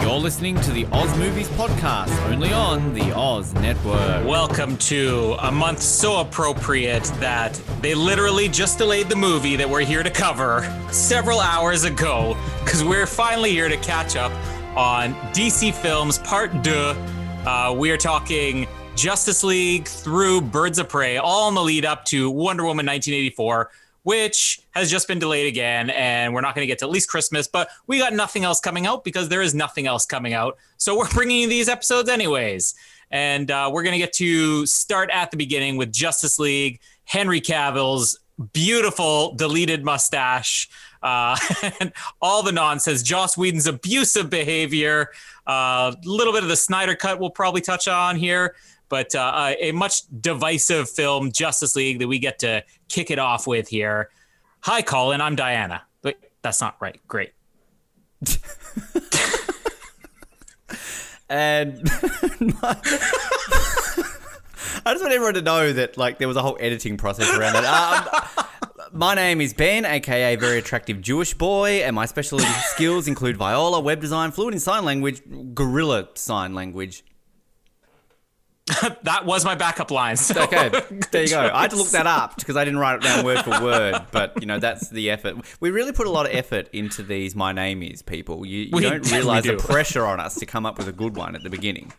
You're 0.00 0.18
listening 0.18 0.58
to 0.62 0.70
the 0.70 0.86
Oz 0.92 1.14
Movies 1.18 1.48
Podcast, 1.50 2.18
only 2.32 2.54
on 2.54 2.94
the 2.94 3.14
Oz 3.14 3.52
Network. 3.52 4.26
Welcome 4.26 4.78
to 4.78 5.36
a 5.40 5.52
month 5.52 5.82
so 5.82 6.20
appropriate 6.20 7.04
that 7.18 7.52
they 7.82 7.94
literally 7.94 8.48
just 8.48 8.78
delayed 8.78 9.10
the 9.10 9.16
movie 9.16 9.56
that 9.56 9.68
we're 9.68 9.84
here 9.84 10.02
to 10.02 10.08
cover 10.08 10.62
several 10.90 11.40
hours 11.40 11.84
ago 11.84 12.34
because 12.64 12.82
we're 12.82 13.06
finally 13.06 13.50
here 13.50 13.68
to 13.68 13.76
catch 13.76 14.16
up 14.16 14.32
on 14.74 15.12
DC 15.34 15.74
Films 15.74 16.18
Part 16.20 16.64
2. 16.64 16.70
Uh, 16.72 17.74
we 17.76 17.90
are 17.90 17.98
talking 17.98 18.66
Justice 18.96 19.44
League 19.44 19.86
through 19.86 20.40
Birds 20.40 20.78
of 20.78 20.88
Prey, 20.88 21.18
all 21.18 21.50
in 21.50 21.54
the 21.54 21.62
lead 21.62 21.84
up 21.84 22.06
to 22.06 22.30
Wonder 22.30 22.62
Woman 22.62 22.86
1984 22.86 23.70
which 24.02 24.60
has 24.72 24.90
just 24.90 25.08
been 25.08 25.18
delayed 25.18 25.46
again, 25.46 25.90
and 25.90 26.32
we're 26.32 26.40
not 26.40 26.54
going 26.54 26.62
to 26.62 26.66
get 26.66 26.78
to 26.78 26.84
at 26.86 26.90
least 26.90 27.08
Christmas. 27.08 27.46
But 27.46 27.68
we 27.86 27.98
got 27.98 28.12
nothing 28.12 28.44
else 28.44 28.60
coming 28.60 28.86
out 28.86 29.04
because 29.04 29.28
there 29.28 29.42
is 29.42 29.54
nothing 29.54 29.86
else 29.86 30.06
coming 30.06 30.32
out. 30.32 30.58
So 30.76 30.96
we're 30.96 31.08
bringing 31.14 31.40
you 31.40 31.48
these 31.48 31.68
episodes 31.68 32.08
anyways, 32.08 32.74
and 33.10 33.50
uh, 33.50 33.70
we're 33.72 33.82
going 33.82 33.92
to 33.92 33.98
get 33.98 34.12
to 34.14 34.66
start 34.66 35.10
at 35.10 35.30
the 35.30 35.36
beginning 35.36 35.76
with 35.76 35.92
Justice 35.92 36.38
League, 36.38 36.80
Henry 37.04 37.40
Cavill's 37.40 38.18
beautiful 38.52 39.34
deleted 39.34 39.84
mustache. 39.84 40.68
Uh, 41.02 41.36
and 41.80 41.92
all 42.20 42.42
the 42.42 42.52
nonsense, 42.52 43.02
Joss 43.02 43.36
Whedon's 43.36 43.66
abusive 43.66 44.30
behavior, 44.30 45.10
a 45.46 45.50
uh, 45.50 45.94
little 46.04 46.32
bit 46.32 46.42
of 46.42 46.48
the 46.48 46.56
Snyder 46.56 46.94
cut 46.94 47.18
we'll 47.18 47.30
probably 47.30 47.60
touch 47.60 47.88
on 47.88 48.16
here, 48.16 48.54
but 48.90 49.14
uh, 49.14 49.54
a 49.58 49.72
much 49.72 50.02
divisive 50.20 50.90
film, 50.90 51.32
Justice 51.32 51.74
League, 51.76 52.00
that 52.00 52.08
we 52.08 52.18
get 52.18 52.40
to 52.40 52.62
kick 52.88 53.10
it 53.10 53.18
off 53.18 53.46
with 53.46 53.68
here. 53.68 54.10
Hi, 54.62 54.82
Colin. 54.82 55.22
I'm 55.22 55.36
Diana. 55.36 55.84
But 56.02 56.16
that's 56.42 56.60
not 56.60 56.76
right. 56.80 57.00
Great. 57.08 57.32
and 61.30 61.80
I 64.84 64.92
just 64.92 65.02
want 65.02 65.14
everyone 65.14 65.34
to 65.34 65.42
know 65.42 65.72
that 65.72 65.96
like 65.96 66.18
there 66.18 66.28
was 66.28 66.36
a 66.36 66.42
whole 66.42 66.58
editing 66.60 66.96
process 66.96 67.34
around 67.34 67.56
it. 67.56 67.64
Um, 67.64 68.06
my 68.92 69.14
name 69.14 69.40
is 69.40 69.54
Ben, 69.54 69.84
aka 69.84 70.36
very 70.36 70.58
attractive 70.58 71.00
Jewish 71.00 71.32
boy, 71.32 71.82
and 71.84 71.94
my 71.94 72.06
specialty 72.06 72.44
skills 72.74 73.06
include 73.06 73.36
viola, 73.36 73.80
web 73.80 74.00
design, 74.00 74.32
fluent 74.32 74.54
in 74.54 74.60
sign 74.60 74.84
language, 74.84 75.22
gorilla 75.54 76.08
sign 76.14 76.54
language, 76.54 77.04
that 79.02 79.24
was 79.24 79.44
my 79.44 79.54
backup 79.54 79.90
line. 79.90 80.16
So. 80.16 80.42
Okay, 80.42 80.70
there 81.10 81.22
you 81.22 81.28
go. 81.30 81.50
I 81.52 81.62
had 81.62 81.70
to 81.70 81.76
look 81.76 81.90
that 81.90 82.06
up 82.06 82.36
because 82.36 82.56
I 82.56 82.64
didn't 82.64 82.78
write 82.78 82.96
it 82.96 83.02
down 83.02 83.24
word 83.24 83.40
for 83.40 83.50
word, 83.62 84.06
but 84.12 84.40
you 84.40 84.46
know 84.46 84.58
that's 84.58 84.88
the 84.90 85.10
effort. 85.10 85.36
We 85.60 85.70
really 85.70 85.92
put 85.92 86.06
a 86.06 86.10
lot 86.10 86.26
of 86.26 86.34
effort 86.34 86.68
into 86.72 87.02
these. 87.02 87.34
My 87.34 87.52
name 87.52 87.82
is 87.82 88.02
people. 88.02 88.46
You, 88.46 88.70
you 88.72 88.80
don't 88.80 89.10
realize 89.10 89.44
do. 89.44 89.56
the 89.56 89.62
pressure 89.62 90.06
on 90.06 90.20
us 90.20 90.36
to 90.36 90.46
come 90.46 90.66
up 90.66 90.78
with 90.78 90.88
a 90.88 90.92
good 90.92 91.16
one 91.16 91.34
at 91.34 91.42
the 91.42 91.50
beginning. 91.50 91.92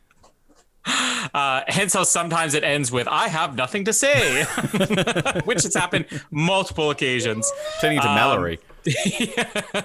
Uh, 0.86 1.62
hence 1.68 1.94
how 1.94 2.04
sometimes 2.04 2.54
it 2.54 2.64
ends 2.64 2.92
with 2.92 3.08
"I 3.08 3.28
have 3.28 3.56
nothing 3.56 3.86
to 3.86 3.94
say," 3.94 4.44
which 5.46 5.64
has 5.64 5.76
happened 5.76 6.06
multiple 6.32 6.90
occasions. 6.90 7.52
Turning 7.80 8.02
to 8.02 8.08
um, 8.08 8.16
Mallory. 8.16 8.60
Yeah. 8.86 9.84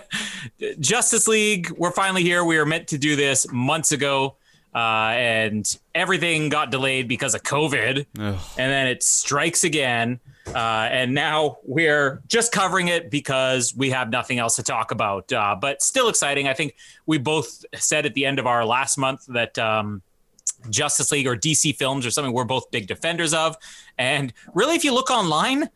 Justice 0.81 1.29
League. 1.29 1.71
We're 1.73 1.91
finally 1.91 2.23
here. 2.23 2.45
We 2.45 2.59
were 2.59 2.65
meant 2.65 2.89
to 2.89 2.99
do 2.99 3.17
this 3.17 3.51
months 3.53 3.93
ago 3.93 4.37
uh, 4.77 5.15
and 5.17 5.79
everything 5.95 6.51
got 6.51 6.71
delayed 6.71 7.09
because 7.09 7.35
of 7.35 7.43
COVID, 7.43 8.05
Ugh. 8.19 8.39
and 8.59 8.73
then 8.73 8.87
it 8.87 9.03
strikes 9.03 9.65
again. 9.65 10.21
Uh, 10.55 10.87
and 10.91 11.15
now 11.15 11.57
we're 11.65 12.23
just 12.29 12.53
covering 12.53 12.89
it 12.89 13.11
because 13.11 13.75
we 13.75 13.91
have 13.91 14.11
nothing 14.11 14.39
else 14.39 14.57
to 14.57 14.63
talk 14.63 14.91
about. 14.91 15.33
Uh, 15.33 15.57
but 15.59 15.81
still 15.81 16.11
exciting. 16.11 16.47
I 16.47 16.53
think 16.53 16.77
we 17.07 17.17
both 17.17 17.65
said 17.75 18.05
at 18.05 18.13
the 18.13 18.27
end 18.27 18.39
of 18.39 18.47
our 18.47 18.67
last 18.67 18.99
month 18.99 19.25
that 19.29 19.59
um, 19.59 20.03
Justice 20.69 21.11
League 21.11 21.27
or 21.27 21.37
DC 21.37 21.75
films 21.77 22.05
or 22.05 22.11
something 22.11 22.35
we're 22.35 22.45
both 22.45 22.71
big 22.71 22.87
defenders 22.87 23.33
of. 23.33 23.57
And 23.97 24.33
really, 24.53 24.77
if 24.77 24.85
you 24.85 24.93
look 24.93 25.11
online, 25.11 25.71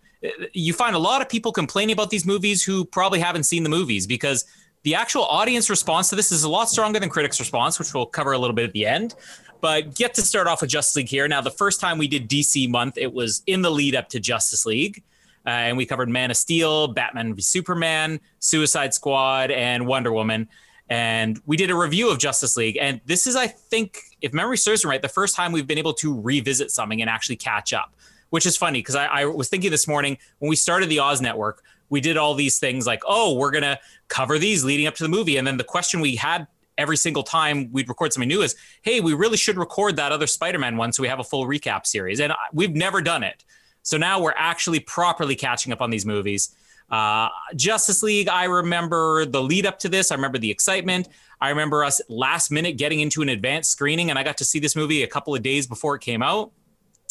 you 0.53 0.75
find 0.75 0.95
a 0.95 0.99
lot 0.99 1.23
of 1.23 1.29
people 1.31 1.53
complaining 1.53 1.95
about 1.95 2.11
these 2.11 2.27
movies 2.27 2.63
who 2.63 2.85
probably 2.85 3.21
haven't 3.21 3.45
seen 3.45 3.63
the 3.63 3.71
movies 3.71 4.07
because 4.07 4.45
the 4.83 4.95
actual 4.95 5.25
audience 5.25 5.69
response 5.69 6.09
to 6.11 6.17
this 6.17 6.33
is 6.33 6.45
a 6.45 6.49
lot 6.49 6.69
stronger 6.69 6.99
than 6.99 7.09
critics' 7.09 7.39
response, 7.39 7.79
which 7.79 7.93
we'll 7.93 8.07
cover 8.07 8.33
a 8.33 8.39
little 8.39 8.55
bit 8.55 8.65
at 8.65 8.73
the 8.73 8.87
end. 8.87 9.15
But 9.61 9.95
get 9.95 10.15
to 10.15 10.23
start 10.23 10.47
off 10.47 10.63
with 10.63 10.71
Justice 10.71 10.97
League 10.97 11.09
here. 11.09 11.29
Now, 11.29 11.43
the 11.43 11.51
first 11.51 11.81
time 11.81 11.99
we 11.99 12.09
did 12.09 12.29
DC 12.29 12.69
month, 12.69 12.97
it 12.97 13.13
was 13.13 13.43
in 13.47 13.61
the 13.61 13.71
lead 13.71 13.95
up 13.95 14.09
to 14.11 14.21
Justice 14.21 14.65
League. 14.65 15.03
Uh, 15.47 15.51
and 15.51 15.77
we 15.77 15.87
covered 15.87 16.09
Man 16.09 16.31
of 16.31 16.37
Steel, 16.37 16.89
Batman 16.89 17.35
v 17.35 17.43
Superman, 17.43 18.21
Suicide 18.39 18.95
Squad, 18.95 19.51
and 19.51 19.87
Wonder 19.87 20.13
Woman. 20.13 20.49
And 20.89 21.41
we 21.47 21.57
did 21.57 21.71
a 21.71 21.75
review 21.75 22.11
of 22.11 22.19
Justice 22.19 22.57
League. 22.57 22.77
And 22.81 23.01
this 23.07 23.27
is, 23.27 23.37
I 23.37 23.47
think, 23.47 24.03
if 24.21 24.33
memory 24.33 24.57
serves 24.59 24.85
me 24.85 24.91
right, 24.91 25.01
the 25.01 25.09
first 25.09 25.37
time 25.37 25.53
we've 25.53 25.67
been 25.67 25.79
able 25.79 25.95
to 25.95 26.19
revisit 26.21 26.71
something 26.71 27.01
and 27.01 27.09
actually 27.09 27.37
catch 27.37 27.73
up, 27.73 27.95
which 28.31 28.45
is 28.45 28.57
funny 28.57 28.81
because 28.81 28.97
I, 28.97 29.07
I 29.07 29.25
was 29.27 29.49
thinking 29.49 29.71
this 29.71 29.87
morning 29.87 30.19
when 30.41 30.49
we 30.49 30.57
started 30.57 30.89
the 30.89 30.99
Oz 30.99 31.21
Network, 31.21 31.63
we 31.91 32.01
did 32.01 32.17
all 32.17 32.35
these 32.35 32.59
things 32.59 32.87
like, 32.87 33.03
oh, 33.07 33.35
we're 33.35 33.51
going 33.51 33.63
to 33.63 33.79
cover 34.09 34.39
these 34.39 34.65
leading 34.65 34.87
up 34.87 34.95
to 34.95 35.03
the 35.03 35.09
movie. 35.09 35.37
And 35.37 35.47
then 35.47 35.59
the 35.59 35.65
question 35.65 36.01
we 36.01 36.17
had 36.17 36.47
every 36.79 36.97
single 36.97 37.23
time 37.23 37.71
we'd 37.73 37.89
record 37.89 38.13
something 38.13 38.29
new 38.29 38.41
is, 38.41 38.57
hey, 38.83 39.01
we 39.01 39.13
really 39.13 39.37
should 39.37 39.59
record 39.59 39.97
that 39.97 40.13
other 40.13 40.27
Spider 40.27 40.59
Man 40.59 40.77
one 40.79 40.93
so 40.93 41.03
we 41.03 41.09
have 41.09 41.21
a 41.21 41.25
full 41.25 41.47
recap 41.47 41.87
series. 41.87 42.21
And 42.21 42.33
we've 42.53 42.75
never 42.75 43.03
done 43.03 43.23
it. 43.23 43.45
So 43.83 43.99
now 43.99 44.21
we're 44.21 44.35
actually 44.37 44.81
properly 44.81 45.37
catching 45.37 45.73
up 45.73 45.83
on 45.83 45.91
these 45.91 46.07
movies. 46.07 46.55
Uh, 46.91 47.29
Justice 47.55 48.03
League, 48.03 48.29
I 48.29 48.45
remember 48.45 49.25
the 49.25 49.43
lead 49.43 49.67
up 49.67 49.79
to 49.81 49.89
this. 49.89 50.11
I 50.11 50.17
remember 50.17 50.39
the 50.39 50.51
excitement. 50.51 51.09
I 51.41 51.51
remember 51.51 51.85
us 51.85 52.01
last 52.09 52.51
minute 52.51 52.77
getting 52.77 53.01
into 53.01 53.23
an 53.23 53.29
advanced 53.29 53.71
screening, 53.71 54.11
and 54.11 54.19
I 54.19 54.23
got 54.23 54.37
to 54.39 54.45
see 54.45 54.59
this 54.59 54.75
movie 54.75 55.03
a 55.03 55.07
couple 55.07 55.35
of 55.35 55.43
days 55.43 55.67
before 55.67 55.95
it 55.95 56.01
came 56.01 56.23
out. 56.23 56.53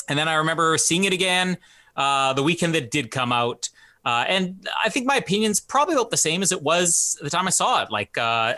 And 0.10 0.20
then 0.20 0.28
I 0.28 0.36
remember 0.36 0.78
seeing 0.78 1.06
it 1.06 1.14
again 1.14 1.58
uh, 1.96 2.34
the 2.34 2.44
weekend 2.44 2.76
that 2.76 2.92
did 2.92 3.10
come 3.10 3.32
out. 3.32 3.70
Uh, 4.10 4.26
and 4.28 4.68
I 4.84 4.90
think 4.90 5.06
my 5.06 5.18
opinion's 5.18 5.60
probably 5.60 5.94
about 5.94 6.10
the 6.10 6.18
same 6.18 6.42
as 6.42 6.52
it 6.52 6.64
was 6.64 7.16
the 7.22 7.30
time 7.30 7.46
I 7.46 7.52
saw 7.52 7.84
it. 7.84 7.92
Like, 7.92 8.18
uh, 8.18 8.56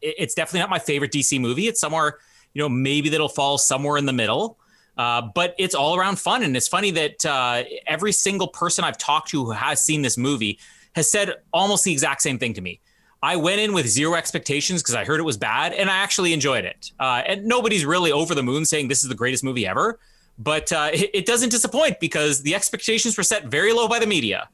it's 0.00 0.34
definitely 0.34 0.60
not 0.60 0.70
my 0.70 0.78
favorite 0.78 1.10
DC 1.10 1.40
movie. 1.40 1.66
It's 1.66 1.80
somewhere, 1.80 2.18
you 2.52 2.62
know, 2.62 2.68
maybe 2.68 3.08
that'll 3.08 3.28
fall 3.28 3.58
somewhere 3.58 3.96
in 3.96 4.06
the 4.06 4.12
middle. 4.12 4.56
Uh, 4.96 5.22
but 5.34 5.56
it's 5.58 5.74
all 5.74 5.96
around 5.96 6.20
fun. 6.20 6.44
And 6.44 6.56
it's 6.56 6.68
funny 6.68 6.92
that 6.92 7.26
uh, 7.26 7.64
every 7.88 8.12
single 8.12 8.46
person 8.46 8.84
I've 8.84 8.96
talked 8.96 9.30
to 9.30 9.44
who 9.44 9.50
has 9.50 9.80
seen 9.80 10.02
this 10.02 10.16
movie 10.16 10.60
has 10.94 11.10
said 11.10 11.34
almost 11.52 11.82
the 11.82 11.90
exact 11.90 12.22
same 12.22 12.38
thing 12.38 12.54
to 12.54 12.60
me. 12.60 12.78
I 13.20 13.34
went 13.34 13.60
in 13.60 13.72
with 13.72 13.88
zero 13.88 14.14
expectations 14.14 14.80
because 14.80 14.94
I 14.94 15.04
heard 15.04 15.18
it 15.18 15.24
was 15.24 15.36
bad 15.36 15.72
and 15.72 15.90
I 15.90 15.96
actually 15.96 16.32
enjoyed 16.32 16.64
it. 16.64 16.92
Uh, 17.00 17.22
and 17.26 17.46
nobody's 17.46 17.84
really 17.84 18.12
over 18.12 18.32
the 18.32 18.44
moon 18.44 18.64
saying 18.64 18.86
this 18.86 19.02
is 19.02 19.08
the 19.08 19.16
greatest 19.16 19.42
movie 19.42 19.66
ever. 19.66 19.98
But 20.38 20.72
uh, 20.72 20.90
it, 20.92 21.10
it 21.12 21.26
doesn't 21.26 21.48
disappoint 21.48 21.98
because 21.98 22.42
the 22.42 22.54
expectations 22.54 23.16
were 23.16 23.24
set 23.24 23.46
very 23.46 23.72
low 23.72 23.88
by 23.88 23.98
the 23.98 24.06
media. 24.06 24.48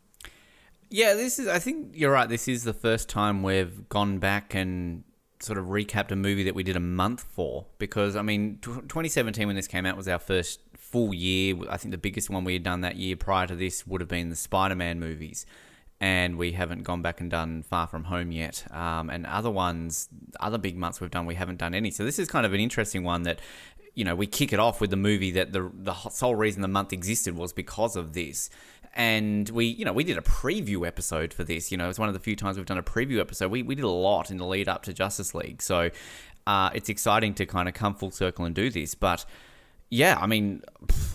Yeah, 0.91 1.15
this 1.15 1.39
is. 1.39 1.47
I 1.47 1.61
think 1.61 1.93
you're 1.95 2.11
right. 2.11 2.29
This 2.29 2.49
is 2.49 2.65
the 2.65 2.75
first 2.75 3.09
time 3.09 3.43
we've 3.45 3.89
gone 3.89 4.19
back 4.19 4.55
and 4.55 5.05
sort 5.39 5.57
of 5.59 5.67
recapped 5.67 6.11
a 6.11 6.17
movie 6.17 6.43
that 6.45 6.55
we 6.55 6.65
did 6.65 6.77
a 6.77 6.81
month 6.81 7.23
for. 7.23 7.67
Because 7.79 8.17
I 8.17 8.23
mean, 8.23 8.59
2017 8.61 9.47
when 9.47 9.55
this 9.55 9.69
came 9.69 9.87
out 9.87 9.97
was 9.97 10.09
our 10.09 10.19
first 10.19 10.61
full 10.77 11.15
year. 11.15 11.57
I 11.71 11.77
think 11.77 11.93
the 11.93 11.99
biggest 11.99 12.29
one 12.29 12.43
we 12.43 12.55
had 12.55 12.65
done 12.65 12.81
that 12.81 12.97
year 12.97 13.15
prior 13.15 13.47
to 13.47 13.55
this 13.55 13.87
would 13.87 14.01
have 14.01 14.09
been 14.09 14.31
the 14.31 14.37
Spider-Man 14.37 14.99
movies, 14.99 15.47
and 16.01 16.37
we 16.37 16.53
haven't 16.53 16.83
gone 16.83 17.03
back 17.03 17.21
and 17.21 17.31
done 17.31 17.63
Far 17.63 17.87
From 17.87 18.05
Home 18.05 18.33
yet. 18.33 18.65
Um, 18.73 19.11
and 19.11 19.27
other 19.27 19.51
ones, 19.51 20.09
other 20.41 20.59
big 20.59 20.77
months 20.77 21.01
we've 21.01 21.11
done, 21.11 21.25
we 21.25 21.37
haven't 21.37 21.59
done 21.59 21.73
any. 21.73 21.93
So 21.93 22.05
this 22.05 22.19
is 22.19 22.29
kind 22.29 22.45
of 22.45 22.53
an 22.53 22.59
interesting 22.59 23.05
one 23.05 23.23
that 23.23 23.39
you 23.95 24.05
know, 24.05 24.15
we 24.15 24.27
kick 24.27 24.53
it 24.53 24.59
off 24.59 24.81
with 24.81 24.91
the 24.91 24.97
movie 24.97 25.31
that 25.33 25.53
the 25.53 25.71
the 25.75 25.95
sole 26.11 26.35
reason 26.35 26.63
the 26.63 26.69
month 26.69 26.93
existed 26.93 27.37
was 27.37 27.53
because 27.53 27.97
of 27.97 28.13
this 28.13 28.49
and 28.95 29.49
we 29.51 29.67
you 29.67 29.85
know 29.85 29.93
we 29.93 30.05
did 30.05 30.19
a 30.19 30.23
preview 30.23 30.87
episode 30.87 31.33
for 31.33 31.45
this 31.45 31.71
you 31.71 31.79
know 31.79 31.89
it's 31.89 31.99
one 31.99 32.09
of 32.09 32.15
the 32.15 32.21
few 32.21 32.35
times 32.35 32.57
we've 32.57 32.67
done 32.67 32.79
a 32.79 32.83
preview 32.83 33.21
episode. 33.21 33.51
We, 33.51 33.63
we 33.63 33.75
did 33.75 33.85
a 33.85 33.89
lot 33.89 34.31
in 34.31 34.37
the 34.37 34.47
lead 34.47 34.69
up 34.69 34.83
to 34.85 34.93
justice 34.93 35.35
league. 35.35 35.63
So 35.63 35.91
uh, 36.47 36.71
it's 36.75 36.89
exciting 36.89 37.35
to 37.35 37.47
kind 37.47 37.69
of 37.69 37.75
come 37.75 37.95
full 37.95 38.11
circle 38.11 38.45
and 38.45 38.55
do 38.55 38.71
this 38.71 38.95
but 38.95 39.25
yeah 39.91 40.19
i 40.21 40.27
mean 40.27 40.63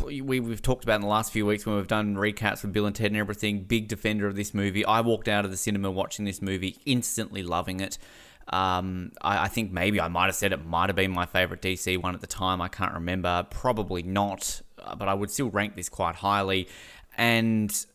we, 0.05 0.39
we've 0.39 0.61
talked 0.61 0.83
about 0.83 0.95
in 0.95 1.01
the 1.01 1.07
last 1.07 1.31
few 1.31 1.45
weeks 1.45 1.65
when 1.65 1.75
we've 1.75 1.87
done 1.87 2.15
recaps 2.15 2.61
with 2.61 2.73
bill 2.73 2.85
and 2.85 2.95
ted 2.95 3.07
and 3.07 3.17
everything 3.17 3.63
big 3.63 3.87
defender 3.87 4.27
of 4.27 4.35
this 4.35 4.53
movie. 4.53 4.85
I 4.85 5.01
walked 5.01 5.27
out 5.27 5.45
of 5.45 5.51
the 5.51 5.57
cinema 5.57 5.91
watching 5.91 6.25
this 6.25 6.41
movie 6.41 6.77
instantly 6.85 7.43
loving 7.43 7.79
it. 7.79 7.97
Um, 8.47 9.11
I, 9.21 9.45
I, 9.45 9.47
think 9.47 9.71
maybe 9.71 9.99
I 9.99 10.07
might 10.07 10.25
have 10.25 10.35
said 10.35 10.53
it 10.53 10.63
might 10.63 10.89
have 10.89 10.95
been 10.95 11.11
my 11.11 11.25
favorite 11.25 11.63
DC 11.63 11.99
one 12.01 12.13
at 12.13 12.21
the 12.21 12.27
time. 12.27 12.61
I 12.61 12.67
can't 12.67 12.93
remember. 12.93 13.47
Probably 13.49 14.03
not, 14.03 14.61
uh, 14.83 14.93
but 14.95 15.07
I 15.07 15.15
would 15.15 15.31
still 15.31 15.49
rank 15.49 15.75
this 15.75 15.89
quite 15.89 16.15
highly 16.15 16.67
and 17.17 17.85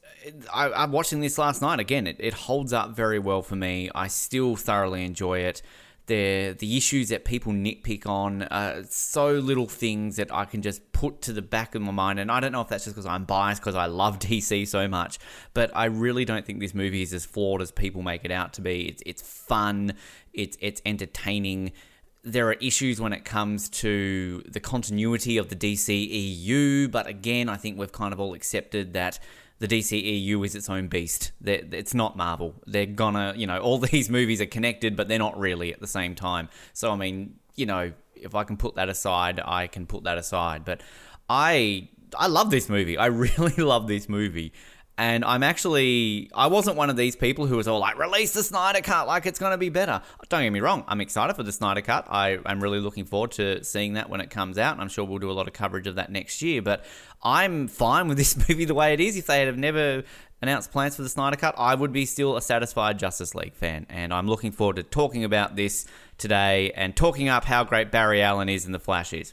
I, 0.53 0.85
am 0.85 0.93
watching 0.93 1.21
this 1.21 1.39
last 1.39 1.63
night 1.63 1.81
again. 1.81 2.07
It, 2.07 2.17
it 2.19 2.35
holds 2.35 2.73
up 2.73 2.91
very 2.91 3.19
well 3.19 3.43
for 3.43 3.57
me. 3.57 3.91
I 3.95 4.09
still 4.09 4.57
thoroughly 4.57 5.05
enjoy 5.05 5.41
it. 5.41 5.63
they're 6.07 6.53
the 6.53 6.77
issues 6.77 7.09
that 7.09 7.25
people 7.25 7.53
nitpick 7.53 8.07
on 8.07 8.43
are 8.45 8.83
so 8.85 9.33
little 9.33 9.67
things 9.67 10.17
that 10.17 10.33
I 10.33 10.45
can 10.45 10.61
just 10.61 10.93
put 10.93 11.23
to 11.23 11.33
the 11.33 11.43
back 11.43 11.75
of 11.75 11.83
my 11.83 11.93
mind. 11.93 12.19
And 12.19 12.31
I 12.31 12.41
don't 12.41 12.53
know 12.53 12.61
if 12.61 12.69
that's 12.69 12.85
just 12.85 12.97
because 12.97 13.07
I'm 13.07 13.25
biased 13.25 13.63
because 13.63 13.77
I 13.77 13.87
love 13.87 14.19
DC 14.21 14.69
so 14.69 14.89
much, 14.89 15.19
but 15.55 15.71
I 15.75 15.87
really 15.87 16.25
don't 16.25 16.45
think 16.45 16.61
this 16.61 16.75
movie 16.75 17.03
is 17.03 17.15
as 17.15 17.25
flawed 17.25 17.63
as 17.63 17.71
people 17.71 18.03
make 18.03 18.25
it 18.25 18.31
out 18.31 18.53
to 18.55 18.61
be. 18.61 18.89
It's 18.89 19.03
it's 19.07 19.23
fun, 19.23 19.95
it's 20.33 20.57
it's 20.61 20.83
entertaining. 20.85 21.73
There 22.23 22.49
are 22.49 22.55
issues 22.55 23.01
when 23.01 23.13
it 23.13 23.25
comes 23.25 23.69
to 23.71 24.43
the 24.47 24.61
continuity 24.61 25.39
of 25.39 25.49
the 25.49 25.57
DCEU, 25.57 26.91
but 26.91 27.07
again, 27.07 27.49
I 27.49 27.57
think 27.57 27.79
we've 27.79 27.93
kind 27.93 28.13
of 28.13 28.21
all 28.21 28.35
accepted 28.35 28.93
that 28.93 29.19
the 29.61 29.69
DCEU 29.69 30.45
is 30.45 30.55
its 30.55 30.69
own 30.69 30.89
beast. 30.89 31.33
It's 31.45 31.95
not 31.95 32.17
Marvel. 32.17 32.55
They're 32.67 32.87
gonna, 32.87 33.35
you 33.37 33.47
know, 33.47 33.59
all 33.59 33.79
these 33.93 34.11
movies 34.11 34.41
are 34.41 34.47
connected, 34.47 34.97
but 34.97 35.09
they're 35.09 35.19
not 35.19 35.39
really 35.39 35.73
at 35.73 35.81
the 35.81 35.87
same 35.87 36.15
time. 36.15 36.49
So, 36.73 36.91
I 36.91 36.97
mean, 36.97 37.37
you 37.57 37.67
know, 37.67 37.93
if 38.15 38.35
I 38.35 38.45
can 38.45 38.57
put 38.57 38.75
that 38.75 38.89
aside, 38.89 39.41
I 39.45 39.67
can 39.67 39.87
put 39.87 40.05
that 40.05 40.19
aside. 40.19 40.65
But 40.65 40.83
I, 41.29 41.89
I 42.19 42.27
love 42.27 42.51
this 42.51 42.69
movie. 42.69 42.97
I 42.97 43.07
really 43.07 43.63
love 43.63 43.87
this 43.87 44.09
movie. 44.09 44.53
And 45.01 45.25
I'm 45.25 45.43
actually, 45.43 46.31
I 46.35 46.49
wasn't 46.49 46.77
one 46.77 46.91
of 46.91 46.97
these 46.97 47.17
people 47.17 47.47
who 47.47 47.57
was 47.57 47.67
all 47.67 47.79
like, 47.79 47.99
release 47.99 48.35
the 48.35 48.43
Snyder 48.43 48.83
Cut 48.83 49.07
like 49.07 49.25
it's 49.25 49.39
going 49.39 49.53
to 49.53 49.57
be 49.57 49.71
better. 49.71 50.03
Don't 50.29 50.43
get 50.43 50.51
me 50.51 50.61
wrong, 50.61 50.85
I'm 50.87 51.01
excited 51.01 51.37
for 51.37 51.43
the 51.43 51.53
Snyder 51.53 51.81
Cut. 51.81 52.07
I, 52.11 52.39
I'm 52.45 52.63
really 52.63 52.81
looking 52.81 53.07
forward 53.07 53.31
to 53.33 53.65
seeing 53.65 53.95
that 53.95 54.11
when 54.11 54.21
it 54.21 54.29
comes 54.29 54.59
out. 54.59 54.75
And 54.75 54.83
I'm 54.83 54.91
sure 54.91 55.07
we'll 55.07 55.19
do 55.19 55.31
a 55.31 55.33
lot 55.33 55.49
of 55.49 55.55
coverage 55.55 55.87
of 55.87 55.95
that 55.95 56.13
next 56.13 56.43
year. 56.43 56.61
But 56.61 56.85
I'm 57.23 57.67
fine 57.67 58.09
with 58.09 58.19
this 58.19 58.37
movie 58.49 58.67
the 58.67 58.75
way 58.75 58.93
it 58.93 59.01
is. 59.01 59.17
If 59.17 59.25
they 59.25 59.41
had 59.43 59.59
never 59.59 60.05
announced 60.43 60.71
plans 60.71 60.97
for 60.97 61.03
the 61.03 61.09
Snyder 61.09 61.37
Cut, 61.37 61.55
I 61.57 61.75
would 61.75 61.95
be 61.95 62.05
still 62.05 62.37
a 62.37 62.43
satisfied 62.43 62.99
Justice 62.99 63.35
League 63.35 63.55
fan. 63.55 63.87
And 63.89 64.13
I'm 64.13 64.27
looking 64.27 64.53
forward 64.53 64.77
to 64.77 64.83
talking 64.83 65.25
about 65.25 65.57
this 65.57 65.87
today 66.19 66.73
and 66.73 66.95
talking 66.95 67.31
up 67.31 67.47
how 67.47 67.65
great 67.65 67.91
Barry 67.91 68.21
Allen 68.21 68.51
is 68.51 68.67
in 68.67 68.73
The 68.73 68.79
Flash 68.79 69.15
is. 69.15 69.33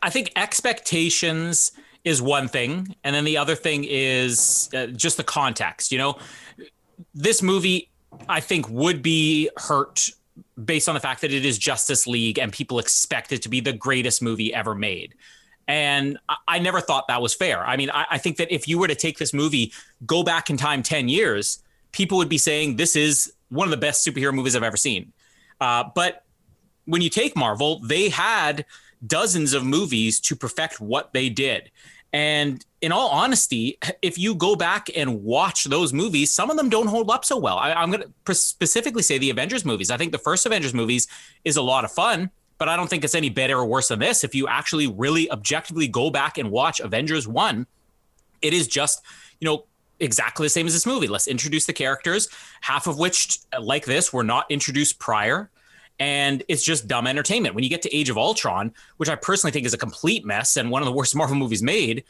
I 0.00 0.08
think 0.08 0.30
expectations 0.36 1.72
is 2.04 2.20
one 2.20 2.48
thing, 2.48 2.94
and 3.02 3.14
then 3.14 3.24
the 3.24 3.38
other 3.38 3.54
thing 3.54 3.84
is 3.88 4.68
uh, 4.74 4.86
just 4.88 5.16
the 5.16 5.24
context. 5.24 5.90
You 5.90 5.98
know, 5.98 6.18
this 7.14 7.42
movie 7.42 7.90
I 8.28 8.40
think 8.40 8.68
would 8.68 9.02
be 9.02 9.50
hurt 9.56 10.10
based 10.62 10.88
on 10.88 10.94
the 10.94 11.00
fact 11.00 11.20
that 11.22 11.32
it 11.32 11.44
is 11.44 11.58
Justice 11.58 12.06
League 12.06 12.38
and 12.38 12.52
people 12.52 12.78
expect 12.78 13.32
it 13.32 13.42
to 13.42 13.48
be 13.48 13.60
the 13.60 13.72
greatest 13.72 14.22
movie 14.22 14.52
ever 14.54 14.74
made. 14.74 15.14
And 15.66 16.18
I, 16.28 16.36
I 16.48 16.58
never 16.58 16.80
thought 16.80 17.08
that 17.08 17.22
was 17.22 17.34
fair. 17.34 17.64
I 17.66 17.76
mean, 17.76 17.90
I, 17.90 18.06
I 18.12 18.18
think 18.18 18.36
that 18.36 18.52
if 18.52 18.68
you 18.68 18.78
were 18.78 18.88
to 18.88 18.94
take 18.94 19.18
this 19.18 19.32
movie, 19.32 19.72
go 20.06 20.22
back 20.22 20.50
in 20.50 20.56
time 20.56 20.82
10 20.82 21.08
years, 21.08 21.62
people 21.92 22.18
would 22.18 22.28
be 22.28 22.38
saying 22.38 22.76
this 22.76 22.96
is 22.96 23.32
one 23.48 23.66
of 23.66 23.70
the 23.70 23.76
best 23.76 24.06
superhero 24.06 24.32
movies 24.32 24.54
I've 24.56 24.62
ever 24.62 24.76
seen. 24.76 25.12
Uh, 25.60 25.84
but 25.94 26.24
when 26.84 27.00
you 27.00 27.08
take 27.08 27.36
Marvel, 27.36 27.78
they 27.80 28.08
had 28.08 28.66
dozens 29.06 29.52
of 29.52 29.64
movies 29.64 30.20
to 30.20 30.36
perfect 30.36 30.80
what 30.80 31.12
they 31.12 31.28
did. 31.28 31.70
And 32.14 32.64
in 32.80 32.92
all 32.92 33.08
honesty, 33.08 33.76
if 34.00 34.16
you 34.18 34.36
go 34.36 34.54
back 34.54 34.88
and 34.96 35.24
watch 35.24 35.64
those 35.64 35.92
movies, 35.92 36.30
some 36.30 36.48
of 36.48 36.56
them 36.56 36.68
don't 36.68 36.86
hold 36.86 37.10
up 37.10 37.24
so 37.24 37.36
well. 37.36 37.58
I, 37.58 37.82
am 37.82 37.90
going 37.90 38.04
to 38.26 38.34
specifically 38.36 39.02
say 39.02 39.18
the 39.18 39.30
Avengers 39.30 39.64
movies. 39.64 39.90
I 39.90 39.96
think 39.96 40.12
the 40.12 40.18
first 40.18 40.46
Avengers 40.46 40.72
movies 40.72 41.08
is 41.44 41.56
a 41.56 41.62
lot 41.62 41.84
of 41.84 41.90
fun, 41.90 42.30
but 42.56 42.68
I 42.68 42.76
don't 42.76 42.88
think 42.88 43.02
it's 43.02 43.16
any 43.16 43.30
better 43.30 43.58
or 43.58 43.66
worse 43.66 43.88
than 43.88 43.98
this. 43.98 44.22
If 44.22 44.32
you 44.32 44.46
actually 44.46 44.86
really 44.86 45.28
objectively 45.28 45.88
go 45.88 46.08
back 46.08 46.38
and 46.38 46.52
watch 46.52 46.78
Avengers 46.78 47.26
1, 47.26 47.66
it 48.42 48.54
is 48.54 48.68
just, 48.68 49.02
you 49.40 49.46
know, 49.46 49.64
exactly 49.98 50.46
the 50.46 50.50
same 50.50 50.68
as 50.68 50.72
this 50.72 50.86
movie. 50.86 51.08
Let's 51.08 51.26
introduce 51.26 51.66
the 51.66 51.72
characters, 51.72 52.28
half 52.60 52.86
of 52.86 52.96
which, 52.96 53.40
like 53.60 53.86
this, 53.86 54.12
were 54.12 54.22
not 54.22 54.48
introduced 54.52 55.00
prior 55.00 55.50
and 55.98 56.42
it's 56.48 56.64
just 56.64 56.88
dumb 56.88 57.06
entertainment. 57.06 57.54
When 57.54 57.64
you 57.64 57.70
get 57.70 57.82
to 57.82 57.96
Age 57.96 58.10
of 58.10 58.18
Ultron, 58.18 58.72
which 58.96 59.08
I 59.08 59.14
personally 59.14 59.52
think 59.52 59.66
is 59.66 59.74
a 59.74 59.78
complete 59.78 60.24
mess 60.24 60.56
and 60.56 60.70
one 60.70 60.82
of 60.82 60.86
the 60.86 60.92
worst 60.92 61.14
Marvel 61.16 61.36
movies 61.36 61.62
made, 61.62 62.04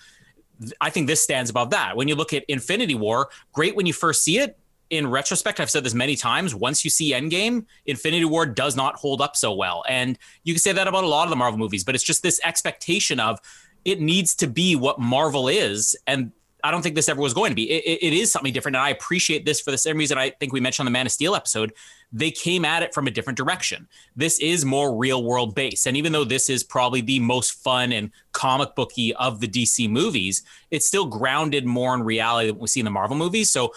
I 0.81 0.91
think 0.91 1.07
this 1.07 1.23
stands 1.23 1.51
above 1.51 1.71
that. 1.71 1.97
When 1.97 2.09
you 2.09 2.15
look 2.15 2.33
at 2.33 2.45
Infinity 2.49 2.95
War, 2.95 3.29
great 3.53 3.77
when 3.77 3.87
you 3.87 3.93
first 3.93 4.23
see 4.23 4.39
it. 4.39 4.59
In 4.91 5.11
retrospect, 5.11 5.61
I've 5.61 5.71
said 5.71 5.83
this 5.83 5.95
many 5.95 6.15
times. 6.15 6.55
Once 6.55 6.85
you 6.85 6.91
see 6.91 7.13
Endgame, 7.13 7.65
Infinity 7.87 8.27
War 8.27 8.47
does 8.47 8.77
not 8.77 8.95
hold 8.97 9.21
up 9.21 9.35
so 9.35 9.53
well. 9.53 9.83
And 9.89 10.19
you 10.45 10.55
can 10.55 10.61
say 10.61 10.73
that 10.73 10.87
about 10.87 11.05
a 11.05 11.09
lot 11.09 11.25
of 11.25 11.31
the 11.31 11.37
Marvel 11.37 11.59
movies, 11.59 11.83
but 11.83 11.95
it's 11.95 12.05
just 12.05 12.23
this 12.23 12.41
expectation 12.45 13.19
of 13.19 13.41
it 13.85 14.01
needs 14.01 14.35
to 14.37 14.47
be 14.47 14.77
what 14.77 15.01
Marvel 15.01 15.49
is. 15.49 15.97
And 16.07 16.33
I 16.65 16.71
don't 16.71 16.81
think 16.81 16.95
this 16.95 17.11
ever 17.11 17.21
was 17.21 17.35
going 17.35 17.51
to 17.51 17.55
be. 17.55 17.71
It, 17.71 17.99
it 18.01 18.13
is 18.15 18.33
something 18.33 18.53
different, 18.53 18.77
and 18.77 18.85
I 18.85 18.89
appreciate 18.89 19.45
this 19.45 19.61
for 19.61 19.71
the 19.71 19.77
same 19.77 19.99
reason 19.99 20.17
I 20.17 20.31
think 20.31 20.55
we 20.55 20.61
mentioned 20.61 20.87
on 20.87 20.93
the 20.93 20.97
Man 20.97 21.05
of 21.05 21.13
Steel 21.13 21.35
episode. 21.35 21.75
They 22.11 22.31
came 22.31 22.65
at 22.65 22.83
it 22.83 22.95
from 22.95 23.07
a 23.07 23.11
different 23.11 23.37
direction. 23.37 23.87
This 24.17 24.39
is 24.39 24.65
more 24.65 24.97
real 24.97 25.23
world 25.23 25.55
based, 25.55 25.87
and 25.87 25.95
even 25.95 26.13
though 26.13 26.25
this 26.25 26.49
is 26.49 26.65
probably 26.65 27.03
the 27.03 27.21
most 27.21 27.63
fun 27.63 27.93
and 27.93 28.11
comic 28.33 28.75
booky 28.75 29.15
of 29.17 29.41
the 29.41 29.47
DC 29.47 29.91
movies, 29.91 30.43
it's 30.71 30.87
still 30.87 31.05
grounded 31.05 31.67
more 31.67 31.95
in 31.95 32.03
reality 32.03 32.51
than 32.51 32.59
we 32.59 32.67
see 32.67 32.81
in 32.81 32.85
the 32.85 32.91
Marvel 32.91 33.17
movies. 33.17 33.51
So 33.51 33.75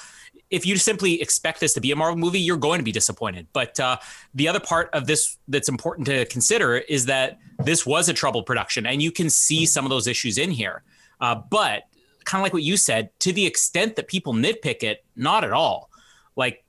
if 0.49 0.65
you 0.65 0.77
simply 0.77 1.21
expect 1.21 1.59
this 1.59 1.73
to 1.73 1.81
be 1.81 1.91
a 1.91 1.95
Marvel 1.97 2.17
movie, 2.17 2.39
you're 2.39 2.55
going 2.55 2.79
to 2.79 2.85
be 2.85 2.93
disappointed. 2.93 3.47
But 3.51 3.77
uh, 3.81 3.97
the 4.33 4.47
other 4.47 4.61
part 4.61 4.89
of 4.93 5.07
this 5.07 5.37
that's 5.49 5.67
important 5.67 6.07
to 6.07 6.25
consider 6.27 6.77
is 6.77 7.05
that 7.07 7.37
this 7.65 7.85
was 7.85 8.07
a 8.07 8.13
troubled 8.13 8.45
production, 8.45 8.85
and 8.85 9.01
you 9.01 9.11
can 9.11 9.29
see 9.29 9.65
some 9.65 9.83
of 9.83 9.89
those 9.89 10.07
issues 10.07 10.37
in 10.37 10.51
here. 10.51 10.83
Uh, 11.19 11.35
but 11.35 11.83
kind 12.27 12.41
of 12.41 12.43
like 12.43 12.53
what 12.53 12.63
you 12.63 12.77
said, 12.77 13.09
to 13.21 13.31
the 13.31 13.45
extent 13.45 13.95
that 13.95 14.07
people 14.07 14.33
nitpick 14.33 14.83
it, 14.83 15.03
not 15.15 15.43
at 15.43 15.53
all. 15.53 15.89
Like 16.35 16.63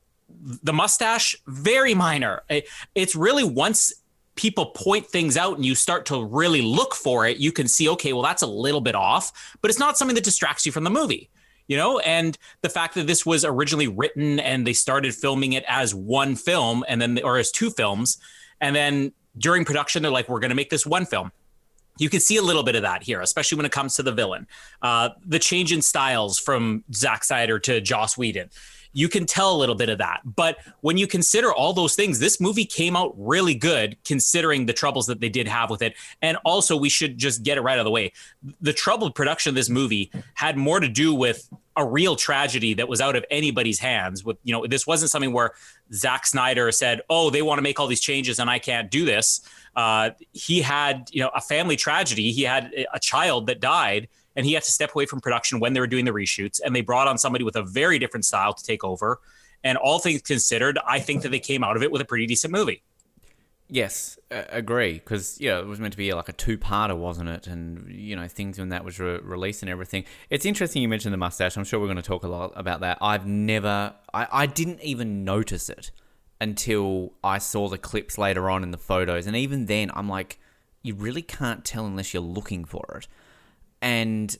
the 0.63 0.73
mustache, 0.73 1.37
very 1.47 1.95
minor. 1.95 2.43
It's 2.95 3.17
really 3.17 3.45
once 3.45 3.93
people 4.37 4.67
point 4.67 5.05
things 5.07 5.37
out 5.37 5.57
and 5.57 5.67
you 5.67 5.75
start 5.75 6.07
to 6.07 6.25
really 6.25 6.63
look 6.63 6.95
for 6.95 7.27
it, 7.27 7.39
you 7.39 7.51
can 7.51 7.67
see, 7.67 7.89
okay, 7.89 8.13
well, 8.13 8.23
that's 8.23 8.43
a 8.43 8.47
little 8.47 8.81
bit 8.81 8.95
off, 8.95 9.57
but 9.61 9.69
it's 9.69 9.81
not 9.81 9.99
something 9.99 10.15
that 10.15 10.23
distracts 10.23 10.65
you 10.65 10.71
from 10.71 10.85
the 10.85 10.91
movie. 10.91 11.29
You 11.67 11.77
know, 11.77 11.99
and 11.99 12.39
the 12.63 12.71
fact 12.71 12.95
that 12.95 13.07
this 13.07 13.27
was 13.27 13.45
originally 13.45 13.89
written 13.89 14.41
and 14.41 14.67
they 14.67 14.73
started 14.73 15.15
filming 15.15 15.53
it 15.53 15.65
as 15.69 15.95
one 15.95 16.35
film 16.35 16.83
and 16.89 17.03
then, 17.03 17.21
or 17.23 17.37
as 17.37 17.51
two 17.51 17.69
films, 17.69 18.17
and 18.61 18.75
then 18.75 19.13
during 19.37 19.67
production, 19.67 20.03
they're 20.03 20.11
like, 20.11 20.31
we're 20.31 20.41
going 20.41 20.49
to 20.49 20.57
make 20.57 20.71
this 20.71 20.87
one 20.87 21.05
film 21.05 21.31
you 21.99 22.09
can 22.09 22.21
see 22.21 22.37
a 22.37 22.43
little 22.43 22.63
bit 22.63 22.75
of 22.75 22.83
that 22.83 23.03
here, 23.03 23.21
especially 23.21 23.57
when 23.57 23.67
it 23.67 23.73
comes 23.73 23.97
to 23.97 24.03
the 24.03 24.13
villain. 24.13 24.47
Uh, 24.83 25.11
the 25.27 25.39
change 25.39 25.73
in 25.73 25.83
styles 25.83 26.39
from 26.39 26.85
Zack 26.93 27.25
Snyder 27.25 27.59
to 27.61 27.81
Joss 27.81 28.17
Whedon. 28.17 28.51
You 28.93 29.09
can 29.09 29.27
tell 29.27 29.55
a 29.55 29.59
little 29.59 29.75
bit 29.75 29.91
of 29.91 29.99
that. 29.99 30.23
But 30.25 30.57
when 30.81 30.97
you 30.97 31.07
consider 31.07 31.53
all 31.53 31.73
those 31.73 31.95
things, 31.95 32.19
this 32.19 32.41
movie 32.41 32.65
came 32.65 32.97
out 32.97 33.13
really 33.17 33.55
good 33.55 33.97
considering 34.05 34.67
the 34.67 34.73
troubles 34.73 35.07
that 35.07 35.21
they 35.21 35.29
did 35.29 35.47
have 35.47 35.69
with 35.71 35.83
it. 35.83 35.95
And 36.23 36.39
also, 36.45 36.77
we 36.77 36.89
should 36.89 37.19
just 37.19 37.43
get 37.43 37.59
it 37.59 37.61
right 37.61 37.75
out 37.75 37.81
of 37.81 37.85
the 37.85 37.91
way. 37.91 38.13
The 38.61 38.73
troubled 38.73 39.15
production 39.15 39.51
of 39.51 39.55
this 39.55 39.69
movie 39.69 40.11
had 40.35 40.57
more 40.57 40.81
to 40.81 40.89
do 40.89 41.15
with 41.15 41.49
a 41.77 41.85
real 41.85 42.17
tragedy 42.17 42.75
that 42.75 42.89
was 42.89 43.01
out 43.01 43.15
of 43.15 43.25
anybody's 43.31 43.79
hands. 43.79 44.25
With 44.25 44.39
you 44.43 44.53
know, 44.53 44.67
this 44.67 44.87
wasn't 44.87 45.11
something 45.11 45.33
where 45.33 45.53
Zack 45.93 46.27
Snyder 46.27 46.73
said, 46.73 47.03
"Oh, 47.09 47.31
they 47.31 47.43
want 47.43 47.59
to 47.59 47.63
make 47.63 47.79
all 47.79 47.87
these 47.87 48.01
changes 48.01 48.41
and 48.41 48.51
I 48.51 48.59
can't 48.59 48.91
do 48.91 49.05
this." 49.05 49.43
Uh, 49.77 50.11
he 50.33 50.61
had 50.61 51.09
you 51.13 51.23
know 51.23 51.31
a 51.35 51.41
family 51.41 51.77
tragedy. 51.77 52.33
He 52.33 52.43
had 52.43 52.73
a 52.93 52.99
child 52.99 53.47
that 53.47 53.61
died, 53.61 54.09
and 54.37 54.47
he 54.47 54.53
had 54.53 54.63
to 54.63 54.71
step 54.71 54.95
away 54.95 55.07
from 55.07 55.21
production 55.21 55.61
when 55.61 55.73
they 55.73 55.81
were 55.81 55.87
doing 55.87 56.05
the 56.05 56.13
reshoots. 56.13 56.61
And 56.65 56.75
they 56.75 56.81
brought 56.81 57.09
on 57.09 57.19
somebody 57.19 57.45
with 57.45 57.57
a 57.57 57.63
very 57.63 57.99
different 57.99 58.25
style 58.25 58.55
to 58.55 58.65
take 58.65 58.85
over. 58.85 59.21
And 59.65 59.77
all 59.77 59.99
things 59.99 60.23
considered, 60.23 60.79
I 60.87 61.01
think 61.01 61.23
that 61.23 61.31
they 61.31 61.41
came 61.41 61.65
out 61.65 61.77
of 61.77 61.83
it 61.83 61.91
with 61.91 62.01
a 62.01 62.05
pretty 62.05 62.27
decent 62.27 62.53
movie. 62.53 62.83
Yes, 63.71 64.19
uh, 64.31 64.45
agree. 64.49 64.95
Because 64.95 65.39
yeah, 65.41 65.59
it 65.59 65.67
was 65.67 65.79
meant 65.79 65.93
to 65.93 65.99
be 65.99 66.13
like 66.15 66.29
a 66.29 66.33
two-parter, 66.33 66.97
wasn't 66.97 67.29
it? 67.29 67.47
And 67.47 67.91
you 67.91 68.17
know 68.17 68.27
things 68.29 68.59
when 68.59 68.71
that 68.71 68.85
was 68.85 68.99
re- 68.99 69.19
released 69.19 69.63
and 69.63 69.71
everything. 69.71 70.05
It's 70.31 70.47
interesting 70.47 70.81
you 70.81 70.89
mentioned 70.89 71.13
the 71.13 71.19
mustache. 71.19 71.57
I'm 71.57 71.65
sure 71.65 71.79
we're 71.79 71.87
going 71.87 71.97
to 71.97 72.03
talk 72.03 72.23
a 72.23 72.29
lot 72.29 72.53
about 72.57 72.81
that. 72.81 72.99
I've 73.01 73.27
never, 73.27 73.95
I, 74.15 74.27
I 74.31 74.47
didn't 74.47 74.81
even 74.83 75.25
notice 75.25 75.69
it 75.69 75.91
until 76.41 77.13
I 77.23 77.39
saw 77.39 77.69
the 77.69 77.79
clips 77.79 78.19
later 78.19 78.49
on 78.49 78.63
in 78.63 78.71
the 78.71 78.79
photos, 78.79 79.27
and 79.27 79.37
even 79.37 79.67
then, 79.67 79.91
I'm 79.95 80.09
like, 80.09 80.39
you 80.83 80.95
really 80.95 81.23
can't 81.23 81.65
tell 81.65 81.87
unless 81.87 82.15
you're 82.15 82.23
looking 82.23 82.65
for 82.65 82.99
it. 82.99 83.09
And 83.83 84.37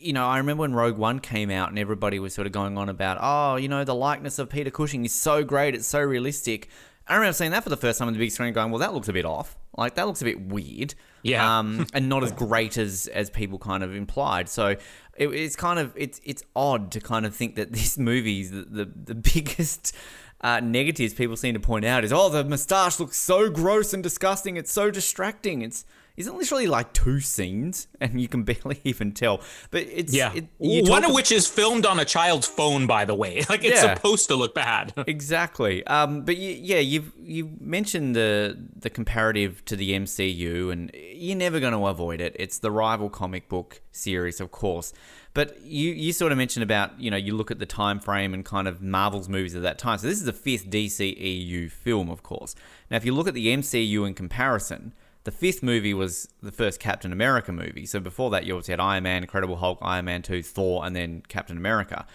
you 0.00 0.12
know, 0.12 0.26
I 0.26 0.38
remember 0.38 0.62
when 0.62 0.74
Rogue 0.74 0.96
One 0.96 1.18
came 1.18 1.50
out 1.50 1.68
and 1.68 1.78
everybody 1.78 2.18
was 2.18 2.34
sort 2.34 2.46
of 2.46 2.52
going 2.52 2.78
on 2.78 2.88
about, 2.88 3.18
oh, 3.20 3.56
you 3.56 3.68
know, 3.68 3.84
the 3.84 3.94
likeness 3.94 4.38
of 4.38 4.48
Peter 4.48 4.70
Cushing 4.70 5.04
is 5.04 5.12
so 5.12 5.44
great, 5.44 5.74
it's 5.74 5.86
so 5.86 6.00
realistic. 6.00 6.68
I 7.06 7.14
remember 7.14 7.32
seeing 7.32 7.50
that 7.50 7.64
for 7.64 7.70
the 7.70 7.76
first 7.76 7.98
time 7.98 8.06
on 8.06 8.14
the 8.14 8.20
big 8.20 8.30
screen, 8.30 8.52
going, 8.52 8.70
"Well, 8.70 8.78
that 8.78 8.94
looks 8.94 9.08
a 9.08 9.12
bit 9.12 9.24
off. 9.24 9.58
Like 9.76 9.96
that 9.96 10.06
looks 10.06 10.22
a 10.22 10.24
bit 10.24 10.40
weird, 10.40 10.94
yeah, 11.22 11.58
um, 11.58 11.86
and 11.92 12.08
not 12.08 12.22
as 12.22 12.30
great 12.30 12.76
as 12.76 13.08
as 13.08 13.30
people 13.30 13.58
kind 13.58 13.82
of 13.82 13.94
implied." 13.96 14.48
So 14.48 14.76
it, 15.16 15.28
it's 15.28 15.56
kind 15.56 15.80
of 15.80 15.92
it's 15.96 16.20
it's 16.24 16.44
odd 16.54 16.92
to 16.92 17.00
kind 17.00 17.26
of 17.26 17.34
think 17.34 17.56
that 17.56 17.72
this 17.72 17.98
movie 18.10 18.42
is 18.42 18.52
the 18.52 18.62
the, 18.62 18.84
the 18.84 19.14
biggest. 19.16 19.94
Uh, 20.42 20.58
negatives 20.60 21.12
people 21.12 21.36
seem 21.36 21.52
to 21.52 21.60
point 21.60 21.84
out 21.84 22.02
is 22.02 22.12
oh 22.12 22.30
the 22.30 22.42
moustache 22.42 22.98
looks 22.98 23.18
so 23.18 23.50
gross 23.50 23.92
and 23.92 24.02
disgusting. 24.02 24.56
It's 24.56 24.72
so 24.72 24.90
distracting. 24.90 25.62
It's 25.62 25.84
is 26.26 26.32
literally 26.32 26.66
like 26.66 26.92
two 26.92 27.20
scenes, 27.20 27.88
and 28.00 28.20
you 28.20 28.28
can 28.28 28.42
barely 28.44 28.80
even 28.84 29.12
tell. 29.12 29.40
But 29.70 29.82
it's 29.82 30.14
yeah, 30.14 30.32
it, 30.34 30.48
one 30.58 31.04
of 31.04 31.12
which 31.12 31.32
is 31.32 31.46
filmed 31.46 31.86
on 31.86 31.98
a 31.98 32.04
child's 32.04 32.46
phone, 32.46 32.86
by 32.86 33.04
the 33.04 33.14
way. 33.14 33.44
Like 33.50 33.64
it's 33.64 33.82
yeah, 33.82 33.94
supposed 33.94 34.28
to 34.28 34.36
look 34.36 34.54
bad. 34.54 34.92
exactly. 35.08 35.84
Um, 35.86 36.22
but 36.22 36.36
you, 36.36 36.50
yeah, 36.50 36.78
you've 36.78 37.12
you 37.18 37.50
mentioned 37.58 38.14
the 38.14 38.56
the 38.76 38.90
comparative 38.90 39.64
to 39.64 39.74
the 39.74 39.90
MCU, 39.92 40.70
and 40.70 40.90
you're 40.94 41.36
never 41.36 41.58
going 41.58 41.72
to 41.72 41.86
avoid 41.86 42.20
it. 42.20 42.36
It's 42.38 42.58
the 42.58 42.70
rival 42.70 43.10
comic 43.10 43.48
book 43.48 43.80
series, 43.90 44.40
of 44.40 44.52
course. 44.52 44.92
But 45.32 45.62
you, 45.62 45.92
you 45.92 46.12
sort 46.12 46.32
of 46.32 46.38
mentioned 46.38 46.64
about, 46.64 47.00
you 47.00 47.10
know, 47.10 47.16
you 47.16 47.36
look 47.36 47.50
at 47.50 47.60
the 47.60 47.66
time 47.66 48.00
frame 48.00 48.34
and 48.34 48.44
kind 48.44 48.66
of 48.66 48.82
Marvel's 48.82 49.28
movies 49.28 49.54
at 49.54 49.62
that 49.62 49.78
time. 49.78 49.98
So 49.98 50.08
this 50.08 50.18
is 50.18 50.24
the 50.24 50.32
fifth 50.32 50.68
DCEU 50.68 51.70
film, 51.70 52.10
of 52.10 52.22
course. 52.22 52.56
Now, 52.90 52.96
if 52.96 53.04
you 53.04 53.14
look 53.14 53.28
at 53.28 53.34
the 53.34 53.46
MCU 53.48 54.06
in 54.06 54.14
comparison, 54.14 54.92
the 55.24 55.30
fifth 55.30 55.62
movie 55.62 55.94
was 55.94 56.28
the 56.42 56.52
first 56.52 56.80
Captain 56.80 57.12
America 57.12 57.52
movie. 57.52 57.86
So 57.86 58.00
before 58.00 58.30
that, 58.30 58.44
you 58.44 58.54
obviously 58.54 58.72
had 58.72 58.80
Iron 58.80 59.02
Man, 59.02 59.22
Incredible 59.22 59.56
Hulk, 59.56 59.78
Iron 59.82 60.06
Man 60.06 60.22
2, 60.22 60.42
Thor, 60.42 60.84
and 60.84 60.96
then 60.96 61.22
Captain 61.28 61.56
America. 61.56 62.06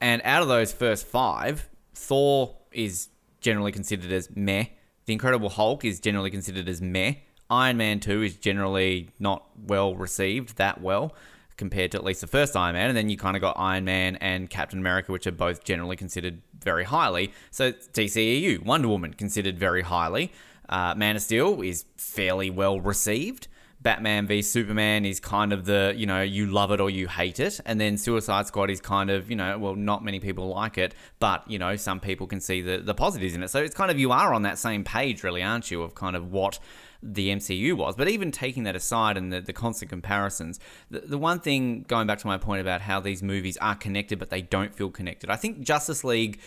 And 0.00 0.22
out 0.24 0.42
of 0.42 0.48
those 0.48 0.72
first 0.72 1.06
five, 1.06 1.68
Thor 1.94 2.56
is 2.72 3.08
generally 3.40 3.72
considered 3.72 4.12
as 4.12 4.34
meh. 4.34 4.66
The 5.06 5.12
Incredible 5.12 5.50
Hulk 5.50 5.84
is 5.84 6.00
generally 6.00 6.30
considered 6.30 6.68
as 6.68 6.80
meh. 6.80 7.14
Iron 7.50 7.76
Man 7.76 8.00
2 8.00 8.22
is 8.22 8.36
generally 8.36 9.10
not 9.18 9.44
well 9.56 9.94
received 9.94 10.56
that 10.56 10.80
well 10.80 11.14
compared 11.56 11.92
to 11.92 11.98
at 11.98 12.04
least 12.04 12.20
the 12.20 12.26
first 12.26 12.56
Iron 12.56 12.74
Man, 12.74 12.88
and 12.88 12.96
then 12.96 13.08
you 13.08 13.16
kind 13.16 13.36
of 13.36 13.40
got 13.40 13.56
Iron 13.58 13.84
Man 13.84 14.16
and 14.16 14.50
Captain 14.50 14.78
America, 14.78 15.12
which 15.12 15.26
are 15.26 15.32
both 15.32 15.62
generally 15.62 15.96
considered 15.96 16.42
very 16.58 16.84
highly. 16.84 17.32
So 17.50 17.72
DCEU, 17.72 18.64
Wonder 18.64 18.88
Woman 18.88 19.14
considered 19.14 19.58
very 19.58 19.82
highly. 19.82 20.32
Uh, 20.68 20.94
Man 20.96 21.16
of 21.16 21.22
Steel 21.22 21.60
is 21.62 21.84
fairly 21.96 22.50
well 22.50 22.80
received. 22.80 23.48
Batman 23.84 24.26
v 24.26 24.40
Superman 24.40 25.04
is 25.04 25.20
kind 25.20 25.52
of 25.52 25.66
the, 25.66 25.92
you 25.94 26.06
know, 26.06 26.22
you 26.22 26.46
love 26.46 26.70
it 26.70 26.80
or 26.80 26.88
you 26.88 27.06
hate 27.06 27.38
it. 27.38 27.60
And 27.66 27.78
then 27.78 27.98
Suicide 27.98 28.46
Squad 28.46 28.70
is 28.70 28.80
kind 28.80 29.10
of, 29.10 29.28
you 29.28 29.36
know, 29.36 29.58
well, 29.58 29.76
not 29.76 30.02
many 30.02 30.20
people 30.20 30.48
like 30.48 30.78
it, 30.78 30.94
but, 31.18 31.48
you 31.50 31.58
know, 31.58 31.76
some 31.76 32.00
people 32.00 32.26
can 32.26 32.40
see 32.40 32.62
the, 32.62 32.78
the 32.78 32.94
positives 32.94 33.34
in 33.34 33.42
it. 33.42 33.48
So 33.48 33.62
it's 33.62 33.74
kind 33.74 33.90
of, 33.90 33.98
you 33.98 34.10
are 34.10 34.32
on 34.32 34.40
that 34.42 34.56
same 34.56 34.84
page, 34.84 35.22
really, 35.22 35.42
aren't 35.42 35.70
you, 35.70 35.82
of 35.82 35.94
kind 35.94 36.16
of 36.16 36.32
what 36.32 36.58
the 37.02 37.28
MCU 37.28 37.74
was. 37.74 37.94
But 37.94 38.08
even 38.08 38.32
taking 38.32 38.62
that 38.62 38.74
aside 38.74 39.18
and 39.18 39.30
the, 39.30 39.42
the 39.42 39.52
constant 39.52 39.90
comparisons, 39.90 40.58
the, 40.90 41.00
the 41.00 41.18
one 41.18 41.38
thing, 41.38 41.84
going 41.86 42.06
back 42.06 42.20
to 42.20 42.26
my 42.26 42.38
point 42.38 42.62
about 42.62 42.80
how 42.80 43.00
these 43.00 43.22
movies 43.22 43.58
are 43.58 43.74
connected, 43.74 44.18
but 44.18 44.30
they 44.30 44.40
don't 44.40 44.74
feel 44.74 44.90
connected, 44.90 45.28
I 45.28 45.36
think 45.36 45.60
Justice 45.60 46.02
League 46.04 46.40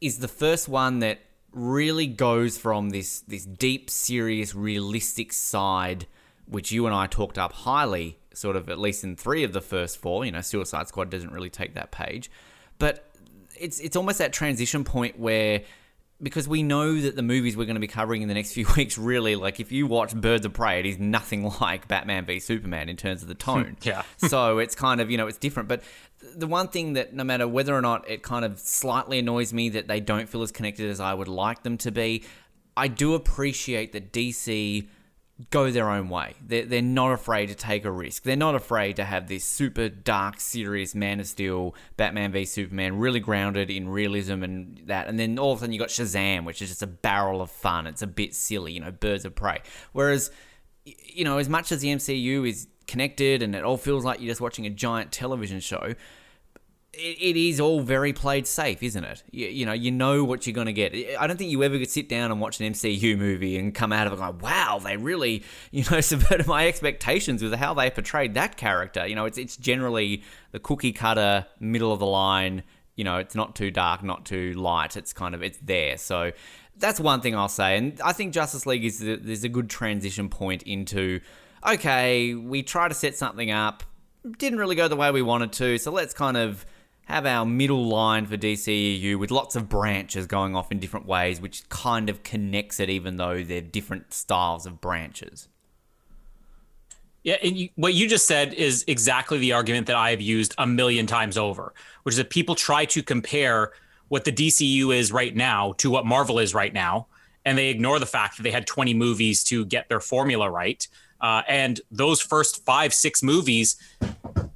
is 0.00 0.20
the 0.20 0.28
first 0.28 0.68
one 0.68 1.00
that 1.00 1.18
really 1.58 2.06
goes 2.06 2.56
from 2.56 2.90
this 2.90 3.20
this 3.20 3.44
deep, 3.44 3.90
serious, 3.90 4.54
realistic 4.54 5.32
side, 5.32 6.06
which 6.46 6.72
you 6.72 6.86
and 6.86 6.94
I 6.94 7.06
talked 7.06 7.38
up 7.38 7.52
highly, 7.52 8.18
sort 8.32 8.56
of 8.56 8.68
at 8.70 8.78
least 8.78 9.04
in 9.04 9.16
three 9.16 9.44
of 9.44 9.52
the 9.52 9.60
first 9.60 9.98
four. 9.98 10.24
You 10.24 10.32
know, 10.32 10.40
Suicide 10.40 10.88
Squad 10.88 11.10
doesn't 11.10 11.32
really 11.32 11.50
take 11.50 11.74
that 11.74 11.90
page, 11.90 12.30
but 12.78 13.10
it's 13.58 13.80
it's 13.80 13.96
almost 13.96 14.18
that 14.18 14.32
transition 14.32 14.84
point 14.84 15.18
where 15.18 15.62
because 16.20 16.48
we 16.48 16.62
know 16.62 17.00
that 17.00 17.14
the 17.14 17.22
movies 17.22 17.56
we're 17.56 17.64
going 17.64 17.76
to 17.76 17.80
be 17.80 17.86
covering 17.86 18.22
in 18.22 18.28
the 18.28 18.34
next 18.34 18.52
few 18.54 18.66
weeks 18.76 18.98
really 18.98 19.36
like 19.36 19.60
if 19.60 19.72
you 19.72 19.86
watch 19.86 20.14
birds 20.14 20.44
of 20.44 20.52
prey 20.52 20.80
it 20.80 20.86
is 20.86 20.98
nothing 20.98 21.50
like 21.60 21.88
batman 21.88 22.24
v 22.24 22.40
superman 22.40 22.88
in 22.88 22.96
terms 22.96 23.22
of 23.22 23.28
the 23.28 23.34
tone. 23.34 23.76
Yeah. 23.82 24.02
So 24.18 24.58
it's 24.58 24.74
kind 24.74 25.00
of 25.00 25.10
you 25.10 25.16
know 25.16 25.26
it's 25.26 25.38
different. 25.38 25.68
But 25.68 25.82
the 26.34 26.46
one 26.46 26.68
thing 26.68 26.94
that 26.94 27.14
no 27.14 27.24
matter 27.24 27.46
whether 27.46 27.74
or 27.74 27.80
not 27.80 28.08
it 28.08 28.22
kind 28.22 28.44
of 28.44 28.58
slightly 28.58 29.20
annoys 29.20 29.52
me 29.52 29.68
that 29.70 29.88
they 29.88 30.00
don't 30.00 30.28
feel 30.28 30.42
as 30.42 30.50
connected 30.50 30.90
as 30.90 31.00
i 31.00 31.14
would 31.14 31.28
like 31.28 31.62
them 31.62 31.78
to 31.78 31.90
be 31.90 32.24
i 32.76 32.88
do 32.88 33.14
appreciate 33.14 33.92
that 33.92 34.12
dc 34.12 34.88
go 35.50 35.70
their 35.70 35.88
own 35.88 36.08
way. 36.08 36.34
They're, 36.44 36.64
they're 36.64 36.82
not 36.82 37.12
afraid 37.12 37.46
to 37.46 37.54
take 37.54 37.84
a 37.84 37.90
risk. 37.90 38.24
They're 38.24 38.36
not 38.36 38.54
afraid 38.54 38.96
to 38.96 39.04
have 39.04 39.28
this 39.28 39.44
super 39.44 39.88
dark, 39.88 40.40
serious 40.40 40.94
Man 40.94 41.20
of 41.20 41.26
Steel, 41.26 41.74
Batman 41.96 42.32
v 42.32 42.44
Superman, 42.44 42.98
really 42.98 43.20
grounded 43.20 43.70
in 43.70 43.88
realism 43.88 44.42
and 44.42 44.82
that. 44.86 45.06
And 45.06 45.18
then 45.18 45.38
all 45.38 45.52
of 45.52 45.58
a 45.58 45.60
sudden 45.60 45.72
you 45.72 45.78
got 45.78 45.90
Shazam, 45.90 46.44
which 46.44 46.60
is 46.60 46.68
just 46.70 46.82
a 46.82 46.88
barrel 46.88 47.40
of 47.40 47.50
fun. 47.50 47.86
It's 47.86 48.02
a 48.02 48.06
bit 48.06 48.34
silly, 48.34 48.72
you 48.72 48.80
know, 48.80 48.90
birds 48.90 49.24
of 49.24 49.34
prey. 49.34 49.62
Whereas, 49.92 50.30
you 50.84 51.24
know, 51.24 51.38
as 51.38 51.48
much 51.48 51.70
as 51.70 51.80
the 51.80 51.88
MCU 51.88 52.48
is 52.48 52.66
connected 52.88 53.42
and 53.42 53.54
it 53.54 53.62
all 53.62 53.76
feels 53.76 54.04
like 54.04 54.20
you're 54.20 54.30
just 54.30 54.40
watching 54.40 54.66
a 54.66 54.70
giant 54.70 55.12
television 55.12 55.60
show, 55.60 55.94
it, 56.98 57.36
is 57.36 57.60
all 57.60 57.80
very 57.80 58.12
played 58.12 58.46
safe, 58.46 58.82
isn't 58.82 59.04
it? 59.04 59.22
You, 59.30 59.46
you 59.48 59.66
know, 59.66 59.72
you 59.72 59.90
know 59.90 60.24
what 60.24 60.46
you're 60.46 60.54
going 60.54 60.66
to 60.66 60.72
get. 60.72 60.94
I 61.18 61.26
don't 61.26 61.36
think 61.36 61.50
you 61.50 61.62
ever 61.62 61.78
could 61.78 61.90
sit 61.90 62.08
down 62.08 62.30
and 62.30 62.40
watch 62.40 62.60
an 62.60 62.72
MCU 62.72 63.16
movie 63.16 63.56
and 63.56 63.74
come 63.74 63.92
out 63.92 64.06
of 64.06 64.12
it 64.12 64.16
going, 64.16 64.38
wow, 64.38 64.80
they 64.82 64.96
really, 64.96 65.44
you 65.70 65.84
know, 65.90 66.00
subverted 66.02 66.46
my 66.46 66.66
expectations 66.66 67.42
with 67.42 67.54
how 67.54 67.74
they 67.74 67.90
portrayed 67.90 68.34
that 68.34 68.56
character. 68.56 69.06
You 69.06 69.14
know, 69.14 69.24
it's, 69.24 69.38
it's 69.38 69.56
generally 69.56 70.22
the 70.52 70.58
cookie 70.58 70.92
cutter, 70.92 71.46
middle 71.60 71.92
of 71.92 71.98
the 71.98 72.06
line. 72.06 72.62
You 72.96 73.04
know, 73.04 73.18
it's 73.18 73.34
not 73.34 73.54
too 73.54 73.70
dark, 73.70 74.02
not 74.02 74.24
too 74.24 74.54
light. 74.54 74.96
It's 74.96 75.12
kind 75.12 75.34
of, 75.34 75.42
it's 75.42 75.58
there. 75.58 75.96
So 75.98 76.32
that's 76.76 76.98
one 76.98 77.20
thing 77.20 77.36
I'll 77.36 77.48
say. 77.48 77.76
And 77.76 78.00
I 78.04 78.12
think 78.12 78.32
Justice 78.32 78.66
League 78.66 78.84
is, 78.84 78.98
there's 78.98 79.44
a 79.44 79.48
good 79.48 79.70
transition 79.70 80.28
point 80.28 80.64
into, 80.64 81.20
okay, 81.66 82.34
we 82.34 82.62
try 82.62 82.88
to 82.88 82.94
set 82.94 83.16
something 83.16 83.50
up, 83.50 83.84
didn't 84.38 84.58
really 84.58 84.74
go 84.74 84.88
the 84.88 84.96
way 84.96 85.10
we 85.12 85.22
wanted 85.22 85.52
to. 85.52 85.78
So 85.78 85.92
let's 85.92 86.12
kind 86.12 86.36
of 86.36 86.66
have 87.08 87.24
our 87.24 87.46
middle 87.46 87.88
line 87.88 88.26
for 88.26 88.36
DCEU 88.36 89.18
with 89.18 89.30
lots 89.30 89.56
of 89.56 89.66
branches 89.66 90.26
going 90.26 90.54
off 90.54 90.70
in 90.70 90.78
different 90.78 91.06
ways, 91.06 91.40
which 91.40 91.66
kind 91.70 92.10
of 92.10 92.22
connects 92.22 92.78
it, 92.78 92.90
even 92.90 93.16
though 93.16 93.42
they're 93.42 93.62
different 93.62 94.12
styles 94.12 94.66
of 94.66 94.78
branches. 94.78 95.48
Yeah, 97.22 97.36
and 97.42 97.56
you, 97.56 97.70
what 97.76 97.94
you 97.94 98.08
just 98.08 98.26
said 98.26 98.52
is 98.52 98.84
exactly 98.86 99.38
the 99.38 99.52
argument 99.52 99.86
that 99.86 99.96
I 99.96 100.10
have 100.10 100.20
used 100.20 100.54
a 100.58 100.66
million 100.66 101.06
times 101.06 101.38
over, 101.38 101.72
which 102.02 102.12
is 102.12 102.18
that 102.18 102.28
people 102.28 102.54
try 102.54 102.84
to 102.84 103.02
compare 103.02 103.72
what 104.08 104.24
the 104.24 104.32
DCU 104.32 104.94
is 104.94 105.10
right 105.10 105.34
now 105.34 105.72
to 105.78 105.90
what 105.90 106.04
Marvel 106.04 106.38
is 106.38 106.52
right 106.52 106.74
now, 106.74 107.06
and 107.46 107.56
they 107.56 107.70
ignore 107.70 107.98
the 107.98 108.06
fact 108.06 108.36
that 108.36 108.42
they 108.42 108.50
had 108.50 108.66
20 108.66 108.92
movies 108.92 109.42
to 109.44 109.64
get 109.64 109.88
their 109.88 110.00
formula 110.00 110.50
right. 110.50 110.86
Uh, 111.22 111.40
and 111.48 111.80
those 111.90 112.20
first 112.20 112.66
five, 112.66 112.92
six 112.92 113.22
movies, 113.22 113.76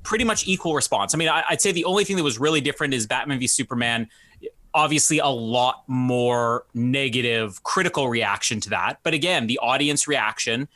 pretty 0.03 0.25
much 0.25 0.47
equal 0.47 0.75
response. 0.75 1.15
I 1.15 1.19
mean, 1.19 1.29
I, 1.29 1.45
would 1.51 1.61
say 1.61 1.73
the 1.73 1.85
only 1.85 2.05
thing 2.05 2.17
that 2.17 2.23
was 2.23 2.39
really 2.39 2.61
different 2.61 2.95
is 2.95 3.07
Batman 3.07 3.39
v 3.39 3.47
Superman. 3.47 4.09
Obviously, 4.75 5.19
a 5.19 5.27
lot 5.27 5.85
more 5.87 6.65
negative, 6.75 7.63
critical 7.63 8.09
reaction 8.09 8.61
to 8.61 8.71
that. 8.71 8.99
But 9.03 9.15
again, 9.15 9.47
the 9.47 9.59
audience 9.59 10.09
reaction, 10.09 10.69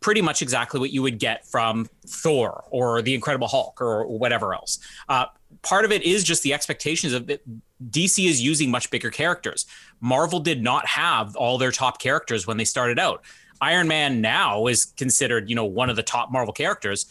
pretty 0.00 0.20
much 0.20 0.42
exactly 0.42 0.80
what 0.80 0.90
you 0.90 1.02
would 1.02 1.18
get 1.18 1.46
from 1.46 1.88
Thor 2.06 2.64
or 2.70 3.02
the 3.02 3.14
Incredible 3.14 3.48
Hulk 3.48 3.80
or 3.80 4.06
whatever 4.06 4.54
else. 4.54 4.78
Uh, 5.08 5.26
part 5.62 5.84
of 5.84 5.92
it 5.92 6.02
is 6.02 6.24
just 6.24 6.42
the 6.42 6.52
expectations 6.52 7.12
of 7.12 7.30
it. 7.30 7.42
DC 7.90 8.28
is 8.28 8.40
using 8.42 8.70
much 8.70 8.90
bigger 8.90 9.10
characters. 9.10 9.66
Marvel 10.00 10.40
did 10.40 10.62
not 10.62 10.86
have 10.86 11.36
all 11.36 11.58
their 11.58 11.72
top 11.72 12.00
characters 12.00 12.46
when 12.46 12.56
they 12.56 12.64
started 12.64 12.98
out. 12.98 13.24
Iron 13.60 13.86
Man 13.86 14.20
now 14.20 14.66
is 14.66 14.86
considered, 14.86 15.48
you 15.48 15.54
know, 15.54 15.64
one 15.64 15.88
of 15.88 15.96
the 15.96 16.02
top 16.02 16.32
Marvel 16.32 16.52
characters. 16.52 17.06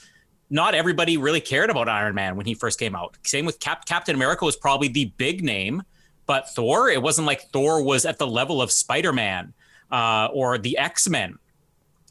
Not 0.51 0.75
everybody 0.75 1.15
really 1.15 1.39
cared 1.39 1.69
about 1.69 1.87
Iron 1.87 2.13
Man 2.13 2.35
when 2.35 2.45
he 2.45 2.53
first 2.53 2.77
came 2.77 2.93
out. 2.93 3.17
Same 3.23 3.45
with 3.45 3.59
Cap- 3.61 3.85
Captain 3.85 4.13
America 4.13 4.43
was 4.43 4.57
probably 4.57 4.89
the 4.89 5.05
big 5.15 5.43
name, 5.43 5.81
but 6.25 6.49
Thor, 6.49 6.89
it 6.89 7.01
wasn't 7.01 7.25
like 7.25 7.49
Thor 7.51 7.81
was 7.81 8.05
at 8.05 8.19
the 8.19 8.27
level 8.27 8.61
of 8.61 8.69
Spider 8.69 9.13
Man 9.13 9.53
uh, 9.91 10.27
or 10.33 10.57
the 10.57 10.77
X 10.77 11.07
Men. 11.07 11.39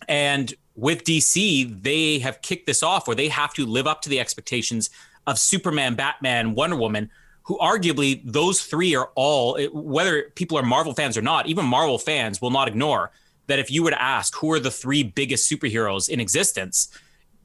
And 0.08 0.54
with 0.74 1.04
DC, 1.04 1.82
they 1.82 2.18
have 2.20 2.40
kicked 2.40 2.66
this 2.66 2.82
off 2.82 3.06
where 3.06 3.14
they 3.14 3.28
have 3.28 3.52
to 3.54 3.66
live 3.66 3.86
up 3.86 4.00
to 4.02 4.08
the 4.08 4.18
expectations 4.18 4.88
of 5.26 5.38
Superman, 5.38 5.94
Batman, 5.94 6.54
Wonder 6.54 6.76
Woman, 6.76 7.10
who 7.42 7.58
arguably 7.58 8.22
those 8.24 8.62
three 8.62 8.94
are 8.94 9.10
all, 9.16 9.60
whether 9.72 10.30
people 10.34 10.56
are 10.56 10.62
Marvel 10.62 10.94
fans 10.94 11.18
or 11.18 11.22
not, 11.22 11.46
even 11.46 11.66
Marvel 11.66 11.98
fans 11.98 12.40
will 12.40 12.50
not 12.50 12.68
ignore 12.68 13.10
that 13.48 13.58
if 13.58 13.70
you 13.70 13.82
were 13.82 13.90
to 13.90 14.00
ask 14.00 14.34
who 14.36 14.50
are 14.52 14.60
the 14.60 14.70
three 14.70 15.02
biggest 15.02 15.50
superheroes 15.50 16.08
in 16.08 16.20
existence, 16.20 16.88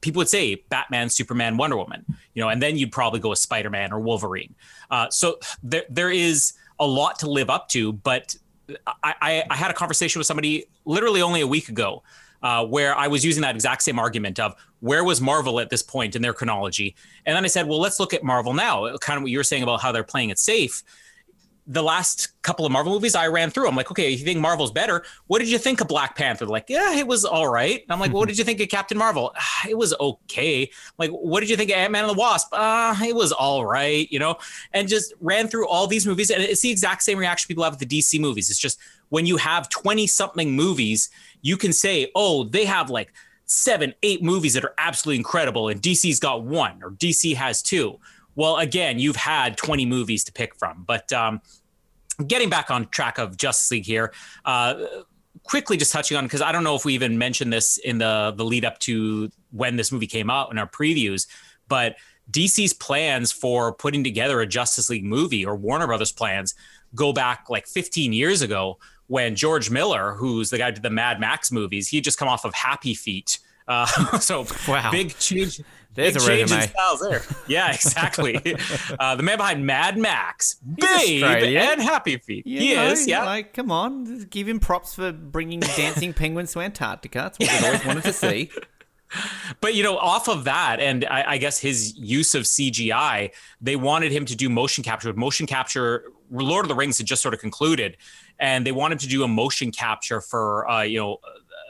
people 0.06 0.20
would 0.20 0.30
say 0.30 0.64
Batman, 0.70 1.10
Superman, 1.10 1.58
Wonder 1.58 1.78
Woman, 1.78 2.06
you 2.36 2.42
know, 2.42 2.50
and 2.50 2.62
then 2.62 2.78
you'd 2.78 2.92
probably 2.92 3.20
go 3.20 3.30
with 3.30 3.40
Spider 3.40 3.72
Man 3.72 3.92
or 3.92 4.00
Wolverine. 4.00 4.54
Uh, 4.92 5.10
so 5.10 5.40
there 5.64 5.84
there 5.90 6.12
is 6.12 6.54
a 6.80 6.86
lot 6.86 7.18
to 7.20 7.30
live 7.30 7.50
up 7.50 7.68
to, 7.70 7.92
but 7.92 8.36
I, 8.86 9.16
I, 9.22 9.44
I 9.50 9.56
had 9.56 9.72
a 9.72 9.74
conversation 9.74 10.20
with 10.20 10.28
somebody 10.28 10.66
literally 10.86 11.24
only 11.24 11.42
a 11.42 11.48
week 11.48 11.70
ago. 11.70 12.04
Uh, 12.44 12.64
where 12.64 12.96
I 12.96 13.08
was 13.08 13.26
using 13.26 13.42
that 13.42 13.56
exact 13.56 13.82
same 13.82 13.98
argument 13.98 14.40
of 14.40 14.54
where 14.80 15.04
was 15.04 15.20
Marvel 15.20 15.60
at 15.60 15.72
this 15.72 15.82
point 15.82 16.16
in 16.16 16.22
their 16.22 16.34
chronology, 16.34 16.96
and 17.26 17.36
then 17.36 17.44
I 17.44 17.48
said, 17.48 17.68
well, 17.68 17.80
let's 17.80 18.00
look 18.00 18.14
at 18.14 18.24
Marvel 18.24 18.54
now. 18.54 18.96
Kind 18.98 19.18
of 19.18 19.24
what 19.24 19.32
you 19.32 19.40
were 19.40 19.44
saying 19.44 19.64
about 19.64 19.82
how 19.82 19.92
they're 19.92 20.04
playing 20.04 20.30
it 20.30 20.38
safe 20.38 20.84
the 21.68 21.82
last 21.82 22.42
couple 22.44 22.66
of 22.66 22.72
Marvel 22.72 22.94
movies 22.94 23.16
I 23.16 23.28
ran 23.28 23.50
through. 23.50 23.68
I'm 23.68 23.76
like, 23.76 23.90
okay, 23.90 24.10
you 24.12 24.24
think 24.24 24.40
Marvel's 24.40 24.72
better? 24.72 25.04
What 25.28 25.40
did 25.40 25.50
you 25.50 25.58
think 25.58 25.82
of 25.82 25.88
Black 25.88 26.16
Panther? 26.16 26.46
They're 26.46 26.52
like, 26.52 26.70
yeah, 26.70 26.94
it 26.94 27.08
was 27.08 27.26
all 27.26 27.50
right. 27.50 27.84
I'm 27.90 28.00
like, 28.00 28.12
well, 28.12 28.20
what 28.20 28.28
did 28.30 28.38
you 28.38 28.44
think 28.44 28.60
of 28.60 28.70
Captain 28.70 28.98
Marvel? 28.98 29.34
Ah, 29.36 29.68
it 29.68 29.78
was 29.78 29.94
okay. 30.00 30.70
Like, 31.00 31.10
what 31.10 31.40
did 31.40 31.50
you 31.50 31.58
think 31.58 31.72
of 31.72 31.78
Ant 31.78 31.92
Man 31.92 32.04
and 32.06 32.16
the 32.16 32.20
Wasp? 32.20 32.50
Uh, 32.52 32.96
it 33.04 33.16
was 33.16 33.32
all 33.32 33.66
right, 33.66 34.12
you 34.12 34.20
know, 34.20 34.38
and 34.74 34.88
just 34.88 35.14
ran 35.22 35.48
through 35.48 35.68
all 35.68 35.88
these 35.88 36.06
movies. 36.06 36.30
And 36.30 36.44
it's 36.44 36.62
the 36.62 36.70
exact 36.70 37.02
same 37.02 37.18
reaction 37.18 37.48
people 37.48 37.64
have 37.64 37.74
with 37.74 37.88
the 37.88 38.00
DC 38.00 38.20
movies. 38.20 38.50
It's 38.50 38.60
just 38.60 38.80
when 39.10 39.26
you 39.26 39.38
have 39.38 39.70
20 39.70 40.06
something 40.08 40.52
movies, 40.52 41.10
you 41.42 41.58
can 41.58 41.74
say, 41.74 42.12
oh, 42.16 42.44
they 42.44 42.66
have 42.66 42.90
like 42.90 43.12
seven, 43.46 43.94
eight 44.04 44.24
movies 44.24 44.54
that 44.54 44.64
are 44.64 44.74
absolutely 44.78 45.18
incredible, 45.18 45.70
and 45.70 45.82
DC's 45.82 46.20
got 46.20 46.44
one 46.44 46.82
or 46.84 46.92
DC 46.92 47.36
has 47.36 47.62
two. 47.62 48.00
Well, 48.36 48.58
again, 48.58 49.00
you've 49.00 49.16
had 49.16 49.58
20 49.58 49.86
movies 49.86 50.24
to 50.26 50.34
pick 50.34 50.56
from. 50.56 50.84
But 50.86 51.12
um, 51.14 51.42
getting 52.28 52.50
back 52.50 52.72
on 52.72 52.88
track 52.90 53.18
of 53.18 53.38
Justice 53.38 53.72
League 53.72 53.86
here, 53.86 54.14
uh, 54.44 54.86
quickly 55.44 55.78
just 55.78 55.92
touching 55.92 56.18
on 56.18 56.26
because 56.26 56.42
I 56.42 56.52
don't 56.52 56.64
know 56.64 56.76
if 56.76 56.86
we 56.86 56.94
even 56.94 57.18
mentioned 57.18 57.54
this 57.54 57.78
in 57.78 58.00
the 58.00 58.34
the 58.36 58.44
lead 58.44 58.66
up 58.66 58.80
to 58.80 59.30
when 59.52 59.76
this 59.76 59.92
movie 59.92 60.08
came 60.08 60.30
out 60.30 60.52
in 60.52 60.58
our 60.58 60.68
previews, 60.68 61.28
but 61.68 61.96
DC's 62.32 62.74
plans 62.74 63.32
for 63.32 63.74
putting 63.74 64.04
together 64.04 64.42
a 64.42 64.48
Justice 64.48 64.90
League 64.90 65.06
movie 65.06 65.46
or 65.46 65.56
Warner 65.56 65.88
Brothers 65.88 66.12
plans 66.12 66.56
go 66.96 67.14
back 67.14 67.50
like 67.50 67.68
15 67.68 68.14
years 68.14 68.42
ago 68.42 68.80
when 69.08 69.36
George 69.36 69.70
Miller, 69.70 70.14
who's 70.14 70.50
the 70.50 70.58
guy 70.58 70.68
who 70.68 70.72
did 70.72 70.84
the 70.84 70.90
Mad 70.90 71.20
Max 71.20 71.52
movies, 71.52 71.88
he 71.88 72.02
just 72.02 72.18
come 72.18 72.28
off 72.28 72.46
of 72.46 72.54
Happy 72.54 72.96
Feet. 72.96 73.38
Uh, 73.68 73.86
so 74.20 74.48
wow. 74.68 74.92
big 74.92 75.18
change. 75.20 75.62
There's 75.96 76.14
big 76.14 76.22
a 76.22 76.26
change 76.26 76.52
resume. 76.52 76.62
in 76.64 76.70
styles 76.70 77.00
there. 77.00 77.22
Yeah, 77.48 77.74
exactly. 77.74 78.36
uh, 79.00 79.16
the 79.16 79.24
man 79.24 79.38
behind 79.38 79.66
Mad 79.66 79.98
Max, 79.98 80.56
Babe, 80.56 81.24
and 81.24 81.82
Happy 81.82 82.18
Feet. 82.18 82.46
You 82.46 82.60
he 82.60 82.76
know, 82.76 82.88
is, 82.88 83.08
yeah. 83.08 83.24
Like, 83.24 83.54
come 83.54 83.72
on, 83.72 84.26
give 84.30 84.48
him 84.48 84.60
props 84.60 84.96
for 84.96 85.12
bringing 85.12 85.62
dancing 85.62 86.14
penguins 86.14 86.52
to 86.54 86.60
Antarctica. 86.60 87.20
That's 87.20 87.40
what 87.40 87.62
we 87.62 87.68
always 87.68 87.86
wanted 87.86 88.04
to 88.04 88.14
see. 88.14 88.52
But 89.62 89.76
you 89.76 89.84
know, 89.84 89.98
off 89.98 90.28
of 90.28 90.44
that, 90.44 90.80
and 90.80 91.06
I, 91.06 91.34
I 91.34 91.38
guess 91.38 91.60
his 91.60 91.96
use 91.96 92.36
of 92.36 92.44
CGI, 92.44 93.32
they 93.62 93.76
wanted 93.76 94.12
him 94.12 94.26
to 94.26 94.36
do 94.36 94.50
motion 94.50 94.84
capture. 94.84 95.14
Motion 95.14 95.46
capture, 95.48 96.12
Lord 96.30 96.66
of 96.66 96.70
the 96.70 96.76
Rings 96.76 96.98
had 96.98 97.08
just 97.08 97.22
sort 97.22 97.34
of 97.34 97.40
concluded, 97.40 97.98
and 98.40 98.66
they 98.66 98.72
wanted 98.72 99.00
to 99.00 99.08
do 99.08 99.24
a 99.24 99.28
motion 99.28 99.72
capture 99.72 100.20
for 100.22 100.70
uh, 100.70 100.82
you 100.82 101.00
know 101.00 101.20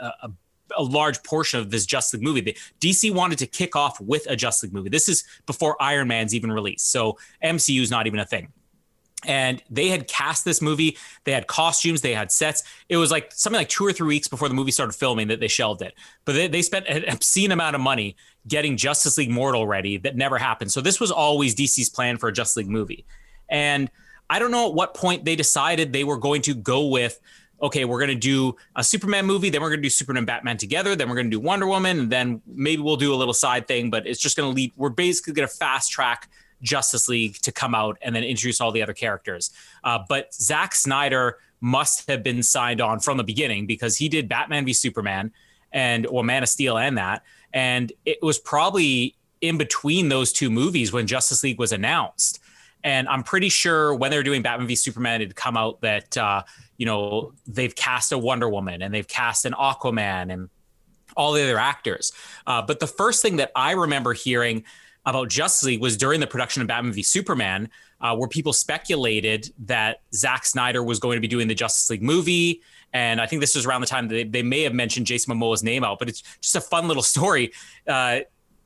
a, 0.02 0.06
a, 0.24 0.32
a 0.78 0.84
large 0.84 1.22
portion 1.24 1.60
of 1.60 1.72
this 1.72 1.86
Justice 1.86 2.14
League 2.14 2.24
movie. 2.24 2.42
The, 2.42 2.58
DC 2.80 3.14
wanted 3.14 3.40
to 3.40 3.48
kick 3.48 3.76
off 3.76 4.00
with 4.00 4.26
a 4.28 4.36
Justice 4.36 4.64
League 4.64 4.74
movie. 4.74 4.90
This 4.90 5.10
is 5.10 5.24
before 5.46 5.82
Iron 5.82 6.08
Man's 6.08 6.34
even 6.34 6.52
released, 6.52 6.92
so 6.92 7.18
MCU 7.44 7.82
is 7.82 7.92
not 7.92 8.08
even 8.08 8.20
a 8.20 8.26
thing. 8.26 8.52
And 9.28 9.64
they 9.72 9.88
had 9.88 10.08
cast 10.08 10.46
this 10.46 10.62
movie. 10.62 10.98
They 11.24 11.32
had 11.32 11.48
costumes. 11.48 12.02
They 12.02 12.14
had 12.14 12.32
sets. 12.32 12.64
It 12.90 12.98
was 12.98 13.10
like 13.10 13.32
something 13.32 13.60
like 13.60 13.70
two 13.70 13.84
or 13.84 13.92
three 13.92 14.08
weeks 14.08 14.28
before 14.28 14.48
the 14.50 14.54
movie 14.54 14.70
started 14.70 14.94
filming 14.94 15.30
that 15.30 15.40
they 15.40 15.48
shelved 15.48 15.82
it. 15.82 15.96
But 16.26 16.34
they, 16.34 16.48
they 16.48 16.62
spent 16.62 16.86
an 16.88 17.06
obscene 17.10 17.52
amount 17.52 17.76
of 17.76 17.82
money 17.82 18.18
getting 18.48 18.78
justice 18.78 19.18
league 19.18 19.32
mortal 19.32 19.66
ready 19.66 19.98
that 19.98 20.16
never 20.16 20.38
happened. 20.38 20.72
So 20.72 20.80
this 20.80 21.00
was 21.00 21.10
always 21.10 21.56
dc's 21.56 21.90
plan 21.90 22.18
for 22.18 22.30
a 22.30 22.34
justice 22.34 22.58
league 22.58 22.70
movie. 22.70 23.06
And 23.50 23.90
i 24.30 24.40
don't 24.40 24.52
know 24.52 24.68
at 24.68 24.74
what 24.74 24.94
point 24.94 25.24
they 25.26 25.36
decided 25.36 25.94
they 25.94 26.04
were 26.04 26.18
going 26.18 26.42
to 26.42 26.56
go 26.56 26.88
with 26.88 27.20
okay 27.62 27.86
we're 27.86 28.00
going 28.00 28.10
to 28.10 28.16
do 28.16 28.56
a 28.76 28.84
superman 28.84 29.26
movie 29.26 29.50
then 29.50 29.62
we're 29.62 29.70
going 29.70 29.80
to 29.80 29.84
do 29.84 29.90
superman 29.90 30.20
and 30.20 30.28
batman 30.28 30.58
together 30.58 30.96
then 30.96 31.10
we're 31.10 31.16
going 31.16 31.30
to 31.30 31.32
do 31.32 31.40
wonder 31.40 31.68
woman 31.68 32.00
and 32.00 32.12
then 32.12 32.42
maybe 32.46 32.82
we'll 32.82 32.98
do 32.98 33.14
a 33.14 33.16
little 33.16 33.34
side 33.34 33.68
thing 33.68 33.90
but 33.90 34.06
it's 34.06 34.20
just 34.20 34.36
going 34.36 34.50
to 34.50 34.56
lead 34.56 34.72
we're 34.76 34.90
basically 34.90 35.34
going 35.34 35.48
to 35.48 35.54
fast 35.54 35.92
track 35.92 36.30
Justice 36.62 37.08
League 37.08 37.36
to 37.42 37.52
come 37.52 37.76
out 37.76 37.98
and 38.02 38.16
then 38.16 38.24
introduce 38.24 38.60
all 38.60 38.72
the 38.72 38.82
other 38.82 38.94
characters. 38.94 39.52
Uh, 39.84 40.00
but 40.08 40.34
Zack 40.34 40.76
Snyder 40.76 41.38
must 41.62 42.10
have 42.10 42.24
been 42.24 42.44
signed 42.44 42.82
on 42.82 43.00
from 43.00 43.18
the 43.18 43.24
beginning 43.24 43.66
because 43.66 43.96
he 43.96 44.10
did 44.10 44.28
Batman 44.28 44.66
v 44.66 44.74
Superman 44.74 45.32
and 45.72 46.06
or 46.08 46.24
Man 46.24 46.44
of 46.44 46.50
Steel 46.50 46.78
and 46.78 46.98
that, 46.98 47.24
and 47.54 47.92
it 48.06 48.20
was 48.22 48.38
probably 48.38 49.16
in 49.42 49.58
between 49.58 50.10
those 50.10 50.32
two 50.32 50.50
movies 50.50 50.92
when 50.92 51.08
Justice 51.08 51.44
League 51.44 51.60
was 51.60 51.72
announced. 51.72 52.40
And 52.84 53.08
I'm 53.10 53.24
pretty 53.24 53.50
sure 53.50 53.96
when 53.96 54.12
they 54.12 54.18
were 54.18 54.24
doing 54.24 54.42
Batman 54.42 54.68
v 54.68 54.76
Superman, 54.76 55.22
it'd 55.22 55.36
come 55.36 55.58
out 55.58 55.82
that 55.82 56.16
uh, 56.18 56.44
you 56.78 56.86
know 56.86 57.34
they've 57.48 57.76
cast 57.76 58.12
a 58.12 58.18
Wonder 58.18 58.50
Woman 58.50 58.82
and 58.82 58.94
they've 58.94 59.08
cast 59.08 59.46
an 59.46 59.54
Aquaman 59.54 60.32
and 60.32 60.50
all 61.16 61.34
the 61.34 61.44
other 61.44 61.58
actors. 61.58 62.12
Uh, 62.46 62.62
but 62.62 62.80
the 62.80 62.88
first 62.88 63.22
thing 63.22 63.38
that 63.38 63.52
I 63.56 63.72
remember 63.72 64.14
hearing 64.14 64.64
about 65.06 65.30
Justice 65.30 65.64
League 65.64 65.82
was 65.82 65.98
during 65.98 66.20
the 66.20 66.28
production 66.28 66.62
of 66.62 66.68
Batman 66.68 66.92
v 66.92 67.04
Superman, 67.04 67.70
uh, 68.02 68.16
where 68.16 68.28
people 68.28 68.54
speculated 68.54 69.54
that 69.66 70.02
Zack 70.14 70.46
Snyder 70.46 70.84
was 70.84 71.00
going 71.00 71.16
to 71.16 71.22
be 71.22 71.28
doing 71.28 71.48
the 71.48 71.56
Justice 71.56 71.90
League 71.90 72.02
movie. 72.02 72.62
And 72.92 73.22
I 73.22 73.28
think 73.28 73.42
this 73.42 73.56
was 73.56 73.66
around 73.66 73.82
the 73.82 73.88
time 73.88 74.08
that 74.08 74.16
they, 74.16 74.24
they 74.24 74.44
may 74.44 74.64
have 74.64 74.74
mentioned 74.74 75.06
Jason 75.06 75.34
Momoa's 75.34 75.64
name 75.64 75.84
out, 75.84 76.00
but 76.00 76.10
it's 76.10 76.22
just 76.42 76.56
a 76.56 76.62
fun 76.62 76.88
little 76.88 77.04
story. 77.16 77.52
Uh, 77.88 78.20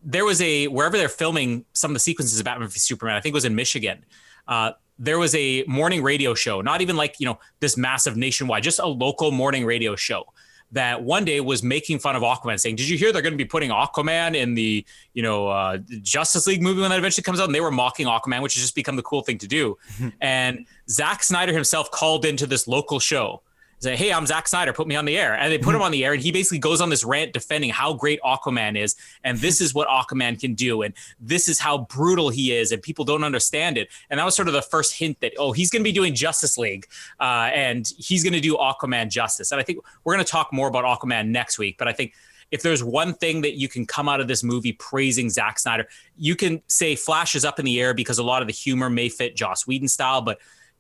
there 0.04 0.24
was 0.24 0.42
a 0.42 0.68
wherever 0.68 0.98
they're 0.98 1.10
filming 1.10 1.66
some 1.74 1.92
of 1.92 1.96
the 1.96 2.00
sequences 2.00 2.40
of 2.40 2.46
Batman 2.46 2.70
v 2.70 2.80
Superman, 2.80 3.16
I 3.16 3.22
think 3.22 3.34
it 3.34 3.36
was 3.36 3.46
in 3.46 3.56
Michigan. 3.56 4.06
Uh, 4.48 4.72
there 5.00 5.18
was 5.18 5.34
a 5.34 5.64
morning 5.66 6.04
radio 6.04 6.34
show, 6.34 6.62
not 6.62 6.82
even 6.82 6.96
like 6.98 7.16
you 7.20 7.26
know 7.26 7.40
this 7.62 7.78
massive 7.78 8.18
nationwide, 8.18 8.64
just 8.64 8.80
a 8.80 8.86
local 8.86 9.32
morning 9.32 9.66
radio 9.66 9.96
show 9.96 10.26
that 10.72 11.02
one 11.02 11.26
day 11.26 11.40
was 11.42 11.64
making 11.64 11.98
fun 11.98 12.16
of 12.16 12.22
Aquaman, 12.22 12.60
saying, 12.60 12.76
"Did 12.76 12.90
you 12.90 12.98
hear 12.98 13.12
they're 13.12 13.22
going 13.22 13.34
to 13.34 13.38
be 13.38 13.46
putting 13.46 13.72
Aquaman 13.72 14.36
in 14.36 14.54
the 14.54 14.86
you 15.14 15.24
know 15.24 15.48
uh, 15.48 15.78
Justice 16.02 16.46
League 16.46 16.62
movie 16.62 16.82
when 16.82 16.90
that 16.90 17.00
eventually 17.00 17.24
comes 17.24 17.40
out?" 17.40 17.46
And 17.46 17.56
they 17.56 17.62
were 17.62 17.72
mocking 17.72 18.08
Aquaman, 18.08 18.42
which 18.42 18.54
has 18.56 18.62
just 18.62 18.76
become 18.76 18.96
the 18.96 19.04
cool 19.04 19.22
thing 19.22 19.38
to 19.40 19.48
do. 19.48 19.78
and 20.22 20.68
Zack 20.90 21.24
Snyder 21.24 21.54
himself 21.54 21.90
called 21.92 22.26
into 22.26 22.46
this 22.46 22.68
local 22.68 23.00
show. 23.00 23.42
Say, 23.80 23.96
hey, 23.96 24.12
I'm 24.12 24.26
Zack 24.26 24.48
Snyder. 24.48 24.74
Put 24.74 24.88
me 24.88 24.98
on 24.98 25.06
the 25.06 25.18
air, 25.18 25.36
and 25.36 25.52
they 25.52 25.58
put 25.58 25.74
him 25.74 25.82
on 25.90 25.92
the 25.92 26.04
air, 26.04 26.14
and 26.14 26.22
he 26.22 26.32
basically 26.32 26.60
goes 26.60 26.82
on 26.82 26.90
this 26.90 27.06
rant 27.06 27.32
defending 27.32 27.70
how 27.70 27.94
great 27.94 28.20
Aquaman 28.22 28.78
is, 28.78 28.96
and 29.24 29.38
this 29.38 29.62
is 29.62 29.74
what 29.74 29.88
Aquaman 29.88 30.40
can 30.40 30.54
do, 30.54 30.82
and 30.82 30.94
this 31.20 31.48
is 31.48 31.60
how 31.60 31.80
brutal 31.80 32.30
he 32.30 32.54
is, 32.54 32.72
and 32.72 32.82
people 32.82 33.06
don't 33.06 33.24
understand 33.24 33.78
it. 33.78 33.88
And 34.10 34.20
that 34.20 34.26
was 34.26 34.36
sort 34.36 34.50
of 34.50 34.54
the 34.54 34.62
first 34.62 34.98
hint 34.98 35.20
that 35.22 35.34
oh, 35.38 35.54
he's 35.54 35.70
going 35.70 35.82
to 35.82 35.88
be 35.88 35.94
doing 35.94 36.14
Justice 36.14 36.58
League, 36.58 36.88
uh, 37.20 37.50
and 37.54 37.92
he's 37.98 38.24
going 38.24 38.34
to 38.34 38.42
do 38.42 38.58
Aquaman 38.58 39.10
justice. 39.10 39.52
And 39.52 39.62
I 39.62 39.64
think 39.64 39.80
we're 40.04 40.14
going 40.14 40.26
to 40.26 40.30
talk 40.30 40.52
more 40.52 40.68
about 40.68 40.84
Aquaman 40.84 41.30
next 41.30 41.58
week, 41.58 41.78
but 41.78 41.88
I 41.88 41.94
think 41.94 42.14
if 42.52 42.64
there's 42.64 42.84
one 42.84 43.14
thing 43.14 43.42
that 43.42 43.56
you 43.56 43.70
can 43.70 43.86
come 43.86 44.10
out 44.10 44.20
of 44.20 44.28
this 44.28 44.44
movie 44.44 44.74
praising 44.74 45.30
Zack 45.30 45.60
Snyder, 45.60 45.88
you 46.18 46.36
can 46.36 46.62
say 46.68 46.96
Flash 46.96 47.36
is 47.36 47.46
up 47.46 47.60
in 47.60 47.66
the 47.66 47.80
air 47.80 47.94
because 47.94 48.18
a 48.18 48.24
lot 48.24 48.42
of 48.42 48.48
the 48.48 48.54
humor 48.54 48.90
may 48.90 49.08
fit 49.08 49.36
Joss 49.36 49.68
Whedon 49.68 49.88
style, 49.88 50.22
but 50.22 50.40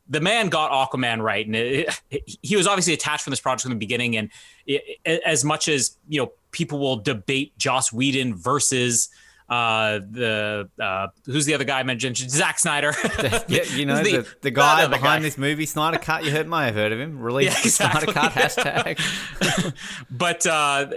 the 0.09 0.21
man 0.21 0.49
got 0.49 0.71
Aquaman 0.71 1.21
right, 1.21 1.45
and 1.45 1.55
it, 1.55 2.01
it, 2.09 2.37
he 2.41 2.55
was 2.55 2.67
obviously 2.67 2.93
attached 2.93 3.23
from 3.23 3.31
this 3.31 3.39
project 3.39 3.61
from 3.61 3.71
the 3.71 3.77
beginning. 3.77 4.17
And 4.17 4.29
it, 4.65 4.99
as 5.05 5.45
much 5.45 5.67
as 5.67 5.97
you 6.07 6.21
know, 6.21 6.31
people 6.51 6.79
will 6.79 6.97
debate 6.97 7.57
Joss 7.57 7.93
Whedon 7.93 8.35
versus 8.35 9.09
uh, 9.49 9.99
the 10.11 10.69
uh, 10.79 11.07
who's 11.25 11.45
the 11.45 11.55
other 11.55 11.63
guy 11.63 11.79
I 11.79 11.83
mentioned, 11.83 12.17
Zack 12.17 12.59
Snyder. 12.59 12.93
yeah, 13.47 13.63
you 13.69 13.85
know 13.85 14.03
the, 14.03 14.27
the, 14.41 14.51
guy 14.51 14.85
behind 14.87 15.01
guy. 15.01 15.19
this 15.19 15.37
movie, 15.37 15.65
Snyder 15.65 15.97
Cut. 15.97 16.23
You 16.23 16.31
heard, 16.31 16.47
may 16.47 16.65
have 16.65 16.75
heard 16.75 16.91
of 16.91 16.99
him. 16.99 17.19
Release 17.19 17.51
yeah, 17.51 17.59
exactly. 17.65 18.13
Snyder 18.13 18.31
Cut 18.31 18.31
hashtag. 18.97 19.73
but 20.11 20.45
uh, 20.45 20.91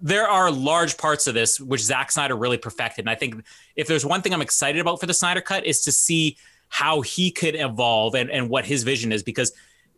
there 0.00 0.28
are 0.28 0.52
large 0.52 0.96
parts 0.96 1.26
of 1.26 1.34
this 1.34 1.60
which 1.60 1.82
Zack 1.82 2.12
Snyder 2.12 2.36
really 2.36 2.58
perfected, 2.58 3.04
and 3.04 3.10
I 3.10 3.16
think 3.16 3.44
if 3.74 3.88
there's 3.88 4.06
one 4.06 4.22
thing 4.22 4.32
I'm 4.32 4.42
excited 4.42 4.80
about 4.80 5.00
for 5.00 5.06
the 5.06 5.14
Snyder 5.14 5.40
Cut 5.40 5.66
is 5.66 5.82
to 5.82 5.92
see 5.92 6.36
how 6.68 7.00
he 7.00 7.30
could 7.30 7.54
evolve 7.54 8.14
and, 8.14 8.30
and 8.30 8.48
what 8.48 8.64
his 8.64 8.82
vision 8.82 9.12
is 9.12 9.22
because 9.22 9.52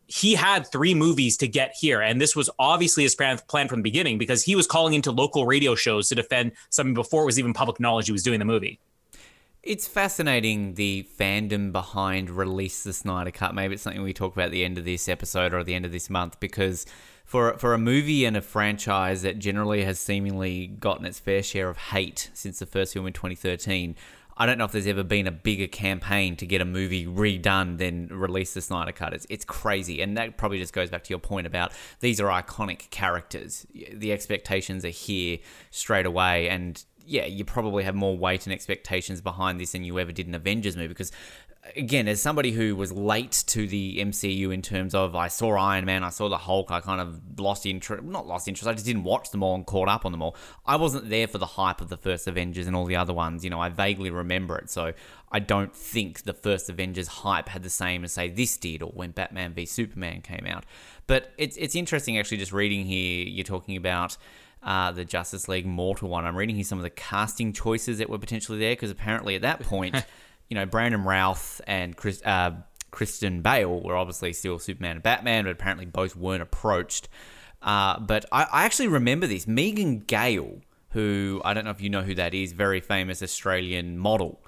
he 0.07 0.35
had 0.35 0.67
three 0.67 0.95
movies 0.95 1.37
to 1.37 1.47
get 1.47 1.73
here. 1.79 2.01
And 2.01 2.21
this 2.21 2.35
was 2.35 2.51
obviously 2.59 3.05
his 3.05 3.15
plan, 3.15 3.39
plan 3.49 3.69
from 3.69 3.79
the 3.79 3.85
beginning 3.85 4.19
because 4.19 4.43
he 4.43 4.57
was 4.57 4.67
calling 4.67 4.95
into 4.95 5.13
local 5.13 5.47
radio 5.47 5.77
shows 5.77 6.09
to 6.09 6.17
defend 6.17 6.53
something 6.71 6.95
before 6.95 7.23
it 7.23 7.27
was 7.27 7.39
even 7.39 7.53
public 7.53 7.79
knowledge 7.79 8.07
he 8.07 8.13
was 8.13 8.25
doing 8.25 8.41
the 8.41 8.45
movie. 8.45 8.81
It's 9.63 9.87
fascinating 9.87 10.75
the 10.75 11.07
fandom 11.19 11.71
behind 11.71 12.31
Release 12.31 12.83
the 12.83 12.95
Snyder 12.95 13.31
Cut. 13.31 13.55
Maybe 13.55 13.75
it's 13.75 13.83
something 13.83 14.03
we 14.03 14.15
talk 14.15 14.33
about 14.33 14.47
at 14.47 14.53
the 14.53 14.65
end 14.65 14.79
of 14.79 14.85
this 14.85 15.09
episode 15.09 15.53
or 15.53 15.59
at 15.59 15.67
the 15.67 15.75
end 15.75 15.85
of 15.85 15.93
this 15.93 16.09
month 16.09 16.41
because 16.41 16.87
for 17.25 17.57
for 17.59 17.75
a 17.75 17.79
movie 17.79 18.25
and 18.25 18.37
a 18.37 18.41
franchise 18.41 19.23
that 19.23 19.39
generally 19.39 19.85
has 19.85 20.01
seemingly 20.01 20.67
gotten 20.67 21.05
its 21.05 21.21
fair 21.21 21.43
share 21.43 21.69
of 21.69 21.77
hate 21.77 22.31
since 22.33 22.59
the 22.59 22.67
first 22.67 22.95
film 22.95 23.07
in 23.07 23.13
2013, 23.13 23.95
I 24.41 24.47
don't 24.47 24.57
know 24.57 24.65
if 24.65 24.73
there's 24.73 24.87
ever 24.87 25.03
been 25.03 25.27
a 25.27 25.31
bigger 25.31 25.67
campaign 25.67 26.35
to 26.37 26.47
get 26.47 26.63
a 26.63 26.65
movie 26.65 27.05
redone 27.05 27.77
than 27.77 28.09
release 28.09 28.55
the 28.55 28.63
Snyder 28.63 28.91
Cut. 28.91 29.13
It's, 29.13 29.27
it's 29.29 29.45
crazy. 29.45 30.01
And 30.01 30.17
that 30.17 30.39
probably 30.39 30.59
just 30.59 30.73
goes 30.73 30.89
back 30.89 31.05
to 31.05 31.11
your 31.11 31.19
point 31.19 31.47
about 31.47 31.73
these 32.01 32.23
are 32.23 32.43
iconic 32.43 32.89
characters. 32.89 33.67
The 33.93 34.13
expectations 34.13 34.83
are 34.87 34.89
here 34.89 35.41
straight 35.71 36.07
away. 36.07 36.49
And 36.49 36.83
yeah, 37.05 37.27
you 37.27 37.45
probably 37.45 37.85
have 37.85 37.95
more 37.95 38.17
weight 38.17 38.47
and 38.47 38.55
expectations 38.55 39.21
behind 39.21 39.61
this 39.61 39.73
than 39.73 39.85
you 39.85 39.99
ever 39.99 40.11
did 40.11 40.27
in 40.27 40.35
Avengers 40.35 40.75
movie 40.75 40.89
because 40.89 41.13
again, 41.77 42.09
as 42.09 42.23
somebody 42.23 42.53
who 42.53 42.75
was 42.75 42.91
late 42.93 43.45
to 43.49 43.67
the 43.67 43.99
MCU 43.99 44.53
in 44.53 44.63
terms 44.63 44.95
of 44.95 45.15
I 45.15 45.29
saw 45.29 45.57
Iron 45.57 45.85
Man, 45.85 46.03
I 46.03 46.09
saw 46.09 46.29
the 46.29 46.39
Hulk, 46.39 46.71
I 46.71 46.81
kind 46.81 47.01
of 47.01 47.21
lost 47.39 47.67
interest, 47.67 48.03
not 48.03 48.27
lost 48.27 48.49
interest, 48.49 48.69
I 48.69 48.73
just 48.73 48.87
didn't 48.87 49.05
watch 49.05 49.31
them 49.31 49.43
all 49.43 49.55
and 49.55 49.67
caught 49.67 49.89
up 49.89 50.07
on 50.07 50.13
them 50.13 50.23
all. 50.23 50.37
I 50.65 50.77
wasn't 50.77 51.11
there 51.11 51.29
for 51.29 51.39
the 51.39 51.47
hype 51.47 51.81
of 51.81 51.89
the 51.89 51.97
first 51.97 52.27
Avengers 52.27 52.67
and 52.67 52.75
all 52.75 52.87
the 52.87 52.97
other 52.97 53.13
ones. 53.13 53.45
You 53.45 53.51
know, 53.51 53.61
I 53.61 53.69
vaguely 53.69 54.11
remember 54.11 54.57
it, 54.59 54.71
so 54.71 54.93
I 55.31 55.39
don't 55.39 55.75
think 55.75 56.23
the 56.23 56.33
first 56.33 56.71
Avengers 56.71 57.09
hype 57.09 57.49
had 57.49 57.63
the 57.63 57.71
same 57.71 58.05
as 58.05 58.13
say 58.13 58.31
this 58.31 58.57
did 58.57 58.83
or 58.83 58.91
when 58.91 59.11
Batman 59.11 59.53
v 59.53 59.67
Superman 59.67 60.23
came 60.23 60.47
out. 60.47 60.65
But 61.07 61.33
it's 61.37 61.57
it's 61.57 61.75
interesting 61.75 62.19
actually 62.19 62.39
just 62.39 62.53
reading 62.53 62.87
here. 62.87 63.27
You're 63.27 63.45
talking 63.45 63.77
about. 63.77 64.17
Uh, 64.63 64.93
the 64.93 65.07
Justice 65.07 65.49
League 65.49 65.65
Mortal 65.65 66.11
one. 66.11 66.27
I'm 66.27 66.37
reading 66.37 66.55
here 66.55 66.67
some 66.67 66.77
of 66.77 66.83
the 66.83 66.91
casting 66.91 67.55
choices 67.55 67.97
that 67.97 68.11
were 68.11 68.19
potentially 68.19 68.59
there 68.59 68.73
because 68.73 68.91
apparently 68.91 69.35
at 69.35 69.41
that 69.41 69.61
point 69.61 70.05
you 70.51 70.57
know, 70.57 70.67
Brandon 70.67 71.05
Routh 71.05 71.61
and 71.67 71.97
Chris, 71.97 72.21
uh, 72.25 72.51
Christian 72.91 73.41
Bale 73.41 73.81
were 73.81 73.97
obviously 73.97 74.33
still 74.33 74.59
Superman 74.59 74.97
and 74.97 75.03
Batman, 75.03 75.45
but 75.45 75.53
apparently 75.53 75.87
both 75.87 76.17
weren't 76.17 76.43
approached. 76.43 77.09
Uh, 77.63 77.99
but 78.01 78.27
I, 78.33 78.47
I 78.53 78.65
actually 78.65 78.89
remember 78.89 79.27
this. 79.27 79.47
Megan 79.47 80.01
Gale, 80.01 80.61
who 80.91 81.41
I 81.45 81.55
don't 81.55 81.65
know 81.65 81.71
if 81.71 81.81
you 81.81 81.89
know 81.89 82.03
who 82.03 82.15
that 82.17 82.35
is, 82.35 82.53
very 82.53 82.81
famous 82.81 83.23
Australian 83.23 83.97
model. 83.97 84.43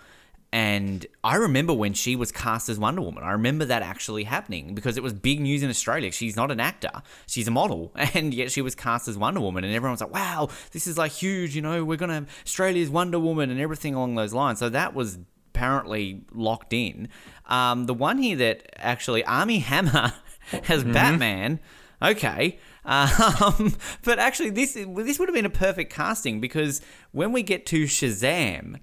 And 0.54 1.06
I 1.24 1.36
remember 1.36 1.72
when 1.72 1.94
she 1.94 2.14
was 2.14 2.30
cast 2.30 2.68
as 2.68 2.78
Wonder 2.78 3.00
Woman. 3.00 3.24
I 3.24 3.32
remember 3.32 3.64
that 3.64 3.80
actually 3.80 4.24
happening 4.24 4.74
because 4.74 4.98
it 4.98 5.02
was 5.02 5.14
big 5.14 5.40
news 5.40 5.62
in 5.62 5.70
Australia. 5.70 6.12
She's 6.12 6.36
not 6.36 6.50
an 6.50 6.60
actor, 6.60 6.90
she's 7.26 7.48
a 7.48 7.50
model, 7.50 7.92
and 8.14 8.34
yet 8.34 8.50
she 8.50 8.60
was 8.60 8.74
cast 8.74 9.08
as 9.08 9.16
Wonder 9.16 9.40
Woman. 9.40 9.64
And 9.64 9.72
everyone 9.72 9.92
was 9.92 10.02
like, 10.02 10.12
wow, 10.12 10.48
this 10.72 10.86
is 10.86 10.98
like 10.98 11.12
huge. 11.12 11.56
You 11.56 11.62
know, 11.62 11.84
we're 11.84 11.96
going 11.96 12.08
to 12.08 12.16
have 12.16 12.28
Australia's 12.44 12.90
Wonder 12.90 13.18
Woman 13.18 13.50
and 13.50 13.60
everything 13.60 13.94
along 13.94 14.16
those 14.16 14.34
lines. 14.34 14.58
So 14.58 14.68
that 14.68 14.94
was 14.94 15.18
apparently 15.54 16.22
locked 16.32 16.72
in. 16.72 17.08
Um, 17.46 17.84
the 17.84 17.94
one 17.94 18.18
here 18.18 18.36
that 18.36 18.70
actually 18.76 19.24
Armie 19.24 19.58
Hammer 19.58 20.12
has 20.64 20.82
mm-hmm. 20.82 20.92
Batman. 20.92 21.60
Okay. 22.00 22.58
Um, 22.84 23.76
but 24.04 24.18
actually, 24.18 24.50
this 24.50 24.72
this 24.74 25.18
would 25.18 25.28
have 25.28 25.34
been 25.34 25.46
a 25.46 25.50
perfect 25.50 25.92
casting 25.92 26.40
because 26.40 26.80
when 27.12 27.32
we 27.32 27.42
get 27.42 27.66
to 27.66 27.84
Shazam, 27.84 28.80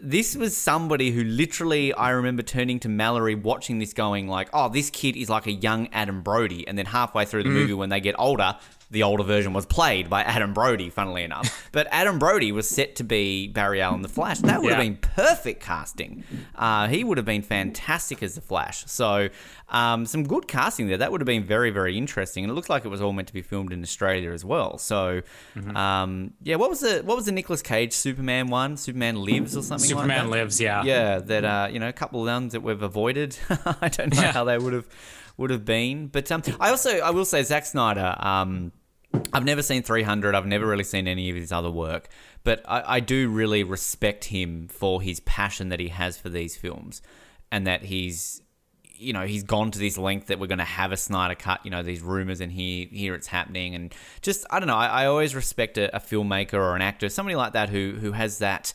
this 0.00 0.36
was 0.36 0.56
somebody 0.56 1.10
who 1.12 1.24
literally 1.24 1.92
I 1.94 2.10
remember 2.10 2.42
turning 2.42 2.78
to 2.80 2.88
Mallory 2.88 3.34
watching 3.34 3.78
this 3.78 3.92
going 3.92 4.28
like, 4.28 4.48
"Oh, 4.52 4.68
this 4.68 4.90
kid 4.90 5.16
is 5.16 5.30
like 5.30 5.46
a 5.46 5.52
young 5.52 5.88
Adam 5.92 6.22
Brody." 6.22 6.66
And 6.66 6.76
then 6.76 6.86
halfway 6.86 7.24
through 7.24 7.44
the 7.44 7.48
mm. 7.48 7.54
movie 7.54 7.74
when 7.74 7.88
they 7.88 8.00
get 8.00 8.16
older, 8.18 8.56
the 8.90 9.02
older 9.02 9.22
version 9.22 9.52
was 9.52 9.66
played 9.66 10.08
by 10.08 10.22
Adam 10.22 10.54
Brody, 10.54 10.88
funnily 10.88 11.22
enough. 11.22 11.68
but 11.72 11.86
Adam 11.90 12.18
Brody 12.18 12.52
was 12.52 12.68
set 12.68 12.96
to 12.96 13.04
be 13.04 13.48
Barry 13.48 13.82
Allen 13.82 14.02
the 14.02 14.08
Flash. 14.08 14.38
That 14.38 14.62
would 14.62 14.70
yeah. 14.70 14.76
have 14.76 14.84
been 14.84 14.96
perfect 14.96 15.62
casting. 15.62 16.24
Uh, 16.54 16.88
he 16.88 17.04
would 17.04 17.18
have 17.18 17.26
been 17.26 17.42
fantastic 17.42 18.22
as 18.22 18.34
the 18.34 18.40
Flash. 18.40 18.84
So, 18.86 19.28
um, 19.68 20.06
some 20.06 20.26
good 20.26 20.48
casting 20.48 20.88
there. 20.88 20.96
That 20.96 21.12
would 21.12 21.20
have 21.20 21.26
been 21.26 21.44
very, 21.44 21.70
very 21.70 21.98
interesting. 21.98 22.44
And 22.44 22.50
it 22.50 22.54
looked 22.54 22.70
like 22.70 22.84
it 22.84 22.88
was 22.88 23.02
all 23.02 23.12
meant 23.12 23.28
to 23.28 23.34
be 23.34 23.42
filmed 23.42 23.72
in 23.72 23.82
Australia 23.82 24.32
as 24.32 24.44
well. 24.44 24.78
So, 24.78 25.20
mm-hmm. 25.54 25.76
um, 25.76 26.32
yeah, 26.42 26.56
what 26.56 26.70
was 26.70 26.80
the 26.80 27.02
what 27.04 27.16
was 27.16 27.26
the 27.26 27.32
Nicolas 27.32 27.60
Cage 27.60 27.92
Superman 27.92 28.48
one? 28.48 28.76
Superman 28.76 29.16
Lives 29.16 29.56
or 29.56 29.62
something 29.62 29.88
Superman 29.88 30.30
like 30.30 30.40
Lives, 30.40 30.60
yeah. 30.60 30.82
Yeah, 30.82 31.18
that 31.18 31.44
uh, 31.44 31.68
you 31.70 31.78
know, 31.78 31.88
a 31.88 31.92
couple 31.92 32.20
of 32.20 32.26
ones 32.26 32.52
that 32.52 32.62
we've 32.62 32.82
avoided. 32.82 33.36
I 33.50 33.88
don't 33.88 34.14
know 34.14 34.22
yeah. 34.22 34.32
how 34.32 34.44
they 34.44 34.56
would 34.56 34.72
have 34.72 34.86
would 35.38 35.50
have 35.50 35.64
been. 35.64 36.08
But 36.08 36.30
um, 36.30 36.42
I 36.60 36.70
also 36.70 36.98
I 36.98 37.10
will 37.10 37.24
say 37.24 37.42
Zack 37.42 37.64
Snyder. 37.64 38.14
Um, 38.18 38.72
I've 39.32 39.44
never 39.44 39.62
seen 39.62 39.82
300. 39.82 40.34
I've 40.34 40.46
never 40.46 40.66
really 40.66 40.84
seen 40.84 41.08
any 41.08 41.30
of 41.30 41.36
his 41.36 41.52
other 41.52 41.70
work, 41.70 42.08
but 42.44 42.62
I, 42.66 42.96
I, 42.96 43.00
do 43.00 43.28
really 43.28 43.62
respect 43.62 44.26
him 44.26 44.68
for 44.68 45.00
his 45.00 45.20
passion 45.20 45.70
that 45.70 45.80
he 45.80 45.88
has 45.88 46.18
for 46.18 46.28
these 46.28 46.56
films, 46.56 47.00
and 47.50 47.66
that 47.66 47.84
he's, 47.84 48.42
you 48.82 49.12
know, 49.14 49.26
he's 49.26 49.42
gone 49.42 49.70
to 49.70 49.78
this 49.78 49.96
length 49.96 50.26
that 50.26 50.38
we're 50.38 50.46
going 50.46 50.58
to 50.58 50.64
have 50.64 50.92
a 50.92 50.96
Snyder 50.96 51.34
cut. 51.34 51.60
You 51.64 51.70
know, 51.70 51.82
these 51.82 52.02
rumors 52.02 52.40
and 52.40 52.52
here, 52.52 52.86
here 52.90 53.14
it's 53.14 53.26
happening, 53.26 53.74
and 53.74 53.94
just 54.20 54.44
I 54.50 54.60
don't 54.60 54.66
know. 54.66 54.76
I, 54.76 54.86
I 54.86 55.06
always 55.06 55.34
respect 55.34 55.78
a, 55.78 55.94
a, 55.96 56.00
filmmaker 56.00 56.54
or 56.54 56.76
an 56.76 56.82
actor, 56.82 57.08
somebody 57.08 57.36
like 57.36 57.54
that 57.54 57.70
who 57.70 57.96
who 57.98 58.12
has 58.12 58.38
that, 58.38 58.74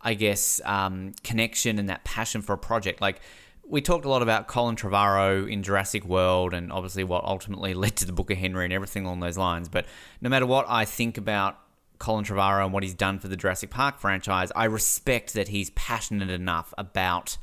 I 0.00 0.12
guess, 0.12 0.60
um, 0.66 1.14
connection 1.24 1.78
and 1.78 1.88
that 1.88 2.04
passion 2.04 2.42
for 2.42 2.52
a 2.52 2.58
project. 2.58 3.00
Like 3.00 3.20
we 3.70 3.80
talked 3.80 4.04
a 4.04 4.08
lot 4.08 4.22
about 4.22 4.48
Colin 4.48 4.76
Trevorrow 4.76 5.50
in 5.50 5.62
Jurassic 5.62 6.04
World 6.04 6.52
and 6.52 6.72
obviously 6.72 7.04
what 7.04 7.24
ultimately 7.24 7.74
led 7.84 7.96
to 7.96 8.06
the 8.06 8.12
Book 8.12 8.30
of 8.30 8.38
Henry 8.38 8.64
and 8.64 8.72
everything 8.72 9.04
along 9.04 9.20
those 9.20 9.38
lines. 9.38 9.68
But 9.68 9.86
no 10.20 10.28
matter 10.28 10.46
what 10.46 10.66
I 10.68 10.84
think 10.84 11.16
about 11.16 11.58
Colin 11.98 12.24
Trevorrow 12.24 12.64
and 12.64 12.72
what 12.72 12.82
he's 12.82 12.94
done 12.94 13.18
for 13.18 13.28
the 13.28 13.36
Jurassic 13.36 13.70
Park 13.70 14.00
franchise, 14.00 14.50
I 14.56 14.64
respect 14.64 15.34
that 15.34 15.48
he's 15.48 15.70
passionate 15.70 16.30
enough 16.30 16.74
about 16.76 17.38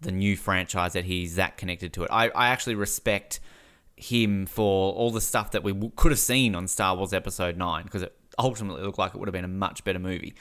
the 0.00 0.12
new 0.12 0.36
franchise 0.36 0.92
that 0.92 1.04
he's 1.04 1.36
that 1.36 1.56
connected 1.56 1.92
to 1.94 2.04
it. 2.04 2.10
I, 2.12 2.28
I 2.28 2.48
actually 2.48 2.74
respect 2.74 3.40
him 3.96 4.46
for 4.46 4.92
all 4.92 5.10
the 5.10 5.20
stuff 5.20 5.52
that 5.52 5.62
we 5.62 5.72
w- 5.72 5.92
could 5.96 6.10
have 6.10 6.18
seen 6.18 6.54
on 6.54 6.66
Star 6.66 6.96
Wars 6.96 7.12
Episode 7.12 7.56
9 7.56 7.84
because 7.84 8.02
it 8.02 8.14
ultimately 8.38 8.82
looked 8.82 8.98
like 8.98 9.14
it 9.14 9.18
would 9.18 9.28
have 9.28 9.32
been 9.32 9.44
a 9.44 9.48
much 9.48 9.84
better 9.84 9.98
movie. 9.98 10.34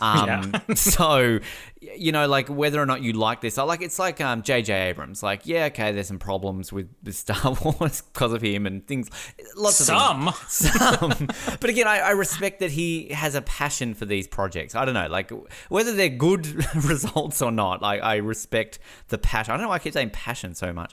Um, 0.00 0.52
yeah. 0.68 0.74
so, 0.74 1.38
you 1.80 2.12
know, 2.12 2.26
like 2.26 2.48
whether 2.48 2.80
or 2.80 2.86
not 2.86 3.02
you 3.02 3.12
like 3.12 3.40
this, 3.40 3.58
I 3.58 3.62
like 3.62 3.82
it's 3.82 3.98
like 3.98 4.20
um, 4.20 4.42
J.J. 4.42 4.72
Abrams. 4.88 5.22
Like, 5.22 5.46
yeah, 5.46 5.66
okay, 5.66 5.92
there's 5.92 6.08
some 6.08 6.18
problems 6.18 6.72
with, 6.72 6.88
with 7.02 7.14
Star 7.14 7.56
Wars 7.64 8.02
because 8.02 8.32
of 8.32 8.42
him 8.42 8.66
and 8.66 8.86
things. 8.86 9.10
Lots 9.56 9.80
of 9.80 9.86
some, 9.86 10.32
some. 10.48 11.28
but 11.60 11.70
again, 11.70 11.86
I, 11.86 11.98
I, 11.98 12.10
respect 12.10 12.60
that 12.60 12.70
he 12.70 13.08
has 13.08 13.34
a 13.34 13.42
passion 13.42 13.94
for 13.94 14.04
these 14.04 14.26
projects. 14.26 14.74
I 14.74 14.84
don't 14.84 14.94
know, 14.94 15.08
like 15.08 15.30
whether 15.68 15.92
they're 15.92 16.08
good 16.08 16.46
results 16.84 17.42
or 17.42 17.52
not. 17.52 17.82
Like, 17.82 18.02
I 18.02 18.16
respect 18.16 18.78
the 19.08 19.18
passion. 19.18 19.52
I 19.52 19.56
don't 19.56 19.64
know 19.64 19.68
why 19.68 19.76
I 19.76 19.80
keep 19.80 19.92
saying 19.92 20.10
passion 20.10 20.54
so 20.54 20.72
much. 20.72 20.92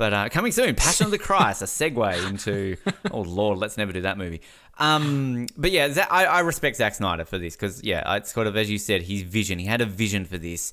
But 0.00 0.14
uh, 0.14 0.28
coming 0.30 0.50
soon, 0.50 0.76
Passion 0.76 1.04
of 1.04 1.10
the 1.10 1.18
Christ, 1.18 1.60
a 1.60 1.66
segue 1.66 2.26
into 2.26 2.78
oh 3.10 3.20
lord, 3.20 3.58
let's 3.58 3.76
never 3.76 3.92
do 3.92 4.00
that 4.00 4.16
movie. 4.16 4.40
Um, 4.78 5.44
but 5.58 5.72
yeah, 5.72 6.06
I, 6.10 6.24
I 6.24 6.40
respect 6.40 6.76
Zack 6.76 6.94
Snyder 6.94 7.26
for 7.26 7.36
this 7.36 7.54
because 7.54 7.84
yeah, 7.84 8.14
it's 8.14 8.32
sort 8.32 8.46
of 8.46 8.56
as 8.56 8.70
you 8.70 8.78
said, 8.78 9.02
his 9.02 9.20
vision. 9.20 9.58
He 9.58 9.66
had 9.66 9.82
a 9.82 9.84
vision 9.84 10.24
for 10.24 10.38
this, 10.38 10.72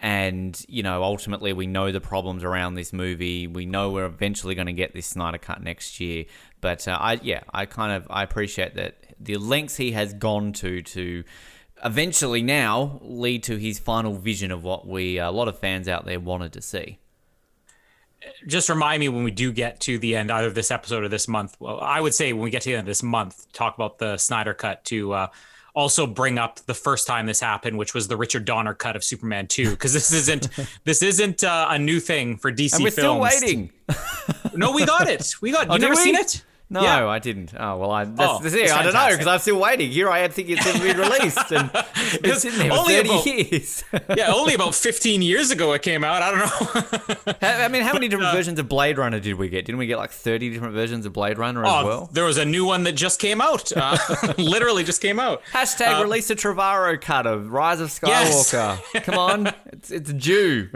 and 0.00 0.64
you 0.68 0.84
know, 0.84 1.02
ultimately, 1.02 1.52
we 1.52 1.66
know 1.66 1.90
the 1.90 2.00
problems 2.00 2.44
around 2.44 2.74
this 2.74 2.92
movie. 2.92 3.48
We 3.48 3.66
know 3.66 3.90
we're 3.90 4.06
eventually 4.06 4.54
going 4.54 4.68
to 4.68 4.72
get 4.72 4.94
this 4.94 5.08
Snyder 5.08 5.38
cut 5.38 5.60
next 5.60 5.98
year. 5.98 6.26
But 6.60 6.86
uh, 6.86 6.96
I 7.00 7.14
yeah, 7.20 7.40
I 7.52 7.66
kind 7.66 7.90
of 7.90 8.06
I 8.08 8.22
appreciate 8.22 8.76
that 8.76 8.94
the 9.18 9.38
lengths 9.38 9.74
he 9.74 9.90
has 9.90 10.14
gone 10.14 10.52
to 10.52 10.82
to 10.82 11.24
eventually 11.84 12.42
now 12.42 13.00
lead 13.02 13.42
to 13.42 13.56
his 13.56 13.80
final 13.80 14.14
vision 14.14 14.52
of 14.52 14.62
what 14.62 14.86
we 14.86 15.18
a 15.18 15.32
lot 15.32 15.48
of 15.48 15.58
fans 15.58 15.88
out 15.88 16.04
there 16.04 16.20
wanted 16.20 16.52
to 16.52 16.62
see 16.62 17.00
just 18.46 18.68
remind 18.68 19.00
me 19.00 19.08
when 19.08 19.24
we 19.24 19.30
do 19.30 19.52
get 19.52 19.80
to 19.80 19.98
the 19.98 20.16
end, 20.16 20.30
either 20.30 20.50
this 20.50 20.70
episode 20.70 21.04
or 21.04 21.08
this 21.08 21.28
month. 21.28 21.56
Well, 21.58 21.80
I 21.80 22.00
would 22.00 22.14
say 22.14 22.32
when 22.32 22.42
we 22.42 22.50
get 22.50 22.62
to 22.62 22.70
the 22.70 22.74
end 22.74 22.80
of 22.80 22.86
this 22.86 23.02
month, 23.02 23.50
talk 23.52 23.74
about 23.74 23.98
the 23.98 24.16
Snyder 24.16 24.54
cut 24.54 24.84
to 24.86 25.12
uh, 25.12 25.26
also 25.74 26.06
bring 26.06 26.38
up 26.38 26.58
the 26.66 26.74
first 26.74 27.06
time 27.06 27.26
this 27.26 27.40
happened, 27.40 27.78
which 27.78 27.94
was 27.94 28.08
the 28.08 28.16
Richard 28.16 28.44
Donner 28.44 28.74
cut 28.74 28.96
of 28.96 29.04
Superman 29.04 29.46
2, 29.46 29.70
because 29.70 29.92
this 29.92 30.12
isn't 30.12 30.48
this 30.84 31.02
isn't 31.02 31.44
uh, 31.44 31.68
a 31.70 31.78
new 31.78 32.00
thing 32.00 32.36
for 32.36 32.50
DC. 32.50 32.74
And 32.74 32.84
we're 32.84 32.90
films. 32.90 32.96
still 32.96 33.20
waiting. 33.20 33.70
no, 34.54 34.72
we 34.72 34.84
got 34.84 35.08
it. 35.08 35.34
We 35.40 35.52
got. 35.52 35.68
Oh, 35.70 35.74
you 35.74 35.80
never 35.80 35.94
we? 35.94 36.02
seen 36.02 36.14
it? 36.14 36.42
No, 36.70 36.82
yeah. 36.82 37.06
I 37.06 37.18
didn't. 37.18 37.54
Oh 37.58 37.78
well, 37.78 37.90
I 37.90 38.04
that's, 38.04 38.20
oh. 38.20 38.40
I 38.44 38.82
don't 38.82 38.92
know 38.92 39.08
because 39.10 39.26
I'm 39.26 39.38
still 39.38 39.58
waiting. 39.58 39.90
Here 39.90 40.10
I 40.10 40.18
am 40.20 40.30
thinking 40.30 40.58
it's 40.58 40.70
been 40.70 40.98
released, 40.98 41.50
and 41.50 41.70
it's 42.22 42.44
been 42.44 42.58
there 42.58 42.70
for 42.70 42.84
thirty 42.84 43.08
about, 43.08 43.26
years. 43.26 43.84
yeah, 44.16 44.34
only 44.34 44.52
about 44.52 44.74
fifteen 44.74 45.22
years 45.22 45.50
ago 45.50 45.72
it 45.72 45.80
came 45.80 46.04
out. 46.04 46.20
I 46.20 46.30
don't 46.30 46.40
know. 46.40 47.34
I 47.64 47.68
mean, 47.68 47.82
how 47.84 47.94
many 47.94 48.08
different 48.08 48.32
uh, 48.32 48.34
versions 48.34 48.58
of 48.58 48.68
Blade 48.68 48.98
Runner 48.98 49.18
did 49.18 49.34
we 49.36 49.48
get? 49.48 49.64
Didn't 49.64 49.78
we 49.78 49.86
get 49.86 49.96
like 49.96 50.10
thirty 50.10 50.50
different 50.50 50.74
versions 50.74 51.06
of 51.06 51.14
Blade 51.14 51.38
Runner 51.38 51.64
as 51.64 51.72
oh, 51.72 51.86
well? 51.86 52.10
There 52.12 52.24
was 52.24 52.36
a 52.36 52.44
new 52.44 52.66
one 52.66 52.82
that 52.84 52.92
just 52.92 53.18
came 53.18 53.40
out. 53.40 53.72
Uh, 53.74 53.96
literally 54.36 54.84
just 54.84 55.00
came 55.00 55.18
out. 55.18 55.40
Hashtag 55.52 55.98
uh, 55.98 56.02
release 56.02 56.28
a 56.28 56.36
Trevorrow 56.36 57.00
cut 57.00 57.26
of 57.26 57.50
Rise 57.50 57.80
of 57.80 57.88
Skywalker. 57.88 58.78
Yes. 58.92 59.04
Come 59.06 59.18
on, 59.18 59.54
it's 59.72 59.90
it's 59.90 60.12
due. 60.12 60.68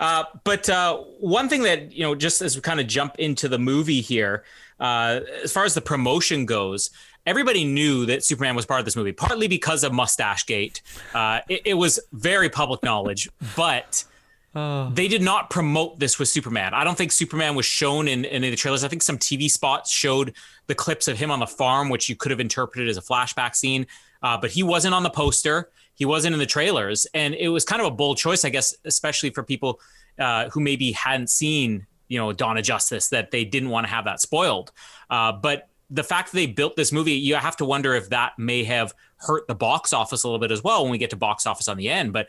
Uh, 0.00 0.24
but 0.44 0.68
uh, 0.68 0.96
one 1.20 1.48
thing 1.48 1.62
that 1.62 1.92
you 1.92 2.02
know, 2.02 2.14
just 2.14 2.40
as 2.40 2.56
we 2.56 2.62
kind 2.62 2.80
of 2.80 2.86
jump 2.86 3.16
into 3.18 3.48
the 3.48 3.58
movie 3.58 4.00
here, 4.00 4.44
uh, 4.80 5.20
as 5.44 5.52
far 5.52 5.64
as 5.64 5.74
the 5.74 5.80
promotion 5.82 6.46
goes, 6.46 6.90
everybody 7.26 7.64
knew 7.64 8.06
that 8.06 8.24
Superman 8.24 8.56
was 8.56 8.64
part 8.64 8.80
of 8.80 8.86
this 8.86 8.96
movie, 8.96 9.12
partly 9.12 9.46
because 9.46 9.84
of 9.84 9.92
Mustache 9.92 10.46
Gate. 10.46 10.80
Uh, 11.14 11.40
it, 11.50 11.62
it, 11.66 11.74
was 11.74 12.00
very 12.12 12.48
public 12.48 12.82
knowledge, 12.82 13.28
but. 13.54 14.04
Oh. 14.52 14.90
They 14.90 15.06
did 15.06 15.22
not 15.22 15.48
promote 15.48 16.00
this 16.00 16.18
with 16.18 16.28
Superman. 16.28 16.74
I 16.74 16.82
don't 16.82 16.98
think 16.98 17.12
Superman 17.12 17.54
was 17.54 17.66
shown 17.66 18.08
in, 18.08 18.24
in 18.24 18.34
any 18.34 18.48
of 18.48 18.50
the 18.50 18.56
trailers. 18.56 18.82
I 18.82 18.88
think 18.88 19.00
some 19.00 19.16
TV 19.16 19.48
spots 19.48 19.92
showed 19.92 20.34
the 20.66 20.74
clips 20.74 21.06
of 21.06 21.16
him 21.16 21.30
on 21.30 21.38
the 21.38 21.46
farm, 21.46 21.88
which 21.88 22.08
you 22.08 22.16
could 22.16 22.32
have 22.32 22.40
interpreted 22.40 22.88
as 22.88 22.96
a 22.96 23.00
flashback 23.00 23.54
scene. 23.54 23.86
Uh, 24.24 24.36
but 24.36 24.50
he 24.50 24.64
wasn't 24.64 24.92
on 24.92 25.04
the 25.04 25.10
poster. 25.10 25.70
He 26.00 26.06
wasn't 26.06 26.32
in 26.32 26.38
the 26.38 26.46
trailers, 26.46 27.06
and 27.12 27.34
it 27.34 27.50
was 27.50 27.66
kind 27.66 27.82
of 27.82 27.86
a 27.86 27.90
bold 27.90 28.16
choice, 28.16 28.46
I 28.46 28.48
guess, 28.48 28.74
especially 28.86 29.28
for 29.28 29.42
people 29.42 29.80
uh, 30.18 30.48
who 30.48 30.60
maybe 30.60 30.92
hadn't 30.92 31.28
seen, 31.28 31.86
you 32.08 32.18
know, 32.18 32.32
Dawn 32.32 32.56
of 32.56 32.64
Justice, 32.64 33.10
that 33.10 33.30
they 33.30 33.44
didn't 33.44 33.68
want 33.68 33.86
to 33.86 33.92
have 33.92 34.06
that 34.06 34.18
spoiled. 34.18 34.72
Uh, 35.10 35.30
but 35.30 35.68
the 35.90 36.02
fact 36.02 36.32
that 36.32 36.36
they 36.36 36.46
built 36.46 36.74
this 36.74 36.90
movie, 36.90 37.12
you 37.12 37.34
have 37.34 37.54
to 37.58 37.66
wonder 37.66 37.92
if 37.92 38.08
that 38.08 38.32
may 38.38 38.64
have 38.64 38.94
hurt 39.16 39.46
the 39.46 39.54
box 39.54 39.92
office 39.92 40.24
a 40.24 40.26
little 40.26 40.38
bit 40.38 40.50
as 40.50 40.64
well 40.64 40.84
when 40.84 40.90
we 40.90 40.96
get 40.96 41.10
to 41.10 41.16
box 41.16 41.44
office 41.44 41.68
on 41.68 41.76
the 41.76 41.90
end. 41.90 42.14
But 42.14 42.28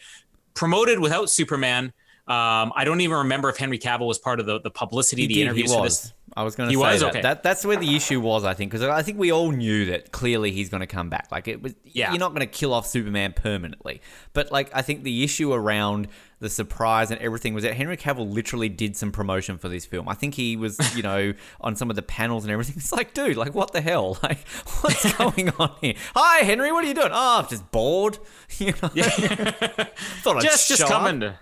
promoted 0.54 1.00
without 1.00 1.30
Superman, 1.30 1.94
um, 2.32 2.72
I 2.76 2.86
don't 2.86 3.02
even 3.02 3.18
remember 3.18 3.50
if 3.50 3.58
Henry 3.58 3.78
Cavill 3.78 4.08
was 4.08 4.18
part 4.18 4.40
of 4.40 4.46
the, 4.46 4.62
the 4.62 4.72
publicity, 4.72 5.24
he 5.24 5.28
the 5.28 5.34
did, 5.34 5.42
interviews 5.42 5.74
for 5.74 5.84
this. 5.84 6.14
I 6.34 6.44
was 6.44 6.56
going 6.56 6.70
to 6.70 6.76
say 6.76 6.80
was? 6.80 7.02
that. 7.02 7.10
Okay. 7.10 7.22
that. 7.22 7.44
That's 7.44 7.66
where 7.66 7.76
the 7.76 7.94
issue 7.94 8.22
was, 8.22 8.46
I 8.46 8.54
think, 8.54 8.72
because 8.72 8.88
I 8.88 9.02
think 9.02 9.20
we 9.20 9.34
all 9.34 9.52
knew 9.52 9.88
that 9.88 10.14
clearly 10.14 10.52
he's 10.52 10.70
going 10.70 10.80
to 10.80 10.88
come 10.88 11.10
back. 11.10 11.28
Like 11.30 11.50
it 11.50 11.62
was, 11.62 11.74
yeah. 11.84 12.12
You're 12.12 12.20
not 12.20 12.30
going 12.30 12.40
to 12.40 12.46
kill 12.46 12.74
off 12.74 12.88
Superman 12.88 13.34
permanently, 13.34 14.02
but 14.32 14.50
like 14.50 14.70
I 14.74 14.82
think 14.82 15.04
the 15.04 15.26
issue 15.26 15.52
around 15.52 16.08
the 16.40 16.50
surprise 16.50 17.12
and 17.12 17.20
everything 17.20 17.54
was 17.54 17.64
that 17.64 17.74
Henry 17.74 17.98
Cavill 17.98 18.32
literally 18.32 18.70
did 18.70 18.96
some 18.96 19.12
promotion 19.12 19.58
for 19.58 19.68
this 19.68 19.86
film. 19.86 20.08
I 20.08 20.14
think 20.14 20.36
he 20.36 20.56
was, 20.56 20.80
you 20.96 21.04
know, 21.04 21.34
on 21.60 21.76
some 21.76 21.90
of 21.90 21.98
the 21.98 22.02
panels 22.02 22.46
and 22.46 22.52
everything. 22.54 22.76
It's 22.78 22.94
like, 22.94 23.14
dude, 23.14 23.36
like 23.36 23.54
what 23.54 23.74
the 23.74 23.82
hell? 23.82 24.18
Like 24.24 24.48
what's 24.82 25.12
going 25.18 25.50
on 25.60 25.76
here? 25.82 25.96
Hi, 26.16 26.46
Henry, 26.46 26.72
what 26.72 26.86
are 26.86 26.88
you 26.88 26.94
doing? 26.94 27.10
Oh, 27.12 27.40
I'm 27.40 27.50
just 27.50 27.70
bored. 27.72 28.20
You 28.58 28.74
know, 28.82 28.90
yeah. 28.94 29.10
thought 29.10 30.38
I'd 30.38 30.44
just 30.44 30.70
just 30.70 30.86
coming 30.86 31.20
to 31.22 31.38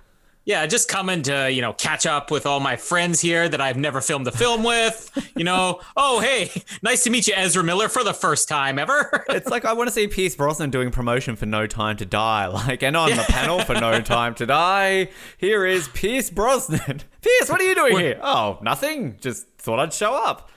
yeah, 0.49 0.65
just 0.65 0.87
coming 0.87 1.21
to, 1.21 1.51
you 1.51 1.61
know, 1.61 1.73
catch 1.73 2.07
up 2.07 2.31
with 2.31 2.47
all 2.47 2.59
my 2.59 2.75
friends 2.75 3.21
here 3.21 3.47
that 3.47 3.61
I've 3.61 3.77
never 3.77 4.01
filmed 4.01 4.27
a 4.27 4.31
film 4.31 4.63
with. 4.63 5.11
You 5.35 5.43
know, 5.43 5.79
oh, 5.95 6.21
hey, 6.21 6.49
nice 6.81 7.03
to 7.03 7.11
meet 7.11 7.27
you, 7.27 7.35
Ezra 7.35 7.63
Miller, 7.63 7.87
for 7.87 8.03
the 8.03 8.15
first 8.15 8.49
time 8.49 8.79
ever. 8.79 9.25
it's 9.29 9.47
like 9.47 9.63
I 9.63 9.73
want 9.73 9.89
to 9.89 9.93
see 9.93 10.07
Pierce 10.07 10.35
Brosnan 10.35 10.71
doing 10.71 10.89
promotion 10.89 11.35
for 11.35 11.45
No 11.45 11.67
Time 11.67 11.97
to 11.97 12.05
Die. 12.05 12.47
Like, 12.69 12.81
and 12.81 12.97
on 12.97 13.11
the 13.11 13.23
panel 13.29 13.61
for 13.61 13.75
No 13.75 14.01
Time 14.01 14.33
to 14.35 14.47
Die, 14.47 15.09
here 15.37 15.67
is 15.67 15.87
Pierce 15.89 16.31
Brosnan. 16.31 16.79
Pierce, 17.21 17.49
what 17.49 17.61
are 17.61 17.65
you 17.65 17.75
doing 17.75 17.97
here? 17.97 18.19
Oh, 18.23 18.57
nothing. 18.63 19.17
Just 19.21 19.47
thought 19.59 19.79
I'd 19.79 19.93
show 19.93 20.15
up 20.15 20.49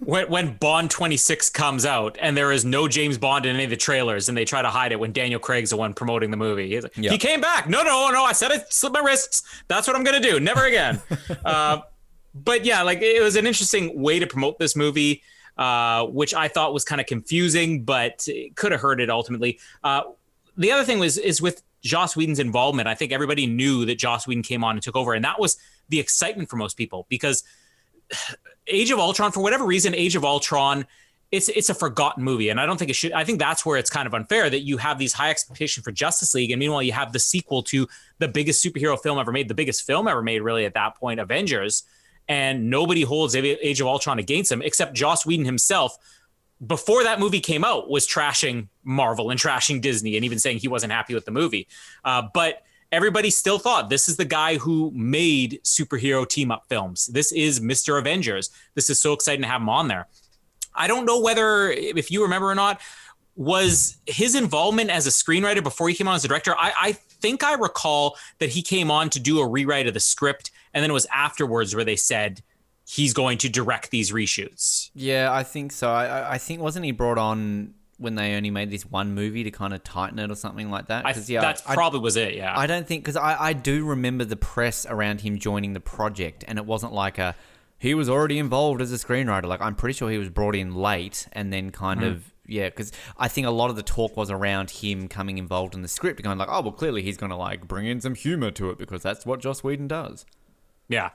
when 0.00 0.28
when 0.30 0.56
Bond 0.56 0.90
26 0.90 1.50
comes 1.50 1.84
out 1.86 2.16
and 2.20 2.36
there 2.36 2.52
is 2.52 2.64
no 2.64 2.88
James 2.88 3.18
Bond 3.18 3.46
in 3.46 3.54
any 3.54 3.64
of 3.64 3.70
the 3.70 3.76
trailers 3.76 4.28
and 4.28 4.36
they 4.36 4.44
try 4.44 4.62
to 4.62 4.68
hide 4.68 4.92
it 4.92 5.00
when 5.00 5.12
Daniel 5.12 5.40
Craig's 5.40 5.70
the 5.70 5.76
one 5.76 5.94
promoting 5.94 6.30
the 6.30 6.36
movie. 6.36 6.80
Like, 6.80 6.96
He 7.12 7.18
came 7.18 7.40
back. 7.40 7.68
No, 7.68 7.82
no, 7.82 8.10
no. 8.10 8.24
I 8.24 8.32
said 8.32 8.50
I 8.50 8.58
slipped 8.70 8.94
my 8.94 9.00
wrists. 9.00 9.42
That's 9.68 9.86
what 9.86 9.96
I'm 9.96 10.04
gonna 10.04 10.20
do. 10.20 10.40
Never 10.40 10.64
again. 10.64 11.00
uh, 11.44 11.80
but 12.34 12.64
yeah, 12.64 12.82
like 12.82 13.02
it 13.02 13.22
was 13.22 13.36
an 13.36 13.46
interesting 13.46 14.00
way 14.00 14.18
to 14.18 14.26
promote 14.26 14.58
this 14.58 14.74
movie, 14.76 15.22
uh, 15.58 16.06
which 16.06 16.34
I 16.34 16.48
thought 16.48 16.72
was 16.72 16.84
kind 16.84 17.00
of 17.00 17.06
confusing, 17.06 17.84
but 17.84 18.24
it 18.26 18.56
could 18.56 18.72
have 18.72 18.80
hurt 18.80 19.00
it 19.00 19.10
ultimately. 19.10 19.58
Uh, 19.84 20.02
the 20.56 20.72
other 20.72 20.84
thing 20.84 20.98
was 20.98 21.18
is 21.18 21.40
with 21.40 21.62
Joss 21.82 22.16
Whedon's 22.16 22.38
involvement. 22.38 22.88
I 22.88 22.94
think 22.94 23.12
everybody 23.12 23.46
knew 23.46 23.84
that 23.86 23.96
Joss 23.96 24.26
Whedon 24.26 24.42
came 24.42 24.64
on 24.64 24.76
and 24.76 24.82
took 24.82 24.96
over, 24.96 25.14
and 25.14 25.24
that 25.24 25.40
was 25.40 25.56
the 25.88 25.98
excitement 25.98 26.48
for 26.48 26.56
most 26.56 26.76
people 26.76 27.06
because 27.08 27.42
Age 28.66 28.90
of 28.90 28.98
Ultron, 28.98 29.32
for 29.32 29.40
whatever 29.40 29.64
reason, 29.64 29.94
Age 29.94 30.16
of 30.16 30.24
Ultron, 30.24 30.86
it's 31.30 31.48
it's 31.48 31.70
a 31.70 31.74
forgotten 31.74 32.24
movie, 32.24 32.48
and 32.48 32.60
I 32.60 32.66
don't 32.66 32.76
think 32.76 32.90
it 32.90 32.94
should. 32.94 33.12
I 33.12 33.24
think 33.24 33.38
that's 33.38 33.64
where 33.64 33.78
it's 33.78 33.90
kind 33.90 34.06
of 34.06 34.14
unfair 34.14 34.50
that 34.50 34.60
you 34.60 34.78
have 34.78 34.98
these 34.98 35.12
high 35.12 35.30
expectations 35.30 35.84
for 35.84 35.92
Justice 35.92 36.34
League, 36.34 36.50
and 36.50 36.58
meanwhile 36.58 36.82
you 36.82 36.92
have 36.92 37.12
the 37.12 37.20
sequel 37.20 37.62
to 37.64 37.86
the 38.18 38.28
biggest 38.28 38.64
superhero 38.64 39.00
film 39.00 39.18
ever 39.18 39.30
made, 39.30 39.48
the 39.48 39.54
biggest 39.54 39.86
film 39.86 40.08
ever 40.08 40.22
made, 40.22 40.40
really 40.42 40.64
at 40.64 40.74
that 40.74 40.96
point, 40.96 41.20
Avengers, 41.20 41.84
and 42.28 42.68
nobody 42.68 43.02
holds 43.02 43.36
Age 43.36 43.80
of 43.80 43.86
Ultron 43.86 44.18
against 44.18 44.50
him 44.50 44.60
except 44.62 44.94
Joss 44.94 45.24
Whedon 45.24 45.44
himself. 45.44 45.96
Before 46.66 47.04
that 47.04 47.20
movie 47.20 47.40
came 47.40 47.64
out, 47.64 47.88
was 47.88 48.06
trashing 48.06 48.68
Marvel 48.82 49.30
and 49.30 49.38
trashing 49.40 49.80
Disney, 49.80 50.16
and 50.16 50.24
even 50.24 50.38
saying 50.38 50.58
he 50.58 50.68
wasn't 50.68 50.92
happy 50.92 51.14
with 51.14 51.24
the 51.24 51.30
movie. 51.30 51.68
Uh, 52.04 52.22
but 52.34 52.62
everybody 52.92 53.30
still 53.30 53.58
thought 53.58 53.90
this 53.90 54.08
is 54.08 54.16
the 54.16 54.24
guy 54.24 54.56
who 54.56 54.90
made 54.94 55.60
superhero 55.64 56.28
team 56.28 56.50
up 56.50 56.64
films. 56.68 57.06
This 57.06 57.32
is 57.32 57.60
Mr. 57.60 57.98
Avengers. 57.98 58.50
This 58.74 58.90
is 58.90 59.00
so 59.00 59.12
exciting 59.12 59.42
to 59.42 59.48
have 59.48 59.60
him 59.60 59.68
on 59.68 59.88
there. 59.88 60.08
I 60.74 60.86
don't 60.86 61.04
know 61.04 61.20
whether, 61.20 61.70
if 61.70 62.10
you 62.10 62.22
remember 62.22 62.48
or 62.48 62.54
not, 62.54 62.80
was 63.36 63.96
his 64.06 64.34
involvement 64.34 64.90
as 64.90 65.06
a 65.06 65.10
screenwriter 65.10 65.62
before 65.62 65.88
he 65.88 65.94
came 65.94 66.08
on 66.08 66.14
as 66.14 66.24
a 66.24 66.28
director. 66.28 66.54
I, 66.58 66.72
I 66.80 66.92
think 66.92 67.44
I 67.44 67.54
recall 67.54 68.16
that 68.38 68.50
he 68.50 68.62
came 68.62 68.90
on 68.90 69.10
to 69.10 69.20
do 69.20 69.40
a 69.40 69.48
rewrite 69.48 69.86
of 69.86 69.94
the 69.94 70.00
script, 70.00 70.50
and 70.74 70.82
then 70.82 70.90
it 70.90 70.94
was 70.94 71.06
afterwards 71.12 71.74
where 71.74 71.84
they 71.84 71.96
said 71.96 72.42
he's 72.88 73.12
going 73.12 73.38
to 73.38 73.48
direct 73.48 73.90
these 73.90 74.12
reshoots. 74.12 74.90
Yeah, 74.94 75.32
I 75.32 75.42
think 75.42 75.72
so. 75.72 75.90
I, 75.90 76.34
I 76.34 76.38
think 76.38 76.60
wasn't 76.60 76.84
he 76.84 76.92
brought 76.92 77.18
on 77.18 77.74
when 78.00 78.14
they 78.14 78.34
only 78.34 78.50
made 78.50 78.70
this 78.70 78.84
one 78.84 79.14
movie 79.14 79.44
to 79.44 79.50
kind 79.50 79.74
of 79.74 79.84
tighten 79.84 80.18
it 80.18 80.30
or 80.30 80.34
something 80.34 80.70
like 80.70 80.86
that. 80.86 81.06
I, 81.06 81.14
yeah, 81.26 81.42
that 81.42 81.62
probably 81.64 82.00
was 82.00 82.16
it. 82.16 82.34
Yeah, 82.34 82.58
I 82.58 82.66
don't 82.66 82.86
think 82.86 83.04
because 83.04 83.16
I, 83.16 83.36
I 83.38 83.52
do 83.52 83.84
remember 83.84 84.24
the 84.24 84.36
press 84.36 84.86
around 84.88 85.20
him 85.20 85.38
joining 85.38 85.74
the 85.74 85.80
project, 85.80 86.44
and 86.48 86.58
it 86.58 86.64
wasn't 86.64 86.92
like 86.92 87.18
a 87.18 87.36
he 87.78 87.94
was 87.94 88.08
already 88.08 88.38
involved 88.38 88.80
as 88.80 88.92
a 88.92 88.96
screenwriter. 88.96 89.44
Like 89.44 89.60
I'm 89.60 89.74
pretty 89.74 89.92
sure 89.92 90.10
he 90.10 90.18
was 90.18 90.30
brought 90.30 90.56
in 90.56 90.74
late 90.74 91.28
and 91.32 91.52
then 91.52 91.70
kind 91.70 92.00
mm. 92.00 92.10
of 92.10 92.32
yeah, 92.46 92.68
because 92.68 92.90
I 93.16 93.28
think 93.28 93.46
a 93.46 93.50
lot 93.50 93.70
of 93.70 93.76
the 93.76 93.82
talk 93.82 94.16
was 94.16 94.30
around 94.30 94.70
him 94.70 95.06
coming 95.06 95.38
involved 95.38 95.74
in 95.74 95.82
the 95.82 95.88
script, 95.88 96.18
and 96.18 96.24
going 96.24 96.38
like, 96.38 96.48
oh 96.50 96.62
well, 96.62 96.72
clearly 96.72 97.02
he's 97.02 97.16
going 97.16 97.30
to 97.30 97.36
like 97.36 97.68
bring 97.68 97.86
in 97.86 98.00
some 98.00 98.14
humor 98.14 98.50
to 98.52 98.70
it 98.70 98.78
because 98.78 99.02
that's 99.02 99.24
what 99.24 99.40
Joss 99.40 99.62
Whedon 99.62 99.88
does. 99.88 100.24
Yeah, 100.88 101.10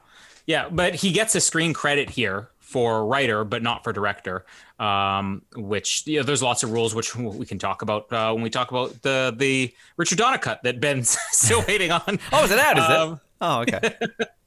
yeah, 0.45 0.69
but 0.69 0.95
he 0.95 1.11
gets 1.11 1.35
a 1.35 1.41
screen 1.41 1.73
credit 1.73 2.11
here 2.11 2.49
for 2.65 3.05
writer, 3.05 3.43
but 3.43 3.61
not 3.61 3.83
for 3.83 3.93
director. 3.93 4.45
Um, 4.79 5.43
which 5.55 6.05
you 6.07 6.17
know, 6.17 6.23
there's 6.23 6.43
lots 6.43 6.63
of 6.63 6.71
rules 6.71 6.93
which 6.93 7.15
we 7.15 7.45
can 7.45 7.59
talk 7.59 7.81
about 7.81 8.11
uh, 8.11 8.33
when 8.33 8.43
we 8.43 8.49
talk 8.49 8.71
about 8.71 9.01
the 9.03 9.33
the 9.37 9.73
Richard 9.97 10.17
Donner 10.17 10.37
cut 10.37 10.63
that 10.63 10.81
Ben's 10.81 11.17
still 11.31 11.63
waiting 11.67 11.91
on. 11.91 12.19
oh, 12.33 12.43
is 12.43 12.51
it 12.51 12.59
out? 12.59 12.77
Is 12.77 12.83
um, 12.83 13.13
it? 13.13 13.19
Oh, 13.41 13.61
okay. 13.61 13.95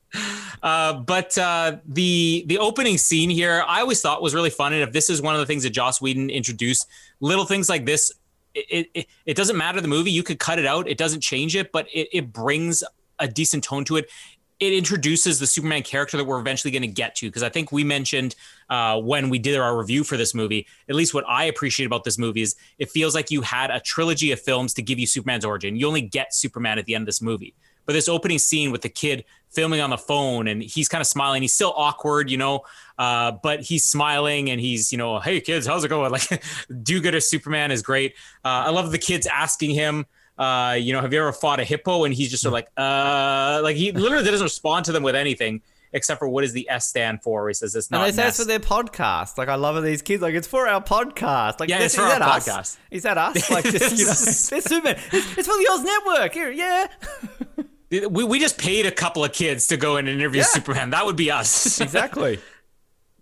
uh, 0.63 0.95
but 0.95 1.39
uh, 1.39 1.77
the 1.87 2.45
the 2.49 2.59
opening 2.59 2.99
scene 2.99 3.31
here, 3.31 3.65
I 3.67 3.81
always 3.81 4.01
thought 4.01 4.21
was 4.21 4.35
really 4.35 4.51
fun, 4.51 4.73
and 4.73 4.83
if 4.83 4.93
this 4.93 5.09
is 5.09 5.23
one 5.23 5.35
of 5.35 5.41
the 5.41 5.47
things 5.47 5.63
that 5.63 5.71
Joss 5.71 6.01
Whedon 6.01 6.29
introduced, 6.29 6.87
little 7.21 7.45
things 7.45 7.69
like 7.69 7.87
this. 7.87 8.13
It, 8.55 8.91
it, 8.93 9.07
it 9.25 9.37
doesn't 9.37 9.57
matter 9.57 9.81
the 9.81 9.87
movie. 9.87 10.11
You 10.11 10.25
could 10.25 10.41
cut 10.41 10.59
it 10.59 10.67
out. 10.67 10.89
It 10.89 10.99
doesn't 10.99 11.21
change 11.21 11.55
it, 11.55 11.71
but 11.71 11.87
it, 11.95 12.09
it 12.13 12.33
brings 12.33 12.83
a 13.21 13.29
decent 13.29 13.63
tone 13.63 13.85
to 13.85 13.97
it 13.97 14.11
it 14.61 14.73
introduces 14.73 15.39
the 15.39 15.47
Superman 15.47 15.83
character 15.83 16.17
that 16.17 16.25
we're 16.25 16.41
eventually 16.41 16.71
going 16.71 16.83
to 16.83 16.89
get 16.89 17.15
to. 17.17 17.27
Because 17.27 17.43
I 17.43 17.49
think 17.49 17.71
we 17.71 17.85
mentioned 17.85 18.35
uh, 18.69 19.01
when 19.01 19.29
we 19.29 19.39
did 19.39 19.57
our 19.59 19.77
review 19.79 20.03
for 20.03 20.17
this 20.17 20.35
movie, 20.35 20.67
at 20.89 20.95
least 20.95 21.15
what 21.15 21.25
I 21.29 21.45
appreciate 21.45 21.87
about 21.87 22.05
this 22.05 22.19
movie 22.19 22.43
is 22.43 22.57
it 22.79 22.91
feels 22.91 23.15
like 23.15 23.31
you 23.31 23.43
had 23.43 23.71
a 23.71 23.81
trilogy 23.81 24.33
of 24.33 24.41
films 24.41 24.75
to 24.75 24.83
give 24.83 24.99
you 24.99 25.07
Superman's 25.07 25.45
origin. 25.45 25.77
You 25.77 25.87
only 25.87 26.03
get 26.03 26.35
Superman 26.35 26.79
at 26.79 26.87
the 26.87 26.95
end 26.95 27.03
of 27.03 27.07
this 27.07 27.23
movie. 27.23 27.55
But 27.87 27.95
this 27.95 28.09
opening 28.09 28.39
scene 28.39 28.71
with 28.71 28.83
the 28.83 28.91
kid 28.91 29.25
filming 29.49 29.81
on 29.81 29.89
the 29.89 29.97
phone 29.97 30.47
and 30.49 30.63
he's 30.63 30.89
kind 30.91 31.01
of 31.01 31.07
smiling, 31.07 31.41
he's 31.41 31.55
still 31.55 31.73
awkward, 31.75 32.31
you 32.31 32.37
know, 32.37 32.61
uh, 32.99 33.33
but 33.43 33.63
he's 33.63 33.83
smiling 33.83 34.51
and 34.51 34.61
he's, 34.61 34.93
you 34.93 34.99
know, 34.99 35.19
hey 35.21 35.41
kids, 35.41 35.67
how's 35.67 35.85
it 35.85 35.89
going? 35.89 36.11
Like, 36.13 36.43
do 36.83 37.01
good 37.01 37.15
as 37.15 37.31
Superman 37.31 37.71
is 37.71 37.81
great. 37.81 38.13
Uh, 38.45 38.67
I 38.67 38.71
love 38.71 38.93
the 38.93 38.99
kids 38.99 39.27
asking 39.27 39.71
him, 39.71 40.05
uh, 40.39 40.77
you 40.79 40.93
know, 40.93 41.01
have 41.01 41.13
you 41.13 41.21
ever 41.21 41.33
fought 41.33 41.61
a 41.61 41.65
hippo? 41.65 42.05
And 42.05 42.15
he's 42.15 42.31
just 42.31 42.43
sort 42.43 42.51
of 42.51 42.55
like, 42.55 42.69
uh, 42.77 43.61
like 43.63 43.77
he 43.77 43.93
literally 43.93 44.25
doesn't 44.25 44.45
respond 44.45 44.87
to 44.87 44.93
them 44.93 45.03
with 45.03 45.15
anything 45.15 45.63
except 45.93 46.19
for 46.19 46.29
what 46.29 46.43
does 46.43 46.53
the 46.53 46.69
S 46.69 46.87
stand 46.87 47.23
for? 47.23 47.49
He 47.49 47.55
says 47.55 47.75
it's 47.75 47.91
not. 47.91 48.07
And 48.07 48.15
say 48.15 48.29
it's 48.29 48.39
for 48.39 48.45
their 48.45 48.59
podcast. 48.59 49.39
Like 49.39 49.49
I 49.49 49.55
love. 49.55 49.83
These 49.83 50.03
kids, 50.03 50.23
like 50.23 50.35
it's 50.35 50.47
for 50.47 50.67
our 50.67 50.83
podcast. 50.83 51.61
Like 51.61 51.69
yeah, 51.69 51.79
it's 51.79 51.95
for 51.95 52.03
our 52.03 52.19
podcast. 52.19 52.59
Us? 52.59 52.79
Is 52.91 53.03
that 53.05 53.17
us? 53.19 53.51
Like 53.51 53.65
this, 53.65 53.99
you 53.99 54.05
know, 54.05 54.11
it's 54.11 54.69
Superman. 54.69 54.99
It's, 55.13 55.39
it's 55.39 55.49
for 55.49 55.55
the 55.55 55.69
Oz 55.73 55.83
Network. 55.85 56.35
Here, 56.35 56.51
yeah. 56.51 56.87
we 58.09 58.25
we 58.25 58.39
just 58.39 58.59
paid 58.59 58.87
a 58.87 58.91
couple 58.91 59.25
of 59.25 59.33
kids 59.33 59.69
to 59.69 59.77
go 59.77 59.97
and 59.97 60.09
interview 60.09 60.41
yeah. 60.41 60.47
Superman. 60.47 60.91
That 60.91 61.07
would 61.07 61.17
be 61.17 61.31
us. 61.31 61.81
exactly 61.81 62.35
it, 62.35 62.41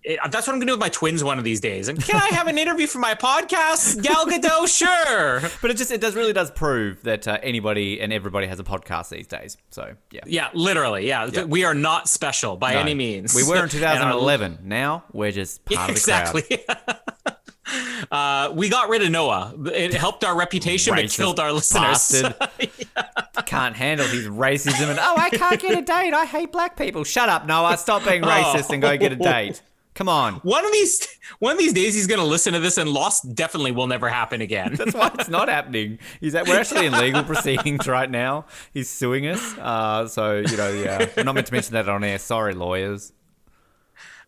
that's 0.07 0.47
what 0.47 0.49
I'm 0.49 0.61
gonna 0.61 0.66
do 0.66 0.73
with 0.73 0.81
my 0.81 0.88
twins 0.88 1.25
one 1.25 1.38
of 1.38 1.45
these 1.45 1.61
days. 1.61 1.88
And 1.88 2.03
can 2.03 2.16
I 2.16 2.29
have 2.29 2.47
an 2.47 2.59
interview 2.59 2.87
for 2.87 2.99
my 2.99 3.14
podcast, 3.14 4.03
Gal 4.03 4.27
Gadot? 4.27 4.69
sure. 4.69 5.42
But 5.62 5.71
it 5.71 5.77
just 5.77 5.90
it 5.90 6.01
does 6.01 6.14
really 6.14 6.33
does 6.33 6.51
prove 6.51 7.03
that 7.03 7.27
uh, 7.27 7.38
anybody 7.42 8.01
and 8.01 8.12
everybody 8.12 8.47
has 8.47 8.61
a 8.61 8.64
podcast 8.64 9.09
these 9.09 9.27
days. 9.27 9.57
So 9.71 9.95
yeah. 10.11 10.21
Yeah, 10.27 10.49
literally. 10.55 11.09
Yeah, 11.09 11.29
yeah. 11.33 11.45
we 11.45 11.64
are 11.64 11.75
not 11.75 12.09
special 12.09 12.57
by 12.57 12.75
no. 12.75 12.81
any 12.81 12.95
means. 12.95 13.35
We 13.35 13.42
were 13.42 13.62
in 13.62 13.69
2011. 13.69 14.59
now 14.62 15.05
we're 15.12 15.33
just 15.33 15.64
part 15.64 15.90
exactly. 15.90 16.42
of 16.42 16.49
the 16.49 16.59
crowd. 16.59 17.01
Uh, 18.12 18.53
we 18.55 18.69
got 18.69 18.88
rid 18.88 19.03
of 19.03 19.11
Noah. 19.11 19.53
It 19.75 19.92
helped 19.92 20.23
our 20.23 20.37
reputation, 20.37 20.95
but 20.95 21.11
killed 21.11 21.40
our 21.40 21.53
listeners. 21.53 22.23
yeah. 22.23 23.42
Can't 23.45 23.75
handle 23.75 24.07
his 24.07 24.29
racism 24.29 24.88
and 24.88 25.01
oh, 25.01 25.14
I 25.16 25.31
can't 25.31 25.61
get 25.61 25.77
a 25.77 25.83
date. 25.83 26.14
I 26.14 26.27
hate 26.27 26.53
black 26.53 26.77
people. 26.77 27.03
Shut 27.03 27.29
up, 27.29 27.47
Noah. 27.47 27.77
Stop 27.77 28.05
being 28.05 28.23
racist 28.23 28.66
oh. 28.71 28.75
and 28.75 28.83
go 28.83 28.97
get 28.97 29.12
a 29.12 29.16
date. 29.16 29.62
Come 29.97 30.11
on. 30.11 30.35
One 30.37 30.63
of 30.63 30.73
these 30.73 31.09
one 31.39 31.53
of 31.53 31.59
these 31.59 31.73
days 31.73 31.95
he's 31.95 32.07
going 32.07 32.21
to 32.21 32.27
listen 32.27 32.53
to 32.53 32.61
this 32.61 32.77
and 32.77 32.91
lost 32.91 33.35
definitely 33.35 33.73
will 33.73 33.87
never 33.87 34.11
happen 34.11 34.43
again. 34.43 34.75
That's 34.75 34.93
why 34.93 35.11
it's 35.19 35.31
not 35.31 35.49
happening. 35.49 35.99
He's 36.21 36.35
at, 36.35 36.47
we're 36.47 36.61
actually 36.61 36.85
in 36.85 36.93
legal 37.01 37.25
proceedings 37.25 37.89
right 37.89 38.11
now. 38.11 38.45
He's 38.75 38.91
suing 38.91 39.27
us. 39.27 39.57
Uh, 39.57 40.07
so, 40.07 40.37
you 40.37 40.57
know, 40.59 40.71
yeah. 40.71 41.09
We're 41.17 41.25
not 41.25 41.35
meant 41.35 41.47
to 41.47 41.53
mention 41.55 41.73
that 41.73 41.89
on 41.89 42.05
air. 42.05 42.19
Sorry, 42.19 42.53
lawyers. 42.53 43.15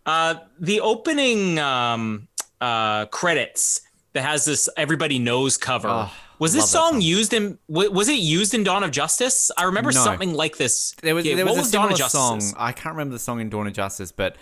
Uh, 0.07 0.37
the 0.59 0.81
opening 0.81 1.59
um, 1.59 2.29
uh, 2.63 3.05
credits 3.07 3.83
that 4.15 4.23
has 4.23 4.47
this 4.47 4.71
everybody 4.79 5.19
knows 5.19 5.59
cover. 5.59 5.89
Oh, 5.89 6.11
was 6.39 6.55
this 6.55 6.71
song, 6.71 6.93
song, 6.93 7.01
used 7.03 7.35
in 7.35 7.59
was 7.69 8.09
it 8.09 8.19
used 8.19 8.55
in 8.55 8.65
Dawn 8.65 8.85
of 8.85 8.91
Justice? 8.91 9.51
I 9.59 9.65
remember 9.65 9.93
no. 9.93 10.03
something 10.03 10.33
like 10.33 10.57
this. 10.57 10.95
There 11.03 11.15
was, 11.15 11.25
there 11.25 11.37
was 11.37 11.45
what 11.45 11.57
a 11.57 11.61
was 11.61 11.71
similar 11.71 11.97
song. 11.97 12.41
I 12.57 12.73
can't 12.73 12.95
remember 12.95 13.13
the 13.13 13.19
song 13.19 13.41
in 13.41 13.51
Dawn 13.51 13.67
of 13.67 13.75
Justice, 13.75 14.13
but 14.13 14.37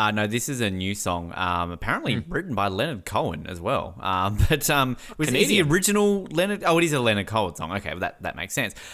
uh, 0.00 0.10
no, 0.12 0.26
this 0.26 0.48
is 0.48 0.62
a 0.62 0.70
new 0.70 0.94
song. 0.94 1.32
Um, 1.36 1.72
apparently 1.72 2.16
mm. 2.16 2.24
written 2.28 2.54
by 2.54 2.68
Leonard 2.68 3.04
Cohen 3.04 3.46
as 3.46 3.60
well. 3.60 3.94
Um, 4.00 4.38
but 4.48 4.68
um, 4.70 4.96
was 5.18 5.28
Canadian. 5.28 5.66
the 5.66 5.72
original 5.72 6.24
Leonard? 6.30 6.64
Oh, 6.64 6.78
it 6.78 6.84
is 6.84 6.94
a 6.94 7.00
Leonard 7.00 7.26
Cohen 7.26 7.54
song. 7.54 7.72
Okay, 7.72 7.90
well, 7.90 8.00
that 8.00 8.22
that 8.22 8.36
makes 8.36 8.54
sense. 8.54 8.74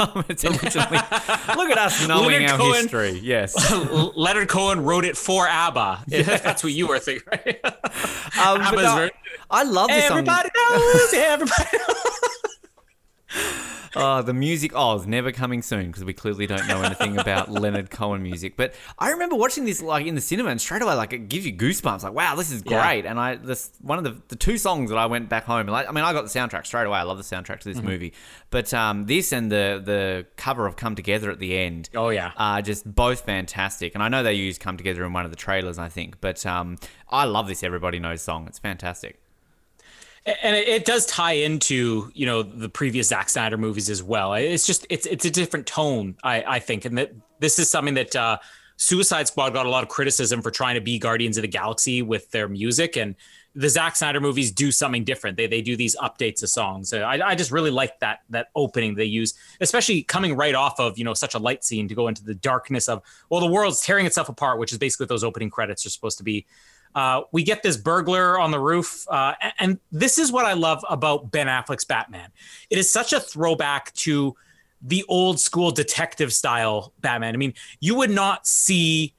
Um, 0.00 0.24
it's 0.28 0.44
originally. 0.44 0.96
look 1.56 1.70
at 1.70 1.78
us 1.78 2.06
knowing 2.08 2.30
Leonard 2.30 2.50
our 2.50 2.58
Cohen, 2.58 2.74
history. 2.82 3.18
Yes, 3.22 3.54
Leonard 4.16 4.48
Cohen 4.48 4.82
wrote 4.82 5.04
it 5.04 5.16
for 5.16 5.46
ABBA. 5.46 6.04
Yes. 6.06 6.40
That's 6.42 6.64
what 6.64 6.72
you 6.72 6.86
were 6.86 6.98
thinking, 6.98 7.26
right? 7.30 7.60
Um, 8.40 8.60
no, 8.62 8.94
very- 8.94 9.10
I 9.50 9.64
love 9.64 9.88
this 9.88 10.04
everybody 10.04 10.48
song. 10.56 10.78
Knows, 10.78 11.12
everybody 11.14 11.78
knows. 11.78 12.56
oh, 13.96 14.22
the 14.22 14.32
music. 14.34 14.72
Oh, 14.74 14.96
it's 14.96 15.06
never 15.06 15.32
coming 15.32 15.62
soon 15.62 15.86
because 15.88 16.04
we 16.04 16.12
clearly 16.12 16.46
don't 16.46 16.66
know 16.68 16.82
anything 16.82 17.18
about 17.18 17.48
Leonard 17.50 17.90
Cohen 17.90 18.22
music. 18.22 18.56
But 18.56 18.74
I 18.98 19.10
remember 19.10 19.36
watching 19.36 19.64
this 19.64 19.82
like 19.82 20.06
in 20.06 20.14
the 20.14 20.20
cinema, 20.20 20.50
and 20.50 20.60
straight 20.60 20.82
away, 20.82 20.94
like 20.94 21.12
it 21.12 21.28
gives 21.28 21.46
you 21.46 21.52
goosebumps. 21.52 22.02
Like, 22.02 22.12
wow, 22.12 22.34
this 22.36 22.50
is 22.50 22.62
Yeah. 22.64 22.82
great. 22.82 23.06
And 23.06 23.18
I 23.18 23.36
this 23.36 23.72
one 23.80 23.98
of 23.98 24.04
the 24.04 24.20
the 24.28 24.36
two 24.36 24.58
songs 24.58 24.90
that 24.90 24.96
I 24.96 25.06
went 25.06 25.28
back 25.28 25.44
home. 25.44 25.66
Like, 25.66 25.88
I 25.88 25.92
mean, 25.92 26.04
I 26.04 26.12
got 26.12 26.22
the 26.22 26.28
soundtrack 26.38 26.66
straight 26.66 26.86
away. 26.86 26.98
I 26.98 27.02
love 27.02 27.18
the 27.18 27.24
soundtrack 27.24 27.60
to 27.60 27.72
this 27.72 27.82
movie. 27.82 28.12
But 28.50 28.72
um, 28.74 29.06
this 29.06 29.32
and 29.32 29.50
the 29.50 29.80
the 29.84 30.26
cover 30.36 30.66
of 30.66 30.76
Come 30.76 30.94
Together 30.94 31.30
at 31.30 31.38
the 31.38 31.56
end. 31.56 31.90
Oh, 31.94 32.08
yeah. 32.10 32.32
are 32.36 32.62
just 32.62 32.92
both 32.92 33.22
fantastic. 33.22 33.94
And 33.94 34.02
I 34.02 34.08
know 34.08 34.22
they 34.22 34.34
used 34.34 34.60
Come 34.60 34.76
Together 34.76 35.04
in 35.04 35.12
one 35.12 35.24
of 35.24 35.30
the 35.30 35.36
trailers, 35.36 35.78
I 35.78 35.88
think. 35.88 36.20
But 36.20 36.44
um, 36.46 36.76
I 37.08 37.24
love 37.24 37.46
this 37.48 37.62
Everybody 37.62 37.98
Knows 37.98 38.22
song. 38.22 38.46
It's 38.46 38.58
fantastic. 38.58 39.19
And 40.26 40.56
it, 40.56 40.84
does 40.84 41.06
tie 41.06 41.32
into 41.32 42.10
you 42.14 42.26
know 42.26 42.42
the 42.42 42.68
previous 42.68 43.08
Zack 43.08 43.28
Snyder 43.28 43.56
movies 43.56 43.88
as 43.88 44.02
well. 44.02 44.34
It's 44.34 44.66
just 44.66 44.86
it's 44.90 45.06
it's 45.06 45.24
a 45.24 45.30
different 45.30 45.66
tone, 45.66 46.16
I 46.22 46.44
I 46.46 46.58
think, 46.58 46.84
and 46.84 46.98
that 46.98 47.12
this 47.38 47.58
is 47.58 47.70
something 47.70 47.94
that 47.94 48.14
uh, 48.14 48.38
Suicide 48.76 49.28
Squad 49.28 49.50
got 49.50 49.66
a 49.66 49.70
lot 49.70 49.82
of 49.82 49.88
criticism 49.88 50.42
for 50.42 50.50
trying 50.50 50.74
to 50.74 50.80
be 50.80 50.98
Guardians 50.98 51.38
of 51.38 51.42
the 51.42 51.48
Galaxy 51.48 52.02
with 52.02 52.30
their 52.32 52.48
music, 52.48 52.96
and 52.96 53.14
the 53.54 53.68
Zack 53.68 53.96
Snyder 53.96 54.20
movies 54.20 54.52
do 54.52 54.70
something 54.70 55.04
different. 55.04 55.36
They 55.36 55.46
they 55.46 55.62
do 55.62 55.76
these 55.76 55.96
updates 55.96 56.42
of 56.42 56.50
songs. 56.50 56.92
I 56.92 57.18
I 57.20 57.34
just 57.34 57.50
really 57.50 57.70
like 57.70 57.98
that 58.00 58.20
that 58.28 58.48
opening 58.54 58.94
they 58.94 59.06
use, 59.06 59.34
especially 59.60 60.02
coming 60.02 60.36
right 60.36 60.54
off 60.54 60.78
of 60.78 60.98
you 60.98 61.04
know 61.04 61.14
such 61.14 61.34
a 61.34 61.38
light 61.38 61.64
scene 61.64 61.88
to 61.88 61.94
go 61.94 62.08
into 62.08 62.22
the 62.22 62.34
darkness 62.34 62.88
of 62.88 63.02
well 63.30 63.40
the 63.40 63.50
world's 63.50 63.80
tearing 63.80 64.06
itself 64.06 64.28
apart, 64.28 64.58
which 64.58 64.70
is 64.70 64.78
basically 64.78 65.04
what 65.04 65.08
those 65.08 65.24
opening 65.24 65.50
credits 65.50 65.86
are 65.86 65.90
supposed 65.90 66.18
to 66.18 66.24
be. 66.24 66.46
Uh, 66.94 67.22
we 67.32 67.42
get 67.42 67.62
this 67.62 67.76
burglar 67.76 68.38
on 68.38 68.50
the 68.50 68.58
roof, 68.58 69.06
uh, 69.08 69.34
and 69.58 69.78
this 69.92 70.18
is 70.18 70.32
what 70.32 70.44
I 70.44 70.54
love 70.54 70.84
about 70.88 71.30
Ben 71.30 71.46
Affleck's 71.46 71.84
Batman. 71.84 72.30
It 72.68 72.78
is 72.78 72.92
such 72.92 73.12
a 73.12 73.20
throwback 73.20 73.92
to 73.94 74.34
the 74.82 75.04
old 75.08 75.38
school 75.38 75.70
detective 75.70 76.32
style 76.32 76.92
Batman. 77.00 77.34
I 77.34 77.36
mean, 77.36 77.54
you 77.80 77.94
would 77.96 78.10
not 78.10 78.46
see 78.46 79.14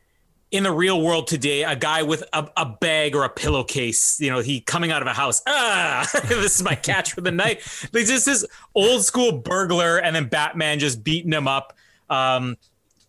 in 0.52 0.64
the 0.64 0.72
real 0.72 1.02
world 1.02 1.28
today 1.28 1.64
a 1.64 1.76
guy 1.76 2.04
with 2.04 2.24
a, 2.34 2.48
a 2.58 2.66
bag 2.66 3.16
or 3.16 3.24
a 3.24 3.30
pillowcase, 3.30 4.20
you 4.20 4.30
know, 4.30 4.40
he 4.40 4.60
coming 4.60 4.92
out 4.92 5.02
of 5.02 5.08
a 5.08 5.14
house. 5.14 5.42
Ah, 5.54 6.08
this 6.28 6.60
is 6.60 6.64
my 6.64 6.76
catch 6.76 7.14
for 7.14 7.22
the 7.22 7.32
night. 7.32 7.62
Like 7.94 8.06
just 8.06 8.26
this 8.26 8.46
old 8.76 9.04
school 9.04 9.32
burglar, 9.32 9.98
and 10.00 10.16
then 10.16 10.28
Batman 10.28 10.80
just 10.80 11.04
beating 11.04 11.32
him 11.32 11.48
up. 11.48 11.74
Um, 12.10 12.58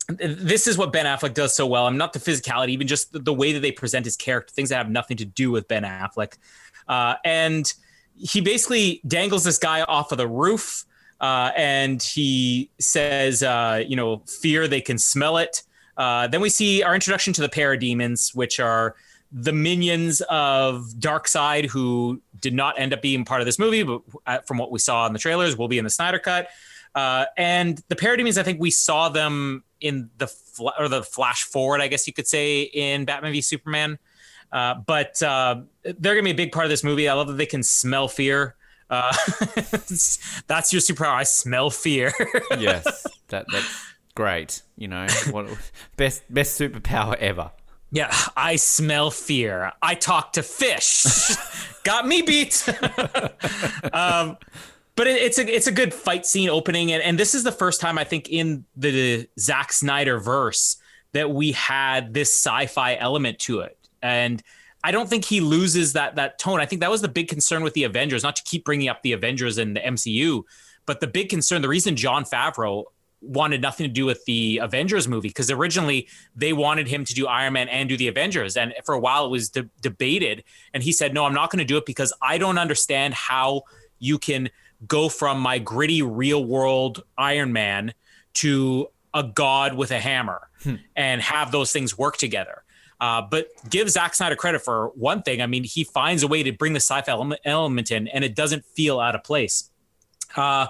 this 0.09 0.67
is 0.67 0.77
what 0.77 0.93
Ben 0.93 1.07
Affleck 1.07 1.35
does 1.35 1.55
so 1.55 1.67
well. 1.67 1.87
I'm 1.87 1.97
not 1.97 2.12
the 2.12 2.19
physicality, 2.19 2.71
even 2.71 2.87
just 2.87 3.12
the, 3.12 3.33
way 3.33 3.53
that 3.53 3.61
they 3.61 3.73
present 3.73 4.05
his 4.05 4.17
character, 4.17 4.53
things 4.53 4.71
that 4.71 4.77
have 4.77 4.91
nothing 4.91 5.17
to 5.19 5.25
do 5.25 5.51
with 5.51 5.69
Ben 5.69 5.85
Affleck. 5.85 6.35
Uh, 6.88 7.15
and 7.25 7.73
he 8.17 8.41
basically 8.41 9.01
dangles 9.07 9.45
this 9.45 9.59
guy 9.59 9.83
off 9.83 10.12
of 10.12 10.19
the 10.19 10.29
roof, 10.29 10.85
uh, 11.21 11.53
and 11.57 12.03
he 12.03 12.71
says, 12.79 13.43
uh, 13.43 13.83
you 13.87 13.97
know, 13.97 14.23
fear 14.27 14.67
they 14.67 14.81
can 14.81 14.99
smell 14.99 15.38
it. 15.38 15.62
Uh, 15.97 16.27
then 16.27 16.41
we 16.41 16.49
see 16.49 16.83
our 16.83 16.95
introduction 16.95 17.33
to 17.35 17.41
the 17.41 17.49
parademons, 17.49 18.35
which 18.35 18.59
are 18.59 18.97
the 19.31 19.53
minions 19.53 20.21
of 20.29 20.87
Darkseid, 20.99 21.67
who 21.67 22.21
did 22.41 22.55
not 22.55 22.79
end 22.79 22.93
up 22.93 23.01
being 23.01 23.25
part 23.25 23.41
of 23.41 23.47
this 23.47 23.59
movie, 23.59 23.83
but 23.83 24.03
uh, 24.27 24.38
from 24.41 24.59
what 24.59 24.71
we 24.71 24.79
saw 24.79 25.07
in 25.07 25.12
the 25.12 25.19
trailers, 25.19 25.57
will 25.57 25.69
be 25.69 25.79
in 25.79 25.85
the 25.85 25.91
Snyder 25.91 26.19
Cut. 26.19 26.49
Uh, 26.95 27.25
and 27.37 27.83
the 27.89 27.97
parademons, 27.97 28.37
I 28.39 28.43
think 28.43 28.61
we 28.61 28.71
saw 28.71 29.09
them 29.09 29.65
in 29.81 30.11
the 30.19 30.27
fl- 30.27 30.69
or 30.79 30.89
the 30.89 31.03
flash 31.03 31.45
forward, 31.45 31.81
I 31.81 31.89
guess 31.89 32.07
you 32.07 32.13
could 32.13 32.27
say, 32.27 32.63
in 32.63 33.05
Batman 33.05 33.33
v 33.33 33.41
Superman. 33.41 33.99
Uh, 34.53 34.75
but 34.87 35.23
uh, 35.23 35.63
they're 35.83 36.15
gonna 36.15 36.25
be 36.25 36.31
a 36.31 36.35
big 36.35 36.53
part 36.53 36.67
of 36.67 36.71
this 36.71 36.85
movie. 36.85 37.09
I 37.09 37.15
love 37.15 37.29
that 37.29 37.39
they 37.39 37.47
can 37.47 37.63
smell 37.63 38.07
fear. 38.09 38.55
Uh, 38.91 39.11
that's 40.47 40.71
your 40.73 40.81
superpower. 40.83 41.15
I 41.15 41.23
smell 41.23 41.71
fear. 41.71 42.13
Yes, 42.59 43.07
that 43.29 43.47
that's 43.51 43.85
great. 44.15 44.63
You 44.77 44.89
know, 44.89 45.07
what 45.31 45.47
best 45.97 46.23
best 46.29 46.61
superpower 46.61 47.15
ever. 47.17 47.51
yeah, 47.91 48.15
I 48.37 48.57
smell 48.57 49.11
fear. 49.11 49.73
I 49.81 49.95
talk 49.95 50.35
to 50.35 50.43
fish. 50.43 51.07
Got 51.85 52.07
me 52.07 52.21
beat. 52.23 52.69
um, 53.95 54.37
but 55.03 55.09
it, 55.09 55.21
it's 55.21 55.37
a 55.37 55.53
it's 55.53 55.67
a 55.67 55.73
good 55.73 55.93
fight 55.93 56.25
scene 56.25 56.49
opening, 56.49 56.93
and, 56.93 57.03
and 57.03 57.19
this 57.19 57.35
is 57.35 57.43
the 57.43 57.51
first 57.51 57.81
time 57.81 57.99
I 57.99 58.05
think 58.05 58.29
in 58.29 58.65
the 58.77 59.29
Zack 59.37 59.73
Snyder 59.73 60.21
verse 60.21 60.77
that 61.11 61.29
we 61.29 61.51
had 61.51 62.15
this 62.15 62.33
sci-fi 62.33 62.95
element 62.95 63.41
to 63.41 63.62
it, 63.62 63.77
and 64.01 64.41
I 64.85 64.93
don't 64.93 65.11
think 65.11 65.25
he 65.25 65.41
loses 65.41 65.95
that 65.95 66.15
that 66.15 66.38
tone. 66.38 66.61
I 66.61 66.67
think 66.67 66.83
that 66.83 66.91
was 66.91 67.01
the 67.01 67.09
big 67.09 67.27
concern 67.27 67.65
with 67.65 67.75
the 67.75 67.83
Avengers, 67.83 68.23
not 68.23 68.37
to 68.37 68.45
keep 68.45 68.65
bringing 68.65 68.88
up 68.88 69.03
the 69.03 69.11
Avengers 69.11 69.59
in 69.59 69.75
the 69.75 69.81
MCU, 69.81 70.45
but 70.87 71.01
the 71.01 71.09
big 71.09 71.29
concern, 71.29 71.62
the 71.62 71.69
reason 71.69 71.97
Jon 71.97 72.23
Favreau 72.23 72.85
wanted 73.21 73.61
nothing 73.61 73.88
to 73.88 73.93
do 73.93 74.07
with 74.07 74.25
the 74.27 74.59
Avengers 74.62 75.09
movie 75.09 75.29
because 75.29 75.51
originally 75.51 76.07
they 76.37 76.53
wanted 76.53 76.87
him 76.87 77.05
to 77.05 77.12
do 77.12 77.27
Iron 77.27 77.55
Man 77.55 77.69
and 77.69 77.88
do 77.88 77.97
the 77.97 78.07
Avengers, 78.07 78.57
and 78.57 78.73
for 78.85 78.95
a 78.95 79.01
while 79.01 79.27
it 79.27 79.31
was 79.31 79.49
de- 79.49 79.69
debated, 79.81 80.45
and 80.73 80.85
he 80.85 80.93
said, 80.93 81.12
"No, 81.12 81.25
I'm 81.25 81.35
not 81.35 81.51
going 81.51 81.59
to 81.59 81.65
do 81.65 81.77
it 81.77 81.87
because 81.87 82.12
I 82.23 82.38
don't 82.38 82.59
understand 82.59 83.15
how 83.15 83.62
you 83.99 84.17
can 84.19 84.49
go 84.87 85.09
from 85.09 85.40
my 85.40 85.59
gritty 85.59 86.03
real 86.03 86.45
world 86.45 87.03
Iron 87.18 87.53
Man 87.53 87.95
to 88.35 88.88
a 89.14 89.23
god 89.23 89.75
with 89.75 89.90
a 89.90 90.01
hammer 90.01 90.49
and 90.97 91.21
have 91.21 91.53
those 91.53 91.73
things 91.73 91.97
work 91.99 92.16
together." 92.16 92.62
Uh, 93.01 93.21
but 93.21 93.49
give 93.68 93.90
Zack 93.90 94.14
Snyder 94.14 94.37
credit 94.37 94.62
for 94.62 94.92
one 94.95 95.23
thing. 95.23 95.42
I 95.42 95.47
mean, 95.47 95.64
he 95.64 95.83
finds 95.83 96.23
a 96.23 96.29
way 96.29 96.45
to 96.45 96.53
bring 96.53 96.73
the 96.73 96.81
sci-fi 96.81 97.11
element, 97.11 97.40
element 97.45 97.90
in, 97.90 98.07
and 98.07 98.23
it 98.23 98.37
doesn't 98.37 98.64
feel 98.64 99.01
out 99.01 99.16
of 99.16 99.25
place. 99.25 99.71
Uh, 100.37 100.68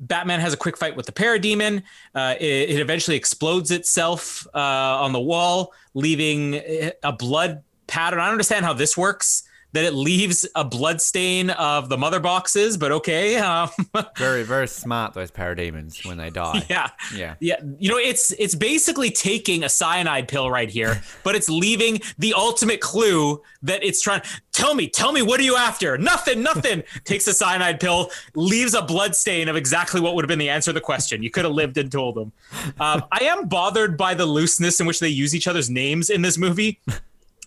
Batman 0.00 0.40
has 0.40 0.52
a 0.52 0.56
quick 0.56 0.76
fight 0.76 0.96
with 0.96 1.06
the 1.06 1.12
parademon. 1.12 1.84
Uh, 2.12 2.34
it, 2.40 2.70
it 2.70 2.80
eventually 2.80 3.16
explodes 3.16 3.70
itself 3.70 4.48
uh, 4.52 4.58
on 4.58 5.12
the 5.12 5.20
wall, 5.20 5.72
leaving 5.94 6.60
a 7.04 7.12
blood 7.12 7.62
pattern. 7.86 8.18
I 8.18 8.24
don't 8.24 8.32
understand 8.32 8.64
how 8.64 8.72
this 8.72 8.96
works. 8.96 9.44
That 9.72 9.84
it 9.84 9.94
leaves 9.94 10.46
a 10.56 10.64
blood 10.64 11.00
stain 11.00 11.50
of 11.50 11.88
the 11.88 11.96
mother 11.96 12.18
boxes, 12.18 12.76
but 12.76 12.90
okay. 12.92 13.36
Um, 13.36 13.70
Very 14.16 14.42
very 14.42 14.66
smart 14.66 15.14
those 15.14 15.30
parademons 15.30 16.04
when 16.04 16.16
they 16.18 16.28
die. 16.30 16.66
yeah, 16.70 16.88
Yeah. 17.14 17.34
yeah. 17.38 17.60
You 17.78 17.88
know, 17.90 17.96
it's 17.98 18.32
it's 18.32 18.54
basically 18.56 19.10
taking 19.10 19.62
a 19.62 19.68
cyanide 19.68 20.26
pill 20.28 20.50
right 20.50 20.68
here, 20.68 21.00
but 21.24 21.34
it's 21.36 21.48
leaving 21.48 22.00
the 22.18 22.34
ultimate 22.34 22.80
clue 22.80 23.40
that 23.62 23.84
it's 23.84 24.02
trying. 24.02 24.22
Tell 24.52 24.74
me, 24.74 24.88
tell 24.88 25.12
me, 25.12 25.22
what 25.22 25.38
are 25.38 25.44
you 25.44 25.56
after? 25.56 25.96
Nothing, 25.96 26.42
nothing. 26.42 26.82
Takes 27.04 27.26
a 27.28 27.32
cyanide 27.32 27.78
pill, 27.80 28.10
leaves 28.34 28.74
a 28.74 28.82
blood 28.82 29.14
stain 29.14 29.48
of 29.48 29.54
exactly 29.56 30.00
what 30.00 30.14
would 30.16 30.24
have 30.24 30.28
been 30.28 30.38
the 30.40 30.50
answer 30.50 30.70
to 30.70 30.74
the 30.74 30.80
question. 30.80 31.22
You 31.22 31.30
could 31.30 31.44
have 31.44 31.54
lived 31.54 31.78
and 31.78 31.90
told 31.90 32.16
them. 32.16 32.32
Um, 32.80 33.04
I 33.12 33.24
am 33.24 33.46
bothered 33.48 33.96
by 33.96 34.14
the 34.14 34.26
looseness 34.26 34.80
in 34.80 34.86
which 34.86 34.98
they 35.00 35.08
use 35.08 35.34
each 35.34 35.46
other's 35.46 35.70
names 35.70 36.10
in 36.10 36.22
this 36.22 36.36
movie 36.36 36.80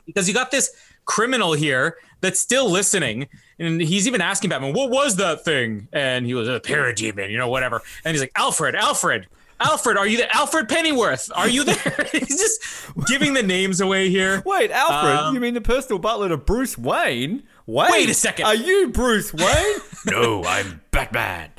because 0.06 0.28
you 0.28 0.34
got 0.34 0.50
this 0.52 0.72
criminal 1.06 1.54
here 1.54 1.98
that's 2.22 2.40
still 2.40 2.70
listening 2.70 3.28
and 3.60 3.82
he's 3.82 4.08
even 4.08 4.22
asking 4.22 4.50
batman 4.50 4.74
what 4.74 4.90
was 4.90 5.16
that 5.18 5.44
thing 5.44 5.88
and 5.94 6.26
he 6.26 6.34
was 6.34 6.48
a 6.48 6.60
parademon 6.60 7.30
you 7.30 7.38
know 7.38 7.50
whatever 7.50 7.82
and 8.06 8.14
he's 8.14 8.22
like 8.22 8.32
alfred 8.36 8.76
alfred 8.76 9.28
alfred 9.60 9.98
are 9.98 10.08
you 10.08 10.18
there 10.18 10.30
alfred 10.34 10.68
pennyworth 10.68 11.30
are 11.36 11.48
you 11.50 11.64
there 11.64 12.08
he's 12.12 12.40
just 12.40 12.62
giving 13.08 13.34
the 13.34 13.44
names 13.44 13.80
away 13.82 14.10
here 14.10 14.42
Wait, 14.46 14.72
Alfred, 14.72 15.16
Um, 15.18 15.34
you 15.36 15.40
mean 15.40 15.54
the 15.54 15.62
personal 15.62 16.00
butler 16.00 16.30
to 16.30 16.38
Bruce 16.38 16.78
Wayne? 16.78 17.44
Wait, 17.66 17.92
Wait 17.92 18.10
a 18.10 18.14
second. 18.14 18.46
Are 18.46 18.56
you 18.56 18.90
Bruce 18.90 19.34
Wayne? 19.34 19.76
no, 20.06 20.44
I'm 20.44 20.82
Batman. 20.92 21.50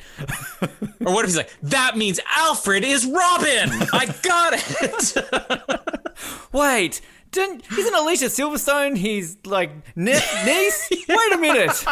or 1.05 1.13
what 1.13 1.25
if 1.25 1.29
he's 1.31 1.37
like 1.37 1.51
that 1.63 1.97
means 1.97 2.19
alfred 2.37 2.83
is 2.83 3.05
robin 3.05 3.69
i 3.91 4.05
got 4.21 4.53
it 4.55 5.81
Wait, 6.51 7.01
didn't 7.35 7.63
isn't 7.71 7.93
Alicia 7.95 8.25
Silverstone 8.25 8.97
his 8.97 9.37
like 9.45 9.71
ne- 9.95 10.19
niece? 10.45 10.89
Wait 11.07 11.33
a 11.33 11.37
minute. 11.37 11.85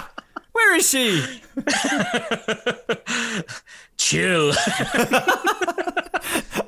Where 0.54 0.76
is 0.76 0.90
she? 0.90 1.24
chill 3.98 4.48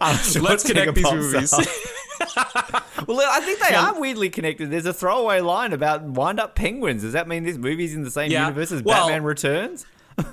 Let's 0.01 0.63
connect 0.63 0.95
these 0.95 1.11
movies 1.11 1.51
well, 3.07 3.27
I 3.29 3.41
think 3.41 3.59
they 3.59 3.75
are 3.75 3.99
weirdly 3.99 4.29
connected. 4.29 4.71
There's 4.71 4.85
a 4.85 4.93
throwaway 4.93 5.41
line 5.41 5.73
about 5.73 6.03
wind 6.03 6.39
up 6.39 6.55
penguins. 6.55 7.01
Does 7.01 7.13
that 7.13 7.27
mean 7.27 7.43
this 7.43 7.57
movie's 7.57 7.93
in 7.93 8.03
the 8.03 8.11
same 8.11 8.31
Yeah. 8.31 8.43
universe 8.47 8.71
as 8.71 8.81
Well- 8.83 9.07
Batman 9.07 9.23
Returns? 9.23 9.85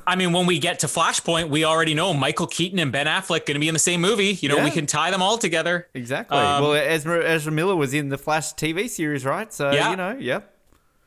I 0.06 0.16
mean, 0.16 0.32
when 0.32 0.46
we 0.46 0.58
get 0.58 0.80
to 0.80 0.86
Flashpoint, 0.86 1.48
we 1.48 1.64
already 1.64 1.94
know 1.94 2.14
Michael 2.14 2.46
Keaton 2.46 2.78
and 2.78 2.92
Ben 2.92 3.06
Affleck 3.06 3.46
going 3.46 3.54
to 3.54 3.58
be 3.58 3.68
in 3.68 3.74
the 3.74 3.80
same 3.80 4.00
movie. 4.00 4.38
You 4.40 4.48
know, 4.48 4.56
Yeah. 4.58 4.64
we 4.64 4.70
can 4.70 4.86
tie 4.86 5.10
them 5.10 5.22
all 5.22 5.38
together. 5.38 5.88
Exactly. 5.94 6.36
Um, 6.38 6.62
well, 6.62 6.74
Ezra, 6.74 7.24
Ezra 7.24 7.50
Miller 7.52 7.74
was 7.74 7.92
in 7.94 8.08
the 8.08 8.18
Flash 8.18 8.52
TV 8.54 8.88
series, 8.88 9.24
right? 9.24 9.52
So 9.52 9.70
Yeah. 9.72 9.90
you 9.90 9.96
know, 9.96 10.16
yep. 10.18 10.54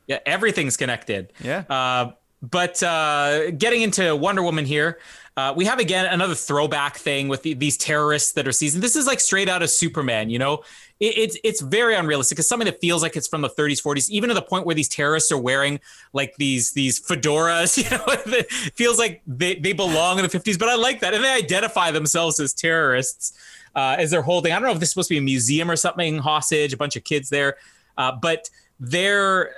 Yeah, 0.06 0.18
everything's 0.26 0.76
connected. 0.76 1.32
Yeah. 1.42 1.64
Uh, 1.68 2.12
but 2.42 2.82
uh, 2.82 3.50
getting 3.52 3.82
into 3.82 4.14
Wonder 4.14 4.42
Woman 4.42 4.66
here, 4.66 4.98
uh, 5.36 5.52
we 5.56 5.64
have 5.64 5.78
again 5.78 6.06
another 6.06 6.34
throwback 6.34 6.96
thing 6.96 7.28
with 7.28 7.42
the, 7.42 7.54
these 7.54 7.76
terrorists 7.76 8.32
that 8.32 8.46
are 8.46 8.52
seasoned. 8.52 8.82
This 8.82 8.94
is 8.96 9.06
like 9.06 9.20
straight 9.20 9.48
out 9.48 9.62
of 9.62 9.70
Superman, 9.70 10.30
you 10.30 10.38
know. 10.38 10.62
It, 10.98 11.18
it's 11.18 11.38
it's 11.44 11.60
very 11.60 11.94
unrealistic. 11.94 12.38
It's 12.38 12.48
something 12.48 12.66
that 12.66 12.80
feels 12.80 13.02
like 13.02 13.16
it's 13.16 13.28
from 13.28 13.42
the 13.42 13.50
30s, 13.50 13.82
40s, 13.82 14.08
even 14.10 14.28
to 14.28 14.34
the 14.34 14.42
point 14.42 14.66
where 14.66 14.74
these 14.74 14.88
terrorists 14.88 15.30
are 15.30 15.38
wearing 15.38 15.80
like 16.12 16.34
these 16.36 16.72
these 16.72 17.00
fedoras. 17.00 17.76
You 17.86 17.96
know, 17.96 18.04
it 18.08 18.50
feels 18.74 18.98
like 18.98 19.22
they 19.26 19.56
they 19.56 19.72
belong 19.72 20.18
in 20.18 20.24
the 20.24 20.30
50s. 20.30 20.58
But 20.58 20.68
I 20.68 20.74
like 20.74 21.00
that, 21.00 21.14
and 21.14 21.22
they 21.22 21.32
identify 21.32 21.90
themselves 21.90 22.40
as 22.40 22.54
terrorists 22.54 23.32
uh, 23.74 23.96
as 23.98 24.10
they're 24.10 24.22
holding. 24.22 24.52
I 24.52 24.56
don't 24.56 24.64
know 24.64 24.72
if 24.72 24.80
this 24.80 24.88
is 24.88 24.92
supposed 24.94 25.08
to 25.08 25.14
be 25.14 25.18
a 25.18 25.22
museum 25.22 25.70
or 25.70 25.76
something 25.76 26.18
hostage, 26.18 26.72
a 26.72 26.76
bunch 26.76 26.96
of 26.96 27.04
kids 27.04 27.28
there, 27.28 27.56
uh, 27.98 28.12
but 28.12 28.48
their 28.80 29.54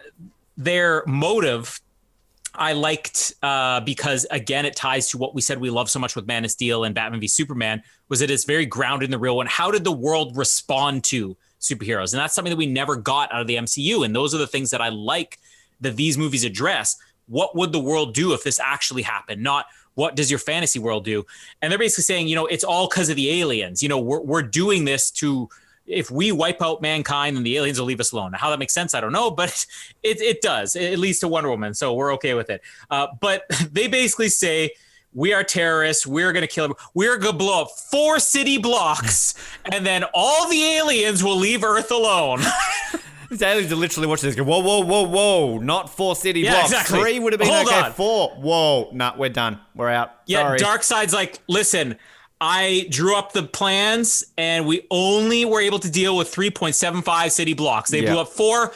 their 0.56 1.04
motive 1.06 1.80
I 2.58 2.72
liked 2.72 3.34
uh, 3.42 3.80
because 3.80 4.26
again, 4.30 4.66
it 4.66 4.74
ties 4.74 5.08
to 5.10 5.18
what 5.18 5.34
we 5.34 5.40
said 5.40 5.58
we 5.58 5.70
love 5.70 5.88
so 5.88 5.98
much 5.98 6.16
with 6.16 6.26
Man 6.26 6.44
of 6.44 6.50
Steel 6.50 6.84
and 6.84 6.94
Batman 6.94 7.20
v 7.20 7.28
Superman. 7.28 7.82
Was 8.08 8.20
it 8.20 8.30
is 8.30 8.44
very 8.44 8.66
grounded 8.66 9.06
in 9.06 9.10
the 9.12 9.18
real 9.18 9.36
one. 9.36 9.46
How 9.46 9.70
did 9.70 9.84
the 9.84 9.92
world 9.92 10.36
respond 10.36 11.04
to 11.04 11.36
superheroes? 11.60 12.12
And 12.12 12.20
that's 12.20 12.34
something 12.34 12.50
that 12.50 12.56
we 12.56 12.66
never 12.66 12.96
got 12.96 13.32
out 13.32 13.40
of 13.40 13.46
the 13.46 13.56
MCU. 13.56 14.04
And 14.04 14.14
those 14.14 14.34
are 14.34 14.38
the 14.38 14.46
things 14.46 14.70
that 14.70 14.80
I 14.80 14.88
like 14.88 15.38
that 15.80 15.96
these 15.96 16.18
movies 16.18 16.44
address. 16.44 16.96
What 17.26 17.54
would 17.56 17.72
the 17.72 17.80
world 17.80 18.14
do 18.14 18.32
if 18.32 18.42
this 18.42 18.58
actually 18.58 19.02
happened? 19.02 19.42
Not 19.42 19.66
what 19.94 20.16
does 20.16 20.30
your 20.30 20.38
fantasy 20.38 20.78
world 20.78 21.04
do? 21.04 21.24
And 21.62 21.70
they're 21.70 21.78
basically 21.78 22.04
saying, 22.04 22.28
you 22.28 22.34
know, 22.34 22.46
it's 22.46 22.64
all 22.64 22.88
because 22.88 23.08
of 23.08 23.16
the 23.16 23.40
aliens. 23.40 23.82
You 23.82 23.88
know, 23.88 24.00
we're 24.00 24.20
we're 24.20 24.42
doing 24.42 24.84
this 24.84 25.10
to 25.12 25.48
if 25.88 26.10
we 26.10 26.32
wipe 26.32 26.62
out 26.62 26.82
mankind, 26.82 27.36
then 27.36 27.42
the 27.42 27.56
aliens 27.56 27.78
will 27.78 27.86
leave 27.86 28.00
us 28.00 28.12
alone. 28.12 28.32
Now, 28.32 28.38
how 28.38 28.50
that 28.50 28.58
makes 28.58 28.74
sense, 28.74 28.94
I 28.94 29.00
don't 29.00 29.12
know, 29.12 29.30
but 29.30 29.66
it, 30.02 30.20
it 30.20 30.42
does. 30.42 30.76
It 30.76 30.98
leads 30.98 31.18
to 31.20 31.28
Wonder 31.28 31.50
Woman, 31.50 31.74
so 31.74 31.94
we're 31.94 32.12
okay 32.14 32.34
with 32.34 32.50
it. 32.50 32.62
Uh, 32.90 33.08
but 33.20 33.44
they 33.72 33.88
basically 33.88 34.28
say, 34.28 34.70
we 35.14 35.32
are 35.32 35.42
terrorists. 35.42 36.06
We're 36.06 36.32
going 36.32 36.42
to 36.42 36.48
kill 36.48 36.68
them. 36.68 36.76
We're 36.94 37.16
going 37.16 37.32
to 37.32 37.38
blow 37.38 37.62
up 37.62 37.70
four 37.70 38.18
city 38.20 38.58
blocks, 38.58 39.34
and 39.72 39.84
then 39.84 40.04
all 40.14 40.48
the 40.48 40.62
aliens 40.62 41.24
will 41.24 41.36
leave 41.36 41.64
Earth 41.64 41.90
alone. 41.90 42.40
These 43.30 43.42
aliens 43.42 43.70
are 43.70 43.76
literally 43.76 44.06
watching 44.06 44.28
this 44.28 44.36
go, 44.36 44.44
whoa, 44.44 44.60
whoa, 44.60 44.80
whoa, 44.80 45.02
whoa, 45.02 45.58
not 45.58 45.90
four 45.90 46.16
city 46.16 46.40
yeah, 46.40 46.52
blocks. 46.52 46.70
Exactly. 46.70 47.00
Three 47.00 47.18
would 47.18 47.34
have 47.34 47.40
been 47.40 47.48
Hold 47.48 47.66
okay. 47.66 47.80
On. 47.80 47.92
Four. 47.92 48.30
Whoa, 48.36 48.90
nah, 48.92 49.14
we're 49.18 49.28
done. 49.28 49.60
We're 49.74 49.90
out. 49.90 50.12
Yeah, 50.26 50.42
Sorry. 50.42 50.58
Darkseid's 50.58 51.12
like, 51.12 51.38
listen, 51.46 51.96
I 52.40 52.86
drew 52.90 53.16
up 53.16 53.32
the 53.32 53.42
plans 53.42 54.24
and 54.36 54.66
we 54.66 54.86
only 54.90 55.44
were 55.44 55.60
able 55.60 55.78
to 55.80 55.90
deal 55.90 56.16
with 56.16 56.32
3.75 56.32 57.30
city 57.30 57.54
blocks. 57.54 57.90
They 57.90 58.02
blew 58.02 58.18
up 58.18 58.28
four. 58.28 58.72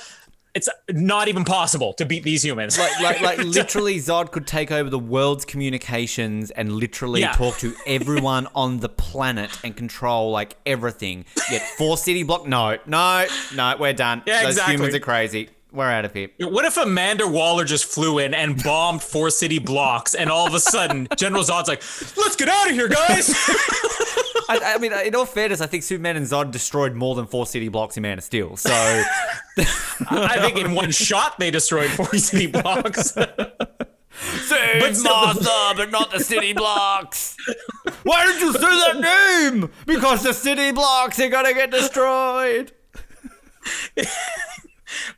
It's 0.55 0.69
not 0.91 1.29
even 1.29 1.45
possible 1.45 1.95
to 1.95 2.05
beat 2.05 2.25
these 2.25 2.45
humans. 2.45 2.79
Like, 2.79 3.01
like, 3.01 3.21
like 3.23 3.39
literally, 3.45 3.97
Zod 3.97 4.33
could 4.33 4.47
take 4.47 4.71
over 4.71 4.91
the 4.91 4.99
world's 4.99 5.47
communications 5.47 6.51
and 6.51 6.73
literally 6.73 7.23
yeah. 7.23 7.33
talk 7.33 7.57
to 7.59 7.73
everyone 7.87 8.49
on 8.55 8.81
the 8.81 8.91
planet 8.91 9.51
and 9.65 9.75
control 9.75 10.31
like 10.31 10.57
everything. 10.67 11.25
Yet 11.51 11.63
four 11.79 11.97
city 11.97 12.23
block? 12.23 12.47
No, 12.47 12.77
no, 12.85 13.27
no, 13.55 13.77
we're 13.81 13.95
done. 13.95 14.23
Yeah, 14.27 14.43
Those 14.43 14.53
exactly. 14.53 14.75
humans 14.75 14.95
are 14.95 15.01
crazy. 15.01 15.49
We're 15.73 15.91
out 15.91 16.05
of 16.05 16.13
here. 16.13 16.29
What 16.39 16.67
if 16.67 16.77
Amanda 16.77 17.27
Waller 17.27 17.65
just 17.65 17.87
flew 17.87 18.19
in 18.19 18.35
and 18.35 18.63
bombed 18.63 19.03
four 19.03 19.31
city 19.31 19.59
blocks, 19.59 20.15
and 20.15 20.31
all 20.31 20.47
of 20.47 20.53
a 20.53 20.61
sudden 20.61 21.09
General 21.17 21.43
Zod's 21.43 21.67
like, 21.67 21.83
"Let's 22.19 22.37
get 22.37 22.49
out 22.49 22.69
of 22.69 22.75
here, 22.75 22.89
guys." 22.89 23.31
I, 24.51 24.75
I, 24.75 24.79
mean, 24.79 24.93
in 24.93 25.15
all 25.15 25.25
fairness, 25.25 25.63
I 25.63 25.67
think 25.67 25.83
Superman 25.83 26.19
and 26.19 26.27
Zod 26.27 26.51
destroyed 26.51 26.93
more 26.95 27.15
than 27.15 27.27
four 27.27 27.47
city 27.47 27.69
blocks 27.69 27.97
in 27.97 28.03
Man 28.03 28.19
of 28.19 28.25
Steel. 28.25 28.59
So, 28.59 28.71
I 30.11 30.39
think 30.41 30.59
in 30.59 30.75
one 30.75 30.91
shot 30.91 31.39
they 31.39 31.51
destroyed 31.51 31.91
four 31.91 32.13
city 32.19 32.49
blocks. 32.49 33.13
Save 34.13 34.81
but 34.81 34.99
Martha, 35.03 35.73
but 35.75 35.91
not 35.91 36.13
the 36.13 36.21
city 36.21 36.53
blocks. 36.53 37.35
Why 38.03 38.27
did 38.27 38.43
you 38.43 38.53
say 38.53 38.61
that 38.61 39.01
name? 39.51 39.71
Because 39.87 40.23
the 40.23 40.35
city 40.35 40.71
blocks 40.71 41.19
are 41.19 41.31
gonna 41.31 41.55
get 41.55 41.71
destroyed 41.71 42.73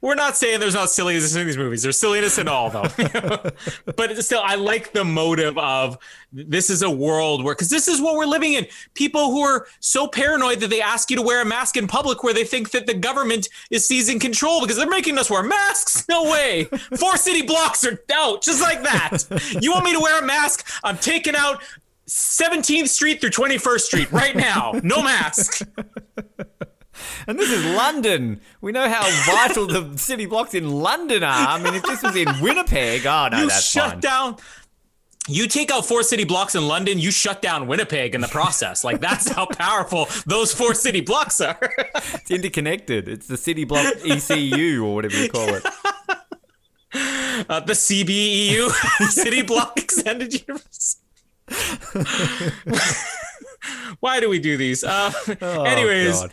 we're 0.01 0.14
not 0.14 0.37
saying 0.37 0.61
there's 0.61 0.75
not 0.75 0.91
silliness 0.91 1.35
in 1.35 1.47
these 1.47 1.57
movies. 1.57 1.83
There's 1.83 1.99
silliness 1.99 2.39
in 2.39 2.49
all, 2.49 2.70
though. 2.70 2.83
but 3.97 4.16
still, 4.25 4.43
I 4.45 4.55
like 4.57 4.93
the 4.93 5.05
motive 5.05 5.57
of 5.59 5.99
this 6.33 6.70
is 6.70 6.83
a 6.83 6.91
world 6.91 7.45
where, 7.45 7.55
because 7.55 7.70
this 7.70 7.89
is 7.89 8.01
what 8.01 8.16
we're 8.16 8.27
living 8.27 8.55
in. 8.55 8.66
People 8.95 9.31
who 9.31 9.43
are 9.43 9.66
so 9.81 10.09
paranoid 10.09 10.61
that 10.61 10.70
they 10.70 10.81
ask 10.81 11.11
you 11.11 11.16
to 11.16 11.22
wear 11.22 11.41
a 11.41 11.45
mask 11.45 11.77
in 11.77 11.87
public, 11.87 12.22
where 12.22 12.35
they 12.35 12.45
think 12.45 12.70
that 12.72 12.87
the 12.87 12.95
government 12.95 13.49
is 13.70 13.87
seizing 13.87 14.18
control 14.18 14.61
because 14.61 14.77
they're 14.77 14.89
making 14.89 15.18
us 15.18 15.31
wear 15.31 15.43
masks. 15.43 16.07
No 16.09 16.25
way. 16.25 16.64
Four 16.97 17.16
city 17.16 17.43
blocks 17.43 17.85
are 17.85 17.99
out, 18.12 18.43
just 18.43 18.61
like 18.61 18.83
that. 18.83 19.59
You 19.61 19.72
want 19.72 19.85
me 19.85 19.93
to 19.95 20.01
wear 20.01 20.22
a 20.22 20.25
mask? 20.25 20.68
I'm 20.83 20.99
taking 20.99 21.35
out 21.35 21.62
17th 22.09 22.89
Street 22.89 23.20
through 23.20 23.31
21st 23.31 23.81
Street 23.81 24.12
right 24.12 24.37
now. 24.37 24.72
No 24.83 25.03
mask. 25.03 25.66
And 27.27 27.39
this 27.39 27.51
is 27.51 27.65
London. 27.65 28.41
We 28.61 28.73
know 28.73 28.89
how 28.89 29.03
vital 29.25 29.67
the 29.67 29.97
city 29.99 30.27
blocks 30.27 30.55
in 30.55 30.71
London 30.71 31.23
are. 31.23 31.49
I 31.49 31.63
mean, 31.63 31.75
if 31.75 31.83
this 31.83 32.03
was 32.03 32.17
in 32.17 32.29
Winnipeg, 32.41 33.07
oh 33.07 33.29
no, 33.31 33.41
you 33.41 33.49
that's 33.49 33.65
shut 33.65 33.93
fine. 33.93 34.01
down. 34.01 34.37
You 35.27 35.49
take 35.49 35.71
out 35.71 35.87
four 35.87 36.03
city 36.03 36.25
blocks 36.25 36.55
in 36.55 36.69
London, 36.69 36.99
you 36.99 37.11
shut 37.11 37.41
down 37.41 37.67
Winnipeg 37.67 38.15
in 38.15 38.21
the 38.21 38.29
process. 38.29 38.85
Like 38.85 39.01
that's 39.01 39.31
how 39.31 39.47
powerful 39.47 40.07
those 40.27 40.53
four 40.53 40.75
city 40.75 41.01
blocks 41.01 41.41
are. 41.41 41.59
it's 41.95 42.31
interconnected. 42.31 43.09
It's 43.09 43.27
the 43.27 43.39
city 43.39 43.65
block 43.65 43.87
ECU 44.05 44.85
or 44.85 44.95
whatever 44.95 45.17
you 45.17 45.31
call 45.31 45.49
it. 45.55 45.65
Uh, 46.95 47.61
the 47.61 47.73
CBEU, 47.73 48.71
City 49.11 49.43
Block 49.43 49.77
Extended 49.77 50.33
Universe. 50.47 50.99
Why 54.01 54.21
do 54.21 54.29
we 54.29 54.39
do 54.39 54.57
these? 54.57 54.85
Uh, 54.85 55.13
oh, 55.43 55.65
anyways, 55.65 56.21
God. 56.21 56.33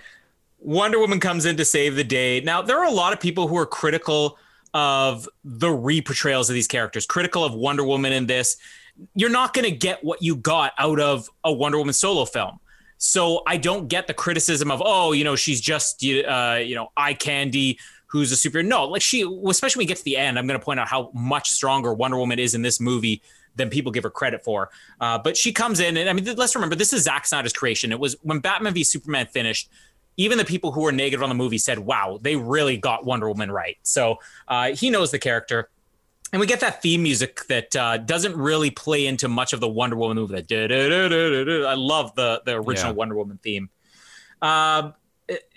Wonder 0.62 1.00
Woman 1.00 1.20
comes 1.20 1.46
in 1.46 1.58
to 1.58 1.66
save 1.66 1.96
the 1.96 2.04
day. 2.04 2.40
Now, 2.40 2.62
there 2.62 2.80
are 2.80 2.86
a 2.86 2.92
lot 2.92 3.14
of 3.14 3.20
people 3.20 3.48
who 3.48 3.58
are 3.58 3.66
critical 3.66 4.38
of 4.74 5.28
the 5.44 5.68
reportrayals 5.68 6.50
of 6.50 6.54
these 6.54 6.68
characters, 6.68 7.06
critical 7.06 7.44
of 7.44 7.54
Wonder 7.54 7.84
Woman 7.84 8.14
in 8.14 8.28
this. 8.28 8.58
You're 9.16 9.32
not 9.32 9.54
going 9.54 9.66
to 9.66 9.76
get 9.76 10.04
what 10.04 10.22
you 10.22 10.36
got 10.36 10.74
out 10.78 11.00
of 11.00 11.30
a 11.44 11.52
Wonder 11.52 11.80
Woman 11.80 11.94
solo 11.94 12.26
film. 12.26 12.60
So 13.00 13.42
I 13.48 13.58
don't 13.58 13.88
get 13.88 14.06
the 14.06 14.14
criticism 14.14 14.70
of, 14.70 14.82
oh, 14.86 15.12
you 15.14 15.24
know, 15.24 15.36
she's 15.36 15.60
just, 15.60 16.06
uh, 16.06 16.60
you 16.64 16.76
know, 16.76 16.92
eye 16.96 17.16
candy 17.16 17.80
who's 18.06 18.32
a 18.32 18.36
super. 18.36 18.62
No, 18.62 18.86
like 18.86 19.02
she, 19.02 19.24
especially 19.48 19.80
when 19.80 19.86
we 19.86 19.88
get 19.88 19.98
to 19.98 20.04
the 20.04 20.18
end, 20.18 20.38
I'm 20.38 20.46
going 20.46 20.60
to 20.60 20.64
point 20.64 20.80
out 20.80 20.88
how 20.88 21.10
much 21.16 21.50
stronger 21.50 21.94
Wonder 21.94 22.18
Woman 22.18 22.38
is 22.38 22.54
in 22.54 22.62
this 22.62 22.80
movie 22.80 23.24
than 23.56 23.70
people 23.70 23.92
give 23.92 24.04
her 24.04 24.10
credit 24.10 24.44
for. 24.44 24.70
Uh, 25.00 25.18
but 25.18 25.36
she 25.36 25.52
comes 25.52 25.80
in, 25.80 25.98
and 25.98 26.10
I 26.10 26.14
mean, 26.14 26.26
let's 26.36 26.54
remember, 26.56 26.76
this 26.76 26.94
is 26.94 27.04
Zack 27.04 27.26
Snyder's 27.26 27.54
creation. 27.54 27.92
It 27.92 28.00
was 28.00 28.16
when 28.22 28.40
Batman 28.40 28.74
v 28.74 28.84
Superman 28.84 29.26
finished 29.26 29.70
even 30.18 30.38
the 30.38 30.46
people 30.46 30.72
who 30.72 30.82
were 30.82 30.92
negative 30.92 31.24
on 31.24 31.30
the 31.30 31.36
movie 31.36 31.58
said, 31.58 31.80
wow, 31.80 32.20
they 32.22 32.36
really 32.36 32.78
got 32.78 33.06
Wonder 33.06 33.28
Woman 33.28 33.52
right. 33.52 33.78
So 33.84 34.20
uh, 34.48 34.76
he 34.76 34.90
knows 34.90 35.12
the 35.12 35.20
character. 35.20 35.70
And 36.34 36.40
we 36.40 36.48
get 36.48 36.62
that 36.62 36.82
theme 36.82 37.04
music 37.04 37.46
that 37.48 37.76
uh, 37.76 37.98
doesn't 37.98 38.38
really 38.38 38.72
play 38.72 39.06
into 39.06 39.28
much 39.28 39.52
of 39.52 39.60
the 39.60 39.68
Wonder 39.68 39.98
Woman 39.98 40.18
movie. 40.18 40.42
That 40.42 41.68
I 41.68 41.74
love 41.74 42.16
the 42.16 42.42
the 42.46 42.54
original 42.56 42.94
yeah. 42.94 42.98
Wonder 42.98 43.16
Woman 43.16 43.38
theme. 43.44 43.70
Uh, 44.42 44.92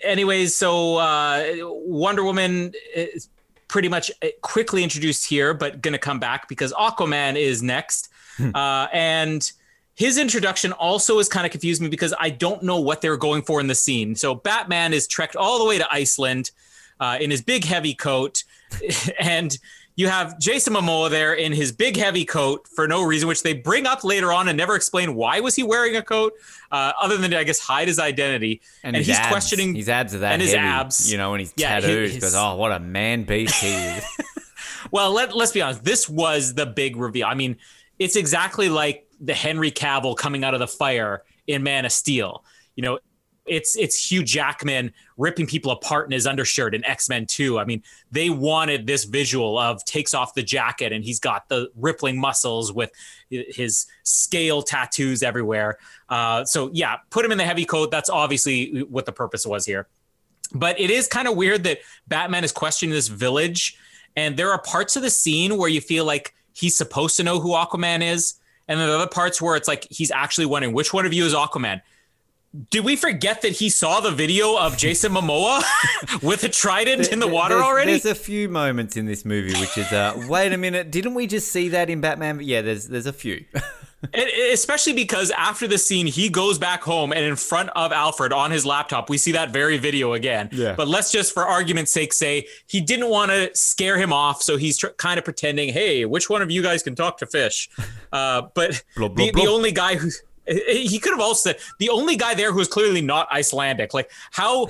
anyways, 0.01 0.53
so 0.53 0.97
uh, 0.97 1.53
Wonder 1.61 2.23
Woman 2.23 2.73
is 2.93 3.29
pretty 3.69 3.87
much 3.87 4.11
uh, 4.21 4.27
quickly 4.41 4.83
introduced 4.83 5.25
here, 5.25 5.53
but 5.53 5.81
going 5.81 5.93
to 5.93 5.99
come 5.99 6.19
back 6.19 6.47
because 6.49 6.73
Aquaman 6.73 7.37
is 7.37 7.63
next, 7.63 8.09
hmm. 8.35 8.51
uh, 8.53 8.87
and 8.91 9.49
his 9.95 10.17
introduction 10.17 10.73
also 10.73 11.17
has 11.17 11.29
kind 11.29 11.45
of 11.45 11.51
confused 11.51 11.81
me 11.81 11.87
because 11.87 12.13
I 12.19 12.29
don't 12.29 12.61
know 12.63 12.79
what 12.79 13.01
they're 13.01 13.17
going 13.17 13.41
for 13.41 13.59
in 13.59 13.67
the 13.67 13.75
scene. 13.75 14.15
So 14.15 14.35
Batman 14.35 14.93
is 14.93 15.07
trekked 15.07 15.35
all 15.35 15.57
the 15.57 15.65
way 15.65 15.77
to 15.77 15.87
Iceland 15.91 16.51
uh, 16.99 17.17
in 17.19 17.31
his 17.31 17.41
big 17.41 17.63
heavy 17.63 17.93
coat, 17.93 18.43
and 19.19 19.57
you 19.97 20.09
have 20.09 20.37
Jason 20.37 20.73
Momoa 20.73 21.09
there 21.09 21.33
in 21.33 21.53
his 21.53 21.71
big 21.71 21.95
heavy 21.95 22.25
coat 22.25 22.67
for 22.67 22.87
no 22.87 23.03
reason, 23.03 23.29
which 23.29 23.43
they 23.43 23.53
bring 23.53 23.85
up 23.85 24.03
later 24.03 24.33
on 24.33 24.49
and 24.49 24.57
never 24.57 24.75
explain 24.75 25.15
why 25.15 25.39
was 25.39 25.55
he 25.55 25.63
wearing 25.63 25.95
a 25.95 26.01
coat, 26.01 26.33
uh, 26.71 26.91
other 27.01 27.15
than 27.15 27.33
I 27.33 27.45
guess 27.45 27.59
hide 27.59 27.87
his 27.87 27.97
identity. 27.97 28.61
And, 28.83 28.95
and 28.95 29.05
he's 29.05 29.17
abs. 29.17 29.29
questioning 29.29 29.73
his 29.73 29.87
abs 29.87 30.13
are 30.13 30.19
that 30.19 30.33
and 30.33 30.41
his 30.41 30.53
heavy, 30.53 30.67
abs, 30.67 31.09
you 31.09 31.17
know, 31.17 31.33
and 31.33 31.39
he's 31.39 31.53
yeah, 31.55 31.79
tattooed. 31.79 32.11
His, 32.11 32.21
goes, 32.21 32.35
oh, 32.35 32.55
what 32.55 32.73
a 32.73 32.79
man 32.79 33.23
beast 33.23 33.63
he 33.63 33.73
is. 33.73 34.03
well, 34.91 35.13
let, 35.13 35.33
let's 35.33 35.53
be 35.53 35.61
honest. 35.61 35.85
This 35.85 36.09
was 36.09 36.53
the 36.53 36.65
big 36.65 36.97
reveal. 36.97 37.27
I 37.27 37.33
mean, 37.33 37.55
it's 37.97 38.17
exactly 38.17 38.67
like 38.67 39.04
the 39.19 39.33
Henry 39.33 39.71
Cavill 39.71 40.15
coming 40.15 40.43
out 40.43 40.53
of 40.53 40.59
the 40.59 40.67
fire 40.67 41.23
in 41.47 41.63
Man 41.63 41.85
of 41.85 41.91
Steel. 41.91 42.43
You 42.75 42.83
know, 42.83 42.99
it's 43.45 43.77
it's 43.77 44.11
Hugh 44.11 44.23
Jackman 44.23 44.91
ripping 45.17 45.45
people 45.45 45.71
apart 45.71 46.07
in 46.07 46.11
his 46.11 46.25
undershirt 46.25 46.73
in 46.73 46.83
X 46.83 47.09
Men 47.09 47.25
2. 47.25 47.59
I 47.59 47.65
mean, 47.65 47.83
they 48.11 48.29
wanted 48.29 48.87
this 48.87 49.03
visual 49.03 49.57
of 49.57 49.83
takes 49.85 50.13
off 50.13 50.33
the 50.33 50.41
jacket 50.43 50.91
and 50.91 51.03
he's 51.03 51.19
got 51.19 51.47
the 51.47 51.69
rippling 51.75 52.19
muscles 52.19 52.73
with 52.73 52.91
his 53.29 53.85
scale 54.03 54.61
tattoos 54.61 55.21
everywhere. 55.21 55.77
Uh, 56.09 56.43
so 56.43 56.69
yeah, 56.73 56.97
put 57.11 57.23
him 57.23 57.31
in 57.31 57.37
the 57.37 57.45
heavy 57.45 57.65
coat. 57.65 57.91
That's 57.91 58.09
obviously 58.09 58.83
what 58.83 59.05
the 59.05 59.11
purpose 59.11 59.45
was 59.45 59.65
here. 59.65 59.87
But 60.53 60.79
it 60.79 60.89
is 60.89 61.07
kind 61.07 61.27
of 61.27 61.35
weird 61.35 61.63
that 61.63 61.79
Batman 62.07 62.43
is 62.43 62.51
questioning 62.51 62.93
this 62.93 63.07
village, 63.07 63.77
and 64.15 64.37
there 64.37 64.51
are 64.51 64.61
parts 64.61 64.95
of 64.95 65.01
the 65.01 65.09
scene 65.09 65.57
where 65.57 65.69
you 65.69 65.81
feel 65.81 66.05
like 66.05 66.33
he's 66.53 66.75
supposed 66.75 67.17
to 67.17 67.23
know 67.23 67.39
who 67.39 67.49
Aquaman 67.49 68.01
is, 68.01 68.35
and 68.67 68.79
then 68.79 68.87
the 68.87 68.95
other 68.95 69.07
parts 69.07 69.41
where 69.41 69.55
it's 69.55 69.67
like 69.67 69.87
he's 69.89 70.11
actually 70.11 70.45
wondering 70.45 70.73
which 70.73 70.93
one 70.93 71.05
of 71.05 71.13
you 71.13 71.25
is 71.25 71.33
Aquaman. 71.33 71.81
Did 72.69 72.85
we 72.85 72.95
forget 72.95 73.41
that 73.41 73.51
he 73.51 73.69
saw 73.69 73.99
the 73.99 74.11
video 74.11 74.57
of 74.57 74.77
Jason 74.77 75.11
Momoa 75.11 75.61
with 76.23 76.43
a 76.45 76.49
trident 76.49 77.11
in 77.11 77.19
the 77.19 77.27
water 77.27 77.55
there's, 77.55 77.65
already? 77.65 77.91
There's 77.91 78.05
a 78.05 78.15
few 78.15 78.47
moments 78.47 78.95
in 78.95 79.05
this 79.05 79.25
movie 79.25 79.59
which 79.59 79.77
is, 79.77 79.91
uh, 79.91 80.23
wait 80.29 80.53
a 80.53 80.57
minute, 80.57 80.89
didn't 80.89 81.15
we 81.15 81.27
just 81.27 81.51
see 81.51 81.69
that 81.69 81.89
in 81.89 81.99
Batman? 81.99 82.39
Yeah, 82.41 82.61
there's 82.61 82.87
there's 82.87 83.07
a 83.07 83.13
few. 83.13 83.43
And 84.13 84.29
especially 84.53 84.93
because 84.93 85.31
after 85.31 85.67
the 85.67 85.77
scene, 85.77 86.05
he 86.05 86.29
goes 86.29 86.59
back 86.59 86.83
home 86.83 87.11
and 87.11 87.25
in 87.25 87.35
front 87.35 87.69
of 87.75 87.91
Alfred 87.91 88.31
on 88.33 88.51
his 88.51 88.65
laptop, 88.65 89.09
we 89.09 89.17
see 89.17 89.31
that 89.31 89.51
very 89.51 89.77
video 89.77 90.13
again. 90.13 90.49
Yeah. 90.51 90.75
But 90.75 90.87
let's 90.87 91.11
just, 91.11 91.33
for 91.33 91.43
argument's 91.43 91.91
sake, 91.91 92.13
say 92.13 92.47
he 92.67 92.81
didn't 92.81 93.09
want 93.09 93.31
to 93.31 93.49
scare 93.55 93.97
him 93.97 94.13
off. 94.13 94.43
So 94.43 94.57
he's 94.57 94.77
tr- 94.77 94.89
kind 94.97 95.17
of 95.17 95.23
pretending, 95.25 95.73
hey, 95.73 96.05
which 96.05 96.29
one 96.29 96.43
of 96.43 96.51
you 96.51 96.61
guys 96.61 96.83
can 96.83 96.93
talk 96.93 97.17
to 97.19 97.25
fish? 97.25 97.69
Uh, 98.13 98.47
but 98.53 98.81
the, 98.95 99.31
the 99.35 99.47
only 99.47 99.73
guy 99.73 99.95
who. 99.95 100.09
He 100.47 100.99
could 100.99 101.11
have 101.11 101.19
also 101.19 101.49
said 101.49 101.59
the 101.79 101.89
only 101.89 102.15
guy 102.15 102.33
there 102.33 102.53
who 102.53 102.61
is 102.61 102.69
clearly 102.69 103.01
not 103.01 103.29
Icelandic. 103.29 103.93
Like 103.93 104.09
how 104.31 104.69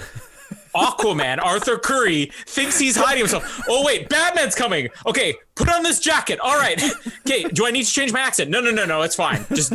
Aquaman, 0.75 1.43
Arthur 1.43 1.77
Curry, 1.77 2.31
thinks 2.45 2.77
he's 2.77 2.95
hiding 2.95 3.19
himself. 3.19 3.61
Oh 3.69 3.83
wait, 3.85 4.09
Batman's 4.09 4.55
coming. 4.55 4.89
Okay, 5.05 5.35
put 5.55 5.69
on 5.69 5.83
this 5.83 5.99
jacket. 5.99 6.39
All 6.39 6.57
right. 6.57 6.81
Okay, 7.27 7.43
do 7.43 7.65
I 7.65 7.71
need 7.71 7.85
to 7.85 7.91
change 7.91 8.13
my 8.13 8.19
accent? 8.19 8.51
No, 8.51 8.61
no, 8.61 8.69
no, 8.69 8.85
no. 8.85 9.01
It's 9.01 9.15
fine. 9.15 9.47
Just 9.55 9.73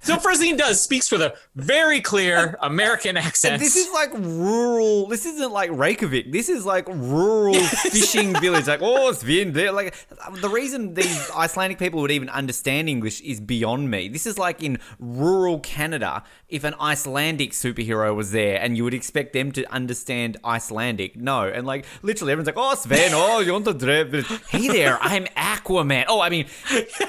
so 0.00 0.16
first 0.18 0.38
thing 0.40 0.52
he 0.52 0.56
does 0.56 0.80
speaks 0.80 1.10
with 1.10 1.20
a 1.20 1.34
very 1.56 2.00
clear 2.00 2.56
American 2.62 3.16
accent. 3.16 3.60
This 3.60 3.74
is 3.74 3.90
like 3.92 4.10
rural. 4.14 5.08
This 5.08 5.26
isn't 5.26 5.50
like 5.50 5.70
Reykjavik. 5.72 6.30
This 6.30 6.48
is 6.48 6.64
like 6.64 6.86
rural 6.86 7.54
fishing 7.90 8.38
village. 8.40 8.68
Like, 8.68 8.82
oh, 8.82 9.08
it's 9.08 9.24
been 9.24 9.52
there. 9.52 9.72
Like, 9.72 9.96
the 10.40 10.48
reason 10.48 10.94
these 10.94 11.28
Icelandic 11.34 11.78
people 11.78 12.00
would 12.02 12.12
even 12.12 12.28
understand 12.28 12.88
English 12.88 13.20
is 13.22 13.40
beyond 13.40 13.90
me. 13.90 14.08
This 14.08 14.26
is 14.26 14.38
like 14.38 14.62
in 14.62 14.78
rural 15.00 15.58
Canada. 15.58 16.22
If 16.48 16.62
an 16.62 16.74
Icelandic 16.80 17.50
superhero 17.50 18.14
was 18.14 18.30
there, 18.30 18.60
and 18.60 18.76
you 18.76 18.84
would 18.84 18.94
expect 18.94 19.32
them 19.32 19.50
to 19.52 19.64
understand 19.72 20.36
Icelandic, 20.44 21.16
no. 21.16 21.42
And 21.48 21.66
like, 21.66 21.84
literally, 22.02 22.32
everyone's 22.32 22.46
like, 22.46 22.56
oh, 22.56 22.74
Sven, 22.74 23.12
oh, 23.14 23.40
you 23.40 23.52
want 23.52 23.64
to 23.66 23.74
drive? 23.74 24.12
Hey 24.48 24.68
there, 24.68 24.98
I'm 25.00 25.24
Aquaman. 25.36 26.04
Oh, 26.08 26.20
I 26.20 26.30
mean, 26.30 26.46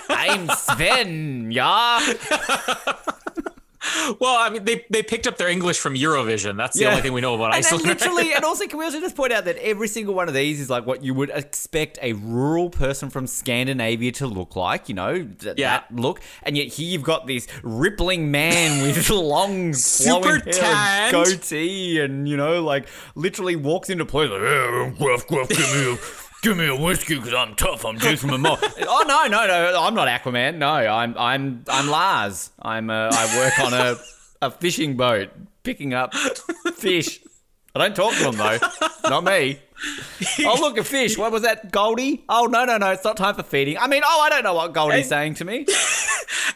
I'm 0.10 0.50
Sven. 0.50 1.52
Yeah. 1.52 2.00
well, 4.20 4.36
I 4.38 4.50
mean, 4.50 4.64
they, 4.66 4.86
they 4.90 5.04
picked 5.04 5.28
up 5.28 5.38
their 5.38 5.50
English 5.50 5.80
from 5.80 5.96
Eurovision. 5.96 6.58
That's 6.58 6.78
the 6.78 6.84
Yeah. 6.84 6.90
only 6.92 7.02
thing 7.02 7.14
we 7.14 7.22
know 7.22 7.36
about 7.36 7.56
And, 7.56 7.66
and 7.66 7.82
literally, 7.84 8.34
and 8.36 8.46
also, 8.46 8.66
can 8.68 8.80
we 8.80 8.86
also 8.86 9.00
just 9.00 9.16
point 9.16 9.34
out 9.34 9.46
that 9.46 9.58
every 9.58 9.88
single 9.88 10.14
one 10.14 10.28
of 10.28 10.34
these 10.34 10.60
is 10.60 10.70
like 10.70 10.86
what 10.86 11.04
you 11.04 11.14
would 11.14 11.30
expect 11.30 12.00
a 12.02 12.14
rural 12.14 12.70
person 12.70 13.10
from 13.10 13.28
Scandinavia 13.28 14.12
to 14.14 14.28
look 14.28 14.56
like, 14.56 14.88
you 14.90 14.96
know, 14.96 15.24
th- 15.24 15.56
Yeah. 15.58 15.80
that 15.80 15.96
look. 15.96 16.22
And 16.44 16.56
yet 16.58 16.68
here 16.68 16.88
you've 16.88 17.04
got 17.04 17.28
this 17.28 17.48
rippling 17.64 18.32
man 18.32 18.82
with 18.84 19.10
long, 19.10 19.74
Super 19.74 20.40
hair 20.40 21.12
goatee, 21.12 22.00
and 22.00 22.28
you 22.28 22.38
know, 22.38 22.64
like 22.64 22.88
literally 23.16 23.56
walks 23.56 23.90
into 23.90 24.06
place 24.06 24.30
like, 24.30 24.42
"Yeah, 24.42 24.92
gruff, 24.98 25.28
gruff, 25.28 25.50
give 25.50 25.60
me 25.60 25.94
a. 25.94 25.98
Give 26.44 26.58
me 26.58 26.68
a 26.68 26.76
whiskey 26.76 27.16
because 27.16 27.34
I'm 27.34 27.56
tough. 27.56 27.86
I'm 27.86 27.98
Jason 27.98 28.30
Momoa. 28.30 28.58
oh 28.86 29.06
no, 29.08 29.28
no, 29.28 29.48
no! 29.48 29.82
I'm 29.82 29.94
not 29.96 30.10
Aquaman. 30.10 30.58
No, 30.58 30.68
I'm 30.68 31.18
I'm 31.18 31.64
I'm 31.70 31.88
Lars. 31.88 32.52
I'm 32.62 32.90
uh, 32.90 33.10
I 33.14 33.38
work 33.38 33.60
on 33.60 33.74
a 33.74 33.96
a 34.42 34.52
fishing 34.52 34.98
boat 34.98 35.30
picking 35.64 35.94
up 35.94 36.14
fish. 36.76 37.22
I 37.74 37.80
don't 37.80 37.96
talk 37.96 38.14
to 38.18 38.24
them 38.24 38.36
though. 38.36 38.58
Not 39.10 39.24
me. 39.24 39.62
Oh 40.42 40.58
look, 40.60 40.78
a 40.78 40.84
fish. 40.84 41.18
What 41.18 41.32
was 41.32 41.44
that, 41.44 41.72
Goldie? 41.72 42.26
Oh 42.28 42.48
no, 42.48 42.66
no, 42.66 42.78
no! 42.78 42.92
It's 42.92 43.06
not 43.06 43.16
time 43.16 43.36
for 43.36 43.44
feeding. 43.44 43.78
I 43.78 43.88
mean, 43.88 44.02
oh, 44.06 44.22
I 44.22 44.28
don't 44.30 44.44
know 44.44 44.54
what 44.54 44.74
Goldie's 44.74 45.08
saying 45.08 45.36
to 45.36 45.46
me. 45.46 45.66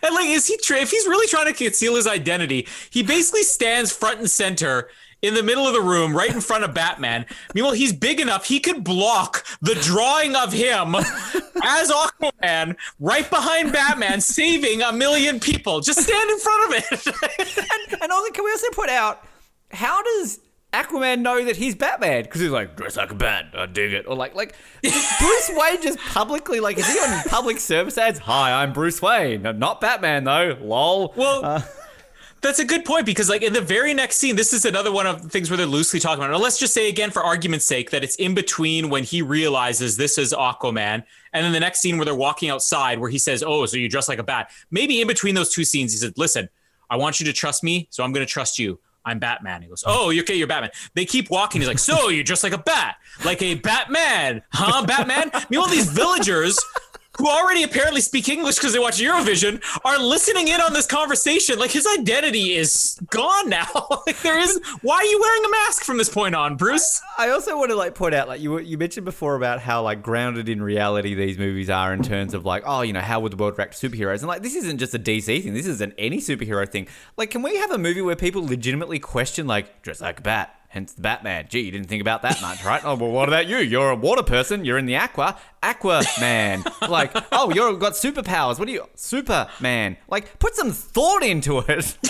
And 0.03 0.13
like, 0.13 0.27
is 0.27 0.45
he 0.45 0.57
tra- 0.57 0.77
if 0.77 0.91
he's 0.91 1.07
really 1.07 1.27
trying 1.27 1.47
to 1.47 1.53
conceal 1.53 1.95
his 1.95 2.05
identity, 2.05 2.67
he 2.89 3.01
basically 3.01 3.41
stands 3.43 3.91
front 3.91 4.19
and 4.19 4.29
center 4.29 4.89
in 5.21 5.33
the 5.33 5.43
middle 5.43 5.67
of 5.67 5.73
the 5.73 5.81
room, 5.81 6.15
right 6.15 6.33
in 6.33 6.41
front 6.41 6.63
of 6.63 6.73
Batman. 6.73 7.25
Meanwhile, 7.53 7.73
he's 7.73 7.93
big 7.93 8.19
enough 8.19 8.45
he 8.45 8.59
could 8.59 8.83
block 8.83 9.45
the 9.61 9.75
drawing 9.75 10.35
of 10.35 10.53
him 10.53 10.95
as 11.63 11.91
Aquaman 11.91 12.75
right 12.99 13.29
behind 13.29 13.71
Batman, 13.73 14.21
saving 14.21 14.81
a 14.81 14.91
million 14.93 15.39
people. 15.39 15.81
Just 15.81 16.01
stand 16.01 16.29
in 16.29 16.39
front 16.39 16.65
of 16.65 16.83
it. 16.83 17.15
And, 17.89 18.01
and 18.01 18.11
also, 18.11 18.31
can 18.31 18.43
we 18.43 18.51
also 18.51 18.67
put 18.71 18.89
out 18.89 19.23
how 19.71 20.01
does 20.01 20.39
Aquaman 20.73 21.19
know 21.21 21.43
that 21.45 21.55
he's 21.55 21.75
Batman? 21.75 22.23
Because 22.23 22.41
he's 22.41 22.49
like 22.49 22.75
dress 22.75 22.97
like 22.97 23.11
a 23.11 23.15
bat. 23.15 23.53
I 23.57 23.65
dig 23.65 23.93
it. 23.93 24.05
Or 24.07 24.15
like 24.15 24.35
like 24.35 24.55
Bruce 24.81 25.51
Wayne 25.53 25.81
just 25.81 25.97
publicly 25.99 26.59
like 26.59 26.77
is 26.77 26.87
he 26.91 26.99
on 26.99 27.23
public 27.23 27.59
service 27.59 27.97
ads? 27.97 28.19
Hi, 28.19 28.61
I'm 28.63 28.73
Bruce 28.73 29.01
Wayne. 29.01 29.41
Not 29.41 29.81
Batman 29.81 30.23
though. 30.23 30.57
Lol. 30.61 31.13
Well, 31.15 31.45
uh, 31.45 31.61
that's 32.41 32.59
a 32.59 32.65
good 32.65 32.85
point 32.85 33.05
because, 33.05 33.29
like, 33.29 33.41
in 33.41 33.53
the 33.53 33.61
very 33.61 33.93
next 33.93 34.17
scene, 34.17 34.35
this 34.35 34.53
is 34.53 34.65
another 34.65 34.91
one 34.91 35.05
of 35.07 35.23
the 35.23 35.29
things 35.29 35.49
where 35.49 35.57
they're 35.57 35.65
loosely 35.65 35.99
talking 35.99 36.23
about. 36.23 36.33
it. 36.33 36.41
let's 36.41 36.59
just 36.59 36.73
say 36.73 36.89
again, 36.89 37.11
for 37.11 37.23
argument's 37.23 37.65
sake, 37.65 37.91
that 37.91 38.03
it's 38.03 38.15
in 38.15 38.33
between 38.35 38.89
when 38.89 39.03
he 39.03 39.21
realizes 39.21 39.97
this 39.97 40.17
is 40.17 40.33
Aquaman, 40.33 41.03
and 41.33 41.45
then 41.45 41.51
the 41.51 41.59
next 41.59 41.81
scene 41.81 41.97
where 41.97 42.05
they're 42.05 42.15
walking 42.15 42.49
outside, 42.49 42.99
where 42.99 43.09
he 43.09 43.17
says, 43.17 43.43
"Oh, 43.43 43.65
so 43.65 43.77
you 43.77 43.89
dress 43.89 44.07
like 44.07 44.19
a 44.19 44.23
bat." 44.23 44.51
Maybe 44.71 45.01
in 45.01 45.07
between 45.07 45.35
those 45.35 45.49
two 45.49 45.63
scenes, 45.63 45.91
he 45.91 45.97
said, 45.97 46.13
"Listen, 46.17 46.49
I 46.89 46.97
want 46.97 47.19
you 47.19 47.25
to 47.25 47.33
trust 47.33 47.63
me, 47.63 47.87
so 47.89 48.03
I'm 48.03 48.11
going 48.11 48.25
to 48.25 48.31
trust 48.31 48.59
you." 48.59 48.79
I'm 49.07 49.19
Batman. 49.19 49.61
He 49.61 49.69
goes, 49.69 49.85
Oh, 49.87 50.09
you're 50.09 50.23
okay, 50.23 50.35
you're 50.35 50.47
Batman. 50.47 50.71
They 50.93 51.05
keep 51.05 51.29
walking. 51.29 51.61
He's 51.61 51.67
like, 51.69 51.79
So 51.79 52.09
you're 52.09 52.25
just 52.25 52.43
like 52.43 52.51
a 52.51 52.57
bat, 52.57 52.97
like 53.23 53.41
a 53.41 53.55
Batman, 53.55 54.41
huh, 54.51 54.85
Batman? 54.85 55.31
Meanwhile, 55.49 55.69
these 55.69 55.89
villagers 55.89 56.59
who 57.17 57.27
already 57.27 57.63
apparently 57.63 58.01
speak 58.01 58.29
English 58.29 58.55
because 58.55 58.73
they 58.73 58.79
watch 58.79 58.99
Eurovision 58.99 59.61
are 59.83 59.99
listening 59.99 60.47
in 60.47 60.61
on 60.61 60.73
this 60.73 60.85
conversation. 60.85 61.59
Like 61.59 61.71
his 61.71 61.87
identity 61.99 62.55
is 62.55 62.99
gone 63.09 63.49
now. 63.49 63.67
like 64.07 64.21
there 64.21 64.39
is. 64.39 64.59
Why 64.81 64.95
are 64.97 65.05
you 65.05 65.19
wearing 65.19 65.45
a 65.45 65.49
mask 65.49 65.83
from 65.83 65.97
this 65.97 66.09
point 66.09 66.35
on, 66.35 66.55
Bruce? 66.55 67.01
I 67.17 67.29
also 67.29 67.57
want 67.57 67.71
to 67.71 67.75
like 67.75 67.95
point 67.95 68.13
out, 68.13 68.27
like 68.27 68.41
you 68.41 68.59
you 68.59 68.77
mentioned 68.77 69.05
before 69.05 69.35
about 69.35 69.59
how 69.59 69.83
like 69.83 70.01
grounded 70.01 70.49
in 70.49 70.61
reality 70.61 71.13
these 71.13 71.37
movies 71.37 71.69
are 71.69 71.93
in 71.93 72.03
terms 72.03 72.33
of 72.33 72.45
like, 72.45 72.63
oh, 72.65 72.81
you 72.81 72.93
know, 72.93 73.01
how 73.01 73.19
would 73.19 73.33
the 73.33 73.37
world 73.37 73.57
react 73.57 73.79
to 73.79 73.89
superheroes? 73.89 74.19
And 74.19 74.27
like, 74.27 74.43
this 74.43 74.55
isn't 74.55 74.77
just 74.77 74.93
a 74.93 74.99
DC 74.99 75.43
thing. 75.43 75.53
This 75.53 75.67
isn't 75.67 75.93
any 75.97 76.17
superhero 76.17 76.67
thing. 76.67 76.87
Like, 77.17 77.31
can 77.31 77.41
we 77.41 77.57
have 77.57 77.71
a 77.71 77.77
movie 77.77 78.01
where 78.01 78.15
people 78.15 78.45
legitimately 78.45 78.99
question 78.99 79.47
like, 79.47 79.81
dress 79.81 80.01
like 80.01 80.19
a 80.19 80.23
bat? 80.23 80.56
Hence 80.69 80.93
the 80.93 81.01
Batman. 81.01 81.47
Gee, 81.49 81.61
you 81.61 81.71
didn't 81.71 81.87
think 81.87 82.01
about 82.01 82.21
that 82.23 82.41
much, 82.41 82.63
right? 82.65 82.81
Oh, 82.83 82.95
well, 82.95 83.09
what 83.09 83.29
about 83.29 83.47
you? 83.47 83.57
You're 83.57 83.91
a 83.91 83.95
water 83.95 84.23
person. 84.23 84.65
You're 84.65 84.77
in 84.77 84.85
the 84.85 84.97
aqua. 84.97 85.37
Aquaman. 85.63 86.65
like, 86.89 87.15
oh, 87.31 87.51
you've 87.53 87.79
got 87.79 87.93
superpowers. 87.93 88.59
What 88.59 88.67
are 88.67 88.71
you? 88.71 88.85
Superman. 88.95 89.95
Like, 90.09 90.39
put 90.39 90.55
some 90.55 90.71
thought 90.71 91.23
into 91.23 91.59
it. 91.59 91.97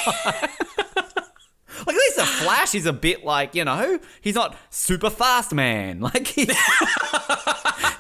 Like 1.86 1.96
at 1.96 2.00
least 2.00 2.16
the 2.16 2.26
Flash 2.26 2.74
is 2.74 2.86
a 2.88 2.94
bit 2.94 3.24
like 3.24 3.54
you 3.54 3.64
know 3.64 4.00
he's 4.20 4.34
not 4.34 4.58
super 4.72 5.12
fast 5.12 5.54
man 5.54 6.00
like 6.00 6.26
he's, 6.26 6.48
he's 6.48 6.58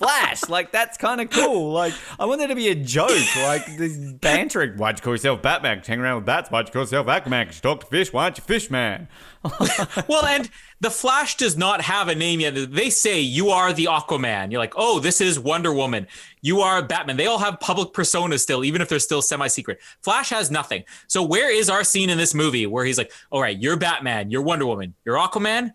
Flash 0.00 0.48
like 0.48 0.72
that's 0.72 0.96
kind 0.96 1.20
of 1.20 1.28
cool 1.28 1.72
like 1.72 1.92
I 2.18 2.24
want 2.24 2.38
there 2.38 2.48
to 2.48 2.54
be 2.54 2.68
a 2.68 2.74
joke 2.74 3.36
like 3.36 3.76
this 3.76 3.96
bantering 3.96 4.78
why'd 4.78 4.98
you 4.98 5.02
call 5.02 5.12
yourself 5.12 5.42
Batman 5.42 5.82
hang 5.86 6.00
around 6.00 6.16
with 6.16 6.24
bats 6.24 6.50
why'd 6.50 6.68
you 6.68 6.72
call 6.72 6.82
yourself 6.82 7.06
Aquaman 7.06 7.46
you 7.54 7.60
talk 7.60 7.80
to 7.80 7.86
fish 7.86 8.10
why 8.10 8.24
aren't 8.24 8.38
you 8.38 8.44
fish 8.44 8.70
man 8.70 9.08
well, 10.08 10.26
and 10.26 10.50
the 10.80 10.90
Flash 10.90 11.36
does 11.36 11.56
not 11.56 11.80
have 11.80 12.08
a 12.08 12.14
name 12.14 12.40
yet. 12.40 12.72
They 12.72 12.90
say 12.90 13.20
you 13.20 13.48
are 13.48 13.72
the 13.72 13.86
Aquaman. 13.86 14.50
You're 14.50 14.60
like, 14.60 14.74
oh, 14.76 15.00
this 15.00 15.20
is 15.20 15.38
Wonder 15.38 15.72
Woman. 15.72 16.06
You 16.42 16.60
are 16.60 16.82
Batman. 16.82 17.16
They 17.16 17.26
all 17.26 17.38
have 17.38 17.58
public 17.58 17.92
personas 17.92 18.40
still, 18.40 18.64
even 18.64 18.82
if 18.82 18.88
they're 18.90 18.98
still 18.98 19.22
semi-secret. 19.22 19.80
Flash 20.02 20.28
has 20.28 20.50
nothing. 20.50 20.84
So 21.06 21.22
where 21.22 21.50
is 21.50 21.70
our 21.70 21.84
scene 21.84 22.10
in 22.10 22.18
this 22.18 22.34
movie 22.34 22.66
where 22.66 22.84
he's 22.84 22.98
like, 22.98 23.12
all 23.30 23.40
right, 23.40 23.58
you're 23.58 23.76
Batman, 23.76 24.30
you're 24.30 24.42
Wonder 24.42 24.66
Woman, 24.66 24.94
you're 25.04 25.16
Aquaman. 25.16 25.72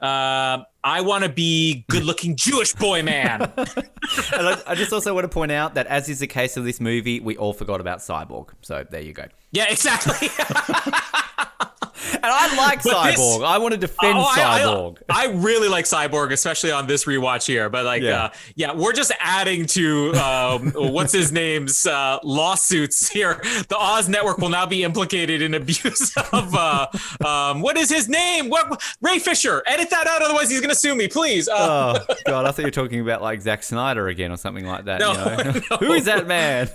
Uh, 0.00 0.64
I 0.84 1.00
want 1.00 1.24
to 1.24 1.30
be 1.30 1.84
good-looking 1.90 2.36
Jewish 2.36 2.72
boy 2.72 3.02
man. 3.02 3.52
I, 3.56 4.62
I 4.68 4.74
just 4.74 4.92
also 4.92 5.12
want 5.12 5.24
to 5.24 5.28
point 5.28 5.50
out 5.52 5.74
that 5.74 5.86
as 5.88 6.08
is 6.08 6.20
the 6.20 6.26
case 6.26 6.56
of 6.56 6.64
this 6.64 6.80
movie 6.80 7.20
we 7.20 7.36
all 7.36 7.52
forgot 7.52 7.80
about 7.80 7.98
Cyborg 7.98 8.50
so 8.62 8.84
there 8.88 9.02
you 9.02 9.12
go 9.12 9.24
yeah, 9.50 9.66
exactly. 9.70 10.28
and 12.14 12.20
I 12.24 12.56
like 12.56 12.82
But 12.82 13.04
this- 13.10 13.18
Cyborg 13.20 13.44
I 13.44 13.58
want 13.58 13.72
to 13.72 13.78
defend 13.78 14.18
Oh, 14.18 14.22
I- 14.22 14.34
I- 14.36 14.60
Cyborg 14.60 14.98
I, 15.08 15.26
really 15.28 15.68
like 15.68 15.84
Cyborg, 15.84 16.32
especially 16.32 16.70
on 16.72 16.86
this 16.86 17.04
rewatch 17.04 17.46
here. 17.46 17.68
But 17.68 17.84
like, 17.84 18.02
Yeah. 18.02 18.24
uh, 18.24 18.30
yeah 18.56 18.72
we're 18.72 18.92
just 18.92 19.12
adding 19.20 19.66
to 19.66 20.12
um, 20.14 20.70
what's 20.74 21.12
his 21.12 21.32
name's 21.32 21.86
uh, 21.86 22.18
lawsuits 22.22 23.08
here. 23.08 23.40
The 23.68 23.76
Oz 23.78 24.08
Network 24.08 24.38
will 24.38 24.48
now 24.48 24.66
be 24.66 24.84
implicated 24.84 25.42
in 25.42 25.54
abuse 25.54 26.12
of 26.32 26.54
uh, 26.54 26.86
um, 27.24 27.60
what 27.62 27.76
is 27.76 27.90
his 27.90 28.08
name? 28.08 28.48
What 28.48 28.82
Ray 29.00 29.18
Fisher? 29.18 29.62
Edit 29.66 29.90
that 29.90 30.06
out, 30.06 30.22
otherwise 30.22 30.50
he's 30.50 30.60
gonna 30.60 30.74
sue 30.74 30.94
me, 30.94 31.08
please. 31.08 31.48
Uh, 31.48 32.04
Oh 32.08 32.14
god, 32.26 32.44
I 32.44 32.50
thought 32.50 32.58
you 32.58 32.64
were 32.66 32.70
talking 32.70 33.00
about 33.00 33.22
like 33.22 33.40
Zack 33.40 33.62
Snyder 33.62 34.08
again 34.08 34.30
or 34.32 34.36
something 34.36 34.66
like 34.66 34.84
that. 34.86 35.00
No, 35.00 35.12
you 35.12 35.18
know? 35.18 35.60
no. 35.70 35.76
Who 35.78 35.92
is 35.92 36.04
that 36.04 36.26
man? 36.26 36.68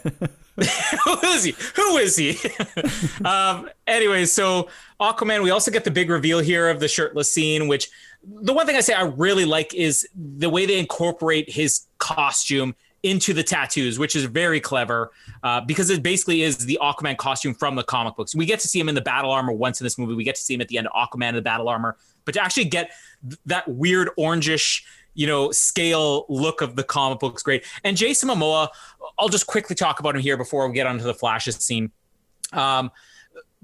who 0.55 1.17
is 1.29 1.43
he? 1.43 1.55
Who 1.75 1.97
is 1.97 2.15
he? 2.15 2.37
um, 3.25 3.69
anyway, 3.87 4.25
so 4.25 4.69
Aquaman, 5.03 5.43
we 5.43 5.49
also 5.49 5.69
get 5.69 5.83
the 5.83 5.91
big 5.91 6.09
reveal 6.09 6.39
here 6.39 6.69
of 6.69 6.79
the 6.79 6.87
shirtless 6.87 7.31
scene, 7.31 7.67
which 7.67 7.89
the 8.23 8.53
one 8.53 8.65
thing 8.65 8.75
I 8.75 8.81
say 8.81 8.93
I 8.93 9.03
really 9.03 9.45
like 9.45 9.73
is 9.73 10.07
the 10.15 10.49
way 10.49 10.65
they 10.65 10.79
incorporate 10.79 11.49
his 11.49 11.87
costume 11.97 12.75
into 13.03 13.33
the 13.33 13.43
tattoos, 13.43 13.99
which 13.99 14.15
is 14.15 14.23
very 14.23 14.61
clever 14.61 15.11
uh, 15.43 15.59
because 15.59 15.89
it 15.89 16.01
basically 16.01 16.41
is 16.41 16.57
the 16.57 16.79
Aquaman 16.81 17.17
costume 17.17 17.53
from 17.53 17.75
the 17.75 17.83
comic 17.83 18.15
books. 18.15 18.33
We 18.33 18.45
get 18.45 18.61
to 18.61 18.67
see 18.67 18.79
him 18.79 18.87
in 18.87 18.95
the 18.95 19.01
battle 19.01 19.29
armor 19.29 19.51
once 19.51 19.81
in 19.81 19.85
this 19.85 19.97
movie. 19.97 20.13
We 20.13 20.23
get 20.23 20.35
to 20.35 20.41
see 20.41 20.53
him 20.53 20.61
at 20.61 20.69
the 20.69 20.77
end 20.77 20.87
of 20.87 20.93
Aquaman 20.93 21.29
in 21.29 21.35
the 21.35 21.41
battle 21.41 21.67
armor, 21.67 21.97
but 22.23 22.33
to 22.35 22.41
actually 22.41 22.65
get 22.65 22.91
th- 23.27 23.39
that 23.45 23.67
weird 23.67 24.09
orangish, 24.17 24.83
you 25.15 25.27
know, 25.27 25.51
scale 25.51 26.25
look 26.29 26.61
of 26.61 26.77
the 26.77 26.83
comic 26.83 27.19
books, 27.19 27.43
great. 27.43 27.65
And 27.83 27.97
Jason 27.97 28.29
Momoa, 28.29 28.69
I'll 29.19 29.29
just 29.29 29.47
quickly 29.47 29.75
talk 29.75 29.99
about 29.99 30.15
him 30.15 30.21
here 30.21 30.37
before 30.37 30.65
we 30.67 30.73
get 30.73 30.87
onto 30.87 31.03
the 31.03 31.13
Flash's 31.13 31.57
scene. 31.57 31.91
Um, 32.53 32.89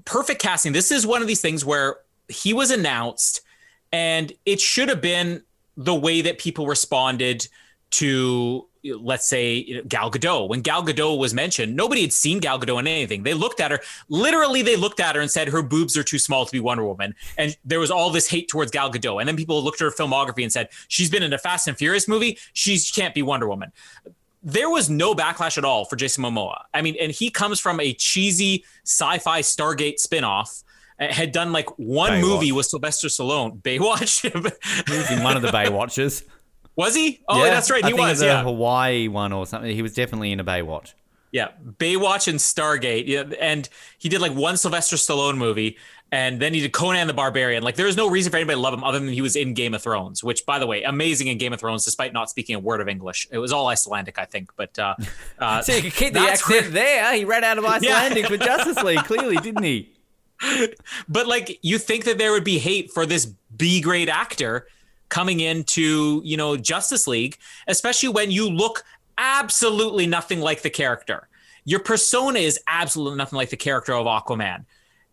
perfect 0.04 0.40
casting. 0.40 0.72
This 0.72 0.90
is 0.90 1.06
one 1.06 1.22
of 1.22 1.28
these 1.28 1.40
things 1.40 1.64
where 1.64 1.96
he 2.28 2.52
was 2.52 2.70
announced, 2.70 3.42
and 3.92 4.32
it 4.46 4.60
should 4.60 4.88
have 4.88 5.00
been 5.00 5.42
the 5.76 5.94
way 5.94 6.20
that 6.22 6.38
people 6.38 6.66
responded 6.66 7.48
to 7.90 8.66
let's 8.82 9.28
say 9.28 9.82
Gal 9.82 10.10
Gadot. 10.10 10.48
When 10.48 10.62
Gal 10.62 10.82
Gadot 10.82 11.18
was 11.18 11.34
mentioned, 11.34 11.76
nobody 11.76 12.02
had 12.02 12.12
seen 12.12 12.38
Gal 12.38 12.58
Gadot 12.58 12.80
in 12.80 12.86
anything. 12.86 13.22
They 13.22 13.34
looked 13.34 13.60
at 13.60 13.70
her, 13.70 13.80
literally, 14.08 14.62
they 14.62 14.76
looked 14.76 15.00
at 15.00 15.14
her 15.14 15.20
and 15.20 15.30
said 15.30 15.48
her 15.48 15.62
boobs 15.62 15.96
are 15.96 16.02
too 16.02 16.18
small 16.18 16.46
to 16.46 16.52
be 16.52 16.60
Wonder 16.60 16.84
Woman. 16.84 17.14
And 17.36 17.56
there 17.64 17.80
was 17.80 17.90
all 17.90 18.10
this 18.10 18.28
hate 18.28 18.48
towards 18.48 18.70
Gal 18.70 18.90
Gadot. 18.90 19.20
And 19.20 19.28
then 19.28 19.36
people 19.36 19.62
looked 19.62 19.80
at 19.80 19.84
her 19.84 19.90
filmography 19.90 20.42
and 20.42 20.52
said, 20.52 20.68
she's 20.88 21.10
been 21.10 21.22
in 21.22 21.32
a 21.32 21.38
Fast 21.38 21.68
and 21.68 21.76
Furious 21.76 22.08
movie. 22.08 22.38
She 22.52 22.78
can't 22.78 23.14
be 23.14 23.22
Wonder 23.22 23.48
Woman. 23.48 23.72
There 24.42 24.70
was 24.70 24.88
no 24.88 25.14
backlash 25.14 25.58
at 25.58 25.64
all 25.64 25.84
for 25.84 25.96
Jason 25.96 26.24
Momoa. 26.24 26.62
I 26.72 26.82
mean, 26.82 26.96
and 27.00 27.12
he 27.12 27.30
comes 27.30 27.60
from 27.60 27.78
a 27.80 27.92
cheesy 27.92 28.64
sci 28.84 29.18
fi 29.18 29.40
Stargate 29.42 30.00
spinoff 30.00 30.64
uh, 30.98 31.08
had 31.12 31.32
done 31.32 31.52
like 31.52 31.68
one 31.78 32.12
Baywatch. 32.12 32.20
movie 32.20 32.52
with 32.52 32.66
Sylvester 32.66 33.08
Stallone, 33.08 33.58
Baywatch. 33.62 34.22
he 34.22 34.96
was 34.96 35.10
in 35.10 35.22
one 35.22 35.36
of 35.36 35.42
the 35.42 35.48
Baywatches. 35.48 36.24
Was 36.76 36.94
he? 36.94 37.20
Oh, 37.28 37.44
yeah, 37.44 37.50
that's 37.50 37.70
right. 37.70 37.84
He 37.84 37.92
was. 37.92 38.22
Yeah, 38.22 38.42
Hawaii 38.42 39.08
one 39.08 39.32
or 39.32 39.44
something. 39.46 39.74
He 39.74 39.82
was 39.82 39.94
definitely 39.94 40.32
in 40.32 40.40
a 40.40 40.44
Baywatch. 40.44 40.94
Yeah, 41.32 41.48
Baywatch 41.78 42.26
and 42.26 42.38
Stargate. 42.38 43.06
Yeah, 43.06 43.24
and 43.40 43.68
he 43.98 44.08
did 44.08 44.20
like 44.20 44.32
one 44.32 44.56
Sylvester 44.56 44.96
Stallone 44.96 45.36
movie, 45.36 45.76
and 46.12 46.40
then 46.40 46.52
he 46.52 46.60
did 46.60 46.72
Conan 46.72 47.06
the 47.06 47.14
Barbarian. 47.14 47.62
Like, 47.62 47.76
there 47.76 47.86
is 47.86 47.96
no 47.96 48.10
reason 48.10 48.30
for 48.30 48.36
anybody 48.36 48.56
to 48.56 48.60
love 48.60 48.74
him 48.74 48.82
other 48.82 48.98
than 48.98 49.08
he 49.08 49.22
was 49.22 49.36
in 49.36 49.54
Game 49.54 49.74
of 49.74 49.82
Thrones, 49.82 50.24
which, 50.24 50.44
by 50.44 50.58
the 50.58 50.66
way, 50.66 50.82
amazing 50.82 51.28
in 51.28 51.38
Game 51.38 51.52
of 51.52 51.60
Thrones, 51.60 51.84
despite 51.84 52.12
not 52.12 52.28
speaking 52.28 52.56
a 52.56 52.58
word 52.58 52.80
of 52.80 52.88
English. 52.88 53.28
It 53.30 53.38
was 53.38 53.52
all 53.52 53.68
Icelandic, 53.68 54.18
I 54.18 54.24
think. 54.24 54.50
But 54.56 54.76
uh, 54.78 54.96
uh 55.38 55.62
so 55.62 55.72
you 55.72 55.82
could 55.82 55.92
keep 55.92 56.14
the 56.14 56.20
accent 56.20 56.72
there. 56.72 57.14
He 57.14 57.24
ran 57.24 57.44
out 57.44 57.58
of 57.58 57.64
Icelandic 57.66 58.24
yeah. 58.24 58.28
for 58.28 58.36
Justice 58.36 58.82
League, 58.82 59.04
clearly, 59.04 59.36
didn't 59.36 59.62
he? 59.62 59.92
but 61.08 61.26
like, 61.28 61.58
you 61.62 61.78
think 61.78 62.04
that 62.04 62.18
there 62.18 62.32
would 62.32 62.44
be 62.44 62.58
hate 62.58 62.90
for 62.90 63.06
this 63.06 63.26
B 63.56 63.80
grade 63.80 64.08
actor 64.08 64.66
coming 65.10 65.40
into, 65.40 66.22
you 66.24 66.36
know, 66.36 66.56
Justice 66.56 67.06
League, 67.06 67.38
especially 67.68 68.08
when 68.08 68.30
you 68.30 68.48
look 68.48 68.84
absolutely 69.16 70.06
nothing 70.06 70.40
like 70.40 70.62
the 70.62 70.70
character. 70.70 71.28
Your 71.64 71.80
persona 71.80 72.40
is 72.40 72.58
absolutely 72.66 73.18
nothing 73.18 73.36
like 73.36 73.50
the 73.50 73.56
character 73.56 73.92
of 73.92 74.06
Aquaman. 74.06 74.64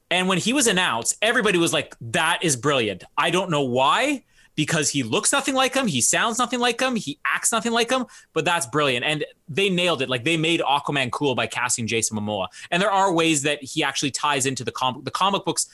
And 0.09 0.27
when 0.27 0.37
he 0.37 0.53
was 0.53 0.67
announced, 0.67 1.17
everybody 1.21 1.57
was 1.57 1.73
like, 1.73 1.95
that 1.99 2.39
is 2.41 2.55
brilliant. 2.55 3.03
I 3.17 3.29
don't 3.29 3.49
know 3.49 3.63
why, 3.63 4.23
because 4.55 4.89
he 4.89 5.03
looks 5.03 5.31
nothing 5.31 5.53
like 5.53 5.75
him, 5.75 5.87
he 5.87 6.01
sounds 6.01 6.39
nothing 6.39 6.59
like 6.59 6.81
him, 6.81 6.95
he 6.95 7.19
acts 7.25 7.51
nothing 7.51 7.71
like 7.71 7.91
him, 7.91 8.05
but 8.33 8.45
that's 8.45 8.65
brilliant. 8.65 9.05
And 9.05 9.25
they 9.49 9.69
nailed 9.69 10.01
it. 10.01 10.09
Like 10.09 10.23
they 10.23 10.37
made 10.37 10.61
Aquaman 10.61 11.11
cool 11.11 11.35
by 11.35 11.47
casting 11.47 11.87
Jason 11.87 12.17
Momoa. 12.17 12.47
And 12.71 12.81
there 12.81 12.91
are 12.91 13.13
ways 13.13 13.43
that 13.43 13.61
he 13.61 13.83
actually 13.83 14.11
ties 14.11 14.45
into 14.45 14.63
the 14.63 14.71
comic 14.71 15.03
the 15.03 15.11
comic 15.11 15.45
books 15.45 15.67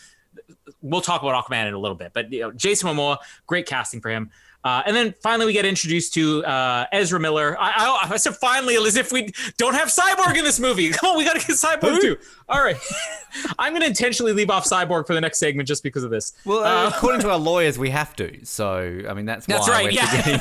we'll 0.82 1.02
talk 1.02 1.22
about 1.22 1.46
Aquaman 1.46 1.68
in 1.68 1.74
a 1.74 1.80
little 1.80 1.96
bit, 1.96 2.12
but 2.14 2.32
you 2.32 2.42
know, 2.42 2.52
Jason 2.52 2.90
Momoa, 2.90 3.18
great 3.48 3.66
casting 3.66 4.02
for 4.02 4.10
him. 4.10 4.32
Uh, 4.64 4.82
and 4.86 4.96
then 4.96 5.14
finally, 5.22 5.46
we 5.46 5.54
get 5.54 5.66
introduced 5.66 6.14
to 6.14 6.44
uh, 6.46 6.86
Ezra 6.92 7.20
Miller. 7.20 7.58
I, 7.60 7.72
I, 7.72 8.14
I, 8.14 8.18
said 8.18 8.36
finally, 8.36 8.76
as 8.78 8.96
if 8.96 9.12
we 9.12 9.34
don't 9.58 9.74
have 9.74 9.90
Cyborg 9.90 10.38
in 10.38 10.44
this 10.44 10.60
movie. 10.60 10.90
Come 10.94 11.12
on, 11.12 11.18
we 11.18 11.26
got 11.26 11.40
to 11.40 11.46
get 11.46 11.58
Cyborg 11.58 12.00
too. 12.00 12.18
All 12.48 12.64
right, 12.64 12.78
I'm 13.60 13.74
going 13.74 13.82
to 13.82 13.88
intentionally 13.88 14.32
leave 14.32 14.50
off 14.50 14.66
Cyborg 14.66 15.06
for 15.06 15.14
the 15.14 15.22
next 15.22 15.40
segment 15.40 15.68
just 15.68 15.84
because 15.84 16.04
of 16.04 16.12
this. 16.12 16.34
Well, 16.46 16.64
uh, 16.64 16.90
according 16.90 17.22
to 17.22 17.32
our 17.32 17.38
lawyers, 17.40 17.78
we 17.78 17.90
have 17.90 18.16
to. 18.18 18.46
So, 18.46 19.04
I 19.08 19.14
mean, 19.14 19.26
that's 19.26 19.46
that's 19.46 19.68
right. 19.68 19.92
Yeah. 19.92 20.38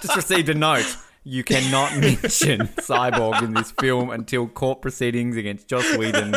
just 0.00 0.14
received 0.14 0.48
a 0.48 0.54
note. 0.54 0.96
You 1.24 1.42
cannot 1.42 1.96
mention 1.98 2.68
Cyborg 2.76 3.42
in 3.42 3.54
this 3.54 3.70
film 3.72 4.10
until 4.10 4.46
court 4.46 4.82
proceedings 4.82 5.36
against 5.38 5.68
Joss 5.68 5.96
Whedon 5.96 6.34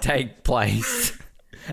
take 0.00 0.44
place. 0.44 1.18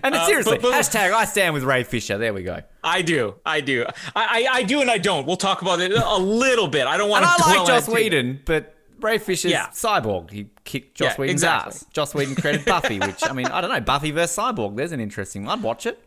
And 0.02 0.14
uh, 0.14 0.26
seriously, 0.26 0.58
but, 0.58 0.62
but, 0.62 0.74
hashtag 0.74 1.12
I 1.12 1.24
stand 1.24 1.54
with 1.54 1.64
Ray 1.64 1.82
Fisher. 1.84 2.18
There 2.18 2.32
we 2.32 2.42
go. 2.42 2.60
I 2.82 3.02
do, 3.02 3.36
I 3.44 3.60
do, 3.60 3.84
I, 4.14 4.46
I, 4.46 4.46
I 4.50 4.62
do, 4.62 4.80
and 4.80 4.90
I 4.90 4.98
don't. 4.98 5.26
We'll 5.26 5.36
talk 5.36 5.62
about 5.62 5.80
it 5.80 5.92
a 5.92 6.18
little 6.18 6.68
bit. 6.68 6.86
I 6.86 6.96
don't 6.96 7.10
want 7.10 7.24
to. 7.24 7.30
I 7.30 7.56
like 7.56 7.66
Joss 7.66 7.88
Whedon, 7.88 8.40
but 8.44 8.74
Ray 9.00 9.18
Fisher's 9.18 9.50
yeah. 9.50 9.68
Cyborg. 9.68 10.30
He 10.30 10.50
kicked 10.64 10.96
Joss 10.96 11.12
yeah, 11.12 11.16
Whedon's 11.16 11.42
exactly. 11.42 11.70
ass. 11.70 11.86
Joss 11.92 12.14
Whedon 12.14 12.34
created 12.36 12.64
Buffy, 12.64 12.98
which 12.98 13.22
I 13.22 13.32
mean, 13.32 13.46
I 13.46 13.60
don't 13.60 13.70
know. 13.70 13.80
Buffy 13.80 14.10
versus 14.10 14.36
Cyborg. 14.36 14.76
There's 14.76 14.92
an 14.92 15.00
interesting. 15.00 15.48
I'd 15.48 15.62
watch 15.62 15.86
it. 15.86 16.02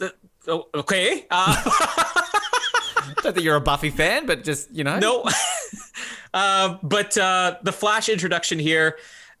Uh, 0.00 0.58
okay. 0.74 1.26
Uh- 1.30 1.70
don't 3.22 3.34
that 3.34 3.42
you're 3.42 3.56
a 3.56 3.60
Buffy 3.60 3.90
fan, 3.90 4.26
but 4.26 4.44
just 4.44 4.70
you 4.72 4.84
know. 4.84 4.98
No. 4.98 5.24
uh, 6.34 6.78
but 6.82 7.16
uh, 7.16 7.56
the 7.62 7.72
Flash 7.72 8.08
introduction 8.08 8.58
here. 8.58 8.98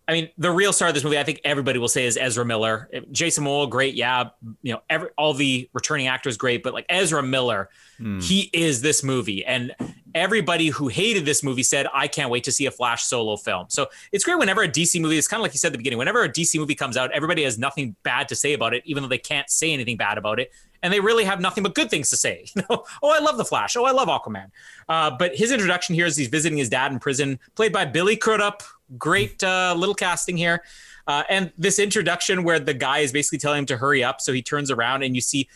I 0.08 0.12
mean, 0.12 0.30
the 0.36 0.50
real 0.50 0.72
star 0.72 0.88
of 0.88 0.94
this 0.94 1.04
movie, 1.04 1.18
I 1.18 1.22
think 1.22 1.40
everybody 1.44 1.78
will 1.78 1.88
say 1.88 2.06
is 2.06 2.16
Ezra 2.16 2.44
Miller. 2.44 2.90
Jason 3.12 3.44
Momoa, 3.44 3.70
great, 3.70 3.94
yeah. 3.94 4.30
You 4.62 4.74
know, 4.74 4.82
every 4.90 5.10
all 5.16 5.32
the 5.32 5.68
returning 5.72 6.08
actors, 6.08 6.36
great, 6.36 6.62
but 6.62 6.74
like 6.74 6.86
Ezra 6.88 7.22
Miller, 7.22 7.68
mm. 8.00 8.22
he 8.22 8.50
is 8.52 8.82
this 8.82 9.04
movie, 9.04 9.44
and 9.44 9.74
everybody 10.14 10.68
who 10.68 10.88
hated 10.88 11.24
this 11.24 11.44
movie 11.44 11.62
said, 11.62 11.86
"I 11.94 12.08
can't 12.08 12.30
wait 12.30 12.44
to 12.44 12.52
see 12.52 12.66
a 12.66 12.70
Flash 12.72 13.04
solo 13.04 13.36
film." 13.36 13.66
So 13.68 13.86
it's 14.10 14.24
great 14.24 14.38
whenever 14.38 14.62
a 14.62 14.68
DC 14.68 15.00
movie. 15.00 15.18
It's 15.18 15.28
kind 15.28 15.40
of 15.40 15.42
like 15.42 15.52
you 15.52 15.58
said 15.58 15.68
at 15.68 15.72
the 15.72 15.78
beginning. 15.78 15.98
Whenever 15.98 16.24
a 16.24 16.28
DC 16.28 16.58
movie 16.58 16.74
comes 16.74 16.96
out, 16.96 17.12
everybody 17.12 17.44
has 17.44 17.56
nothing 17.56 17.94
bad 18.02 18.28
to 18.28 18.34
say 18.34 18.54
about 18.54 18.74
it, 18.74 18.82
even 18.84 19.04
though 19.04 19.08
they 19.08 19.18
can't 19.18 19.48
say 19.48 19.72
anything 19.72 19.96
bad 19.96 20.18
about 20.18 20.40
it 20.40 20.50
and 20.82 20.92
they 20.92 21.00
really 21.00 21.24
have 21.24 21.40
nothing 21.40 21.62
but 21.62 21.74
good 21.74 21.90
things 21.90 22.10
to 22.10 22.16
say. 22.16 22.46
You 22.54 22.62
know, 22.68 22.84
oh, 23.02 23.10
I 23.10 23.18
love 23.18 23.38
the 23.38 23.44
Flash. 23.44 23.76
Oh, 23.76 23.84
I 23.84 23.92
love 23.92 24.08
Aquaman. 24.08 24.50
Uh, 24.88 25.10
but 25.10 25.34
his 25.34 25.52
introduction 25.52 25.94
here 25.94 26.06
is 26.06 26.16
he's 26.16 26.28
visiting 26.28 26.58
his 26.58 26.68
dad 26.68 26.92
in 26.92 26.98
prison, 26.98 27.38
played 27.54 27.72
by 27.72 27.84
Billy 27.84 28.16
Crudup. 28.16 28.62
Great 28.98 29.42
uh, 29.42 29.74
little 29.76 29.94
casting 29.94 30.36
here. 30.36 30.62
Uh, 31.06 31.24
and 31.28 31.52
this 31.58 31.78
introduction 31.78 32.44
where 32.44 32.60
the 32.60 32.74
guy 32.74 32.98
is 32.98 33.12
basically 33.12 33.38
telling 33.38 33.60
him 33.60 33.66
to 33.66 33.76
hurry 33.76 34.04
up, 34.04 34.20
so 34.20 34.32
he 34.32 34.42
turns 34.42 34.70
around 34.70 35.02
and 35.02 35.14
you 35.14 35.20
see 35.20 35.48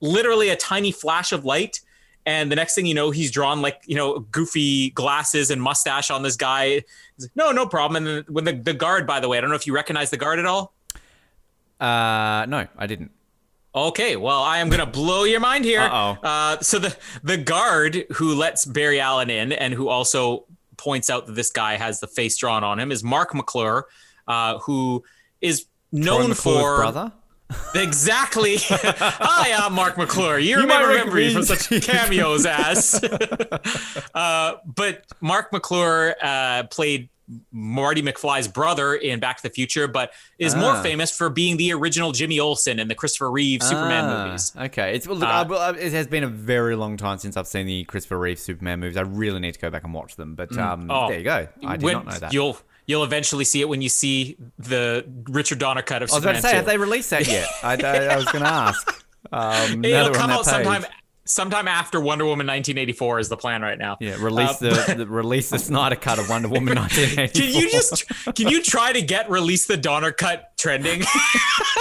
literally 0.00 0.48
a 0.48 0.56
tiny 0.56 0.92
flash 0.92 1.32
of 1.32 1.44
light. 1.44 1.80
And 2.24 2.50
the 2.50 2.56
next 2.56 2.74
thing 2.74 2.86
you 2.86 2.94
know, 2.94 3.10
he's 3.10 3.30
drawn 3.30 3.62
like 3.62 3.82
you 3.86 3.94
know 3.94 4.20
goofy 4.20 4.90
glasses 4.90 5.50
and 5.50 5.62
mustache 5.62 6.10
on 6.10 6.22
this 6.22 6.36
guy. 6.36 6.82
Like, 7.18 7.30
no, 7.36 7.52
no 7.52 7.66
problem. 7.66 8.04
And 8.04 8.06
then 8.06 8.24
when 8.34 8.44
the, 8.44 8.52
the 8.52 8.74
guard, 8.74 9.06
by 9.06 9.20
the 9.20 9.28
way, 9.28 9.38
I 9.38 9.40
don't 9.40 9.50
know 9.50 9.56
if 9.56 9.66
you 9.66 9.74
recognize 9.74 10.10
the 10.10 10.16
guard 10.16 10.38
at 10.38 10.46
all. 10.46 10.74
Uh, 11.78 12.46
no, 12.48 12.66
I 12.76 12.86
didn't. 12.86 13.12
Okay, 13.74 14.16
well, 14.16 14.42
I 14.42 14.58
am 14.58 14.70
gonna 14.70 14.86
blow 14.86 15.24
your 15.24 15.38
mind 15.40 15.66
here. 15.66 15.82
Uh-oh. 15.82 16.18
Uh, 16.22 16.58
so 16.60 16.78
the 16.78 16.96
the 17.22 17.36
guard 17.36 18.06
who 18.14 18.34
lets 18.34 18.64
Barry 18.64 18.98
Allen 18.98 19.28
in 19.28 19.52
and 19.52 19.74
who 19.74 19.88
also 19.88 20.46
points 20.76 21.10
out 21.10 21.26
that 21.26 21.34
this 21.34 21.50
guy 21.50 21.76
has 21.76 22.00
the 22.00 22.06
face 22.06 22.36
drawn 22.36 22.64
on 22.64 22.78
him 22.78 22.92
is 22.92 23.02
Marc 23.02 23.34
McClure, 23.34 23.86
uh, 24.28 24.58
who 24.60 25.04
is 25.40 25.66
known 25.92 26.34
for 26.34 26.76
brother. 26.76 27.12
Exactly. 27.74 28.56
Hi, 28.60 29.64
I'm 29.64 29.72
Marc 29.72 29.96
McClure. 29.96 30.38
You, 30.38 30.60
you 30.60 30.66
might 30.66 30.82
remember 30.82 31.14
me 31.14 31.32
from 31.32 31.44
such 31.44 31.68
cameos 31.82 32.44
as. 32.44 33.02
uh, 34.14 34.54
but 34.64 35.06
Marc 35.20 35.52
McClure 35.52 36.16
uh, 36.20 36.64
played 36.64 37.08
Marty 37.50 38.02
McFly's 38.02 38.48
brother 38.48 38.94
in 38.94 39.20
Back 39.20 39.38
to 39.38 39.42
the 39.42 39.50
Future, 39.50 39.88
but 39.88 40.12
is 40.38 40.54
ah. 40.54 40.60
more 40.60 40.82
famous 40.82 41.16
for 41.16 41.28
being 41.28 41.56
the 41.56 41.72
original 41.72 42.12
Jimmy 42.12 42.38
Olsen 42.38 42.78
in 42.78 42.88
the 42.88 42.94
Christopher 42.94 43.30
Reeve 43.30 43.62
Superman 43.62 44.04
ah, 44.04 44.24
movies. 44.26 44.52
Okay, 44.56 44.94
it's 44.94 45.06
look, 45.06 45.22
uh, 45.22 45.74
it 45.78 45.92
has 45.92 46.06
been 46.06 46.24
a 46.24 46.28
very 46.28 46.76
long 46.76 46.96
time 46.96 47.18
since 47.18 47.36
I've 47.36 47.46
seen 47.46 47.66
the 47.66 47.84
Christopher 47.84 48.18
Reeve 48.18 48.38
Superman 48.38 48.80
movies. 48.80 48.96
I 48.96 49.02
really 49.02 49.40
need 49.40 49.54
to 49.54 49.60
go 49.60 49.70
back 49.70 49.84
and 49.84 49.92
watch 49.92 50.16
them. 50.16 50.34
But 50.34 50.50
mm. 50.50 50.58
um, 50.58 50.90
oh, 50.90 51.08
there 51.08 51.18
you 51.18 51.24
go. 51.24 51.48
I 51.64 51.76
did 51.76 51.84
when, 51.84 51.94
not 51.94 52.06
know 52.06 52.18
that. 52.18 52.32
You'll 52.32 52.58
you'll 52.86 53.04
eventually 53.04 53.44
see 53.44 53.60
it 53.60 53.68
when 53.68 53.82
you 53.82 53.88
see 53.88 54.36
the 54.58 55.04
Richard 55.28 55.58
Donner 55.58 55.82
cut 55.82 56.02
of. 56.02 56.10
I 56.10 56.14
was 56.14 56.22
Superman 56.22 56.30
about 56.36 56.42
to 56.42 56.48
say, 56.48 56.52
2. 56.52 56.56
have 56.56 56.66
they 56.66 56.78
released 56.78 57.10
that 57.10 57.26
yet? 57.26 57.48
I, 57.62 57.74
I, 57.74 57.96
I 58.14 58.16
was 58.16 58.26
going 58.26 58.44
to 58.44 58.50
ask. 58.50 59.02
Um, 59.32 59.84
It'll 59.84 60.14
come 60.14 60.30
out 60.30 60.44
page. 60.44 60.52
sometime 60.52 60.84
sometime 61.26 61.68
after 61.68 62.00
Wonder 62.00 62.24
Woman 62.24 62.46
1984 62.46 63.18
is 63.18 63.28
the 63.28 63.36
plan 63.36 63.62
right 63.62 63.78
now. 63.78 63.98
Yeah, 64.00 64.16
release 64.18 64.62
uh, 64.62 64.84
the, 64.86 64.94
the, 64.94 65.06
release 65.06 65.50
the 65.50 65.58
Snyder 65.58 65.96
cut 65.96 66.18
of 66.18 66.28
Wonder 66.28 66.48
Woman 66.48 66.76
1984. 66.76 67.42
Can 67.52 67.60
you 67.60 67.70
just 67.70 68.08
can 68.34 68.48
you 68.48 68.62
try 68.62 68.92
to 68.92 69.02
get 69.02 69.28
release 69.28 69.66
the 69.66 69.76
Donner 69.76 70.12
cut 70.12 70.56
trending? 70.56 71.02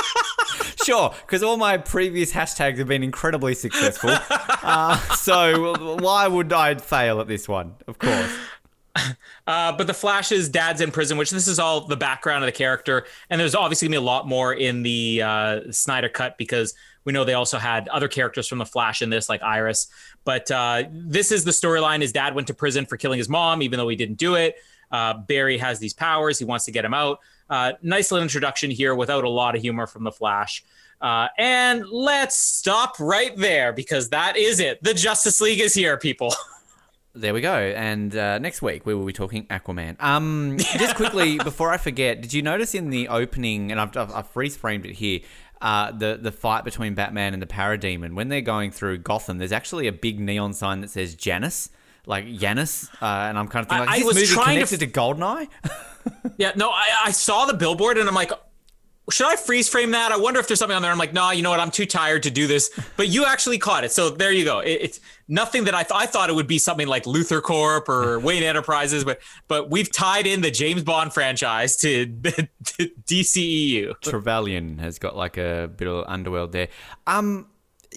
sure, 0.83 1.13
because 1.25 1.43
all 1.43 1.57
my 1.57 1.77
previous 1.77 2.31
hashtags 2.31 2.77
have 2.77 2.87
been 2.87 3.03
incredibly 3.03 3.53
successful. 3.53 4.11
Uh, 4.29 4.97
so 5.15 5.97
why 5.97 6.27
would 6.27 6.51
I 6.51 6.75
fail 6.75 7.21
at 7.21 7.27
this 7.27 7.47
one? 7.47 7.75
Of 7.87 7.99
course. 7.99 8.35
Uh, 9.47 9.71
but 9.73 9.87
the 9.87 9.93
Flash's 9.93 10.49
dad's 10.49 10.81
in 10.81 10.89
prison, 10.91 11.17
which 11.17 11.29
this 11.29 11.47
is 11.47 11.59
all 11.59 11.81
the 11.81 11.97
background 11.97 12.43
of 12.43 12.47
the 12.47 12.57
character, 12.57 13.05
and 13.29 13.39
there's 13.39 13.53
obviously 13.53 13.87
gonna 13.87 13.99
be 13.99 14.03
a 14.03 14.05
lot 14.05 14.27
more 14.27 14.53
in 14.53 14.83
the 14.83 15.21
uh, 15.21 15.59
Snyder 15.71 16.09
cut 16.09 16.37
because 16.37 16.73
We 17.05 17.13
know 17.13 17.23
they 17.23 17.33
also 17.33 17.57
had 17.57 17.87
other 17.87 18.07
characters 18.07 18.47
from 18.47 18.57
the 18.57 18.65
Flash 18.65 19.01
in 19.01 19.09
this, 19.09 19.29
like 19.29 19.41
Iris. 19.41 19.87
But 20.23 20.51
uh, 20.51 20.83
this 20.91 21.31
is 21.31 21.45
the 21.45 21.51
storyline. 21.51 22.01
His 22.01 22.11
dad 22.11 22.35
went 22.35 22.47
to 22.47 22.53
prison 22.53 22.85
for 22.85 22.97
killing 22.97 23.17
his 23.17 23.29
mom, 23.29 23.61
even 23.61 23.77
though 23.77 23.87
he 23.87 23.95
didn't 23.95 24.17
do 24.17 24.35
it. 24.35 24.55
Uh, 24.91 25.13
Barry 25.13 25.57
has 25.57 25.79
these 25.79 25.93
powers. 25.93 26.37
He 26.39 26.45
wants 26.45 26.65
to 26.65 26.71
get 26.71 26.83
him 26.83 26.93
out. 26.93 27.19
Uh, 27.49 27.73
nice 27.81 28.11
little 28.11 28.23
introduction 28.23 28.71
here 28.71 28.95
without 28.95 29.23
a 29.23 29.29
lot 29.29 29.55
of 29.55 29.61
humor 29.61 29.87
from 29.87 30.03
the 30.03 30.11
Flash. 30.11 30.63
Uh, 31.01 31.27
and 31.37 31.85
let's 31.89 32.35
stop 32.35 32.95
right 32.99 33.35
there 33.37 33.73
because 33.73 34.09
that 34.09 34.37
is 34.37 34.59
it. 34.59 34.81
The 34.83 34.93
Justice 34.93 35.39
League 35.41 35.59
is 35.59 35.73
here, 35.73 35.97
people. 35.97 36.33
There 37.17 37.33
we 37.33 37.39
go. 37.39 37.55
And 37.55 38.13
uh, 38.13 38.39
next 38.39 38.61
week 38.61 38.85
we 38.85 38.93
will 38.93 39.05
be 39.05 39.13
talking 39.13 39.47
Aquaman. 39.47 39.95
Um, 40.03 40.57
just 40.57 40.95
quickly 40.95 41.37
before 41.43 41.71
I 41.71 41.77
forget, 41.77 42.21
did 42.21 42.33
you 42.33 42.41
notice 42.41 42.75
in 42.75 42.89
the 42.89 43.07
opening, 43.07 43.71
and 43.71 43.79
I've, 43.79 43.95
I've, 43.95 44.13
I've 44.13 44.27
freeze 44.27 44.57
framed 44.57 44.85
it 44.85 44.95
here, 44.95 45.21
uh, 45.61 45.91
the 45.91 46.17
the 46.21 46.31
fight 46.31 46.63
between 46.63 46.93
Batman 46.95 47.33
and 47.33 47.41
the 47.41 47.47
Parademon 47.47 48.13
when 48.13 48.29
they're 48.29 48.41
going 48.41 48.71
through 48.71 48.99
Gotham? 48.99 49.37
There's 49.37 49.51
actually 49.51 49.87
a 49.87 49.91
big 49.93 50.19
neon 50.19 50.53
sign 50.53 50.81
that 50.81 50.89
says 50.89 51.15
Janus, 51.15 51.69
like 52.05 52.25
Janus, 52.37 52.89
uh, 53.01 53.05
and 53.05 53.37
I'm 53.37 53.47
kind 53.47 53.63
of 53.65 53.69
thinking, 53.69 53.85
like, 53.87 53.95
I- 53.95 53.97
is 53.97 54.03
I 54.03 54.05
was 54.05 54.15
this 54.15 54.29
movie 54.29 54.33
trying 54.43 54.59
to 54.59 54.65
connected 54.65 54.79
to, 54.93 54.99
Goldeneye? 54.99 55.47
Yeah, 56.37 56.51
no, 56.55 56.69
I, 56.69 56.85
I 57.05 57.11
saw 57.11 57.45
the 57.47 57.55
billboard 57.55 57.97
and 57.97 58.07
I'm 58.07 58.13
like, 58.13 58.31
should 59.11 59.27
I 59.27 59.35
freeze 59.35 59.69
frame 59.69 59.91
that? 59.91 60.11
I 60.11 60.17
wonder 60.17 60.39
if 60.39 60.47
there's 60.47 60.59
something 60.59 60.75
on 60.75 60.81
there. 60.81 60.91
I'm 60.91 60.97
like, 60.97 61.13
nah, 61.13 61.31
you 61.31 61.43
know 61.43 61.51
what? 61.51 61.59
I'm 61.59 61.69
too 61.69 61.85
tired 61.85 62.23
to 62.23 62.31
do 62.31 62.47
this. 62.47 62.71
But 62.97 63.07
you 63.07 63.25
actually 63.25 63.59
caught 63.59 63.83
it. 63.83 63.91
So 63.91 64.09
there 64.09 64.31
you 64.31 64.43
go. 64.43 64.59
It, 64.59 64.79
it's 64.81 64.99
nothing 65.27 65.65
that 65.65 65.75
I, 65.75 65.83
th- 65.83 65.93
I 65.93 66.07
thought 66.07 66.29
it 66.29 66.33
would 66.33 66.47
be 66.47 66.57
something 66.57 66.87
like 66.87 67.03
Luthor 67.03 67.41
Corp 67.41 67.87
or 67.87 68.19
Wayne 68.25 68.43
Enterprises, 68.43 69.03
but 69.03 69.19
but 69.47 69.69
we've 69.69 69.91
tied 69.91 70.25
in 70.25 70.41
the 70.41 70.51
James 70.51 70.83
Bond 70.83 71.13
franchise 71.13 71.77
to, 71.77 72.05
to 72.05 72.89
DCEU. 73.05 74.01
Trevelyan 74.01 74.79
has 74.79 74.97
got 74.97 75.15
like 75.15 75.37
a 75.37 75.69
bit 75.75 75.87
of 75.87 76.05
underworld 76.07 76.51
there. 76.51 76.69
Um, 77.05 77.47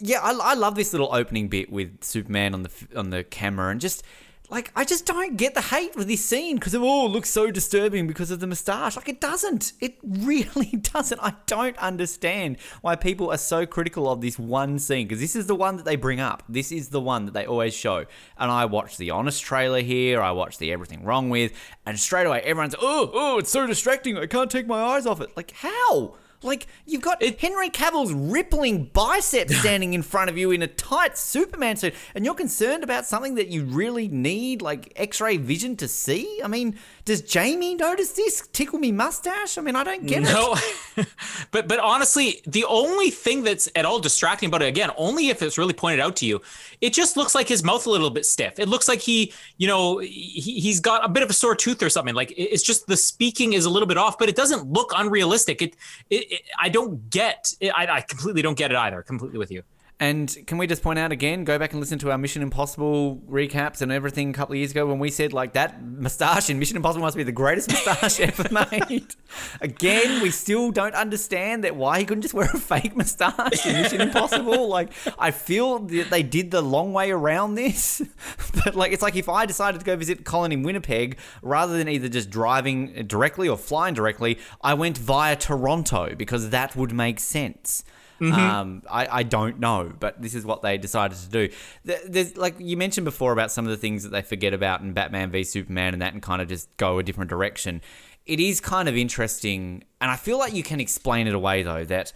yeah, 0.01 0.21
I, 0.21 0.33
I 0.33 0.55
love 0.55 0.75
this 0.75 0.93
little 0.93 1.13
opening 1.15 1.49
bit 1.49 1.73
with 1.73 2.05
Superman 2.05 2.55
on 2.55 2.63
the 2.65 2.71
on 2.95 3.11
the 3.11 3.25
camera 3.25 3.71
and 3.71 3.81
just 3.81 4.03
like 4.51 4.73
I 4.75 4.85
just 4.85 5.05
don't 5.05 5.37
get 5.37 5.55
the 5.55 5.61
hate 5.61 5.95
with 5.95 6.09
this 6.09 6.25
scene 6.25 6.57
because 6.57 6.73
it 6.73 6.81
all 6.81 7.11
looks 7.11 7.29
so 7.29 7.51
disturbing 7.51 8.07
because 8.07 8.31
of 8.31 8.41
the 8.41 8.47
moustache. 8.47 8.97
Like 8.97 9.09
it 9.09 9.21
doesn't. 9.21 9.73
It 9.81 9.99
really 10.03 10.71
doesn't. 10.71 11.21
I 11.23 11.35
don't 11.47 11.77
understand 11.79 12.57
why 12.81 12.97
people 12.97 13.31
are 13.31 13.39
so 13.39 13.67
critical 13.67 14.11
of 14.11 14.21
this 14.21 14.39
one 14.39 14.79
scene 14.79 15.07
because 15.07 15.21
this 15.21 15.37
is 15.37 15.47
the 15.47 15.55
one 15.55 15.77
that 15.77 15.85
they 15.85 15.97
bring 15.97 16.21
up. 16.21 16.43
This 16.49 16.73
is 16.73 16.89
the 16.89 17.01
one 17.01 17.27
that 17.27 17.35
they 17.35 17.47
always 17.47 17.75
show. 17.75 18.07
And 18.39 18.51
I 18.51 18.65
watched 18.65 18.99
the 18.99 19.11
Honest 19.11 19.43
trailer 19.43 19.81
here. 19.81 20.23
I 20.23 20.31
watched 20.31 20.59
the 20.59 20.73
Everything 20.73 21.05
Wrong 21.05 21.29
with, 21.29 21.53
and 21.85 21.99
straight 21.99 22.27
away 22.27 22.41
everyone's 22.41 22.75
oh 22.81 23.11
oh 23.13 23.39
it's 23.39 23.51
so 23.51 23.67
distracting. 23.67 24.17
I 24.17 24.27
can't 24.27 24.51
take 24.51 24.67
my 24.67 24.81
eyes 24.81 25.07
off 25.07 25.21
it. 25.21 25.37
Like 25.37 25.51
how? 25.51 26.17
Like 26.43 26.66
you've 26.86 27.03
got 27.03 27.22
Henry 27.22 27.70
Cavill's 27.70 28.12
rippling 28.12 28.84
biceps 28.86 29.57
standing 29.61 29.95
in 29.95 30.03
front 30.03 30.30
of 30.30 30.39
you 30.39 30.51
in 30.51 30.62
a 30.62 30.66
tight 30.66 31.18
Superman 31.18 31.76
suit, 31.76 31.95
and 32.14 32.24
you're 32.24 32.34
concerned 32.34 32.84
about 32.84 33.07
something 33.07 33.34
that 33.34 33.49
you 33.49 33.64
really 33.64 34.09
need, 34.09 34.62
like 34.62 34.93
X-ray 34.97 35.36
vision 35.39 35.76
to 35.76 35.89
see. 35.89 36.41
I 36.43 36.49
mean, 36.49 36.78
does 37.09 37.23
Jamie 37.23 37.75
notice 37.75 38.13
this? 38.13 38.47
Tickle 38.53 38.79
me 38.79 38.93
mustache? 38.93 39.57
I 39.57 39.63
mean, 39.63 39.77
I 39.77 39.83
don't 39.83 40.05
get 40.05 40.25
it. 40.25 40.27
No, 40.27 40.55
but 41.51 41.67
but 41.67 41.79
honestly, 41.79 42.43
the 42.47 42.67
only 42.67 43.09
thing 43.09 43.43
that's 43.43 43.67
at 43.75 43.87
all 43.87 43.99
distracting 43.99 44.49
about 44.49 44.61
it, 44.61 44.67
again, 44.67 44.91
only 44.99 45.31
if 45.31 45.41
it's 45.41 45.57
really 45.57 45.73
pointed 45.73 46.01
out 46.01 46.17
to 46.17 46.27
you, 46.27 46.43
it 46.83 46.93
just 46.93 47.17
looks 47.17 47.35
like 47.35 47.49
his 47.49 47.65
mouth 47.65 47.87
a 47.87 47.91
little 47.91 48.11
bit 48.11 48.27
stiff. 48.27 48.59
It 48.59 48.69
looks 48.69 48.89
like 48.89 49.01
he, 49.01 49.33
you 49.57 49.67
know, 49.67 49.97
he, 50.01 50.61
he's 50.61 50.81
got 50.81 51.03
a 51.03 51.09
bit 51.09 51.23
of 51.23 51.31
a 51.31 51.33
sore 51.33 51.57
tooth 51.57 51.83
or 51.83 51.89
something. 51.89 52.15
Like 52.15 52.31
it's 52.37 52.63
just 52.63 52.87
the 52.87 52.97
speaking 52.97 53.55
is 53.55 53.65
a 53.65 53.71
little 53.71 53.89
bit 53.89 53.97
off, 53.97 54.19
but 54.19 54.29
it 54.29 54.37
doesn't 54.37 54.71
look 54.71 54.93
unrealistic. 54.95 55.63
It, 55.63 55.77
it, 56.11 56.31
it 56.31 56.43
I 56.61 56.69
don't 56.69 57.09
get. 57.09 57.55
It, 57.59 57.71
I, 57.71 57.87
I 57.87 58.01
completely 58.03 58.43
don't 58.43 58.59
get 58.59 58.71
it 58.71 58.77
either. 58.77 59.03
Completely 59.03 59.39
with 59.39 59.51
you. 59.51 59.63
And 60.01 60.37
can 60.47 60.59
we 60.59 60.69
just 60.69 60.83
point 60.83 60.99
out 61.01 61.11
again, 61.11 61.43
go 61.43 61.59
back 61.59 61.73
and 61.73 61.81
listen 61.81 61.99
to 62.01 62.13
our 62.13 62.19
Mission 62.19 62.41
Impossible 62.41 63.17
recaps 63.29 63.83
and 63.83 63.91
everything 63.91 64.31
a 64.31 64.33
couple 64.33 64.53
of 64.53 64.59
years 64.59 64.71
ago 64.71 64.87
when 64.87 65.01
we 65.01 65.11
said 65.11 65.33
like 65.33 65.55
that 65.55 65.83
moustache 65.83 66.49
in 66.49 66.61
Mission 66.61 66.77
Impossible 66.77 67.03
must 67.03 67.17
be 67.17 67.25
the 67.25 67.33
greatest 67.33 67.69
moustache 67.69 68.21
ever 68.41 68.47
made. 68.71 69.17
Again, 69.61 70.23
we 70.23 70.31
still 70.31 70.71
don't 70.71 70.95
understand 70.95 71.65
that 71.65 71.75
why 71.75 71.99
he 71.99 72.05
couldn't 72.05 72.23
just 72.23 72.33
wear 72.33 72.47
a 72.47 72.59
fake 72.59 72.97
moustache 72.97 73.67
in 73.67 73.73
Mission 73.73 74.01
Impossible. 74.01 74.69
Like 74.69 74.93
I 75.19 75.33
feel 75.33 75.81
that 75.81 76.11
they 76.11 76.23
did 76.23 76.53
the 76.53 76.63
long 76.63 76.93
way 76.93 77.11
around 77.11 77.57
this, 77.57 78.01
but 78.65 78.77
like 78.77 78.93
it's 78.93 79.03
like 79.03 79.17
if 79.17 79.29
I 79.29 79.47
decided 79.47 79.81
to 79.81 79.85
go 79.85 79.97
visit 79.97 80.25
Colin 80.25 80.53
in 80.53 80.63
Winnipeg 80.63 81.19
rather 81.43 81.77
than 81.77 81.89
either 81.89 82.09
just 82.09 82.31
driving 82.31 83.05
directly 83.09 83.49
or 83.49 83.57
flying 83.57 83.95
directly, 83.95 84.39
I 84.63 84.75
went 84.75 84.97
via 84.97 85.35
Toronto 85.35 86.15
because 86.15 86.51
that 86.51 86.77
would 86.77 86.93
make 86.93 87.19
sense. 87.19 87.83
Um, 88.21 88.83
I, 88.91 89.07
I 89.19 89.23
don't 89.23 89.61
know, 89.61 89.93
but 89.99 90.21
this 90.21 90.35
is 90.35 90.45
what 90.45 90.62
they 90.62 90.79
decided 90.79 91.19
to 91.19 91.29
do. 91.29 91.49
There's 91.85 92.37
like 92.37 92.57
you 92.59 92.77
mentioned 92.77 93.05
before 93.05 93.33
about 93.33 93.53
some 93.53 93.64
of 93.64 93.71
the 93.71 93.77
things 93.77 94.03
that 94.03 94.11
they 94.11 94.23
forget 94.23 94.53
about 94.53 94.81
in 94.81 94.93
Batman 94.93 95.31
v 95.31 95.45
Superman 95.45 95.93
and 95.93 96.03
that, 96.03 96.12
and 96.12 96.23
kind 96.23 96.43
of 96.43 96.49
just 96.49 96.75
go 96.77 96.99
a 96.99 97.03
different 97.03 97.31
direction. 97.31 97.81
It 98.27 98.41
is 98.41 98.61
kind 98.61 98.89
of 98.89 98.97
interesting, 98.97 99.85
and 100.01 100.11
I 100.11 100.16
feel 100.16 100.39
like 100.39 100.53
you 100.53 100.62
can 100.62 100.81
explain 100.81 101.27
it 101.27 101.35
away 101.35 101.62
though 101.62 101.85
that 101.85 102.12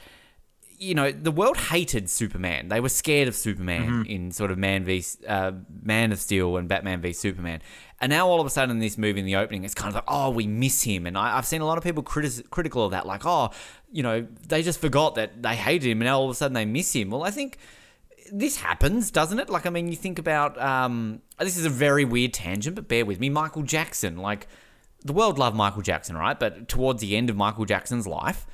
you 0.82 0.96
know, 0.96 1.12
the 1.12 1.30
world 1.30 1.56
hated 1.56 2.10
Superman. 2.10 2.68
They 2.68 2.80
were 2.80 2.88
scared 2.88 3.28
of 3.28 3.36
Superman 3.36 4.04
in 4.08 4.32
sort 4.32 4.50
of 4.50 4.58
Man 4.58 4.84
v 4.84 5.04
uh, 5.28 5.52
Man 5.80 6.10
of 6.10 6.18
Steel 6.18 6.56
and 6.56 6.68
Batman 6.68 7.00
v 7.00 7.12
Superman. 7.12 7.62
And 8.00 8.10
now 8.10 8.26
all 8.26 8.40
of 8.40 8.46
a 8.48 8.50
sudden 8.50 8.72
in 8.72 8.80
this 8.80 8.98
movie 8.98 9.20
in 9.20 9.26
the 9.26 9.36
opening, 9.36 9.62
it's 9.62 9.74
kind 9.74 9.90
of 9.90 9.94
like, 9.94 10.04
oh, 10.08 10.30
we 10.30 10.48
miss 10.48 10.82
him. 10.82 11.06
And 11.06 11.16
I, 11.16 11.38
I've 11.38 11.46
seen 11.46 11.60
a 11.60 11.66
lot 11.66 11.78
of 11.78 11.84
people 11.84 12.02
critis- 12.02 12.48
critical 12.50 12.84
of 12.84 12.90
that, 12.90 13.06
like, 13.06 13.24
oh, 13.24 13.50
you 13.92 14.02
know, 14.02 14.26
they 14.48 14.62
just 14.62 14.80
forgot 14.80 15.14
that 15.16 15.42
they 15.42 15.54
hated 15.54 15.90
him, 15.90 16.00
and 16.00 16.06
now 16.06 16.18
all 16.18 16.24
of 16.24 16.30
a 16.30 16.34
sudden 16.34 16.54
they 16.54 16.64
miss 16.64 16.92
him. 16.94 17.10
Well, 17.10 17.22
I 17.22 17.30
think 17.30 17.58
this 18.32 18.56
happens, 18.56 19.10
doesn't 19.10 19.38
it? 19.38 19.50
Like, 19.50 19.66
I 19.66 19.70
mean, 19.70 19.88
you 19.88 19.96
think 19.96 20.18
about 20.18 20.60
um, 20.60 21.20
this 21.38 21.56
is 21.56 21.64
a 21.66 21.70
very 21.70 22.04
weird 22.04 22.32
tangent, 22.32 22.74
but 22.76 22.88
bear 22.88 23.04
with 23.04 23.20
me. 23.20 23.28
Michael 23.28 23.62
Jackson, 23.62 24.16
like, 24.16 24.48
the 25.04 25.12
world 25.12 25.38
loved 25.38 25.56
Michael 25.56 25.82
Jackson, 25.82 26.16
right? 26.16 26.38
But 26.38 26.68
towards 26.68 27.00
the 27.02 27.16
end 27.16 27.28
of 27.28 27.36
Michael 27.36 27.64
Jackson's 27.64 28.06
life, 28.06 28.46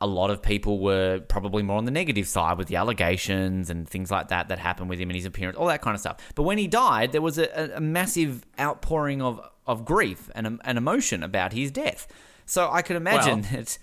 a 0.00 0.06
lot 0.06 0.30
of 0.30 0.40
people 0.40 0.78
were 0.78 1.20
probably 1.28 1.62
more 1.62 1.76
on 1.76 1.84
the 1.84 1.90
negative 1.90 2.28
side 2.28 2.56
with 2.56 2.68
the 2.68 2.76
allegations 2.76 3.68
and 3.68 3.88
things 3.88 4.10
like 4.10 4.28
that 4.28 4.48
that 4.48 4.60
happened 4.60 4.88
with 4.88 5.00
him 5.00 5.10
and 5.10 5.16
his 5.16 5.24
appearance, 5.26 5.58
all 5.58 5.66
that 5.66 5.82
kind 5.82 5.94
of 5.96 6.00
stuff. 6.00 6.18
But 6.36 6.44
when 6.44 6.56
he 6.56 6.68
died, 6.68 7.10
there 7.10 7.20
was 7.20 7.36
a, 7.36 7.72
a- 7.74 7.80
massive 7.80 8.46
outpouring 8.60 9.20
of, 9.20 9.40
of 9.66 9.84
grief 9.84 10.30
and, 10.36 10.60
and 10.64 10.78
emotion 10.78 11.24
about 11.24 11.52
his 11.52 11.72
death. 11.72 12.06
So 12.46 12.70
I 12.70 12.80
could 12.82 12.96
imagine 12.96 13.40
Well- 13.42 13.50
that 13.50 13.78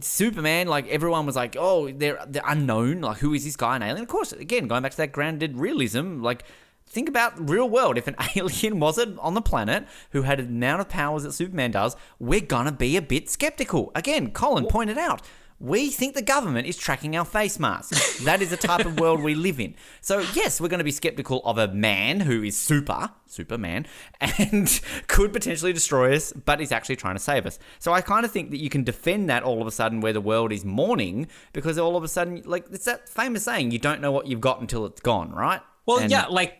Superman, 0.00 0.66
like 0.66 0.88
everyone 0.88 1.26
was 1.26 1.36
like, 1.36 1.56
oh, 1.58 1.90
they're, 1.90 2.18
they're 2.26 2.42
unknown. 2.46 3.00
Like, 3.00 3.18
who 3.18 3.34
is 3.34 3.44
this 3.44 3.56
guy, 3.56 3.76
an 3.76 3.82
alien? 3.82 4.02
Of 4.02 4.08
course, 4.08 4.32
again, 4.32 4.68
going 4.68 4.82
back 4.82 4.92
to 4.92 4.96
that 4.98 5.12
grounded 5.12 5.56
realism, 5.56 6.22
like, 6.22 6.44
think 6.86 7.08
about 7.08 7.48
real 7.48 7.68
world. 7.68 7.96
If 7.96 8.06
an 8.06 8.16
alien 8.36 8.80
was 8.80 8.98
it 8.98 9.08
on 9.18 9.34
the 9.34 9.42
planet 9.42 9.86
who 10.10 10.22
had 10.22 10.38
the 10.38 10.44
amount 10.44 10.80
of 10.80 10.88
powers 10.88 11.22
that 11.22 11.32
Superman 11.32 11.70
does, 11.70 11.96
we're 12.18 12.40
gonna 12.40 12.72
be 12.72 12.96
a 12.96 13.02
bit 13.02 13.30
skeptical. 13.30 13.92
Again, 13.94 14.32
Colin 14.32 14.66
pointed 14.66 14.98
out. 14.98 15.22
We 15.62 15.90
think 15.90 16.14
the 16.14 16.22
government 16.22 16.66
is 16.66 16.78
tracking 16.78 17.14
our 17.18 17.24
face 17.26 17.58
masks. 17.58 18.20
That 18.24 18.40
is 18.40 18.48
the 18.48 18.56
type 18.56 18.86
of 18.86 18.98
world 18.98 19.22
we 19.22 19.34
live 19.34 19.60
in. 19.60 19.74
So, 20.00 20.20
yes, 20.34 20.58
we're 20.58 20.68
going 20.68 20.78
to 20.78 20.84
be 20.84 20.90
skeptical 20.90 21.42
of 21.44 21.58
a 21.58 21.68
man 21.68 22.20
who 22.20 22.42
is 22.42 22.56
super, 22.56 23.10
Superman, 23.26 23.86
and 24.22 24.80
could 25.06 25.34
potentially 25.34 25.74
destroy 25.74 26.14
us, 26.16 26.32
but 26.32 26.62
is 26.62 26.72
actually 26.72 26.96
trying 26.96 27.14
to 27.16 27.20
save 27.20 27.44
us. 27.44 27.58
So, 27.78 27.92
I 27.92 28.00
kind 28.00 28.24
of 28.24 28.30
think 28.32 28.50
that 28.52 28.56
you 28.56 28.70
can 28.70 28.84
defend 28.84 29.28
that 29.28 29.42
all 29.42 29.60
of 29.60 29.66
a 29.66 29.70
sudden 29.70 30.00
where 30.00 30.14
the 30.14 30.20
world 30.22 30.50
is 30.50 30.64
mourning 30.64 31.28
because 31.52 31.76
all 31.76 31.94
of 31.94 32.04
a 32.04 32.08
sudden, 32.08 32.42
like, 32.46 32.64
it's 32.72 32.86
that 32.86 33.06
famous 33.06 33.44
saying, 33.44 33.70
you 33.70 33.78
don't 33.78 34.00
know 34.00 34.12
what 34.12 34.26
you've 34.28 34.40
got 34.40 34.62
until 34.62 34.86
it's 34.86 35.02
gone, 35.02 35.30
right? 35.30 35.60
Well, 35.84 35.98
And- 35.98 36.10
yeah, 36.10 36.24
like 36.26 36.56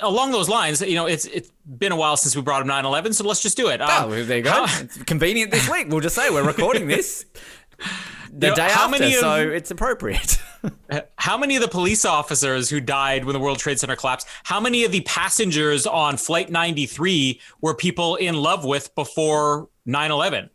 along 0.00 0.30
those 0.30 0.46
lines, 0.48 0.82
you 0.82 0.94
know, 0.94 1.06
it's 1.06 1.24
it's 1.24 1.50
been 1.78 1.90
a 1.90 1.96
while 1.96 2.14
since 2.18 2.36
we 2.36 2.42
brought 2.42 2.60
up 2.60 2.68
9/11, 2.68 3.14
so 3.14 3.24
let's 3.24 3.40
just 3.40 3.56
do 3.56 3.68
it. 3.68 3.80
Oh, 3.82 4.04
Um, 4.04 4.10
there 4.26 4.36
you 4.36 4.42
go. 4.42 4.50
how- 4.66 4.80
It's 4.82 5.02
convenient 5.04 5.50
this 5.52 5.70
week. 5.70 5.86
We'll 5.88 6.00
just 6.00 6.14
say 6.14 6.28
we're 6.28 6.44
recording 6.46 6.86
this 6.86 7.24
the 8.32 8.46
You 8.46 8.50
know, 8.50 8.56
day 8.56 8.68
how 8.70 8.88
after, 8.92 9.04
of- 9.04 9.12
so 9.14 9.34
it's 9.48 9.70
appropriate. 9.70 10.38
How 11.16 11.38
many 11.38 11.56
of 11.56 11.62
the 11.62 11.68
police 11.68 12.04
officers 12.04 12.68
who 12.68 12.80
died 12.82 13.24
when 13.24 13.32
the 13.32 13.40
World 13.40 13.58
Trade 13.58 13.80
Center 13.80 13.96
collapsed, 13.96 14.26
how 14.42 14.60
many 14.60 14.84
of 14.84 14.92
the 14.92 15.00
passengers 15.02 15.86
on 15.86 16.18
Flight 16.18 16.50
93 16.50 17.40
were 17.62 17.74
people 17.74 18.16
in 18.16 18.34
love 18.34 18.62
with 18.66 18.94
before 18.94 19.70
9 19.86 20.10
11? 20.10 20.50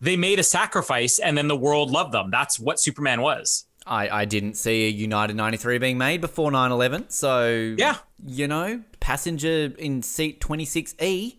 They 0.00 0.16
made 0.16 0.38
a 0.38 0.42
sacrifice 0.42 1.18
and 1.18 1.36
then 1.36 1.46
the 1.48 1.56
world 1.56 1.90
loved 1.90 2.12
them. 2.12 2.30
That's 2.30 2.58
what 2.58 2.80
Superman 2.80 3.20
was. 3.20 3.66
I, 3.86 4.08
I 4.08 4.24
didn't 4.24 4.54
see 4.54 4.86
a 4.86 4.90
United 4.90 5.36
93 5.36 5.76
being 5.76 5.98
made 5.98 6.22
before 6.22 6.50
9 6.50 6.72
11. 6.72 7.10
So, 7.10 7.74
Yeah. 7.76 7.96
you 8.26 8.48
know, 8.48 8.82
passenger 9.00 9.74
in 9.78 10.02
seat 10.02 10.40
26E, 10.40 11.36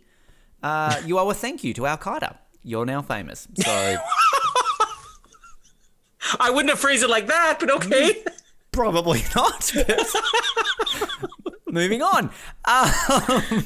uh, 0.62 1.02
you 1.08 1.18
owe 1.18 1.28
a 1.30 1.34
thank 1.34 1.64
you 1.64 1.74
to 1.74 1.88
Al 1.88 1.98
Qaeda. 1.98 2.38
You're 2.64 2.86
now 2.86 3.02
famous. 3.02 3.48
So, 3.56 3.96
I 6.40 6.50
wouldn't 6.50 6.70
have 6.70 6.80
phrased 6.80 7.04
it 7.04 7.10
like 7.10 7.28
that, 7.28 7.58
but 7.60 7.70
okay. 7.72 8.24
probably 8.72 9.24
not. 9.36 9.72
Moving 11.68 12.02
on. 12.02 12.32
Um, 12.66 12.92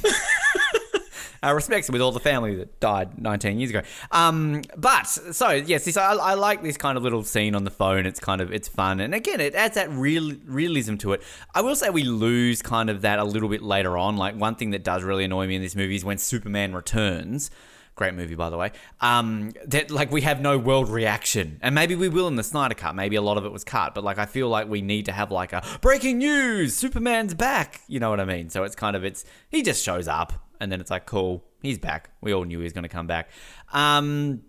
uh, 1.42 1.54
respects 1.54 1.90
with 1.90 2.00
all 2.00 2.12
the 2.12 2.20
family 2.20 2.54
that 2.56 2.78
died 2.80 3.20
19 3.20 3.58
years 3.58 3.70
ago. 3.70 3.82
Um, 4.12 4.62
but 4.76 5.04
so 5.04 5.50
yes, 5.50 5.84
this, 5.84 5.96
I, 5.96 6.12
I, 6.14 6.34
like 6.34 6.62
this 6.62 6.76
kind 6.76 6.96
of 6.96 7.02
little 7.02 7.24
scene 7.24 7.54
on 7.54 7.64
the 7.64 7.70
phone. 7.70 8.06
It's 8.06 8.20
kind 8.20 8.40
of 8.40 8.52
it's 8.52 8.68
fun, 8.68 9.00
and 9.00 9.14
again, 9.14 9.40
it 9.40 9.54
adds 9.54 9.74
that 9.74 9.90
real 9.90 10.32
realism 10.46 10.96
to 10.96 11.12
it. 11.12 11.22
I 11.54 11.62
will 11.62 11.76
say 11.76 11.90
we 11.90 12.04
lose 12.04 12.62
kind 12.62 12.90
of 12.90 13.02
that 13.02 13.18
a 13.18 13.24
little 13.24 13.48
bit 13.48 13.62
later 13.62 13.96
on. 13.96 14.16
Like 14.16 14.36
one 14.36 14.54
thing 14.54 14.70
that 14.70 14.84
does 14.84 15.02
really 15.02 15.24
annoy 15.24 15.46
me 15.46 15.56
in 15.56 15.62
this 15.62 15.74
movie 15.74 15.96
is 15.96 16.04
when 16.04 16.18
Superman 16.18 16.74
returns. 16.74 17.50
Great 17.96 18.12
movie, 18.12 18.34
by 18.34 18.50
the 18.50 18.58
way. 18.58 18.72
Um, 19.00 19.52
that 19.64 19.90
like 19.90 20.12
we 20.12 20.20
have 20.20 20.42
no 20.42 20.58
world 20.58 20.90
reaction, 20.90 21.58
and 21.62 21.74
maybe 21.74 21.94
we 21.94 22.10
will 22.10 22.28
in 22.28 22.36
the 22.36 22.44
Snyder 22.44 22.74
Cut. 22.74 22.94
Maybe 22.94 23.16
a 23.16 23.22
lot 23.22 23.38
of 23.38 23.46
it 23.46 23.52
was 23.52 23.64
cut, 23.64 23.94
but 23.94 24.04
like 24.04 24.18
I 24.18 24.26
feel 24.26 24.50
like 24.50 24.68
we 24.68 24.82
need 24.82 25.06
to 25.06 25.12
have 25.12 25.30
like 25.30 25.54
a 25.54 25.64
breaking 25.80 26.18
news: 26.18 26.76
Superman's 26.76 27.32
back. 27.32 27.80
You 27.88 27.98
know 27.98 28.10
what 28.10 28.20
I 28.20 28.26
mean? 28.26 28.50
So 28.50 28.64
it's 28.64 28.76
kind 28.76 28.96
of 28.96 29.04
it's 29.04 29.24
he 29.48 29.62
just 29.62 29.82
shows 29.82 30.08
up, 30.08 30.34
and 30.60 30.70
then 30.70 30.78
it's 30.78 30.90
like 30.90 31.06
cool, 31.06 31.42
he's 31.62 31.78
back. 31.78 32.10
We 32.20 32.34
all 32.34 32.44
knew 32.44 32.58
he 32.58 32.64
was 32.64 32.74
going 32.74 32.82
to 32.82 32.90
come 32.90 33.06
back. 33.06 33.30
Um, 33.72 34.42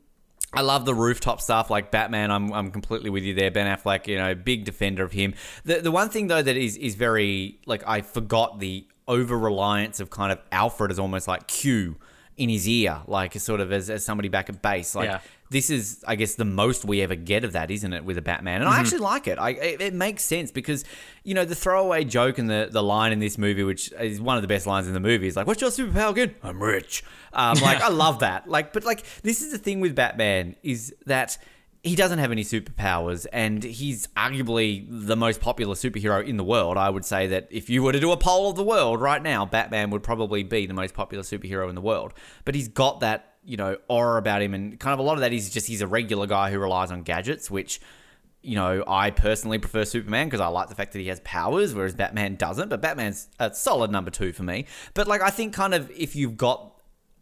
I 0.51 0.59
love 0.59 0.83
the 0.83 0.93
rooftop 0.93 1.39
stuff, 1.39 1.69
like 1.69 1.89
Batman. 1.89 2.31
I'm, 2.31 2.51
I'm 2.51 2.71
completely 2.71 3.09
with 3.09 3.23
you 3.23 3.33
there. 3.33 3.49
Ben 3.49 3.67
Affleck, 3.67 4.07
you 4.07 4.17
know, 4.17 4.35
big 4.35 4.65
defender 4.65 5.05
of 5.05 5.13
him. 5.13 5.35
The 5.63 5.79
the 5.79 5.91
one 5.91 6.09
thing 6.09 6.27
though 6.27 6.41
that 6.41 6.57
is 6.57 6.75
is 6.75 6.95
very 6.95 7.61
like 7.65 7.83
I 7.87 8.01
forgot 8.01 8.59
the 8.59 8.87
over 9.07 9.39
reliance 9.39 10.01
of 10.01 10.09
kind 10.09 10.33
of 10.33 10.39
Alfred 10.51 10.91
as 10.91 10.99
almost 10.99 11.29
like 11.29 11.47
Q 11.47 11.95
in 12.37 12.49
his 12.49 12.67
ear, 12.67 13.01
like 13.07 13.33
sort 13.39 13.59
of 13.59 13.71
as, 13.71 13.89
as 13.89 14.05
somebody 14.05 14.29
back 14.29 14.47
at 14.49 14.61
base. 14.61 14.93
Like 14.95 15.09
Yeah. 15.09 15.19
this 15.49 15.69
is, 15.69 16.03
I 16.07 16.15
guess, 16.15 16.35
the 16.35 16.45
most 16.45 16.85
we 16.85 17.01
ever 17.01 17.15
get 17.15 17.43
of 17.43 17.53
that, 17.53 17.71
isn't 17.71 17.91
it, 17.91 18.05
with 18.05 18.17
a 18.17 18.21
Batman? 18.21 18.61
And 18.61 18.69
I 18.69 18.79
actually 18.79 18.99
like 18.99 19.27
it. 19.27 19.39
I 19.39 19.49
it, 19.51 19.81
it 19.81 19.93
makes 19.93 20.23
sense 20.23 20.51
because 20.51 20.85
you 21.23 21.33
know 21.33 21.45
the 21.45 21.55
throwaway 21.55 22.03
joke 22.03 22.37
and 22.37 22.49
the 22.49 22.69
the 22.71 22.83
line 22.83 23.11
in 23.11 23.19
this 23.19 23.37
movie, 23.37 23.63
which 23.63 23.91
is 23.93 24.21
one 24.21 24.37
of 24.37 24.43
the 24.43 24.47
best 24.47 24.67
lines 24.67 24.87
in 24.87 24.93
the 24.93 24.99
movie, 24.99 25.27
is 25.27 25.35
like, 25.35 25.47
"What's 25.47 25.61
your 25.61 25.71
superpower 25.71 26.11
again? 26.11 26.35
I'm 26.43 26.61
rich." 26.61 27.03
Um, 27.33 27.57
like 27.59 27.81
I 27.81 27.89
love 27.89 28.19
that. 28.19 28.47
Like, 28.47 28.71
but 28.71 28.83
like 28.83 29.03
this 29.23 29.41
is 29.41 29.51
the 29.51 29.57
thing 29.57 29.79
with 29.79 29.95
Batman 29.95 30.55
is 30.63 30.93
that 31.07 31.37
he 31.83 31.95
doesn't 31.95 32.19
have 32.19 32.31
any 32.31 32.43
superpowers 32.43 33.25
and 33.31 33.63
he's 33.63 34.07
arguably 34.07 34.85
the 34.89 35.15
most 35.15 35.39
popular 35.39 35.75
superhero 35.75 36.25
in 36.25 36.37
the 36.37 36.43
world. 36.43 36.77
I 36.77 36.89
would 36.89 37.05
say 37.05 37.27
that 37.27 37.47
if 37.49 37.69
you 37.69 37.83
were 37.83 37.91
to 37.91 37.99
do 37.99 38.11
a 38.11 38.17
poll 38.17 38.49
of 38.49 38.55
the 38.55 38.63
world 38.63 38.99
right 38.99 39.21
now, 39.21 39.45
Batman 39.45 39.89
would 39.91 40.03
probably 40.03 40.43
be 40.43 40.65
the 40.65 40.73
most 40.73 40.93
popular 40.93 41.23
superhero 41.23 41.69
in 41.69 41.75
the 41.75 41.81
world. 41.81 42.13
But 42.45 42.55
he's 42.55 42.67
got 42.67 43.01
that, 43.01 43.35
you 43.45 43.57
know, 43.57 43.77
aura 43.87 44.17
about 44.17 44.41
him 44.41 44.53
and 44.53 44.79
kind 44.79 44.93
of 44.93 44.99
a 44.99 45.03
lot 45.03 45.13
of 45.13 45.19
that 45.21 45.33
is 45.33 45.49
just 45.49 45.67
he's 45.67 45.81
a 45.81 45.87
regular 45.87 46.27
guy 46.27 46.51
who 46.51 46.59
relies 46.59 46.91
on 46.91 47.03
gadgets, 47.03 47.49
which 47.49 47.79
you 48.41 48.55
know, 48.55 48.83
I 48.87 49.11
personally 49.11 49.57
prefer 49.57 49.83
Superman 49.83 50.27
because 50.27 50.39
I 50.39 50.47
like 50.47 50.69
the 50.69 50.75
fact 50.75 50.93
that 50.93 50.99
he 50.99 51.07
has 51.07 51.19
powers, 51.21 51.73
whereas 51.73 51.95
Batman 51.95 52.35
doesn't. 52.35 52.69
But 52.69 52.81
Batman's 52.81 53.27
a 53.39 53.53
solid 53.53 53.91
number 53.91 54.09
two 54.09 54.31
for 54.31 54.43
me. 54.43 54.67
But 54.93 55.07
like, 55.07 55.21
I 55.21 55.31
think 55.31 55.53
kind 55.53 55.73
of 55.73 55.91
if 55.91 56.15
you've 56.15 56.37
got 56.37 56.76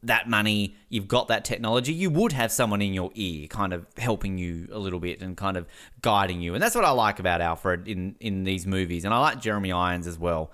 that 0.06 0.30
money, 0.30 0.76
you've 0.90 1.08
got 1.08 1.28
that 1.28 1.46
technology, 1.46 1.94
you 1.94 2.10
would 2.10 2.32
have 2.32 2.52
someone 2.52 2.82
in 2.82 2.94
your 2.94 3.12
ear 3.16 3.48
kind 3.48 3.74
of 3.74 3.86
helping 3.98 4.38
you 4.38 4.68
a 4.72 4.80
little 4.80 5.00
bit 5.00 5.22
and 5.22 5.36
kind 5.36 5.58
of 5.58 5.68
guiding 6.02 6.42
you. 6.42 6.54
And 6.54 6.64
that's 6.64 6.76
what 6.76 6.86
I 6.86 6.92
like 6.92 7.20
about 7.20 7.42
Alfred 7.42 7.88
in, 7.88 8.16
in 8.20 8.44
these 8.44 8.66
movies. 8.66 9.06
And 9.06 9.14
I 9.14 9.20
like 9.20 9.42
Jeremy 9.42 9.72
Irons 9.72 10.08
as 10.08 10.18
well. 10.18 10.52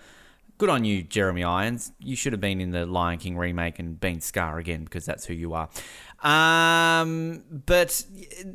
Good 0.57 0.69
on 0.69 0.85
you, 0.85 1.01
Jeremy 1.01 1.43
Irons. 1.43 1.91
You 1.99 2.15
should 2.15 2.33
have 2.33 2.39
been 2.39 2.61
in 2.61 2.69
the 2.69 2.85
Lion 2.85 3.17
King 3.17 3.35
remake 3.35 3.79
and 3.79 3.99
been 3.99 4.21
Scar 4.21 4.59
again 4.59 4.83
because 4.83 5.05
that's 5.05 5.25
who 5.25 5.33
you 5.33 5.53
are. 5.53 5.69
Um, 6.21 7.43
but 7.65 8.05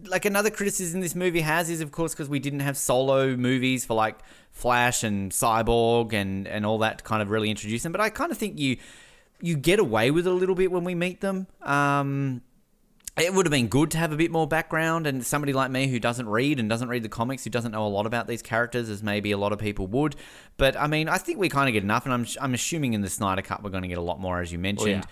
like 0.04 0.24
another 0.24 0.50
criticism 0.50 1.00
this 1.00 1.16
movie 1.16 1.40
has 1.40 1.68
is, 1.68 1.80
of 1.80 1.90
course, 1.90 2.14
because 2.14 2.28
we 2.28 2.38
didn't 2.38 2.60
have 2.60 2.76
solo 2.76 3.36
movies 3.36 3.84
for 3.84 3.94
like 3.94 4.20
Flash 4.52 5.02
and 5.02 5.32
Cyborg 5.32 6.12
and 6.12 6.46
and 6.46 6.64
all 6.64 6.78
that 6.78 6.98
to 6.98 7.04
kind 7.04 7.22
of 7.22 7.30
really 7.30 7.50
introduce 7.50 7.82
them. 7.82 7.90
But 7.90 8.00
I 8.00 8.08
kind 8.08 8.30
of 8.30 8.38
think 8.38 8.58
you 8.58 8.76
you 9.40 9.56
get 9.56 9.78
away 9.78 10.10
with 10.10 10.26
it 10.26 10.30
a 10.30 10.34
little 10.34 10.54
bit 10.54 10.70
when 10.70 10.84
we 10.84 10.94
meet 10.94 11.20
them. 11.20 11.46
Um, 11.62 12.42
it 13.16 13.32
would 13.32 13.46
have 13.46 13.50
been 13.50 13.68
good 13.68 13.90
to 13.92 13.98
have 13.98 14.12
a 14.12 14.16
bit 14.16 14.30
more 14.30 14.46
background 14.46 15.06
and 15.06 15.24
somebody 15.24 15.54
like 15.54 15.70
me 15.70 15.86
who 15.86 15.98
doesn't 15.98 16.28
read 16.28 16.60
and 16.60 16.68
doesn't 16.68 16.88
read 16.88 17.02
the 17.02 17.08
comics 17.08 17.44
who 17.44 17.50
doesn't 17.50 17.72
know 17.72 17.86
a 17.86 17.88
lot 17.88 18.04
about 18.04 18.26
these 18.26 18.42
characters 18.42 18.90
as 18.90 19.02
maybe 19.02 19.32
a 19.32 19.38
lot 19.38 19.52
of 19.52 19.58
people 19.58 19.86
would. 19.86 20.16
But 20.58 20.76
i 20.76 20.86
mean 20.86 21.08
i 21.08 21.16
think 21.18 21.38
we 21.38 21.48
kind 21.48 21.68
of 21.68 21.72
get 21.72 21.82
enough 21.82 22.04
and 22.04 22.12
i'm, 22.12 22.26
I'm 22.40 22.54
assuming 22.54 22.92
in 22.92 23.00
the 23.00 23.10
snyder 23.10 23.42
cut 23.42 23.62
we're 23.62 23.70
going 23.70 23.82
to 23.82 23.88
get 23.88 23.98
a 23.98 24.02
lot 24.02 24.20
more 24.20 24.40
as 24.40 24.52
you 24.52 24.58
mentioned 24.58 25.04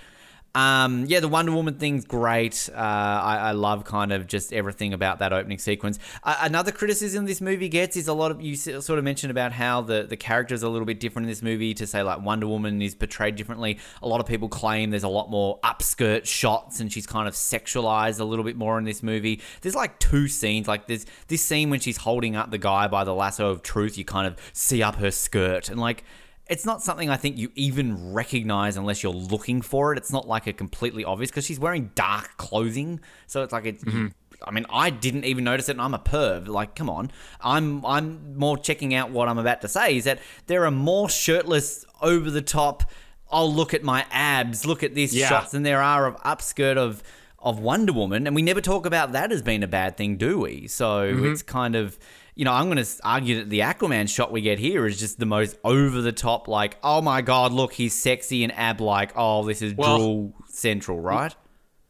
um, 0.54 1.04
yeah, 1.06 1.18
the 1.18 1.28
Wonder 1.28 1.50
Woman 1.50 1.74
thing's 1.74 2.04
great. 2.04 2.68
Uh, 2.72 2.78
I, 2.78 3.36
I 3.36 3.52
love 3.52 3.84
kind 3.84 4.12
of 4.12 4.28
just 4.28 4.52
everything 4.52 4.92
about 4.92 5.18
that 5.18 5.32
opening 5.32 5.58
sequence. 5.58 5.98
Uh, 6.22 6.36
another 6.42 6.70
criticism 6.70 7.24
this 7.24 7.40
movie 7.40 7.68
gets 7.68 7.96
is 7.96 8.06
a 8.06 8.12
lot 8.12 8.30
of 8.30 8.40
you 8.40 8.54
sort 8.54 8.98
of 8.98 9.04
mentioned 9.04 9.32
about 9.32 9.52
how 9.52 9.80
the 9.80 10.04
the 10.04 10.16
characters 10.16 10.62
are 10.62 10.68
a 10.68 10.70
little 10.70 10.86
bit 10.86 11.00
different 11.00 11.24
in 11.24 11.30
this 11.30 11.42
movie. 11.42 11.74
To 11.74 11.86
say 11.86 12.02
like 12.02 12.20
Wonder 12.22 12.46
Woman 12.46 12.80
is 12.80 12.94
portrayed 12.94 13.34
differently. 13.34 13.78
A 14.00 14.06
lot 14.06 14.20
of 14.20 14.26
people 14.26 14.48
claim 14.48 14.90
there's 14.90 15.02
a 15.02 15.08
lot 15.08 15.28
more 15.28 15.58
upskirt 15.60 16.24
shots 16.24 16.78
and 16.78 16.92
she's 16.92 17.06
kind 17.06 17.26
of 17.26 17.34
sexualized 17.34 18.20
a 18.20 18.24
little 18.24 18.44
bit 18.44 18.56
more 18.56 18.78
in 18.78 18.84
this 18.84 19.02
movie. 19.02 19.40
There's 19.62 19.74
like 19.74 19.98
two 19.98 20.28
scenes. 20.28 20.68
Like 20.68 20.86
there's 20.86 21.04
this 21.26 21.44
scene 21.44 21.68
when 21.70 21.80
she's 21.80 21.96
holding 21.96 22.36
up 22.36 22.52
the 22.52 22.58
guy 22.58 22.86
by 22.86 23.02
the 23.02 23.14
lasso 23.14 23.50
of 23.50 23.62
truth. 23.62 23.98
You 23.98 24.04
kind 24.04 24.28
of 24.28 24.36
see 24.52 24.84
up 24.84 24.96
her 24.96 25.10
skirt 25.10 25.68
and 25.68 25.80
like 25.80 26.04
it's 26.48 26.66
not 26.66 26.82
something 26.82 27.08
I 27.08 27.16
think 27.16 27.38
you 27.38 27.50
even 27.54 28.12
recognize 28.12 28.76
unless 28.76 29.02
you're 29.02 29.12
looking 29.12 29.62
for 29.62 29.92
it. 29.92 29.98
It's 29.98 30.12
not 30.12 30.28
like 30.28 30.46
a 30.46 30.52
completely 30.52 31.04
obvious 31.04 31.30
because 31.30 31.44
she's 31.46 31.58
wearing 31.58 31.90
dark 31.94 32.36
clothing, 32.36 33.00
so 33.26 33.42
it's 33.42 33.52
like 33.52 33.66
it's. 33.66 33.84
Mm-hmm. 33.84 34.08
I 34.46 34.50
mean, 34.50 34.66
I 34.68 34.90
didn't 34.90 35.24
even 35.24 35.44
notice 35.44 35.70
it, 35.70 35.72
and 35.72 35.80
I'm 35.80 35.94
a 35.94 35.98
perv. 35.98 36.48
Like, 36.48 36.74
come 36.74 36.90
on, 36.90 37.10
I'm 37.40 37.84
I'm 37.86 38.36
more 38.36 38.58
checking 38.58 38.94
out 38.94 39.10
what 39.10 39.28
I'm 39.28 39.38
about 39.38 39.62
to 39.62 39.68
say. 39.68 39.96
Is 39.96 40.04
that 40.04 40.18
there 40.46 40.66
are 40.66 40.70
more 40.70 41.08
shirtless, 41.08 41.84
over 42.02 42.30
the 42.30 42.42
top. 42.42 42.84
I'll 43.32 43.52
look 43.52 43.74
at 43.74 43.82
my 43.82 44.06
abs, 44.12 44.64
look 44.66 44.82
at 44.84 44.94
this 44.94 45.12
Yeah. 45.12 45.28
shots 45.28 45.54
and 45.54 45.66
there 45.66 45.82
are 45.82 46.06
of 46.06 46.16
upskirt 46.22 46.76
of 46.76 47.02
of 47.44 47.60
Wonder 47.60 47.92
Woman, 47.92 48.26
and 48.26 48.34
we 48.34 48.42
never 48.42 48.60
talk 48.60 48.86
about 48.86 49.12
that 49.12 49.30
as 49.30 49.42
being 49.42 49.62
a 49.62 49.68
bad 49.68 49.96
thing, 49.96 50.16
do 50.16 50.38
we? 50.40 50.66
So 50.66 51.12
Mm-hmm. 51.12 51.26
it's 51.32 51.42
kind 51.42 51.76
of, 51.76 51.98
you 52.34 52.44
know, 52.44 52.52
I'm 52.52 52.64
going 52.70 52.82
to 52.82 52.90
argue 53.04 53.36
that 53.40 53.50
the 53.50 53.60
Aquaman 53.60 54.08
shot 54.08 54.32
we 54.32 54.40
get 54.40 54.58
here 54.58 54.86
is 54.86 54.98
just 54.98 55.18
the 55.18 55.26
most 55.26 55.56
over 55.64 56.00
the 56.00 56.12
top, 56.12 56.48
like, 56.48 56.78
oh 56.82 57.00
my 57.02 57.20
god, 57.22 57.52
look, 57.52 57.72
he's 57.74 57.94
sexy 57.94 58.42
and 58.44 58.52
ab 58.56 58.80
like, 58.80 59.12
oh, 59.14 59.44
this 59.44 59.62
is 59.62 59.74
Well- 59.74 59.98
drool 59.98 60.34
central, 60.48 60.98
right? 61.00 61.34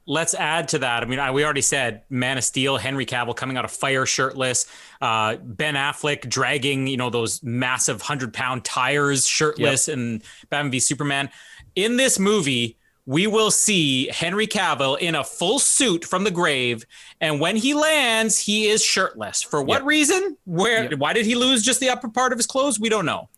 let's 0.06 0.34
add 0.34 0.68
to 0.68 0.78
that. 0.80 1.02
I 1.02 1.06
mean, 1.06 1.18
I, 1.18 1.30
we 1.30 1.42
already 1.44 1.62
said 1.62 2.02
Man 2.10 2.36
of 2.36 2.44
Steel, 2.44 2.76
Henry 2.76 3.06
Cavill 3.06 3.34
coming 3.34 3.56
out 3.56 3.64
of 3.64 3.70
fire 3.70 4.04
shirtless, 4.04 4.66
uh, 5.00 5.36
Ben 5.36 5.76
Affleck 5.76 6.28
dragging, 6.28 6.86
you 6.88 6.98
know, 6.98 7.08
those 7.08 7.42
massive 7.42 8.02
hundred 8.02 8.34
pound 8.34 8.66
tires 8.66 9.26
shirtless 9.26 9.88
and 9.88 10.22
Batman 10.50 10.72
v 10.72 10.78
Superman. 10.80 11.30
In 11.74 11.96
this 11.96 12.18
movie, 12.18 12.76
we 13.06 13.26
will 13.26 13.50
see 13.50 14.08
Henry 14.08 14.46
Cavill 14.46 14.98
in 14.98 15.14
a 15.14 15.22
full 15.24 15.58
suit 15.58 16.04
from 16.04 16.24
the 16.24 16.30
grave. 16.30 16.86
And 17.20 17.38
when 17.40 17.56
he 17.56 17.74
lands, 17.74 18.38
he 18.38 18.66
is 18.68 18.82
shirtless. 18.84 19.42
For 19.42 19.62
what 19.62 19.80
Yep. 19.80 19.86
reason? 19.86 20.36
Where, 20.44 20.84
Yep. 20.84 20.94
why 20.98 21.12
did 21.12 21.26
he 21.26 21.34
lose 21.34 21.62
just 21.62 21.80
the 21.80 21.90
upper 21.90 22.08
part 22.08 22.32
of 22.32 22.38
his 22.38 22.46
clothes? 22.46 22.80
We 22.80 22.88
don't 22.88 23.04
know. 23.06 23.28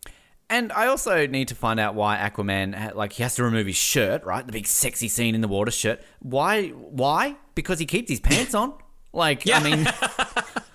And 0.49 0.71
I 0.71 0.87
also 0.87 1.27
need 1.27 1.49
to 1.49 1.55
find 1.55 1.77
out 1.81 1.95
why 1.95 2.15
Aquaman, 2.17 2.95
like, 2.95 3.11
he 3.13 3.23
has 3.23 3.35
to 3.35 3.43
remove 3.43 3.67
his 3.67 3.75
shirt, 3.75 4.23
right? 4.23 4.45
The 4.45 4.53
big 4.53 4.65
sexy 4.67 5.09
scene 5.09 5.35
in 5.35 5.41
the 5.41 5.47
water 5.49 5.71
shirt. 5.71 6.01
Why? 6.19 6.69
Why? 6.69 7.35
Because 7.53 7.79
he 7.79 7.85
keeps 7.85 8.09
his 8.09 8.21
pants 8.21 8.53
on. 8.53 8.73
Like, 9.11 9.45
Yeah. 9.45 9.57
I 9.57 9.63
mean, 9.63 9.87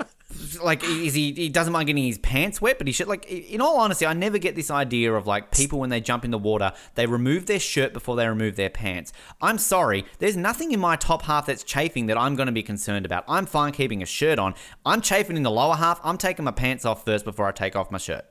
like, 0.60 0.82
is 0.84 1.14
he? 1.14 1.32
He 1.32 1.48
doesn't 1.48 1.72
mind 1.72 1.86
getting 1.86 2.04
his 2.04 2.18
pants 2.18 2.60
wet, 2.60 2.78
but 2.78 2.86
he 2.86 2.92
should. 2.92 3.08
Like, 3.08 3.24
in 3.30 3.60
all 3.60 3.78
honesty, 3.78 4.06
I 4.06 4.12
never 4.12 4.38
get 4.38 4.56
this 4.56 4.70
idea 4.70 5.12
of 5.14 5.26
like 5.26 5.50
people 5.50 5.78
when 5.78 5.90
they 5.90 6.00
jump 6.00 6.24
in 6.24 6.30
the 6.30 6.38
water, 6.38 6.72
they 6.94 7.06
remove 7.06 7.46
their 7.46 7.60
shirt 7.60 7.92
before 7.92 8.16
they 8.16 8.26
remove 8.26 8.56
their 8.56 8.70
pants. 8.70 9.12
I'm 9.40 9.58
sorry, 9.58 10.04
there's 10.18 10.36
nothing 10.36 10.72
in 10.72 10.80
my 10.80 10.96
top 10.96 11.22
half 11.22 11.46
that's 11.46 11.64
chafing 11.64 12.06
that 12.06 12.18
I'm 12.18 12.36
going 12.36 12.46
to 12.46 12.52
be 12.52 12.62
concerned 12.62 13.06
about. 13.06 13.24
I'm 13.28 13.46
fine 13.46 13.72
keeping 13.72 14.02
a 14.02 14.06
shirt 14.06 14.38
on. 14.38 14.54
I'm 14.84 15.00
chafing 15.00 15.36
in 15.36 15.42
the 15.42 15.50
lower 15.50 15.76
half. 15.76 16.00
I'm 16.02 16.18
taking 16.18 16.44
my 16.44 16.50
pants 16.50 16.84
off 16.84 17.04
first 17.04 17.24
before 17.24 17.46
I 17.46 17.52
take 17.52 17.76
off 17.76 17.90
my 17.90 17.98
shirt. 17.98 18.24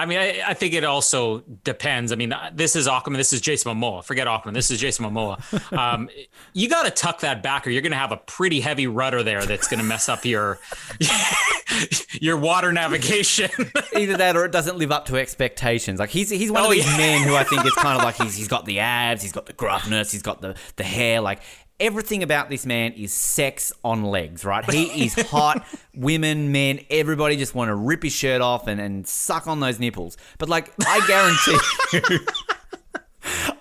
I 0.00 0.06
mean, 0.06 0.18
I, 0.18 0.40
I 0.46 0.54
think 0.54 0.74
it 0.74 0.84
also 0.84 1.40
depends. 1.64 2.12
I 2.12 2.14
mean, 2.14 2.32
uh, 2.32 2.50
this 2.54 2.76
is 2.76 2.86
Aquaman. 2.86 3.16
This 3.16 3.32
is 3.32 3.40
Jason 3.40 3.72
Momoa. 3.76 4.04
Forget 4.04 4.28
Aquaman. 4.28 4.54
This 4.54 4.70
is 4.70 4.78
Jason 4.80 5.04
Momoa. 5.04 5.38
Um, 5.78 6.08
you 6.54 6.68
got 6.68 6.84
to 6.84 6.90
tuck 6.90 7.20
that 7.20 7.42
back, 7.42 7.66
or 7.66 7.70
you're 7.70 7.82
going 7.82 7.92
to 7.92 7.98
have 7.98 8.12
a 8.12 8.16
pretty 8.16 8.60
heavy 8.60 8.86
rudder 8.86 9.22
there 9.22 9.44
that's 9.44 9.68
going 9.68 9.78
to 9.80 9.84
mess 9.84 10.08
up 10.08 10.24
your 10.24 10.58
your 12.20 12.36
water 12.36 12.72
navigation. 12.72 13.50
Either 13.96 14.16
that 14.16 14.36
or 14.36 14.44
it 14.44 14.52
doesn't 14.52 14.76
live 14.78 14.90
up 14.92 15.06
to 15.06 15.16
expectations. 15.16 15.98
Like 16.00 16.10
he's 16.10 16.30
he's 16.30 16.50
one 16.50 16.62
Oh, 16.62 16.66
of 16.66 16.72
these 16.72 16.86
yeah. 16.86 16.96
men 16.96 17.26
who 17.28 17.34
I 17.34 17.44
think 17.44 17.64
is 17.66 17.72
kind 17.74 17.98
of 17.98 18.04
like 18.04 18.16
he's 18.16 18.36
he's 18.36 18.48
got 18.48 18.64
the 18.66 18.80
abs, 18.80 19.22
he's 19.22 19.32
got 19.32 19.46
the 19.46 19.52
gruffness, 19.52 20.12
he's 20.12 20.22
got 20.22 20.40
the 20.40 20.54
the 20.76 20.84
hair. 20.84 21.20
Like 21.20 21.40
everything 21.80 22.22
about 22.22 22.50
this 22.50 22.66
man 22.66 22.92
is 22.92 23.12
sex 23.12 23.72
on 23.84 24.04
legs, 24.04 24.44
right? 24.44 24.68
He 24.70 25.04
is 25.04 25.14
hot. 25.14 25.66
Women, 25.94 26.52
men, 26.52 26.80
everybody 26.90 27.36
just 27.36 27.54
want 27.54 27.68
to 27.68 27.74
rip 27.74 28.02
his 28.02 28.12
shirt 28.12 28.40
off 28.40 28.66
and, 28.66 28.80
and 28.80 29.06
suck 29.06 29.46
on 29.46 29.60
those 29.60 29.78
nipples. 29.78 30.16
But 30.38 30.48
like 30.48 30.72
I 30.86 31.06
guarantee 31.06 32.10
you. 32.10 32.20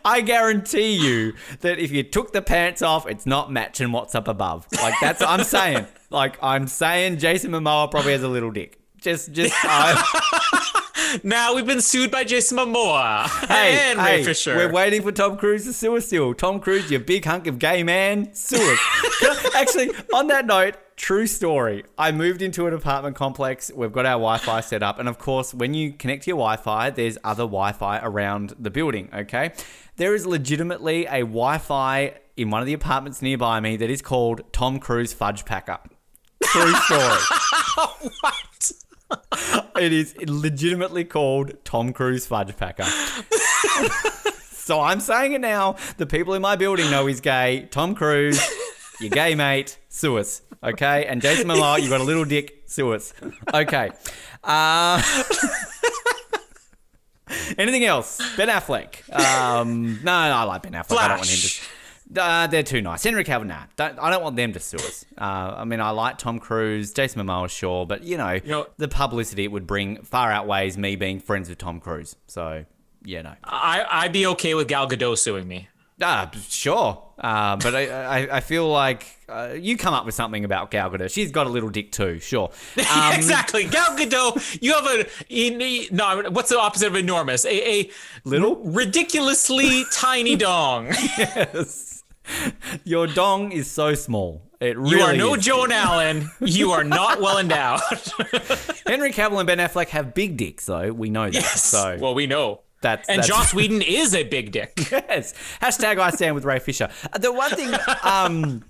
I 0.06 0.22
guarantee 0.22 0.96
you 0.96 1.34
that 1.60 1.80
if 1.80 1.92
you 1.92 2.04
took 2.04 2.32
the 2.32 2.42
pants 2.42 2.82
off, 2.82 3.06
it's 3.08 3.26
not 3.26 3.52
matching 3.52 3.92
what's 3.92 4.16
up 4.16 4.28
above. 4.28 4.66
Like 4.82 4.94
that's 5.02 5.22
I'm 5.22 5.44
saying. 5.44 5.88
Like 6.10 6.42
I'm 6.42 6.68
saying, 6.68 7.18
Jason 7.18 7.52
Momoa 7.52 7.92
probably 7.92 8.14
has 8.14 8.24
a 8.24 8.30
little 8.30 8.52
dick. 8.52 8.80
Just, 9.02 9.32
just. 9.34 9.54
I, 9.64 10.72
now 11.24 11.56
we've 11.56 11.66
been 11.66 11.82
sued 11.82 12.12
by 12.12 12.24
Jason 12.24 12.58
Momoa 12.58 13.28
Hey, 13.48 13.92
and 13.92 14.00
hey, 14.00 14.18
Ray 14.18 14.24
Fisher. 14.24 14.56
we're 14.56 14.72
waiting 14.72 15.02
for 15.02 15.12
Tom 15.12 15.38
Cruise 15.38 15.66
to 15.66 15.74
sue 15.74 15.96
us 15.98 16.08
still. 16.08 16.34
Tom 16.34 16.60
Cruise, 16.60 16.90
you 16.92 17.00
big 17.00 17.26
hunk 17.26 17.48
of 17.48 17.60
gay 17.60 17.84
man, 17.84 18.34
sue 18.34 18.58
us. 18.58 19.52
Actually, 19.56 19.92
on 20.14 20.28
that 20.28 20.46
note, 20.46 20.76
true 20.96 21.28
story. 21.28 21.84
I 21.98 22.12
moved 22.12 22.42
into 22.42 22.68
an 22.68 22.74
apartment 22.74 23.16
complex. 23.16 23.72
We've 23.74 23.92
got 23.92 24.06
our 24.06 24.14
Wi-Fi 24.14 24.62
set 24.62 24.84
up, 24.84 25.00
and 25.00 25.08
of 25.08 25.18
course, 25.18 25.54
when 25.54 25.74
you 25.74 25.94
connect 25.94 26.24
to 26.24 26.30
your 26.30 26.38
Wi-Fi, 26.38 26.90
there's 26.92 27.18
other 27.24 27.44
Wi-Fi 27.44 28.00
around 28.04 28.54
the 28.60 28.70
building. 28.70 29.10
Okay, 29.14 29.52
there 29.98 30.14
is 30.14 30.26
legitimately 30.26 31.06
a 31.06 31.20
Wi-Fi 31.22 32.14
in 32.36 32.50
one 32.52 32.62
of 32.62 32.68
the 32.68 32.74
apartments 32.74 33.22
nearby 33.22 33.60
me 33.60 33.78
that 33.78 33.90
is 33.90 34.02
called 34.02 34.42
Tom 34.52 34.80
Cruise 34.80 35.14
Fudge 35.14 35.44
Packer. 35.46 35.80
True 36.44 36.74
story. 36.74 37.20
what? 38.22 38.72
It 39.80 39.94
is 39.94 40.16
legitimately 40.18 41.06
called 41.06 41.64
Tom 41.64 41.94
Cruise 41.94 42.26
Fudge 42.26 42.58
Packer. 42.58 42.84
so 44.50 44.82
I'm 44.82 45.00
saying 45.00 45.34
it 45.34 45.42
now. 45.42 45.76
The 45.98 46.08
people 46.08 46.34
in 46.34 46.42
my 46.42 46.56
building 46.56 46.90
know 46.90 47.06
he's 47.06 47.22
gay. 47.22 47.68
Tom 47.70 47.94
Cruise, 47.94 48.42
your 49.00 49.12
gay 49.12 49.36
mate, 49.36 49.78
sue 49.88 50.18
us. 50.18 50.42
Okay? 50.64 51.06
And 51.06 51.22
Jason 51.22 51.48
Momoa, 51.48 51.80
you 51.80 51.90
got 51.90 52.02
a 52.02 52.04
little 52.04 52.26
dick, 52.26 52.64
sue 52.66 52.92
us. 52.94 53.14
Okay. 53.54 53.92
Uh, 54.44 55.00
anything 57.60 57.86
else? 57.86 58.20
Ben 58.36 58.48
Affleck. 58.48 59.08
Um, 59.14 60.00
no, 60.04 60.30
no, 60.30 60.36
I 60.36 60.44
like 60.44 60.64
Ben 60.64 60.72
Affleck. 60.72 60.98
I 60.98 61.08
don't 61.08 61.18
want 61.18 61.30
him 61.30 61.38
to. 61.38 61.62
Uh, 62.16 62.48
they're 62.48 62.64
too 62.64 62.82
nice. 62.82 63.04
Henry 63.04 63.24
Cavill, 63.24 63.48
nah. 63.48 63.64
Don't, 63.76 64.00
I 64.00 64.10
don't 64.10 64.24
want 64.24 64.36
them 64.38 64.54
to 64.54 64.60
sue 64.60 64.78
us. 64.78 65.04
Uh, 65.18 65.56
I 65.58 65.66
mean, 65.66 65.82
I 65.82 65.90
like 65.90 66.18
Tom 66.18 66.40
Cruise, 66.40 66.94
Jason 66.94 67.22
Momoa, 67.26 67.50
sure, 67.50 67.86
but 67.86 68.04
you 68.04 68.18
know, 68.18 68.40
know- 68.46 68.68
the 68.78 68.88
publicity 68.88 69.44
it 69.44 69.52
would 69.52 69.68
bring 69.68 70.02
far 70.04 70.32
outweighs 70.32 70.78
me 70.78 70.96
being 70.96 71.20
friends 71.20 71.50
with 71.50 71.58
Tom 71.58 71.80
Cruise. 71.82 72.16
So, 72.28 72.64
yeah, 73.04 73.24
no. 73.24 73.34
I, 73.44 73.86
I'd 73.90 74.14
be 74.14 74.26
okay 74.28 74.54
with 74.54 74.68
Gal 74.68 74.88
Gadot 74.88 75.18
suing 75.18 75.48
me. 75.48 75.68
Ah, 76.02 76.30
sure. 76.48 77.04
Uh, 77.18 77.56
but 77.58 77.74
I, 77.76 77.88
I, 77.90 78.38
I 78.38 78.40
feel 78.40 78.70
like 78.70 79.06
uh, 79.28 79.56
you 79.60 79.76
come 79.78 79.96
up 79.96 80.06
with 80.06 80.14
something 80.14 80.46
about 80.46 80.70
Gal 80.70 80.92
Gadot. 80.92 81.12
She's 81.12 81.32
got 81.32 81.48
a 81.48 81.50
little 81.50 81.70
dick 81.70 81.92
too, 81.92 82.20
sure. 82.20 82.52
Um, 82.78 83.14
exactly. 83.16 83.66
Gal 83.66 83.98
Gadot, 83.98 84.62
you 84.62 84.74
have 84.74 84.86
a, 84.86 85.06
a- 85.34 85.88
no, 85.92 86.30
what's 86.30 86.50
the 86.52 86.60
opposite 86.60 86.88
of 86.88 86.96
enormous? 86.96 87.44
A, 87.46 87.80
a 87.82 87.92
Little? 88.24 88.58
ridiculously 88.58 89.84
tiny 89.92 90.36
dong. 90.36 90.88
yes. 91.18 91.97
Your 92.84 93.08
dong 93.08 93.52
is 93.52 93.70
so 93.70 93.94
small. 93.94 94.42
It 94.60 94.78
really 94.78 94.98
You 94.98 95.02
are 95.02 95.16
no 95.16 95.36
is. 95.36 95.46
Joan 95.46 95.72
Allen. 95.72 96.30
You 96.42 96.72
are 96.72 96.84
not 96.84 97.22
well 97.22 97.38
endowed. 97.38 97.80
Henry 98.88 99.12
Cavill 99.12 99.38
and 99.40 99.46
Ben 99.48 99.60
Affleck 99.60 99.90
have 99.90 100.14
big 100.14 100.36
dicks, 100.38 100.66
though. 100.66 100.92
We 100.92 101.10
know 101.10 101.26
that. 101.26 101.34
yes. 101.34 101.64
So 101.64 101.98
well, 102.00 102.16
we 102.16 102.26
know. 102.26 102.62
that's 102.82 103.08
And 103.08 103.20
that's, 103.20 103.28
Joss 103.28 103.54
Whedon 103.54 103.82
is 103.84 104.16
a 104.16 104.24
big 104.24 104.52
dick. 104.52 104.74
yes. 104.92 105.34
Hashtag 105.62 106.00
I 106.00 106.10
stand 106.10 106.34
with 106.34 106.44
Ray 106.44 106.58
Fisher. 106.60 106.90
Uh, 107.14 107.18
The 107.20 107.32
one 107.32 107.52
thing, 107.52 107.72
um, 108.04 108.64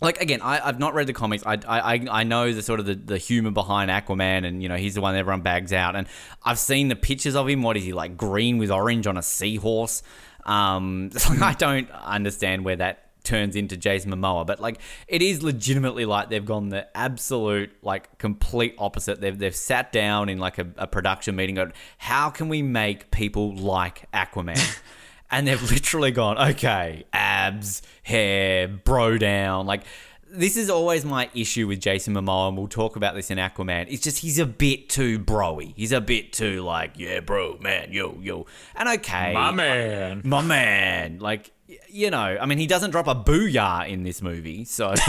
like 0.00 0.20
again, 0.22 0.40
I, 0.42 0.66
I've 0.66 0.78
not 0.78 0.94
read 0.94 1.06
the 1.06 1.12
comics. 1.12 1.42
I, 1.44 1.58
I, 1.68 2.06
I 2.10 2.24
know 2.24 2.52
the 2.52 2.62
sort 2.62 2.80
of 2.80 2.86
the, 2.86 2.94
the 2.94 3.18
humor 3.18 3.50
behind 3.50 3.90
Aquaman, 3.90 4.46
and 4.46 4.62
you 4.62 4.68
know 4.70 4.76
he's 4.76 4.94
the 4.94 5.00
one 5.02 5.12
that 5.14 5.20
everyone 5.20 5.42
bags 5.42 5.72
out. 5.72 5.96
And 5.96 6.06
I've 6.44 6.58
seen 6.58 6.88
the 6.88 6.96
pictures 6.96 7.34
of 7.36 7.46
him. 7.48 7.62
What 7.62 7.76
is 7.76 7.84
he 7.84 7.92
like? 7.92 8.16
Green 8.16 8.56
with 8.58 8.70
orange 8.70 9.06
on 9.06 9.16
a 9.18 9.22
seahorse. 9.22 10.02
Um, 10.46 11.10
I 11.42 11.54
don't 11.54 11.90
understand 11.90 12.64
where 12.64 12.76
that 12.76 13.02
turns 13.24 13.56
into 13.56 13.76
Jason 13.76 14.10
Momoa, 14.12 14.46
but 14.46 14.60
like 14.60 14.80
it 15.08 15.20
is 15.20 15.42
legitimately 15.42 16.06
like 16.06 16.30
they've 16.30 16.44
gone 16.44 16.70
the 16.70 16.86
absolute 16.96 17.70
like 17.82 18.16
complete 18.18 18.74
opposite. 18.78 19.20
They've 19.20 19.38
they've 19.38 19.54
sat 19.54 19.92
down 19.92 20.30
in 20.30 20.38
like 20.38 20.58
a, 20.58 20.66
a 20.78 20.86
production 20.86 21.36
meeting. 21.36 21.56
Going, 21.56 21.72
how 21.98 22.30
can 22.30 22.48
we 22.48 22.62
make 22.62 23.10
people 23.10 23.54
like 23.54 24.10
Aquaman? 24.12 24.80
and 25.30 25.46
they've 25.46 25.70
literally 25.70 26.10
gone, 26.10 26.38
okay, 26.50 27.04
abs, 27.12 27.82
hair, 28.02 28.68
bro 28.68 29.18
down. 29.18 29.66
Like, 29.66 29.82
this 30.30 30.56
is 30.56 30.70
always 30.70 31.04
my 31.04 31.30
issue 31.34 31.66
with 31.66 31.80
Jason 31.80 32.14
Momoa, 32.14 32.48
and 32.48 32.56
we'll 32.56 32.68
talk 32.68 32.96
about 32.96 33.14
this 33.14 33.30
in 33.30 33.38
Aquaman. 33.38 33.86
It's 33.88 34.02
just 34.02 34.18
he's 34.18 34.38
a 34.38 34.46
bit 34.46 34.88
too 34.88 35.18
broy. 35.18 35.72
He's 35.76 35.92
a 35.92 36.00
bit 36.00 36.32
too 36.32 36.62
like, 36.62 36.92
yeah, 36.96 37.20
bro, 37.20 37.58
man, 37.60 37.92
yo, 37.92 38.18
yo. 38.20 38.46
And 38.74 38.88
okay, 38.88 39.32
My 39.32 39.50
man. 39.50 40.22
my 40.24 40.42
man. 40.42 41.18
Like, 41.20 41.52
you 41.88 42.10
know, 42.10 42.38
I 42.40 42.46
mean, 42.46 42.58
he 42.58 42.66
doesn't 42.66 42.90
drop 42.90 43.08
a 43.08 43.14
booyah 43.14 43.88
in 43.88 44.02
this 44.02 44.22
movie, 44.22 44.64
so 44.64 44.94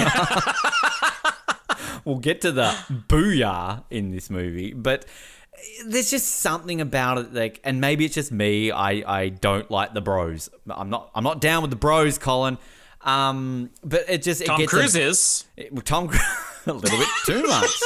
we'll 2.05 2.19
get 2.19 2.41
to 2.41 2.51
the 2.51 2.75
booyah 3.07 3.83
in 3.89 4.11
this 4.11 4.29
movie, 4.29 4.73
but 4.73 5.05
eh, 5.53 5.57
there's 5.87 6.11
just 6.11 6.27
something 6.27 6.81
about 6.81 7.17
it 7.17 7.33
like 7.33 7.59
and 7.63 7.81
maybe 7.81 8.05
it's 8.05 8.15
just 8.15 8.31
me 8.31 8.71
i 8.71 8.91
i 9.21 9.29
don't 9.29 9.69
like 9.69 9.93
the 9.93 10.01
bros 10.01 10.49
i'm 10.69 10.89
not 10.89 11.09
i'm 11.15 11.23
not 11.23 11.41
down 11.41 11.61
with 11.61 11.71
the 11.71 11.77
bros 11.77 12.17
colin 12.17 12.57
um 13.01 13.69
but 13.83 14.03
it 14.09 14.23
just 14.23 14.41
it 14.41 14.45
Tom 14.45 14.59
gets 14.59 14.71
Cruise 14.71 14.95
a, 14.95 15.01
is. 15.01 15.45
it- 15.55 15.85
tom 15.85 16.09
a 16.65 16.73
little 16.73 16.97
bit 16.97 17.07
too 17.25 17.43
much 17.43 17.79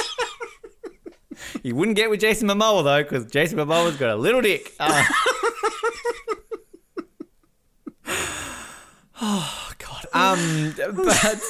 you 1.64 1.76
wouldn't 1.76 1.98
get 1.98 2.10
with 2.10 2.20
jason 2.20 2.48
momoa 2.48 2.84
though 2.84 3.04
because 3.04 3.26
jason 3.26 3.58
momoa's 3.58 3.98
got 3.98 4.10
a 4.12 4.16
little 4.16 4.42
dick 4.42 4.74
Uh, 4.80 5.04
oh 9.22 9.72
god 9.78 10.06
um 10.14 10.74
but 10.96 11.42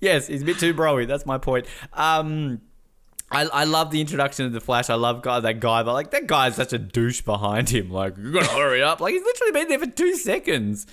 yes 0.00 0.26
he's 0.26 0.42
a 0.42 0.44
bit 0.44 0.58
too 0.58 0.74
broy 0.74 1.06
that's 1.06 1.26
my 1.26 1.38
point 1.38 1.66
um 1.92 2.60
I, 3.30 3.42
I 3.46 3.64
love 3.64 3.90
the 3.90 4.00
introduction 4.00 4.46
of 4.46 4.52
the 4.52 4.60
Flash. 4.60 4.90
I 4.90 4.94
love 4.94 5.22
guy, 5.22 5.40
that 5.40 5.58
guy, 5.58 5.82
but 5.82 5.92
like 5.92 6.12
that 6.12 6.28
guy's 6.28 6.54
such 6.54 6.72
a 6.72 6.78
douche 6.78 7.22
behind 7.22 7.68
him. 7.68 7.90
Like 7.90 8.16
you 8.16 8.30
gotta 8.30 8.46
hurry 8.46 8.80
up. 8.80 9.00
Like 9.00 9.14
he's 9.14 9.22
literally 9.24 9.52
been 9.52 9.68
there 9.68 9.78
for 9.80 9.86
two 9.86 10.14
seconds, 10.14 10.86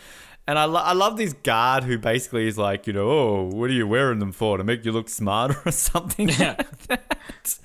and 0.48 0.58
I, 0.60 0.66
lo- 0.66 0.82
I 0.82 0.94
love 0.94 1.18
this 1.18 1.34
guard 1.34 1.84
who 1.84 1.98
basically 1.98 2.48
is 2.48 2.58
like, 2.58 2.88
you 2.88 2.94
know, 2.94 3.10
oh, 3.10 3.44
what 3.54 3.70
are 3.70 3.74
you 3.74 3.88
wearing 3.88 4.20
them 4.20 4.32
for 4.32 4.58
to 4.58 4.64
make 4.64 4.84
you 4.86 4.92
look 4.92 5.10
smarter 5.10 5.58
or 5.66 5.72
something 5.72 6.30
Yeah. 6.30 6.56
like 6.58 6.78
that. 6.88 7.60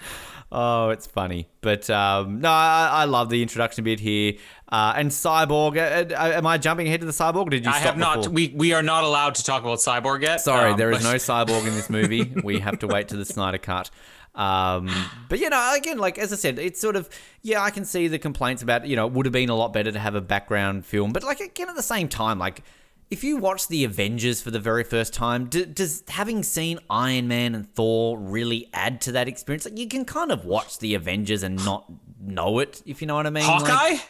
Oh, 0.52 0.90
it's 0.90 1.08
funny, 1.08 1.48
but 1.60 1.90
um, 1.90 2.40
no, 2.40 2.48
I, 2.48 2.88
I 2.92 3.04
love 3.06 3.30
the 3.30 3.42
introduction 3.42 3.82
bit 3.82 3.98
here. 3.98 4.34
Uh, 4.70 4.92
and 4.96 5.10
Cyborg, 5.10 5.76
uh, 5.76 6.14
uh, 6.14 6.32
am 6.36 6.46
I 6.46 6.56
jumping 6.56 6.86
ahead 6.86 7.00
to 7.00 7.06
the 7.06 7.12
Cyborg? 7.12 7.48
Or 7.48 7.50
did 7.50 7.64
you? 7.64 7.70
I 7.70 7.78
have 7.78 7.98
not. 7.98 8.18
before? 8.18 8.32
We 8.32 8.52
we 8.54 8.72
are 8.72 8.82
not 8.82 9.02
allowed 9.02 9.34
to 9.36 9.44
talk 9.44 9.62
about 9.62 9.78
Cyborg 9.78 10.22
yet. 10.22 10.40
Sorry, 10.40 10.70
Um, 10.70 10.78
there 10.78 10.92
is 10.92 11.02
no 11.02 11.14
cyborg 11.16 11.66
in 11.66 11.74
this 11.74 11.90
movie. 11.90 12.32
we 12.44 12.60
have 12.60 12.78
to 12.78 12.86
wait 12.86 13.08
to 13.08 13.16
the 13.16 13.24
Snyder 13.24 13.58
cut. 13.58 13.90
Um, 14.36 14.88
but 15.28 15.38
you 15.40 15.50
know, 15.50 15.74
again, 15.76 15.98
like 15.98 16.18
as 16.18 16.32
I 16.32 16.36
said, 16.36 16.58
it's 16.58 16.80
sort 16.80 16.94
of 16.96 17.08
yeah, 17.42 17.62
I 17.62 17.70
can 17.70 17.84
see 17.84 18.06
the 18.08 18.18
complaints 18.18 18.62
about 18.62 18.86
you 18.86 18.94
know 18.96 19.06
it 19.06 19.12
would 19.12 19.26
have 19.26 19.32
been 19.32 19.48
a 19.48 19.56
lot 19.56 19.72
better 19.72 19.90
to 19.90 19.98
have 19.98 20.14
a 20.14 20.20
background 20.20 20.86
film, 20.86 21.12
but 21.12 21.22
like 21.24 21.40
again 21.40 21.68
at 21.68 21.76
the 21.76 21.82
same 21.82 22.08
time, 22.08 22.38
like 22.38 22.62
if 23.10 23.22
you 23.22 23.36
watch 23.36 23.68
the 23.68 23.84
Avengers 23.84 24.42
for 24.42 24.50
the 24.50 24.58
very 24.58 24.82
first 24.82 25.14
time, 25.14 25.46
d- 25.46 25.64
does 25.64 26.02
having 26.08 26.42
seen 26.42 26.78
Iron 26.90 27.28
Man 27.28 27.54
and 27.54 27.72
Thor 27.74 28.18
really 28.18 28.68
add 28.72 29.00
to 29.02 29.12
that 29.12 29.28
experience? 29.28 29.64
Like 29.64 29.78
you 29.78 29.86
can 29.88 30.04
kind 30.04 30.32
of 30.32 30.44
watch 30.44 30.78
the 30.80 30.94
Avengers 30.94 31.42
and 31.44 31.64
not 31.64 31.84
know 32.20 32.58
it, 32.58 32.82
if 32.84 33.00
you 33.00 33.06
know 33.06 33.14
what 33.14 33.26
I 33.26 33.30
mean. 33.30 33.46
Like- 33.46 33.62
Hawkeye. 33.62 34.02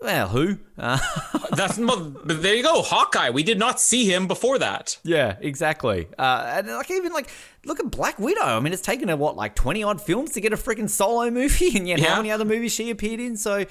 Well, 0.00 0.28
who? 0.28 0.58
Uh, 0.76 0.98
That's 1.52 1.76
well, 1.78 2.14
there 2.24 2.54
you 2.54 2.62
go. 2.62 2.82
Hawkeye. 2.82 3.30
We 3.30 3.42
did 3.42 3.58
not 3.58 3.80
see 3.80 4.04
him 4.12 4.26
before 4.28 4.58
that. 4.58 4.98
Yeah, 5.02 5.36
exactly. 5.40 6.08
Uh, 6.18 6.52
and 6.56 6.68
like 6.68 6.90
even 6.90 7.12
like 7.12 7.28
look 7.64 7.80
at 7.80 7.90
Black 7.90 8.18
Widow. 8.18 8.42
I 8.42 8.60
mean, 8.60 8.72
it's 8.72 8.82
taken 8.82 9.08
her 9.08 9.16
what 9.16 9.36
like 9.36 9.54
twenty 9.54 9.82
odd 9.82 10.00
films 10.00 10.30
to 10.32 10.40
get 10.40 10.52
a 10.52 10.56
freaking 10.56 10.88
solo 10.88 11.30
movie, 11.40 11.76
and 11.76 11.88
yet 11.88 11.98
Yeah. 11.98 12.10
how 12.10 12.16
many 12.16 12.30
other 12.30 12.44
movies 12.44 12.72
she 12.72 12.90
appeared 12.90 13.18
in? 13.20 13.36
So, 13.36 13.64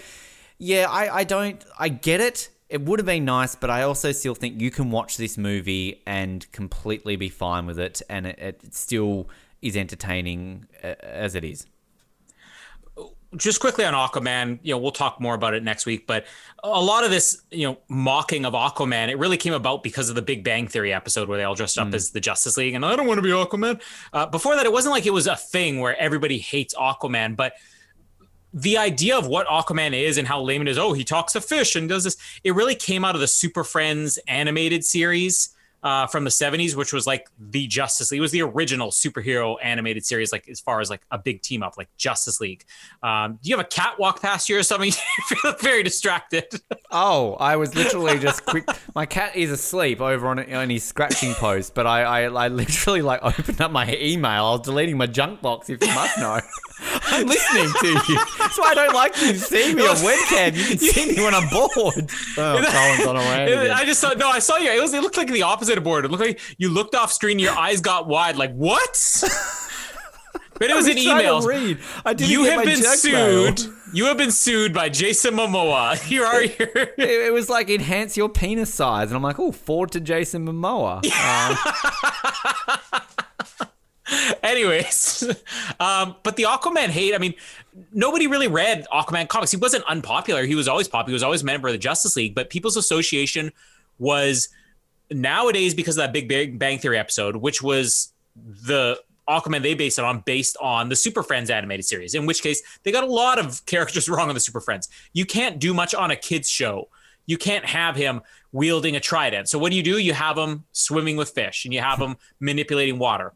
yeah, 0.58 0.88
I 0.90 1.20
I 1.20 1.24
don't 1.24 1.64
I 1.80 1.90
get 1.90 2.20
it. 2.20 2.50
It 2.70 2.82
would 2.82 3.00
have 3.00 3.06
been 3.06 3.24
nice, 3.24 3.56
but 3.56 3.70
I 3.70 3.84
also 3.84 4.12
still 4.12 4.36
think 4.36 4.60
you 4.60 4.72
can 4.72 4.92
watch 4.92 5.16
this 5.16 5.38
movie 5.38 6.02
and 6.06 6.52
completely 6.52 7.16
be 7.16 7.30
fine 7.30 7.66
with 7.66 7.80
it, 7.80 8.02
and 8.10 8.28
it, 8.28 8.38
it 8.40 8.74
still 8.76 9.30
is 9.62 9.78
entertaining 9.78 10.68
uh, 10.84 10.96
as 11.02 11.36
it 11.36 11.46
is. 11.46 11.66
Just 13.36 13.60
quickly 13.60 13.84
on 13.84 13.94
Aquaman, 13.94 14.60
you 14.64 14.74
know, 14.74 14.78
we'll 14.78 14.92
talk 14.92 15.20
more 15.20 15.36
about 15.36 15.54
it 15.54 15.64
next 15.64 15.86
week, 15.86 16.08
but 16.08 16.26
a 16.64 16.82
lot 16.82 17.04
of 17.04 17.12
this, 17.12 17.42
you 17.52 17.68
know, 17.68 17.78
mocking 17.90 18.46
of 18.46 18.54
Aquaman, 18.54 19.10
it 19.10 19.18
really 19.18 19.38
came 19.38 19.54
about 19.54 19.84
because 19.84 20.10
of 20.10 20.16
the 20.16 20.22
Big 20.22 20.44
Bang 20.44 20.68
Theory 20.68 20.94
episode 20.94 21.28
where 21.28 21.38
they 21.38 21.44
all 21.44 21.56
dressed 21.56 21.78
up 21.78 21.94
as 21.94 22.12
the 22.12 22.22
Justice 22.22 22.56
League 22.56 22.74
and 22.74 22.86
I 22.86 22.96
don't 22.96 23.06
want 23.06 23.18
to 23.18 23.22
be 23.22 23.30
Aquaman. 23.30 23.82
Uh, 24.14 24.26
before 24.28 24.56
that, 24.56 24.66
it 24.66 24.72
wasn't 24.72 24.94
like 24.94 25.06
it 25.06 25.14
was 25.14 25.28
a 25.28 25.36
thing 25.36 25.80
where 25.80 25.98
everybody 25.98 26.38
hates 26.38 26.74
Aquaman, 26.74 27.36
but 27.36 27.54
the 28.54 28.78
idea 28.78 29.18
of 29.18 29.28
what 29.28 29.46
Aquaman 29.48 29.94
is 29.94 30.18
and 30.18 30.28
how 30.28 30.42
lame 30.42 30.62
it 30.62 30.70
is, 30.70 30.78
oh, 30.78 30.94
he 30.94 31.04
talks 31.04 31.34
to 31.34 31.42
fish 31.42 31.76
and 31.76 31.90
does 31.90 32.06
this, 32.06 32.16
it 32.46 32.56
really 32.56 32.76
came 32.76 33.04
out 33.04 33.14
of 33.14 33.22
the 33.22 33.28
Super 33.28 33.66
Friends 33.66 34.18
animated 34.28 34.86
series 34.86 35.50
uh, 35.84 36.08
from 36.08 36.24
the 36.24 36.30
70s, 36.30 36.76
which 36.76 36.92
was 36.92 37.06
like 37.06 37.30
the 37.40 37.68
Justice 37.68 38.12
League. 38.12 38.20
It 38.20 38.22
was 38.22 38.32
the 38.32 38.42
original 38.42 38.90
superhero 38.90 39.58
animated 39.62 40.06
series, 40.06 40.32
like 40.32 40.50
as 40.50 40.60
far 40.60 40.82
as 40.82 40.90
like 40.90 41.02
a 41.12 41.18
big 41.18 41.42
team 41.42 41.64
up, 41.64 41.78
like 41.78 41.88
Justice 41.98 42.40
League. 42.42 42.66
Um, 43.04 43.40
do 43.42 43.50
you 43.50 43.56
have 43.56 43.66
a 43.66 43.70
cat 43.70 44.00
walk 44.00 44.22
past 44.22 44.50
you 44.50 44.58
or 44.58 44.64
something? 44.64 44.92
you 45.32 45.38
feel 45.38 45.54
very 45.60 45.84
distracted. 45.84 46.46
Oh, 46.92 47.34
I 47.36 47.56
was 47.58 47.76
literally 47.76 48.20
just 48.20 48.46
quick. 48.46 48.66
My 48.96 49.06
cat 49.06 49.36
is 49.36 49.52
asleep 49.52 50.02
over 50.02 50.28
on, 50.28 50.52
on 50.54 50.70
his 50.70 50.84
scratching 50.84 51.34
post, 51.36 51.76
but 51.76 51.86
I, 51.86 52.02
I, 52.02 52.22
I 52.24 52.48
literally 52.48 53.02
like 53.02 53.22
opened 53.24 53.62
up 53.62 53.72
my 53.72 53.96
email. 53.96 54.46
I 54.46 54.52
was 54.52 54.62
deleting 54.62 54.98
my 54.98 55.06
junk 55.06 55.42
box, 55.42 55.70
if 55.70 55.82
you 55.82 55.94
must 55.94 56.18
know. 56.18 56.40
I'm 57.10 57.28
listening 57.28 57.72
to 57.82 57.88
you. 57.88 58.20
That's 58.38 58.58
why 58.58 58.72
I 58.72 58.74
don't 58.74 58.94
like 58.94 59.20
you 59.22 59.34
to 59.34 59.40
see 59.40 59.74
me 59.74 59.82
on 59.82 59.96
webcam. 59.98 60.56
You 60.56 60.66
can 60.66 60.78
see 60.78 61.16
me 61.16 61.24
when 61.24 61.34
I'm 61.34 61.48
bored. 61.50 62.12
Oh, 62.38 62.64
Colin's 62.70 63.08
on 63.08 63.16
a 63.16 63.20
rant. 63.20 63.72
I 63.72 63.86
just 63.86 64.00
saw 64.00 64.14
no, 64.14 64.30
I 64.30 64.40
saw 64.40 64.58
you. 64.58 64.70
It 64.70 64.82
was 64.82 64.94
it 64.94 65.02
looked 65.02 65.18
like 65.18 65.30
the 65.30 65.44
opposite 65.44 65.67
of 65.76 65.84
bored. 65.84 66.06
It 66.06 66.12
looked 66.12 66.24
like 66.24 66.40
you 66.58 66.70
looked 66.70 66.96
off 66.96 67.12
screen, 67.12 67.40
your 67.40 67.54
eyes 67.58 67.82
got 67.82 68.08
wide, 68.08 68.38
like 68.38 68.54
what? 68.54 69.24
But 70.60 70.72
it 70.72 70.76
was, 70.76 70.88
I 70.88 70.92
an 70.92 70.98
email. 70.98 71.42
read. 71.44 71.78
I 72.04 72.16
didn't 72.16 72.32
You 72.32 72.46
have 72.46 72.66
been 72.66 72.82
junk 72.82 73.04
mail. 73.04 73.56
sued. 73.56 73.72
You 73.94 74.06
have 74.06 74.18
been 74.18 74.32
sued 74.32 74.74
by 74.74 74.90
Jason 74.90 75.36
Momoa. 75.36 76.02
Here 76.04 76.26
are 76.26 76.42
your 76.42 76.68
It, 76.68 76.94
it 76.98 77.32
was 77.32 77.48
like 77.48 77.70
enhance 77.70 78.18
your 78.18 78.28
penis 78.28 78.74
size, 78.74 79.10
and 79.10 79.16
I'm 79.16 79.22
like, 79.22 79.38
oh, 79.38 79.52
forward 79.52 79.92
to 79.92 80.00
Jason 80.00 80.48
Momoa. 80.48 81.06
Uh, 81.14 83.00
Anyways, 84.42 85.30
um, 85.82 86.16
but 86.24 86.38
the 86.38 86.44
Aquaman 86.44 86.88
hate, 86.88 87.14
I 87.14 87.18
mean, 87.18 87.34
nobody 87.92 88.26
really 88.26 88.48
read 88.48 88.86
Aquaman 88.92 89.28
comics. 89.28 89.52
He 89.52 89.58
wasn't 89.58 89.84
unpopular. 89.84 90.46
He 90.46 90.56
was 90.56 90.68
always 90.70 90.88
popular. 90.88 91.12
He 91.12 91.16
was 91.16 91.24
always 91.24 91.42
a 91.44 91.46
member 91.46 91.68
of 91.68 91.74
the 91.74 91.78
Justice 91.78 92.16
League, 92.16 92.34
but 92.34 92.50
People's 92.50 92.78
Association 92.78 93.52
was 94.00 94.48
nowadays 95.12 95.74
because 95.74 95.98
of 95.98 96.04
that 96.04 96.14
Big 96.14 96.28
Bang, 96.28 96.58
Bang 96.58 96.80
Theory 96.80 96.98
episode, 96.98 97.36
which 97.36 97.62
was 97.62 98.14
the 98.36 99.00
Aquaman 99.28 99.62
they 99.62 99.74
based 99.74 100.00
it 100.00 100.06
on, 100.06 100.22
based 100.22 100.58
on 100.62 100.90
the 100.90 100.96
Super 100.96 101.24
Friends 101.24 101.50
animated 101.50 101.86
series, 101.86 102.16
in 102.16 102.26
which 102.26 102.42
case 102.42 102.62
they 102.84 102.92
got 102.92 103.04
a 103.04 103.12
lot 103.12 103.40
of 103.40 103.66
characters 103.66 104.08
wrong 104.08 104.30
on 104.30 104.36
the 104.36 104.42
Super 104.42 104.62
Friends. 104.62 104.90
You 105.14 105.26
can't 105.26 105.60
do 105.60 105.74
much 105.74 105.94
on 105.94 106.12
a 106.12 106.16
kid's 106.16 106.50
show. 106.50 106.90
You 107.26 107.38
can't 107.38 107.66
have 107.66 107.96
him 107.96 108.22
wielding 108.54 108.96
a 108.96 109.00
trident. 109.00 109.50
So 109.50 109.60
what 109.60 109.72
do 109.72 109.76
you 109.76 109.84
do? 109.84 109.98
You 109.98 110.14
have 110.14 110.38
him 110.38 110.64
swimming 110.72 111.18
with 111.18 111.32
fish 111.32 111.66
and 111.66 111.74
you 111.74 111.82
have 111.82 112.00
him 112.00 112.16
manipulating 112.40 113.00
water 113.00 113.34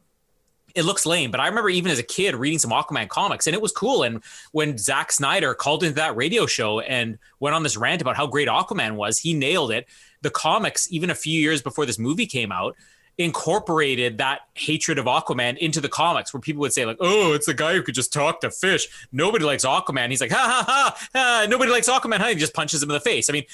it 0.75 0.83
looks 0.83 1.05
lame, 1.05 1.31
but 1.31 1.39
I 1.39 1.47
remember 1.47 1.69
even 1.69 1.91
as 1.91 1.99
a 1.99 2.03
kid 2.03 2.35
reading 2.35 2.59
some 2.59 2.71
Aquaman 2.71 3.07
comics 3.09 3.47
and 3.47 3.53
it 3.53 3.61
was 3.61 3.71
cool. 3.71 4.03
And 4.03 4.23
when 4.51 4.77
Zack 4.77 5.11
Snyder 5.11 5.53
called 5.53 5.83
into 5.83 5.95
that 5.95 6.15
radio 6.15 6.45
show 6.45 6.79
and 6.79 7.17
went 7.39 7.55
on 7.55 7.63
this 7.63 7.77
rant 7.77 8.01
about 8.01 8.15
how 8.15 8.27
great 8.27 8.47
Aquaman 8.47 8.95
was, 8.95 9.19
he 9.19 9.33
nailed 9.33 9.71
it. 9.71 9.87
The 10.21 10.29
comics, 10.29 10.91
even 10.91 11.09
a 11.09 11.15
few 11.15 11.39
years 11.39 11.61
before 11.61 11.85
this 11.85 11.97
movie 11.97 12.25
came 12.25 12.51
out, 12.51 12.75
incorporated 13.17 14.17
that 14.17 14.41
hatred 14.55 14.97
of 14.97 15.05
Aquaman 15.05 15.57
into 15.57 15.81
the 15.81 15.89
comics 15.89 16.33
where 16.33 16.41
people 16.41 16.61
would 16.61 16.73
say 16.73 16.85
like, 16.85 16.97
"Oh, 16.99 17.33
it's 17.33 17.45
the 17.45 17.53
guy 17.53 17.73
who 17.73 17.83
could 17.83 17.95
just 17.95 18.13
talk 18.13 18.41
to 18.41 18.49
fish. 18.49 18.87
Nobody 19.11 19.45
likes 19.45 19.65
Aquaman." 19.65 20.09
He's 20.09 20.21
like, 20.21 20.31
"Ha 20.31 20.37
ha 20.37 20.63
ha! 20.67 21.07
ha 21.13 21.45
nobody 21.49 21.71
likes 21.71 21.89
Aquaman." 21.89 22.17
Huh? 22.17 22.27
He 22.27 22.35
just 22.35 22.53
punches 22.53 22.81
him 22.81 22.89
in 22.89 22.93
the 22.93 22.99
face. 22.99 23.29
I 23.29 23.33
mean, 23.33 23.45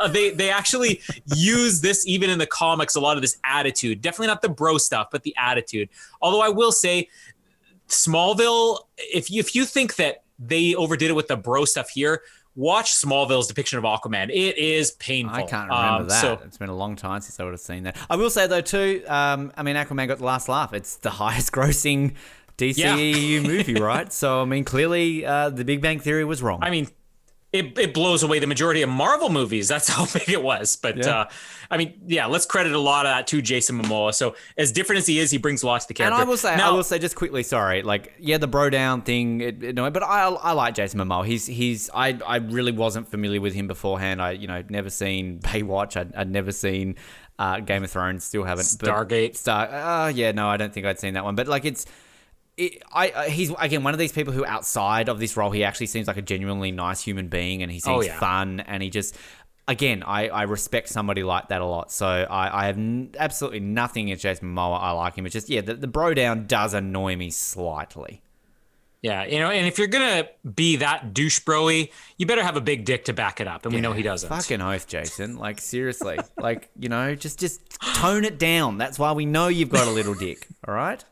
uh, 0.00 0.08
they 0.08 0.30
they 0.30 0.50
actually 0.50 1.00
use 1.34 1.80
this 1.80 2.06
even 2.06 2.30
in 2.30 2.38
the 2.38 2.46
comics. 2.46 2.96
A 2.96 3.00
lot 3.00 3.16
of 3.16 3.22
this 3.22 3.38
attitude, 3.44 4.02
definitely 4.02 4.28
not 4.28 4.42
the 4.42 4.48
bro 4.48 4.78
stuff, 4.78 5.08
but 5.10 5.22
the 5.22 5.34
attitude. 5.38 5.88
Although 6.20 6.42
I 6.42 6.48
will 6.48 6.72
say, 6.72 7.08
Smallville, 7.88 8.80
if 8.98 9.30
you, 9.30 9.40
if 9.40 9.54
you 9.54 9.64
think 9.64 9.96
that 9.96 10.24
they 10.38 10.74
overdid 10.74 11.10
it 11.10 11.14
with 11.14 11.28
the 11.28 11.36
bro 11.36 11.64
stuff 11.64 11.90
here. 11.90 12.22
Watch 12.56 12.92
Smallville's 12.92 13.48
depiction 13.48 13.78
of 13.78 13.84
Aquaman. 13.84 14.30
It 14.30 14.56
is 14.58 14.92
painful. 14.92 15.36
I 15.36 15.42
can't 15.42 15.68
remember 15.68 16.02
Um, 16.02 16.08
that. 16.08 16.20
So 16.20 16.38
it's 16.44 16.56
been 16.58 16.68
a 16.68 16.74
long 16.76 16.94
time 16.96 17.20
since 17.20 17.40
I 17.40 17.44
would 17.44 17.52
have 17.52 17.60
seen 17.60 17.82
that. 17.84 17.96
I 18.08 18.16
will 18.16 18.30
say 18.30 18.46
though 18.46 18.60
too. 18.60 19.02
Um, 19.08 19.52
I 19.56 19.62
mean, 19.64 19.74
Aquaman 19.76 20.06
got 20.08 20.18
the 20.18 20.24
last 20.24 20.48
laugh. 20.48 20.72
It's 20.72 20.96
the 20.96 21.10
highest 21.22 21.50
grossing 21.52 22.14
DCEU 22.58 23.42
movie, 23.44 23.74
right? 23.74 24.12
So 24.12 24.42
I 24.42 24.44
mean, 24.44 24.64
clearly 24.64 25.24
uh, 25.26 25.50
the 25.50 25.64
Big 25.64 25.80
Bang 25.80 25.98
Theory 25.98 26.24
was 26.24 26.42
wrong. 26.42 26.60
I 26.62 26.70
mean, 26.70 26.88
it, 27.54 27.78
it 27.78 27.94
blows 27.94 28.24
away 28.24 28.40
the 28.40 28.48
majority 28.48 28.82
of 28.82 28.90
Marvel 28.90 29.28
movies. 29.30 29.68
That's 29.68 29.88
how 29.96 30.06
big 30.06 30.28
it 30.28 30.42
was. 30.42 30.74
But 30.74 30.96
Yeah. 30.96 31.20
uh, 31.20 31.28
I 31.70 31.76
mean, 31.76 32.00
yeah, 32.06 32.26
let's 32.26 32.46
credit 32.46 32.72
a 32.72 32.78
lot 32.78 33.06
of 33.06 33.10
that 33.10 33.28
to 33.28 33.40
Jason 33.40 33.80
Momoa. 33.80 34.12
So 34.12 34.34
as 34.58 34.72
different 34.72 34.98
as 34.98 35.06
he 35.06 35.20
is, 35.20 35.30
he 35.30 35.38
brings 35.38 35.62
a 35.62 35.66
lot 35.66 35.80
to 35.80 35.88
the 35.88 36.02
and. 36.02 36.12
I 36.12 36.24
will 36.24 36.36
say, 36.36 36.52
I 36.52 36.70
will 36.70 36.82
say 36.82 36.98
just 36.98 37.14
quickly, 37.14 37.44
sorry, 37.44 37.82
like 37.82 38.12
yeah, 38.18 38.38
the 38.38 38.48
bro 38.48 38.70
down 38.70 39.02
thing, 39.02 39.40
it, 39.40 39.62
it, 39.62 39.74
no, 39.76 39.88
but 39.90 40.02
I, 40.02 40.28
I 40.28 40.52
like 40.52 40.74
Jason 40.74 40.98
Momoa. 40.98 41.24
He's 41.24 41.46
he's 41.46 41.90
I, 41.94 42.18
I 42.26 42.36
really 42.36 42.72
wasn't 42.72 43.08
familiar 43.08 43.40
with 43.40 43.54
him 43.54 43.68
beforehand. 43.68 44.20
I 44.20 44.32
you 44.32 44.48
know 44.48 44.62
never 44.68 44.90
seen 44.90 45.38
Baywatch. 45.40 45.96
I'd, 45.96 46.12
I'd 46.16 46.30
never 46.30 46.50
seen 46.50 46.96
uh, 47.38 47.60
Game 47.60 47.84
of 47.84 47.90
Thrones. 47.90 48.24
Still 48.24 48.42
haven't. 48.44 48.64
Stargate. 48.64 49.36
Star. 49.36 49.68
Uh, 49.68 50.08
yeah, 50.08 50.32
no, 50.32 50.48
I 50.48 50.56
don't 50.56 50.72
think 50.72 50.86
I'd 50.86 50.98
seen 50.98 51.14
that 51.14 51.24
one. 51.24 51.36
But 51.36 51.46
like 51.46 51.64
it's. 51.64 51.86
It, 52.56 52.82
I, 52.92 53.10
I 53.16 53.28
he's 53.30 53.52
again 53.58 53.82
one 53.82 53.94
of 53.94 53.98
these 53.98 54.12
people 54.12 54.32
who 54.32 54.46
outside 54.46 55.08
of 55.08 55.18
this 55.18 55.36
role 55.36 55.50
he 55.50 55.64
actually 55.64 55.86
seems 55.86 56.06
like 56.06 56.16
a 56.16 56.22
genuinely 56.22 56.70
nice 56.70 57.00
human 57.00 57.28
being 57.28 57.62
and 57.62 57.72
he 57.72 57.80
Oh, 57.84 58.00
seems 58.00 58.06
yeah. 58.06 58.20
fun 58.20 58.60
and 58.60 58.80
he 58.82 58.90
just 58.90 59.16
again 59.66 60.04
I, 60.06 60.28
I 60.28 60.42
respect 60.42 60.88
somebody 60.88 61.22
like 61.24 61.48
that 61.48 61.60
a 61.60 61.66
lot. 61.66 61.90
So 61.90 62.06
I, 62.06 62.62
I 62.62 62.66
have 62.66 62.76
n- 62.78 63.10
absolutely 63.18 63.60
nothing 63.60 64.04
against 64.04 64.22
Jason 64.22 64.54
Momoa. 64.54 64.78
I 64.80 64.92
like 64.92 65.16
him. 65.16 65.26
It's 65.26 65.32
just 65.32 65.48
yeah 65.50 65.62
the, 65.62 65.74
the 65.74 65.88
bro 65.88 66.14
down 66.14 66.46
does 66.46 66.74
annoy 66.74 67.16
me 67.16 67.30
slightly 67.30 68.22
yeah, 69.04 69.24
you 69.26 69.38
know, 69.38 69.50
and 69.50 69.66
if 69.66 69.76
you're 69.78 69.86
gonna 69.96 70.26
be 70.54 70.76
that 70.76 71.12
douche 71.12 71.40
broy, 71.40 71.90
you 72.16 72.24
better 72.24 72.42
have 72.42 72.56
a 72.56 72.60
big 72.62 72.86
dick 72.86 73.04
to 73.04 73.12
back 73.12 73.38
it 73.38 73.46
up, 73.46 73.66
and 73.66 73.74
we 73.74 73.80
know 73.82 73.92
he 73.92 74.02
doesn't. 74.02 74.28
fucking 74.30 74.62
oath 74.62 74.86
Jason 74.88 75.36
like 75.36 75.60
seriously 75.60 76.18
like 76.38 76.70
you 76.78 76.88
know 76.88 77.14
just 77.14 77.38
just 77.38 77.60
tone 77.96 78.24
it 78.24 78.38
down 78.38 78.78
that's 78.78 78.98
why 78.98 79.12
we 79.12 79.26
know 79.26 79.48
you've 79.48 79.68
got 79.68 79.86
a 79.86 79.90
little 79.90 80.14
dick 80.14 80.48
all 80.66 80.72
right 80.74 81.04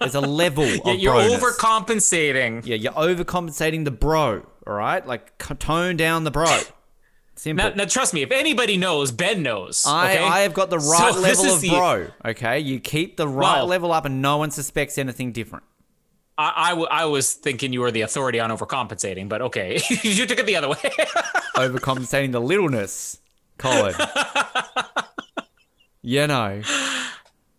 there's 0.00 0.14
a 0.14 0.20
level 0.20 0.64
Yeah, 0.86 0.92
you're 0.92 1.14
broness. 1.14 1.38
overcompensating. 1.38 2.66
Yeah, 2.66 2.76
you're 2.76 2.92
overcompensating 2.92 3.84
the 3.84 3.90
bro. 3.90 4.46
All 4.66 4.72
right, 4.74 5.06
like 5.06 5.42
c- 5.42 5.54
tone 5.54 5.96
down 5.96 6.24
the 6.24 6.30
bro. 6.30 6.46
Simple. 7.36 7.70
Now, 7.70 7.74
now, 7.74 7.84
trust 7.86 8.12
me, 8.12 8.20
if 8.22 8.30
anybody 8.30 8.76
knows, 8.76 9.12
Ben 9.12 9.42
knows. 9.42 9.84
I, 9.86 10.12
okay? 10.14 10.24
I 10.24 10.40
have 10.40 10.52
got 10.52 10.68
the 10.68 10.78
right 10.78 11.14
So 11.14 11.20
level 11.20 11.46
of 11.54 11.60
the- 11.62 11.68
bro. 11.70 12.06
Okay, 12.26 12.58
you 12.60 12.78
keep 12.80 13.16
the 13.16 13.26
right 13.26 13.56
Well- 13.58 13.66
level 13.66 13.92
up, 13.92 14.04
and 14.04 14.20
no 14.20 14.36
one 14.36 14.50
suspects 14.50 14.98
anything 14.98 15.32
different. 15.32 15.64
I, 16.40 16.52
I, 16.56 16.68
w- 16.70 16.88
I 16.90 17.04
was 17.04 17.34
thinking 17.34 17.72
you 17.72 17.82
were 17.82 17.90
the 17.90 18.00
authority 18.00 18.40
on 18.40 18.50
overcompensating, 18.50 19.28
but 19.28 19.42
okay, 19.42 19.78
you 20.02 20.26
took 20.26 20.38
it 20.38 20.46
the 20.46 20.56
other 20.56 20.68
way. 20.70 20.76
Overcompensating 21.54 22.32
the 22.32 22.40
littleness, 22.40 23.20
Colin. 23.58 23.94
you 26.02 26.26
know, 26.26 26.62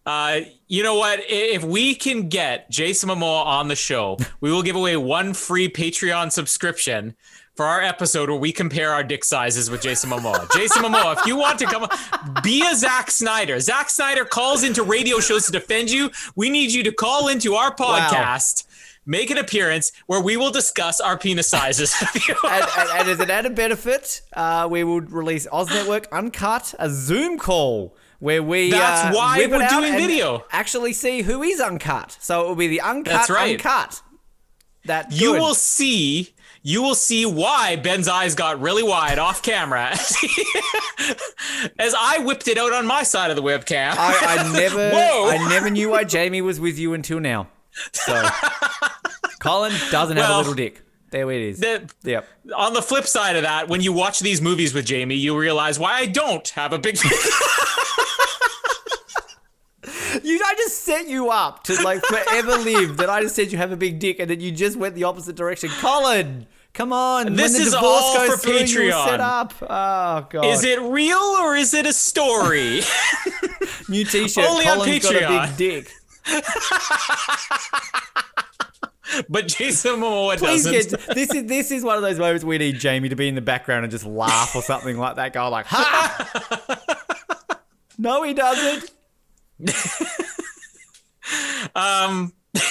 Uh, 0.04 0.40
you 0.68 0.82
know 0.82 0.96
what? 0.96 1.20
If 1.28 1.64
we 1.64 1.94
can 1.94 2.28
get 2.30 2.72
Jason 2.72 3.10
Momoa 3.10 3.46
on 3.46 3.68
the 3.68 3.76
show, 3.76 4.18
we 4.40 4.52
will 4.52 4.64
give 4.64 4.76
away 4.76 4.98
one 4.98 5.36
free 5.36 5.70
Patreon 5.70 6.32
subscription 6.32 7.16
for 7.56 7.68
our 7.68 7.82
episode 7.82 8.28
where 8.30 8.40
we 8.40 8.52
compare 8.52 8.92
our 8.92 9.04
dick 9.04 9.24
sizes 9.24 9.70
with 9.70 9.84
Jason 9.84 10.10
Momoa. 10.10 10.52
Jason 10.54 10.82
Momoa, 10.82 11.20
if 11.20 11.28
you 11.28 11.36
want 11.36 11.60
to 11.60 11.66
come, 11.66 11.88
be 12.42 12.66
a 12.66 12.74
Zack 12.74 13.12
Snyder. 13.12 13.60
Zack 13.60 13.92
Snyder 13.92 14.26
calls 14.26 14.64
into 14.64 14.82
radio 14.82 15.20
shows 15.20 15.46
to 15.46 15.52
defend 15.52 15.92
you. 15.92 16.10
We 16.36 16.50
need 16.50 16.72
you 16.72 16.82
to 16.84 16.92
call 16.92 17.28
into 17.28 17.54
our 17.54 17.76
podcast. 17.76 18.66
Make 19.06 19.32
an 19.32 19.38
appearance 19.38 19.92
where 20.06 20.22
we 20.22 20.38
will 20.38 20.52
discuss 20.52 21.00
our 21.00 21.18
penis 21.18 21.48
sizes. 21.48 21.94
and, 22.44 22.66
and, 22.78 22.90
and 22.90 23.10
as 23.10 23.20
an 23.20 23.32
added 23.32 23.56
benefit, 23.56 24.22
uh, 24.34 24.68
we 24.70 24.84
will 24.84 25.02
release 25.02 25.48
Oz 25.52 25.70
Network 25.70 26.08
Uncut, 26.12 26.76
a 26.78 26.90
Zoom 26.90 27.40
call 27.40 27.96
where 28.20 28.44
we. 28.44 28.70
That's 28.70 29.16
uh, 29.16 29.18
why 29.18 29.38
we're 29.40 29.68
doing 29.68 29.94
video. 29.94 30.46
Actually, 30.52 30.94
see 30.94 31.24
who 31.24 31.42
is 31.42 31.60
uncut. 31.60 32.18
So 32.20 32.46
it 32.46 32.48
will 32.48 32.56
be 32.56 32.68
the 32.68 32.82
uncut, 32.82 33.12
That's 33.12 33.30
right. 33.30 33.56
uncut. 33.56 34.02
That 34.86 35.12
you 35.12 35.34
good. 35.34 35.42
will 35.42 35.56
see 35.56 36.34
you 36.64 36.84
will 36.84 36.96
see 36.96 37.26
why 37.26 37.76
Ben's 37.76 38.08
eyes 38.08 38.36
got 38.36 38.62
really 38.62 38.84
wide 38.84 39.18
off 39.18 39.42
camera 39.42 39.90
as, 39.92 40.16
as 41.80 41.96
I 41.98 42.20
whipped 42.20 42.48
it 42.48 42.58
out 42.58 42.72
on 42.72 42.86
my 42.86 43.02
side 43.04 43.32
of 43.32 43.36
the 43.36 43.42
webcam. 43.42 43.96
I, 43.98 44.38
I 44.38 44.54
never, 44.60 44.92
Whoa. 44.92 45.30
I 45.30 45.50
never 45.50 45.70
knew 45.72 45.90
why 45.90 46.04
Jamie 46.04 46.42
was 46.42 46.60
with 46.60 46.78
you 46.78 46.94
until 46.94 47.20
now. 47.20 47.48
So, 47.94 48.28
Colin 49.40 49.74
doesn't 49.92 50.18
have 50.18 50.30
a 50.30 50.38
little 50.38 50.54
dick. 50.54 50.82
There 51.12 51.30
it 51.30 51.42
is. 51.42 51.60
The- 51.60 51.90
yep. 52.04 52.28
on 52.56 52.74
the 52.74 52.82
flip 52.82 53.06
side 53.06 53.36
of 53.36 53.44
that, 53.44 53.68
when 53.68 53.82
you 53.82 53.92
watch 53.92 54.22
these 54.22 54.42
movies 54.42 54.74
with 54.74 54.86
Jamie, 54.86 55.16
you 55.16 55.38
realize 55.38 55.78
why 55.78 55.94
I 55.94 56.06
don't 56.06 56.48
have 56.50 56.72
a 56.72 56.80
big 56.80 56.98
You, 60.24 60.40
I 60.46 60.54
just 60.56 60.84
set 60.84 61.08
you 61.08 61.30
up 61.30 61.64
to 61.64 61.82
like 61.84 62.04
forever 62.06 62.58
live. 62.58 62.98
That 62.98 63.10
I 63.10 63.22
just 63.22 63.36
said 63.36 63.52
you 63.52 63.58
have 63.58 63.72
a 63.72 63.78
big 63.78 64.00
dick, 64.00 64.20
and 64.20 64.30
then 64.30 64.40
you 64.40 64.52
just 64.52 64.78
went 64.78 64.94
the 64.94 65.06
opposite 65.06 65.36
direction. 65.36 65.70
Colin, 65.80 66.48
come 66.74 66.94
on. 66.94 67.34
This 67.34 67.58
is 67.58 67.74
all 67.74 68.20
for 68.28 68.38
through, 68.38 68.60
Patreon. 68.60 69.06
set 69.06 69.20
up. 69.20 69.54
Oh 69.62 70.28
god. 70.30 70.46
Is 70.46 70.64
it 70.64 70.80
real 70.82 71.18
or 71.18 71.56
is 71.56 71.74
it 71.74 71.86
a 71.86 71.94
story? 71.94 72.82
new 73.90 74.04
T-shirt? 74.04 74.46
Only 74.48 74.68
on 74.68 74.78
Colin's 74.78 75.10
got 75.10 75.16
a 75.16 75.48
big 75.48 75.58
dick. 75.58 75.94
but 79.30 79.48
Jason 79.48 80.00
Momoa 80.00 80.38
Please 80.38 80.64
doesn't. 80.64 80.92
get 80.92 81.16
this 81.16 81.34
is 81.34 81.46
this 81.46 81.72
is 81.72 81.84
one 81.84 81.96
of 81.96 82.02
those 82.02 82.20
moments 82.20 82.44
we 82.44 82.58
need 82.58 82.80
Jamie 82.80 83.10
to 83.10 83.16
be 83.16 83.28
in 83.28 83.36
the 83.36 83.42
background 83.42 83.84
and 83.84 83.92
just 83.92 84.06
laugh 84.06 84.56
or 84.56 84.62
something 84.62 84.98
like 84.98 85.16
that. 85.16 85.34
Go 85.34 85.50
like, 85.50 85.66
ha! 85.68 86.78
no, 87.98 88.24
he 88.24 88.34
doesn't. 88.34 88.92
Um, 91.76 92.34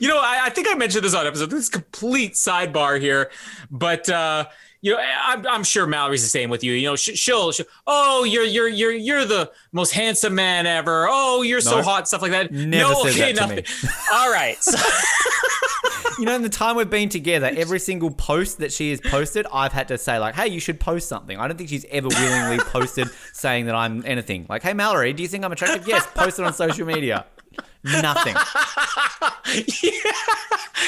you 0.00 0.08
know, 0.08 0.18
I, 0.18 0.44
I 0.44 0.50
think 0.50 0.68
I 0.68 0.74
mentioned 0.74 1.04
this 1.04 1.14
on 1.14 1.26
episode. 1.26 1.50
This 1.50 1.64
is 1.64 1.68
complete 1.68 2.32
sidebar 2.32 3.00
here, 3.00 3.30
but 3.70 4.08
uh, 4.08 4.46
you 4.82 4.92
know, 4.94 5.00
I'm, 5.24 5.46
I'm 5.46 5.64
sure 5.64 5.86
Mallory's 5.86 6.22
the 6.22 6.28
same 6.28 6.50
with 6.50 6.62
you. 6.62 6.72
You 6.72 6.88
know, 6.88 6.96
she, 6.96 7.16
she'll, 7.16 7.50
she'll, 7.52 7.66
oh, 7.86 8.24
you're 8.24 8.44
you're 8.44 8.68
you're 8.68 8.92
you're 8.92 9.24
the 9.24 9.50
most 9.72 9.92
handsome 9.92 10.34
man 10.34 10.66
ever. 10.66 11.06
Oh, 11.10 11.42
you're 11.42 11.60
so 11.60 11.76
No. 11.78 11.82
hot, 11.82 12.06
stuff 12.08 12.22
like 12.22 12.32
that. 12.32 12.52
Never 12.52 12.92
no, 12.92 13.00
okay, 13.02 13.32
that 13.32 13.36
nothing. 13.36 13.64
All 14.12 14.30
right, 14.30 14.56
so, 14.62 14.76
you 16.18 16.24
know, 16.24 16.34
in 16.34 16.42
the 16.42 16.48
time 16.48 16.76
we've 16.76 16.88
been 16.90 17.08
together, 17.08 17.50
every 17.56 17.78
single 17.80 18.10
post 18.10 18.58
that 18.58 18.72
she 18.72 18.90
has 18.90 19.00
posted, 19.00 19.46
I've 19.52 19.72
had 19.72 19.88
to 19.88 19.98
say 19.98 20.18
like, 20.18 20.34
"Hey, 20.34 20.48
you 20.48 20.60
should 20.60 20.78
post 20.80 21.08
something." 21.08 21.38
I 21.38 21.48
don't 21.48 21.56
think 21.56 21.68
she's 21.70 21.86
ever 21.90 22.08
willingly 22.08 22.58
posted 22.70 23.08
saying 23.32 23.66
that 23.66 23.74
I'm 23.74 24.04
anything. 24.06 24.46
Like, 24.48 24.62
"Hey, 24.62 24.72
Mallory, 24.74 25.12
do 25.12 25.22
you 25.22 25.28
think 25.28 25.44
I'm 25.44 25.52
attractive?" 25.52 25.86
Yes, 25.88 26.06
post 26.14 26.38
it 26.38 26.44
on 26.44 26.52
social 26.52 26.86
media. 26.86 27.24
Nothing. 27.84 28.34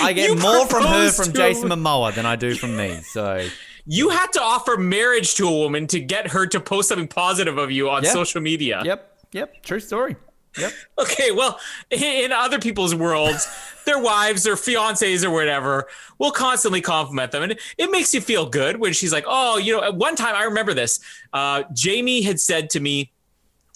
I 0.01 0.13
get 0.15 0.29
You 0.31 0.37
more 0.37 0.67
from 0.67 0.85
her 0.85 1.11
from 1.11 1.33
Jason 1.33 1.69
Momoa 1.69 2.15
than 2.15 2.27
I 2.27 2.37
do 2.37 2.55
from 2.55 2.77
me. 2.77 3.01
So 3.03 3.47
You 3.91 4.11
had 4.11 4.27
to 4.35 4.43
offer 4.43 4.77
marriage 4.77 5.35
to 5.37 5.49
a 5.49 5.51
woman 5.51 5.87
to 5.89 5.99
get 5.99 6.29
her 6.29 6.47
to 6.47 6.61
post 6.61 6.89
something 6.91 7.09
positive 7.09 7.57
of 7.57 7.71
you 7.71 7.89
on 7.89 8.05
Yeah. 8.05 8.13
social 8.13 8.41
media. 8.43 8.83
Yep. 8.85 9.19
Yep. 9.33 9.63
True 9.63 9.81
story. 9.81 10.17
Yep. 10.59 10.73
Okay, 10.99 11.31
well, 11.31 11.59
in 11.91 12.33
other 12.33 12.59
people's 12.59 12.95
worlds, 12.95 13.47
their 13.87 13.99
wives 13.99 14.47
or 14.47 14.57
fiancés 14.57 15.25
or 15.25 15.31
whatever 15.31 15.87
will 16.19 16.33
constantly 16.33 16.81
compliment 16.81 17.33
them. 17.33 17.43
And 17.45 17.59
it 17.79 17.91
makes 17.91 18.13
you 18.13 18.21
feel 18.21 18.47
good 18.47 18.79
when 18.79 18.93
she's 18.93 19.13
like, 19.13 19.25
oh, 19.27 19.57
you 19.59 19.73
know, 19.75 19.83
at 19.83 19.95
one 19.95 20.17
time 20.17 20.35
I 20.35 20.43
remember 20.45 20.75
this. 20.75 21.01
Uh, 21.33 21.63
Jamie 21.73 22.21
had 22.23 22.41
said 22.41 22.69
to 22.71 22.81
me, 22.81 23.13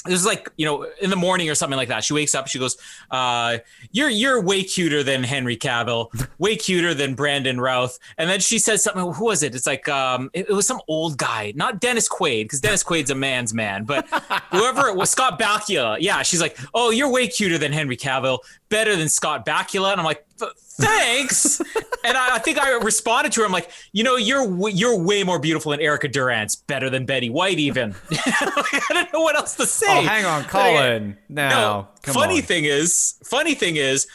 this 0.05 0.15
is 0.15 0.27
like 0.27 0.51
you 0.57 0.67
know 0.67 0.87
in 1.01 1.11
the 1.11 1.17
morning 1.17 1.49
or 1.49 1.55
something 1.55 1.77
like 1.77 1.89
that. 1.89 2.05
She 2.05 2.15
wakes 2.15 2.35
up, 2.35 2.49
she 2.49 2.59
goes, 2.59 2.77
uh, 3.11 3.59
"You're 3.91 4.09
you're 4.09 4.41
way 4.41 4.63
cuter 4.63 5.03
than 5.03 5.23
Henry 5.23 5.57
Cavill, 5.57 6.09
way 6.39 6.57
cuter 6.57 6.95
than 6.95 7.15
Brandon 7.15 7.61
Routh." 7.61 7.99
And 8.19 8.29
then 8.29 8.41
she 8.41 8.59
says 8.59 8.83
something. 8.83 9.13
Who 9.13 9.25
was 9.25 9.43
it? 9.43 9.55
It's 9.55 9.67
like 9.67 9.89
um, 9.89 10.31
it, 10.33 10.49
it 10.49 10.53
was 10.53 10.67
some 10.67 10.81
old 10.89 11.19
guy, 11.19 11.53
not 11.57 11.81
Dennis 11.81 12.09
Quaid, 12.09 12.45
because 12.45 12.61
Dennis 12.61 12.83
Quaid's 12.83 13.11
a 13.11 13.15
man's 13.15 13.55
man, 13.55 13.85
but 13.85 14.09
whoever 14.51 14.89
it 14.89 14.97
was, 14.97 15.11
Scott 15.11 15.39
Bakula. 15.39 15.99
Yeah, 16.01 16.23
she's 16.23 16.41
like, 16.41 16.59
"Oh, 16.75 16.91
you're 16.91 17.11
way 17.11 17.29
cuter 17.29 17.59
than 17.59 17.73
Henry 17.73 17.97
Cavill, 17.97 18.41
better 18.73 18.97
than 18.97 19.09
Scott 19.09 19.47
Bakula," 19.47 19.93
and 19.93 20.01
I'm 20.01 20.05
like. 20.05 20.27
Thanks, 20.75 21.61
and 22.05 22.17
I, 22.17 22.37
I 22.37 22.39
think 22.39 22.59
I 22.59 22.73
responded 22.79 23.31
to 23.33 23.43
her. 23.43 23.47
I'm 23.47 23.53
like, 23.53 23.71
you 23.93 24.03
know, 24.03 24.17
you're 24.17 24.69
you're 24.71 24.99
way 24.99 25.23
more 25.23 25.39
beautiful 25.39 25.71
than 25.71 25.81
Erica 25.81 26.09
Durance, 26.09 26.57
better 26.57 26.89
than 26.89 27.05
Betty 27.05 27.29
White, 27.29 27.59
even. 27.59 27.95
I 28.11 28.83
don't 28.89 29.13
know 29.13 29.21
what 29.21 29.37
else 29.37 29.55
to 29.57 29.65
oh, 29.65 29.67
say. 29.67 29.99
Oh, 29.99 30.01
hang 30.01 30.25
on, 30.25 30.45
Colin. 30.45 31.19
Now, 31.29 31.49
No, 31.51 31.89
come 32.03 32.15
funny 32.15 32.37
on. 32.39 32.43
thing 32.43 32.65
is, 32.65 33.17
funny 33.23 33.55
thing 33.55 33.77
is, 33.77 34.09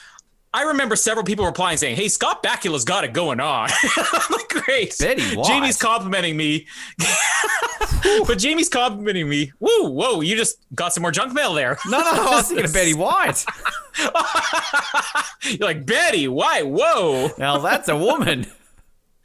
I 0.58 0.64
remember 0.64 0.96
several 0.96 1.24
people 1.24 1.46
replying 1.46 1.78
saying, 1.78 1.98
"Hey, 1.98 2.08
Scott 2.08 2.42
Bakula's 2.42 2.84
got 2.84 3.04
it 3.04 3.14
going 3.14 3.40
on." 3.40 3.70
I'm 3.96 4.32
like, 4.32 4.50
great. 4.50 4.96
Betty 5.00 5.36
White. 5.36 5.46
Jamie's 5.48 5.78
complimenting 5.78 6.36
me, 6.36 6.66
but 8.26 8.40
Jamie's 8.40 8.68
complimenting 8.68 9.30
me. 9.30 9.52
Woo, 9.60 9.92
whoa! 9.92 10.22
You 10.22 10.36
just 10.36 10.58
got 10.74 10.96
some 10.96 11.04
more 11.04 11.12
junk 11.12 11.32
mail 11.34 11.54
there. 11.54 11.78
No, 11.88 12.00
no, 12.00 12.10
I 12.10 12.30
was 12.38 12.48
thinking 12.48 12.66
of 12.66 12.74
Betty 12.74 12.96
White. 12.96 13.46
You're 15.44 15.68
like 15.68 15.86
Betty 15.86 16.28
White. 16.28 16.68
Whoa! 16.68 17.30
Now 17.38 17.60
that's 17.60 17.88
a 17.88 17.96
woman. 17.96 18.48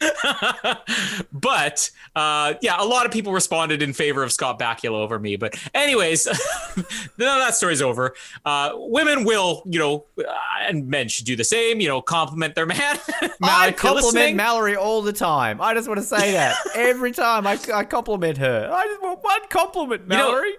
but 1.33 1.91
uh, 2.17 2.55
yeah, 2.61 2.77
a 2.83 2.85
lot 2.85 3.07
of 3.07 3.13
people 3.13 3.33
responded 3.33 3.83
in 3.83 3.93
favor 3.93 4.23
of 4.23 4.33
Scott 4.33 4.59
Bakula 4.59 4.93
over 5.01 5.19
me. 5.19 5.37
But 5.37 5.57
anyways, 5.75 6.27
now 7.19 7.39
that 7.39 7.55
story's 7.55 7.83
over. 7.83 8.15
Uh, 8.45 8.71
women 8.75 9.25
will, 9.25 9.63
you 9.67 9.79
know, 9.79 10.07
uh, 10.19 10.33
and 10.69 10.89
men 10.89 11.09
should 11.09 11.27
do 11.27 11.37
the 11.37 11.45
same. 11.45 11.81
You 11.81 11.89
know, 11.89 12.03
compliment 12.03 12.55
their 12.55 12.67
man. 12.67 12.79
I 13.21 13.31
Mallory, 13.41 13.65
you're 13.69 13.73
compliment 13.75 14.05
listening- 14.15 14.37
Mallory 14.37 14.77
all 14.77 15.03
the 15.03 15.13
time. 15.13 15.61
I 15.61 15.75
just 15.75 15.89
want 15.89 15.99
to 16.01 16.07
say 16.07 16.33
that 16.33 16.57
every 16.75 17.13
time 17.13 17.47
I, 17.47 17.59
I 17.73 17.85
compliment 17.85 18.39
her. 18.39 18.71
I 18.73 18.87
just 18.87 19.03
want 19.03 19.23
one 19.23 19.49
compliment, 19.49 20.09
know- 20.09 20.17
Mallory. 20.17 20.53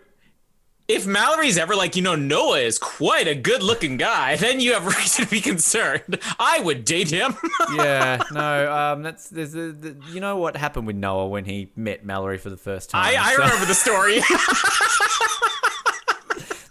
If 0.88 1.07
Mallory's 1.07 1.57
ever 1.57 1.76
like, 1.77 1.95
you 1.95 2.01
know, 2.01 2.15
Noah 2.15 2.60
is 2.60 2.77
quite 2.77 3.26
a 3.27 3.35
good-looking 3.35 3.95
guy, 3.97 4.35
then 4.38 4.60
you 4.60 4.73
have 4.73 4.85
reason 4.97 5.26
to 5.26 5.31
be 5.31 5.39
concerned. 5.41 6.19
I 6.39 6.60
would 6.60 6.84
date 6.85 7.10
him. 7.10 7.35
yeah, 7.76 8.22
no, 8.31 8.73
um, 8.76 9.01
that's 9.03 9.30
there's 9.30 9.55
a, 9.55 9.72
the, 9.72 9.95
you 10.11 10.19
know 10.19 10.38
what 10.38 10.57
happened 10.57 10.85
with 10.88 10.97
Noah 10.97 11.27
when 11.27 11.45
he 11.45 11.72
met 11.76 12.05
Mallory 12.05 12.38
for 12.38 12.49
the 12.49 12.57
first 12.57 12.89
time. 12.89 13.01
I, 13.05 13.15
I 13.18 13.34
So- 13.35 13.43
remember 13.43 13.65
the 13.65 13.73
story. 13.76 14.15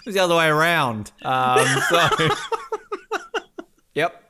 It 0.02 0.06
was 0.06 0.14
the 0.16 0.20
other 0.20 0.34
way 0.34 0.48
around. 0.48 1.12
Um, 1.22 1.64
so, 1.88 2.08
yep. 3.94 4.20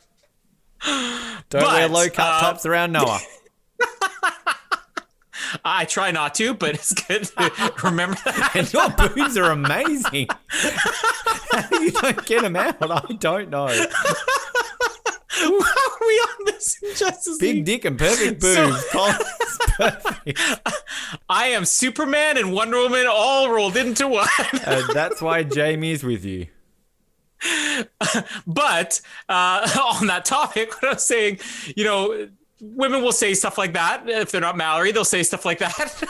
Don't 1.49 1.63
wear 1.63 1.89
low 1.89 2.09
cut 2.11 2.19
uh, 2.21 2.41
tops 2.41 2.67
around 2.67 2.93
Noah. 2.93 3.21
I 5.65 5.85
try 5.85 6.11
not 6.11 6.35
to, 6.37 6.55
but 6.55 6.75
it's 6.75 6.93
good 6.93 7.25
to 7.25 7.73
remember 7.85 8.17
that. 8.25 8.53
And 8.55 8.73
your 8.73 8.91
boobs 8.91 9.37
are 9.37 9.51
amazing. 9.51 10.29
How 10.49 11.69
you 11.81 11.91
don't 11.91 12.25
get 12.27 12.43
them 12.43 12.57
out, 12.57 12.77
I 12.81 13.13
don't 13.15 13.51
know. 13.51 13.67
Are 15.45 15.49
we 15.49 16.15
on 16.15 16.45
this 16.47 16.77
Justice 16.97 17.39
Big 17.39 17.57
League? 17.57 17.65
dick 17.65 17.85
and 17.85 17.99
perfect 17.99 18.43
So- 18.43 18.69
boobs. 18.71 18.85
Colin's 18.91 19.59
perfect. 19.77 20.39
I 21.29 21.49
am 21.49 21.65
Superman 21.65 22.39
and 22.39 22.53
Wonder 22.53 22.77
Woman 22.79 23.07
all 23.11 23.51
rolled 23.51 23.77
into 23.77 24.07
one. 24.09 24.29
And 24.65 24.85
that's 24.93 25.21
why 25.21 25.43
Jamie's 25.43 26.05
with 26.05 26.25
you. 26.25 26.47
but 28.47 29.01
uh, 29.29 29.69
on 30.01 30.07
that 30.07 30.25
topic, 30.25 30.71
what 30.81 30.85
I 30.85 30.95
was 30.95 31.07
saying, 31.07 31.39
you 31.75 31.85
know, 31.85 32.29
women 32.63 33.03
will 33.03 33.13
say 33.13 33.35
stuff 33.35 33.59
like 33.59 33.75
that. 33.75 34.09
If 34.09 34.31
they're 34.31 34.41
not 34.41 34.57
Mallory, 34.57 34.93
they'll 34.93 35.05
say 35.05 35.23
stuff 35.25 35.45
like 35.45 35.59
that. 35.59 36.03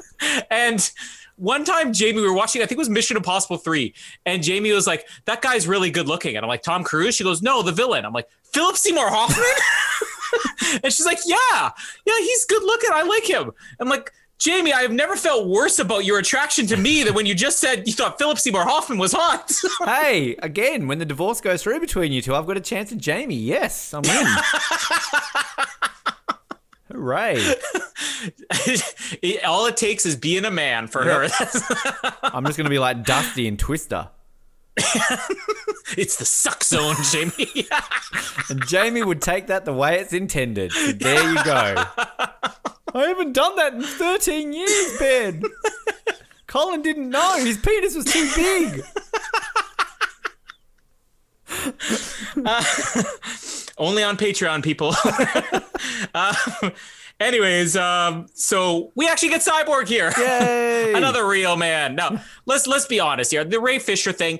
and 0.50 0.90
one 1.36 1.64
time, 1.64 1.92
Jamie, 1.92 2.20
we 2.20 2.26
were 2.26 2.34
watching, 2.34 2.62
I 2.62 2.66
think 2.66 2.76
it 2.76 2.78
was 2.78 2.90
Mission 2.90 3.16
Impossible 3.16 3.56
3, 3.56 3.92
and 4.26 4.42
Jamie 4.42 4.70
was 4.70 4.86
like, 4.86 5.08
that 5.24 5.42
guy's 5.42 5.66
really 5.66 5.90
good 5.90 6.06
looking. 6.06 6.36
And 6.36 6.44
I'm 6.44 6.48
like, 6.48 6.62
Tom 6.62 6.84
Cruise? 6.84 7.16
She 7.16 7.24
goes, 7.24 7.42
no, 7.42 7.62
the 7.62 7.72
villain. 7.72 8.04
I'm 8.04 8.12
like, 8.12 8.28
Philip 8.52 8.76
Seymour 8.76 9.08
Hoffman? 9.08 10.80
and 10.84 10.92
she's 10.92 11.06
like, 11.06 11.18
yeah, 11.26 11.70
yeah, 12.06 12.18
he's 12.18 12.44
good 12.44 12.62
looking. 12.62 12.90
I 12.92 13.02
like 13.02 13.28
him. 13.28 13.50
I'm 13.80 13.88
like, 13.88 14.12
Jamie, 14.44 14.74
I 14.74 14.82
have 14.82 14.92
never 14.92 15.16
felt 15.16 15.46
worse 15.46 15.78
about 15.78 16.04
your 16.04 16.18
attraction 16.18 16.66
to 16.66 16.76
me 16.76 17.02
than 17.02 17.14
when 17.14 17.24
you 17.24 17.34
just 17.34 17.60
said 17.60 17.88
you 17.88 17.94
thought 17.94 18.18
Philip 18.18 18.38
Seymour 18.38 18.64
Hoffman 18.64 18.98
was 18.98 19.12
hot. 19.12 19.50
Hey, 19.86 20.36
again, 20.42 20.86
when 20.86 20.98
the 20.98 21.06
divorce 21.06 21.40
goes 21.40 21.62
through 21.62 21.80
between 21.80 22.12
you 22.12 22.20
two, 22.20 22.34
I've 22.34 22.46
got 22.46 22.58
a 22.58 22.60
chance 22.60 22.92
at 22.92 22.98
Jamie. 22.98 23.36
Yes, 23.36 23.94
I'm 23.94 24.04
in. 24.04 24.26
Hooray. 26.92 27.38
All 29.46 29.64
it 29.64 29.78
takes 29.78 30.04
is 30.04 30.14
being 30.14 30.44
a 30.44 30.50
man 30.50 30.88
for 30.88 31.02
her. 31.02 31.22
I'm 32.22 32.44
just 32.44 32.58
going 32.58 32.64
to 32.64 32.70
be 32.70 32.78
like 32.78 33.02
Dusty 33.02 33.48
and 33.48 33.58
Twister. 33.58 34.10
it's 34.76 36.16
the 36.16 36.26
suck 36.26 36.64
zone, 36.64 36.96
Jamie. 37.10 37.66
And 38.50 38.66
Jamie 38.66 39.02
would 39.02 39.22
take 39.22 39.46
that 39.46 39.64
the 39.64 39.72
way 39.72 40.00
it's 40.00 40.12
intended. 40.12 40.72
So 40.72 40.92
there 40.92 41.32
you 41.32 41.42
go. 41.44 41.82
I 42.94 43.06
haven't 43.06 43.32
done 43.32 43.56
that 43.56 43.74
in 43.74 43.82
13 43.82 44.52
years, 44.52 44.98
Ben. 44.98 45.42
Colin 46.46 46.82
didn't 46.82 47.10
know. 47.10 47.36
His 47.38 47.58
penis 47.58 47.96
was 47.96 48.04
too 48.04 48.30
big. 48.36 48.84
Only 53.76 54.04
on 54.04 54.16
Patreon, 54.16 54.62
people. 54.62 54.94
uh, 56.14 56.34
anyways, 57.18 57.76
um, 57.76 58.26
so 58.34 58.92
we 58.94 59.08
actually 59.08 59.30
get 59.30 59.40
Cyborg 59.40 59.88
here. 59.88 60.12
Yay. 60.16 60.92
Another 60.94 61.26
real 61.26 61.56
man. 61.56 61.96
No, 61.96 62.20
let's 62.46 62.68
let's 62.68 62.86
be 62.86 63.00
honest 63.00 63.32
here. 63.32 63.42
The 63.44 63.58
Ray 63.58 63.80
Fisher 63.80 64.12
thing. 64.12 64.38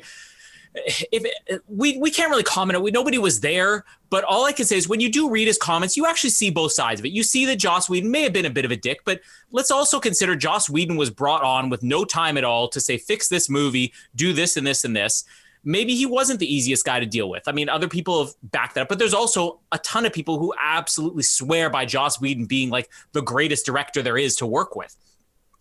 If 0.75 1.25
it, 1.47 1.63
we 1.69 1.99
we 1.99 2.11
can't 2.11 2.31
really 2.31 2.43
comment. 2.43 2.83
We 2.83 2.91
nobody 2.91 3.17
was 3.19 3.41
there, 3.41 3.85
but 4.11 4.25
all 4.25 4.45
I 4.45 4.53
can 4.53 4.65
say 4.65 4.77
is 4.77 4.89
when 4.89 5.01
you 5.01 5.11
do 5.11 5.31
read 5.31 5.47
his 5.47 5.57
comments, 5.57 5.97
you 5.97 6.05
actually 6.05 6.31
see 6.31 6.51
both 6.51 6.73
sides 6.73 7.01
of 7.01 7.07
it. 7.07 7.13
You 7.13 7.23
see 7.23 7.47
that 7.47 7.57
Joss 7.57 7.89
Whedon 7.89 8.11
may 8.11 8.23
have 8.23 8.33
been 8.33 8.45
a 8.45 8.51
bit 8.51 8.65
of 8.65 8.73
a 8.73 8.77
dick, 8.77 9.01
but 9.05 9.21
let's 9.53 9.71
also 9.71 10.01
consider 10.01 10.35
Joss 10.35 10.69
Whedon 10.69 10.97
was 10.97 11.11
brought 11.11 11.43
on 11.43 11.71
with 11.71 11.85
no 11.85 12.05
time 12.05 12.37
at 12.37 12.43
all 12.43 12.67
to 12.69 12.81
say 12.81 12.99
fix 12.99 13.29
this 13.29 13.49
movie, 13.49 13.93
do 14.17 14.33
this 14.33 14.57
and 14.57 14.67
this 14.67 14.85
and 14.85 14.97
this. 14.97 15.25
Maybe 15.63 15.95
he 15.95 16.07
wasn't 16.07 16.41
the 16.41 16.53
easiest 16.53 16.85
guy 16.85 17.01
to 17.01 17.07
deal 17.07 17.31
with. 17.31 17.47
I 17.47 17.53
mean, 17.53 17.69
other 17.69 17.89
people 17.89 18.25
have 18.25 18.35
backed 18.43 18.75
that 18.75 18.83
up, 18.83 18.89
but 18.89 18.99
there's 18.99 19.15
also 19.15 19.61
a 19.73 19.79
ton 19.79 20.05
of 20.05 20.13
people 20.13 20.39
who 20.39 20.53
absolutely 20.61 21.23
swear 21.23 21.71
by 21.71 21.87
Joss 21.87 22.21
Whedon 22.21 22.47
being 22.47 22.69
like 22.69 22.91
the 23.13 23.23
greatest 23.23 23.65
director 23.65 24.03
there 24.03 24.19
is 24.19 24.37
to 24.37 24.47
work 24.47 24.77
with. 24.77 24.95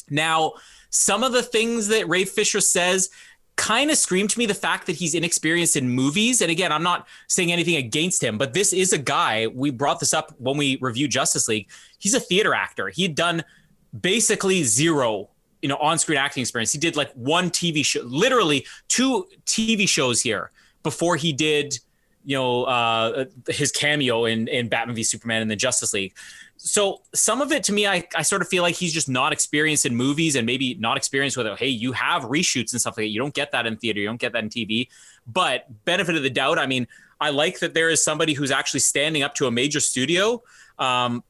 Now, 0.09 0.53
some 0.89 1.23
of 1.23 1.31
the 1.31 1.41
things 1.41 1.87
that 1.87 2.07
Ray 2.07 2.25
Fisher 2.25 2.61
says 2.61 3.09
kind 3.55 3.91
of 3.91 3.97
screamed 3.97 4.29
to 4.31 4.39
me 4.39 4.45
the 4.45 4.53
fact 4.53 4.87
that 4.87 4.95
he's 4.95 5.13
inexperienced 5.13 5.75
in 5.75 5.89
movies. 5.89 6.41
And 6.41 6.49
again, 6.49 6.71
I'm 6.71 6.83
not 6.83 7.07
saying 7.27 7.51
anything 7.51 7.75
against 7.75 8.23
him, 8.23 8.37
but 8.37 8.53
this 8.53 8.73
is 8.73 8.93
a 8.93 8.97
guy. 8.97 9.47
We 9.47 9.69
brought 9.69 9.99
this 9.99 10.13
up 10.13 10.33
when 10.39 10.57
we 10.57 10.77
reviewed 10.81 11.11
Justice 11.11 11.47
League. 11.47 11.69
He's 11.99 12.13
a 12.13 12.19
theater 12.19 12.53
actor. 12.53 12.89
He 12.89 13.03
had 13.03 13.15
done 13.15 13.43
basically 13.99 14.63
zero 14.63 15.29
you 15.61 15.69
know 15.69 15.77
on-screen 15.77 16.17
acting 16.17 16.41
experience 16.41 16.71
he 16.71 16.79
did 16.79 16.95
like 16.95 17.11
one 17.13 17.49
tv 17.49 17.85
show 17.85 18.01
literally 18.03 18.65
two 18.87 19.27
tv 19.45 19.87
shows 19.87 20.21
here 20.21 20.51
before 20.81 21.15
he 21.15 21.31
did 21.31 21.77
you 22.25 22.35
know 22.35 22.63
uh 22.63 23.25
his 23.47 23.71
cameo 23.71 24.25
in 24.25 24.47
in 24.47 24.67
batman 24.67 24.95
v 24.95 25.03
superman 25.03 25.43
and 25.43 25.51
the 25.51 25.55
justice 25.55 25.93
league 25.93 26.13
so 26.65 27.01
some 27.13 27.41
of 27.41 27.51
it 27.51 27.61
to 27.63 27.73
me 27.73 27.85
I, 27.85 28.07
I 28.15 28.21
sort 28.21 28.41
of 28.41 28.47
feel 28.47 28.63
like 28.63 28.75
he's 28.75 28.93
just 28.93 29.09
not 29.09 29.33
experienced 29.33 29.85
in 29.85 29.95
movies 29.95 30.37
and 30.37 30.45
maybe 30.45 30.75
not 30.75 30.95
experienced 30.95 31.35
with 31.35 31.45
it 31.45 31.59
hey 31.59 31.67
you 31.67 31.91
have 31.91 32.23
reshoots 32.23 32.71
and 32.71 32.79
stuff 32.79 32.95
like 32.95 33.03
that 33.03 33.09
you 33.09 33.19
don't 33.19 33.33
get 33.33 33.51
that 33.51 33.65
in 33.65 33.75
theater 33.75 33.99
you 33.99 34.07
don't 34.07 34.19
get 34.19 34.31
that 34.31 34.43
in 34.43 34.49
tv 34.49 34.87
But 35.27 35.65
benefit 35.85 36.15
of 36.15 36.23
the 36.23 36.29
doubt, 36.29 36.59
I 36.59 36.65
mean, 36.65 36.87
I 37.19 37.29
like 37.29 37.59
that 37.59 37.73
there 37.73 37.89
is 37.89 38.03
somebody 38.03 38.33
who's 38.33 38.51
actually 38.51 38.81
standing 38.81 39.23
up 39.23 39.35
to 39.35 39.47
a 39.47 39.51
major 39.51 39.79
studio. 39.79 40.43
Um, 40.79 41.23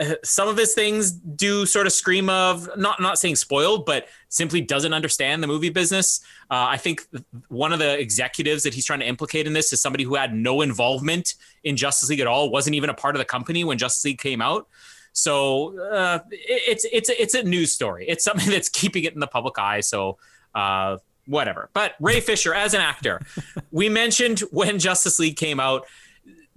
some 0.24 0.48
of 0.48 0.56
his 0.56 0.74
things 0.74 1.10
do 1.10 1.66
sort 1.66 1.86
of 1.86 1.92
scream 1.92 2.28
of 2.28 2.68
not 2.76 3.00
not 3.00 3.18
saying 3.18 3.36
spoiled, 3.36 3.86
but 3.86 4.06
simply 4.28 4.60
doesn't 4.60 4.92
understand 4.92 5.42
the 5.42 5.46
movie 5.46 5.70
business. 5.70 6.20
Uh, 6.50 6.66
I 6.68 6.76
think 6.76 7.06
one 7.48 7.72
of 7.72 7.78
the 7.78 7.98
executives 7.98 8.62
that 8.62 8.74
he's 8.74 8.84
trying 8.84 9.00
to 9.00 9.06
implicate 9.06 9.46
in 9.46 9.52
this 9.52 9.72
is 9.72 9.80
somebody 9.80 10.04
who 10.04 10.14
had 10.14 10.34
no 10.34 10.60
involvement 10.60 11.34
in 11.64 11.76
Justice 11.76 12.08
League 12.08 12.20
at 12.20 12.26
all, 12.26 12.50
wasn't 12.50 12.76
even 12.76 12.90
a 12.90 12.94
part 12.94 13.14
of 13.14 13.18
the 13.18 13.24
company 13.24 13.64
when 13.64 13.78
Justice 13.78 14.04
League 14.04 14.18
came 14.18 14.40
out. 14.40 14.68
So 15.12 15.78
uh, 15.80 16.20
it's 16.30 16.84
it's 16.92 17.08
it's 17.10 17.34
a 17.34 17.42
news 17.42 17.72
story. 17.72 18.06
It's 18.08 18.24
something 18.24 18.48
that's 18.50 18.68
keeping 18.68 19.04
it 19.04 19.14
in 19.14 19.20
the 19.20 19.26
public 19.26 19.58
eye. 19.58 19.80
So 19.80 20.18
uh, 20.54 20.98
whatever. 21.26 21.70
But 21.72 21.94
Ray 22.00 22.20
Fisher 22.20 22.54
as 22.54 22.74
an 22.74 22.80
actor, 22.80 23.20
we 23.70 23.88
mentioned 23.88 24.40
when 24.50 24.78
Justice 24.78 25.18
League 25.18 25.36
came 25.36 25.60
out, 25.60 25.86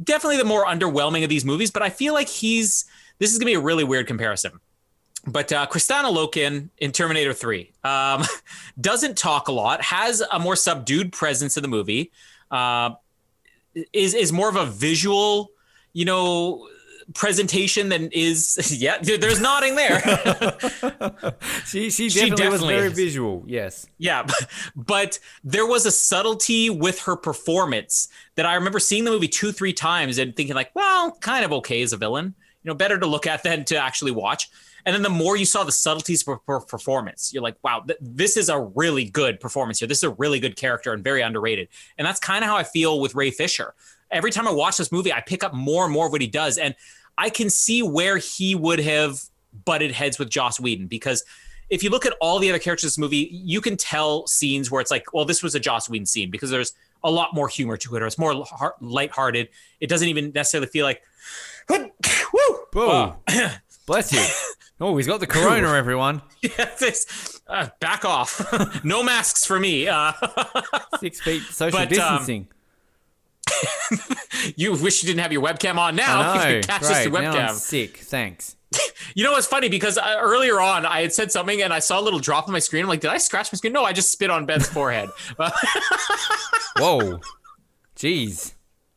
definitely 0.04 0.38
the 0.38 0.46
more 0.46 0.66
underwhelming 0.66 1.24
of 1.24 1.30
these 1.30 1.46
movies. 1.46 1.72
But 1.72 1.84
I 1.84 1.90
feel 1.90 2.14
like 2.14 2.30
he's 2.30 2.86
this 3.20 3.32
is 3.32 3.38
gonna 3.38 3.50
be 3.50 3.56
a 3.56 3.60
really 3.60 3.84
weird 3.84 4.08
comparison. 4.08 4.60
But 5.26 5.54
uh, 5.54 5.66
Kristanna 5.68 6.14
Loken 6.14 6.70
in 6.80 6.92
Terminator 6.92 7.34
3 7.34 7.72
um, 7.86 8.24
doesn't 8.82 9.18
talk 9.18 9.48
a 9.48 9.54
lot, 9.54 9.82
has 9.82 10.22
a 10.32 10.38
more 10.38 10.56
subdued 10.56 11.14
presence 11.14 11.56
in 11.56 11.62
the 11.62 11.70
movie, 11.70 12.12
uh, 12.52 12.92
is 13.94 14.14
is 14.14 14.34
more 14.34 14.50
of 14.50 14.56
a 14.56 14.66
visual, 14.66 15.52
you 15.94 16.06
know, 16.06 16.68
presentation 17.14 17.90
than 17.90 18.10
is 18.12 18.78
yeah 18.82 18.98
there's 19.02 19.42
nodding 19.42 19.76
there 19.76 20.00
she, 21.66 21.90
she, 21.90 22.08
definitely 22.08 22.10
she 22.10 22.30
definitely 22.30 22.50
was 22.50 22.62
very 22.62 22.88
is. 22.88 22.94
visual 22.94 23.44
yes 23.46 23.86
yeah 23.98 24.24
but, 24.24 24.48
but 24.76 25.20
there 25.44 25.66
was 25.66 25.86
a 25.86 25.92
subtlety 25.92 26.70
with 26.70 27.02
her 27.02 27.16
performance 27.16 28.08
that 28.36 28.46
i 28.46 28.56
remember 28.56 28.80
seeing 28.80 29.04
the 29.04 29.12
movie 29.12 29.28
two 29.28 29.52
three 29.52 29.74
times 29.74 30.18
and 30.18 30.36
thinking 30.36 30.56
like 30.56 30.74
well 30.76 31.12
kind 31.20 31.44
of 31.44 31.52
okay 31.52 31.82
as 31.82 31.94
a 31.94 31.98
villain 31.98 32.34
you 32.64 32.70
know 32.70 32.76
better 32.76 32.98
to 32.98 33.06
look 33.06 33.28
at 33.28 33.44
than 33.44 33.66
to 33.66 33.78
actually 33.78 34.12
watch. 34.12 34.50
And 34.86 34.94
then 34.94 35.02
the 35.02 35.10
more 35.10 35.38
you 35.38 35.46
saw 35.46 35.64
the 35.64 35.72
subtleties 35.72 36.28
of 36.28 36.40
her 36.48 36.60
performance 36.60 37.34
you're 37.34 37.44
like 37.44 37.56
wow 37.64 37.84
th- 37.86 38.00
this 38.02 38.38
is 38.38 38.50
a 38.50 38.60
really 38.60 39.06
good 39.06 39.40
performance 39.40 39.80
here. 39.80 39.88
This 39.88 40.00
is 40.00 40.04
a 40.04 40.12
really 40.12 40.40
good 40.40 40.56
character 40.56 40.94
and 40.94 41.04
very 41.04 41.22
underrated. 41.22 41.70
And 41.98 42.06
that's 42.06 42.20
kind 42.20 42.44
of 42.44 42.50
how 42.50 42.58
i 42.58 42.64
feel 42.64 43.00
with 43.00 43.16
ray 43.16 43.32
fisher. 43.32 43.74
Every 44.12 44.32
time 44.32 44.48
i 44.48 44.52
watch 44.52 44.78
this 44.78 44.92
movie 44.92 45.14
i 45.14 45.22
pick 45.22 45.44
up 45.44 45.54
more 45.54 45.84
and 45.86 45.94
more 45.94 46.08
of 46.08 46.12
what 46.12 46.22
he 46.22 46.28
does 46.28 46.58
and 46.58 46.76
i 47.18 47.30
can 47.30 47.50
see 47.50 47.82
where 47.82 48.18
he 48.18 48.56
would 48.56 48.80
have 48.80 49.22
butted 49.66 49.92
heads 49.92 50.20
with 50.20 50.30
joss 50.30 50.60
whedon 50.60 50.88
because 50.88 51.24
if 51.70 51.82
you 51.82 51.90
look 51.90 52.06
at 52.06 52.14
all 52.20 52.40
the 52.40 52.50
other 52.50 52.60
characters 52.60 52.84
in 52.84 52.88
this 52.90 52.98
movie 52.98 53.30
you 53.32 53.62
can 53.62 53.78
tell 53.78 54.28
scenes 54.28 54.70
where 54.70 54.82
it's 54.82 54.92
like 54.92 55.14
well 55.14 55.26
this 55.26 55.42
was 55.42 55.56
a 55.56 55.60
joss 55.60 55.90
whedon 55.90 56.06
scene 56.06 56.30
because 56.30 56.50
there's 56.50 56.74
a 57.04 57.12
lot 57.12 57.34
more 57.34 57.48
humor 57.48 57.78
to 57.78 57.96
it 57.96 58.02
or 58.02 58.08
it's 58.08 58.18
more 58.18 58.46
lighthearted. 58.80 59.50
It 59.80 59.88
doesn't 59.88 60.08
even 60.08 60.32
necessarily 60.34 60.68
feel 60.68 60.86
like 60.86 61.02
Boom. 62.74 63.14
Uh, 63.28 63.50
Bless 63.86 64.12
you. 64.12 64.20
Oh, 64.82 64.98
he's 64.98 65.08
got 65.08 65.22
the 65.22 65.28
corona, 65.28 65.72
everyone. 65.76 66.22
yeah, 66.42 66.70
this, 66.78 67.40
uh, 67.48 67.70
back 67.80 68.04
off. 68.04 68.84
no 68.84 69.02
masks 69.02 69.46
for 69.46 69.58
me. 69.58 69.88
Uh, 69.88 70.12
Six 71.00 71.22
feet 71.22 71.44
social 71.44 71.80
but, 71.80 71.84
um, 71.84 71.88
distancing. 71.88 72.48
Um, 73.92 74.00
you 74.58 74.74
wish 74.74 75.02
you 75.02 75.08
didn't 75.08 75.22
have 75.22 75.32
your 75.32 75.42
webcam 75.42 75.78
on 75.78 75.96
now. 75.96 76.22
I 76.22 76.54
know. 76.56 76.62
catch 76.64 76.82
Great. 76.82 77.08
webcam. 77.08 77.34
Now 77.34 77.48
I'm 77.50 77.56
sick. 77.56 77.98
Thanks. 77.98 78.58
You 79.16 79.24
know 79.24 79.32
what's 79.32 79.48
funny? 79.48 79.70
Because 79.70 79.98
uh, 79.98 80.18
earlier 80.20 80.60
on, 80.60 80.86
I 80.86 81.02
had 81.02 81.14
said 81.14 81.32
something 81.32 81.62
and 81.62 81.72
I 81.72 81.80
saw 81.80 81.98
a 82.00 82.02
little 82.02 82.20
drop 82.20 82.48
on 82.48 82.52
my 82.52 82.60
screen. 82.60 82.84
I'm 82.84 82.90
like, 82.90 83.00
did 83.00 83.12
I 83.12 83.20
scratch 83.20 83.54
my 83.54 83.58
screen? 83.58 83.72
No, 83.72 83.86
I 83.86 83.94
just 83.94 84.12
spit 84.12 84.32
on 84.32 84.46
Ben's 84.46 84.68
forehead. 84.68 85.10
Whoa. 86.78 87.22
Jeez. 87.96 88.53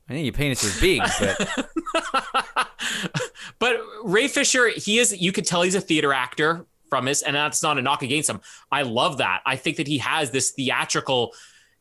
I 0.08 0.12
think 0.12 0.24
your 0.24 0.32
penis 0.32 0.62
is 0.62 0.80
big, 0.80 1.02
but 1.18 2.68
but 3.58 3.80
Ray 4.04 4.28
Fisher, 4.28 4.68
he 4.68 4.98
is. 4.98 5.16
You 5.16 5.32
could 5.32 5.46
tell 5.46 5.62
he's 5.62 5.74
a 5.74 5.80
theater 5.80 6.12
actor 6.12 6.64
from 6.88 7.06
his, 7.06 7.22
and 7.22 7.34
that's 7.34 7.62
not 7.62 7.76
a 7.76 7.82
knock 7.82 8.02
against 8.02 8.30
him. 8.30 8.40
I 8.70 8.82
love 8.82 9.18
that. 9.18 9.42
I 9.44 9.56
think 9.56 9.78
that 9.78 9.88
he 9.88 9.98
has 9.98 10.30
this 10.30 10.50
theatrical, 10.52 11.32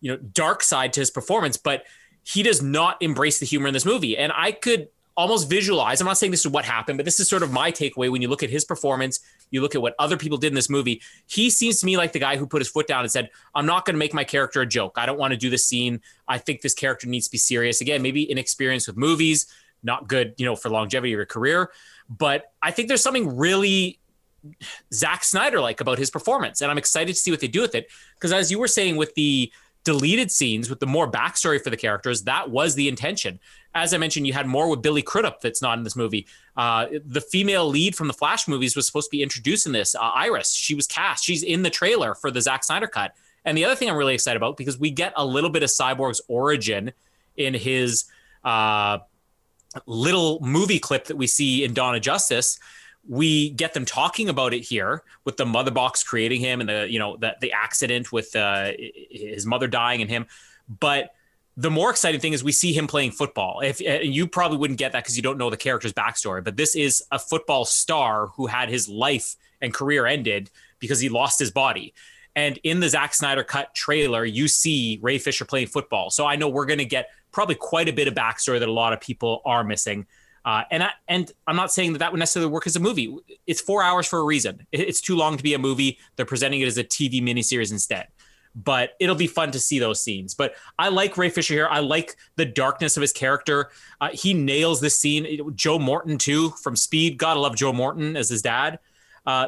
you 0.01 0.11
know, 0.11 0.17
dark 0.17 0.63
side 0.63 0.93
to 0.93 1.01
his 1.01 1.11
performance, 1.11 1.57
but 1.57 1.83
he 2.23 2.41
does 2.41 2.63
not 2.63 2.97
embrace 3.01 3.39
the 3.39 3.45
humor 3.45 3.67
in 3.67 3.73
this 3.73 3.85
movie. 3.85 4.17
And 4.17 4.31
I 4.35 4.51
could 4.51 4.89
almost 5.17 5.49
visualize. 5.49 6.01
I'm 6.01 6.07
not 6.07 6.17
saying 6.17 6.31
this 6.31 6.45
is 6.45 6.51
what 6.51 6.65
happened, 6.65 6.97
but 6.97 7.05
this 7.05 7.19
is 7.19 7.29
sort 7.29 7.43
of 7.43 7.51
my 7.51 7.71
takeaway 7.71 8.11
when 8.11 8.21
you 8.21 8.27
look 8.27 8.43
at 8.43 8.49
his 8.49 8.65
performance. 8.65 9.19
You 9.49 9.61
look 9.61 9.75
at 9.75 9.81
what 9.81 9.95
other 9.97 10.17
people 10.17 10.37
did 10.37 10.47
in 10.47 10.55
this 10.55 10.69
movie. 10.69 11.01
He 11.27 11.49
seems 11.49 11.79
to 11.79 11.85
me 11.85 11.95
like 11.97 12.11
the 12.11 12.19
guy 12.19 12.35
who 12.35 12.45
put 12.45 12.61
his 12.61 12.67
foot 12.67 12.87
down 12.87 13.01
and 13.01 13.11
said, 13.11 13.29
"I'm 13.53 13.65
not 13.65 13.85
going 13.85 13.93
to 13.93 13.99
make 13.99 14.13
my 14.13 14.23
character 14.23 14.61
a 14.61 14.65
joke. 14.65 14.93
I 14.97 15.05
don't 15.05 15.17
want 15.17 15.31
to 15.31 15.37
do 15.37 15.49
this 15.49 15.65
scene. 15.65 16.01
I 16.27 16.37
think 16.37 16.61
this 16.61 16.73
character 16.73 17.07
needs 17.07 17.27
to 17.27 17.31
be 17.31 17.37
serious." 17.37 17.81
Again, 17.81 18.01
maybe 18.01 18.23
inexperience 18.23 18.87
with 18.87 18.97
movies, 18.97 19.47
not 19.83 20.07
good, 20.07 20.33
you 20.37 20.45
know, 20.45 20.55
for 20.55 20.69
longevity 20.69 21.13
of 21.13 21.17
your 21.17 21.25
career. 21.25 21.71
But 22.09 22.51
I 22.61 22.71
think 22.71 22.87
there's 22.87 23.03
something 23.03 23.37
really 23.37 23.99
Zack 24.93 25.23
Snyder 25.23 25.59
like 25.59 25.79
about 25.79 25.97
his 25.97 26.09
performance, 26.09 26.61
and 26.61 26.69
I'm 26.69 26.77
excited 26.77 27.13
to 27.13 27.19
see 27.19 27.31
what 27.31 27.39
they 27.39 27.47
do 27.47 27.61
with 27.61 27.75
it. 27.75 27.87
Because 28.15 28.33
as 28.33 28.51
you 28.51 28.59
were 28.59 28.67
saying, 28.67 28.97
with 28.97 29.13
the 29.15 29.51
deleted 29.85 30.31
scenes 30.31 30.69
with 30.69 30.79
the 30.79 30.87
more 30.87 31.09
backstory 31.09 31.63
for 31.63 31.69
the 31.69 31.77
characters, 31.77 32.23
that 32.23 32.49
was 32.49 32.75
the 32.75 32.89
intention. 32.89 33.39
As 33.75 33.93
I 33.93 33.97
mentioned, 33.97 34.25
you 34.25 34.33
had 34.33 34.47
more 34.47 34.69
with 34.69 34.81
Billy 34.81 35.01
Crudup 35.01 35.41
that's 35.41 35.61
not 35.61 35.77
in 35.77 35.83
this 35.83 35.95
movie. 35.95 36.25
Uh, 36.55 36.87
the 37.05 37.21
female 37.21 37.67
lead 37.67 37.95
from 37.95 38.07
the 38.07 38.13
Flash 38.13 38.47
movies 38.47 38.75
was 38.75 38.87
supposed 38.87 39.07
to 39.07 39.11
be 39.11 39.21
introduced 39.21 39.65
in 39.65 39.73
this. 39.73 39.93
Uh, 39.93 39.99
Iris, 39.99 40.53
she 40.53 40.73
was 40.73 40.87
cast. 40.87 41.23
She's 41.23 41.43
in 41.43 41.61
the 41.61 41.69
trailer 41.69 42.15
for 42.15 42.31
the 42.31 42.41
Zack 42.41 42.63
Snyder 42.63 42.87
cut. 42.87 43.13
And 43.43 43.57
the 43.57 43.65
other 43.65 43.75
thing 43.75 43.89
I'm 43.89 43.97
really 43.97 44.15
excited 44.15 44.37
about 44.37 44.57
because 44.57 44.79
we 44.79 44.89
get 44.89 45.13
a 45.15 45.25
little 45.25 45.49
bit 45.49 45.61
of 45.61 45.69
Cyborg's 45.69 46.21
origin 46.27 46.93
in 47.37 47.53
his 47.53 48.05
uh, 48.43 48.99
little 49.85 50.39
movie 50.39 50.79
clip 50.79 51.05
that 51.05 51.17
we 51.17 51.27
see 51.27 51.63
in 51.63 51.73
Dawn 51.73 51.95
of 51.95 52.01
Justice 52.01 52.57
we 53.07 53.51
get 53.51 53.73
them 53.73 53.85
talking 53.85 54.29
about 54.29 54.53
it 54.53 54.61
here 54.61 55.03
with 55.25 55.37
the 55.37 55.45
mother 55.45 55.71
box 55.71 56.03
creating 56.03 56.41
him 56.41 56.59
and 56.59 56.69
the 56.69 56.87
you 56.89 56.99
know 56.99 57.17
the 57.17 57.35
the 57.39 57.51
accident 57.51 58.11
with 58.11 58.35
uh, 58.35 58.71
his 59.09 59.45
mother 59.45 59.67
dying 59.67 60.01
and 60.01 60.09
him 60.09 60.25
but 60.79 61.11
the 61.57 61.71
more 61.71 61.89
exciting 61.89 62.19
thing 62.19 62.33
is 62.33 62.43
we 62.43 62.51
see 62.51 62.73
him 62.73 62.87
playing 62.87 63.11
football 63.11 63.61
if 63.61 63.79
you 63.79 64.27
probably 64.27 64.57
wouldn't 64.57 64.79
get 64.79 64.91
that 64.91 65.03
because 65.03 65.15
you 65.15 65.23
don't 65.23 65.37
know 65.37 65.49
the 65.49 65.57
character's 65.57 65.93
backstory 65.93 66.43
but 66.43 66.57
this 66.57 66.75
is 66.75 67.03
a 67.11 67.19
football 67.19 67.65
star 67.65 68.27
who 68.35 68.47
had 68.47 68.69
his 68.69 68.89
life 68.89 69.35
and 69.61 69.73
career 69.73 70.05
ended 70.05 70.51
because 70.79 70.99
he 70.99 71.09
lost 71.09 71.39
his 71.39 71.51
body 71.51 71.93
and 72.35 72.59
in 72.63 72.81
the 72.81 72.89
Zack 72.89 73.13
Snyder 73.13 73.43
cut 73.43 73.73
trailer 73.73 74.25
you 74.25 74.47
see 74.47 74.99
Ray 75.01 75.17
Fisher 75.17 75.45
playing 75.45 75.67
football 75.67 76.09
so 76.09 76.25
I 76.25 76.35
know 76.35 76.49
we're 76.49 76.65
going 76.65 76.79
to 76.79 76.85
get 76.85 77.09
probably 77.31 77.55
quite 77.55 77.87
a 77.89 77.93
bit 77.93 78.07
of 78.07 78.13
backstory 78.13 78.59
that 78.59 78.67
a 78.67 78.73
lot 78.73 78.93
of 78.93 78.99
people 78.99 79.41
are 79.45 79.63
missing 79.63 80.05
uh, 80.45 80.63
and 80.69 80.83
I, 80.83 80.91
and 81.07 81.31
I'm 81.47 81.55
not 81.55 81.71
saying 81.71 81.93
that 81.93 81.99
that 81.99 82.11
would 82.11 82.19
necessarily 82.19 82.51
work 82.51 82.67
as 82.67 82.75
a 82.75 82.79
movie. 82.79 83.17
It's 83.47 83.59
four 83.59 83.81
hours 83.81 84.05
for 84.05 84.19
a 84.19 84.23
reason. 84.23 84.67
It's 84.71 85.01
too 85.01 85.15
long 85.15 85.37
to 85.37 85.43
be 85.43 85.55
a 85.55 85.57
movie. 85.57 85.97
They're 86.15 86.25
presenting 86.27 86.61
it 86.61 86.67
as 86.67 86.77
a 86.77 86.83
TV 86.83 87.19
miniseries 87.19 87.71
instead. 87.71 88.07
But 88.55 88.95
it'll 88.99 89.15
be 89.15 89.27
fun 89.27 89.51
to 89.51 89.59
see 89.59 89.79
those 89.79 90.01
scenes. 90.01 90.33
But 90.33 90.55
I 90.79 90.87
like 90.87 91.17
Ray 91.17 91.29
Fisher 91.29 91.53
here. 91.53 91.67
I 91.69 91.79
like 91.79 92.15
the 92.37 92.45
darkness 92.45 92.95
of 92.95 93.01
his 93.01 93.11
character. 93.11 93.69
Uh, 93.99 94.09
he 94.13 94.33
nails 94.33 94.79
this 94.79 94.97
scene. 94.97 95.51
Joe 95.55 95.77
Morton 95.77 96.17
too 96.17 96.51
from 96.51 96.75
Speed. 96.75 97.17
Gotta 97.17 97.39
love 97.39 97.55
Joe 97.55 97.73
Morton 97.73 98.15
as 98.15 98.29
his 98.29 98.41
dad. 98.41 98.79
Uh, 99.25 99.47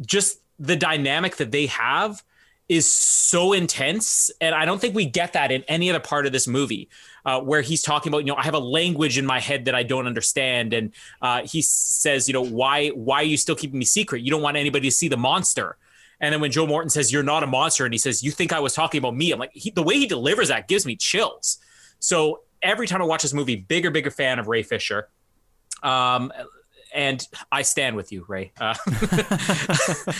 just 0.00 0.38
the 0.58 0.76
dynamic 0.76 1.36
that 1.36 1.50
they 1.50 1.66
have 1.66 2.22
is 2.68 2.90
so 2.90 3.52
intense 3.52 4.30
and 4.40 4.54
i 4.54 4.64
don't 4.64 4.80
think 4.80 4.94
we 4.94 5.04
get 5.04 5.34
that 5.34 5.52
in 5.52 5.62
any 5.68 5.90
other 5.90 6.00
part 6.00 6.24
of 6.24 6.32
this 6.32 6.46
movie 6.46 6.88
uh, 7.26 7.38
where 7.38 7.60
he's 7.60 7.82
talking 7.82 8.10
about 8.10 8.18
you 8.18 8.26
know 8.26 8.36
i 8.36 8.42
have 8.42 8.54
a 8.54 8.58
language 8.58 9.18
in 9.18 9.26
my 9.26 9.38
head 9.38 9.66
that 9.66 9.74
i 9.74 9.82
don't 9.82 10.06
understand 10.06 10.72
and 10.72 10.92
uh, 11.20 11.42
he 11.44 11.60
says 11.60 12.26
you 12.26 12.32
know 12.32 12.44
why 12.44 12.88
why 12.88 13.16
are 13.16 13.24
you 13.24 13.36
still 13.36 13.54
keeping 13.54 13.78
me 13.78 13.84
secret 13.84 14.22
you 14.22 14.30
don't 14.30 14.40
want 14.40 14.56
anybody 14.56 14.88
to 14.88 14.94
see 14.94 15.08
the 15.08 15.16
monster 15.16 15.76
and 16.20 16.32
then 16.32 16.40
when 16.40 16.50
joe 16.50 16.66
morton 16.66 16.90
says 16.90 17.12
you're 17.12 17.22
not 17.22 17.42
a 17.42 17.46
monster 17.46 17.84
and 17.84 17.94
he 17.94 17.98
says 17.98 18.22
you 18.22 18.30
think 18.30 18.52
i 18.52 18.60
was 18.60 18.74
talking 18.74 18.98
about 18.98 19.14
me? 19.14 19.32
I'm 19.32 19.38
like 19.38 19.50
he, 19.52 19.70
the 19.70 19.82
way 19.82 19.96
he 19.96 20.06
delivers 20.06 20.48
that 20.48 20.68
gives 20.68 20.86
me 20.86 20.96
chills. 20.96 21.58
So 21.98 22.40
every 22.62 22.86
time 22.86 23.02
i 23.02 23.04
watch 23.04 23.22
this 23.22 23.34
movie 23.34 23.56
bigger 23.56 23.90
bigger 23.90 24.10
fan 24.10 24.38
of 24.38 24.48
ray 24.48 24.62
fisher. 24.62 25.08
Um, 25.82 26.32
and 26.94 27.26
I 27.50 27.62
stand 27.62 27.96
with 27.96 28.12
you, 28.12 28.24
Ray. 28.28 28.52
Uh, 28.58 28.74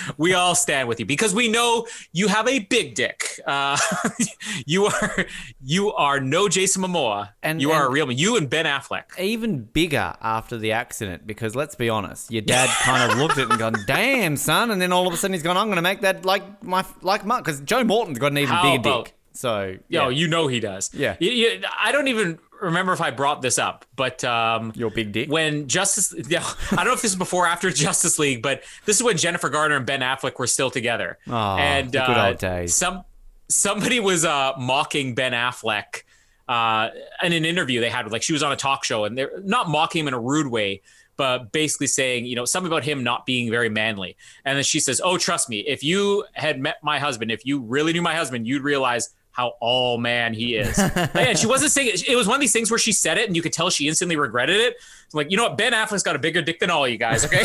we 0.18 0.34
all 0.34 0.54
stand 0.54 0.88
with 0.88 0.98
you 1.00 1.06
because 1.06 1.32
we 1.34 1.48
know 1.48 1.86
you 2.12 2.28
have 2.28 2.48
a 2.48 2.58
big 2.58 2.94
dick. 2.94 3.40
Uh, 3.46 3.78
you 4.66 4.86
are 4.86 5.26
you 5.62 5.92
are 5.92 6.20
no 6.20 6.48
Jason 6.48 6.82
Momoa, 6.82 7.30
and 7.42 7.62
you 7.62 7.70
and 7.70 7.80
are 7.80 7.86
a 7.86 7.90
real 7.90 8.06
man. 8.06 8.18
you 8.18 8.36
and 8.36 8.50
Ben 8.50 8.66
Affleck. 8.66 9.18
Even 9.18 9.62
bigger 9.62 10.14
after 10.20 10.58
the 10.58 10.72
accident, 10.72 11.26
because 11.26 11.54
let's 11.54 11.76
be 11.76 11.88
honest, 11.88 12.30
your 12.30 12.42
dad 12.42 12.68
kind 12.82 13.10
of 13.10 13.18
looked 13.20 13.38
at 13.38 13.44
it 13.44 13.50
and 13.50 13.58
gone, 13.58 13.76
"Damn, 13.86 14.36
son," 14.36 14.70
and 14.70 14.82
then 14.82 14.92
all 14.92 15.06
of 15.06 15.14
a 15.14 15.16
sudden 15.16 15.32
he's 15.32 15.42
gone, 15.42 15.56
"I'm 15.56 15.66
going 15.66 15.76
to 15.76 15.82
make 15.82 16.00
that 16.00 16.24
like 16.24 16.62
my 16.62 16.84
like 17.02 17.24
my," 17.24 17.38
because 17.38 17.60
Joe 17.60 17.84
Morton's 17.84 18.18
got 18.18 18.32
an 18.32 18.38
even 18.38 18.54
How 18.54 18.62
bigger 18.62 18.88
about, 18.88 19.04
dick. 19.06 19.14
So, 19.34 19.76
yeah. 19.88 20.04
yo, 20.04 20.08
you 20.10 20.28
know 20.28 20.46
he 20.46 20.60
does. 20.60 20.94
Yeah. 20.94 21.16
I 21.20 21.90
don't 21.90 22.06
even 22.06 22.38
remember 22.60 22.92
if 22.92 23.00
I 23.00 23.10
brought 23.10 23.42
this 23.42 23.58
up, 23.58 23.84
but 23.96 24.24
um, 24.24 24.72
your 24.74 24.90
big 24.90 25.12
dick. 25.12 25.30
When 25.30 25.68
Justice, 25.68 26.14
yeah, 26.28 26.44
I 26.72 26.76
don't 26.76 26.86
know 26.86 26.92
if 26.92 27.02
this 27.02 27.12
is 27.12 27.16
before 27.16 27.44
or 27.44 27.48
after 27.48 27.70
Justice 27.70 28.18
League, 28.18 28.42
but 28.42 28.62
this 28.84 28.96
is 28.96 29.02
when 29.02 29.16
Jennifer 29.16 29.48
Garner 29.48 29.76
and 29.76 29.86
Ben 29.86 30.00
Affleck 30.00 30.38
were 30.38 30.46
still 30.46 30.70
together. 30.70 31.18
Oh, 31.28 31.56
and 31.56 31.92
good 31.92 32.00
uh, 32.00 32.28
old 32.28 32.38
days. 32.38 32.74
Some 32.74 33.04
somebody 33.48 34.00
was 34.00 34.24
uh, 34.24 34.52
mocking 34.58 35.14
Ben 35.14 35.32
Affleck 35.32 36.02
uh, 36.48 36.90
in 37.22 37.32
an 37.32 37.44
interview 37.44 37.80
they 37.80 37.90
had. 37.90 38.10
Like 38.10 38.22
she 38.22 38.32
was 38.32 38.42
on 38.42 38.52
a 38.52 38.56
talk 38.56 38.84
show, 38.84 39.04
and 39.04 39.16
they're 39.16 39.40
not 39.42 39.68
mocking 39.68 40.00
him 40.00 40.08
in 40.08 40.14
a 40.14 40.20
rude 40.20 40.46
way, 40.46 40.82
but 41.16 41.52
basically 41.52 41.86
saying, 41.86 42.26
you 42.26 42.36
know, 42.36 42.44
something 42.44 42.70
about 42.70 42.84
him 42.84 43.04
not 43.04 43.26
being 43.26 43.50
very 43.50 43.68
manly. 43.68 44.16
And 44.44 44.56
then 44.56 44.64
she 44.64 44.80
says, 44.80 45.00
"Oh, 45.02 45.18
trust 45.18 45.48
me, 45.48 45.60
if 45.60 45.82
you 45.82 46.24
had 46.32 46.60
met 46.60 46.76
my 46.82 46.98
husband, 46.98 47.30
if 47.30 47.44
you 47.46 47.60
really 47.60 47.92
knew 47.92 48.02
my 48.02 48.14
husband, 48.14 48.46
you'd 48.46 48.62
realize." 48.62 49.10
How 49.34 49.54
all 49.60 49.98
man 49.98 50.32
he 50.32 50.54
is. 50.54 50.78
and 51.14 51.36
she 51.36 51.48
wasn't 51.48 51.72
saying 51.72 51.88
it. 51.88 52.08
It 52.08 52.14
was 52.14 52.28
one 52.28 52.36
of 52.36 52.40
these 52.40 52.52
things 52.52 52.70
where 52.70 52.78
she 52.78 52.92
said 52.92 53.18
it 53.18 53.26
and 53.26 53.34
you 53.34 53.42
could 53.42 53.52
tell 53.52 53.68
she 53.68 53.88
instantly 53.88 54.14
regretted 54.14 54.60
it. 54.60 54.76
So 55.08 55.18
like, 55.18 55.28
you 55.28 55.36
know 55.36 55.42
what? 55.42 55.58
Ben 55.58 55.72
Affleck's 55.72 56.04
got 56.04 56.14
a 56.14 56.20
bigger 56.20 56.40
dick 56.40 56.60
than 56.60 56.70
all 56.70 56.86
you 56.86 56.98
guys, 56.98 57.24
okay? 57.24 57.44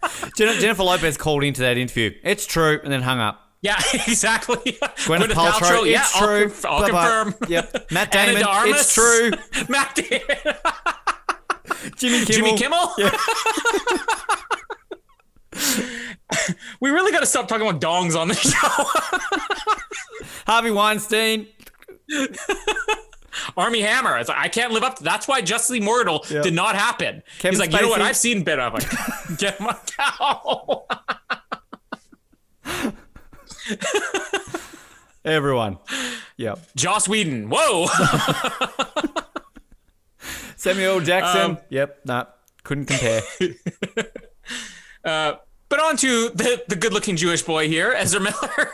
Jennifer 0.36 0.82
Lopez 0.82 1.16
called 1.16 1.44
into 1.44 1.62
that 1.62 1.78
interview. 1.78 2.14
It's 2.22 2.44
true, 2.44 2.78
and 2.84 2.92
then 2.92 3.00
hung 3.00 3.20
up. 3.20 3.40
Yeah, 3.62 3.80
exactly. 4.06 4.56
Gwyneth, 4.56 5.06
Gwyneth 5.06 5.28
Paltrow, 5.28 5.52
Paltrow, 5.52 5.90
yeah, 5.90 6.00
it's 6.02 6.18
true. 6.18 6.26
I'll, 6.26 6.42
conf- 6.42 6.64
I'll 6.66 7.24
confirm. 7.24 7.34
Yep. 7.48 7.90
Matt 7.90 8.12
Damon, 8.12 8.42
it's 8.46 8.94
true. 8.94 9.30
Matt 9.70 9.94
Damon. 9.94 10.56
Jimmy 11.96 12.24
Kimmel. 12.26 12.26
Jimmy 12.26 12.56
Kimmel. 12.58 12.92
Yeah. 12.98 13.16
We 16.80 16.90
really 16.90 17.12
got 17.12 17.20
to 17.20 17.26
stop 17.26 17.48
talking 17.48 17.66
about 17.66 17.80
dongs 17.80 18.16
on 18.18 18.28
the 18.28 18.34
show. 20.24 20.28
Harvey 20.46 20.70
Weinstein. 20.70 21.46
Armie 23.56 23.80
Hammer. 23.80 24.10
Like, 24.18 24.30
I 24.30 24.48
can't 24.48 24.72
live 24.72 24.82
up 24.82 24.96
to 24.96 25.04
that's 25.04 25.28
why 25.28 25.40
League 25.40 25.82
Mortal 25.82 26.24
yep. 26.30 26.42
did 26.42 26.54
not 26.54 26.74
happen. 26.74 27.22
Kevin 27.38 27.52
He's 27.52 27.60
like, 27.60 27.70
Spacey. 27.70 27.74
you 27.74 27.82
know 27.82 27.88
what? 27.90 28.02
I've 28.02 28.16
seen 28.16 28.42
Ben 28.42 28.58
Affleck. 28.58 29.38
Get 29.38 29.60
my 29.60 29.76
cow. 29.96 30.86
Everyone. 35.24 35.78
Yep. 36.36 36.58
Joss 36.76 37.08
Whedon. 37.08 37.50
Whoa. 37.52 37.86
Samuel 40.56 41.00
Jackson. 41.00 41.52
Um, 41.52 41.58
yep. 41.68 42.00
Nah. 42.04 42.24
Couldn't 42.64 42.86
compare. 42.86 43.22
uh, 45.04 45.34
but 45.70 45.80
on 45.80 45.96
to 45.98 46.28
the, 46.30 46.62
the 46.68 46.76
good 46.76 46.92
looking 46.92 47.16
Jewish 47.16 47.42
boy 47.42 47.68
here, 47.68 47.94
Ezra 47.96 48.20
Miller. 48.20 48.72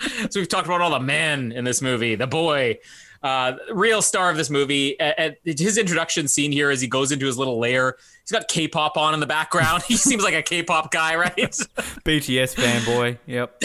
so 0.30 0.40
we've 0.40 0.48
talked 0.48 0.66
about 0.66 0.80
all 0.80 0.90
the 0.90 0.98
men 0.98 1.52
in 1.52 1.62
this 1.62 1.80
movie, 1.80 2.16
the 2.16 2.26
boy. 2.26 2.78
Uh, 3.22 3.56
real 3.72 4.02
star 4.02 4.30
of 4.30 4.36
this 4.36 4.50
movie. 4.50 4.98
At, 5.00 5.18
at 5.18 5.38
his 5.44 5.78
introduction 5.78 6.28
scene 6.28 6.52
here, 6.52 6.70
as 6.70 6.80
he 6.80 6.86
goes 6.86 7.12
into 7.12 7.26
his 7.26 7.36
little 7.36 7.58
lair, 7.58 7.96
he's 8.22 8.30
got 8.30 8.48
K-pop 8.48 8.96
on 8.96 9.14
in 9.14 9.20
the 9.20 9.26
background. 9.26 9.82
he 9.88 9.96
seems 9.96 10.22
like 10.22 10.34
a 10.34 10.42
K-pop 10.42 10.90
guy, 10.90 11.16
right? 11.16 11.36
BTS 11.36 12.54
fanboy. 12.54 13.18
Yep. 13.26 13.62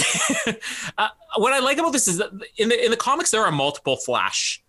uh, 0.97 1.09
what 1.37 1.53
I 1.53 1.59
like 1.59 1.77
about 1.77 1.93
this 1.93 2.07
is 2.07 2.17
that 2.17 2.31
in 2.57 2.69
the 2.69 2.85
in 2.85 2.91
the 2.91 2.97
comics 2.97 3.31
there 3.31 3.43
are 3.43 3.51
multiple 3.51 3.97
Flash 3.97 4.63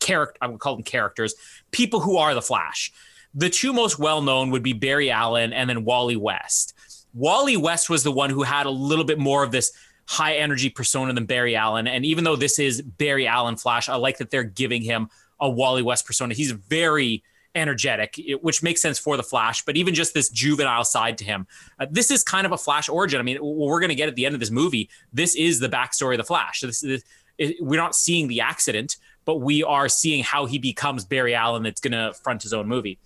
character. 0.00 0.36
I 0.40 0.48
would 0.48 0.60
call 0.60 0.74
them 0.74 0.84
characters. 0.84 1.34
People 1.70 2.00
who 2.00 2.16
are 2.16 2.34
the 2.34 2.42
Flash. 2.42 2.92
The 3.34 3.50
two 3.50 3.72
most 3.72 3.98
well 3.98 4.22
known 4.22 4.50
would 4.50 4.62
be 4.62 4.72
Barry 4.72 5.10
Allen 5.10 5.52
and 5.52 5.68
then 5.68 5.84
Wally 5.84 6.16
West. 6.16 6.74
Wally 7.16 7.56
West 7.56 7.88
was 7.88 8.02
the 8.02 8.12
one 8.12 8.28
who 8.28 8.42
had 8.42 8.66
a 8.66 8.70
little 8.70 9.04
bit 9.04 9.18
more 9.18 9.42
of 9.42 9.50
this 9.50 9.72
high 10.06 10.36
energy 10.36 10.68
persona 10.68 11.12
than 11.14 11.24
Barry 11.24 11.56
Allen. 11.56 11.88
And 11.88 12.04
even 12.04 12.24
though 12.24 12.36
this 12.36 12.58
is 12.58 12.82
Barry 12.82 13.26
Allen 13.26 13.56
Flash, 13.56 13.88
I 13.88 13.96
like 13.96 14.18
that 14.18 14.30
they're 14.30 14.44
giving 14.44 14.82
him 14.82 15.08
a 15.40 15.48
Wally 15.48 15.82
West 15.82 16.06
persona. 16.06 16.34
He's 16.34 16.52
very 16.52 17.24
energetic, 17.54 18.20
which 18.42 18.62
makes 18.62 18.82
sense 18.82 18.98
for 18.98 19.16
the 19.16 19.22
Flash, 19.22 19.64
but 19.64 19.78
even 19.78 19.94
just 19.94 20.12
this 20.12 20.28
juvenile 20.28 20.84
side 20.84 21.16
to 21.18 21.24
him. 21.24 21.46
Uh, 21.80 21.86
this 21.90 22.10
is 22.10 22.22
kind 22.22 22.44
of 22.44 22.52
a 22.52 22.58
Flash 22.58 22.88
origin. 22.88 23.18
I 23.18 23.22
mean, 23.22 23.38
what 23.38 23.68
we're 23.68 23.80
going 23.80 23.88
to 23.88 23.94
get 23.96 24.08
at 24.08 24.14
the 24.14 24.26
end 24.26 24.34
of 24.34 24.40
this 24.40 24.50
movie, 24.50 24.90
this 25.12 25.34
is 25.34 25.58
the 25.58 25.68
backstory 25.68 26.12
of 26.12 26.18
the 26.18 26.24
Flash. 26.24 26.60
This, 26.60 26.80
this 26.80 27.02
it, 27.38 27.56
we're 27.60 27.80
not 27.80 27.96
seeing 27.96 28.28
the 28.28 28.42
accident, 28.42 28.96
but 29.24 29.36
we 29.36 29.64
are 29.64 29.88
seeing 29.88 30.22
how 30.22 30.44
he 30.44 30.58
becomes 30.58 31.06
Barry 31.06 31.34
Allen 31.34 31.62
that's 31.62 31.80
going 31.80 31.92
to 31.92 32.12
front 32.22 32.42
his 32.42 32.52
own 32.52 32.68
movie. 32.68 32.98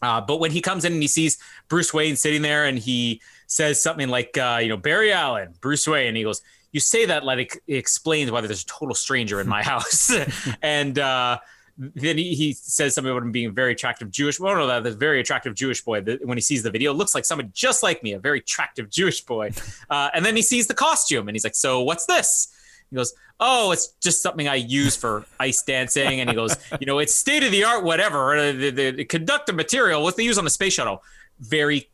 Uh, 0.00 0.20
but 0.20 0.38
when 0.38 0.50
he 0.50 0.60
comes 0.60 0.84
in 0.84 0.92
and 0.92 1.02
he 1.02 1.08
sees 1.08 1.38
Bruce 1.68 1.92
Wayne 1.92 2.14
sitting 2.14 2.42
there 2.42 2.66
and 2.66 2.78
he 2.78 3.20
says 3.48 3.82
something 3.82 4.08
like, 4.08 4.38
uh, 4.38 4.60
you 4.62 4.68
know, 4.68 4.76
Barry 4.76 5.12
Allen, 5.12 5.54
Bruce 5.60 5.88
Wayne, 5.88 6.08
and 6.08 6.16
he 6.16 6.22
goes, 6.22 6.42
you 6.70 6.80
say 6.80 7.06
that 7.06 7.24
like 7.24 7.60
it 7.66 7.76
explains 7.76 8.30
why 8.30 8.40
there's 8.42 8.62
a 8.62 8.66
total 8.66 8.94
stranger 8.94 9.40
in 9.40 9.48
my 9.48 9.62
house. 9.72 10.14
and 10.62 10.98
uh, 10.98 11.38
then 11.78 12.18
he, 12.18 12.34
he 12.34 12.52
says 12.52 12.94
something 12.94 13.10
about 13.10 13.22
him 13.22 13.32
being 13.32 13.46
a 13.46 13.50
very 13.50 13.72
attractive 13.72 14.10
Jewish. 14.10 14.38
Well, 14.38 14.54
no, 14.56 14.66
that 14.66 14.84
this 14.84 14.94
very 14.94 15.20
attractive 15.20 15.54
Jewish 15.54 15.82
boy. 15.82 16.00
That 16.02 16.24
when 16.26 16.36
he 16.36 16.42
sees 16.42 16.62
the 16.62 16.70
video, 16.70 16.92
looks 16.92 17.14
like 17.14 17.24
someone 17.24 17.50
just 17.54 17.82
like 17.82 18.02
me, 18.02 18.12
a 18.12 18.18
very 18.18 18.40
attractive 18.40 18.90
Jewish 18.90 19.22
boy. 19.22 19.50
Uh, 19.90 20.10
and 20.12 20.24
then 20.24 20.36
he 20.36 20.42
sees 20.42 20.66
the 20.66 20.74
costume, 20.74 21.28
and 21.28 21.34
he's 21.34 21.44
like, 21.44 21.54
"So 21.54 21.80
what's 21.80 22.04
this?" 22.04 22.48
He 22.90 22.96
goes, 22.96 23.14
"Oh, 23.40 23.70
it's 23.70 23.94
just 24.02 24.22
something 24.22 24.46
I 24.46 24.56
use 24.56 24.96
for 24.96 25.24
ice 25.40 25.62
dancing." 25.62 26.20
And 26.20 26.28
he 26.28 26.36
goes, 26.36 26.56
"You 26.78 26.86
know, 26.86 26.98
it's 26.98 27.14
state 27.14 27.42
of 27.42 27.52
the 27.52 27.64
art, 27.64 27.84
whatever. 27.84 28.36
Uh, 28.36 28.52
the, 28.52 28.70
the, 28.70 28.90
the 28.90 29.04
conductive 29.04 29.54
material, 29.54 30.02
what 30.02 30.16
they 30.16 30.24
use 30.24 30.36
on 30.36 30.44
the 30.44 30.50
space 30.50 30.74
shuttle, 30.74 31.02
very 31.40 31.88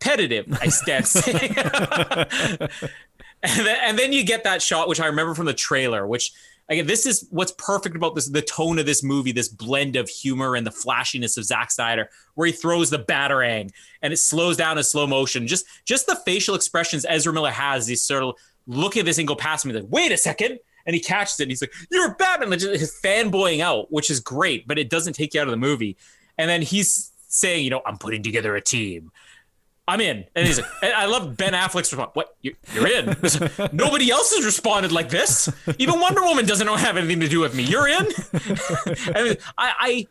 competitive 0.00 0.46
ice 0.60 0.82
dancing." 0.84 1.34
and, 3.42 3.66
then, 3.66 3.76
and 3.82 3.98
then 3.98 4.12
you 4.12 4.24
get 4.24 4.44
that 4.44 4.62
shot, 4.62 4.88
which 4.88 5.00
I 5.00 5.06
remember 5.06 5.34
from 5.34 5.46
the 5.46 5.54
trailer, 5.54 6.06
which 6.06 6.32
again, 6.68 6.86
this 6.86 7.04
is 7.04 7.26
what's 7.30 7.52
perfect 7.52 7.96
about 7.96 8.14
this 8.14 8.28
the 8.28 8.42
tone 8.42 8.78
of 8.78 8.86
this 8.86 9.02
movie, 9.02 9.32
this 9.32 9.48
blend 9.48 9.96
of 9.96 10.08
humor 10.08 10.56
and 10.56 10.66
the 10.66 10.70
flashiness 10.70 11.36
of 11.36 11.44
Zack 11.44 11.70
Snyder, 11.70 12.08
where 12.34 12.46
he 12.46 12.52
throws 12.52 12.90
the 12.90 12.98
batarang 12.98 13.70
and 14.02 14.12
it 14.12 14.18
slows 14.18 14.56
down 14.56 14.78
in 14.78 14.84
slow 14.84 15.06
motion. 15.06 15.46
Just 15.46 15.66
just 15.84 16.06
the 16.06 16.16
facial 16.16 16.54
expressions 16.54 17.04
Ezra 17.08 17.32
Miller 17.32 17.50
has, 17.50 17.86
he's 17.86 18.02
sort 18.02 18.22
of 18.22 18.36
look 18.66 18.96
at 18.96 19.04
this 19.04 19.18
and 19.18 19.26
go 19.26 19.34
past 19.34 19.66
me 19.66 19.72
like, 19.72 19.84
wait 19.88 20.12
a 20.12 20.16
second. 20.16 20.58
And 20.86 20.94
he 20.94 21.00
catches 21.00 21.38
it 21.38 21.44
and 21.44 21.50
he's 21.52 21.60
like, 21.60 21.74
You're 21.90 22.14
Batman. 22.14 22.50
Like, 22.50 22.60
his 22.60 22.98
fanboying 23.04 23.60
out, 23.60 23.92
which 23.92 24.10
is 24.10 24.18
great, 24.18 24.66
but 24.66 24.78
it 24.78 24.88
doesn't 24.88 25.12
take 25.12 25.34
you 25.34 25.40
out 25.40 25.46
of 25.46 25.50
the 25.50 25.58
movie. 25.58 25.96
And 26.38 26.48
then 26.48 26.62
he's 26.62 27.12
saying, 27.28 27.64
you 27.64 27.70
know, 27.70 27.82
I'm 27.84 27.98
putting 27.98 28.22
together 28.22 28.56
a 28.56 28.62
team. 28.62 29.12
I'm 29.88 30.00
in. 30.00 30.24
And 30.36 30.46
he's 30.46 30.60
like, 30.60 30.70
and 30.82 30.92
I 30.92 31.06
love 31.06 31.36
Ben 31.36 31.52
Affleck's 31.52 31.92
response. 31.92 32.10
What? 32.14 32.36
You, 32.42 32.54
are 32.78 32.86
in? 32.86 33.06
Nobody 33.72 34.10
else 34.10 34.34
has 34.34 34.44
responded 34.44 34.92
like 34.92 35.08
this. 35.08 35.48
Even 35.78 35.98
Wonder 35.98 36.22
Woman 36.22 36.46
doesn't 36.46 36.66
have 36.66 36.96
anything 36.96 37.20
to 37.20 37.28
do 37.28 37.40
with 37.40 37.54
me. 37.54 37.64
You're 37.64 37.88
in? 37.88 38.06
I, 39.16 39.36
I, 39.58 40.06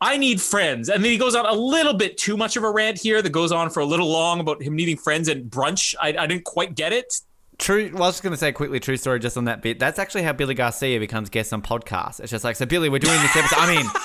I 0.00 0.16
need 0.18 0.40
friends. 0.40 0.88
And 0.88 1.02
then 1.02 1.10
he 1.10 1.16
goes 1.16 1.34
on 1.34 1.46
a 1.46 1.52
little 1.52 1.94
bit 1.94 2.18
too 2.18 2.36
much 2.36 2.56
of 2.56 2.64
a 2.64 2.70
rant 2.70 2.98
here 2.98 3.22
that 3.22 3.30
goes 3.30 3.52
on 3.52 3.70
for 3.70 3.80
a 3.80 3.86
little 3.86 4.08
long 4.08 4.40
about 4.40 4.62
him 4.62 4.76
needing 4.76 4.96
friends 4.96 5.28
and 5.28 5.50
brunch. 5.50 5.94
I, 6.02 6.08
I 6.08 6.26
didn't 6.26 6.44
quite 6.44 6.74
get 6.74 6.92
it. 6.92 7.20
True. 7.58 7.90
Well, 7.92 8.02
I 8.02 8.06
was 8.06 8.16
just 8.16 8.22
going 8.22 8.32
to 8.32 8.36
say 8.36 8.52
quickly, 8.52 8.80
true 8.80 8.96
story 8.96 9.20
just 9.20 9.36
on 9.36 9.44
that 9.44 9.62
bit. 9.62 9.78
That's 9.78 9.98
actually 9.98 10.24
how 10.24 10.32
Billy 10.32 10.54
Garcia 10.54 10.98
becomes 10.98 11.30
guest 11.30 11.52
on 11.52 11.62
podcasts. 11.62 12.20
It's 12.20 12.30
just 12.30 12.44
like, 12.44 12.56
so 12.56 12.66
Billy, 12.66 12.88
we're 12.88 12.98
doing 12.98 13.20
this 13.22 13.36
episode. 13.36 13.58
I'm 13.58 13.78
in. 13.78 13.86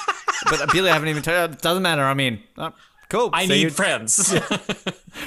But 0.49 0.72
Billy, 0.72 0.89
I 0.89 0.94
haven't 0.94 1.10
even 1.10 1.23
told 1.23 1.35
you. 1.35 1.56
It 1.56 1.61
doesn't 1.61 1.84
matter. 1.84 2.03
I'm 2.03 2.19
in. 2.19 2.39
Oh, 2.57 2.65
uh, 2.65 2.72
cool. 3.10 3.30
I 3.34 3.46
See 3.46 3.64
need 3.64 3.74
friends. 3.74 4.36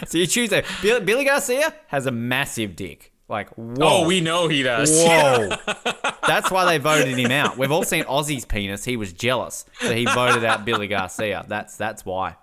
So 0.06 0.18
you 0.18 0.26
Tuesday. 0.26 0.64
Billy, 0.82 1.04
Billy 1.04 1.24
Garcia 1.24 1.74
has 1.88 2.06
a 2.06 2.10
massive 2.10 2.76
dick. 2.76 3.12
Like, 3.28 3.50
whoa. 3.50 4.02
Oh, 4.02 4.06
we 4.06 4.20
know 4.20 4.48
he 4.48 4.62
does. 4.62 4.90
Whoa. 4.90 5.50
That's 6.26 6.50
why 6.50 6.64
they 6.64 6.78
voted 6.78 7.16
him 7.16 7.30
out. 7.30 7.56
We've 7.56 7.70
all 7.70 7.84
seen 7.84 8.04
Ozzy's 8.04 8.44
penis. 8.44 8.84
He 8.84 8.96
was 8.96 9.12
jealous. 9.12 9.64
So 9.80 9.94
he 9.94 10.04
voted 10.04 10.44
out 10.44 10.64
Billy 10.64 10.88
Garcia. 10.88 11.44
That's 11.48 11.76
that's 11.76 12.04
why. 12.04 12.36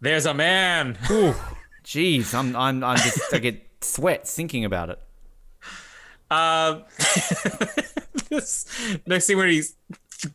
There's 0.00 0.26
a 0.26 0.34
man. 0.34 0.98
Ooh, 1.10 1.34
jeez, 1.84 2.34
I'm 2.34 2.56
I'm 2.56 2.82
I'm 2.82 2.96
just 2.96 3.32
I 3.32 3.38
get 3.38 3.62
sweat 3.80 4.26
thinking 4.26 4.64
about 4.64 4.90
it. 4.90 4.98
Uh, 6.30 6.80
this 8.28 8.66
next 9.06 9.26
thing 9.26 9.36
where 9.36 9.46
he's 9.46 9.76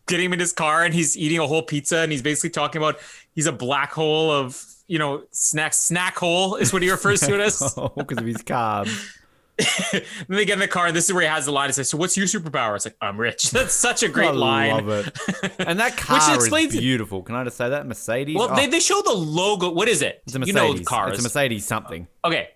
getting 0.07 0.25
him 0.27 0.33
in 0.33 0.39
his 0.39 0.53
car 0.53 0.83
and 0.83 0.93
he's 0.93 1.17
eating 1.17 1.39
a 1.39 1.47
whole 1.47 1.61
pizza 1.63 1.97
and 1.99 2.11
he's 2.11 2.21
basically 2.21 2.49
talking 2.49 2.81
about 2.81 2.99
he's 3.33 3.45
a 3.47 3.51
black 3.51 3.91
hole 3.91 4.31
of 4.31 4.63
you 4.87 4.97
know 4.99 5.23
snack 5.31 5.73
snack 5.73 6.17
hole 6.17 6.55
is 6.55 6.73
what 6.73 6.81
he 6.81 6.89
refers 6.89 7.19
to 7.21 7.33
it 7.35 7.41
as 7.41 7.61
oh, 7.77 7.91
because 7.95 8.17
of 8.17 8.25
his 8.25 8.37
carbs. 8.37 9.15
then 9.91 10.03
they 10.29 10.45
get 10.45 10.53
in 10.53 10.59
the 10.59 10.67
car 10.69 10.87
and 10.87 10.95
this 10.95 11.09
is 11.09 11.13
where 11.13 11.23
he 11.23 11.27
has 11.27 11.45
the 11.45 11.51
line. 11.51 11.69
It 11.69 11.73
says, 11.73 11.89
"So 11.89 11.97
what's 11.97 12.15
your 12.15 12.27
superpower?" 12.27 12.75
It's 12.77 12.85
like, 12.85 12.95
"I'm 13.01 13.19
rich." 13.19 13.51
That's 13.51 13.73
such 13.73 14.03
a 14.03 14.07
great 14.07 14.29
I 14.29 14.31
line. 14.31 14.87
love 14.87 15.05
it. 15.07 15.53
And 15.59 15.79
that 15.79 15.97
car 15.97 16.37
is 16.37 16.49
beautiful. 16.71 17.23
Can 17.23 17.35
I 17.35 17.43
just 17.43 17.57
say 17.57 17.67
that 17.69 17.85
Mercedes? 17.85 18.37
Well, 18.37 18.49
Oh, 18.51 18.55
they, 18.55 18.67
they 18.67 18.79
show 18.79 19.01
the 19.01 19.11
logo. 19.11 19.69
What 19.71 19.89
is 19.89 20.01
it? 20.01 20.21
it's 20.25 20.33
a 20.35 20.39
Mercedes. 20.39 20.61
You 20.61 20.67
know 20.67 20.73
the 20.77 20.85
cars. 20.85 21.11
It's 21.11 21.19
a 21.19 21.23
Mercedes 21.23 21.65
something. 21.65 22.07
Okay. 22.23 22.49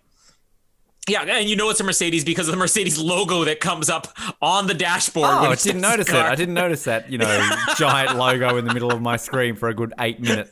Yeah, 1.07 1.23
and 1.23 1.49
you 1.49 1.57
know 1.57 1.69
it's 1.69 1.81
a 1.81 1.83
Mercedes 1.83 2.23
because 2.23 2.47
of 2.47 2.53
the 2.53 2.57
Mercedes 2.57 2.97
logo 2.97 3.43
that 3.43 3.59
comes 3.59 3.89
up 3.89 4.07
on 4.41 4.67
the 4.67 4.73
dashboard. 4.73 5.29
Oh, 5.29 5.51
I 5.51 5.55
didn't 5.55 5.81
notice 5.81 6.07
the 6.07 6.17
it. 6.17 6.25
I 6.25 6.35
didn't 6.35 6.53
notice 6.53 6.85
that, 6.85 7.11
you 7.11 7.17
know, 7.17 7.49
giant 7.77 8.15
logo 8.17 8.55
in 8.57 8.63
the 8.65 8.73
middle 8.73 8.91
of 8.91 9.01
my 9.01 9.17
screen 9.17 9.55
for 9.55 9.67
a 9.67 9.73
good 9.73 9.93
eight 9.99 10.21
minutes. 10.21 10.51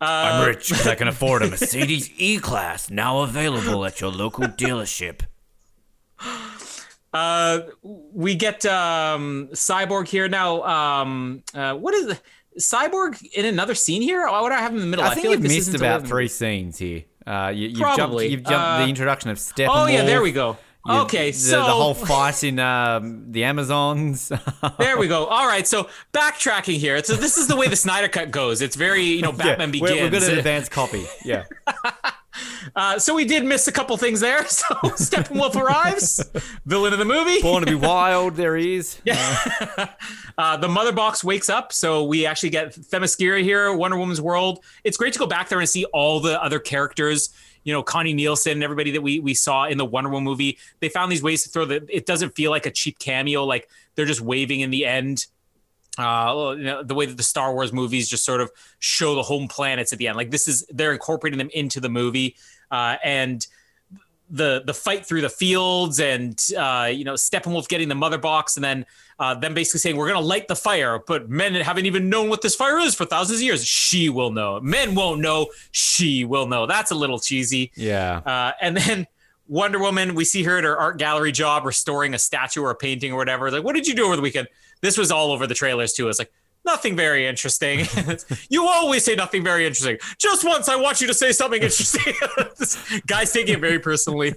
I'm 0.00 0.46
rich 0.46 0.68
because 0.68 0.86
I 0.86 0.94
can 0.94 1.08
afford 1.08 1.42
a 1.42 1.50
Mercedes 1.50 2.10
E-Class, 2.16 2.90
now 2.90 3.22
available 3.22 3.84
at 3.84 4.00
your 4.00 4.12
local 4.12 4.44
dealership. 4.44 5.22
Uh, 7.12 7.60
we 7.82 8.36
get 8.36 8.64
um, 8.66 9.48
Cyborg 9.52 10.06
here 10.06 10.28
now. 10.28 10.62
Um, 10.62 11.42
uh, 11.54 11.74
what 11.74 11.94
is 11.94 12.06
the, 12.06 12.20
Cyborg 12.60 13.20
in 13.34 13.46
another 13.46 13.74
scene 13.74 14.02
here? 14.02 14.26
Why 14.26 14.40
would 14.40 14.52
I 14.52 14.60
have 14.60 14.70
him 14.70 14.76
in 14.78 14.82
the 14.82 14.88
middle? 14.88 15.04
I 15.04 15.14
think 15.14 15.22
feel 15.22 15.32
you've 15.32 15.40
like 15.40 15.48
this 15.48 15.66
missed 15.66 15.74
about 15.76 15.98
delivered. 15.98 16.08
three 16.08 16.28
scenes 16.28 16.78
here. 16.78 17.04
Uh, 17.26 17.52
you, 17.54 17.68
you've 17.68 17.78
Probably. 17.80 18.28
jumped, 18.28 18.30
you've 18.32 18.42
jumped 18.44 18.66
Uh, 18.68 18.82
the 18.84 18.88
introduction 18.88 19.30
of 19.30 19.38
Steppenwolf. 19.38 19.68
Oh 19.84 19.86
yeah, 19.86 20.04
there 20.04 20.22
we 20.22 20.32
go. 20.32 20.50
You- 20.86 20.92
Okay, 21.00 21.32
the, 21.32 21.36
so- 21.36 21.56
the 21.64 21.72
whole 21.72 21.94
fight 22.12 22.44
in 22.44 22.60
um, 22.60 23.32
the 23.32 23.42
Amazons. 23.42 24.30
There 24.78 24.96
we 24.96 25.08
go. 25.08 25.26
All 25.26 25.46
right, 25.46 25.66
so 25.66 25.88
backtracking 26.12 26.76
here. 26.78 27.02
So 27.02 27.14
this 27.16 27.36
is 27.38 27.48
the 27.48 27.56
way 27.56 27.66
the 27.66 27.74
Snyder 27.74 28.06
Cut 28.08 28.30
goes. 28.30 28.62
It's 28.62 28.76
very, 28.76 29.02
you 29.02 29.22
know, 29.22 29.32
Batman 29.42 29.68
Yeah, 29.68 29.72
begins. 29.72 29.90
we're- 30.00 30.10
got 30.10 30.22
an 30.30 30.38
advanced 30.38 30.70
copy. 30.70 31.04
Yeah. 31.24 31.44
Uh, 32.74 32.98
so 32.98 33.14
we 33.14 33.24
did 33.24 33.44
miss 33.44 33.68
a 33.68 33.72
couple 33.72 33.96
things 33.96 34.20
there. 34.20 34.44
So 34.56 34.74
Steppenwolf 34.74 35.54
arrives, 35.54 36.22
villain 36.64 36.92
of 36.92 36.98
the 36.98 37.04
movie. 37.04 37.40
Born 37.42 37.64
to 37.64 37.70
be 37.70 37.74
wild, 37.86 38.36
there 38.36 38.56
he 38.56 38.76
is. 38.76 39.00
Uh, 40.38 40.54
the 40.54 40.68
mother 40.68 40.92
box 40.92 41.24
wakes 41.24 41.48
up, 41.48 41.72
so 41.72 42.04
we 42.04 42.26
actually 42.26 42.50
get 42.50 42.72
Themyscira 42.72 43.42
here, 43.42 43.72
Wonder 43.72 43.96
Woman's 43.96 44.20
world. 44.20 44.62
It's 44.84 44.98
great 44.98 45.14
to 45.14 45.18
go 45.18 45.26
back 45.26 45.48
there 45.48 45.60
and 45.60 45.68
see 45.68 45.86
all 45.86 46.20
the 46.20 46.42
other 46.42 46.58
characters. 46.58 47.30
You 47.64 47.72
know, 47.72 47.82
Connie 47.82 48.12
Nielsen 48.12 48.52
and 48.52 48.62
everybody 48.62 48.90
that 48.90 49.00
we 49.00 49.18
we 49.18 49.32
saw 49.32 49.64
in 49.64 49.78
the 49.78 49.86
Wonder 49.86 50.10
Woman 50.10 50.24
movie. 50.24 50.58
They 50.80 50.90
found 50.90 51.10
these 51.10 51.22
ways 51.22 51.42
to 51.44 51.48
throw 51.48 51.64
the. 51.64 51.86
It 51.88 52.04
doesn't 52.04 52.34
feel 52.34 52.50
like 52.50 52.66
a 52.66 52.70
cheap 52.70 52.98
cameo. 52.98 53.44
Like 53.44 53.70
they're 53.94 54.04
just 54.04 54.20
waving 54.20 54.60
in 54.60 54.70
the 54.70 54.84
end. 54.84 55.26
Uh, 55.98 56.54
you 56.56 56.64
know, 56.64 56.82
the 56.82 56.94
way 56.94 57.06
that 57.06 57.16
the 57.16 57.22
Star 57.22 57.54
Wars 57.54 57.72
movies 57.72 58.08
just 58.08 58.24
sort 58.24 58.40
of 58.40 58.50
show 58.78 59.14
the 59.14 59.22
home 59.22 59.48
planets 59.48 59.92
at 59.92 59.98
the 59.98 60.08
end. 60.08 60.16
Like 60.16 60.30
this 60.30 60.46
is 60.46 60.66
they're 60.70 60.92
incorporating 60.92 61.38
them 61.38 61.50
into 61.54 61.80
the 61.80 61.88
movie, 61.88 62.36
uh, 62.70 62.96
and 63.02 63.46
the 64.28 64.62
the 64.66 64.74
fight 64.74 65.06
through 65.06 65.20
the 65.20 65.28
fields 65.28 66.00
and 66.00 66.44
uh, 66.56 66.90
you 66.92 67.04
know 67.04 67.14
Steppenwolf 67.14 67.68
getting 67.68 67.88
the 67.88 67.94
mother 67.94 68.18
box 68.18 68.56
and 68.56 68.64
then 68.64 68.84
uh, 69.18 69.34
them 69.34 69.54
basically 69.54 69.80
saying 69.80 69.96
we're 69.96 70.08
gonna 70.08 70.20
light 70.20 70.48
the 70.48 70.56
fire, 70.56 71.00
but 71.06 71.30
men 71.30 71.54
haven't 71.54 71.86
even 71.86 72.10
known 72.10 72.28
what 72.28 72.42
this 72.42 72.54
fire 72.54 72.78
is 72.78 72.94
for 72.94 73.06
thousands 73.06 73.38
of 73.38 73.42
years. 73.42 73.64
She 73.64 74.10
will 74.10 74.30
know. 74.30 74.60
Men 74.60 74.94
won't 74.94 75.20
know. 75.20 75.46
She 75.70 76.24
will 76.24 76.46
know. 76.46 76.66
That's 76.66 76.90
a 76.90 76.94
little 76.94 77.18
cheesy. 77.18 77.72
Yeah. 77.74 78.18
Uh, 78.18 78.52
and 78.60 78.76
then 78.76 79.06
Wonder 79.48 79.78
Woman, 79.78 80.14
we 80.14 80.24
see 80.24 80.42
her 80.42 80.58
at 80.58 80.64
her 80.64 80.76
art 80.76 80.98
gallery 80.98 81.32
job 81.32 81.64
restoring 81.64 82.14
a 82.14 82.18
statue 82.18 82.62
or 82.62 82.70
a 82.70 82.74
painting 82.74 83.12
or 83.12 83.16
whatever. 83.16 83.50
Like, 83.50 83.62
what 83.62 83.74
did 83.74 83.86
you 83.86 83.94
do 83.94 84.04
over 84.04 84.16
the 84.16 84.22
weekend? 84.22 84.48
This 84.80 84.98
was 84.98 85.10
all 85.10 85.32
over 85.32 85.46
the 85.46 85.54
trailers 85.54 85.92
too. 85.92 86.08
It's 86.08 86.18
like 86.18 86.32
nothing 86.64 86.96
very 86.96 87.26
interesting. 87.26 87.86
you 88.50 88.66
always 88.66 89.04
say 89.04 89.14
nothing 89.14 89.42
very 89.42 89.66
interesting. 89.66 89.98
Just 90.18 90.44
once, 90.44 90.68
I 90.68 90.76
want 90.76 91.00
you 91.00 91.06
to 91.06 91.14
say 91.14 91.32
something 91.32 91.62
interesting. 91.62 92.12
this 92.58 93.00
guy's 93.06 93.32
taking 93.32 93.54
it 93.54 93.60
very 93.60 93.78
personally. 93.78 94.34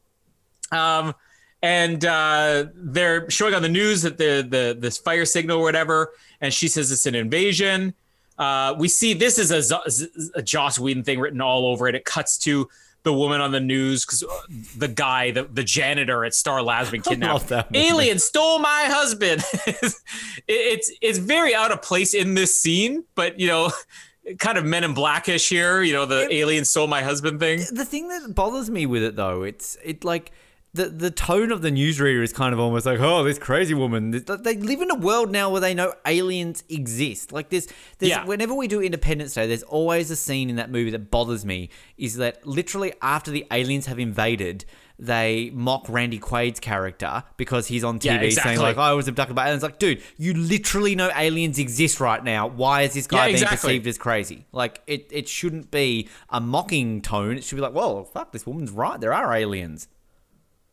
um, 0.72 1.14
and 1.62 2.04
uh, 2.04 2.66
they're 2.74 3.28
showing 3.30 3.54
on 3.54 3.62
the 3.62 3.68
news 3.68 4.02
that 4.02 4.16
the 4.16 4.46
the 4.48 4.76
this 4.78 4.96
fire 4.96 5.24
signal 5.24 5.58
or 5.58 5.62
whatever, 5.62 6.12
and 6.40 6.54
she 6.54 6.68
says 6.68 6.92
it's 6.92 7.06
an 7.06 7.16
invasion. 7.16 7.94
Uh, 8.38 8.76
we 8.78 8.86
see 8.86 9.12
this 9.14 9.38
is 9.38 9.72
a 10.36 10.42
Joss 10.42 10.78
Whedon 10.78 11.02
thing 11.02 11.18
written 11.18 11.40
all 11.40 11.66
over 11.66 11.88
it. 11.88 11.96
It 11.96 12.04
cuts 12.04 12.38
to 12.38 12.68
the 13.08 13.18
woman 13.18 13.40
on 13.40 13.50
the 13.52 13.60
news 13.60 14.04
because 14.04 14.22
uh, 14.22 14.28
the 14.76 14.88
guy, 14.88 15.30
the, 15.30 15.44
the 15.44 15.64
janitor 15.64 16.24
at 16.24 16.34
Star 16.34 16.62
Lab's 16.62 16.90
been 16.90 17.02
kidnapped. 17.10 17.50
Alien 17.74 18.18
stole 18.18 18.58
my 18.58 18.84
husband. 18.88 19.42
It- 19.66 19.94
it's 20.48 20.92
it's 21.00 21.18
very 21.18 21.54
out 21.54 21.72
of 21.72 21.82
place 21.82 22.14
in 22.14 22.34
this 22.34 22.54
scene, 22.54 23.04
but 23.14 23.38
you 23.40 23.46
know, 23.48 23.70
kind 24.38 24.56
of 24.58 24.64
Men 24.64 24.84
in 24.84 24.94
Blackish 24.94 25.48
here. 25.48 25.82
You 25.82 25.92
know, 25.94 26.06
the 26.06 26.32
alien 26.32 26.64
stole 26.64 26.86
my 26.86 27.02
husband 27.02 27.40
thing. 27.40 27.58
the 27.72 27.84
thing 27.84 28.08
that 28.08 28.34
bothers 28.34 28.70
me 28.70 28.86
with 28.86 29.02
it 29.02 29.16
though, 29.16 29.42
it's 29.42 29.76
it 29.84 30.04
like 30.04 30.32
the 30.74 30.86
the 30.86 31.10
tone 31.10 31.50
of 31.50 31.62
the 31.62 31.70
newsreader 31.70 32.22
is 32.22 32.32
kind 32.32 32.52
of 32.52 32.60
almost 32.60 32.86
like, 32.86 33.00
oh, 33.00 33.24
this 33.24 33.38
crazy 33.38 33.74
woman. 33.74 34.10
They 34.10 34.56
live 34.56 34.80
in 34.82 34.90
a 34.90 34.94
world 34.96 35.30
now 35.30 35.50
where 35.50 35.60
they 35.60 35.74
know 35.74 35.94
aliens 36.06 36.62
exist. 36.68 37.32
Like 37.32 37.48
this, 37.48 37.66
there's, 37.98 38.10
Yeah. 38.10 38.24
whenever 38.26 38.54
we 38.54 38.68
do 38.68 38.80
Independence 38.82 39.34
Day, 39.34 39.46
there's 39.46 39.62
always 39.62 40.10
a 40.10 40.16
scene 40.16 40.50
in 40.50 40.56
that 40.56 40.70
movie 40.70 40.90
that 40.90 41.10
bothers 41.10 41.44
me. 41.44 41.70
Is 41.96 42.16
that 42.16 42.46
literally 42.46 42.92
after 43.02 43.30
the 43.30 43.46
aliens 43.50 43.86
have 43.86 43.98
invaded. 43.98 44.64
They 45.00 45.52
mock 45.54 45.86
Randy 45.88 46.18
Quaid's 46.18 46.58
character 46.58 47.22
because 47.36 47.68
he's 47.68 47.84
on 47.84 48.00
TV 48.00 48.04
Yeah, 48.06 48.18
saying 48.18 48.24
exactly. 48.32 48.56
like, 48.58 48.78
"I 48.78 48.94
was 48.94 49.06
abducted 49.06 49.36
by 49.36 49.44
aliens." 49.44 49.62
Like, 49.62 49.78
dude, 49.78 50.02
you 50.16 50.34
literally 50.34 50.96
know 50.96 51.08
aliens 51.14 51.60
exist 51.60 52.00
right 52.00 52.22
now. 52.24 52.48
Why 52.48 52.82
is 52.82 52.94
this 52.94 53.06
guy 53.06 53.18
Yeah, 53.18 53.24
being 53.26 53.34
exactly. 53.36 53.56
perceived 53.56 53.86
as 53.86 53.96
crazy. 53.96 54.46
Like 54.50 54.82
it, 54.88 55.06
it 55.12 55.28
shouldn't 55.28 55.70
be 55.70 56.08
a 56.30 56.40
mocking 56.40 57.00
tone. 57.00 57.36
It 57.36 57.44
should 57.44 57.54
be 57.54 57.62
like, 57.62 57.74
well, 57.74 58.02
fuck, 58.06 58.32
this 58.32 58.44
woman's 58.44 58.72
right. 58.72 59.00
There 59.00 59.14
are 59.14 59.32
aliens. 59.32 59.86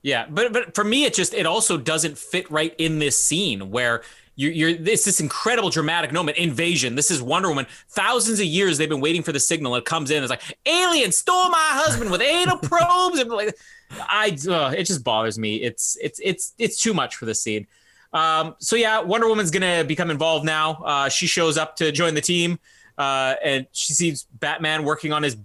Yeah, 0.06 0.27
but 0.30 0.53
but 0.53 0.76
for 0.76 0.84
me, 0.84 1.06
it 1.06 1.15
just 1.15 1.34
it 1.34 1.48
also 1.48 1.77
doesn't 1.77 2.15
fit 2.15 2.49
right 2.52 2.76
in 2.77 2.99
this 2.99 3.19
scene 3.19 3.72
where 3.72 4.03
you're, 4.36 4.52
you're 4.52 4.69
it's 4.69 5.03
this 5.03 5.19
incredible 5.19 5.72
dramatic 5.72 6.14
moment 6.14 6.38
invasion. 6.38 6.94
This 6.94 7.10
is 7.10 7.23
Wonder 7.23 7.49
Woman. 7.49 7.65
Thousands 7.90 8.40
of 8.40 8.45
years 8.45 8.77
they've 8.77 8.88
been 8.88 9.02
waiting 9.02 9.23
for 9.23 9.32
the 9.32 9.40
signal. 9.40 9.76
It 9.76 9.84
comes 9.86 10.11
in. 10.11 10.22
It's 10.22 10.30
like 10.30 10.44
alien 10.68 11.11
stole 11.11 11.49
my 11.49 11.57
husband 11.57 12.11
with 12.11 12.22
anal 12.22 12.57
probes 12.61 13.18
and 13.18 13.32
like 13.32 13.57
I 13.99 14.38
uh, 14.48 14.76
it 14.77 14.84
just 14.84 15.03
bothers 15.03 15.40
me. 15.40 15.56
It's 15.56 15.98
it's 15.99 16.22
it's 16.23 16.53
it's 16.60 16.80
too 16.80 16.94
much 16.94 17.15
for 17.15 17.26
the 17.26 17.34
scene. 17.34 17.65
Um, 18.14 18.53
so 18.60 18.76
yeah, 18.76 19.02
Wonder 19.02 19.27
Woman's 19.27 19.49
gonna 19.49 19.84
become 19.84 20.11
involved 20.11 20.45
now. 20.45 20.84
Uh, 20.86 21.10
she 21.10 21.26
shows 21.26 21.57
up 21.57 21.77
to 21.77 21.91
join 21.91 22.14
the 22.14 22.22
team, 22.22 22.60
uh, 22.99 23.34
and 23.44 23.65
she 23.72 23.94
sees 23.94 24.27
Batman 24.40 24.84
working 24.84 25.14
on 25.14 25.23
his 25.23 25.36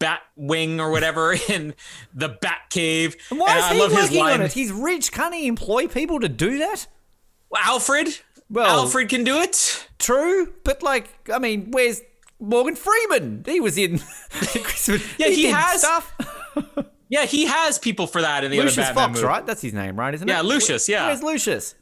bat 0.00 0.22
wing 0.34 0.80
or 0.80 0.90
whatever 0.90 1.32
in 1.48 1.74
the 2.12 2.28
Bat 2.30 2.58
Cave. 2.70 3.16
And 3.30 3.38
why 3.38 3.58
is 3.58 3.64
I 3.64 3.74
he 3.74 3.80
love 3.80 3.92
his 3.92 4.00
working 4.10 4.20
on 4.22 4.40
it? 4.40 4.52
He's 4.52 4.72
rich. 4.72 5.12
Can't 5.12 5.32
he 5.34 5.46
employ 5.46 5.86
people 5.86 6.18
to 6.18 6.28
do 6.28 6.58
that? 6.58 6.88
Alfred. 7.56 8.08
Well- 8.50 8.66
Alfred 8.84 9.08
can 9.08 9.22
do 9.22 9.36
it. 9.40 9.86
True, 10.00 10.52
but 10.64 10.82
like, 10.82 11.08
I 11.32 11.38
mean, 11.38 11.70
where's 11.70 12.00
Morgan 12.40 12.74
Freeman? 12.74 13.44
He 13.46 13.60
was 13.60 13.78
in 13.78 13.98
Christmas. 14.30 15.02
Yeah, 15.18 15.28
he 15.28 15.42
did 15.42 15.54
has- 15.54 15.80
stuff. 15.80 16.14
Yeah, 17.12 17.24
he 17.26 17.46
has 17.46 17.76
people 17.76 18.06
for 18.06 18.22
that 18.22 18.44
in 18.44 18.52
the 18.52 18.58
Lucius 18.60 18.78
other 18.78 18.94
Batman 18.94 19.08
Fox, 19.08 19.14
movie. 19.16 19.26
right? 19.26 19.44
That's 19.44 19.62
his 19.62 19.74
name, 19.74 19.98
right? 19.98 20.14
Isn't 20.14 20.28
Yeah, 20.28 20.34
it? 20.34 20.44
Yeah, 20.44 20.48
Lucius, 20.48 20.88
yeah. 20.88 21.06
Where's 21.08 21.24
Lucius? 21.24 21.74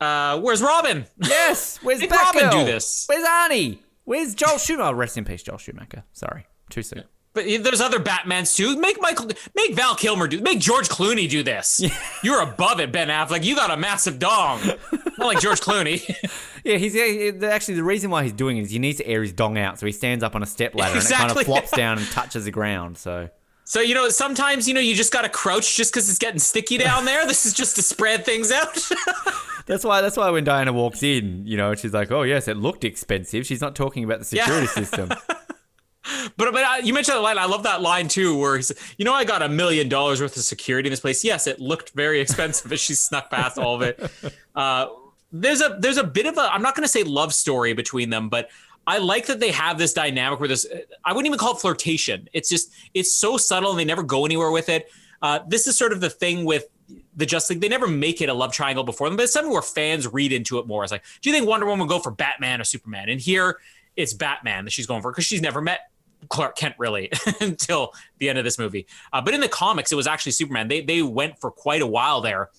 Uh, 0.00 0.40
where's 0.40 0.62
Robin? 0.62 1.04
Yes. 1.22 1.78
Where's 1.82 2.00
Did 2.00 2.08
Batgirl? 2.08 2.42
Robin 2.44 2.50
do 2.50 2.64
this? 2.72 3.04
Where's 3.06 3.22
Arnie? 3.28 3.80
Where's 4.04 4.34
Joel 4.34 4.56
Schumacher? 4.56 4.88
Oh, 4.88 4.92
rest 4.94 5.18
in 5.18 5.26
peace, 5.26 5.42
Joel 5.42 5.58
Schumacher. 5.58 6.04
Sorry, 6.14 6.46
too 6.70 6.80
soon. 6.82 7.04
But 7.32 7.44
there's 7.62 7.80
other 7.80 8.00
Batmans 8.00 8.56
too. 8.56 8.76
Make 8.76 9.00
Michael, 9.00 9.28
make 9.54 9.74
Val 9.74 9.94
Kilmer 9.94 10.26
do, 10.26 10.40
make 10.40 10.58
George 10.58 10.88
Clooney 10.88 11.28
do 11.30 11.44
this. 11.44 11.80
You're 12.24 12.40
above 12.42 12.80
it, 12.80 12.90
Ben 12.90 13.06
Affleck. 13.08 13.44
You 13.44 13.54
got 13.54 13.70
a 13.70 13.76
massive 13.76 14.18
dong, 14.18 14.60
not 14.66 15.18
like 15.18 15.40
George 15.40 15.60
Clooney. 15.60 16.02
Yeah, 16.62 16.76
he's 16.76 16.94
actually 17.42 17.76
the 17.76 17.82
reason 17.82 18.10
why 18.10 18.22
he's 18.22 18.34
doing 18.34 18.58
it 18.58 18.64
is 18.64 18.70
he 18.70 18.78
needs 18.78 18.98
to 18.98 19.06
air 19.06 19.22
his 19.22 19.32
dong 19.32 19.56
out, 19.56 19.78
so 19.78 19.86
he 19.86 19.92
stands 19.92 20.22
up 20.22 20.34
on 20.34 20.42
a 20.42 20.46
step 20.46 20.74
ladder 20.74 20.98
and 20.98 21.02
it 21.02 21.10
kind 21.10 21.30
of 21.30 21.42
flops 21.42 21.70
down 21.70 21.96
and 21.96 22.06
touches 22.10 22.44
the 22.44 22.50
ground. 22.50 22.98
So 22.98 23.30
so 23.64 23.80
you 23.80 23.94
know, 23.94 24.10
sometimes 24.10 24.68
you 24.68 24.74
know 24.74 24.80
you 24.80 24.94
just 24.94 25.10
gotta 25.10 25.30
crouch 25.30 25.74
just 25.74 25.90
because 25.90 26.10
it's 26.10 26.18
getting 26.18 26.38
sticky 26.38 26.76
down 26.76 27.06
there. 27.06 27.26
This 27.26 27.46
is 27.46 27.54
just 27.54 27.76
to 27.76 27.82
spread 27.82 28.26
things 28.26 28.52
out. 28.52 28.78
that's 29.66 29.84
why 29.84 30.02
that's 30.02 30.18
why 30.18 30.28
when 30.28 30.44
Diana 30.44 30.70
walks 30.74 31.02
in, 31.02 31.46
you 31.46 31.56
know, 31.56 31.74
she's 31.74 31.94
like, 31.94 32.10
"Oh 32.10 32.24
yes, 32.24 32.46
it 32.46 32.58
looked 32.58 32.84
expensive." 32.84 33.46
She's 33.46 33.62
not 33.62 33.74
talking 33.74 34.04
about 34.04 34.20
the 34.20 34.36
Yeah. 34.36 34.44
security 34.44 34.66
system. 34.66 35.10
But 36.36 36.52
but 36.52 36.64
uh, 36.64 36.76
you 36.82 36.94
mentioned 36.94 37.16
that 37.16 37.22
line. 37.22 37.38
I 37.38 37.44
love 37.44 37.64
that 37.64 37.82
line 37.82 38.08
too, 38.08 38.36
where 38.38 38.56
he's, 38.56 38.72
you 38.96 39.04
know, 39.04 39.12
I 39.12 39.24
got 39.24 39.42
a 39.42 39.48
million 39.48 39.88
dollars 39.88 40.20
worth 40.20 40.36
of 40.36 40.42
security 40.42 40.88
in 40.88 40.90
this 40.90 41.00
place. 41.00 41.22
Yes, 41.22 41.46
it 41.46 41.60
looked 41.60 41.90
very 41.90 42.20
expensive 42.20 42.72
as 42.72 42.80
she 42.80 42.94
snuck 42.94 43.30
past 43.30 43.58
all 43.58 43.74
of 43.74 43.82
it. 43.82 44.00
Uh, 44.52 44.88
there's 45.32 45.60
a 45.60 45.76
there's 45.78 45.96
a 45.96 46.02
bit 46.02 46.26
of 46.26 46.36
a 46.36 46.52
I'm 46.52 46.60
not 46.60 46.74
going 46.74 46.82
to 46.82 46.88
say 46.88 47.04
love 47.04 47.32
story 47.32 47.72
between 47.72 48.10
them, 48.10 48.28
but 48.28 48.50
I 48.86 48.98
like 48.98 49.26
that 49.26 49.38
they 49.38 49.52
have 49.52 49.78
this 49.78 49.92
dynamic 49.92 50.40
where 50.40 50.48
this 50.48 50.66
I 51.04 51.12
wouldn't 51.12 51.26
even 51.26 51.38
call 51.38 51.54
it 51.54 51.60
flirtation. 51.60 52.28
It's 52.32 52.48
just 52.48 52.72
it's 52.94 53.14
so 53.14 53.36
subtle 53.36 53.70
and 53.70 53.78
they 53.78 53.84
never 53.84 54.02
go 54.02 54.24
anywhere 54.24 54.50
with 54.50 54.68
it. 54.68 54.90
Uh, 55.22 55.38
this 55.46 55.68
is 55.68 55.78
sort 55.78 55.92
of 55.92 56.00
the 56.00 56.10
thing 56.10 56.44
with 56.44 56.64
the 57.14 57.26
Just 57.26 57.48
League. 57.48 57.60
They 57.60 57.68
never 57.68 57.86
make 57.86 58.20
it 58.20 58.28
a 58.28 58.34
love 58.34 58.52
triangle 58.52 58.82
before 58.82 59.08
them, 59.08 59.16
but 59.16 59.22
it's 59.22 59.32
something 59.32 59.52
where 59.52 59.62
fans 59.62 60.08
read 60.08 60.32
into 60.32 60.58
it 60.58 60.66
more. 60.66 60.82
It's 60.82 60.90
like, 60.90 61.04
do 61.20 61.30
you 61.30 61.36
think 61.36 61.46
Wonder 61.46 61.66
Woman 61.66 61.86
would 61.86 61.92
go 61.92 62.00
for 62.00 62.10
Batman 62.10 62.60
or 62.60 62.64
Superman? 62.64 63.08
And 63.08 63.20
here 63.20 63.58
it's 63.96 64.14
Batman 64.14 64.64
that 64.64 64.70
she's 64.70 64.86
going 64.86 65.02
for 65.02 65.12
because 65.12 65.26
she's 65.26 65.42
never 65.42 65.60
met 65.60 65.89
Clark 66.28 66.56
Kent 66.56 66.74
really 66.78 67.10
until 67.40 67.92
the 68.18 68.28
end 68.28 68.38
of 68.38 68.44
this 68.44 68.58
movie. 68.58 68.86
Uh, 69.12 69.20
but 69.20 69.34
in 69.34 69.40
the 69.40 69.48
comics, 69.48 69.92
it 69.92 69.96
was 69.96 70.06
actually 70.06 70.32
Superman. 70.32 70.68
They 70.68 70.80
they 70.80 71.02
went 71.02 71.38
for 71.40 71.50
quite 71.50 71.82
a 71.82 71.86
while 71.86 72.20
there, 72.20 72.50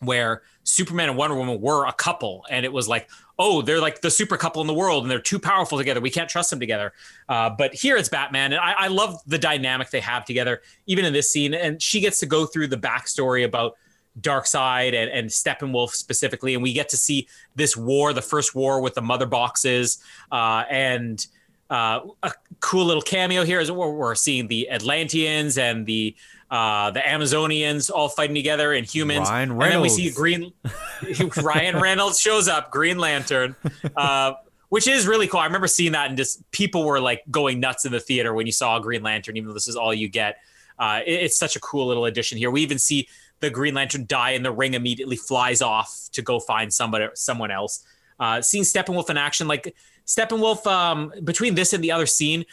where 0.00 0.42
Superman 0.64 1.08
and 1.08 1.18
Wonder 1.18 1.36
Woman 1.36 1.60
were 1.60 1.86
a 1.86 1.92
couple, 1.92 2.44
and 2.50 2.64
it 2.64 2.72
was 2.72 2.88
like, 2.88 3.08
oh, 3.38 3.62
they're 3.62 3.80
like 3.80 4.00
the 4.00 4.10
super 4.10 4.36
couple 4.36 4.60
in 4.60 4.66
the 4.66 4.74
world, 4.74 5.04
and 5.04 5.10
they're 5.10 5.20
too 5.20 5.38
powerful 5.38 5.78
together. 5.78 6.00
We 6.00 6.10
can't 6.10 6.28
trust 6.28 6.50
them 6.50 6.60
together. 6.60 6.92
Uh, 7.28 7.50
but 7.50 7.72
here 7.72 7.96
it's 7.96 8.08
Batman, 8.08 8.52
and 8.52 8.60
I, 8.60 8.72
I 8.72 8.88
love 8.88 9.20
the 9.26 9.38
dynamic 9.38 9.90
they 9.90 10.00
have 10.00 10.24
together, 10.24 10.62
even 10.86 11.04
in 11.04 11.12
this 11.12 11.30
scene. 11.30 11.54
And 11.54 11.80
she 11.80 12.00
gets 12.00 12.20
to 12.20 12.26
go 12.26 12.46
through 12.46 12.68
the 12.68 12.76
backstory 12.76 13.44
about 13.44 13.76
Darkseid 14.20 14.94
and, 14.94 15.10
and 15.10 15.28
Steppenwolf 15.28 15.90
specifically, 15.90 16.54
and 16.54 16.62
we 16.62 16.72
get 16.72 16.88
to 16.90 16.96
see 16.96 17.28
this 17.54 17.76
war, 17.76 18.12
the 18.12 18.22
first 18.22 18.54
war 18.54 18.80
with 18.80 18.94
the 18.94 19.02
mother 19.02 19.26
boxes, 19.26 19.98
uh, 20.32 20.64
and 20.68 21.26
uh, 21.70 22.00
a 22.22 22.32
cool 22.60 22.84
little 22.84 23.02
cameo 23.02 23.44
here 23.44 23.60
is 23.60 23.70
we're, 23.70 23.90
we're 23.90 24.14
seeing 24.14 24.48
the 24.48 24.70
Atlanteans 24.70 25.58
and 25.58 25.84
the 25.86 26.16
uh, 26.50 26.90
the 26.90 27.00
Amazonians 27.00 27.90
all 27.90 28.08
fighting 28.08 28.34
together 28.34 28.72
and 28.72 28.86
humans. 28.86 29.28
Ryan 29.28 29.50
And 29.50 29.60
then 29.60 29.80
we 29.82 29.90
see 29.90 30.10
Reynolds. 30.18 30.56
Green 31.02 31.30
Ryan 31.44 31.76
Reynolds 31.76 32.18
shows 32.18 32.48
up, 32.48 32.70
Green 32.70 32.98
Lantern, 32.98 33.54
uh, 33.96 34.32
which 34.70 34.86
is 34.86 35.06
really 35.06 35.28
cool. 35.28 35.40
I 35.40 35.44
remember 35.44 35.66
seeing 35.66 35.92
that 35.92 36.08
and 36.08 36.16
just 36.16 36.50
people 36.50 36.84
were 36.84 37.00
like 37.00 37.22
going 37.30 37.60
nuts 37.60 37.84
in 37.84 37.92
the 37.92 38.00
theater 38.00 38.32
when 38.32 38.46
you 38.46 38.52
saw 38.52 38.78
a 38.78 38.80
Green 38.80 39.02
Lantern, 39.02 39.36
even 39.36 39.48
though 39.48 39.54
this 39.54 39.68
is 39.68 39.76
all 39.76 39.92
you 39.92 40.08
get. 40.08 40.38
Uh, 40.78 41.00
it, 41.04 41.12
it's 41.12 41.38
such 41.38 41.54
a 41.54 41.60
cool 41.60 41.86
little 41.86 42.06
addition 42.06 42.38
here. 42.38 42.50
We 42.50 42.62
even 42.62 42.78
see 42.78 43.08
the 43.40 43.50
Green 43.50 43.74
Lantern 43.74 44.06
die, 44.06 44.30
and 44.30 44.44
the 44.44 44.52
ring 44.52 44.72
immediately 44.72 45.16
flies 45.16 45.60
off 45.60 46.08
to 46.12 46.22
go 46.22 46.40
find 46.40 46.72
somebody, 46.72 47.08
someone 47.14 47.50
else. 47.50 47.84
Uh, 48.18 48.40
seeing 48.40 48.64
Steppenwolf 48.64 49.10
in 49.10 49.16
action, 49.16 49.46
like 49.46 49.74
Steppenwolf, 50.08 50.66
um, 50.66 51.12
between 51.22 51.54
this 51.54 51.72
and 51.72 51.84
the 51.84 51.92
other 51.92 52.06
scene, 52.06 52.46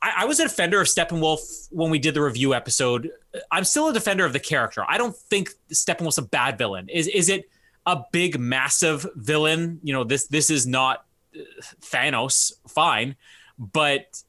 I, 0.00 0.12
I, 0.18 0.24
was 0.24 0.40
a 0.40 0.44
defender 0.44 0.80
of 0.80 0.86
Steppenwolf 0.86 1.68
when 1.70 1.90
we 1.90 1.98
did 1.98 2.14
the 2.14 2.22
review 2.22 2.54
episode. 2.54 3.10
I'm 3.50 3.64
still 3.64 3.88
a 3.88 3.92
defender 3.92 4.24
of 4.24 4.32
the 4.32 4.40
character. 4.40 4.84
I 4.88 4.96
don't 4.96 5.14
think 5.14 5.50
Steppenwolf's 5.70 6.18
a 6.18 6.22
bad 6.22 6.56
villain. 6.56 6.88
Is 6.88 7.08
is 7.08 7.28
it 7.28 7.50
a 7.84 8.02
big, 8.12 8.38
massive 8.38 9.06
villain? 9.16 9.80
You 9.82 9.92
know, 9.92 10.04
this 10.04 10.28
this 10.28 10.48
is 10.48 10.66
not 10.66 11.04
uh, 11.34 11.40
Thanos. 11.82 12.52
Fine, 12.68 13.16
but 13.58 14.22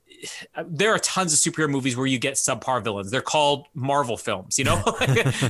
there 0.66 0.94
are 0.94 1.00
tons 1.00 1.32
of 1.34 1.40
superhero 1.40 1.70
movies 1.70 1.96
where 1.96 2.08
you 2.08 2.20
get 2.20 2.34
subpar 2.34 2.84
villains. 2.84 3.12
They're 3.12 3.22
called 3.22 3.68
Marvel 3.74 4.18
films. 4.18 4.58
You 4.58 4.66
know, 4.66 4.82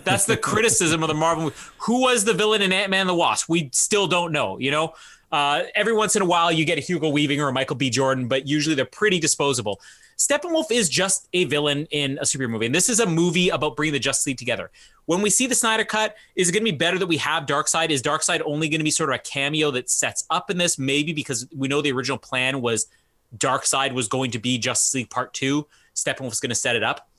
that's 0.04 0.26
the 0.26 0.38
criticism 0.38 1.02
of 1.02 1.08
the 1.08 1.16
Marvel. 1.16 1.52
Who 1.80 2.02
was 2.02 2.26
the 2.26 2.34
villain 2.34 2.62
in 2.62 2.72
Ant 2.72 2.92
Man 2.92 3.08
the 3.08 3.16
Wasp? 3.16 3.50
We 3.50 3.70
still 3.74 4.08
don't 4.08 4.32
know. 4.32 4.60
You 4.60 4.72
know, 4.72 4.94
uh, 5.32 5.64
every 5.76 5.94
once 5.94 6.16
in 6.16 6.22
a 6.22 6.26
while 6.26 6.52
you 6.52 6.66
get 6.66 6.78
a 6.78 6.82
Hugo 6.82 7.10
Weaving 7.10 7.42
or 7.42 7.50
a 7.50 7.54
Michael 7.54 7.76
B. 7.76 7.90
Jordan, 7.90 8.28
but 8.28 8.48
usually 8.48 8.76
they're 8.76 8.86
pretty 8.86 9.20
disposable. 9.20 9.82
Steppenwolf 10.18 10.72
is 10.72 10.90
just 10.90 11.28
a 11.34 11.44
villain 11.46 11.86
in 11.92 12.18
a 12.18 12.24
superhero 12.24 12.50
movie, 12.50 12.66
and 12.66 12.74
this 12.74 12.90
is 12.90 13.00
a 13.00 13.06
movie 13.06 13.50
about 13.50 13.76
bringing 13.76 13.94
the 13.94 14.00
Justice 14.00 14.26
League 14.26 14.38
together. 14.38 14.72
When 15.06 15.22
we 15.22 15.30
see 15.30 15.46
the 15.46 15.54
Snyder 15.54 15.86
Cut, 15.86 16.16
is 16.36 16.50
it 16.50 16.54
going 16.54 16.66
to 16.66 16.72
be 16.72 16.78
better 16.78 16.98
that 16.98 17.06
we 17.08 17.18
have 17.18 17.46
Darkseid? 17.46 17.92
Is 17.92 18.02
Darkseid 18.02 18.42
only 18.44 18.68
going 18.68 18.80
to 18.80 18.84
be 18.84 18.92
sort 18.92 19.10
of 19.10 19.16
a 19.16 19.20
cameo 19.20 19.70
that 19.72 19.90
sets 19.90 20.26
up 20.30 20.50
in 20.50 20.58
this? 20.58 20.80
Maybe 20.80 21.14
because 21.14 21.48
we 21.56 21.68
know 21.68 21.82
the 21.82 21.92
original 21.92 22.18
plan 22.18 22.62
was 22.62 22.88
Darkseid 23.38 23.94
was 23.94 24.08
going 24.08 24.32
to 24.32 24.40
be 24.40 24.58
Justice 24.58 24.94
League 24.96 25.10
Part 25.10 25.34
Two. 25.34 25.68
Steppenwolf's 25.96 26.40
going 26.40 26.50
to 26.50 26.56
set 26.56 26.76
it 26.76 26.84
up. 26.84 27.10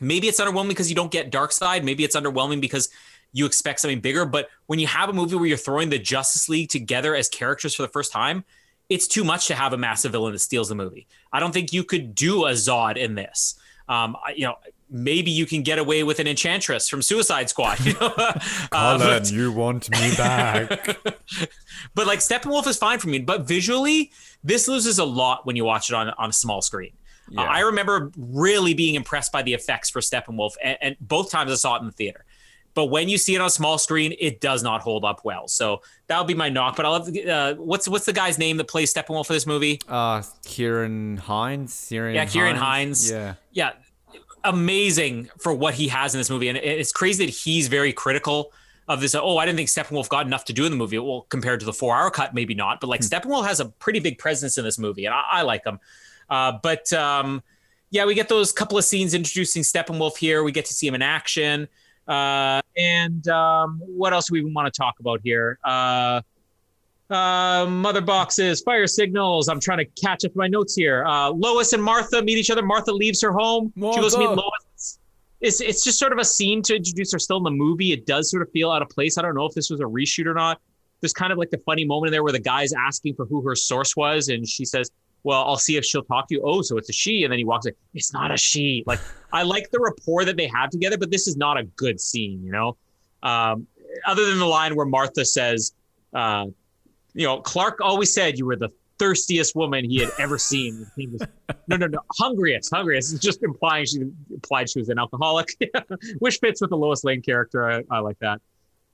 Maybe 0.00 0.28
it's 0.28 0.40
underwhelming 0.40 0.68
because 0.68 0.88
you 0.88 0.94
don't 0.94 1.10
get 1.10 1.32
Darkseid. 1.32 1.82
Maybe 1.82 2.04
it's 2.04 2.14
underwhelming 2.14 2.60
because 2.60 2.88
you 3.32 3.46
expect 3.46 3.80
something 3.80 4.00
bigger. 4.00 4.24
But 4.24 4.48
when 4.66 4.78
you 4.78 4.86
have 4.86 5.08
a 5.08 5.12
movie 5.12 5.36
where 5.36 5.46
you're 5.46 5.56
throwing 5.56 5.90
the 5.90 5.98
Justice 5.98 6.48
League 6.48 6.68
together 6.70 7.14
as 7.14 7.28
characters 7.28 7.74
for 7.74 7.82
the 7.82 7.88
first 7.88 8.12
time, 8.12 8.44
it's 8.88 9.06
too 9.06 9.24
much 9.24 9.46
to 9.48 9.54
have 9.54 9.72
a 9.72 9.76
massive 9.78 10.12
villain 10.12 10.32
that 10.32 10.38
steals 10.38 10.68
the 10.68 10.74
movie. 10.74 11.06
I 11.32 11.40
don't 11.40 11.52
think 11.52 11.72
you 11.72 11.84
could 11.84 12.14
do 12.14 12.46
a 12.46 12.52
Zod 12.52 12.96
in 12.96 13.14
this. 13.14 13.58
Um, 13.88 14.16
you 14.34 14.44
know, 14.44 14.56
maybe 14.90 15.30
you 15.30 15.46
can 15.46 15.62
get 15.62 15.78
away 15.78 16.02
with 16.02 16.18
an 16.20 16.26
Enchantress 16.26 16.88
from 16.88 17.02
Suicide 17.02 17.48
Squad. 17.50 17.78
You 17.84 17.94
know? 17.94 18.10
Colin, 18.70 19.02
uh, 19.02 19.24
you 19.24 19.52
want 19.52 19.90
me 19.90 20.14
back? 20.16 20.98
but 21.94 22.06
like 22.06 22.18
Steppenwolf 22.18 22.66
is 22.66 22.76
fine 22.76 22.98
for 22.98 23.08
me. 23.08 23.18
But 23.18 23.42
visually, 23.42 24.10
this 24.42 24.68
loses 24.68 24.98
a 24.98 25.04
lot 25.04 25.46
when 25.46 25.56
you 25.56 25.64
watch 25.64 25.90
it 25.90 25.94
on 25.94 26.10
on 26.10 26.30
a 26.30 26.32
small 26.32 26.62
screen. 26.62 26.92
Yeah. 27.30 27.42
Uh, 27.42 27.46
I 27.46 27.60
remember 27.60 28.10
really 28.16 28.74
being 28.74 28.94
impressed 28.94 29.32
by 29.32 29.42
the 29.42 29.54
effects 29.54 29.90
for 29.90 30.00
Steppenwolf, 30.00 30.52
and, 30.62 30.78
and 30.80 30.96
both 31.00 31.30
times 31.30 31.50
I 31.50 31.54
saw 31.56 31.76
it 31.76 31.80
in 31.80 31.86
the 31.86 31.92
theater. 31.92 32.24
But 32.78 32.90
when 32.90 33.08
you 33.08 33.18
see 33.18 33.34
it 33.34 33.40
on 33.40 33.48
a 33.48 33.50
small 33.50 33.76
screen, 33.76 34.14
it 34.20 34.40
does 34.40 34.62
not 34.62 34.82
hold 34.82 35.04
up 35.04 35.22
well. 35.24 35.48
So 35.48 35.82
that 36.06 36.16
would 36.16 36.28
be 36.28 36.34
my 36.34 36.48
knock. 36.48 36.76
But 36.76 36.86
I'll 36.86 37.02
have 37.02 37.26
uh, 37.26 37.54
what's 37.54 37.88
what's 37.88 38.06
the 38.06 38.12
guy's 38.12 38.38
name 38.38 38.56
that 38.58 38.68
plays 38.68 38.94
Steppenwolf 38.94 39.26
for 39.26 39.32
this 39.32 39.48
movie? 39.48 39.80
Uh, 39.88 40.20
Ciarán 40.46 41.18
Hinds. 41.18 41.74
Ciarán 41.74 42.14
yeah, 42.14 42.24
Ciarán 42.24 42.54
Hinds. 42.54 43.10
Yeah, 43.10 43.34
yeah, 43.50 43.72
amazing 44.44 45.28
for 45.40 45.52
what 45.52 45.74
he 45.74 45.88
has 45.88 46.14
in 46.14 46.20
this 46.20 46.30
movie, 46.30 46.48
and 46.48 46.56
it's 46.56 46.92
crazy 46.92 47.26
that 47.26 47.32
he's 47.32 47.66
very 47.66 47.92
critical 47.92 48.52
of 48.86 49.00
this. 49.00 49.16
Oh, 49.16 49.38
I 49.38 49.44
didn't 49.44 49.56
think 49.56 49.70
Steppenwolf 49.70 50.08
got 50.08 50.24
enough 50.24 50.44
to 50.44 50.52
do 50.52 50.64
in 50.64 50.70
the 50.70 50.78
movie. 50.78 51.00
Well, 51.00 51.26
compared 51.30 51.58
to 51.58 51.66
the 51.66 51.72
four-hour 51.72 52.12
cut, 52.12 52.32
maybe 52.32 52.54
not. 52.54 52.78
But 52.78 52.90
like 52.90 53.00
hmm. 53.00 53.06
Steppenwolf 53.06 53.44
has 53.44 53.58
a 53.58 53.64
pretty 53.66 53.98
big 53.98 54.18
presence 54.18 54.56
in 54.56 54.64
this 54.64 54.78
movie, 54.78 55.04
and 55.04 55.16
I, 55.16 55.22
I 55.28 55.42
like 55.42 55.66
him. 55.66 55.80
Uh, 56.30 56.52
but 56.62 56.92
um, 56.92 57.42
yeah, 57.90 58.04
we 58.04 58.14
get 58.14 58.28
those 58.28 58.52
couple 58.52 58.78
of 58.78 58.84
scenes 58.84 59.14
introducing 59.14 59.64
Steppenwolf 59.64 60.16
here. 60.16 60.44
We 60.44 60.52
get 60.52 60.66
to 60.66 60.74
see 60.74 60.86
him 60.86 60.94
in 60.94 61.02
action. 61.02 61.66
Uh, 62.08 62.60
and 62.76 63.28
um, 63.28 63.82
what 63.84 64.12
else 64.12 64.28
do 64.28 64.32
we 64.32 64.44
want 64.44 64.72
to 64.72 64.76
talk 64.76 64.94
about 65.00 65.20
here? 65.22 65.58
Uh, 65.62 66.22
uh, 67.10 67.66
mother 67.68 68.00
boxes, 68.00 68.60
fire 68.62 68.86
signals. 68.86 69.48
I'm 69.48 69.60
trying 69.60 69.78
to 69.78 69.84
catch 70.00 70.24
up 70.24 70.34
my 70.34 70.46
notes 70.46 70.74
here. 70.74 71.04
Uh, 71.04 71.30
Lois 71.30 71.72
and 71.72 71.82
Martha 71.82 72.22
meet 72.22 72.38
each 72.38 72.50
other. 72.50 72.62
Martha 72.62 72.92
leaves 72.92 73.20
her 73.22 73.32
home. 73.32 73.72
She 73.76 74.00
goes 74.00 74.14
to 74.14 74.18
meet 74.20 74.30
Lois. 74.30 74.98
It's, 75.40 75.60
it's 75.60 75.84
just 75.84 75.98
sort 75.98 76.12
of 76.12 76.18
a 76.18 76.24
scene 76.24 76.62
to 76.62 76.76
introduce 76.76 77.12
her 77.12 77.18
still 77.18 77.36
in 77.36 77.44
the 77.44 77.50
movie. 77.50 77.92
It 77.92 78.06
does 78.06 78.30
sort 78.30 78.42
of 78.42 78.50
feel 78.50 78.70
out 78.70 78.82
of 78.82 78.88
place. 78.88 79.18
I 79.18 79.22
don't 79.22 79.34
know 79.34 79.46
if 79.46 79.54
this 79.54 79.70
was 79.70 79.80
a 79.80 79.84
reshoot 79.84 80.26
or 80.26 80.34
not. 80.34 80.60
There's 81.00 81.12
kind 81.12 81.32
of 81.32 81.38
like 81.38 81.50
the 81.50 81.58
funny 81.58 81.84
moment 81.84 82.08
in 82.08 82.12
there 82.12 82.24
where 82.24 82.32
the 82.32 82.40
guy's 82.40 82.72
asking 82.72 83.14
for 83.14 83.24
who 83.24 83.40
her 83.42 83.54
source 83.54 83.94
was, 83.94 84.28
and 84.28 84.46
she 84.46 84.64
says, 84.64 84.90
well, 85.24 85.44
I'll 85.44 85.56
see 85.56 85.76
if 85.76 85.84
she'll 85.84 86.04
talk 86.04 86.28
to 86.28 86.34
you. 86.34 86.42
Oh, 86.44 86.62
so 86.62 86.76
it's 86.76 86.88
a 86.88 86.92
she. 86.92 87.24
And 87.24 87.32
then 87.32 87.38
he 87.38 87.44
walks. 87.44 87.66
It's 87.94 88.12
not 88.12 88.32
a 88.32 88.36
she. 88.36 88.84
Like, 88.86 89.00
I 89.32 89.42
like 89.42 89.70
the 89.70 89.80
rapport 89.80 90.24
that 90.24 90.36
they 90.36 90.46
have 90.48 90.70
together, 90.70 90.96
but 90.98 91.10
this 91.10 91.26
is 91.26 91.36
not 91.36 91.58
a 91.58 91.64
good 91.64 92.00
scene, 92.00 92.42
you 92.42 92.52
know? 92.52 92.76
Um, 93.22 93.66
other 94.06 94.26
than 94.26 94.38
the 94.38 94.46
line 94.46 94.76
where 94.76 94.86
Martha 94.86 95.24
says, 95.24 95.72
uh, 96.14 96.46
you 97.14 97.26
know, 97.26 97.40
Clark 97.40 97.80
always 97.80 98.12
said 98.12 98.38
you 98.38 98.46
were 98.46 98.56
the 98.56 98.70
thirstiest 98.98 99.54
woman 99.54 99.84
he 99.84 99.98
had 99.98 100.10
ever 100.18 100.38
seen. 100.38 100.86
He 100.96 101.06
was, 101.06 101.22
no, 101.68 101.76
no, 101.76 101.86
no, 101.86 101.98
hungriest, 102.18 102.70
hungriest. 102.72 103.12
It's 103.12 103.22
just 103.22 103.42
implying 103.42 103.86
she 103.86 104.00
implied 104.30 104.70
she 104.70 104.78
was 104.78 104.88
an 104.88 104.98
alcoholic, 104.98 105.48
which 106.18 106.38
fits 106.38 106.60
with 106.60 106.70
the 106.70 106.76
Lois 106.76 107.04
Lane 107.04 107.22
character. 107.22 107.70
I, 107.70 107.82
I 107.90 108.00
like 108.00 108.18
that. 108.20 108.40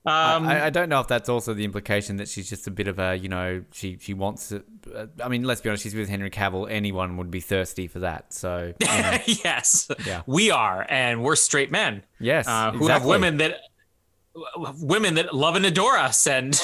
Um, 0.07 0.45
I, 0.45 0.65
I, 0.65 0.69
don't 0.69 0.87
know 0.87 0.99
if 0.99 1.07
that's 1.07 1.29
also 1.29 1.55
the 1.55 1.65
implication 1.65 2.17
that 2.17 2.27
she's 2.27 2.47
just 2.47 2.67
a 2.67 2.71
bit 2.71 2.87
of 2.87 2.99
a, 2.99 3.15
you 3.15 3.27
know, 3.27 3.63
she 3.71 3.97
she 3.99 4.13
wants. 4.13 4.51
it. 4.51 4.63
Uh, 4.93 5.07
I 5.23 5.29
mean, 5.29 5.43
let's 5.43 5.61
be 5.61 5.69
honest, 5.69 5.81
she's 5.81 5.95
with 5.95 6.09
Henry 6.09 6.29
Cavill. 6.29 6.69
Anyone 6.69 7.17
would 7.17 7.31
be 7.31 7.39
thirsty 7.39 7.87
for 7.87 7.97
that. 7.99 8.31
So 8.31 8.73
you 8.79 8.87
know. 8.87 9.17
yes, 9.25 9.89
yeah, 10.05 10.21
we 10.27 10.51
are, 10.51 10.85
and 10.89 11.23
we're 11.23 11.35
straight 11.35 11.71
men. 11.71 12.03
Yes, 12.19 12.47
uh, 12.47 12.71
who 12.71 12.83
exactly. 12.83 12.93
have 12.93 13.05
women 13.05 13.37
that 13.37 13.61
women 14.79 15.15
that 15.15 15.33
love 15.33 15.55
and 15.55 15.65
adore 15.65 15.97
us 15.97 16.27
and 16.27 16.59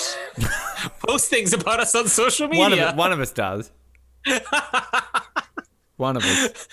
post 1.07 1.29
things 1.29 1.53
about 1.53 1.79
us 1.79 1.95
on 1.95 2.07
social 2.07 2.47
media. 2.47 2.59
One 2.61 2.73
of, 2.73 2.95
one 2.95 3.11
of 3.11 3.19
us 3.19 3.31
does. 3.31 3.71
one 5.97 6.17
of 6.17 6.23
us. 6.23 6.67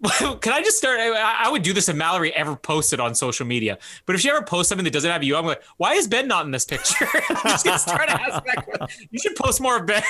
Can 0.40 0.52
I 0.52 0.62
just 0.62 0.78
start? 0.78 1.00
I, 1.00 1.50
would 1.50 1.62
do 1.62 1.72
this 1.72 1.88
if 1.88 1.96
Mallory 1.96 2.32
ever 2.34 2.54
posted 2.54 3.00
on 3.00 3.16
social 3.16 3.44
media. 3.44 3.78
But 4.06 4.14
if 4.14 4.20
she 4.20 4.30
ever 4.30 4.42
posts 4.42 4.68
something 4.68 4.84
that 4.84 4.92
doesn't 4.92 5.10
have 5.10 5.24
you, 5.24 5.36
I'm 5.36 5.44
like, 5.44 5.62
why 5.76 5.94
is 5.94 6.06
Ben 6.06 6.28
not 6.28 6.44
in 6.44 6.52
this 6.52 6.64
picture? 6.64 7.08
just 7.42 7.88
start 7.88 8.08
asking 8.08 8.52
that 8.54 8.90
You 9.10 9.18
should 9.18 9.34
post 9.34 9.60
more 9.60 9.78
of 9.78 9.86
Ben. 9.86 10.02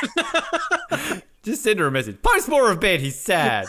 just 1.43 1.63
send 1.63 1.79
her 1.81 1.87
a 1.87 1.91
message. 1.91 2.21
Post 2.21 2.49
more 2.49 2.71
of 2.71 2.81
Ben. 2.81 3.01
He's 3.01 3.19
sad. 3.19 3.67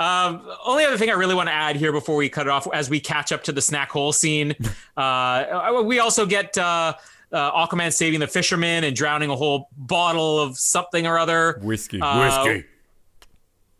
Um, 0.00 0.48
only 0.64 0.84
other 0.84 0.96
thing 0.96 1.10
I 1.10 1.14
really 1.14 1.34
want 1.34 1.48
to 1.48 1.52
add 1.52 1.74
here 1.74 1.90
before 1.90 2.14
we 2.14 2.28
cut 2.28 2.46
it 2.46 2.50
off, 2.50 2.68
as 2.72 2.88
we 2.88 3.00
catch 3.00 3.32
up 3.32 3.42
to 3.44 3.52
the 3.52 3.60
snack 3.60 3.90
hole 3.90 4.12
scene, 4.12 4.54
uh, 4.96 5.82
we 5.84 5.98
also 5.98 6.24
get 6.24 6.56
uh, 6.56 6.94
uh, 7.32 7.66
Aquaman 7.66 7.92
saving 7.92 8.20
the 8.20 8.28
fisherman 8.28 8.84
and 8.84 8.94
drowning 8.94 9.28
a 9.28 9.34
whole 9.34 9.68
bottle 9.76 10.40
of 10.40 10.56
something 10.56 11.06
or 11.06 11.18
other. 11.18 11.58
Whiskey. 11.62 12.00
Uh, 12.00 12.44
whiskey. 12.46 12.66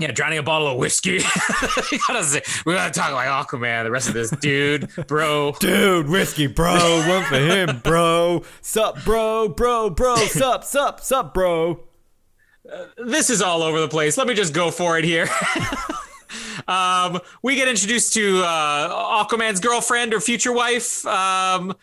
Yeah, 0.01 0.13
drowning 0.13 0.39
a 0.39 0.45
bottle 0.45 0.69
of 0.69 0.77
whiskey. 0.77 1.19
we 1.91 1.99
gotta 2.07 2.93
talk 2.93 3.13
like 3.15 3.27
Aquaman. 3.27 3.83
The 3.83 3.91
rest 3.91 4.07
of 4.07 4.15
this 4.15 4.31
dude, 4.31 4.89
bro, 5.09 5.57
dude, 5.59 6.09
whiskey, 6.09 6.47
bro. 6.47 7.03
One 7.09 7.25
for 7.25 7.35
him, 7.35 7.81
bro. 7.81 8.45
Sup, 8.61 9.05
bro, 9.05 9.49
bro, 9.49 9.91
bro. 9.91 10.15
Sup, 10.15 10.63
sup, 10.63 11.01
sup, 11.01 11.35
bro. 11.35 11.81
Uh, 12.73 12.85
this 12.99 13.29
is 13.29 13.43
all 13.43 13.61
over 13.61 13.81
the 13.81 13.89
place. 13.89 14.17
Let 14.17 14.29
me 14.29 14.35
just 14.35 14.55
go 14.55 14.71
for 14.71 14.97
it 15.01 15.05
here. 15.05 15.29
um, 16.69 17.19
we 17.43 17.57
get 17.57 17.67
introduced 17.67 18.15
to 18.15 18.45
uh, 18.45 19.25
Aquaman's 19.25 19.59
girlfriend 19.59 20.15
or 20.15 20.21
future 20.21 20.53
wife. 20.53 21.05
Um, 21.07 21.75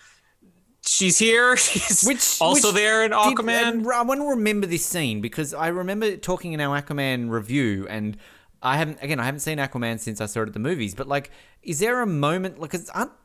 she's 0.87 1.17
here. 1.17 1.57
She's 1.65 2.03
which, 2.03 2.41
also 2.41 2.69
which 2.69 2.75
there 2.75 3.03
in 3.03 3.11
Aquaman. 3.11 3.83
Did, 3.83 3.91
I 3.91 4.01
want 4.03 4.21
to 4.21 4.29
remember 4.29 4.67
this 4.67 4.85
scene 4.85 5.21
because 5.21 5.53
I 5.53 5.67
remember 5.67 6.15
talking 6.17 6.53
in 6.53 6.61
our 6.61 6.81
Aquaman 6.81 7.29
review, 7.29 7.87
and 7.89 8.17
I 8.61 8.77
haven't 8.77 8.99
again 9.01 9.19
I 9.19 9.25
haven't 9.25 9.41
seen 9.41 9.57
Aquaman 9.57 9.99
since 9.99 10.21
I 10.21 10.25
saw 10.25 10.41
it 10.41 10.47
at 10.47 10.53
the 10.53 10.59
movies. 10.59 10.95
But 10.95 11.07
like, 11.07 11.31
is 11.63 11.79
there 11.79 12.01
a 12.01 12.07
moment 12.07 12.59
like, 12.59 12.73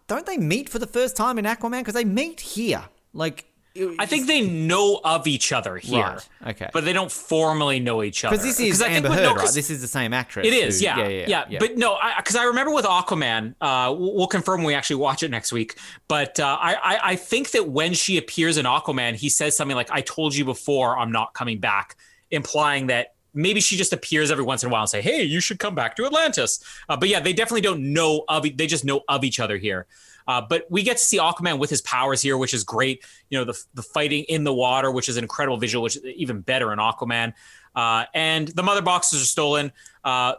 don't 0.07 0.27
they 0.27 0.39
meet 0.39 0.69
for 0.69 0.79
the 0.79 0.87
first 0.87 1.17
time 1.17 1.39
in 1.39 1.45
Aquaman? 1.45 1.81
Because 1.81 1.95
they 1.95 2.05
meet 2.05 2.41
here. 2.41 2.85
Like, 3.13 3.50
I 3.77 4.07
think 4.07 4.27
they 4.27 4.41
know 4.41 5.01
of 5.05 5.29
each 5.29 5.53
other 5.53 5.77
here. 5.77 6.03
Right. 6.03 6.29
Okay. 6.49 6.71
But 6.73 6.85
they 6.85 6.93
don't 6.93 7.11
formally 7.11 7.79
know 7.79 8.03
each 8.03 8.25
other. 8.25 8.37
Because 8.37 8.45
this 8.45 8.59
is 8.59 8.83
Amber 8.83 9.09
think, 9.09 9.21
Heard, 9.21 9.25
no, 9.25 9.35
right? 9.37 9.55
This 9.55 9.71
is 9.71 9.81
the 9.81 9.87
same 9.87 10.13
actress. 10.13 10.47
It 10.47 10.53
is, 10.53 10.81
who, 10.81 10.87
yeah, 10.87 10.99
yeah, 10.99 11.09
yeah, 11.09 11.27
yeah, 11.29 11.45
yeah, 11.51 11.59
But 11.61 11.77
no, 11.77 11.97
because 12.17 12.35
I, 12.35 12.43
I, 12.43 12.45
remember 12.47 12.75
with 12.75 12.85
Aquaman, 12.85 13.55
uh, 13.61 13.95
we'll 13.97 14.27
confirm 14.27 14.61
when 14.61 14.67
we 14.67 14.75
actually 14.75 14.97
watch 14.97 15.23
it 15.23 15.31
next 15.31 15.53
week. 15.53 15.79
But 16.09 16.41
uh, 16.41 16.59
I, 16.61 16.75
I, 16.75 17.01
I 17.13 17.17
think 17.17 17.53
that 17.53 17.69
when 17.69 17.95
she 17.95 18.19
appears 18.19 18.57
in 18.57 18.67
Aquaman, 18.67 19.15
he 19.15 19.29
says 19.29 19.57
something 19.57 19.77
like, 19.77 19.91
"I 19.91 20.01
told 20.01 20.35
you 20.35 20.45
before, 20.45 20.99
I'm 20.99 21.13
not 21.13 21.33
coming 21.35 21.59
back," 21.59 21.97
implying 22.33 22.89
that 22.89 23.15
maybe 23.35 23.61
she 23.61 23.77
just 23.77 23.93
appears 23.93 24.33
every 24.33 24.45
once 24.45 24.65
in 24.65 24.69
a 24.69 24.73
while 24.73 24.83
and 24.83 24.91
say, 24.91 25.01
"Hey, 25.01 25.23
you 25.23 25.41
should 25.41 25.61
come 25.61 25.77
back 25.77 25.95
to 25.97 26.07
Atlantis." 26.07 26.59
Uh, 26.89 26.97
but 26.97 27.09
yeah, 27.09 27.21
they 27.21 27.33
definitely 27.33 27.61
don't 27.61 27.93
know 27.93 28.25
of. 28.29 28.43
They 28.43 28.67
just 28.67 28.85
know 28.85 29.03
of 29.09 29.23
each 29.23 29.39
other 29.39 29.57
here. 29.57 29.87
Uh, 30.31 30.41
but 30.41 30.65
we 30.71 30.85
get 30.85 30.97
to 30.97 31.05
see 31.05 31.19
Aquaman 31.19 31.59
with 31.59 31.71
his 31.71 31.83
powers 31.83 32.23
here, 32.23 32.39
which 32.39 32.55
is 32.55 32.63
great. 32.63 33.05
You 33.31 33.39
know, 33.39 33.45
the, 33.45 33.61
the 33.75 33.83
fighting 33.83 34.23
in 34.29 34.45
the 34.45 34.55
water, 34.55 34.89
which 34.93 35.09
is 35.09 35.17
an 35.17 35.25
incredible 35.25 35.57
visual, 35.57 35.83
which 35.83 35.97
is 35.97 36.05
even 36.05 36.41
better 36.41 36.73
in 36.73 36.79
Aquaman. 36.79 37.33
uh, 37.75 38.05
and 38.15 38.47
the 38.47 38.63
mother 38.63 38.81
boxes 38.81 39.21
are 39.25 39.27
stolen. 39.27 39.73
Uh, 40.05 40.35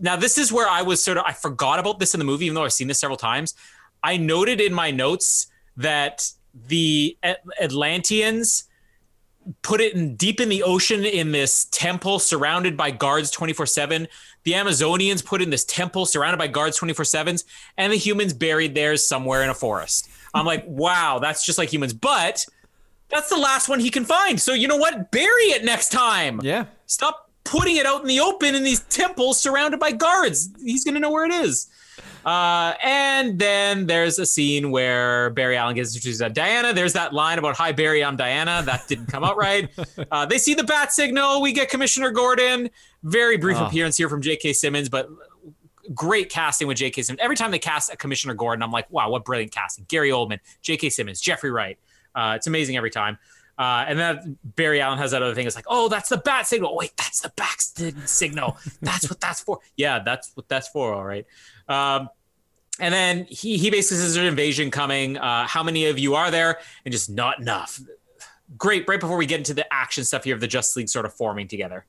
now, 0.00 0.16
this 0.16 0.36
is 0.36 0.50
where 0.50 0.68
I 0.68 0.82
was 0.82 1.00
sort 1.00 1.16
of 1.18 1.24
I 1.24 1.32
forgot 1.32 1.78
about 1.78 2.00
this 2.00 2.12
in 2.12 2.18
the 2.18 2.24
movie, 2.24 2.46
even 2.46 2.56
though 2.56 2.64
I've 2.64 2.72
seen 2.72 2.88
this 2.88 2.98
several 2.98 3.16
times. 3.16 3.54
I 4.02 4.16
noted 4.16 4.60
in 4.60 4.74
my 4.74 4.90
notes 4.90 5.46
that 5.76 6.28
the 6.66 7.16
Atlanteans 7.60 8.64
put 9.62 9.80
it 9.80 9.94
in 9.94 10.16
deep 10.16 10.40
in 10.40 10.48
the 10.48 10.64
ocean 10.64 11.04
in 11.04 11.30
this 11.30 11.66
temple 11.70 12.18
surrounded 12.18 12.76
by 12.76 12.90
guards 12.90 13.30
24/7. 13.30 14.08
The 14.46 14.52
Amazonians 14.52 15.24
put 15.24 15.42
in 15.42 15.50
this 15.50 15.64
temple 15.64 16.06
surrounded 16.06 16.36
by 16.36 16.46
guards 16.46 16.78
24/7s 16.78 17.42
and 17.76 17.92
the 17.92 17.96
humans 17.96 18.32
buried 18.32 18.76
theirs 18.76 19.04
somewhere 19.04 19.42
in 19.42 19.50
a 19.50 19.54
forest. 19.54 20.08
I'm 20.32 20.46
like, 20.46 20.62
"Wow, 20.68 21.18
that's 21.18 21.44
just 21.44 21.58
like 21.58 21.72
humans." 21.72 21.92
But 21.92 22.46
that's 23.08 23.28
the 23.28 23.36
last 23.36 23.68
one 23.68 23.80
he 23.80 23.90
can 23.90 24.04
find. 24.04 24.40
So 24.40 24.52
you 24.52 24.68
know 24.68 24.76
what? 24.76 25.10
Bury 25.10 25.46
it 25.50 25.64
next 25.64 25.90
time. 25.90 26.40
Yeah. 26.44 26.66
Stop 26.86 27.28
putting 27.42 27.74
it 27.74 27.86
out 27.86 28.02
in 28.02 28.06
the 28.06 28.20
open 28.20 28.54
in 28.54 28.62
these 28.62 28.80
temples 28.82 29.40
surrounded 29.40 29.80
by 29.80 29.90
guards. 29.90 30.48
He's 30.62 30.84
going 30.84 30.94
to 30.94 31.00
know 31.00 31.10
where 31.10 31.24
it 31.24 31.32
is. 31.32 31.66
Uh, 32.24 32.74
and 32.82 33.38
then 33.38 33.86
there's 33.86 34.18
a 34.18 34.26
scene 34.26 34.72
where 34.72 35.30
Barry 35.30 35.56
Allen 35.56 35.76
gets 35.76 35.94
introduced 35.94 36.20
to 36.20 36.28
Diana. 36.28 36.72
There's 36.72 36.92
that 36.94 37.12
line 37.12 37.38
about 37.38 37.56
"Hi 37.56 37.70
Barry, 37.72 38.02
I'm 38.04 38.16
Diana." 38.16 38.62
That 38.64 38.88
didn't 38.88 39.06
come 39.06 39.24
out 39.24 39.36
right. 39.36 39.68
Uh, 40.10 40.24
they 40.24 40.38
see 40.38 40.54
the 40.54 40.62
bat 40.62 40.92
signal. 40.92 41.40
We 41.42 41.52
get 41.52 41.68
Commissioner 41.68 42.10
Gordon. 42.10 42.70
Very 43.06 43.36
brief 43.36 43.56
oh. 43.56 43.66
appearance 43.66 43.96
here 43.96 44.08
from 44.08 44.20
J.K. 44.20 44.52
Simmons, 44.52 44.88
but 44.88 45.08
great 45.94 46.28
casting 46.28 46.66
with 46.66 46.76
J.K. 46.76 47.02
Simmons. 47.02 47.20
Every 47.22 47.36
time 47.36 47.52
they 47.52 47.58
cast 47.60 47.92
a 47.92 47.96
Commissioner 47.96 48.34
Gordon, 48.34 48.64
I'm 48.64 48.72
like, 48.72 48.90
wow, 48.90 49.08
what 49.10 49.24
brilliant 49.24 49.52
casting! 49.52 49.84
Gary 49.86 50.10
Oldman, 50.10 50.40
J.K. 50.62 50.90
Simmons, 50.90 51.20
Jeffrey 51.20 51.52
Wright. 51.52 51.78
Uh, 52.16 52.34
it's 52.34 52.48
amazing 52.48 52.76
every 52.76 52.90
time. 52.90 53.16
Uh, 53.56 53.84
and 53.86 53.96
then 53.96 54.36
Barry 54.42 54.80
Allen 54.80 54.98
has 54.98 55.12
that 55.12 55.22
other 55.22 55.36
thing. 55.36 55.46
It's 55.46 55.54
like, 55.54 55.66
oh, 55.68 55.88
that's 55.88 56.08
the 56.08 56.18
bat 56.18 56.48
signal. 56.48 56.74
Wait, 56.74 56.92
that's 56.96 57.20
the 57.20 57.32
bat 57.36 57.60
signal. 58.06 58.58
That's 58.82 59.08
what 59.08 59.20
that's 59.20 59.40
for. 59.40 59.60
Yeah, 59.76 60.00
that's 60.00 60.32
what 60.34 60.48
that's 60.48 60.66
for. 60.68 60.92
All 60.92 61.04
right. 61.04 61.26
Um, 61.68 62.08
and 62.80 62.92
then 62.92 63.24
he 63.30 63.56
he 63.56 63.70
basically 63.70 63.98
says 63.98 64.14
there's 64.14 64.16
an 64.16 64.24
invasion 64.24 64.72
coming. 64.72 65.16
Uh, 65.16 65.46
how 65.46 65.62
many 65.62 65.86
of 65.86 65.98
you 65.98 66.16
are 66.16 66.32
there? 66.32 66.58
And 66.84 66.92
just 66.92 67.08
not 67.08 67.38
enough. 67.38 67.80
Great. 68.58 68.86
Right 68.88 68.98
before 68.98 69.16
we 69.16 69.26
get 69.26 69.38
into 69.38 69.54
the 69.54 69.72
action 69.72 70.02
stuff 70.04 70.24
here 70.24 70.34
of 70.34 70.40
the 70.40 70.48
Just 70.48 70.76
League 70.76 70.88
sort 70.88 71.06
of 71.06 71.14
forming 71.14 71.46
together. 71.48 71.86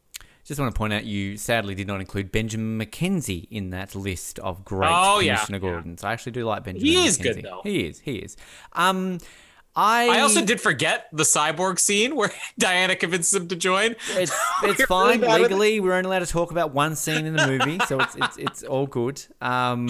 Just 0.47 0.61
want 0.61 0.73
to 0.73 0.77
point 0.77 0.93
out 0.93 1.03
you 1.03 1.35
sadly 1.35 1.75
did 1.75 1.87
not 1.87 1.99
include 1.99 2.31
Benjamin 2.31 2.79
McKenzie 2.79 3.49
in 3.51 3.71
that 3.71 3.95
list 3.95 4.39
of 4.39 4.63
great 4.63 4.89
oh, 4.89 5.17
Commissioner 5.19 5.57
yeah. 5.57 5.61
Gordons. 5.61 6.03
Yeah. 6.03 6.09
I 6.09 6.13
actually 6.13 6.31
do 6.31 6.45
like 6.45 6.63
Benjamin. 6.63 6.85
He 6.85 7.05
is 7.05 7.17
McKenzie. 7.17 7.23
good 7.23 7.43
though. 7.43 7.61
He 7.65 7.85
is. 7.85 7.99
He 7.99 8.15
is. 8.15 8.37
Um, 8.71 9.17
I 9.77 10.07
I 10.07 10.19
also 10.21 10.43
did 10.43 10.59
forget 10.59 11.07
the 11.13 11.23
cyborg 11.23 11.79
scene 11.79 12.15
where 12.15 12.33
Diana 12.57 12.95
convinces 12.95 13.33
him 13.33 13.47
to 13.49 13.55
join. 13.55 13.95
It's 14.15 14.35
it's 14.63 14.83
fine 14.85 15.21
really 15.21 15.43
legally. 15.43 15.79
We're 15.79 15.93
only 15.93 16.07
allowed 16.07 16.19
to 16.19 16.25
talk 16.25 16.51
about 16.51 16.73
one 16.73 16.95
scene 16.95 17.25
in 17.27 17.35
the 17.35 17.45
movie, 17.45 17.79
so 17.85 17.99
it's 17.99 18.15
it's, 18.15 18.37
it's 18.37 18.63
all 18.63 18.87
good. 18.87 19.23
Um, 19.39 19.87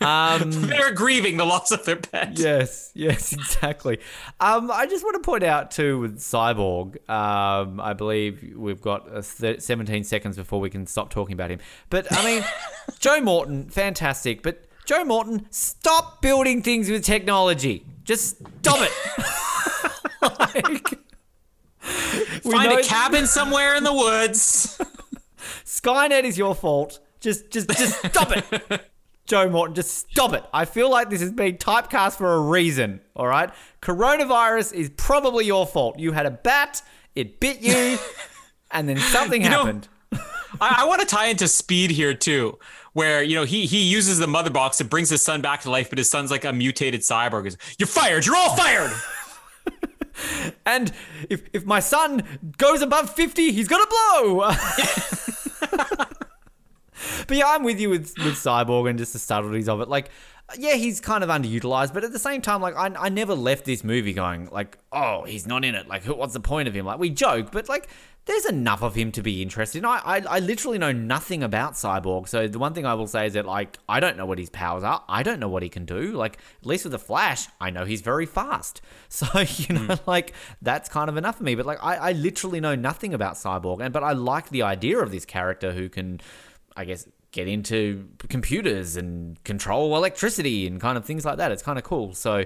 Um, 0.00 0.50
They're 0.50 0.92
grieving 0.92 1.36
the 1.36 1.44
loss 1.44 1.70
of 1.72 1.84
their 1.84 1.96
pet. 1.96 2.38
Yes, 2.38 2.92
yes, 2.94 3.32
exactly. 3.32 3.98
Um, 4.38 4.70
I 4.70 4.86
just 4.86 5.04
want 5.04 5.22
to 5.22 5.26
point 5.26 5.42
out 5.42 5.70
too 5.70 5.98
with 5.98 6.18
Cyborg. 6.18 7.08
Um, 7.10 7.80
I 7.80 7.94
believe 7.94 8.54
we've 8.56 8.80
got 8.80 9.08
uh, 9.08 9.22
17 9.22 10.04
seconds 10.04 10.36
before 10.36 10.60
we 10.60 10.70
can 10.70 10.86
stop 10.86 11.10
talking 11.10 11.32
about 11.32 11.50
him. 11.50 11.58
But 11.88 12.06
I 12.12 12.24
mean, 12.24 12.44
Joe 13.00 13.20
Morton, 13.20 13.68
fantastic. 13.68 14.42
But 14.42 14.64
Joe 14.86 15.04
Morton, 15.04 15.46
stop 15.50 16.22
building 16.22 16.62
things 16.62 16.88
with 16.88 17.04
technology. 17.04 17.84
Just 18.04 18.36
stop 18.60 18.78
it. 18.80 18.92
like, 20.38 20.99
Find 22.42 22.72
a 22.72 22.82
cabin 22.82 23.26
somewhere 23.26 23.74
in 23.74 23.84
the 23.84 23.92
woods. 23.92 24.78
Skynet 25.64 26.24
is 26.24 26.38
your 26.38 26.54
fault. 26.54 27.00
Just, 27.20 27.50
just, 27.50 27.68
just 27.70 27.98
stop 28.06 28.32
it. 28.36 28.90
Joe 29.26 29.48
Morton, 29.48 29.74
just 29.74 30.10
stop 30.10 30.32
it. 30.32 30.42
I 30.52 30.64
feel 30.64 30.90
like 30.90 31.08
this 31.08 31.22
is 31.22 31.30
being 31.30 31.56
typecast 31.56 32.16
for 32.16 32.34
a 32.34 32.40
reason. 32.40 33.00
All 33.14 33.28
right, 33.28 33.50
coronavirus 33.80 34.72
is 34.74 34.90
probably 34.96 35.46
your 35.46 35.66
fault. 35.66 35.98
You 36.00 36.10
had 36.12 36.26
a 36.26 36.32
bat, 36.32 36.82
it 37.14 37.38
bit 37.38 37.60
you, 37.60 37.98
and 38.72 38.88
then 38.88 38.96
something 38.98 39.42
you 39.42 39.48
happened. 39.48 39.88
Know, 40.10 40.18
I, 40.60 40.78
I 40.78 40.86
want 40.86 41.00
to 41.02 41.06
tie 41.06 41.26
into 41.26 41.46
Speed 41.46 41.92
here 41.92 42.12
too, 42.12 42.58
where 42.92 43.22
you 43.22 43.36
know 43.36 43.44
he 43.44 43.66
he 43.66 43.82
uses 43.82 44.18
the 44.18 44.26
mother 44.26 44.50
box 44.50 44.80
and 44.80 44.90
brings 44.90 45.10
his 45.10 45.22
son 45.22 45.42
back 45.42 45.60
to 45.60 45.70
life, 45.70 45.90
but 45.90 45.98
his 45.98 46.10
son's 46.10 46.32
like 46.32 46.44
a 46.44 46.52
mutated 46.52 47.02
cyborg. 47.02 47.56
You're 47.78 47.86
fired. 47.86 48.26
You're 48.26 48.36
all 48.36 48.56
fired. 48.56 48.90
And 50.66 50.92
if 51.28 51.42
if 51.52 51.64
my 51.64 51.80
son 51.80 52.22
goes 52.58 52.82
above 52.82 53.10
50, 53.14 53.52
he's 53.52 53.68
gonna 53.68 53.86
blow. 53.86 54.40
but 57.26 57.36
yeah, 57.36 57.46
I'm 57.48 57.64
with 57.64 57.80
you 57.80 57.90
with 57.90 58.14
with 58.18 58.34
Cyborg 58.34 58.88
and 58.88 58.98
just 58.98 59.12
the 59.12 59.18
subtleties 59.18 59.68
of 59.68 59.80
it. 59.80 59.88
Like, 59.88 60.10
yeah, 60.58 60.74
he's 60.74 61.00
kind 61.00 61.22
of 61.22 61.30
underutilized, 61.30 61.94
but 61.94 62.04
at 62.04 62.12
the 62.12 62.18
same 62.18 62.42
time, 62.42 62.60
like, 62.60 62.76
I, 62.76 62.86
I 62.98 63.08
never 63.08 63.34
left 63.34 63.64
this 63.64 63.84
movie 63.84 64.12
going 64.12 64.48
like, 64.50 64.78
oh, 64.92 65.24
he's 65.24 65.46
not 65.46 65.64
in 65.64 65.74
it. 65.74 65.88
Like, 65.88 66.04
what's 66.04 66.32
the 66.32 66.40
point 66.40 66.68
of 66.68 66.74
him? 66.74 66.86
Like, 66.86 66.98
we 66.98 67.10
joke, 67.10 67.52
but 67.52 67.68
like, 67.68 67.88
there's 68.26 68.44
enough 68.44 68.82
of 68.82 68.94
him 68.94 69.12
to 69.12 69.22
be 69.22 69.42
interested 69.42 69.78
in. 69.78 69.84
I, 69.84 70.00
I, 70.04 70.16
I 70.18 70.38
literally 70.40 70.78
know 70.78 70.92
nothing 70.92 71.42
about 71.42 71.72
Cyborg. 71.72 72.28
So 72.28 72.46
the 72.46 72.58
one 72.58 72.74
thing 72.74 72.84
I 72.84 72.94
will 72.94 73.06
say 73.06 73.26
is 73.26 73.32
that 73.32 73.46
like 73.46 73.78
I 73.88 73.98
don't 73.98 74.16
know 74.16 74.26
what 74.26 74.38
his 74.38 74.50
powers 74.50 74.84
are. 74.84 75.02
I 75.08 75.22
don't 75.22 75.40
know 75.40 75.48
what 75.48 75.62
he 75.62 75.68
can 75.68 75.86
do. 75.86 76.12
Like 76.12 76.38
at 76.60 76.66
least 76.66 76.84
with 76.84 76.92
the 76.92 76.98
Flash, 76.98 77.48
I 77.60 77.70
know 77.70 77.84
he's 77.84 78.02
very 78.02 78.26
fast. 78.26 78.80
So 79.12 79.26
you 79.40 79.74
know, 79.74 79.80
mm. 79.80 80.06
like 80.06 80.32
that's 80.62 80.88
kind 80.88 81.08
of 81.08 81.16
enough 81.16 81.38
for 81.38 81.42
me. 81.42 81.56
But 81.56 81.66
like 81.66 81.82
I, 81.82 81.96
I 81.96 82.12
literally 82.12 82.60
know 82.60 82.76
nothing 82.76 83.12
about 83.12 83.34
Cyborg, 83.34 83.80
and 83.82 83.92
but 83.92 84.04
I 84.04 84.12
like 84.12 84.50
the 84.50 84.62
idea 84.62 84.98
of 84.98 85.10
this 85.10 85.24
character 85.24 85.72
who 85.72 85.88
can, 85.88 86.20
I 86.76 86.84
guess, 86.84 87.08
get 87.32 87.48
into 87.48 88.08
computers 88.28 88.96
and 88.96 89.42
control 89.42 89.96
electricity 89.96 90.66
and 90.68 90.80
kind 90.80 90.96
of 90.96 91.04
things 91.04 91.24
like 91.24 91.38
that. 91.38 91.50
It's 91.50 91.62
kind 91.62 91.76
of 91.78 91.84
cool. 91.84 92.14
So. 92.14 92.44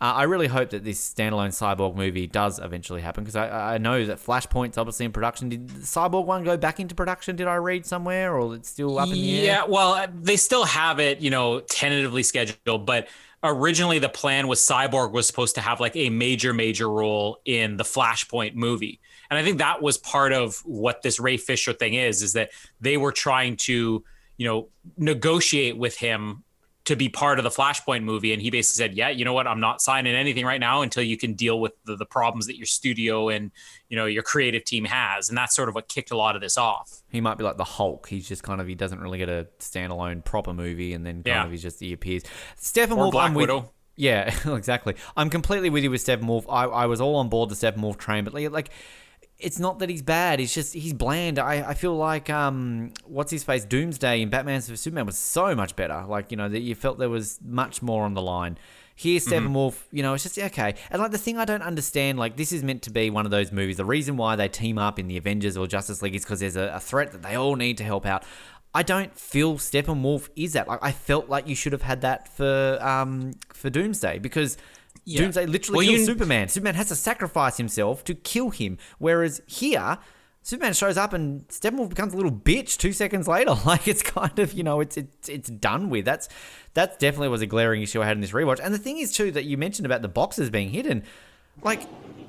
Uh, 0.00 0.12
I 0.16 0.24
really 0.24 0.48
hope 0.48 0.70
that 0.70 0.82
this 0.82 1.14
standalone 1.14 1.50
Cyborg 1.50 1.94
movie 1.94 2.26
does 2.26 2.58
eventually 2.58 3.00
happen 3.00 3.22
because 3.22 3.36
I, 3.36 3.74
I 3.74 3.78
know 3.78 4.04
that 4.04 4.18
Flashpoint's 4.18 4.76
obviously 4.76 5.06
in 5.06 5.12
production. 5.12 5.48
Did 5.48 5.68
the 5.68 5.80
Cyborg 5.80 6.26
one 6.26 6.42
go 6.42 6.56
back 6.56 6.80
into 6.80 6.94
production? 6.94 7.36
Did 7.36 7.46
I 7.46 7.54
read 7.56 7.86
somewhere, 7.86 8.36
or 8.36 8.54
it's 8.56 8.68
still 8.68 8.98
up 8.98 9.08
in 9.08 9.14
the 9.14 9.38
air? 9.40 9.44
Yeah, 9.44 9.64
well, 9.64 10.06
they 10.12 10.36
still 10.36 10.64
have 10.64 10.98
it, 10.98 11.20
you 11.20 11.30
know, 11.30 11.60
tentatively 11.60 12.24
scheduled, 12.24 12.86
but 12.86 13.08
originally 13.44 13.98
the 13.98 14.08
plan 14.08 14.48
was 14.48 14.60
Cyborg 14.60 15.12
was 15.12 15.26
supposed 15.26 15.54
to 15.54 15.60
have 15.60 15.78
like 15.78 15.94
a 15.94 16.10
major, 16.10 16.52
major 16.52 16.88
role 16.88 17.38
in 17.44 17.76
the 17.76 17.84
Flashpoint 17.84 18.54
movie. 18.54 19.00
And 19.30 19.38
I 19.38 19.44
think 19.44 19.58
that 19.58 19.80
was 19.80 19.96
part 19.96 20.32
of 20.32 20.56
what 20.64 21.02
this 21.02 21.20
Ray 21.20 21.36
Fisher 21.36 21.72
thing 21.72 21.94
is, 21.94 22.22
is 22.22 22.32
that 22.32 22.50
they 22.80 22.96
were 22.96 23.12
trying 23.12 23.56
to, 23.58 24.02
you 24.38 24.46
know, 24.46 24.68
negotiate 24.98 25.76
with 25.76 25.96
him 25.96 26.42
to 26.84 26.96
be 26.96 27.08
part 27.08 27.38
of 27.38 27.44
the 27.44 27.50
Flashpoint 27.50 28.02
movie. 28.02 28.32
And 28.34 28.42
he 28.42 28.50
basically 28.50 28.84
said, 28.88 28.94
yeah, 28.94 29.08
you 29.08 29.24
know 29.24 29.32
what? 29.32 29.46
I'm 29.46 29.60
not 29.60 29.80
signing 29.80 30.14
anything 30.14 30.44
right 30.44 30.60
now 30.60 30.82
until 30.82 31.02
you 31.02 31.16
can 31.16 31.32
deal 31.32 31.58
with 31.58 31.72
the, 31.86 31.96
the 31.96 32.04
problems 32.04 32.46
that 32.46 32.56
your 32.58 32.66
studio 32.66 33.30
and, 33.30 33.50
you 33.88 33.96
know, 33.96 34.04
your 34.04 34.22
creative 34.22 34.64
team 34.64 34.84
has. 34.84 35.30
And 35.30 35.38
that's 35.38 35.56
sort 35.56 35.70
of 35.70 35.74
what 35.74 35.88
kicked 35.88 36.10
a 36.10 36.16
lot 36.16 36.36
of 36.36 36.42
this 36.42 36.58
off. 36.58 37.00
He 37.10 37.22
might 37.22 37.38
be 37.38 37.44
like 37.44 37.56
the 37.56 37.64
Hulk. 37.64 38.08
He's 38.08 38.28
just 38.28 38.42
kind 38.42 38.60
of 38.60 38.66
he 38.66 38.74
doesn't 38.74 39.00
really 39.00 39.16
get 39.16 39.30
a 39.30 39.46
standalone 39.60 40.24
proper 40.24 40.52
movie, 40.52 40.92
and 40.92 41.06
then 41.06 41.16
kind 41.22 41.26
Yeah. 41.26 41.44
of 41.46 41.50
he's 41.52 41.62
just 41.62 41.80
he 41.80 41.92
appears. 41.94 42.22
Steppenwolf, 42.60 43.12
Black 43.12 43.28
I'm 43.30 43.34
with, 43.34 43.50
Yeah, 43.96 44.34
exactly. 44.54 44.94
I'm 45.16 45.30
completely 45.30 45.70
with 45.70 45.84
you 45.84 45.90
with 45.90 46.04
Steppenwolf. 46.04 46.44
I, 46.50 46.64
I 46.64 46.86
was 46.86 47.00
all 47.00 47.16
on 47.16 47.28
board 47.30 47.48
the 47.48 47.54
Steppenwolf 47.54 47.96
train, 47.96 48.24
but 48.24 48.34
like, 48.34 48.50
like 48.50 48.70
it's 49.44 49.58
not 49.58 49.78
that 49.80 49.90
he's 49.90 50.02
bad. 50.02 50.40
It's 50.40 50.54
just 50.54 50.72
he's 50.72 50.94
bland. 50.94 51.38
I, 51.38 51.70
I 51.70 51.74
feel 51.74 51.96
like 51.96 52.30
um 52.30 52.92
what's 53.04 53.30
his 53.30 53.44
face 53.44 53.64
Doomsday 53.64 54.22
in 54.22 54.30
Batman 54.30 54.60
vs 54.60 54.80
Superman 54.80 55.06
was 55.06 55.18
so 55.18 55.54
much 55.54 55.76
better. 55.76 56.04
Like 56.08 56.30
you 56.30 56.36
know 56.36 56.48
that 56.48 56.60
you 56.60 56.74
felt 56.74 56.98
there 56.98 57.10
was 57.10 57.38
much 57.44 57.82
more 57.82 58.04
on 58.04 58.14
the 58.14 58.22
line. 58.22 58.58
Here, 58.96 59.18
Steppenwolf, 59.18 59.82
you 59.90 60.04
know, 60.04 60.14
it's 60.14 60.22
just 60.22 60.38
okay. 60.38 60.76
And 60.88 61.02
like 61.02 61.10
the 61.10 61.18
thing 61.18 61.36
I 61.36 61.44
don't 61.44 61.62
understand, 61.62 62.16
like 62.16 62.36
this 62.36 62.52
is 62.52 62.62
meant 62.62 62.82
to 62.82 62.90
be 62.90 63.10
one 63.10 63.24
of 63.24 63.32
those 63.32 63.50
movies. 63.50 63.76
The 63.76 63.84
reason 63.84 64.16
why 64.16 64.36
they 64.36 64.46
team 64.46 64.78
up 64.78 65.00
in 65.00 65.08
the 65.08 65.16
Avengers 65.16 65.56
or 65.56 65.66
Justice 65.66 66.00
League 66.00 66.14
is 66.14 66.22
because 66.24 66.38
there's 66.38 66.54
a, 66.54 66.74
a 66.76 66.80
threat 66.80 67.10
that 67.10 67.22
they 67.22 67.34
all 67.34 67.56
need 67.56 67.76
to 67.78 67.84
help 67.84 68.06
out. 68.06 68.24
I 68.72 68.84
don't 68.84 69.12
feel 69.16 69.54
Steppenwolf 69.54 70.28
is 70.36 70.52
that. 70.52 70.68
Like 70.68 70.78
I 70.80 70.92
felt 70.92 71.28
like 71.28 71.48
you 71.48 71.56
should 71.56 71.72
have 71.72 71.82
had 71.82 72.02
that 72.02 72.28
for 72.28 72.78
um 72.80 73.32
for 73.52 73.68
Doomsday 73.68 74.20
because 74.20 74.56
Doomsday 75.06 75.46
literally 75.46 75.76
Well, 75.78 75.86
kills 75.86 76.00
you- 76.00 76.06
Superman. 76.06 76.48
Superman 76.48 76.74
has 76.76 76.88
to 76.88 76.96
sacrifice 76.96 77.56
himself 77.56 78.04
to 78.04 78.14
kill 78.14 78.50
him. 78.50 78.78
Whereas 78.98 79.42
here, 79.46 79.98
Superman 80.42 80.72
shows 80.74 80.96
up 80.96 81.12
and 81.12 81.46
Steppenwolf 81.48 81.88
becomes 81.88 82.12
a 82.12 82.16
little 82.16 82.32
bitch 82.32 82.76
two 82.78 82.92
seconds 82.92 83.26
later. 83.28 83.54
Like 83.66 83.88
it's 83.88 84.02
kind 84.02 84.38
of 84.38 84.52
you 84.52 84.62
know 84.62 84.80
it's 84.80 84.96
it's 84.96 85.28
it's 85.28 85.48
done 85.50 85.90
with. 85.90 86.04
That's 86.04 86.28
that 86.74 86.98
definitely 86.98 87.28
was 87.28 87.42
a 87.42 87.46
glaring 87.46 87.82
issue 87.82 88.02
I 88.02 88.06
had 88.06 88.16
in 88.16 88.20
this 88.20 88.32
rewatch. 88.32 88.60
And 88.62 88.72
the 88.74 88.78
thing 88.78 88.98
is 88.98 89.12
too 89.12 89.30
that 89.32 89.44
you 89.44 89.56
mentioned 89.56 89.86
about 89.86 90.02
the 90.02 90.08
boxes 90.08 90.50
being 90.50 90.70
hidden, 90.70 91.02
like. 91.62 91.82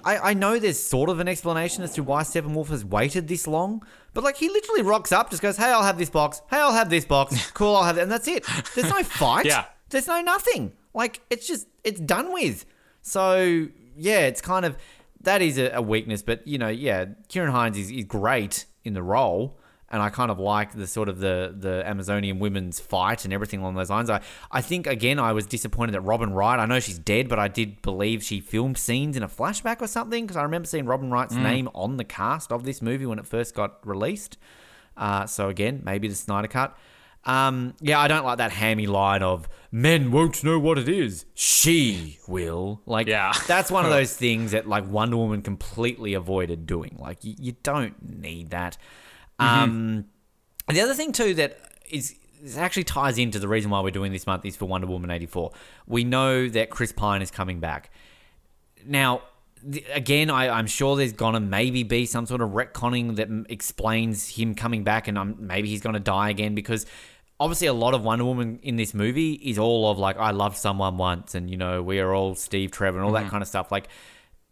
I, 0.07 0.17
I 0.29 0.33
know 0.35 0.59
there's 0.59 0.79
sort 0.79 1.09
of 1.09 1.19
an 1.19 1.27
explanation 1.27 1.83
as 1.83 1.95
to 1.95 2.03
why 2.03 2.21
Steppenwolf 2.21 2.67
has 2.67 2.85
waited 2.85 3.27
this 3.27 3.47
long, 3.47 3.83
but 4.13 4.23
like 4.23 4.37
he 4.37 4.49
literally 4.49 4.83
rocks 4.83 5.11
up, 5.11 5.31
just 5.31 5.41
goes, 5.41 5.57
"Hey, 5.57 5.65
I'll 5.71 5.81
have 5.81 5.97
this 5.97 6.11
box. 6.11 6.43
Hey, 6.51 6.57
I'll 6.57 6.73
have 6.73 6.91
this 6.91 7.05
box. 7.05 7.49
Cool, 7.55 7.75
I'll 7.75 7.85
have 7.85 7.97
it," 7.97 8.01
and 8.01 8.11
that's 8.11 8.27
it. 8.27 8.45
There's 8.75 8.87
no 8.87 9.01
fight. 9.03 9.47
Yeah. 9.47 9.65
There's 9.89 10.05
no 10.05 10.21
nothing. 10.21 10.73
Like 10.95 11.21
it's 11.29 11.47
just 11.47 11.67
it's 11.83 11.99
done 11.99 12.33
with. 12.33 12.65
So 13.01 13.67
yeah, 13.95 14.21
it's 14.21 14.41
kind 14.41 14.65
of 14.65 14.77
that 15.21 15.41
is 15.41 15.57
a, 15.57 15.71
a 15.71 15.81
weakness. 15.81 16.21
But 16.21 16.47
you 16.47 16.57
know, 16.57 16.69
yeah, 16.69 17.05
Ciarán 17.29 17.51
Hinds 17.51 17.77
is, 17.77 17.91
is 17.91 18.05
great 18.05 18.65
in 18.83 18.93
the 18.93 19.03
role, 19.03 19.59
and 19.89 20.01
I 20.01 20.09
kind 20.09 20.31
of 20.31 20.39
like 20.39 20.73
the 20.73 20.87
sort 20.87 21.09
of 21.09 21.19
the 21.19 21.53
the 21.57 21.83
Amazonian 21.85 22.39
women's 22.39 22.79
fight 22.79 23.25
and 23.25 23.33
everything 23.33 23.59
along 23.59 23.75
those 23.75 23.89
lines. 23.89 24.09
I 24.09 24.21
I 24.51 24.61
think 24.61 24.87
again 24.87 25.19
I 25.19 25.33
was 25.33 25.45
disappointed 25.45 25.91
that 25.93 26.01
Robin 26.01 26.33
Wright. 26.33 26.59
I 26.59 26.65
know 26.65 26.79
she's 26.79 26.99
dead, 26.99 27.27
but 27.27 27.39
I 27.39 27.49
did 27.49 27.81
believe 27.81 28.23
she 28.23 28.39
filmed 28.39 28.77
scenes 28.77 29.17
in 29.17 29.23
a 29.23 29.27
flashback 29.27 29.81
or 29.81 29.87
something 29.87 30.23
because 30.25 30.37
I 30.37 30.43
remember 30.43 30.67
seeing 30.67 30.85
Robin 30.85 31.11
Wright's 31.11 31.35
name 31.35 31.69
on 31.75 31.97
the 31.97 32.05
cast 32.05 32.51
of 32.51 32.63
this 32.63 32.81
movie 32.81 33.05
when 33.05 33.19
it 33.19 33.27
first 33.27 33.53
got 33.53 33.85
released. 33.85 34.37
Uh, 34.97 35.25
so 35.25 35.49
again, 35.49 35.81
maybe 35.83 36.07
the 36.07 36.15
Snyder 36.15 36.47
cut. 36.47 36.77
Um, 37.25 37.73
yeah, 37.81 37.99
I 37.99 38.07
don't 38.07 38.23
like 38.23 38.37
that 38.37 38.51
hammy 38.51 38.85
line 38.87 39.23
of 39.23 39.49
"men 39.71 40.11
won't 40.11 40.43
know 40.43 40.59
what 40.59 40.77
it 40.77 40.87
is, 40.87 41.25
she 41.33 42.19
will." 42.27 42.81
Like, 42.85 43.07
Yeah. 43.07 43.33
that's 43.47 43.71
one 43.71 43.83
of 43.85 43.91
those 43.97 44.15
things 44.15 44.51
that 44.51 44.67
like 44.67 44.87
Wonder 44.87 45.17
Woman 45.17 45.41
completely 45.41 46.13
avoided 46.13 46.65
doing. 46.67 46.95
Like, 46.99 47.23
you, 47.23 47.33
you 47.39 47.55
don't 47.63 47.95
need 48.21 48.51
that. 48.51 48.77
Um, 49.39 50.05
the 50.67 50.81
other 50.81 50.93
thing 50.93 51.11
too 51.11 51.33
that 51.35 51.57
is 51.89 52.15
this 52.41 52.57
actually 52.57 52.83
ties 52.83 53.17
into 53.17 53.39
the 53.39 53.47
reason 53.47 53.71
why 53.71 53.79
we're 53.81 53.89
doing 53.91 54.11
this 54.11 54.27
month 54.27 54.45
is 54.45 54.55
for 54.55 54.65
Wonder 54.65 54.87
Woman 54.87 55.09
eighty 55.09 55.25
four. 55.25 55.51
We 55.87 56.03
know 56.03 56.47
that 56.49 56.69
Chris 56.69 56.91
Pine 56.91 57.21
is 57.21 57.31
coming 57.31 57.59
back. 57.59 57.89
Now, 58.85 59.23
again, 59.93 60.29
I, 60.29 60.49
I'm 60.49 60.67
sure 60.67 60.95
there's 60.95 61.11
gonna 61.13 61.39
maybe 61.39 61.81
be 61.83 62.05
some 62.05 62.25
sort 62.27 62.41
of 62.41 62.51
retconning 62.51 63.15
that 63.15 63.27
m- 63.29 63.45
explains 63.49 64.29
him 64.29 64.53
coming 64.53 64.83
back, 64.83 65.07
and 65.07 65.17
um, 65.17 65.35
maybe 65.39 65.69
he's 65.69 65.81
gonna 65.81 65.99
die 65.99 66.29
again 66.29 66.53
because 66.55 66.85
obviously 67.39 67.67
a 67.67 67.73
lot 67.73 67.93
of 67.93 68.03
Wonder 68.03 68.25
Woman 68.25 68.59
in 68.63 68.75
this 68.75 68.93
movie 68.93 69.33
is 69.33 69.57
all 69.57 69.89
of 69.89 69.97
like 69.99 70.17
I 70.17 70.31
loved 70.31 70.57
someone 70.57 70.97
once, 70.97 71.35
and 71.35 71.49
you 71.49 71.57
know 71.57 71.81
we 71.83 71.99
are 71.99 72.13
all 72.13 72.35
Steve 72.35 72.71
Trevor 72.71 72.97
and 72.97 73.05
all 73.05 73.13
that 73.13 73.29
kind 73.29 73.41
of 73.41 73.47
stuff. 73.47 73.71
Like, 73.71 73.87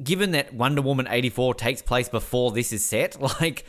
given 0.04 0.32
that 0.32 0.54
Wonder 0.54 0.82
Woman 0.82 1.08
eighty 1.10 1.30
four 1.30 1.54
takes 1.54 1.82
place 1.82 2.10
before 2.10 2.52
this 2.52 2.72
is 2.74 2.84
set, 2.86 3.20
like. 3.42 3.66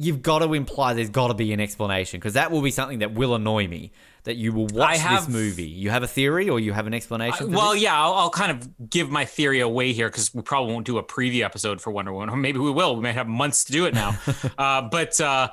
You've 0.00 0.22
got 0.22 0.38
to 0.38 0.54
imply 0.54 0.94
there's 0.94 1.10
got 1.10 1.26
to 1.26 1.34
be 1.34 1.52
an 1.52 1.58
explanation 1.58 2.20
because 2.20 2.34
that 2.34 2.52
will 2.52 2.62
be 2.62 2.70
something 2.70 3.00
that 3.00 3.14
will 3.14 3.34
annoy 3.34 3.66
me. 3.66 3.90
That 4.22 4.36
you 4.36 4.52
will 4.52 4.68
watch 4.68 4.98
have- 4.98 5.26
this 5.26 5.28
movie. 5.28 5.66
You 5.66 5.90
have 5.90 6.04
a 6.04 6.06
theory 6.06 6.48
or 6.48 6.60
you 6.60 6.72
have 6.72 6.86
an 6.86 6.94
explanation. 6.94 7.48
for 7.50 7.56
Well, 7.56 7.72
this? 7.72 7.82
yeah, 7.82 8.00
I'll, 8.00 8.12
I'll 8.14 8.30
kind 8.30 8.52
of 8.52 8.88
give 8.88 9.10
my 9.10 9.24
theory 9.24 9.58
away 9.58 9.92
here 9.92 10.08
because 10.08 10.32
we 10.32 10.42
probably 10.42 10.72
won't 10.72 10.86
do 10.86 10.98
a 10.98 11.02
preview 11.02 11.42
episode 11.44 11.80
for 11.80 11.90
Wonder 11.90 12.12
Woman, 12.12 12.28
or 12.30 12.36
maybe 12.46 12.60
we 12.60 12.70
will. 12.70 12.94
We 12.94 13.02
may 13.02 13.12
have 13.12 13.26
months 13.26 13.64
to 13.64 13.72
do 13.72 13.86
it 13.86 13.94
now. 13.94 14.16
uh, 14.56 14.82
but 14.82 15.20
uh, 15.20 15.48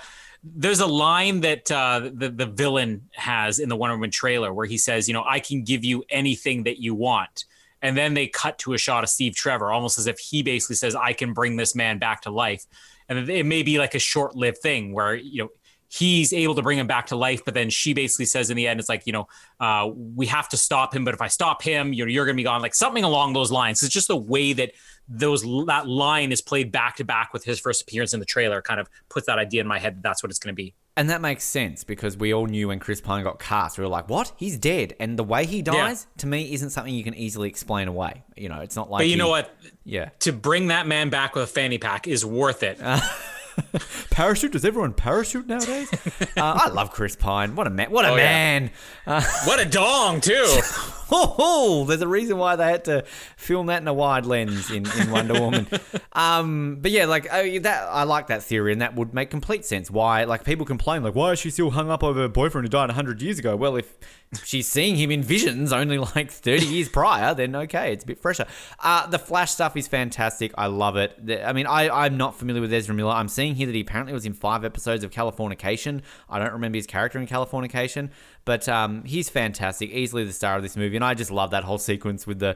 there's 0.53 0.79
a 0.79 0.85
line 0.85 1.41
that 1.41 1.71
uh, 1.71 2.09
the 2.13 2.29
the 2.29 2.45
villain 2.45 3.09
has 3.13 3.59
in 3.59 3.69
the 3.69 3.75
Wonder 3.75 3.95
Woman 3.95 4.11
trailer 4.11 4.53
where 4.53 4.65
he 4.65 4.77
says, 4.77 5.07
"You 5.07 5.13
know, 5.13 5.23
I 5.25 5.39
can 5.39 5.63
give 5.63 5.83
you 5.83 6.03
anything 6.09 6.63
that 6.63 6.79
you 6.79 6.93
want." 6.93 7.45
And 7.81 7.97
then 7.97 8.13
they 8.13 8.27
cut 8.27 8.57
to 8.59 8.73
a 8.73 8.77
shot 8.77 9.03
of 9.03 9.09
Steve 9.09 9.35
Trevor, 9.35 9.71
almost 9.71 9.97
as 9.97 10.07
if 10.07 10.19
he 10.19 10.43
basically 10.43 10.75
says, 10.75 10.95
"I 10.95 11.13
can 11.13 11.33
bring 11.33 11.55
this 11.55 11.75
man 11.75 11.97
back 11.97 12.21
to 12.23 12.31
life." 12.31 12.65
And 13.09 13.29
it 13.29 13.45
may 13.45 13.63
be 13.63 13.77
like 13.77 13.95
a 13.95 13.99
short-lived 13.99 14.57
thing 14.59 14.93
where 14.93 15.15
you 15.15 15.43
know 15.43 15.49
he's 15.89 16.33
able 16.33 16.55
to 16.55 16.61
bring 16.61 16.77
him 16.77 16.87
back 16.87 17.07
to 17.07 17.15
life, 17.15 17.43
but 17.45 17.53
then 17.53 17.69
she 17.69 17.93
basically 17.93 18.25
says 18.25 18.49
in 18.49 18.57
the 18.57 18.67
end, 18.67 18.79
it's 18.79 18.89
like, 18.89 19.05
you 19.05 19.13
know, 19.13 19.27
uh, 19.59 19.89
we 19.93 20.25
have 20.27 20.49
to 20.49 20.57
stop 20.57 20.95
him, 20.95 21.05
but 21.05 21.13
if 21.13 21.21
I 21.21 21.27
stop 21.27 21.61
him, 21.61 21.93
you're, 21.93 22.07
you're 22.07 22.25
going 22.25 22.35
to 22.35 22.39
be 22.39 22.43
gone. 22.43 22.61
Like 22.61 22.75
something 22.75 23.03
along 23.03 23.33
those 23.33 23.51
lines. 23.51 23.83
It's 23.83 23.93
just 23.93 24.07
the 24.07 24.17
way 24.17 24.53
that 24.53 24.71
those 25.07 25.43
that 25.67 25.87
line 25.87 26.31
is 26.31 26.41
played 26.41 26.71
back 26.71 26.95
to 26.95 27.03
back 27.03 27.31
with 27.31 27.43
his 27.43 27.59
first 27.59 27.83
appearance 27.83 28.13
in 28.13 28.19
the 28.19 28.25
trailer 28.25 28.61
kind 28.61 28.79
of 28.79 28.89
puts 29.09 29.27
that 29.27 29.37
idea 29.37 29.61
in 29.61 29.67
my 29.67 29.77
head 29.77 29.97
that 29.97 30.03
that's 30.03 30.23
what 30.23 30.31
it's 30.31 30.39
going 30.39 30.53
to 30.53 30.55
be. 30.55 30.73
And 30.97 31.09
that 31.09 31.21
makes 31.21 31.43
sense 31.43 31.83
because 31.83 32.15
we 32.15 32.33
all 32.33 32.45
knew 32.45 32.69
when 32.69 32.79
Chris 32.79 33.01
Pine 33.01 33.23
got 33.23 33.37
cast, 33.37 33.77
we 33.77 33.83
were 33.83 33.89
like, 33.89 34.07
"What? 34.07 34.31
He's 34.37 34.57
dead." 34.57 34.95
And 34.97 35.19
the 35.19 35.25
way 35.25 35.45
he 35.45 35.61
dies, 35.61 36.07
to 36.19 36.27
me, 36.27 36.53
isn't 36.53 36.69
something 36.69 36.93
you 36.93 37.03
can 37.03 37.13
easily 37.13 37.49
explain 37.49 37.89
away. 37.89 38.23
You 38.37 38.47
know, 38.47 38.61
it's 38.61 38.77
not 38.77 38.89
like. 38.89 38.99
But 38.99 39.07
you 39.07 39.13
he- 39.13 39.17
know 39.17 39.27
what? 39.27 39.53
Yeah. 39.83 40.09
To 40.19 40.31
bring 40.31 40.67
that 40.67 40.87
man 40.87 41.09
back 41.09 41.35
with 41.35 41.43
a 41.43 41.47
fanny 41.47 41.77
pack 41.77 42.07
is 42.07 42.25
worth 42.25 42.63
it. 42.63 42.79
Parachute? 44.11 44.51
Does 44.51 44.65
everyone 44.65 44.93
parachute 44.93 45.47
nowadays? 45.47 45.89
uh, 46.37 46.59
I 46.65 46.69
love 46.69 46.91
Chris 46.91 47.15
Pine. 47.15 47.55
What 47.55 47.67
a 47.67 47.69
man! 47.69 47.91
What 47.91 48.05
a 48.05 48.09
Oh, 48.09 48.15
yeah. 48.15 48.23
man! 48.23 48.71
what 49.45 49.59
a 49.59 49.65
dong, 49.65 50.21
too. 50.21 50.59
Oh, 51.11 51.35
oh, 51.37 51.85
there's 51.85 52.01
a 52.01 52.07
reason 52.07 52.37
why 52.37 52.55
they 52.55 52.65
had 52.65 52.85
to 52.85 53.03
film 53.37 53.67
that 53.67 53.81
in 53.81 53.87
a 53.87 53.93
wide 53.93 54.25
lens 54.25 54.71
in, 54.71 54.85
in 54.99 55.11
Wonder 55.11 55.39
Woman. 55.39 55.67
Um, 56.15 56.77
but 56.79 56.91
yeah, 56.91 57.07
like 57.07 57.25
uh, 57.25 57.43
that, 57.63 57.89
I 57.91 58.03
like 58.03 58.27
that 58.27 58.41
theory, 58.41 58.71
and 58.71 58.79
that 58.81 58.95
would 58.95 59.13
make 59.13 59.29
complete 59.29 59.65
sense. 59.65 59.91
Why, 59.91 60.23
like, 60.23 60.45
people 60.45 60.65
complain, 60.65 61.03
like, 61.03 61.13
why 61.13 61.33
is 61.33 61.39
she 61.39 61.49
still 61.49 61.71
hung 61.71 61.91
up 61.91 62.05
over 62.05 62.21
her 62.21 62.29
boyfriend 62.29 62.65
who 62.65 62.69
died 62.69 62.89
hundred 62.91 63.21
years 63.21 63.37
ago? 63.37 63.57
Well, 63.57 63.75
if 63.75 63.97
she's 64.45 64.65
seeing 64.65 64.95
him 64.95 65.11
in 65.11 65.21
visions 65.21 65.73
only 65.73 65.97
like 65.97 66.31
thirty 66.31 66.65
years 66.65 66.87
prior, 66.87 67.33
then 67.33 67.53
okay, 67.53 67.91
it's 67.91 68.05
a 68.05 68.07
bit 68.07 68.17
fresher. 68.17 68.45
Uh, 68.79 69.07
the 69.07 69.19
Flash 69.19 69.51
stuff 69.51 69.75
is 69.75 69.89
fantastic. 69.89 70.53
I 70.57 70.67
love 70.67 70.95
it. 70.95 71.19
I 71.43 71.51
mean, 71.51 71.67
I, 71.67 71.89
I'm 71.89 72.15
not 72.15 72.39
familiar 72.39 72.61
with 72.61 72.71
Ezra 72.71 72.95
Miller. 72.95 73.11
I'm 73.11 73.27
seeing 73.27 73.55
here 73.55 73.67
that 73.67 73.75
he 73.75 73.81
apparently 73.81 74.13
was 74.13 74.25
in 74.25 74.33
five 74.33 74.63
episodes 74.63 75.03
of 75.03 75.11
Californication. 75.11 76.01
I 76.29 76.39
don't 76.39 76.53
remember 76.53 76.77
his 76.77 76.87
character 76.87 77.19
in 77.19 77.27
Californication, 77.27 78.09
but 78.45 78.69
um, 78.69 79.03
he's 79.03 79.27
fantastic. 79.29 79.89
Easily 79.91 80.23
the 80.23 80.33
star 80.33 80.55
of 80.55 80.63
this 80.63 80.75
movie, 80.77 80.95
and 80.95 81.03
I 81.03 81.13
just 81.13 81.31
love 81.31 81.51
that 81.51 81.63
whole 81.63 81.77
sequence 81.77 82.25
with 82.25 82.39
the 82.39 82.55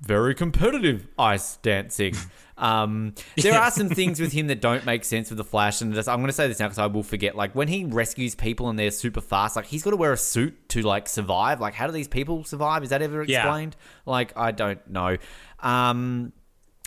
very 0.00 0.34
competitive 0.34 1.06
ice 1.18 1.56
dancing. 1.58 2.14
Um, 2.60 3.14
there 3.40 3.56
are 3.56 3.70
some 3.70 3.88
things 3.88 4.18
with 4.18 4.32
him 4.32 4.48
that 4.48 4.60
don't 4.60 4.84
make 4.84 5.04
sense 5.04 5.30
with 5.30 5.36
the 5.36 5.44
Flash, 5.44 5.80
and 5.80 5.96
I'm 5.96 6.04
going 6.16 6.26
to 6.26 6.32
say 6.32 6.48
this 6.48 6.58
now 6.58 6.66
because 6.66 6.80
I 6.80 6.86
will 6.86 7.04
forget. 7.04 7.36
Like 7.36 7.54
when 7.54 7.68
he 7.68 7.84
rescues 7.84 8.34
people 8.34 8.68
and 8.68 8.76
they're 8.76 8.90
super 8.90 9.20
fast, 9.20 9.54
like 9.54 9.66
he's 9.66 9.84
got 9.84 9.90
to 9.90 9.96
wear 9.96 10.12
a 10.12 10.16
suit 10.16 10.68
to 10.70 10.82
like 10.82 11.08
survive. 11.08 11.60
Like 11.60 11.74
how 11.74 11.86
do 11.86 11.92
these 11.92 12.08
people 12.08 12.42
survive? 12.42 12.82
Is 12.82 12.88
that 12.90 13.00
ever 13.00 13.22
Yeah. 13.22 13.42
explained? 13.42 13.76
Like 14.06 14.36
I 14.36 14.50
don't 14.50 14.84
know. 14.90 15.18
Um, 15.60 16.32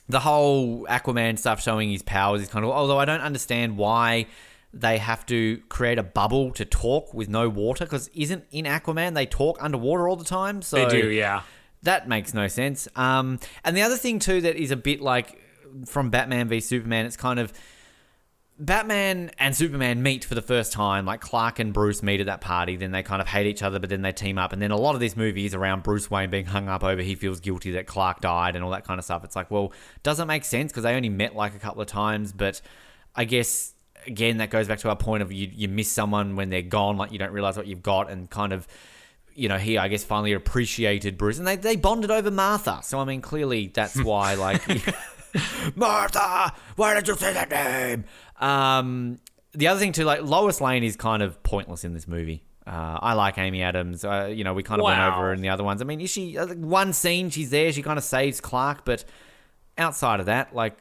the 0.10 0.20
whole 0.20 0.86
Aquaman 0.88 1.40
stuff 1.40 1.62
showing 1.64 1.90
his 1.90 2.02
powers 2.02 2.42
is 2.42 2.50
kind 2.50 2.66
of 2.66 2.72
although 2.72 3.00
I 3.00 3.06
don't 3.06 3.22
understand 3.22 3.78
why 3.78 4.26
they 4.74 4.98
have 4.98 5.26
to 5.26 5.58
create 5.70 6.00
a 6.00 6.04
bubble 6.04 6.52
to 6.52 6.66
talk 6.66 7.14
with 7.14 7.28
no 7.30 7.50
water 7.50 7.86
because 7.86 8.10
isn't 8.14 8.46
in 8.52 8.66
Aquaman 8.66 9.14
they 9.14 9.26
talk 9.26 9.58
underwater 9.62 10.08
all 10.08 10.16
the 10.16 10.24
time? 10.24 10.62
So 10.62 10.78
They 10.78 11.02
do, 11.02 11.10
yeah. 11.10 11.42
that 11.84 12.08
makes 12.08 12.34
no 12.34 12.48
sense. 12.48 12.88
Um, 12.96 13.40
and 13.64 13.76
the 13.76 13.82
other 13.82 13.98
thing 13.98 14.20
too 14.20 14.42
that 14.42 14.56
is 14.56 14.72
a 14.72 14.78
bit 14.78 15.02
like 15.02 15.42
from 15.86 16.10
Batman 16.10 16.48
v 16.48 16.60
Superman, 16.60 17.06
it's 17.06 17.18
kind 17.18 17.40
of 17.40 17.52
Batman 18.62 19.32
and 19.40 19.56
Superman 19.56 20.04
meet 20.04 20.24
for 20.24 20.36
the 20.36 20.42
first 20.42 20.72
time. 20.72 21.06
Like 21.06 21.20
Clark 21.20 21.58
and 21.58 21.74
Bruce 21.74 22.04
meet 22.04 22.20
at 22.20 22.28
that 22.28 22.42
party, 22.42 22.76
then 22.76 22.92
they 22.92 23.02
kind 23.02 23.22
of 23.22 23.28
hate 23.28 23.48
each 23.48 23.64
other, 23.64 23.80
but 23.80 23.90
then 23.90 24.04
they 24.04 24.12
team 24.12 24.38
up. 24.38 24.54
And 24.54 24.62
then 24.62 24.70
a 24.70 24.78
lot 24.78 24.94
of 24.94 25.00
this 25.02 25.18
movie 25.18 25.46
is 25.46 25.56
around 25.56 25.82
Bruce 25.84 26.12
Wayne 26.12 26.30
being 26.30 26.46
hung 26.46 26.70
up 26.70 26.84
over 26.84 27.02
he 27.02 27.16
feels 27.16 27.40
guilty 27.40 27.72
that 27.72 27.88
Clark 27.88 28.22
died 28.22 28.56
and 28.56 28.64
all 28.64 28.72
that 28.72 28.86
kind 28.86 29.00
of 29.00 29.04
stuff. 29.04 29.24
It's 29.24 29.36
like, 29.36 29.50
well, 29.50 29.74
doesn't 30.04 30.28
make 30.28 30.44
sense 30.46 30.72
because 30.72 30.84
they 30.84 30.94
only 30.94 31.10
met 31.10 31.36
like 31.36 31.56
a 31.56 31.60
couple 31.60 31.82
of 31.82 31.88
times, 31.88 32.32
but 32.34 32.62
I 33.16 33.26
guess 33.26 33.74
again 34.08 34.38
that 34.38 34.50
goes 34.50 34.68
back 34.68 34.80
to 34.80 34.90
our 34.90 34.96
point 34.96 35.24
of 35.24 35.32
you 35.32 35.50
you 35.54 35.68
miss 35.68 35.92
someone 35.92 36.36
when 36.36 36.50
they're 36.50 36.62
gone, 36.62 36.98
like 36.98 37.12
you 37.12 37.20
don't 37.20 37.32
realize 37.32 37.58
what 37.58 37.68
you've 37.68 37.84
got, 37.84 38.10
and 38.10 38.30
kind 38.30 38.54
of 38.54 38.68
you 39.36 39.48
know, 39.48 39.58
he 39.58 39.78
I 39.78 39.88
guess 39.88 40.04
finally 40.04 40.34
appreciated 40.34 41.18
Bruce, 41.18 41.38
and 41.38 41.48
they 41.48 41.56
they 41.56 41.76
bonded 41.76 42.12
over 42.12 42.32
Martha. 42.32 42.80
So 42.84 43.00
I 43.00 43.06
mean, 43.06 43.22
clearly 43.22 43.68
that's 43.74 43.96
why 44.04 44.36
like 44.36 44.62
Martha, 45.76 46.54
why 46.76 46.94
did 46.94 47.08
you 47.08 47.16
say 47.16 47.34
that 47.34 47.50
name? 47.50 48.06
Um, 48.40 49.20
the 49.54 49.68
other 49.68 49.80
thing 49.80 49.92
too, 49.92 50.04
like 50.04 50.24
Lois 50.24 50.62
Lane 50.62 50.84
is 50.84 50.96
kind 50.96 51.24
of 51.24 51.42
pointless 51.44 51.84
in 51.84 51.94
this 51.94 52.08
movie. 52.08 52.44
Uh, 52.66 53.00
I 53.02 53.14
like 53.14 53.38
Amy 53.38 53.64
Adams. 53.64 54.06
Uh, 54.06 54.32
you 54.34 54.44
know, 54.44 54.54
we 54.54 54.64
kind 54.64 54.80
of 54.80 54.86
went 54.86 55.00
over 55.00 55.18
her 55.18 55.34
in 55.34 55.42
the 55.42 55.50
other 55.50 55.64
ones. 55.64 55.82
I 55.82 55.86
mean, 55.86 56.00
is 56.00 56.10
she 56.10 56.38
uh, 56.38 56.48
one 56.48 56.94
scene? 56.94 57.30
She's 57.30 57.50
there. 57.50 57.72
She 57.72 57.82
kind 57.82 57.98
of 57.98 58.04
saves 58.04 58.40
Clark, 58.40 58.86
but 58.86 59.04
outside 59.78 60.20
of 60.20 60.28
that, 60.28 60.56
like 60.56 60.78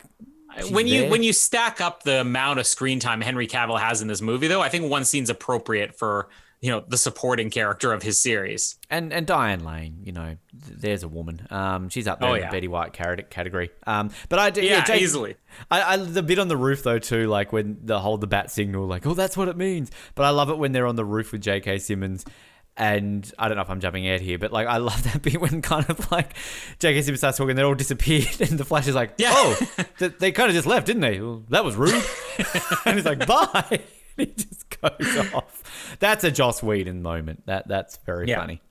she's 0.60 0.70
when 0.70 0.86
you 0.86 1.02
there. 1.02 1.10
when 1.10 1.22
you 1.22 1.32
stack 1.32 1.80
up 1.80 2.02
the 2.02 2.20
amount 2.20 2.58
of 2.58 2.66
screen 2.66 3.00
time 3.00 3.20
Henry 3.20 3.46
Cavill 3.46 3.78
has 3.80 4.02
in 4.02 4.08
this 4.08 4.20
movie, 4.22 4.46
though, 4.48 4.60
I 4.60 4.68
think 4.68 4.90
one 4.90 5.04
scene's 5.04 5.30
appropriate 5.30 5.96
for 5.98 6.28
you 6.60 6.70
know 6.70 6.84
the 6.86 6.98
supporting 6.98 7.48
character 7.48 7.92
of 7.92 8.02
his 8.02 8.18
series. 8.20 8.76
And 8.90 9.12
and 9.12 9.26
Diane 9.26 9.64
Lane, 9.64 10.00
you 10.04 10.12
know, 10.12 10.36
th- 10.66 10.78
there's 10.78 11.02
a 11.02 11.08
woman. 11.08 11.46
Um, 11.50 11.88
she's 11.88 12.06
up 12.06 12.20
there 12.20 12.28
Oh, 12.30 12.34
in 12.34 12.42
the 12.42 12.48
Betty 12.48 12.68
White 12.68 12.92
cate- 12.92 13.30
category. 13.30 13.70
Um, 13.86 14.10
but 14.28 14.38
I 14.38 14.48
yeah, 14.60 14.62
Yeah, 14.76 14.84
Jake- 14.84 15.00
easily. 15.00 15.36
I, 15.70 15.94
I 15.94 15.96
the 15.96 16.22
bit 16.22 16.38
on 16.38 16.48
the 16.48 16.56
roof 16.58 16.82
though 16.82 16.98
too, 16.98 17.28
like 17.28 17.52
when 17.52 17.78
the 17.82 17.98
whole 17.98 18.18
the 18.18 18.26
bat 18.26 18.50
signal, 18.50 18.86
like 18.86 19.06
oh 19.06 19.14
that's 19.14 19.36
what 19.38 19.48
it 19.48 19.56
means. 19.56 19.90
But 20.14 20.24
I 20.26 20.30
love 20.30 20.50
it 20.50 20.58
when 20.58 20.72
they're 20.72 20.86
on 20.86 20.96
the 20.96 21.04
roof 21.04 21.32
with 21.32 21.40
J.K. 21.40 21.78
Simmons. 21.78 22.24
And 22.80 23.30
I 23.38 23.48
don't 23.48 23.56
know 23.56 23.62
if 23.62 23.68
I'm 23.68 23.78
jumping 23.80 24.06
ahead 24.06 24.22
here, 24.22 24.38
but 24.38 24.52
like 24.52 24.66
I 24.66 24.78
love 24.78 25.02
that 25.12 25.20
bit 25.20 25.38
when 25.40 25.60
kind 25.60 25.84
of 25.90 26.10
like 26.10 26.34
J.K. 26.78 27.02
Simmons 27.02 27.20
starts 27.20 27.36
talking, 27.36 27.54
they 27.54 27.62
all 27.62 27.74
disappeared, 27.74 28.26
and 28.40 28.58
the 28.58 28.64
Flash 28.64 28.88
is 28.88 28.94
like, 28.94 29.12
Yeah. 29.18 29.32
"Oh, 29.34 29.58
th- 29.98 30.14
they 30.18 30.32
kind 30.32 30.48
of 30.48 30.54
just 30.54 30.66
left, 30.66 30.86
didn't 30.86 31.02
they? 31.02 31.20
Well, 31.20 31.42
that 31.50 31.62
was 31.64 31.76
rude." 31.76 31.92
and 32.86 32.96
he's 32.96 33.04
like, 33.04 33.26
"Bye." 33.26 33.80
And 34.16 34.28
he 34.28 34.34
just 34.34 34.80
goes 34.80 35.32
off. 35.34 35.96
That's 36.00 36.24
a 36.24 36.30
Joss 36.30 36.62
Whedon 36.62 37.02
moment. 37.02 37.44
That 37.46 37.68
that's 37.68 37.98
very 37.98 38.28
Yeah. 38.28 38.40
funny. 38.40 38.62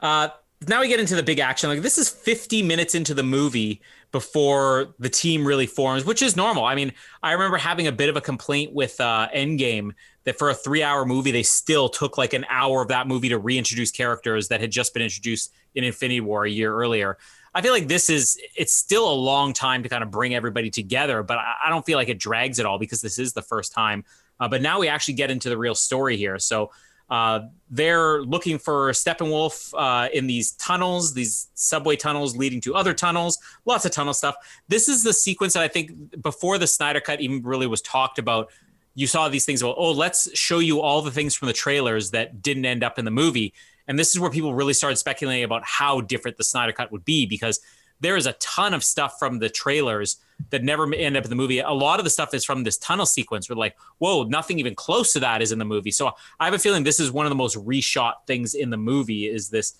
Uh, 0.00 0.28
now 0.68 0.80
we 0.80 0.88
get 0.88 1.00
into 1.00 1.16
the 1.16 1.22
big 1.22 1.38
action. 1.38 1.70
Like 1.70 1.80
this 1.82 1.98
is 1.98 2.08
50 2.10 2.62
minutes 2.62 2.94
into 2.94 3.14
the 3.14 3.22
movie 3.22 3.80
before 4.12 4.94
the 4.98 5.08
team 5.08 5.46
really 5.46 5.66
forms, 5.66 6.04
which 6.04 6.20
is 6.22 6.36
normal. 6.36 6.64
I 6.64 6.74
mean, 6.74 6.92
I 7.22 7.32
remember 7.32 7.56
having 7.56 7.86
a 7.86 7.92
bit 7.92 8.08
of 8.08 8.16
a 8.16 8.20
complaint 8.20 8.72
with 8.72 9.00
uh, 9.00 9.28
Endgame 9.34 9.92
that 10.24 10.38
for 10.38 10.50
a 10.50 10.54
three-hour 10.54 11.04
movie, 11.04 11.30
they 11.30 11.42
still 11.42 11.88
took 11.88 12.16
like 12.18 12.32
an 12.32 12.46
hour 12.48 12.82
of 12.82 12.88
that 12.88 13.08
movie 13.08 13.28
to 13.28 13.38
reintroduce 13.38 13.90
characters 13.90 14.48
that 14.48 14.60
had 14.60 14.70
just 14.70 14.94
been 14.94 15.02
introduced 15.02 15.52
in 15.74 15.84
Infinity 15.84 16.20
War 16.20 16.44
a 16.44 16.50
year 16.50 16.74
earlier. 16.74 17.18
I 17.54 17.60
feel 17.60 17.72
like 17.72 17.88
this 17.88 18.08
is 18.08 18.38
it's 18.56 18.72
still 18.72 19.10
a 19.10 19.12
long 19.12 19.52
time 19.52 19.82
to 19.82 19.88
kind 19.88 20.02
of 20.02 20.10
bring 20.10 20.34
everybody 20.34 20.70
together, 20.70 21.22
but 21.22 21.38
I, 21.38 21.54
I 21.66 21.70
don't 21.70 21.84
feel 21.84 21.98
like 21.98 22.08
it 22.08 22.18
drags 22.18 22.58
at 22.60 22.66
all 22.66 22.78
because 22.78 23.00
this 23.00 23.18
is 23.18 23.32
the 23.32 23.42
first 23.42 23.72
time. 23.72 24.04
Uh, 24.40 24.48
but 24.48 24.62
now 24.62 24.80
we 24.80 24.88
actually 24.88 25.14
get 25.14 25.30
into 25.30 25.48
the 25.48 25.58
real 25.58 25.74
story 25.74 26.16
here. 26.16 26.38
So 26.38 26.70
uh, 27.10 27.40
they're 27.68 28.22
looking 28.22 28.58
for 28.58 28.90
Steppenwolf 28.92 29.74
uh, 29.76 30.08
in 30.14 30.26
these 30.26 30.52
tunnels, 30.52 31.12
these 31.12 31.48
subway 31.54 31.94
tunnels 31.94 32.36
leading 32.36 32.60
to 32.62 32.74
other 32.74 32.94
tunnels, 32.94 33.38
lots 33.66 33.84
of 33.84 33.92
tunnel 33.92 34.14
stuff. 34.14 34.34
This 34.68 34.88
is 34.88 35.02
the 35.02 35.12
sequence 35.12 35.52
that 35.52 35.62
I 35.62 35.68
think 35.68 36.22
before 36.22 36.56
the 36.56 36.66
Snyder 36.66 37.00
Cut 37.00 37.20
even 37.20 37.42
really 37.42 37.66
was 37.66 37.82
talked 37.82 38.18
about. 38.18 38.50
You 38.94 39.06
saw 39.06 39.28
these 39.28 39.44
things 39.44 39.62
about, 39.62 39.76
oh, 39.78 39.92
let's 39.92 40.28
show 40.38 40.58
you 40.58 40.80
all 40.80 41.02
the 41.02 41.10
things 41.10 41.34
from 41.34 41.48
the 41.48 41.54
trailers 41.54 42.10
that 42.10 42.42
didn't 42.42 42.66
end 42.66 42.84
up 42.84 42.98
in 42.98 43.04
the 43.04 43.10
movie. 43.10 43.54
And 43.88 43.98
this 43.98 44.10
is 44.10 44.20
where 44.20 44.30
people 44.30 44.54
really 44.54 44.74
started 44.74 44.96
speculating 44.96 45.44
about 45.44 45.64
how 45.64 46.00
different 46.00 46.36
the 46.36 46.44
Snyder 46.44 46.72
Cut 46.72 46.92
would 46.92 47.04
be 47.04 47.26
because 47.26 47.60
there 48.00 48.16
is 48.16 48.26
a 48.26 48.32
ton 48.34 48.74
of 48.74 48.82
stuff 48.82 49.18
from 49.18 49.38
the 49.38 49.48
trailers 49.48 50.16
that 50.50 50.64
never 50.64 50.92
end 50.92 51.16
up 51.16 51.24
in 51.24 51.30
the 51.30 51.36
movie. 51.36 51.60
A 51.60 51.70
lot 51.70 52.00
of 52.00 52.04
the 52.04 52.10
stuff 52.10 52.34
is 52.34 52.44
from 52.44 52.64
this 52.64 52.76
tunnel 52.76 53.06
sequence 53.06 53.48
were 53.48 53.54
like, 53.54 53.76
whoa, 53.98 54.24
nothing 54.24 54.58
even 54.58 54.74
close 54.74 55.12
to 55.12 55.20
that 55.20 55.40
is 55.40 55.52
in 55.52 55.58
the 55.58 55.64
movie. 55.64 55.92
So 55.92 56.10
I 56.40 56.44
have 56.44 56.54
a 56.54 56.58
feeling 56.58 56.82
this 56.82 56.98
is 56.98 57.12
one 57.12 57.26
of 57.26 57.30
the 57.30 57.36
most 57.36 57.56
reshot 57.56 58.14
things 58.26 58.54
in 58.54 58.70
the 58.70 58.76
movie 58.76 59.26
is 59.26 59.48
this 59.48 59.74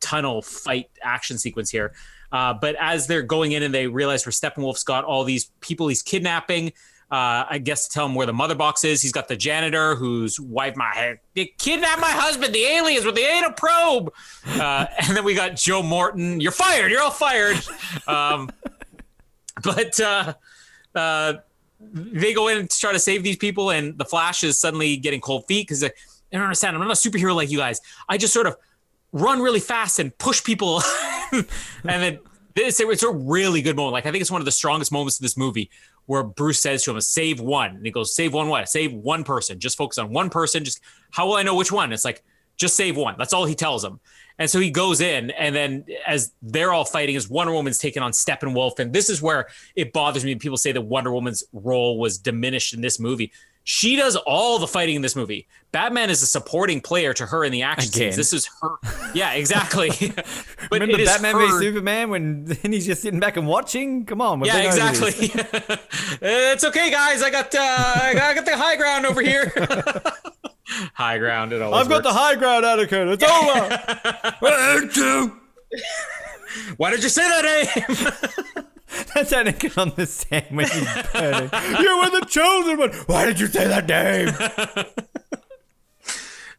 tunnel 0.00 0.42
fight 0.42 0.90
action 1.02 1.38
sequence 1.38 1.70
here. 1.70 1.94
Uh, 2.32 2.52
but 2.52 2.74
as 2.80 3.06
they're 3.06 3.22
going 3.22 3.52
in 3.52 3.62
and 3.62 3.72
they 3.72 3.86
realize 3.86 4.26
where 4.26 4.32
Steppenwolf's 4.32 4.84
got 4.84 5.04
all 5.04 5.24
these 5.24 5.50
people 5.60 5.88
he's 5.88 6.02
kidnapping, 6.02 6.72
uh, 7.10 7.46
I 7.48 7.58
guess 7.58 7.88
to 7.88 7.94
tell 7.94 8.04
him 8.04 8.14
where 8.14 8.26
the 8.26 8.34
mother 8.34 8.54
box 8.54 8.84
is. 8.84 9.00
He's 9.00 9.12
got 9.12 9.28
the 9.28 9.36
janitor 9.36 9.94
whose 9.94 10.38
wife 10.38 10.76
my 10.76 10.92
head. 10.94 11.20
They 11.34 11.46
kidnapped 11.56 12.02
my 12.02 12.10
husband, 12.10 12.54
the 12.54 12.64
aliens 12.64 13.06
with 13.06 13.14
the 13.14 13.22
anal 13.22 13.52
probe. 13.52 14.12
Uh, 14.46 14.86
and 14.98 15.16
then 15.16 15.24
we 15.24 15.34
got 15.34 15.56
Joe 15.56 15.82
Morton. 15.82 16.38
You're 16.40 16.52
fired. 16.52 16.90
You're 16.90 17.00
all 17.00 17.10
fired. 17.10 17.56
Um, 18.06 18.50
but 19.62 19.98
uh, 19.98 20.34
uh, 20.94 21.34
they 21.80 22.34
go 22.34 22.48
in 22.48 22.68
to 22.68 22.78
try 22.78 22.92
to 22.92 22.98
save 22.98 23.22
these 23.22 23.36
people, 23.36 23.70
and 23.70 23.96
the 23.96 24.04
Flash 24.04 24.44
is 24.44 24.60
suddenly 24.60 24.98
getting 24.98 25.22
cold 25.22 25.46
feet 25.46 25.66
because 25.66 25.82
I 25.84 25.90
don't 26.30 26.42
understand. 26.42 26.76
I'm 26.76 26.82
not 26.86 26.90
a 26.90 27.08
superhero 27.08 27.34
like 27.34 27.50
you 27.50 27.58
guys. 27.58 27.80
I 28.08 28.18
just 28.18 28.34
sort 28.34 28.46
of 28.46 28.56
run 29.12 29.40
really 29.40 29.60
fast 29.60 29.98
and 29.98 30.16
push 30.18 30.44
people, 30.44 30.82
and 31.32 31.46
then 31.84 32.18
this 32.54 32.80
it's 32.80 33.02
a 33.02 33.10
really 33.10 33.62
good 33.62 33.76
moment. 33.76 33.92
Like 33.92 34.06
I 34.06 34.10
think 34.10 34.20
it's 34.20 34.30
one 34.30 34.42
of 34.42 34.44
the 34.44 34.52
strongest 34.52 34.92
moments 34.92 35.18
of 35.18 35.22
this 35.22 35.36
movie 35.36 35.70
where 36.08 36.22
Bruce 36.22 36.58
says 36.58 36.82
to 36.84 36.90
him, 36.90 37.00
"Save 37.02 37.38
one," 37.38 37.76
and 37.76 37.84
he 37.84 37.92
goes, 37.92 38.14
"Save 38.14 38.32
one 38.32 38.48
what? 38.48 38.68
Save 38.68 38.94
one 38.94 39.24
person. 39.24 39.60
Just 39.60 39.76
focus 39.76 39.98
on 39.98 40.10
one 40.10 40.30
person. 40.30 40.64
Just 40.64 40.80
how 41.10 41.26
will 41.26 41.34
I 41.34 41.42
know 41.42 41.54
which 41.54 41.70
one?" 41.70 41.92
It's 41.92 42.04
like 42.04 42.24
just 42.56 42.74
save 42.76 42.96
one. 42.96 43.14
That's 43.18 43.32
all 43.32 43.44
he 43.44 43.54
tells 43.54 43.84
him. 43.84 44.00
And 44.38 44.48
so 44.48 44.58
he 44.58 44.70
goes 44.70 45.00
in, 45.00 45.30
and 45.32 45.54
then 45.54 45.84
as 46.06 46.32
they're 46.40 46.72
all 46.72 46.84
fighting, 46.84 47.14
as 47.16 47.28
Wonder 47.28 47.52
Woman's 47.52 47.78
taking 47.78 48.02
on 48.02 48.12
Steppenwolf, 48.12 48.78
and 48.78 48.92
this 48.92 49.10
is 49.10 49.20
where 49.20 49.48
it 49.76 49.92
bothers 49.92 50.24
me. 50.24 50.34
People 50.36 50.56
say 50.56 50.72
that 50.72 50.80
Wonder 50.80 51.12
Woman's 51.12 51.44
role 51.52 51.98
was 51.98 52.18
diminished 52.18 52.72
in 52.72 52.80
this 52.80 52.98
movie. 52.98 53.32
She 53.70 53.96
does 53.96 54.16
all 54.16 54.58
the 54.58 54.66
fighting 54.66 54.96
in 54.96 55.02
this 55.02 55.14
movie. 55.14 55.46
Batman 55.72 56.08
is 56.08 56.22
a 56.22 56.26
supporting 56.26 56.80
player 56.80 57.12
to 57.12 57.26
her 57.26 57.44
in 57.44 57.52
the 57.52 57.64
action 57.64 57.90
Again. 57.90 58.12
scenes. 58.12 58.16
This 58.16 58.32
is 58.32 58.48
her. 58.62 58.76
Yeah, 59.14 59.32
exactly. 59.34 59.90
but 60.70 60.80
Remember 60.80 60.96
Batman 61.04 61.34
her- 61.34 61.58
v 61.58 61.66
Superman 61.66 62.08
when 62.08 62.44
then 62.46 62.72
he's 62.72 62.86
just 62.86 63.02
sitting 63.02 63.20
back 63.20 63.36
and 63.36 63.46
watching? 63.46 64.06
Come 64.06 64.22
on, 64.22 64.42
Yeah, 64.42 64.56
been 64.56 64.66
over 64.80 64.92
this. 64.94 65.20
exactly. 65.22 65.78
it's 66.22 66.64
okay, 66.64 66.90
guys. 66.90 67.22
I 67.22 67.28
got 67.28 67.54
uh, 67.54 67.58
I 67.60 68.14
got 68.34 68.46
the 68.46 68.56
high 68.56 68.76
ground 68.76 69.04
over 69.04 69.20
here. 69.20 69.52
high 70.94 71.18
ground. 71.18 71.52
It 71.52 71.60
always 71.60 71.78
I've 71.82 71.90
got 71.90 72.02
the 72.04 72.12
high 72.14 72.36
ground, 72.36 72.64
Anakin. 72.64 73.12
It's 73.12 73.22
over. 75.28 75.34
Why 76.78 76.90
did 76.90 77.02
you 77.02 77.10
say 77.10 77.20
that 77.28 77.44
name? 78.56 78.64
That's 79.14 79.32
Anakin 79.32 79.76
on 79.80 79.92
the 79.96 80.06
sand 80.06 80.46
when 80.50 80.66
burning. 81.12 81.50
you 81.82 81.98
were 81.98 82.10
the 82.20 82.26
chosen 82.28 82.78
one. 82.78 82.90
Why 83.06 83.26
did 83.26 83.38
you 83.40 83.46
say 83.46 83.66
that 83.68 83.86
name? 83.86 84.84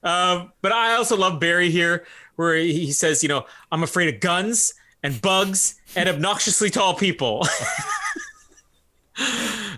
Um, 0.02 0.54
but 0.62 0.72
I 0.72 0.96
also 0.96 1.18
love 1.18 1.42
Barry 1.42 1.70
here, 1.72 2.06
where 2.38 2.56
he 2.56 2.92
says, 2.94 3.22
you 3.22 3.28
know, 3.28 3.46
I'm 3.70 3.84
afraid 3.84 4.14
of 4.14 4.22
guns 4.22 4.74
and 5.04 5.22
bugs 5.22 5.76
and 5.96 6.08
obnoxiously 6.08 6.70
tall 6.70 6.94
people. 6.94 7.46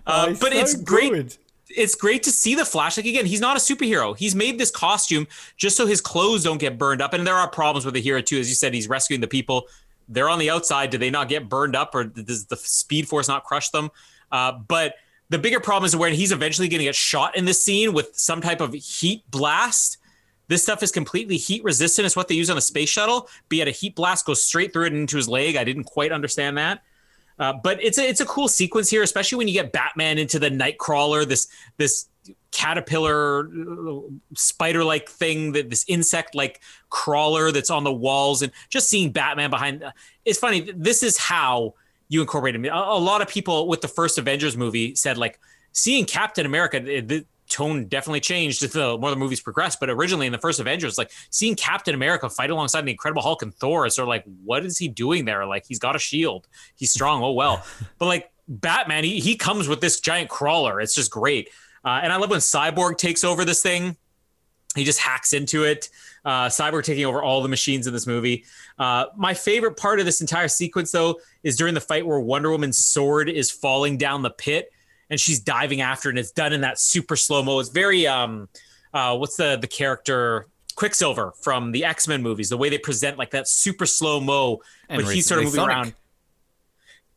uh, 0.05 0.27
He's 0.27 0.39
but 0.39 0.51
so 0.53 0.59
it's 0.59 0.75
great. 0.75 1.11
good. 1.11 1.37
It's 1.69 1.95
great 1.95 2.21
to 2.23 2.31
see 2.31 2.53
the 2.53 2.65
Flash. 2.65 2.97
Like 2.97 3.05
again, 3.05 3.25
he's 3.25 3.41
not 3.41 3.57
a 3.57 3.59
superhero. 3.59 4.15
He's 4.15 4.35
made 4.35 4.59
this 4.59 4.69
costume 4.69 5.25
just 5.57 5.77
so 5.77 5.87
his 5.87 6.01
clothes 6.01 6.43
don't 6.43 6.59
get 6.59 6.77
burned 6.77 7.01
up. 7.01 7.13
And 7.13 7.25
there 7.25 7.33
are 7.35 7.49
problems 7.49 7.85
with 7.85 7.93
the 7.93 8.01
hero 8.01 8.21
too, 8.21 8.39
as 8.39 8.47
you 8.49 8.55
said. 8.55 8.73
He's 8.73 8.89
rescuing 8.89 9.21
the 9.21 9.27
people. 9.27 9.67
They're 10.11 10.29
on 10.29 10.39
the 10.39 10.49
outside. 10.49 10.89
Do 10.89 10.97
they 10.97 11.09
not 11.09 11.29
get 11.29 11.49
burned 11.49 11.75
up, 11.75 11.95
or 11.95 12.03
does 12.03 12.45
the 12.45 12.57
Speed 12.57 13.07
Force 13.07 13.27
not 13.27 13.43
crush 13.43 13.69
them? 13.69 13.89
Uh, 14.31 14.51
but 14.51 14.95
the 15.29 15.39
bigger 15.39 15.59
problem 15.59 15.85
is 15.85 15.95
when 15.95 16.13
he's 16.13 16.31
eventually 16.31 16.67
going 16.67 16.79
to 16.79 16.85
get 16.85 16.95
shot 16.95 17.37
in 17.37 17.45
this 17.45 17.63
scene 17.63 17.93
with 17.93 18.11
some 18.17 18.41
type 18.41 18.59
of 18.59 18.73
heat 18.73 19.23
blast. 19.31 19.97
This 20.49 20.63
stuff 20.63 20.83
is 20.83 20.91
completely 20.91 21.37
heat 21.37 21.63
resistant. 21.63 22.05
It's 22.05 22.17
what 22.17 22.27
they 22.27 22.35
use 22.35 22.49
on 22.49 22.57
the 22.57 22.61
space 22.61 22.89
shuttle. 22.89 23.29
But 23.47 23.57
yet 23.57 23.67
a 23.69 23.71
heat 23.71 23.95
blast 23.95 24.25
goes 24.25 24.43
straight 24.43 24.73
through 24.73 24.87
it 24.87 24.93
into 24.93 25.15
his 25.15 25.29
leg. 25.29 25.55
I 25.55 25.63
didn't 25.63 25.85
quite 25.85 26.11
understand 26.11 26.57
that. 26.57 26.83
Uh, 27.39 27.53
but 27.53 27.81
it's 27.81 27.97
a 27.97 28.07
it's 28.07 28.19
a 28.19 28.25
cool 28.25 28.49
sequence 28.49 28.89
here, 28.89 29.01
especially 29.01 29.37
when 29.37 29.47
you 29.47 29.53
get 29.53 29.71
Batman 29.71 30.17
into 30.17 30.37
the 30.37 30.49
Knightcrawler, 30.49 31.25
this 31.25 31.47
this 31.77 32.07
caterpillar 32.51 33.49
spider 34.35 34.83
like 34.83 35.09
thing 35.09 35.53
that 35.53 35.69
this 35.69 35.85
insect 35.87 36.35
like 36.35 36.61
crawler 36.89 37.51
that's 37.51 37.69
on 37.69 37.83
the 37.83 37.93
walls 37.93 38.41
and 38.41 38.51
just 38.69 38.89
seeing 38.89 39.11
batman 39.11 39.49
behind 39.49 39.83
it's 40.25 40.37
funny 40.37 40.71
this 40.75 41.01
is 41.01 41.17
how 41.17 41.73
you 42.09 42.21
incorporate 42.21 42.53
him 42.53 42.65
a, 42.65 42.69
a 42.69 42.99
lot 42.99 43.21
of 43.21 43.27
people 43.27 43.67
with 43.67 43.81
the 43.81 43.87
first 43.87 44.17
avengers 44.17 44.55
movie 44.57 44.93
said 44.95 45.17
like 45.17 45.39
seeing 45.71 46.05
captain 46.05 46.45
america 46.45 46.79
th- 46.79 47.07
th- 47.07 47.25
tone 47.51 47.85
definitely 47.85 48.21
changed 48.21 48.63
as 48.63 48.71
the 48.71 48.97
more 48.97 49.09
the 49.09 49.15
movies 49.15 49.41
progressed. 49.41 49.79
But 49.79 49.89
originally 49.89 50.25
in 50.25 50.31
the 50.31 50.39
first 50.39 50.59
Avengers, 50.59 50.97
like 50.97 51.11
seeing 51.29 51.55
Captain 51.55 51.93
America 51.93 52.29
fight 52.29 52.49
alongside 52.49 52.85
the 52.85 52.91
Incredible 52.91 53.21
Hulk 53.21 53.43
and 53.43 53.53
Thor 53.53 53.85
is 53.85 53.95
sort 53.95 54.05
of 54.05 54.09
like, 54.09 54.23
what 54.43 54.65
is 54.65 54.77
he 54.77 54.87
doing 54.87 55.25
there? 55.25 55.45
Like 55.45 55.65
he's 55.67 55.79
got 55.79 55.95
a 55.95 55.99
shield, 55.99 56.47
he's 56.75 56.91
strong. 56.91 57.21
Oh 57.21 57.33
well, 57.33 57.63
but 57.99 58.05
like 58.05 58.31
Batman, 58.47 59.03
he 59.03 59.19
he 59.19 59.35
comes 59.35 59.67
with 59.67 59.81
this 59.81 59.99
giant 59.99 60.29
crawler. 60.29 60.81
It's 60.81 60.95
just 60.95 61.11
great. 61.11 61.49
Uh, 61.83 61.99
and 62.03 62.13
I 62.13 62.17
love 62.17 62.29
when 62.29 62.39
Cyborg 62.39 62.97
takes 62.97 63.23
over 63.23 63.45
this 63.45 63.61
thing. 63.61 63.97
He 64.75 64.83
just 64.83 64.99
hacks 64.99 65.33
into 65.33 65.63
it. 65.65 65.89
Uh, 66.23 66.47
Cyborg 66.47 66.83
taking 66.83 67.05
over 67.05 67.21
all 67.21 67.41
the 67.41 67.49
machines 67.49 67.87
in 67.87 67.93
this 67.93 68.07
movie. 68.07 68.45
Uh, 68.79 69.05
my 69.17 69.33
favorite 69.33 69.75
part 69.75 69.99
of 69.99 70.05
this 70.05 70.21
entire 70.21 70.47
sequence, 70.47 70.91
though, 70.91 71.19
is 71.43 71.57
during 71.57 71.73
the 71.73 71.81
fight 71.81 72.05
where 72.05 72.19
Wonder 72.19 72.51
Woman's 72.51 72.77
sword 72.77 73.29
is 73.29 73.51
falling 73.51 73.97
down 73.97 74.21
the 74.21 74.29
pit 74.29 74.71
and 75.09 75.19
she's 75.19 75.39
diving 75.39 75.81
after, 75.81 76.09
it, 76.09 76.13
and 76.13 76.19
it's 76.19 76.31
done 76.31 76.53
in 76.53 76.61
that 76.61 76.79
super 76.79 77.15
slow 77.15 77.43
mo. 77.43 77.59
It's 77.59 77.69
very 77.69 78.07
um, 78.07 78.47
uh, 78.93 79.17
what's 79.17 79.35
the 79.35 79.57
the 79.57 79.67
character 79.67 80.47
Quicksilver 80.75 81.33
from 81.41 81.71
the 81.71 81.83
X 81.85 82.07
Men 82.07 82.23
movies? 82.23 82.49
The 82.49 82.57
way 82.57 82.69
they 82.69 82.77
present 82.77 83.17
like 83.17 83.31
that 83.31 83.47
super 83.47 83.85
slow 83.85 84.21
mo, 84.21 84.61
but 84.87 85.05
he's 85.13 85.27
sort 85.27 85.39
of 85.39 85.45
moving 85.45 85.59
around. 85.61 85.93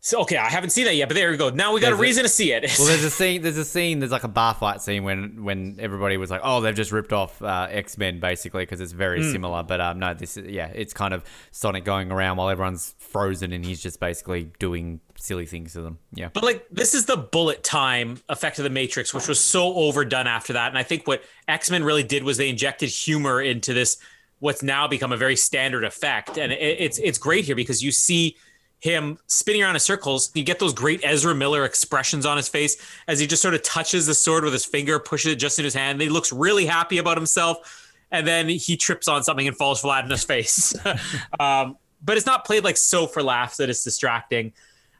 So 0.06 0.20
okay, 0.20 0.36
I 0.36 0.50
haven't 0.50 0.68
seen 0.68 0.84
that 0.84 0.96
yet, 0.96 1.08
but 1.08 1.14
there 1.14 1.30
we 1.30 1.38
go. 1.38 1.48
Now 1.48 1.72
we 1.72 1.80
got 1.80 1.86
There's 1.86 1.98
a 1.98 2.02
a- 2.02 2.02
reason 2.02 2.22
to 2.24 2.28
see 2.28 2.52
it. 2.52 2.70
Well, 2.78 2.88
there's 2.88 3.04
a 3.04 3.10
scene. 3.10 3.40
There's 3.40 3.56
a 3.56 3.64
scene. 3.64 4.00
There's 4.00 4.12
like 4.12 4.24
a 4.24 4.28
bar 4.28 4.52
fight 4.52 4.82
scene 4.82 5.02
when 5.02 5.44
when 5.44 5.78
everybody 5.80 6.18
was 6.18 6.30
like, 6.30 6.42
"Oh, 6.44 6.60
they've 6.60 6.74
just 6.74 6.92
ripped 6.92 7.14
off 7.14 7.40
uh, 7.40 7.68
X 7.70 7.96
Men," 7.96 8.20
basically, 8.20 8.62
because 8.64 8.82
it's 8.82 8.92
very 8.92 9.22
Hmm. 9.24 9.32
similar. 9.32 9.62
But 9.62 9.80
um, 9.80 10.00
no, 10.00 10.12
this 10.12 10.36
is 10.36 10.46
yeah, 10.50 10.66
it's 10.74 10.92
kind 10.92 11.14
of 11.14 11.24
Sonic 11.52 11.86
going 11.86 12.12
around 12.12 12.36
while 12.36 12.50
everyone's 12.50 12.94
frozen, 12.98 13.54
and 13.54 13.64
he's 13.64 13.82
just 13.82 13.98
basically 13.98 14.50
doing 14.58 15.00
silly 15.16 15.46
things 15.46 15.72
to 15.72 15.80
them. 15.80 15.98
Yeah, 16.12 16.28
But 16.34 16.44
like 16.44 16.66
this 16.70 16.92
is 16.92 17.06
the 17.06 17.16
bullet 17.16 17.64
time 17.64 18.18
effect 18.28 18.58
of 18.58 18.64
the 18.64 18.70
Matrix, 18.70 19.14
which 19.14 19.26
was 19.26 19.40
so 19.40 19.72
overdone 19.74 20.26
after 20.26 20.52
that. 20.52 20.68
And 20.68 20.76
I 20.76 20.82
think 20.82 21.06
what 21.06 21.22
X 21.48 21.70
Men 21.70 21.82
really 21.82 22.02
did 22.02 22.24
was 22.24 22.36
they 22.36 22.50
injected 22.50 22.90
humor 22.90 23.40
into 23.40 23.72
this, 23.72 23.96
what's 24.38 24.62
now 24.62 24.86
become 24.86 25.12
a 25.12 25.16
very 25.16 25.36
standard 25.36 25.82
effect. 25.82 26.36
And 26.36 26.52
it, 26.52 26.58
it's 26.60 26.98
it's 26.98 27.16
great 27.16 27.46
here 27.46 27.56
because 27.56 27.82
you 27.82 27.90
see 27.90 28.36
him 28.80 29.18
spinning 29.26 29.62
around 29.62 29.76
in 29.76 29.80
circles. 29.80 30.30
You 30.34 30.44
get 30.44 30.58
those 30.58 30.74
great 30.74 31.00
Ezra 31.02 31.34
Miller 31.34 31.64
expressions 31.64 32.26
on 32.26 32.36
his 32.36 32.48
face 32.48 32.76
as 33.08 33.18
he 33.18 33.26
just 33.26 33.40
sort 33.40 33.54
of 33.54 33.62
touches 33.62 34.06
the 34.06 34.14
sword 34.14 34.44
with 34.44 34.52
his 34.52 34.64
finger, 34.64 34.98
pushes 34.98 35.32
it 35.32 35.36
just 35.36 35.58
in 35.58 35.64
his 35.64 35.74
hand. 35.74 36.00
He 36.00 36.08
looks 36.08 36.32
really 36.32 36.66
happy 36.66 36.98
about 36.98 37.16
himself. 37.16 37.80
And 38.10 38.26
then 38.26 38.48
he 38.48 38.76
trips 38.76 39.08
on 39.08 39.24
something 39.24 39.48
and 39.48 39.56
falls 39.56 39.80
flat 39.80 40.04
in 40.04 40.10
his 40.10 40.22
face. 40.22 40.74
um, 41.40 41.76
but 42.04 42.16
it's 42.16 42.26
not 42.26 42.44
played 42.44 42.62
like 42.62 42.76
so 42.76 43.06
for 43.06 43.22
laughs 43.22 43.56
that 43.56 43.70
it's 43.70 43.82
distracting. 43.82 44.52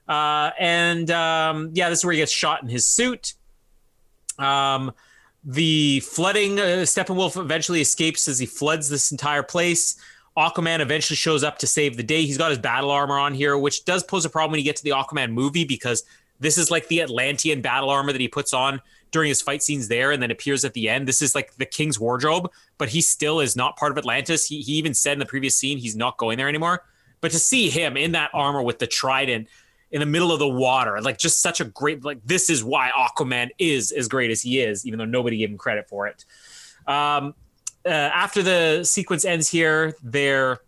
Uh, 0.09 0.51
and 0.59 1.11
um, 1.11 1.71
yeah, 1.75 1.91
this 1.91 2.01
is 2.01 2.05
where 2.05 2.13
he 2.13 2.19
gets 2.19 2.33
shot 2.33 2.63
in 2.63 2.69
his 2.69 2.87
suit. 2.87 3.35
Um, 4.39 4.93
the 5.45 6.01
flooding, 6.01 6.59
uh, 6.59 6.85
Steppenwolf 6.85 7.41
eventually 7.41 7.81
escapes 7.81 8.29
as 8.29 8.39
he 8.39 8.47
floods 8.47 8.89
this 8.89 9.13
entire 9.13 9.43
place. 9.43 9.97
Aquaman 10.37 10.81
eventually 10.81 11.17
shows 11.17 11.45
up 11.45 11.59
to 11.59 11.67
save 11.67 11.97
the 11.97 12.03
day. 12.03 12.25
He's 12.25 12.39
got 12.39 12.51
his 12.51 12.59
battle 12.59 12.91
armor 12.91 13.19
on 13.19 13.35
here, 13.35 13.57
which 13.57 13.85
does 13.85 14.03
pose 14.03 14.25
a 14.25 14.31
problem 14.31 14.53
when 14.53 14.59
you 14.59 14.65
get 14.65 14.77
to 14.77 14.85
the 14.85 14.91
Aquaman 14.91 15.33
movie 15.33 15.65
because 15.65 16.03
this 16.41 16.59
is 16.59 16.71
like 16.71 16.89
the 16.89 17.03
Atlantean 17.03 17.61
battle 17.61 17.91
armor 17.91 18.13
that 18.13 18.21
he 18.21 18.29
puts 18.29 18.53
on 18.53 18.81
during 19.13 19.29
his 19.29 19.41
fight 19.41 19.63
scenes 19.63 19.87
there 19.87 20.11
and 20.11 20.21
then 20.21 20.33
appears 20.33 20.65
at 20.65 20.75
the 20.75 20.89
end. 20.89 21.07
This 21.07 21.23
is 21.23 21.37
like 21.37 21.55
the 21.55 21.65
king's 21.65 22.01
wardrobe, 22.01 22.51
but 22.79 22.89
he 22.89 23.01
still 23.01 23.39
is 23.39 23.55
not 23.55 23.77
part 23.77 23.93
of 23.93 23.99
Atlantis. 23.99 24.45
He, 24.45 24.61
he 24.61 24.73
even 24.73 24.93
said 24.93 25.13
in 25.13 25.19
the 25.21 25.27
previous 25.27 25.57
scene 25.57 25.79
he's 25.79 25.95
not 25.95 26.17
going 26.19 26.37
there 26.37 26.49
anymore. 26.49 26.85
But 27.21 27.31
to 27.31 27.39
see 27.39 27.71
him 27.71 27.97
in 27.97 28.13
that 28.13 28.31
armor 28.35 28.61
with 28.61 28.81
the 28.81 28.89
trident 28.89 29.49
in 29.93 30.01
the 30.01 30.07
middle 30.07 30.33
of 30.33 30.41
the 30.41 30.49
water, 30.49 31.01
like 31.01 31.17
just 31.17 31.41
such 31.41 31.61
a 31.61 31.65
great, 31.65 32.05
like 32.05 32.19
this 32.25 32.51
is 32.51 32.65
why 32.65 32.91
Aquaman 32.91 33.51
is 33.59 33.93
as 33.93 34.09
great 34.09 34.33
as 34.33 34.43
he 34.43 34.61
is, 34.61 34.85
even 34.85 34.99
though 34.99 35.05
nobody 35.05 35.39
gave 35.39 35.51
him 35.51 35.57
credit 35.57 35.89
for 35.89 36.09
it. 36.09 36.25
Um, 36.89 37.35
uh, 37.87 37.89
after 37.91 38.43
the 38.43 38.85
sequence 38.85 39.25
ends 39.25 39.49
here, 39.49 39.95
they're 40.03 40.59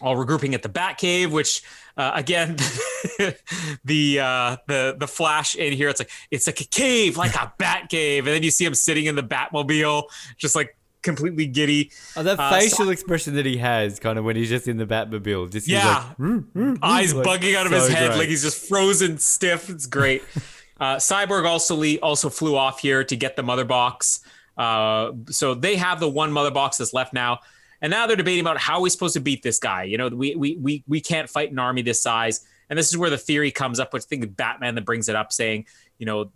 all 0.00 0.16
regrouping 0.16 0.54
at 0.54 0.62
the 0.62 0.68
Batcave, 0.68 1.30
which 1.30 1.62
uh, 1.96 2.12
again, 2.14 2.56
the 3.84 4.20
uh, 4.20 4.56
the 4.66 4.96
the 4.98 5.06
flash 5.08 5.54
in 5.54 5.72
here, 5.72 5.88
it's 5.88 6.00
like 6.00 6.10
it's 6.30 6.46
like 6.46 6.60
a 6.60 6.64
cave, 6.64 7.16
like 7.16 7.34
a 7.34 7.52
bat 7.58 7.88
cave, 7.88 8.26
and 8.26 8.34
then 8.34 8.42
you 8.42 8.50
see 8.50 8.64
him 8.64 8.74
sitting 8.74 9.06
in 9.06 9.14
the 9.14 9.22
Batmobile, 9.22 10.04
just 10.36 10.54
like 10.56 10.76
completely 11.02 11.46
giddy. 11.46 11.90
oh, 12.16 12.22
that 12.22 12.38
Uh, 12.40 12.50
so- 12.50 12.58
facial 12.58 12.88
expression 12.90 13.34
that 13.34 13.44
he 13.46 13.58
has, 13.58 13.98
kind 14.00 14.18
of 14.18 14.24
when 14.24 14.36
he's 14.36 14.48
just 14.48 14.66
in 14.68 14.76
the 14.78 14.86
Batmobile, 14.86 15.50
just 15.52 15.68
Yeah. 15.68 15.86
like, 16.08 16.16
"Mm, 16.18 16.44
mm, 16.54 16.76
mm," 16.76 16.78
eyes 16.82 17.12
like, 17.14 17.26
bugging 17.26 17.54
out 17.56 17.66
of 17.66 17.72
so 17.72 17.78
his 17.80 17.88
head, 17.90 18.08
great. 18.08 18.18
like 18.20 18.28
he's 18.28 18.42
just 18.42 18.66
frozen 18.68 19.18
stiff. 19.18 19.68
It's 19.70 19.86
great. 19.86 20.22
uh, 20.80 20.96
Cyborg 20.96 21.46
also 21.46 21.76
le- 21.76 21.96
also 22.02 22.30
flew 22.30 22.56
off 22.56 22.80
here 22.80 23.04
to 23.04 23.16
get 23.16 23.36
the 23.36 23.42
mother 23.42 23.64
box. 23.64 24.20
Uh, 24.56 25.12
so 25.30 25.54
they 25.54 25.76
have 25.76 26.00
the 26.00 26.08
one 26.08 26.32
mother 26.32 26.50
box 26.50 26.78
that's 26.78 26.92
left 26.92 27.12
now, 27.12 27.40
and 27.80 27.90
now 27.90 28.06
they're 28.06 28.16
debating 28.16 28.40
about 28.40 28.58
how 28.58 28.80
we're 28.80 28.88
supposed 28.88 29.14
to 29.14 29.20
beat 29.20 29.42
this 29.42 29.58
guy. 29.58 29.84
You 29.84 29.98
know, 29.98 30.08
we 30.08 30.34
we 30.34 30.56
we 30.56 30.84
we 30.86 31.00
can't 31.00 31.28
fight 31.28 31.50
an 31.52 31.58
army 31.58 31.82
this 31.82 32.02
size, 32.02 32.46
and 32.70 32.78
this 32.78 32.88
is 32.88 32.96
where 32.98 33.10
the 33.10 33.18
theory 33.18 33.50
comes 33.50 33.80
up. 33.80 33.92
Which 33.92 34.04
I 34.04 34.06
think 34.06 34.36
Batman 34.36 34.74
that 34.76 34.84
brings 34.84 35.08
it 35.08 35.16
up, 35.16 35.32
saying, 35.32 35.66
you 35.98 36.06
know. 36.06 36.30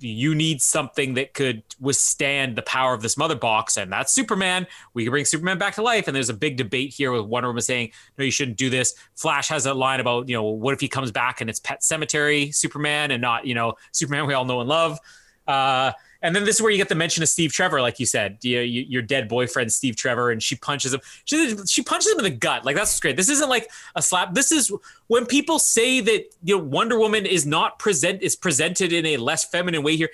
You 0.00 0.36
need 0.36 0.62
something 0.62 1.14
that 1.14 1.34
could 1.34 1.64
withstand 1.80 2.54
the 2.54 2.62
power 2.62 2.94
of 2.94 3.02
this 3.02 3.16
mother 3.16 3.34
box, 3.34 3.76
and 3.76 3.92
that's 3.92 4.12
Superman. 4.12 4.68
We 4.94 5.02
can 5.02 5.10
bring 5.10 5.24
Superman 5.24 5.58
back 5.58 5.74
to 5.74 5.82
life. 5.82 6.06
And 6.06 6.14
there's 6.14 6.28
a 6.28 6.34
big 6.34 6.56
debate 6.56 6.94
here 6.94 7.10
with 7.10 7.24
Wonder 7.24 7.48
Woman 7.48 7.62
saying, 7.62 7.90
no, 8.16 8.24
you 8.24 8.30
shouldn't 8.30 8.58
do 8.58 8.70
this. 8.70 8.94
Flash 9.16 9.48
has 9.48 9.66
a 9.66 9.74
line 9.74 9.98
about, 9.98 10.28
you 10.28 10.36
know, 10.36 10.44
what 10.44 10.72
if 10.72 10.78
he 10.78 10.86
comes 10.86 11.10
back 11.10 11.40
and 11.40 11.50
it's 11.50 11.58
Pet 11.58 11.80
Sematary 11.80 12.54
Superman 12.54 13.10
and 13.10 13.20
not, 13.20 13.44
you 13.44 13.56
know, 13.56 13.74
Superman 13.90 14.28
we 14.28 14.34
all 14.34 14.44
know 14.44 14.60
and 14.60 14.68
love. 14.68 15.00
Uh, 15.48 15.90
and 16.20 16.34
then 16.34 16.44
this 16.44 16.56
is 16.56 16.62
where 16.62 16.70
you 16.70 16.78
get 16.78 16.88
the 16.88 16.94
mention 16.96 17.22
of 17.22 17.28
Steve 17.28 17.52
Trevor, 17.52 17.80
like 17.80 18.00
you 18.00 18.06
said, 18.06 18.38
you, 18.42 18.60
you, 18.60 18.82
your 18.88 19.02
dead 19.02 19.28
boyfriend 19.28 19.72
Steve 19.72 19.94
Trevor, 19.94 20.30
and 20.32 20.42
she 20.42 20.56
punches 20.56 20.92
him. 20.92 21.00
She, 21.24 21.56
she 21.66 21.82
punches 21.82 22.12
him 22.12 22.18
in 22.18 22.24
the 22.24 22.30
gut. 22.30 22.64
Like 22.64 22.74
that's 22.74 22.98
great. 22.98 23.16
This 23.16 23.28
isn't 23.28 23.48
like 23.48 23.70
a 23.94 24.02
slap. 24.02 24.34
This 24.34 24.50
is 24.50 24.72
when 25.06 25.26
people 25.26 25.58
say 25.58 26.00
that 26.00 26.24
you 26.42 26.58
know 26.58 26.64
Wonder 26.64 26.98
Woman 26.98 27.24
is 27.24 27.46
not 27.46 27.78
present 27.78 28.22
is 28.22 28.34
presented 28.34 28.92
in 28.92 29.06
a 29.06 29.16
less 29.16 29.44
feminine 29.44 29.82
way 29.82 29.96
here. 29.96 30.10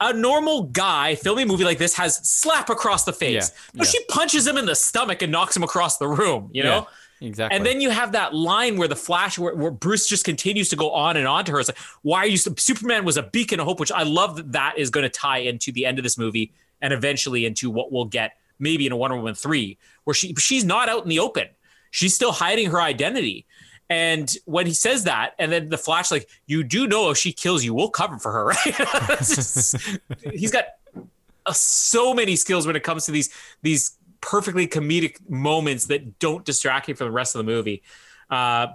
A 0.00 0.12
normal 0.12 0.64
guy 0.64 1.14
filming 1.14 1.44
a 1.44 1.46
movie 1.46 1.64
like 1.64 1.78
this 1.78 1.94
has 1.94 2.16
slap 2.28 2.70
across 2.70 3.04
the 3.04 3.12
face. 3.12 3.50
Yeah, 3.52 3.80
No, 3.80 3.84
yeah. 3.84 3.90
she 3.90 4.04
punches 4.06 4.46
him 4.46 4.56
in 4.56 4.66
the 4.66 4.74
stomach 4.74 5.22
and 5.22 5.30
knocks 5.30 5.56
him 5.56 5.62
across 5.62 5.98
the 5.98 6.08
room. 6.08 6.50
You 6.52 6.64
know. 6.64 6.78
Yeah, 6.80 6.84
exactly. 7.22 7.56
And 7.56 7.64
then 7.64 7.80
you 7.80 7.90
have 7.90 8.12
that 8.12 8.34
line 8.34 8.76
where 8.76 8.88
the 8.88 8.96
Flash, 8.96 9.38
where, 9.38 9.54
where 9.54 9.70
Bruce 9.70 10.06
just 10.06 10.24
continues 10.24 10.68
to 10.70 10.76
go 10.76 10.90
on 10.90 11.16
and 11.16 11.26
on 11.26 11.44
to 11.46 11.52
her. 11.52 11.60
It's 11.60 11.68
like, 11.68 11.78
why 12.02 12.18
are 12.20 12.26
you? 12.26 12.36
Superman 12.36 13.04
was 13.04 13.16
a 13.16 13.22
beacon 13.22 13.60
of 13.60 13.66
hope, 13.66 13.80
which 13.80 13.92
I 13.92 14.02
love 14.02 14.36
that 14.36 14.52
that 14.52 14.74
is 14.78 14.90
going 14.90 15.04
to 15.04 15.08
tie 15.10 15.38
into 15.38 15.72
the 15.72 15.86
end 15.86 15.98
of 15.98 16.02
this 16.02 16.18
movie 16.18 16.52
and 16.80 16.92
eventually 16.92 17.46
into 17.46 17.70
what 17.70 17.92
we'll 17.92 18.04
get 18.04 18.32
maybe 18.58 18.86
in 18.86 18.92
a 18.92 18.96
Wonder 18.96 19.16
Woman 19.16 19.34
three, 19.34 19.78
where 20.04 20.14
she 20.14 20.34
she's 20.34 20.64
not 20.64 20.88
out 20.88 21.02
in 21.02 21.08
the 21.08 21.18
open. 21.18 21.48
She's 21.90 22.14
still 22.14 22.32
hiding 22.32 22.70
her 22.70 22.80
identity. 22.80 23.46
And 23.90 24.34
when 24.46 24.66
he 24.66 24.72
says 24.72 25.04
that, 25.04 25.34
and 25.38 25.52
then 25.52 25.68
the 25.68 25.76
Flash, 25.76 26.10
like, 26.10 26.26
you 26.46 26.64
do 26.64 26.86
know 26.86 27.10
if 27.10 27.18
she 27.18 27.30
kills 27.30 27.62
you, 27.62 27.74
we'll 27.74 27.90
cover 27.90 28.18
for 28.18 28.32
her, 28.32 28.44
right? 28.46 28.58
Just- 29.18 29.76
he's 30.32 30.50
got 30.50 30.64
uh, 31.44 31.52
so 31.52 32.14
many 32.14 32.36
skills 32.36 32.66
when 32.66 32.76
it 32.76 32.82
comes 32.82 33.04
to 33.06 33.12
these 33.12 33.30
these 33.62 33.98
perfectly 34.22 34.66
comedic 34.66 35.18
moments 35.28 35.86
that 35.86 36.18
don't 36.18 36.46
distract 36.46 36.88
you 36.88 36.94
from 36.94 37.08
the 37.08 37.12
rest 37.12 37.34
of 37.34 37.44
the 37.44 37.52
movie. 37.52 37.82
Uh, 38.30 38.68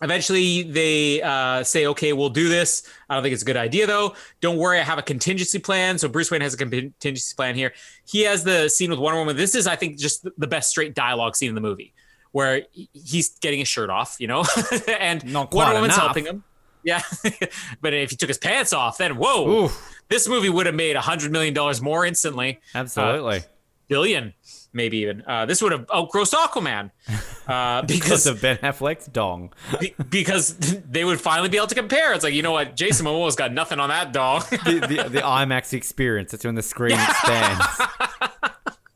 eventually, 0.00 0.62
they 0.62 1.20
uh, 1.20 1.62
say, 1.62 1.86
"Okay, 1.86 2.14
we'll 2.14 2.30
do 2.30 2.48
this." 2.48 2.84
I 3.10 3.14
don't 3.14 3.22
think 3.22 3.34
it's 3.34 3.42
a 3.42 3.46
good 3.46 3.58
idea, 3.58 3.86
though. 3.86 4.14
Don't 4.40 4.56
worry, 4.56 4.78
I 4.80 4.82
have 4.82 4.98
a 4.98 5.02
contingency 5.02 5.58
plan. 5.58 5.98
So 5.98 6.08
Bruce 6.08 6.30
Wayne 6.30 6.40
has 6.40 6.54
a 6.54 6.56
contingency 6.56 7.34
plan 7.36 7.54
here. 7.54 7.74
He 8.06 8.22
has 8.22 8.42
the 8.44 8.70
scene 8.70 8.88
with 8.88 8.98
Wonder 8.98 9.18
Woman. 9.18 9.36
This 9.36 9.54
is, 9.54 9.66
I 9.66 9.76
think, 9.76 9.98
just 9.98 10.26
the 10.38 10.46
best 10.46 10.70
straight 10.70 10.94
dialogue 10.94 11.36
scene 11.36 11.50
in 11.50 11.54
the 11.54 11.60
movie, 11.60 11.92
where 12.30 12.62
he's 12.92 13.30
getting 13.40 13.58
his 13.58 13.68
shirt 13.68 13.90
off, 13.90 14.16
you 14.18 14.28
know, 14.28 14.44
and 14.98 15.30
Not 15.30 15.52
Wonder 15.52 15.74
Woman's 15.74 15.94
enough. 15.94 16.06
helping 16.06 16.24
him. 16.24 16.44
Yeah, 16.84 17.02
but 17.80 17.94
if 17.94 18.10
he 18.10 18.16
took 18.16 18.28
his 18.28 18.38
pants 18.38 18.72
off, 18.72 18.98
then 18.98 19.16
whoa, 19.16 19.64
Oof. 19.64 20.00
this 20.08 20.28
movie 20.28 20.48
would 20.48 20.66
have 20.66 20.74
made 20.74 20.96
a 20.96 21.00
hundred 21.00 21.30
million 21.30 21.54
dollars 21.54 21.80
more 21.80 22.04
instantly, 22.04 22.60
Absolutely. 22.74 23.42
Billion, 23.88 24.34
maybe 24.72 24.98
even. 24.98 25.22
Uh, 25.26 25.46
this 25.46 25.62
would 25.62 25.72
have 25.72 25.86
outgrossed 25.94 26.32
Aquaman 26.32 26.90
uh, 27.46 27.82
because 27.82 28.00
because 28.00 28.26
of 28.26 28.40
Ben 28.42 28.56
Affleck's 28.58 29.06
dong. 29.06 29.52
be- 29.80 29.94
because 30.08 30.56
they 30.90 31.04
would 31.04 31.20
finally 31.20 31.48
be 31.48 31.56
able 31.56 31.66
to 31.68 31.74
compare. 31.74 32.12
It's 32.14 32.24
like 32.24 32.34
you 32.34 32.42
know 32.42 32.52
what, 32.52 32.76
Jason 32.76 33.06
Momoa's 33.06 33.36
got 33.36 33.52
nothing 33.52 33.80
on 33.80 33.88
that 33.88 34.12
dog. 34.12 34.44
the, 34.50 34.80
the, 34.80 35.08
the 35.08 35.20
IMAX 35.20 35.72
experience. 35.72 36.32
That's 36.32 36.44
when 36.44 36.54
the 36.54 36.62
screen 36.62 36.98
expands. 36.98 37.64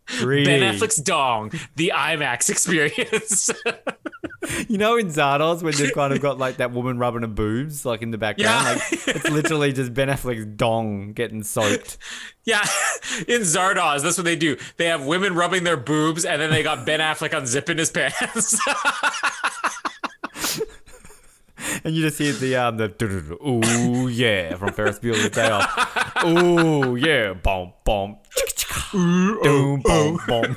3D. 0.09 0.45
ben 0.47 0.75
Affleck's 0.75 0.97
dong, 0.97 1.53
the 1.75 1.93
IMAX 1.95 2.49
experience. 2.49 3.51
You 4.68 4.78
know, 4.78 4.97
in 4.97 5.09
Zardoz, 5.09 5.62
when 5.62 5.74
they've 5.74 5.93
kind 5.93 6.12
of 6.12 6.20
got 6.20 6.39
like 6.39 6.56
that 6.59 6.73
woman 6.73 6.98
rubbing 6.98 7.23
her 7.23 7.28
boobs, 7.28 7.85
like 7.85 8.02
in 8.02 8.10
the 8.10 8.18
background, 8.18 8.66
Yeah. 8.66 8.73
like 8.73 9.16
it's 9.16 9.31
literally 9.31 9.73
just 9.73 9.94
Ben 9.94 10.09
Affleck's 10.09 10.44
dong 10.44 11.12
getting 11.12 11.43
soaked. 11.43 11.98
yeah, 12.44 12.62
in 13.28 13.43
Zardoz, 13.43 14.02
that's 14.02 14.18
what 14.18 14.24
they 14.24 14.36
do. 14.36 14.56
They 14.77 14.86
have 14.86 15.05
women 15.06 15.35
rubbing 15.35 15.64
their 15.64 15.77
boobs, 15.77 16.24
and 16.24 16.40
then 16.40 16.51
they 16.51 16.62
got 16.62 16.85
Ben 16.86 17.01
Affleck 17.01 17.31
unzipping 17.31 17.78
his 17.78 17.90
pants. 17.90 18.59
and 21.85 21.94
you 21.94 22.02
just 22.02 22.18
hear 22.18 22.32
the 22.32 22.56
um 22.56 22.77
the 22.77 23.39
ooh 23.47 24.09
yeah 24.09 24.55
from 24.56 24.73
Ferris 24.73 24.98
Bueller's 24.98 25.31
Day 25.31 25.48
Off. 25.51 26.24
Ooh 26.24 26.97
yeah, 26.97 27.32
bomb 27.35 27.73
bomb, 27.85 28.18
boom 28.93 29.81
bomb 29.82 30.18
bomb. 30.27 30.56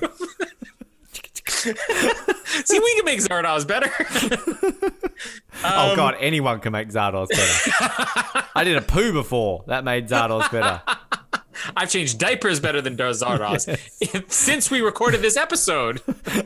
See, 2.65 2.79
we 2.79 2.95
can 2.95 3.05
make 3.05 3.19
Zardoz 3.19 3.67
better. 3.67 3.91
oh 5.63 5.95
god, 5.95 6.15
anyone 6.19 6.59
can 6.59 6.71
make 6.71 6.89
Zardoz 6.89 7.27
better. 7.29 8.47
I 8.55 8.63
did 8.63 8.77
a 8.77 8.81
poo 8.81 9.11
before 9.11 9.63
that 9.67 9.83
made 9.83 10.07
Zardoz 10.07 10.49
better. 10.51 10.81
I've 11.75 11.89
changed 11.89 12.17
diapers 12.17 12.61
better 12.61 12.81
than 12.81 12.95
Zardoz 12.95 14.31
since 14.31 14.71
we 14.71 14.79
recorded 14.79 15.21
this 15.21 15.35
episode. 15.35 15.97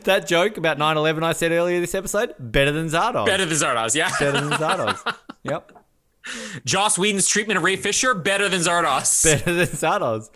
that 0.03 0.25
joke 0.27 0.57
about 0.57 0.79
9/11 0.79 1.21
I 1.23 1.33
said 1.33 1.51
earlier 1.51 1.79
this 1.79 1.93
episode 1.93 2.33
better 2.39 2.71
than 2.71 2.87
Zardoz. 2.87 3.27
Better 3.27 3.45
than 3.45 3.57
Zardoz, 3.57 3.93
yeah. 3.93 4.09
better 4.19 4.41
than 4.41 4.51
Zardoz. 4.51 5.15
Yep. 5.43 5.71
Joss 6.65 6.97
Whedon's 6.97 7.27
treatment 7.27 7.57
of 7.57 7.63
Ray 7.63 7.75
Fisher 7.75 8.13
better 8.15 8.49
than 8.49 8.61
Zardoz. 8.61 9.23
Better 9.23 9.53
than 9.53 9.67
Zardoz. 9.67 10.29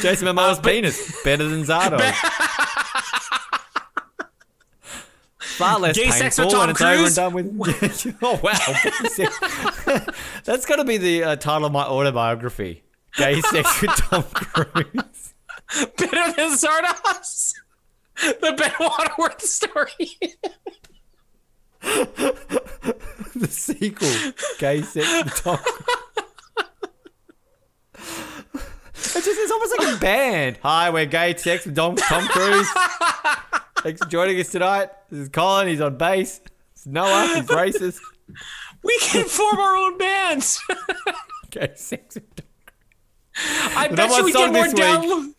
Jason 0.00 0.28
Momoa's 0.28 0.60
penis 0.60 1.22
better 1.24 1.48
than 1.48 1.64
Zardoz. 1.64 2.14
Far 5.56 5.78
less 5.78 5.96
Gay 5.96 6.04
painful 6.04 6.18
sex 6.18 6.38
with 6.38 6.50
Tom 6.50 6.60
when 6.60 6.70
it's 7.06 7.18
over 7.18 7.38
and 7.38 7.58
done 7.58 7.58
with. 7.58 8.16
oh 8.22 8.40
wow, 8.42 10.04
that's 10.44 10.66
got 10.66 10.76
to 10.76 10.84
be 10.84 10.96
the 10.96 11.24
uh, 11.24 11.36
title 11.36 11.66
of 11.66 11.72
my 11.72 11.84
autobiography. 11.84 12.82
Gay 13.16 13.40
sex 13.42 13.82
with 13.82 13.90
Tom 13.90 14.22
Cruise. 14.32 15.34
better 15.98 16.32
than 16.32 16.52
Zardoz. 16.56 17.54
The 18.16 18.54
Ben 18.56 18.72
Waterworth 18.80 19.42
story. 19.42 19.94
the 23.34 23.48
sequel, 23.48 24.32
Gay 24.58 24.82
Sex 24.82 25.24
with 25.24 25.34
Tom 25.34 25.58
Cruise. 25.58 26.11
It's 29.04 29.14
just 29.14 29.26
it's 29.26 29.50
almost 29.50 29.78
like 29.78 29.96
a 29.96 29.98
band. 29.98 30.58
Hi, 30.62 30.88
we're 30.90 31.06
Gay 31.06 31.36
Sex 31.36 31.66
with 31.66 31.74
Tom, 31.74 31.96
Tom 31.96 32.24
Cruise. 32.28 32.68
Thanks 33.78 34.00
for 34.00 34.08
joining 34.08 34.38
us 34.38 34.50
tonight. 34.50 34.90
This 35.10 35.20
is 35.20 35.28
Colin. 35.28 35.66
He's 35.66 35.80
on 35.80 35.96
bass. 35.96 36.40
It's 36.72 36.86
Noah. 36.86 37.32
He's 37.34 37.46
racist. 37.46 38.00
we 38.84 38.96
can 39.00 39.26
form 39.26 39.58
our 39.58 39.76
own 39.76 39.98
bands. 39.98 40.62
Gay 41.50 41.72
Sex 41.74 42.14
with 42.14 42.36
Tom 42.36 42.46
I 43.36 43.88
bet 43.88 44.10
you 44.10 44.24
we 44.24 44.32
get 44.32 44.52
more 44.52 44.64
this 44.64 44.74
download. 44.74 45.34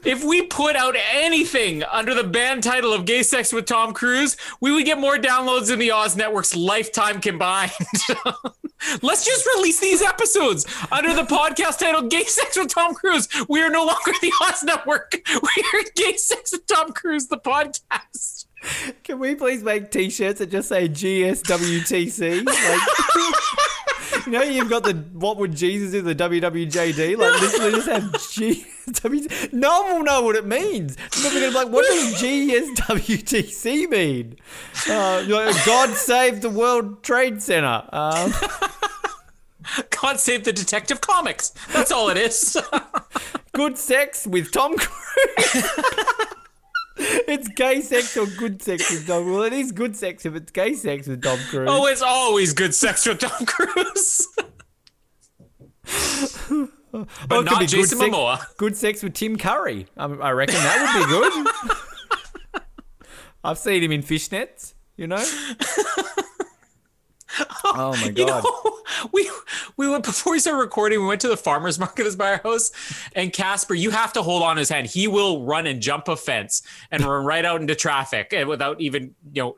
if 0.06 0.24
we 0.24 0.42
put 0.42 0.76
out 0.76 0.94
anything 1.12 1.82
under 1.84 2.14
the 2.14 2.24
band 2.24 2.62
title 2.62 2.92
of 2.92 3.04
Gay 3.04 3.22
Sex 3.22 3.52
with 3.52 3.66
Tom 3.66 3.92
Cruise, 3.92 4.36
we 4.60 4.72
would 4.72 4.84
get 4.84 4.98
more 4.98 5.16
downloads 5.16 5.68
than 5.68 5.78
the 5.78 5.90
Oz 5.90 6.16
Network's 6.16 6.54
lifetime 6.54 7.20
combined. 7.20 7.72
Let's 9.02 9.24
just 9.24 9.46
release 9.56 9.80
these 9.80 10.02
episodes 10.02 10.66
under 10.92 11.14
the 11.14 11.22
podcast 11.22 11.78
title 11.78 12.02
Gay 12.02 12.24
Sex 12.24 12.56
with 12.56 12.68
Tom 12.68 12.94
Cruise. 12.94 13.28
We 13.48 13.62
are 13.62 13.70
no 13.70 13.84
longer 13.84 14.12
the 14.20 14.32
Oz 14.42 14.62
Network. 14.62 15.14
We 15.34 15.64
are 15.74 15.84
Gay 15.96 16.16
Sex 16.16 16.52
with 16.52 16.66
Tom 16.66 16.92
Cruise, 16.92 17.28
the 17.28 17.38
podcast. 17.38 18.46
Can 19.02 19.18
we 19.18 19.34
please 19.34 19.62
make 19.62 19.90
T-shirts 19.90 20.38
that 20.38 20.50
just 20.50 20.68
say 20.68 20.88
GSWTC? 20.88 22.46
Like, 22.46 22.56
you 24.26 24.32
know, 24.32 24.42
you've 24.42 24.70
got 24.70 24.82
the 24.84 24.94
what 25.12 25.36
would 25.38 25.54
Jesus 25.54 25.92
do? 25.92 26.02
The 26.02 26.14
WWJD. 26.14 27.16
Like, 27.16 27.40
literally 27.40 27.72
just 27.72 27.88
have 27.88 28.02
GSWT. 28.12 28.72
No 29.52 29.82
one 29.82 29.96
will 29.96 30.04
know 30.04 30.22
what 30.22 30.36
it 30.36 30.46
means. 30.46 30.96
People 30.96 31.28
are 31.28 31.32
gonna 31.34 31.48
be 31.48 31.54
like, 31.54 31.68
what 31.68 31.86
does 31.86 32.20
GSWTC 32.22 33.88
mean? 33.88 34.36
Uh, 34.88 35.24
like, 35.28 35.64
God 35.64 35.90
save 35.94 36.40
the 36.42 36.50
World 36.50 37.02
Trade 37.02 37.42
Center. 37.42 37.82
Um, 37.92 38.32
God 40.02 40.20
save 40.20 40.44
the 40.44 40.52
Detective 40.52 41.00
Comics. 41.00 41.50
That's 41.72 41.90
all 41.90 42.10
it 42.10 42.18
is. 42.18 42.56
good 43.52 43.78
sex 43.78 44.26
with 44.26 44.52
Tom 44.52 44.76
Cruise. 44.76 45.64
it's 46.96 47.48
gay 47.48 47.80
sex 47.80 48.16
or 48.16 48.26
good 48.26 48.62
sex 48.62 48.90
with 48.90 49.06
Tom. 49.06 49.30
Well, 49.30 49.42
it 49.42 49.52
is 49.52 49.72
good 49.72 49.96
sex 49.96 50.24
if 50.26 50.34
it's 50.34 50.52
gay 50.52 50.74
sex 50.74 51.08
with 51.08 51.22
Tom 51.22 51.38
Cruise. 51.50 51.68
oh, 51.70 51.86
it's 51.86 52.02
always 52.02 52.52
good 52.52 52.74
sex 52.74 53.06
with 53.06 53.18
Tom 53.18 53.46
Cruise. 53.46 54.28
But 56.94 57.08
could 57.28 57.44
not 57.46 57.58
be 57.58 57.66
Jason 57.66 57.98
good 57.98 58.14
sex, 58.14 58.54
Good 58.56 58.76
sex 58.76 59.02
with 59.02 59.14
Tim 59.14 59.36
Curry. 59.36 59.88
I, 59.96 60.04
I 60.04 60.30
reckon 60.30 60.54
that 60.54 60.94
would 60.94 61.04
be 61.04 61.10
good. 62.52 62.62
I've 63.44 63.58
seen 63.58 63.82
him 63.82 63.90
in 63.90 64.02
fishnets, 64.02 64.74
you 64.96 65.08
know? 65.08 65.16
oh 67.64 67.96
my 68.00 68.10
god. 68.10 68.18
You 68.18 68.26
know, 68.26 68.42
we 69.12 69.30
we 69.76 69.88
went 69.88 70.04
before 70.04 70.32
we 70.32 70.38
started 70.38 70.58
recording. 70.58 71.00
We 71.00 71.06
went 71.06 71.20
to 71.22 71.28
the 71.28 71.36
farmers 71.36 71.78
market 71.80 72.04
that's 72.04 72.16
by 72.16 72.32
our 72.32 72.40
house, 72.42 72.70
and 73.14 73.32
Casper, 73.32 73.74
you 73.74 73.90
have 73.90 74.12
to 74.14 74.22
hold 74.22 74.42
on 74.42 74.56
his 74.56 74.68
hand. 74.68 74.86
He 74.86 75.08
will 75.08 75.44
run 75.44 75.66
and 75.66 75.80
jump 75.80 76.08
a 76.08 76.16
fence 76.16 76.62
and 76.90 77.02
run 77.02 77.24
right 77.24 77.44
out 77.44 77.60
into 77.60 77.74
traffic, 77.74 78.32
and 78.32 78.48
without 78.48 78.80
even 78.80 79.14
you 79.32 79.42
know 79.42 79.56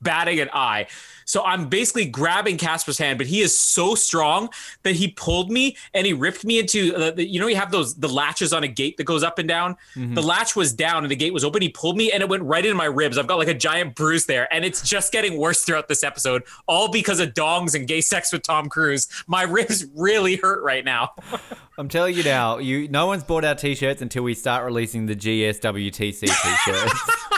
batting 0.00 0.40
an 0.40 0.48
eye. 0.52 0.86
So 1.24 1.44
I'm 1.44 1.68
basically 1.68 2.06
grabbing 2.06 2.56
Casper's 2.56 2.98
hand, 2.98 3.18
but 3.18 3.26
he 3.26 3.40
is 3.40 3.56
so 3.56 3.94
strong 3.94 4.48
that 4.82 4.94
he 4.96 5.08
pulled 5.08 5.50
me 5.50 5.76
and 5.92 6.06
he 6.06 6.12
ripped 6.12 6.44
me 6.44 6.58
into 6.58 6.92
the, 6.92 7.12
the- 7.12 7.28
you 7.28 7.38
know 7.38 7.46
you 7.46 7.56
have 7.56 7.70
those 7.70 7.94
the 7.96 8.08
latches 8.08 8.52
on 8.52 8.64
a 8.64 8.68
gate 8.68 8.96
that 8.96 9.04
goes 9.04 9.22
up 9.22 9.38
and 9.38 9.48
down. 9.48 9.74
Mm-hmm. 9.94 10.14
The 10.14 10.22
latch 10.22 10.56
was 10.56 10.72
down 10.72 11.04
and 11.04 11.10
the 11.10 11.16
gate 11.16 11.32
was 11.32 11.44
open. 11.44 11.60
He 11.62 11.68
pulled 11.68 11.96
me 11.96 12.10
and 12.12 12.22
it 12.22 12.28
went 12.28 12.42
right 12.44 12.64
into 12.64 12.76
my 12.76 12.86
ribs. 12.86 13.18
I've 13.18 13.26
got 13.26 13.38
like 13.38 13.48
a 13.48 13.54
giant 13.54 13.94
bruise 13.94 14.26
there, 14.26 14.52
and 14.52 14.64
it's 14.64 14.82
just 14.88 15.12
getting 15.12 15.36
worse 15.36 15.64
throughout 15.64 15.88
this 15.88 16.02
episode, 16.02 16.44
all 16.66 16.90
because 16.90 17.20
of 17.20 17.34
dongs 17.34 17.74
and 17.74 17.86
gay 17.86 18.00
sex 18.00 18.32
with 18.32 18.42
Tom 18.42 18.68
Cruise. 18.68 19.08
My 19.26 19.42
ribs 19.42 19.84
really 19.94 20.36
hurt 20.36 20.62
right 20.62 20.84
now. 20.84 21.12
I'm 21.78 21.88
telling 21.88 22.14
you 22.16 22.24
now, 22.24 22.58
you 22.58 22.88
no 22.88 23.06
one's 23.06 23.22
bought 23.22 23.44
our 23.44 23.54
t-shirts 23.54 24.02
until 24.02 24.22
we 24.24 24.34
start 24.34 24.64
releasing 24.64 25.06
the 25.06 25.14
GSWTC 25.14 26.20
t-shirts. 26.20 27.00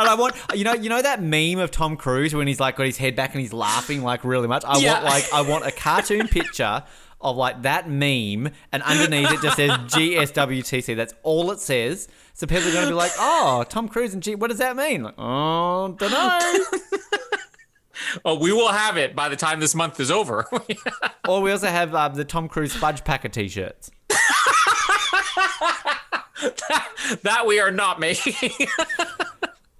and 0.00 0.08
I 0.10 0.14
want 0.14 0.34
you 0.54 0.64
know 0.64 0.74
you 0.74 0.88
know 0.88 1.00
that 1.02 1.22
meme 1.22 1.58
of 1.58 1.70
Tom 1.70 1.96
Cruise 1.96 2.34
when 2.34 2.46
he's 2.46 2.60
like 2.60 2.76
got 2.76 2.86
his 2.86 2.96
head 2.98 3.14
back 3.16 3.32
and 3.32 3.40
he's 3.40 3.52
laughing 3.52 4.02
like 4.02 4.24
really 4.24 4.48
much. 4.48 4.64
I 4.66 4.78
Yeah. 4.78 4.94
want 4.94 5.04
like 5.04 5.32
I 5.32 5.40
want 5.42 5.66
a 5.66 5.72
cartoon 5.72 6.28
picture 6.38 6.82
of 7.20 7.36
like 7.36 7.62
that 7.62 7.88
meme 7.88 8.50
and 8.72 8.82
underneath 8.82 9.30
it 9.30 9.42
just 9.42 9.56
says 9.56 9.70
GSWTC. 9.70 10.96
That's 10.96 11.12
all 11.22 11.50
it 11.50 11.60
says. 11.60 12.08
So 12.32 12.46
people 12.46 12.68
are 12.68 12.72
going 12.72 12.84
to 12.86 12.90
be 12.90 12.94
like, 12.94 13.12
"Oh, 13.18 13.64
Tom 13.68 13.88
Cruise 13.88 14.14
and 14.14 14.22
G, 14.22 14.34
what 14.34 14.48
does 14.48 14.58
that 14.58 14.74
mean?" 14.76 15.02
Like, 15.02 15.14
"Oh, 15.18 15.94
don't 15.98 16.10
know." 16.10 16.64
Oh, 18.24 18.38
we 18.38 18.50
will 18.50 18.68
have 18.72 18.96
it 18.96 19.14
by 19.14 19.28
the 19.28 19.36
time 19.36 19.60
this 19.60 19.74
month 19.74 20.00
is 20.00 20.10
over. 20.10 20.46
or 21.28 21.42
we 21.42 21.52
also 21.52 21.66
have 21.66 21.94
um, 21.94 22.14
the 22.14 22.24
Tom 22.24 22.48
Cruise 22.48 22.74
fudge 22.74 23.04
packer 23.04 23.28
t-shirts. 23.28 23.90
that 27.22 27.44
we 27.46 27.60
are 27.60 27.70
not 27.70 28.00
making. 28.00 28.50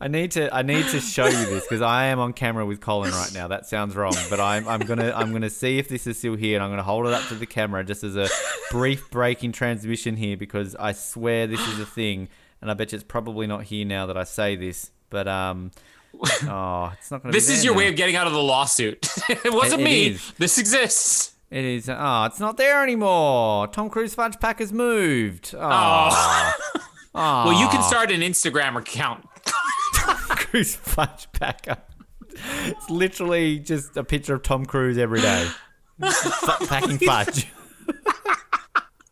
I 0.03 0.09
need 0.09 0.31
to 0.33 0.55
I 0.55 0.63
need 0.63 0.87
to 0.89 1.01
show 1.01 1.27
you 1.27 1.45
this 1.47 1.65
because 1.65 1.83
I 1.83 2.07
am 2.07 2.19
on 2.21 2.33
camera 2.33 2.65
with 2.65 2.81
Colin 2.81 3.11
right 3.13 3.33
now. 3.35 3.49
That 3.49 3.67
sounds 3.67 3.95
wrong, 3.95 4.15
but 4.31 4.41
I'm 4.41 4.67
I'm 4.67 4.81
gonna 4.81 5.13
I'm 5.15 5.31
gonna 5.33 5.51
see 5.51 5.79
if 5.79 5.89
this 5.89 6.07
is 6.07 6.17
still 6.17 6.37
here, 6.37 6.57
and 6.57 6.65
I'm 6.65 6.71
gonna 6.71 6.83
hold 6.83 7.07
it 7.07 7.13
up 7.13 7.27
to 7.29 7.35
the 7.35 7.45
camera 7.47 7.85
just 7.85 8.03
as 8.03 8.17
a 8.17 8.29
brief 8.71 9.11
breaking 9.11 9.53
transmission 9.53 10.17
here 10.17 10.37
because 10.39 10.75
I 10.77 10.93
swear 10.93 11.47
this 11.47 11.61
is 11.69 11.79
a 11.81 11.85
thing, 11.87 12.29
and 12.63 12.71
I 12.71 12.75
bet 12.75 12.93
you 12.93 12.97
it's 12.97 13.05
probably 13.05 13.47
not 13.47 13.65
here 13.65 13.85
now 13.85 14.07
that 14.07 14.17
I 14.17 14.25
say 14.25 14.57
this, 14.57 14.91
but 15.11 15.29
um. 15.29 15.71
Oh, 16.49 16.93
it's 16.99 17.11
not 17.11 17.23
gonna. 17.23 17.33
this 17.33 17.47
be 17.49 17.55
is 17.55 17.65
your 17.65 17.75
now. 17.75 17.79
way 17.79 17.89
of 17.89 17.95
getting 17.97 18.17
out 18.17 18.27
of 18.27 18.33
the 18.33 18.43
lawsuit. 18.43 19.07
it 19.29 19.53
wasn't 19.53 19.81
It- 19.83 19.85
it 19.85 19.85
me. 19.85 20.07
is. 20.09 20.33
This 20.39 20.59
exists. 20.59 21.35
It 21.51 21.65
is. 21.65 21.89
Oh, 21.89 22.25
it's 22.25 22.41
not 22.41 22.57
there 22.57 22.83
anymore. 22.83 23.67
Tom 23.69 23.91
Cruise 23.91 24.15
fudge 24.15 24.39
Pack 24.41 24.59
has 24.61 24.73
moved. 24.73 25.55
Ah. 25.59 26.57
Oh, 26.75 26.81
Oh. 27.13 27.45
Well, 27.47 27.61
you 27.61 27.69
can 27.69 27.83
start 27.83 28.11
an 28.13 28.21
Instagram 28.23 28.77
account. 28.77 29.25
Cruise 30.51 30.75
fudge 30.83 31.29
packer. 31.33 31.77
It's 32.65 32.91
literally 32.91 33.61
just 33.61 33.97
a 33.97 34.03
picture 34.03 34.35
of 34.35 34.43
Tom 34.43 34.67
Cruise 34.67 34.99
every 34.99 35.21
day, 35.21 35.49
F- 36.03 36.69
packing 36.69 36.99
fudge. 37.07 37.47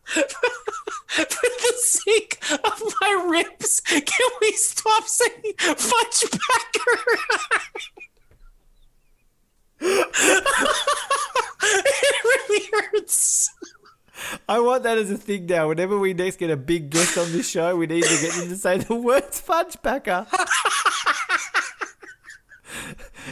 For 0.04 0.22
the 1.14 1.72
sake 1.78 2.38
of 2.50 2.82
my 3.00 3.26
ribs, 3.30 3.80
can 3.80 4.30
we 4.40 4.52
stop 4.52 5.04
saying 5.06 5.54
fudge 5.58 6.24
packer? 6.30 6.98
it 11.62 12.24
really 12.24 12.68
hurts. 12.72 13.50
I 14.48 14.58
want 14.60 14.82
that 14.82 14.98
as 14.98 15.10
a 15.10 15.16
thing 15.16 15.46
now. 15.46 15.68
Whenever 15.68 15.98
we 15.98 16.14
next 16.14 16.38
get 16.38 16.50
a 16.50 16.56
big 16.56 16.90
guest 16.90 17.16
on 17.16 17.30
this 17.32 17.48
show, 17.48 17.76
we 17.76 17.86
need 17.86 18.02
to 18.04 18.20
get 18.20 18.34
them 18.34 18.48
to 18.48 18.56
say 18.56 18.78
the 18.78 18.94
words 18.94 19.40
fudge 19.40 19.80
packer. 19.82 20.26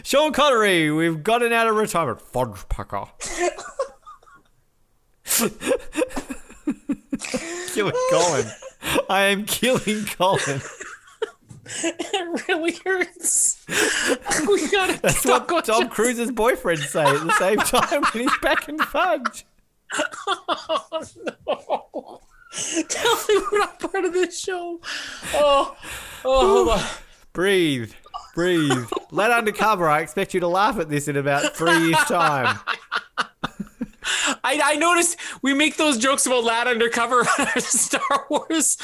Sean 0.02 0.32
Connery, 0.32 0.90
we've 0.90 1.22
gotten 1.22 1.52
out 1.52 1.68
of 1.68 1.76
retirement. 1.76 2.20
Fudge 2.20 2.68
packer. 2.68 3.06
killing 7.72 7.94
Colin. 8.10 8.46
I 9.08 9.22
am 9.24 9.44
killing 9.44 10.04
Colin. 10.06 10.60
It 11.82 12.42
really 12.48 12.78
hurts. 12.84 13.64
we 14.48 14.68
gotta 14.70 15.00
That's 15.00 15.22
talk 15.22 15.50
what 15.50 15.64
Tom 15.64 15.88
Cruise's 15.88 16.30
boyfriend 16.30 16.80
say 16.80 17.04
at 17.04 17.26
the 17.26 17.32
same 17.38 17.58
time 17.58 18.02
when 18.12 18.22
he's 18.22 18.38
back 18.40 18.68
in 18.68 18.78
Fudge. 18.78 19.46
Oh, 20.28 22.20
Tell 22.88 23.14
me 23.28 23.42
we're 23.52 23.58
not 23.58 23.78
part 23.80 24.04
of 24.04 24.12
this 24.12 24.38
show. 24.38 24.80
Oh, 25.34 25.76
oh, 26.24 26.64
hold 26.64 26.68
on. 26.68 26.84
Breathe. 27.32 27.92
Breathe. 28.36 28.86
Let 29.10 29.30
undercover. 29.30 29.88
I 29.88 30.00
expect 30.00 30.34
you 30.34 30.40
to 30.40 30.46
laugh 30.46 30.78
at 30.78 30.90
this 30.90 31.08
in 31.08 31.16
about 31.16 31.56
three 31.56 31.86
years' 31.86 31.96
time. 32.00 32.58
I, 34.44 34.60
I 34.62 34.76
noticed 34.76 35.16
we 35.40 35.54
make 35.54 35.78
those 35.78 35.96
jokes 35.96 36.26
about 36.26 36.44
Lad 36.44 36.68
Undercover 36.68 37.24
Star 37.56 38.26
Wars. 38.28 38.76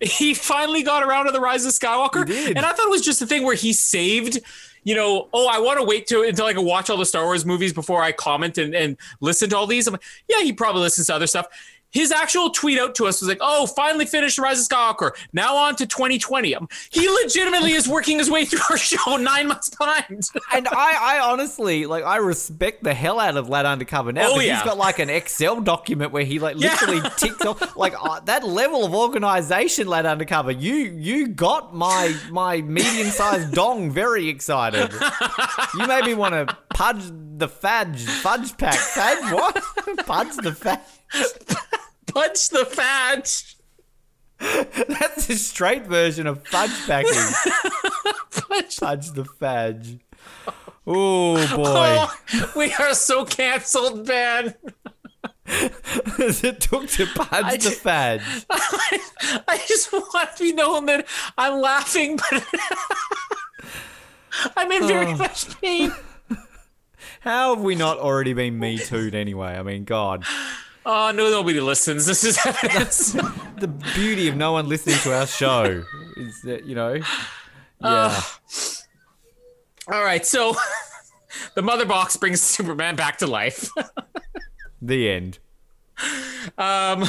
He 0.00 0.34
finally 0.34 0.82
got 0.82 1.04
around 1.04 1.26
to 1.26 1.30
the 1.30 1.40
Rise 1.40 1.64
of 1.64 1.72
Skywalker, 1.72 2.28
and 2.28 2.58
I 2.58 2.72
thought 2.72 2.86
it 2.86 2.90
was 2.90 3.02
just 3.02 3.22
a 3.22 3.26
thing 3.26 3.44
where 3.44 3.54
he 3.54 3.72
saved. 3.72 4.40
You 4.82 4.96
know, 4.96 5.28
oh, 5.32 5.48
I 5.48 5.60
want 5.60 5.78
to 5.78 5.84
wait 5.84 6.08
to 6.08 6.22
until 6.22 6.46
I 6.46 6.52
can 6.52 6.64
watch 6.64 6.90
all 6.90 6.96
the 6.96 7.06
Star 7.06 7.24
Wars 7.24 7.46
movies 7.46 7.72
before 7.72 8.02
I 8.02 8.10
comment 8.10 8.58
and, 8.58 8.74
and 8.74 8.96
listen 9.20 9.48
to 9.50 9.56
all 9.56 9.66
these. 9.68 9.86
I'm 9.86 9.92
like, 9.92 10.02
yeah, 10.28 10.42
he 10.42 10.52
probably 10.52 10.82
listens 10.82 11.06
to 11.06 11.14
other 11.14 11.28
stuff. 11.28 11.46
His 11.96 12.12
actual 12.12 12.50
tweet 12.50 12.78
out 12.78 12.94
to 12.96 13.06
us 13.06 13.20
was 13.20 13.28
like, 13.28 13.38
"Oh, 13.40 13.66
finally 13.66 14.04
finished 14.06 14.38
Rise 14.38 14.60
of 14.60 14.68
Skywalker. 14.68 15.12
Now 15.32 15.56
on 15.56 15.76
to 15.76 15.86
2020." 15.86 16.54
Um, 16.54 16.68
He 16.90 17.08
legitimately 17.08 17.72
is 17.72 17.88
working 17.88 18.18
his 18.18 18.30
way 18.30 18.44
through 18.44 18.60
our 18.70 18.76
show 18.90 19.16
nine 19.16 19.48
months 19.48 19.70
behind. 19.70 20.28
And 20.54 20.68
I, 20.68 21.16
I 21.16 21.20
honestly, 21.30 21.86
like, 21.86 22.04
I 22.04 22.16
respect 22.18 22.82
the 22.84 22.94
hell 22.94 23.18
out 23.18 23.36
of 23.36 23.48
Lad 23.48 23.66
Undercover 23.66 24.12
now. 24.12 24.28
Oh, 24.32 24.40
yeah. 24.40 24.56
He's 24.56 24.64
got 24.64 24.78
like 24.78 24.98
an 24.98 25.10
Excel 25.10 25.60
document 25.60 26.12
where 26.12 26.24
he 26.24 26.38
like 26.38 26.56
Yeah. 26.58 26.70
literally 26.80 27.00
ticks 27.16 27.44
off 27.44 27.76
like 27.76 27.94
uh, 28.00 28.20
that 28.20 28.46
level 28.46 28.84
of 28.84 28.94
organization. 28.94 29.86
Lad 29.88 30.06
Undercover, 30.06 30.50
you 30.52 30.74
you 30.74 31.28
got 31.28 31.74
my 31.74 32.14
my 32.30 32.60
medium 32.62 33.08
sized 33.08 33.52
dong 33.52 33.90
very 33.90 34.28
excited. 34.28 34.92
You 35.78 35.86
made 35.86 36.04
me 36.04 36.14
want 36.14 36.34
to 36.34 36.56
pudge 36.74 37.02
the 37.38 37.48
fudge 37.48 38.04
fudge 38.04 38.56
pack. 38.58 38.74
Fudge 38.74 39.32
what? 39.32 39.62
pudge 40.06 40.36
the 40.36 40.52
fudge. 40.52 40.80
Punch 42.16 42.48
the 42.48 42.64
fudge. 42.64 43.56
That's 44.38 45.28
a 45.28 45.36
straight 45.36 45.84
version 45.84 46.26
of 46.26 46.46
fudge 46.48 46.70
packing. 46.86 47.12
Punch 48.32 48.76
Fudge 48.76 49.10
the 49.10 49.26
fudge. 49.26 49.98
Oh, 50.86 51.36
oh 51.36 51.56
boy. 51.56 51.66
Oh, 51.68 52.52
we 52.56 52.72
are 52.72 52.94
so 52.94 53.26
canceled, 53.26 54.08
man. 54.08 54.54
As 55.46 56.42
it 56.42 56.60
took 56.60 56.88
to 56.88 57.04
pudge 57.04 57.64
the 57.64 57.70
fudge. 57.70 58.22
I 58.50 59.62
just 59.68 59.92
want 59.92 60.36
to 60.36 60.42
be 60.42 60.54
known 60.54 60.86
that 60.86 61.06
I'm 61.36 61.60
laughing, 61.60 62.16
but 62.30 62.46
I'm 64.56 64.72
in 64.72 64.86
very 64.88 65.06
Oh. 65.12 65.16
much 65.18 65.60
pain. 65.60 65.92
How 67.20 67.54
have 67.54 67.62
we 67.62 67.74
not 67.74 67.98
already 67.98 68.32
been 68.32 68.58
me 68.58 68.78
too'd 68.78 69.14
anyway? 69.14 69.58
I 69.58 69.62
mean, 69.62 69.84
God. 69.84 70.24
Oh 70.88 71.10
no, 71.10 71.28
nobody 71.30 71.60
listens. 71.60 72.06
This 72.06 72.22
is 72.24 72.38
evidence. 72.46 73.16
The 73.58 73.68
beauty 73.68 74.28
of 74.28 74.36
no 74.36 74.52
one 74.52 74.68
listening 74.68 74.98
to 74.98 75.14
our 75.14 75.26
show 75.26 75.82
is 76.18 76.42
that, 76.42 76.66
you 76.66 76.74
know. 76.74 77.00
Yeah. 77.80 78.22
All 79.90 80.04
right, 80.04 80.26
so 80.26 80.54
the 81.54 81.62
mother 81.62 81.86
box 81.86 82.18
brings 82.18 82.42
Superman 82.42 82.96
back 82.96 83.16
to 83.18 83.26
life. 83.26 83.70
the 84.82 85.08
end. 85.08 85.38
um, 86.58 87.06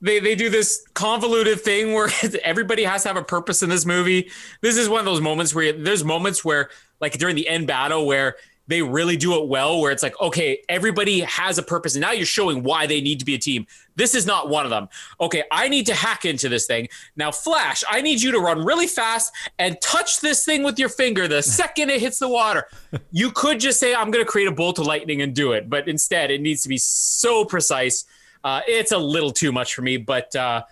they 0.00 0.20
they 0.20 0.36
do 0.36 0.48
this 0.50 0.86
convoluted 0.94 1.60
thing 1.60 1.94
where 1.94 2.08
everybody 2.44 2.84
has 2.84 3.02
to 3.02 3.08
have 3.08 3.16
a 3.16 3.24
purpose 3.24 3.60
in 3.60 3.68
this 3.68 3.84
movie. 3.84 4.30
This 4.60 4.76
is 4.76 4.88
one 4.88 5.00
of 5.00 5.06
those 5.06 5.20
moments 5.20 5.52
where 5.52 5.72
there's 5.72 6.04
moments 6.04 6.44
where, 6.44 6.70
like 7.00 7.18
during 7.18 7.34
the 7.34 7.48
end 7.48 7.66
battle, 7.66 8.06
where 8.06 8.36
they 8.68 8.80
really 8.80 9.16
do 9.16 9.40
it 9.42 9.48
well, 9.48 9.80
where 9.80 9.90
it's 9.90 10.02
like, 10.02 10.18
okay, 10.20 10.62
everybody 10.68 11.20
has 11.20 11.58
a 11.58 11.62
purpose, 11.62 11.94
and 11.94 12.00
now 12.00 12.12
you're 12.12 12.24
showing 12.24 12.62
why 12.62 12.86
they 12.86 13.00
need 13.00 13.18
to 13.18 13.24
be 13.24 13.34
a 13.34 13.38
team. 13.38 13.66
This 13.96 14.14
is 14.14 14.24
not 14.24 14.48
one 14.48 14.64
of 14.64 14.70
them. 14.70 14.88
Okay, 15.20 15.42
I 15.50 15.68
need 15.68 15.86
to 15.86 15.94
hack 15.94 16.24
into 16.24 16.48
this 16.48 16.66
thing. 16.66 16.88
Now, 17.16 17.32
Flash, 17.32 17.82
I 17.90 18.00
need 18.00 18.22
you 18.22 18.32
to 18.32 18.38
run 18.38 18.64
really 18.64 18.86
fast 18.86 19.32
and 19.58 19.80
touch 19.80 20.20
this 20.20 20.44
thing 20.44 20.62
with 20.62 20.78
your 20.78 20.88
finger 20.88 21.26
the 21.26 21.42
second 21.42 21.90
it 21.90 22.00
hits 22.00 22.18
the 22.18 22.28
water. 22.28 22.66
You 23.10 23.32
could 23.32 23.60
just 23.60 23.80
say, 23.80 23.94
I'm 23.94 24.10
going 24.10 24.24
to 24.24 24.30
create 24.30 24.48
a 24.48 24.52
bolt 24.52 24.78
of 24.78 24.86
lightning 24.86 25.22
and 25.22 25.34
do 25.34 25.52
it, 25.52 25.68
but 25.68 25.88
instead, 25.88 26.30
it 26.30 26.40
needs 26.40 26.62
to 26.62 26.68
be 26.68 26.78
so 26.78 27.44
precise. 27.44 28.04
Uh, 28.44 28.60
it's 28.66 28.92
a 28.92 28.98
little 28.98 29.32
too 29.32 29.52
much 29.52 29.74
for 29.74 29.82
me, 29.82 29.96
but 29.96 30.34
uh, 30.36 30.62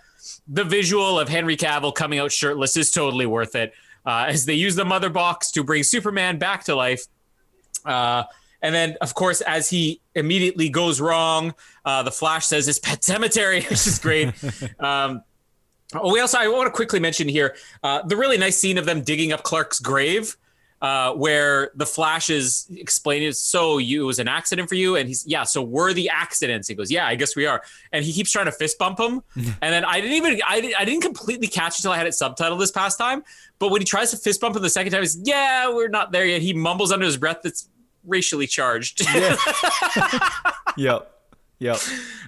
the 0.47 0.63
visual 0.63 1.19
of 1.19 1.29
Henry 1.29 1.57
Cavill 1.57 1.93
coming 1.93 2.19
out 2.19 2.31
shirtless 2.31 2.77
is 2.77 2.91
totally 2.91 3.25
worth 3.25 3.55
it. 3.55 3.73
Uh, 4.05 4.25
as 4.29 4.45
they 4.45 4.55
use 4.55 4.75
the 4.75 4.85
mother 4.85 5.09
box 5.09 5.51
to 5.51 5.63
bring 5.63 5.83
Superman 5.83 6.39
back 6.39 6.63
to 6.63 6.75
life. 6.75 7.05
Uh, 7.85 8.23
and 8.61 8.75
then, 8.75 8.97
of 9.01 9.15
course, 9.15 9.41
as 9.41 9.69
he 9.69 10.01
immediately 10.13 10.69
goes 10.69 11.01
wrong, 11.01 11.53
uh, 11.83 12.03
the 12.03 12.11
Flash 12.11 12.45
says 12.45 12.67
it's 12.67 12.79
Pet 12.79 13.01
Sematary, 13.01 13.63
which 13.69 13.87
is 13.87 13.99
great. 13.99 14.27
um, 14.79 15.23
oh, 15.93 16.11
we 16.11 16.19
also, 16.19 16.37
I 16.37 16.47
want 16.47 16.67
to 16.67 16.71
quickly 16.71 16.99
mention 16.99 17.27
here 17.27 17.55
uh, 17.83 18.03
the 18.03 18.15
really 18.15 18.37
nice 18.37 18.57
scene 18.57 18.77
of 18.77 18.85
them 18.85 19.01
digging 19.01 19.31
up 19.31 19.43
Clark's 19.43 19.79
grave. 19.79 20.37
Uh, 20.81 21.13
where 21.13 21.69
the 21.75 21.85
Flash 21.85 22.31
is 22.31 22.65
explaining, 22.71 23.31
so 23.33 23.77
you 23.77 24.01
it 24.01 24.05
was 24.07 24.17
an 24.17 24.27
accident 24.27 24.67
for 24.67 24.73
you, 24.73 24.95
and 24.95 25.07
he's 25.07 25.23
yeah, 25.27 25.43
so 25.43 25.61
we're 25.61 25.93
the 25.93 26.09
accidents. 26.09 26.67
He 26.67 26.73
goes, 26.73 26.89
yeah, 26.89 27.05
I 27.05 27.13
guess 27.13 27.35
we 27.35 27.45
are, 27.45 27.61
and 27.91 28.03
he 28.03 28.11
keeps 28.11 28.31
trying 28.31 28.47
to 28.47 28.51
fist 28.51 28.79
bump 28.79 28.99
him, 28.99 29.21
and 29.35 29.55
then 29.61 29.85
I 29.85 30.01
didn't 30.01 30.17
even 30.17 30.41
I, 30.43 30.73
I 30.79 30.83
didn't 30.83 31.01
completely 31.01 31.45
catch 31.45 31.77
until 31.77 31.91
I 31.91 31.97
had 31.97 32.07
it 32.07 32.13
subtitled 32.13 32.57
this 32.57 32.71
past 32.71 32.97
time, 32.97 33.23
but 33.59 33.69
when 33.69 33.79
he 33.79 33.85
tries 33.85 34.09
to 34.09 34.17
fist 34.17 34.41
bump 34.41 34.55
him 34.55 34.63
the 34.63 34.71
second 34.71 34.91
time, 34.91 35.03
he's 35.03 35.19
yeah, 35.23 35.71
we're 35.71 35.87
not 35.87 36.11
there 36.11 36.25
yet. 36.25 36.41
He 36.41 36.51
mumbles 36.51 36.91
under 36.91 37.05
his 37.05 37.15
breath 37.15 37.41
that's 37.43 37.69
racially 38.05 38.47
charged. 38.47 39.01
Yeah. 39.13 39.35
yep. 40.77 41.07
Yep. 41.59 41.77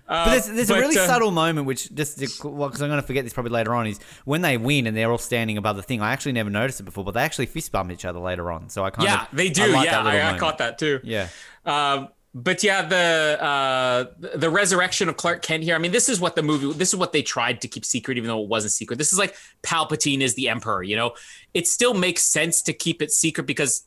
but 0.07 0.25
there's, 0.29 0.45
there's 0.45 0.69
a 0.69 0.79
really 0.79 0.95
uh, 0.95 1.07
subtle 1.07 1.31
moment, 1.31 1.65
which 1.65 1.91
just 1.93 2.19
because 2.19 2.81
I'm 2.81 2.89
going 2.89 3.01
to 3.01 3.01
forget 3.01 3.23
this 3.23 3.33
probably 3.33 3.51
later 3.51 3.73
on, 3.73 3.87
is 3.87 3.99
when 4.25 4.43
they 4.43 4.57
win 4.57 4.85
and 4.85 4.95
they're 4.95 5.09
all 5.09 5.17
standing 5.17 5.57
above 5.57 5.75
the 5.75 5.81
thing. 5.81 6.01
I 6.01 6.11
actually 6.11 6.33
never 6.33 6.51
noticed 6.51 6.79
it 6.79 6.83
before, 6.83 7.03
but 7.03 7.15
they 7.15 7.21
actually 7.21 7.47
fist 7.47 7.71
bump 7.71 7.91
each 7.91 8.05
other 8.05 8.19
later 8.19 8.51
on. 8.51 8.69
So 8.69 8.83
I 8.83 8.91
kind 8.91 9.07
yeah, 9.07 9.23
of 9.23 9.27
yeah, 9.31 9.37
they 9.37 9.49
do. 9.49 9.63
I 9.63 9.67
like 9.67 9.85
yeah, 9.85 10.01
I, 10.03 10.35
I 10.35 10.37
caught 10.37 10.59
that 10.59 10.77
too. 10.77 10.99
Yeah. 11.03 11.29
Um, 11.65 12.09
but 12.35 12.63
yeah, 12.63 12.81
the 12.81 13.37
uh, 13.41 14.05
the 14.37 14.49
resurrection 14.49 15.07
of 15.07 15.17
Clark 15.17 15.43
Kent 15.43 15.63
here. 15.63 15.75
I 15.75 15.77
mean, 15.77 15.91
this 15.91 16.09
is 16.09 16.19
what 16.19 16.35
the 16.35 16.41
movie. 16.41 16.71
This 16.73 16.89
is 16.89 16.95
what 16.95 17.11
they 17.11 17.21
tried 17.21 17.61
to 17.61 17.67
keep 17.67 17.85
secret, 17.85 18.17
even 18.17 18.27
though 18.27 18.41
it 18.41 18.49
wasn't 18.49 18.73
secret. 18.73 18.97
This 18.97 19.13
is 19.13 19.19
like 19.19 19.35
Palpatine 19.61 20.21
is 20.21 20.33
the 20.33 20.49
Emperor. 20.49 20.81
You 20.81 20.95
know, 20.95 21.13
it 21.53 21.67
still 21.67 21.93
makes 21.93 22.23
sense 22.23 22.61
to 22.63 22.73
keep 22.73 23.01
it 23.01 23.11
secret 23.11 23.45
because. 23.45 23.83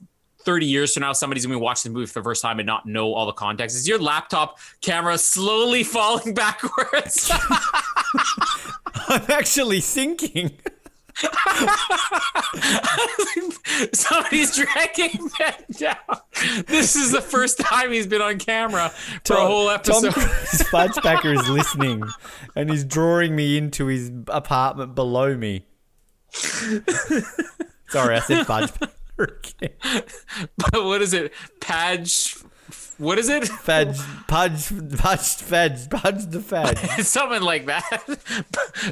30 0.47 0.65
years 0.65 0.95
from 0.95 1.03
now, 1.03 1.13
somebody's 1.13 1.45
gonna 1.45 1.59
be 1.59 1.63
watching 1.63 1.93
the 1.93 1.99
movie 1.99 2.07
for 2.07 2.21
the 2.21 2.25
first 2.25 2.41
time 2.41 2.59
and 2.61 2.67
not 2.67 2.87
know 2.87 3.13
all 3.13 3.27
the 3.27 3.33
context. 3.33 3.77
Is 3.77 3.87
your 3.87 3.99
laptop 3.99 4.59
camera 4.81 5.19
slowly 5.19 5.83
falling 5.97 6.33
backwards? 6.33 7.31
I'm 9.09 9.25
actually 9.29 9.81
sinking. 9.81 10.53
Somebody's 13.93 14.55
dragging 14.57 15.31
Ben 15.39 15.55
down. 15.73 15.97
This 16.67 16.95
is 16.95 17.11
the 17.11 17.23
first 17.23 17.59
time 17.59 17.91
he's 17.91 18.07
been 18.07 18.23
on 18.23 18.39
camera 18.39 18.91
for 19.25 19.35
a 19.35 19.47
whole 19.47 19.71
episode. 19.71 20.13
Tom 20.13 20.23
Fudgebacker 20.23 21.35
is 21.39 21.49
listening 21.49 22.05
and 22.55 22.71
he's 22.71 22.85
drawing 22.85 23.35
me 23.35 23.57
into 23.57 23.87
his 23.87 24.13
apartment 24.29 24.95
below 24.95 25.35
me. 25.35 25.67
Sorry, 26.31 28.17
I 28.17 28.21
said 28.21 28.47
Fudgebacker 28.47 28.91
again. 29.19 30.03
But 30.57 30.85
what 30.85 31.03
is 31.03 31.13
it? 31.13 31.33
Padge. 31.61 32.37
What 32.99 33.19
is 33.19 33.29
it? 33.29 33.47
Fudge, 33.47 33.99
Pudge, 34.27 34.73
Pudge, 34.97 35.21
Fudge, 35.21 35.91
Pudge 35.91 36.27
the 36.27 36.41
Fudge. 36.41 36.79
something 37.07 37.43
like 37.43 37.67
that. 37.67 38.03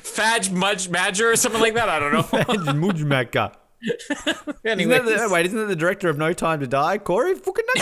Fadge 0.02 0.50
Mudge 0.50 0.88
Madger 0.88 1.32
or 1.32 1.36
something 1.36 1.60
like 1.60 1.74
that. 1.74 1.88
I 1.88 1.98
don't 1.98 2.12
know. 2.12 2.22
Fudge 2.22 2.46
Mudgebacker. 2.46 3.54
Isn't 4.64 4.88
the, 4.88 5.28
wait, 5.30 5.46
isn't 5.46 5.58
that 5.58 5.66
the 5.66 5.76
director 5.76 6.08
of 6.08 6.16
No 6.16 6.32
Time 6.32 6.60
to 6.60 6.66
Die? 6.66 6.98
Corey 6.98 7.34
fucking 7.34 7.64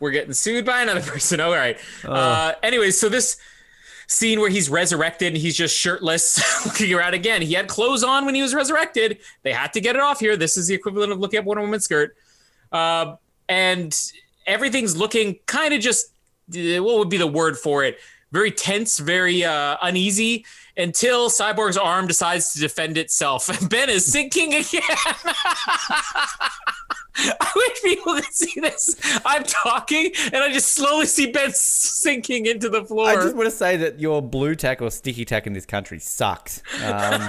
we're 0.00 0.10
getting 0.10 0.32
sued 0.32 0.64
by 0.64 0.80
another 0.80 1.02
person. 1.02 1.38
All 1.40 1.52
right. 1.52 1.78
Uh, 2.02 2.54
anyway, 2.62 2.90
so 2.90 3.10
this 3.10 3.36
scene 4.12 4.40
where 4.40 4.50
he's 4.50 4.68
resurrected 4.68 5.28
and 5.28 5.36
he's 5.36 5.56
just 5.56 5.76
shirtless 5.76 6.66
looking 6.66 6.92
around 6.92 7.14
again. 7.14 7.42
He 7.42 7.54
had 7.54 7.68
clothes 7.68 8.04
on 8.04 8.26
when 8.26 8.34
he 8.34 8.42
was 8.42 8.54
resurrected. 8.54 9.18
They 9.42 9.52
had 9.52 9.72
to 9.72 9.80
get 9.80 9.96
it 9.96 10.02
off 10.02 10.20
here. 10.20 10.36
This 10.36 10.56
is 10.56 10.66
the 10.66 10.74
equivalent 10.74 11.12
of 11.12 11.18
looking 11.18 11.38
at 11.38 11.44
Wonder 11.44 11.62
Woman's 11.62 11.84
skirt. 11.84 12.16
Uh, 12.70 13.16
and 13.48 13.98
everything's 14.46 14.96
looking 14.96 15.38
kind 15.46 15.74
of 15.74 15.80
just, 15.80 16.12
uh, 16.54 16.82
what 16.82 16.98
would 16.98 17.10
be 17.10 17.16
the 17.16 17.26
word 17.26 17.58
for 17.58 17.84
it? 17.84 17.98
Very 18.30 18.50
tense, 18.50 18.98
very 18.98 19.44
uh, 19.44 19.76
uneasy 19.82 20.44
until 20.76 21.28
Cyborg's 21.28 21.76
arm 21.76 22.06
decides 22.06 22.52
to 22.54 22.60
defend 22.60 22.96
itself. 22.96 23.48
And 23.48 23.68
Ben 23.70 23.90
is 23.90 24.06
sinking 24.06 24.54
again. 24.54 24.82
I 27.14 27.52
wish 27.54 27.82
people 27.82 28.14
could 28.14 28.24
see 28.32 28.58
this. 28.60 28.96
I'm 29.24 29.44
talking, 29.44 30.12
and 30.32 30.36
I 30.36 30.50
just 30.50 30.74
slowly 30.74 31.04
see 31.06 31.30
Ben 31.30 31.52
sinking 31.52 32.46
into 32.46 32.70
the 32.70 32.84
floor. 32.84 33.06
I 33.06 33.14
just 33.16 33.36
want 33.36 33.50
to 33.50 33.54
say 33.54 33.76
that 33.76 34.00
your 34.00 34.22
blue 34.22 34.54
tack 34.54 34.80
or 34.80 34.90
sticky 34.90 35.26
tack 35.26 35.46
in 35.46 35.52
this 35.52 35.66
country 35.66 35.98
sucks. 35.98 36.62
Um, 36.82 37.28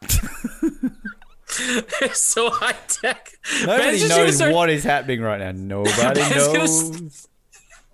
so 2.12 2.50
high 2.50 2.74
tech. 2.88 3.34
Nobody 3.64 4.08
knows 4.08 4.36
start- 4.36 4.52
what 4.52 4.68
is 4.68 4.82
happening 4.82 5.20
right 5.20 5.38
now. 5.38 5.52
Nobody 5.52 6.20
knows. 6.20 7.28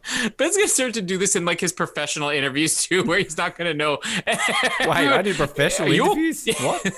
Ben's 0.37 0.57
gonna 0.57 0.69
start 0.69 0.95
to 0.95 1.03
do 1.03 1.17
this 1.19 1.35
in 1.37 1.45
like 1.45 1.61
his 1.61 1.73
professional 1.73 2.29
interviews 2.29 2.83
too, 2.85 3.05
where 3.05 3.19
he's 3.19 3.37
not 3.39 3.57
gonna 3.57 3.75
know. 3.75 3.99
Why 4.85 5.09
I 5.13 5.23
did 5.23 5.37
professional 5.37 5.89
Are 5.89 5.93
you- 5.93 6.05
interviews. 6.05 6.47
What? 6.61 6.93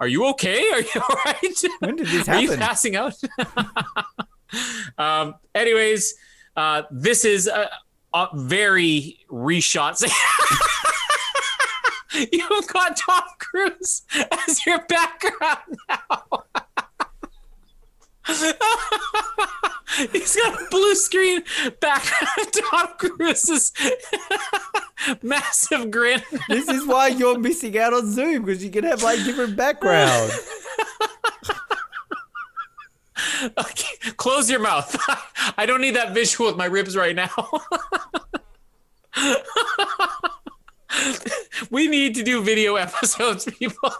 Are 0.00 0.08
you 0.08 0.26
okay? 0.30 0.70
Are 0.72 0.80
you 0.80 0.90
all 1.08 1.16
right? 1.24 1.64
When 1.80 1.96
did 1.96 2.06
this 2.08 2.26
happen? 2.26 2.48
Are 2.48 2.52
you 2.52 2.56
passing 2.58 2.96
out? 2.96 3.14
um. 4.98 5.34
Anyways, 5.54 6.14
uh, 6.56 6.82
this 6.90 7.24
is 7.24 7.46
a, 7.46 7.70
a 8.12 8.28
very 8.34 9.18
reshot. 9.30 10.02
You've 12.30 12.66
got 12.68 12.96
Tom 12.96 13.22
Cruise 13.38 14.02
as 14.46 14.66
your 14.66 14.80
background 14.86 15.78
now. 15.88 16.44
He's 20.12 20.36
got 20.36 20.60
a 20.60 20.66
blue 20.70 20.94
screen 20.94 21.42
background 21.80 22.38
of 22.38 22.52
Tom 22.52 22.88
Cruise's 22.98 23.72
massive 25.22 25.90
grin. 25.90 26.22
This 26.48 26.68
is 26.68 26.86
why 26.86 27.08
you're 27.08 27.38
missing 27.38 27.76
out 27.78 27.92
on 27.92 28.10
Zoom 28.10 28.44
because 28.44 28.64
you 28.64 28.70
can 28.70 28.84
have 28.84 29.02
like 29.02 29.22
different 29.24 29.56
backgrounds. 29.56 30.38
Okay, 33.58 34.12
close 34.16 34.48
your 34.48 34.60
mouth. 34.60 34.96
I 35.56 35.66
don't 35.66 35.80
need 35.80 35.96
that 35.96 36.14
visual 36.14 36.48
with 36.48 36.56
my 36.56 36.66
ribs 36.66 36.96
right 36.96 37.14
now. 37.14 37.32
we 41.70 41.88
need 41.88 42.14
to 42.14 42.22
do 42.22 42.40
video 42.42 42.76
episodes, 42.76 43.44
people. 43.58 43.92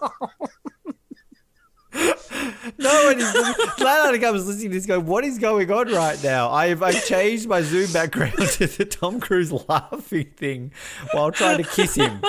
No 2.79 3.05
one 3.05 3.21
is. 3.21 3.33
Glad 3.77 4.21
comes 4.21 4.47
listening 4.47 4.71
to 4.71 4.77
this. 4.77 4.87
Go, 4.87 4.99
what 5.01 5.25
is 5.25 5.39
going 5.39 5.71
on 5.71 5.93
right 5.93 6.23
now? 6.23 6.51
I 6.51 6.69
have 6.69 6.83
I 6.83 6.93
changed 6.93 7.47
my 7.49 7.63
Zoom 7.63 7.93
background 7.93 8.33
to 8.39 8.67
the 8.67 8.85
Tom 8.85 9.21
Cruise 9.21 9.53
laughing 9.69 10.31
thing 10.37 10.73
while 11.13 11.31
trying 11.31 11.59
to 11.63 11.65
kiss 11.69 11.95
him. 11.95 12.23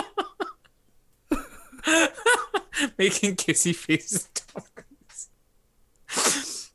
Making 2.98 3.35
kissy 3.35 3.76
faces. 3.76 4.30
Tom 4.34 4.64
Cruise. 4.76 6.72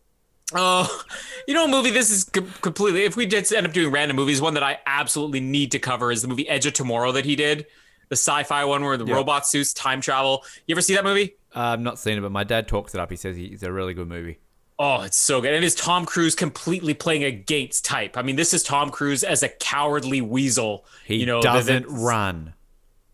Oh, 0.55 1.03
you 1.47 1.53
know, 1.55 1.65
a 1.67 1.69
movie. 1.69 1.91
This 1.91 2.11
is 2.11 2.25
com- 2.25 2.51
completely. 2.63 3.05
If 3.05 3.17
we 3.17 3.27
just 3.27 3.53
end 3.53 3.67
up 3.67 3.73
doing 3.73 3.93
random 3.93 4.17
movies, 4.17 4.41
one 4.41 4.55
that 4.55 4.63
I 4.63 4.79
absolutely 4.87 5.41
need 5.41 5.73
to 5.73 5.79
cover 5.79 6.11
is 6.11 6.23
the 6.23 6.29
movie 6.29 6.49
Edge 6.49 6.65
of 6.67 6.73
Tomorrow 6.73 7.13
that 7.13 7.25
he 7.27 7.37
did, 7.37 7.67
the 8.09 8.17
sci-fi 8.17 8.65
one 8.65 8.83
where 8.85 8.97
the 8.97 9.05
Yeah. 9.05 9.15
robot 9.15 9.47
suits 9.47 9.75
time 9.75 10.01
travel. 10.01 10.45
You 10.67 10.75
ever 10.75 10.81
see 10.81 10.95
that 10.95 11.05
movie? 11.05 11.37
Uh, 11.55 11.61
I've 11.61 11.81
not 11.81 11.99
seen 11.99 12.19
it, 12.19 12.21
but 12.21 12.33
my 12.33 12.45
dad 12.45 12.69
talks 12.69 12.95
it 12.95 13.01
up. 13.01 13.11
He 13.11 13.17
says 13.17 13.37
he- 13.37 13.47
it's 13.47 13.63
a 13.63 13.73
really 13.73 13.95
good 13.95 14.09
movie. 14.09 14.39
Oh, 14.79 15.03
it's 15.03 15.17
so 15.17 15.41
good. 15.41 15.49
And 15.55 15.57
it 15.57 15.67
is 15.67 15.75
Tom 15.75 16.07
Cruise 16.07 16.35
completely 16.37 16.95
playing 16.95 17.25
a 17.25 17.33
Gates 17.33 17.81
type. 17.81 18.17
I 18.17 18.23
mean, 18.23 18.37
this 18.37 18.55
is 18.55 18.63
Tom 18.63 18.91
Cruise 18.91 19.25
as 19.25 19.43
a 19.43 19.49
cowardly 19.49 20.21
weasel. 20.21 20.85
He 21.05 21.17
you 21.17 21.27
know, 21.27 21.43
doesn't 21.43 21.83
that's- 21.87 22.01
run. 22.01 22.55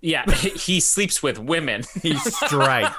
Yeah, 0.02 0.30
he 0.32 0.80
sleeps 0.80 1.22
with 1.22 1.38
women. 1.38 1.84
He's 2.02 2.22
straight. 2.36 2.88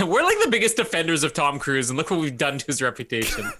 We're 0.00 0.22
like 0.22 0.38
the 0.42 0.48
biggest 0.50 0.76
defenders 0.76 1.22
of 1.24 1.32
Tom 1.32 1.58
Cruise, 1.58 1.90
and 1.90 1.96
look 1.96 2.10
what 2.10 2.20
we've 2.20 2.36
done 2.36 2.58
to 2.58 2.66
his 2.66 2.82
reputation. 2.82 3.50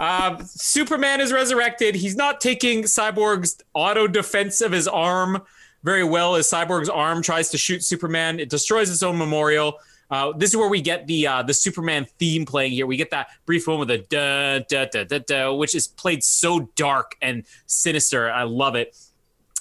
um, 0.00 0.38
Superman 0.44 1.20
is 1.20 1.32
resurrected. 1.32 1.94
He's 1.94 2.16
not 2.16 2.40
taking 2.40 2.82
Cyborg's 2.82 3.58
auto 3.74 4.06
defense 4.06 4.60
of 4.60 4.72
his 4.72 4.88
arm 4.88 5.42
very 5.82 6.04
well 6.04 6.36
as 6.36 6.48
Cyborg's 6.48 6.88
arm 6.88 7.22
tries 7.22 7.50
to 7.50 7.58
shoot 7.58 7.84
Superman. 7.84 8.40
It 8.40 8.48
destroys 8.50 8.90
its 8.90 9.02
own 9.02 9.18
memorial. 9.18 9.78
Uh, 10.10 10.32
this 10.36 10.50
is 10.50 10.56
where 10.56 10.68
we 10.68 10.80
get 10.82 11.06
the 11.06 11.26
uh, 11.26 11.42
the 11.42 11.54
Superman 11.54 12.06
theme 12.18 12.44
playing 12.44 12.72
here. 12.72 12.86
We 12.86 12.96
get 12.96 13.10
that 13.10 13.28
brief 13.46 13.66
moment 13.66 13.88
with 13.88 14.10
the 14.10 14.16
da 14.16 14.58
da 14.68 14.84
da 14.84 15.04
da 15.04 15.18
da, 15.26 15.54
which 15.54 15.74
is 15.74 15.88
played 15.88 16.22
so 16.22 16.70
dark 16.76 17.16
and 17.22 17.44
sinister. 17.66 18.30
I 18.30 18.42
love 18.42 18.74
it. 18.74 18.94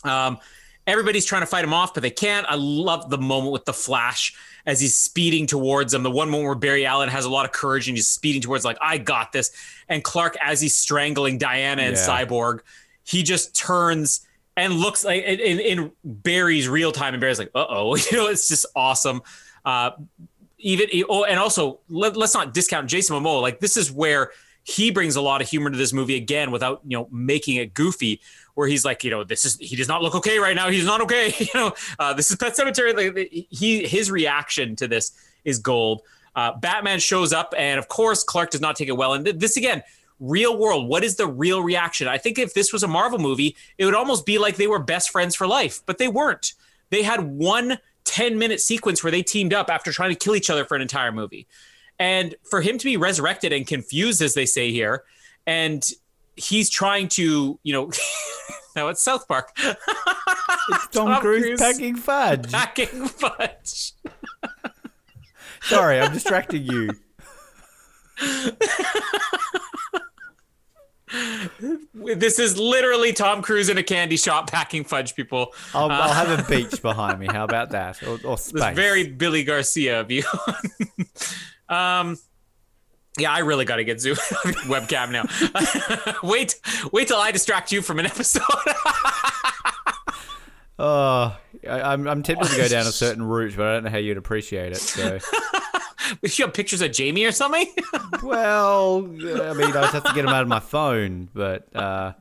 Um, 0.04 0.40
everybody's 0.86 1.26
trying 1.26 1.44
to 1.44 1.46
fight 1.46 1.64
him 1.64 1.74
off, 1.74 1.94
but 1.94 2.04
they 2.04 2.10
can't. 2.10 2.46
I 2.50 2.56
love 2.56 3.10
the 3.10 3.18
moment 3.18 3.54
with 3.54 3.64
the 3.64 3.74
Flash 3.74 4.34
as 4.66 4.82
he's 4.82 4.96
speeding 4.96 5.48
towards 5.48 5.92
them. 5.94 6.04
The 6.04 6.12
one 6.12 6.30
moment 6.30 6.48
where 6.48 6.56
Barry 6.56 6.86
Allen 6.86 7.08
has 7.10 7.24
a 7.26 7.30
lot 7.30 7.46
of 7.46 7.52
courage 7.52 7.88
and 7.88 7.98
he's 7.98 8.08
speeding 8.08 8.42
towards, 8.42 8.66
like, 8.66 8.78
I 8.82 8.98
got 8.98 9.32
this. 9.32 9.52
And 9.88 10.04
Clark, 10.04 10.38
as 10.44 10.60
he's 10.60 10.76
strangling 10.76 11.38
Diana 11.38 11.84
and 11.84 11.96
Yeah. 11.96 12.08
Cyborg, 12.08 12.60
he 13.04 13.24
just 13.24 13.56
turns 13.56 14.28
and 14.58 14.74
looks 14.74 15.04
like 15.04 15.24
in, 15.24 15.60
in, 15.60 15.92
Barry's 16.04 16.68
real 16.68 16.92
time, 16.92 17.14
and 17.14 17.22
Barry's 17.22 17.40
like, 17.40 17.52
uh 17.56 17.66
oh, 17.70 17.96
you 18.12 18.18
know, 18.18 18.28
it's 18.28 18.48
just 18.48 18.66
awesome. 18.76 19.22
Uh, 19.64 19.92
even 20.60 20.88
oh, 21.10 21.24
and 21.24 21.40
also 21.40 21.80
let, 21.90 22.16
let's 22.16 22.34
not 22.34 22.54
discount 22.54 22.90
Jason 22.90 23.16
Momoa. 23.16 23.42
Like 23.42 23.60
this 23.60 23.78
is 23.78 23.92
where 23.92 24.32
he 24.64 24.92
brings 24.92 25.16
a 25.16 25.22
lot 25.22 25.42
of 25.42 25.50
humor 25.50 25.70
to 25.70 25.78
this 25.78 25.94
movie 25.94 26.16
again, 26.16 26.52
without 26.52 26.82
you 26.86 26.98
know 26.98 27.08
making 27.12 27.58
it 27.58 27.74
goofy. 27.74 28.22
Where 28.54 28.68
he's 28.68 28.84
like, 28.84 29.04
you 29.04 29.10
know, 29.10 29.24
this 29.24 29.46
is 29.46 29.58
he 29.58 29.76
does 29.76 29.88
not 29.88 30.02
look 30.02 30.14
okay 30.16 30.38
right 30.38 30.56
now. 30.56 30.70
He's 30.70 30.86
not 30.86 31.02
okay. 31.02 31.34
You 31.40 31.48
know, 31.56 31.74
uh, 31.98 32.14
this 32.14 32.30
is 32.30 32.38
Pet 32.38 32.54
Sematary. 32.54 32.96
Like, 32.96 33.48
he 33.50 33.88
his 33.88 34.12
reaction 34.12 34.76
to 34.78 34.88
this 34.88 35.14
is 35.46 35.58
gold. 35.60 36.02
Uh, 36.36 36.54
Batman 36.58 37.00
shows 37.00 37.34
up, 37.34 37.54
and 37.58 37.80
of 37.80 37.88
course, 37.88 38.24
Clark 38.24 38.52
does 38.52 38.62
not 38.62 38.76
take 38.76 38.88
it 38.88 38.96
well. 38.96 39.14
And 39.14 39.26
th- 39.26 39.38
this 39.38 39.58
again, 39.58 39.84
real 40.22 40.58
world. 40.58 40.88
What 40.88 41.04
is 41.04 41.18
the 41.18 41.28
real 41.28 41.62
reaction? 41.62 42.08
I 42.08 42.18
think 42.18 42.40
if 42.40 42.54
this 42.54 42.72
was 42.72 42.84
a 42.84 42.88
Marvel 42.88 43.20
movie, 43.20 43.58
it 43.78 43.84
would 43.86 43.96
almost 43.96 44.26
be 44.26 44.38
like 44.38 44.56
they 44.56 44.68
were 44.68 44.80
best 44.80 45.10
friends 45.10 45.36
for 45.36 45.48
life, 45.48 45.82
but 45.86 45.98
they 45.98 46.08
weren't. 46.08 46.54
They 46.92 47.04
had 47.04 47.22
one 47.22 47.80
10 48.06 48.38
minute 48.38 48.62
sequence 48.62 49.04
where 49.04 49.12
they 49.12 49.24
teamed 49.24 49.54
up 49.54 49.70
after 49.70 49.92
trying 49.92 50.12
to 50.12 50.16
kill 50.16 50.36
each 50.36 50.50
other 50.50 50.64
for 50.64 50.76
an 50.76 50.82
entire 50.82 51.12
movie. 51.12 51.48
And 52.00 52.36
for 52.44 52.62
him 52.62 52.78
to 52.78 52.86
be 52.86 52.98
resurrected 52.98 53.52
and 53.54 53.68
confused, 53.68 54.22
as 54.22 54.34
they 54.34 54.46
say 54.46 54.72
here, 54.72 55.04
and 55.46 55.88
he's 56.36 56.70
trying 56.70 57.08
to, 57.10 57.60
you 57.64 57.74
know, 57.74 57.92
now 58.76 58.88
it's 58.88 59.04
South 59.04 59.28
Park. 59.28 59.52
It's 59.58 60.88
Tom, 60.92 61.22
Cruise, 61.22 61.60
packing 61.60 61.96
fudge. 61.96 62.52
packing 62.52 63.08
fudge. 63.08 63.94
Sorry, 65.64 66.00
I'm 66.00 66.14
distracting 66.14 66.64
you. 66.64 66.90
This 71.94 72.40
is 72.40 72.58
literally 72.58 73.14
Tom 73.14 73.42
Cruise 73.42 73.70
in 73.70 73.78
a 73.78 73.84
candy 73.84 74.18
shop 74.18 74.50
packing 74.50 74.84
fudge, 74.84 75.16
people. 75.16 75.54
I'll, 75.74 75.92
I'll 75.92 76.14
have 76.14 76.40
a 76.40 76.44
beach 76.50 76.82
behind 76.82 77.20
me. 77.20 77.28
How 77.28 77.44
about 77.44 77.72
that? 77.72 78.02
Or, 78.04 78.20
or 78.24 78.38
This 78.38 78.52
very 78.52 79.08
Billy 79.08 79.44
Garcia 79.44 80.00
of 80.02 80.12
you. 80.12 80.24
um, 81.70 82.18
yeah, 83.18 83.32
I 83.32 83.40
really 83.40 83.66
got 83.66 83.78
to 83.78 83.84
get 83.84 84.00
Zoom 84.00 84.16
webcam 84.68 85.12
now. 85.12 85.26
wait, 86.24 86.60
wait 86.92 87.08
till 87.08 87.20
I 87.20 87.32
distract 87.32 87.72
you 87.72 87.82
from 87.82 88.00
an 88.00 88.06
episode. 88.06 88.44
Oh, 90.84 91.38
I, 91.70 91.82
I'm, 91.94 92.08
I'm 92.08 92.24
tempted 92.24 92.50
to 92.50 92.58
go 92.58 92.68
down 92.68 92.88
a 92.88 92.92
certain 92.92 93.22
route, 93.22 93.54
but 93.56 93.68
I 93.68 93.74
don't 93.74 93.84
know 93.84 93.90
how 93.92 93.98
you'd 93.98 94.18
appreciate 94.18 94.72
it. 94.72 94.78
So, 94.78 95.20
you 96.22 96.46
have 96.46 96.54
pictures 96.54 96.82
of 96.82 96.92
Jamie 96.92 97.26
or 97.26 97.32
something? 97.32 97.68
well, 98.24 99.06
I 99.06 99.54
mean, 99.54 99.70
I 99.70 99.82
just 99.82 99.94
have 99.94 100.04
to 100.04 100.14
get 100.14 100.24
them 100.24 100.34
out 100.34 100.42
of 100.44 100.48
my 100.48 100.60
phone, 100.60 101.30
but 101.34 101.74
uh, 101.76 102.14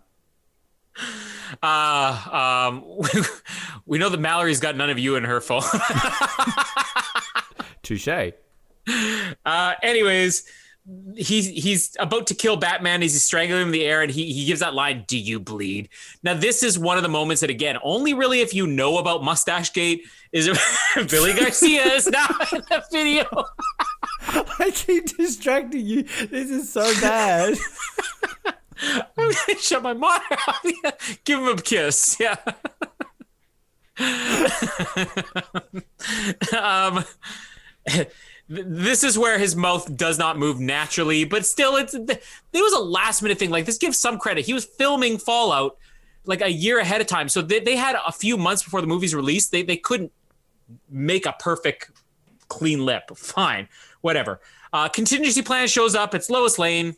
Uh, 1.62 2.68
um, 2.70 2.84
we 3.86 3.98
know 3.98 4.08
that 4.08 4.20
Mallory's 4.20 4.60
got 4.60 4.76
none 4.76 4.90
of 4.90 4.98
you 4.98 5.16
in 5.16 5.24
her 5.24 5.40
phone. 5.40 5.62
touche. 7.82 8.08
Uh, 9.44 9.74
anyways, 9.82 10.44
he's 11.16 11.46
he's 11.48 11.96
about 11.98 12.26
to 12.28 12.34
kill 12.34 12.56
Batman 12.56 13.02
he's 13.02 13.22
strangling 13.22 13.62
him 13.62 13.68
in 13.68 13.72
the 13.72 13.84
air, 13.84 14.02
and 14.02 14.10
he 14.10 14.32
he 14.32 14.46
gives 14.46 14.60
that 14.60 14.74
line, 14.74 15.04
"Do 15.06 15.18
you 15.18 15.38
bleed?" 15.40 15.88
Now, 16.22 16.34
this 16.34 16.62
is 16.62 16.78
one 16.78 16.96
of 16.96 17.02
the 17.02 17.08
moments 17.08 17.40
that, 17.40 17.50
again, 17.50 17.78
only 17.82 18.14
really 18.14 18.40
if 18.40 18.54
you 18.54 18.66
know 18.66 18.98
about 18.98 19.22
Mustache 19.22 19.72
Gate 19.72 20.04
is 20.32 20.46
it 20.46 20.58
Billy 21.10 21.32
Garcia 21.32 21.84
is 21.94 22.06
now 22.06 22.26
in 22.52 22.62
the 22.68 22.82
video. 22.92 23.24
I 24.58 24.70
keep 24.72 25.16
distracting 25.16 25.86
you. 25.86 26.02
This 26.02 26.50
is 26.50 26.72
so 26.72 26.82
bad. 27.00 27.56
I'm 28.82 29.04
gonna 29.16 29.58
shut 29.58 29.82
my 29.82 29.92
monitor 29.92 30.36
off. 30.46 30.60
Yeah. 30.64 30.90
Give 31.24 31.40
him 31.40 31.48
a 31.48 31.56
kiss. 31.56 32.16
Yeah. 32.20 32.36
um, 36.58 37.04
this 38.48 39.04
is 39.04 39.18
where 39.18 39.38
his 39.38 39.54
mouth 39.56 39.94
does 39.96 40.18
not 40.18 40.38
move 40.38 40.60
naturally, 40.60 41.24
but 41.24 41.44
still, 41.44 41.76
it's 41.76 41.92
there 41.92 42.18
was 42.54 42.72
a 42.72 42.80
last 42.80 43.22
minute 43.22 43.38
thing. 43.38 43.50
Like 43.50 43.66
this 43.66 43.78
gives 43.78 43.98
some 43.98 44.18
credit. 44.18 44.46
He 44.46 44.54
was 44.54 44.64
filming 44.64 45.18
Fallout 45.18 45.76
like 46.24 46.40
a 46.40 46.50
year 46.50 46.78
ahead 46.78 47.00
of 47.00 47.06
time, 47.06 47.28
so 47.28 47.42
they, 47.42 47.60
they 47.60 47.76
had 47.76 47.96
a 48.06 48.12
few 48.12 48.36
months 48.36 48.62
before 48.62 48.80
the 48.80 48.86
movie's 48.86 49.14
released. 49.14 49.52
They 49.52 49.62
they 49.62 49.76
couldn't 49.76 50.12
make 50.88 51.26
a 51.26 51.34
perfect 51.38 51.90
clean 52.48 52.84
lip. 52.84 53.10
Fine, 53.16 53.68
whatever. 54.00 54.40
Uh, 54.72 54.88
contingency 54.88 55.42
plan 55.42 55.66
shows 55.68 55.94
up. 55.94 56.14
It's 56.14 56.30
Lois 56.30 56.58
Lane. 56.58 56.94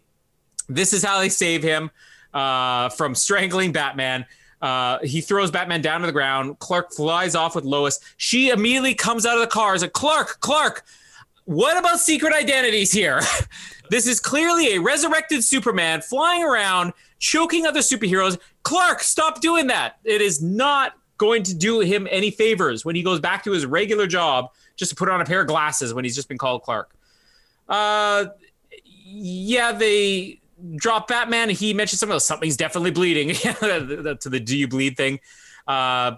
This 0.68 0.92
is 0.92 1.02
how 1.04 1.20
they 1.20 1.28
save 1.28 1.62
him 1.62 1.90
uh, 2.34 2.88
from 2.90 3.14
strangling 3.14 3.72
Batman. 3.72 4.26
Uh, 4.60 4.98
he 5.02 5.20
throws 5.20 5.50
Batman 5.50 5.82
down 5.82 6.00
to 6.00 6.06
the 6.06 6.12
ground. 6.12 6.58
Clark 6.60 6.92
flies 6.92 7.34
off 7.34 7.56
with 7.56 7.64
Lois. 7.64 7.98
She 8.16 8.50
immediately 8.50 8.94
comes 8.94 9.26
out 9.26 9.34
of 9.34 9.40
the 9.40 9.48
car. 9.48 9.74
Is 9.74 9.82
like, 9.82 9.92
Clark, 9.92 10.38
Clark, 10.40 10.84
what 11.44 11.76
about 11.76 11.98
secret 11.98 12.32
identities 12.32 12.92
here? 12.92 13.20
this 13.90 14.06
is 14.06 14.20
clearly 14.20 14.76
a 14.76 14.80
resurrected 14.80 15.42
Superman 15.42 16.00
flying 16.00 16.44
around, 16.44 16.92
choking 17.18 17.66
other 17.66 17.80
superheroes. 17.80 18.38
Clark, 18.62 19.00
stop 19.00 19.40
doing 19.40 19.66
that. 19.66 19.98
It 20.04 20.20
is 20.20 20.40
not 20.40 20.92
going 21.22 21.44
to 21.44 21.54
do 21.54 21.78
him 21.78 22.08
any 22.10 22.32
favors 22.32 22.84
when 22.84 22.96
he 22.96 23.02
goes 23.04 23.20
back 23.20 23.44
to 23.44 23.52
his 23.52 23.64
regular 23.64 24.08
job 24.08 24.50
just 24.74 24.90
to 24.90 24.96
put 24.96 25.08
on 25.08 25.20
a 25.20 25.24
pair 25.24 25.42
of 25.42 25.46
glasses 25.46 25.94
when 25.94 26.04
he's 26.04 26.16
just 26.16 26.26
been 26.26 26.36
called 26.36 26.62
Clark. 26.64 26.90
Uh, 27.68 28.26
yeah, 29.04 29.70
they 29.70 30.40
drop 30.74 31.06
Batman. 31.06 31.48
He 31.48 31.74
mentioned 31.74 32.00
something. 32.00 32.18
Something's 32.18 32.56
definitely 32.56 32.90
bleeding 32.90 33.28
to 33.34 34.18
the 34.24 34.40
"Do 34.40 34.58
you 34.58 34.66
bleed?" 34.66 34.96
thing. 34.96 35.20
Uh, 35.68 36.16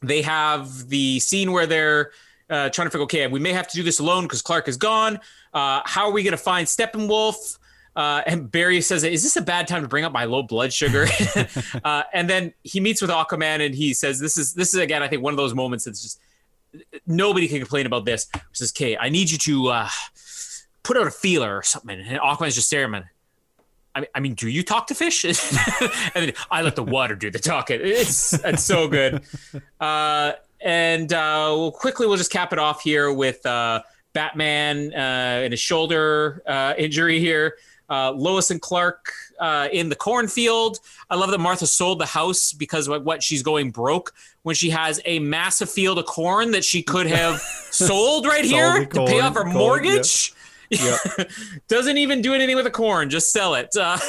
they 0.00 0.22
have 0.22 0.88
the 0.88 1.18
scene 1.18 1.50
where 1.50 1.66
they're 1.66 2.12
uh, 2.48 2.70
trying 2.70 2.86
to 2.86 2.90
figure, 2.90 3.04
okay, 3.04 3.26
we 3.26 3.40
may 3.40 3.52
have 3.52 3.66
to 3.66 3.76
do 3.76 3.82
this 3.82 3.98
alone 3.98 4.24
because 4.24 4.42
Clark 4.42 4.68
is 4.68 4.76
gone. 4.76 5.18
Uh, 5.52 5.82
how 5.84 6.06
are 6.06 6.12
we 6.12 6.22
going 6.22 6.30
to 6.30 6.38
find 6.38 6.68
Steppenwolf? 6.68 7.58
Uh, 7.96 8.22
and 8.26 8.50
Barry 8.50 8.80
says, 8.80 9.04
"Is 9.04 9.22
this 9.22 9.36
a 9.36 9.42
bad 9.42 9.66
time 9.66 9.82
to 9.82 9.88
bring 9.88 10.04
up 10.04 10.12
my 10.12 10.24
low 10.24 10.42
blood 10.42 10.72
sugar?" 10.72 11.06
uh, 11.84 12.02
and 12.12 12.30
then 12.30 12.52
he 12.62 12.80
meets 12.80 13.02
with 13.02 13.10
Aquaman, 13.10 13.64
and 13.64 13.74
he 13.74 13.94
says, 13.94 14.20
"This 14.20 14.36
is 14.36 14.54
this 14.54 14.74
is 14.74 14.80
again, 14.80 15.02
I 15.02 15.08
think 15.08 15.22
one 15.22 15.32
of 15.32 15.36
those 15.36 15.54
moments 15.54 15.84
that's 15.84 16.02
just 16.02 16.20
nobody 17.06 17.48
can 17.48 17.58
complain 17.58 17.86
about 17.86 18.04
this." 18.04 18.28
He 18.32 18.40
says, 18.52 18.72
"Okay, 18.72 18.96
I 18.96 19.08
need 19.08 19.30
you 19.30 19.38
to 19.38 19.68
uh, 19.68 19.88
put 20.82 20.96
out 20.96 21.06
a 21.06 21.10
feeler 21.10 21.56
or 21.56 21.62
something." 21.62 21.98
And 21.98 22.18
Aquaman's 22.20 22.54
just 22.54 22.68
staring 22.68 22.94
at 22.94 23.02
him. 23.02 23.08
I 23.94 24.00
mean, 24.00 24.08
I 24.14 24.20
mean, 24.20 24.34
do 24.34 24.48
you 24.48 24.62
talk 24.62 24.86
to 24.88 24.94
fish? 24.94 25.24
and 25.24 25.34
then 26.14 26.32
I 26.50 26.62
let 26.62 26.76
the 26.76 26.82
water 26.82 27.16
do 27.16 27.30
the 27.30 27.40
talking. 27.40 27.80
It's 27.82 28.32
it's 28.44 28.62
so 28.62 28.86
good. 28.86 29.22
Uh, 29.80 30.32
and 30.60 31.12
uh, 31.12 31.54
we'll 31.56 31.72
quickly 31.72 32.06
we'll 32.06 32.16
just 32.16 32.30
cap 32.30 32.52
it 32.52 32.58
off 32.58 32.82
here 32.82 33.12
with 33.12 33.44
uh, 33.46 33.82
Batman 34.12 34.92
uh, 34.92 35.42
and 35.42 35.52
his 35.52 35.60
shoulder 35.60 36.42
uh, 36.46 36.74
injury 36.78 37.18
here. 37.18 37.56
Uh, 37.90 38.12
Lois 38.12 38.52
and 38.52 38.62
Clark 38.62 39.12
uh, 39.40 39.68
in 39.72 39.88
the 39.88 39.96
cornfield. 39.96 40.78
I 41.08 41.16
love 41.16 41.30
that 41.32 41.38
Martha 41.38 41.66
sold 41.66 41.98
the 41.98 42.06
house 42.06 42.52
because 42.52 42.88
what, 42.88 43.04
what 43.04 43.22
she's 43.22 43.42
going 43.42 43.72
broke 43.72 44.14
when 44.42 44.54
she 44.54 44.70
has 44.70 45.00
a 45.04 45.18
massive 45.18 45.68
field 45.68 45.98
of 45.98 46.06
corn 46.06 46.52
that 46.52 46.64
she 46.64 46.82
could 46.84 47.06
have 47.06 47.40
sold 47.70 48.26
right 48.26 48.44
here 48.44 48.86
to 48.86 49.06
pay 49.06 49.20
off 49.20 49.34
her 49.34 49.42
corn, 49.42 49.56
mortgage. 49.56 50.32
Yeah. 50.70 50.96
Doesn't 51.68 51.98
even 51.98 52.22
do 52.22 52.32
anything 52.32 52.54
with 52.54 52.64
the 52.64 52.70
corn, 52.70 53.10
just 53.10 53.32
sell 53.32 53.54
it. 53.54 53.74
Uh, 53.76 53.98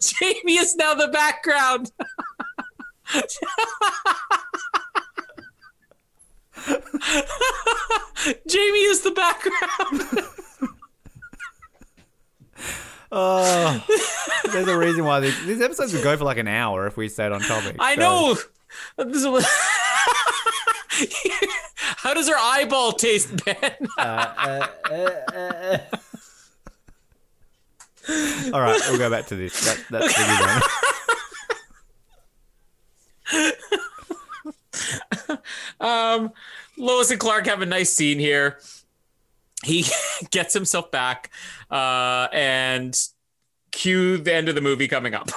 Jamie 0.00 0.58
is 0.58 0.74
now 0.76 0.94
the 0.94 1.08
background. 1.08 1.92
Jamie 8.48 8.84
is 8.84 9.02
the 9.02 9.10
background. 9.10 10.28
Oh, 13.14 13.84
there's 14.50 14.68
a 14.68 14.78
reason 14.78 15.04
why 15.04 15.20
these, 15.20 15.44
these 15.44 15.60
episodes 15.60 15.92
would 15.92 16.02
go 16.02 16.16
for 16.16 16.24
like 16.24 16.38
an 16.38 16.48
hour 16.48 16.86
if 16.86 16.96
we 16.96 17.10
stayed 17.10 17.30
on 17.30 17.42
topic. 17.42 17.76
I 17.78 17.94
so. 17.94 18.00
know. 18.00 18.38
How 21.78 22.14
does 22.14 22.26
her 22.30 22.36
eyeball 22.38 22.92
taste, 22.92 23.44
Ben? 23.44 23.56
uh, 23.98 24.00
uh, 24.00 24.66
uh, 24.90 25.78
All 28.54 28.60
right, 28.62 28.80
we'll 28.88 28.96
go 28.96 29.10
back 29.10 29.26
to 29.26 29.36
this. 29.36 29.60
That, 29.60 29.84
that's 29.90 30.14
the 30.16 30.24
good 33.30 33.50
one. 35.80 35.86
um, 35.86 36.32
Lois 36.78 37.10
and 37.10 37.20
Clark 37.20 37.46
have 37.46 37.60
a 37.60 37.66
nice 37.66 37.92
scene 37.92 38.18
here 38.18 38.58
he 39.64 39.86
gets 40.30 40.54
himself 40.54 40.90
back 40.90 41.30
uh, 41.70 42.28
and 42.32 42.98
cue 43.70 44.18
the 44.18 44.34
end 44.34 44.48
of 44.48 44.54
the 44.54 44.60
movie 44.60 44.88
coming 44.88 45.14
up. 45.14 45.30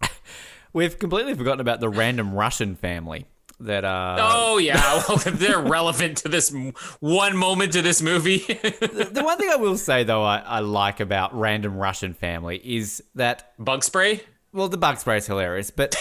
We've 0.72 0.98
completely 0.98 1.34
forgotten 1.34 1.60
about 1.60 1.80
the 1.80 1.88
random 1.88 2.34
Russian 2.34 2.76
family 2.76 3.26
that 3.60 3.84
uh 3.84 4.16
oh 4.20 4.58
yeah. 4.58 5.02
Well, 5.08 5.18
they're 5.18 5.58
relevant 5.58 6.18
to 6.18 6.28
this 6.28 6.54
one 7.00 7.36
moment 7.36 7.72
to 7.72 7.82
this 7.82 8.00
movie. 8.00 8.38
The, 8.38 9.08
the, 9.12 9.24
one 9.24 9.36
thing 9.38 9.50
i 9.50 9.56
will 9.56 9.76
say 9.76 10.04
though 10.04 10.22
I, 10.22 10.38
I 10.38 10.60
like 10.60 11.00
about 11.00 11.36
random 11.36 11.76
russian 11.76 12.14
family 12.14 12.60
is 12.62 13.02
that 13.16 13.52
bug 13.58 13.82
spray 13.82 14.22
well, 14.58 14.68
the 14.68 14.76
bug 14.76 14.98
spray 14.98 15.18
is 15.18 15.26
hilarious, 15.26 15.70
but 15.70 15.96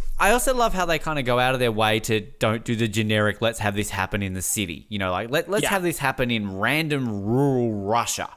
I 0.18 0.30
also 0.30 0.54
love 0.54 0.72
how 0.72 0.86
they 0.86 0.98
kind 0.98 1.18
of 1.18 1.24
go 1.24 1.38
out 1.38 1.54
of 1.54 1.60
their 1.60 1.72
way 1.72 2.00
to 2.00 2.20
don't 2.20 2.64
do 2.64 2.76
the 2.76 2.88
generic. 2.88 3.42
Let's 3.42 3.58
have 3.58 3.74
this 3.74 3.90
happen 3.90 4.22
in 4.22 4.32
the 4.32 4.42
city. 4.42 4.86
You 4.88 4.98
know, 4.98 5.10
like 5.10 5.30
let 5.30 5.50
let's 5.50 5.64
yeah. 5.64 5.70
have 5.70 5.82
this 5.82 5.98
happen 5.98 6.30
in 6.30 6.56
random 6.58 7.24
rural 7.24 7.72
Russia. 7.72 8.30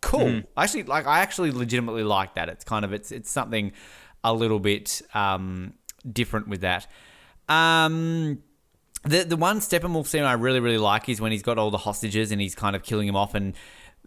Cool. 0.00 0.20
Mm. 0.20 0.46
Actually, 0.56 0.84
like 0.84 1.06
I 1.06 1.20
actually 1.20 1.50
legitimately 1.50 2.04
like 2.04 2.36
that. 2.36 2.48
It's 2.48 2.64
kind 2.64 2.84
of 2.84 2.92
it's 2.92 3.10
it's 3.10 3.30
something 3.30 3.72
a 4.24 4.32
little 4.32 4.60
bit 4.60 5.02
um, 5.12 5.74
different 6.10 6.48
with 6.48 6.60
that. 6.62 6.86
Um, 7.48 8.42
the 9.02 9.24
the 9.24 9.36
one 9.36 9.60
Steppenwolf 9.60 10.06
scene 10.06 10.22
I 10.22 10.34
really 10.34 10.60
really 10.60 10.78
like 10.78 11.08
is 11.08 11.20
when 11.20 11.32
he's 11.32 11.42
got 11.42 11.58
all 11.58 11.70
the 11.70 11.78
hostages 11.78 12.32
and 12.32 12.40
he's 12.40 12.54
kind 12.54 12.76
of 12.76 12.82
killing 12.82 13.06
them 13.06 13.16
off 13.16 13.34
and 13.34 13.54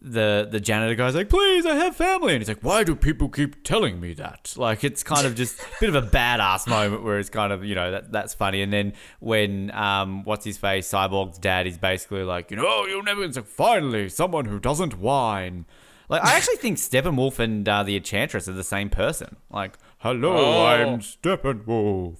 the 0.03 0.47
the 0.51 0.59
janitor 0.59 0.95
guy's 0.95 1.15
like, 1.15 1.29
"Please, 1.29 1.65
I 1.65 1.75
have 1.75 1.95
family," 1.95 2.33
and 2.33 2.41
he's 2.41 2.49
like, 2.49 2.61
"Why 2.61 2.83
do 2.83 2.95
people 2.95 3.29
keep 3.29 3.63
telling 3.63 4.01
me 4.01 4.13
that?" 4.15 4.53
Like 4.57 4.83
it's 4.83 5.01
kind 5.01 5.25
of 5.25 5.33
just 5.33 5.59
a 5.59 5.65
bit 5.79 5.89
of 5.89 5.95
a 5.95 6.01
badass 6.01 6.67
moment 6.67 7.03
where 7.03 7.19
it's 7.19 7.29
kind 7.29 7.53
of 7.53 7.63
you 7.63 7.73
know 7.73 7.91
that 7.91 8.11
that's 8.11 8.33
funny. 8.33 8.61
And 8.61 8.73
then 8.73 8.93
when 9.19 9.71
um 9.71 10.23
what's 10.25 10.43
his 10.43 10.57
face 10.57 10.91
Cyborg's 10.91 11.37
dad 11.37 11.67
is 11.67 11.77
basically 11.77 12.23
like, 12.23 12.51
you 12.51 12.57
know, 12.57 12.65
oh, 12.67 12.85
you'll 12.85 13.03
never. 13.03 13.23
It's 13.23 13.37
like 13.37 13.47
finally 13.47 14.09
someone 14.09 14.45
who 14.45 14.59
doesn't 14.59 14.99
whine. 14.99 15.65
Like 16.09 16.23
I 16.23 16.35
actually 16.35 16.57
think 16.57 16.77
Steppenwolf 16.77 17.39
and 17.39 17.67
uh, 17.67 17.83
the 17.83 17.95
Enchantress 17.95 18.49
are 18.49 18.53
the 18.53 18.63
same 18.63 18.89
person. 18.89 19.37
Like, 19.49 19.77
hello, 19.99 20.35
oh. 20.35 20.65
I'm 20.65 20.99
Steppenwolf. 20.99 22.17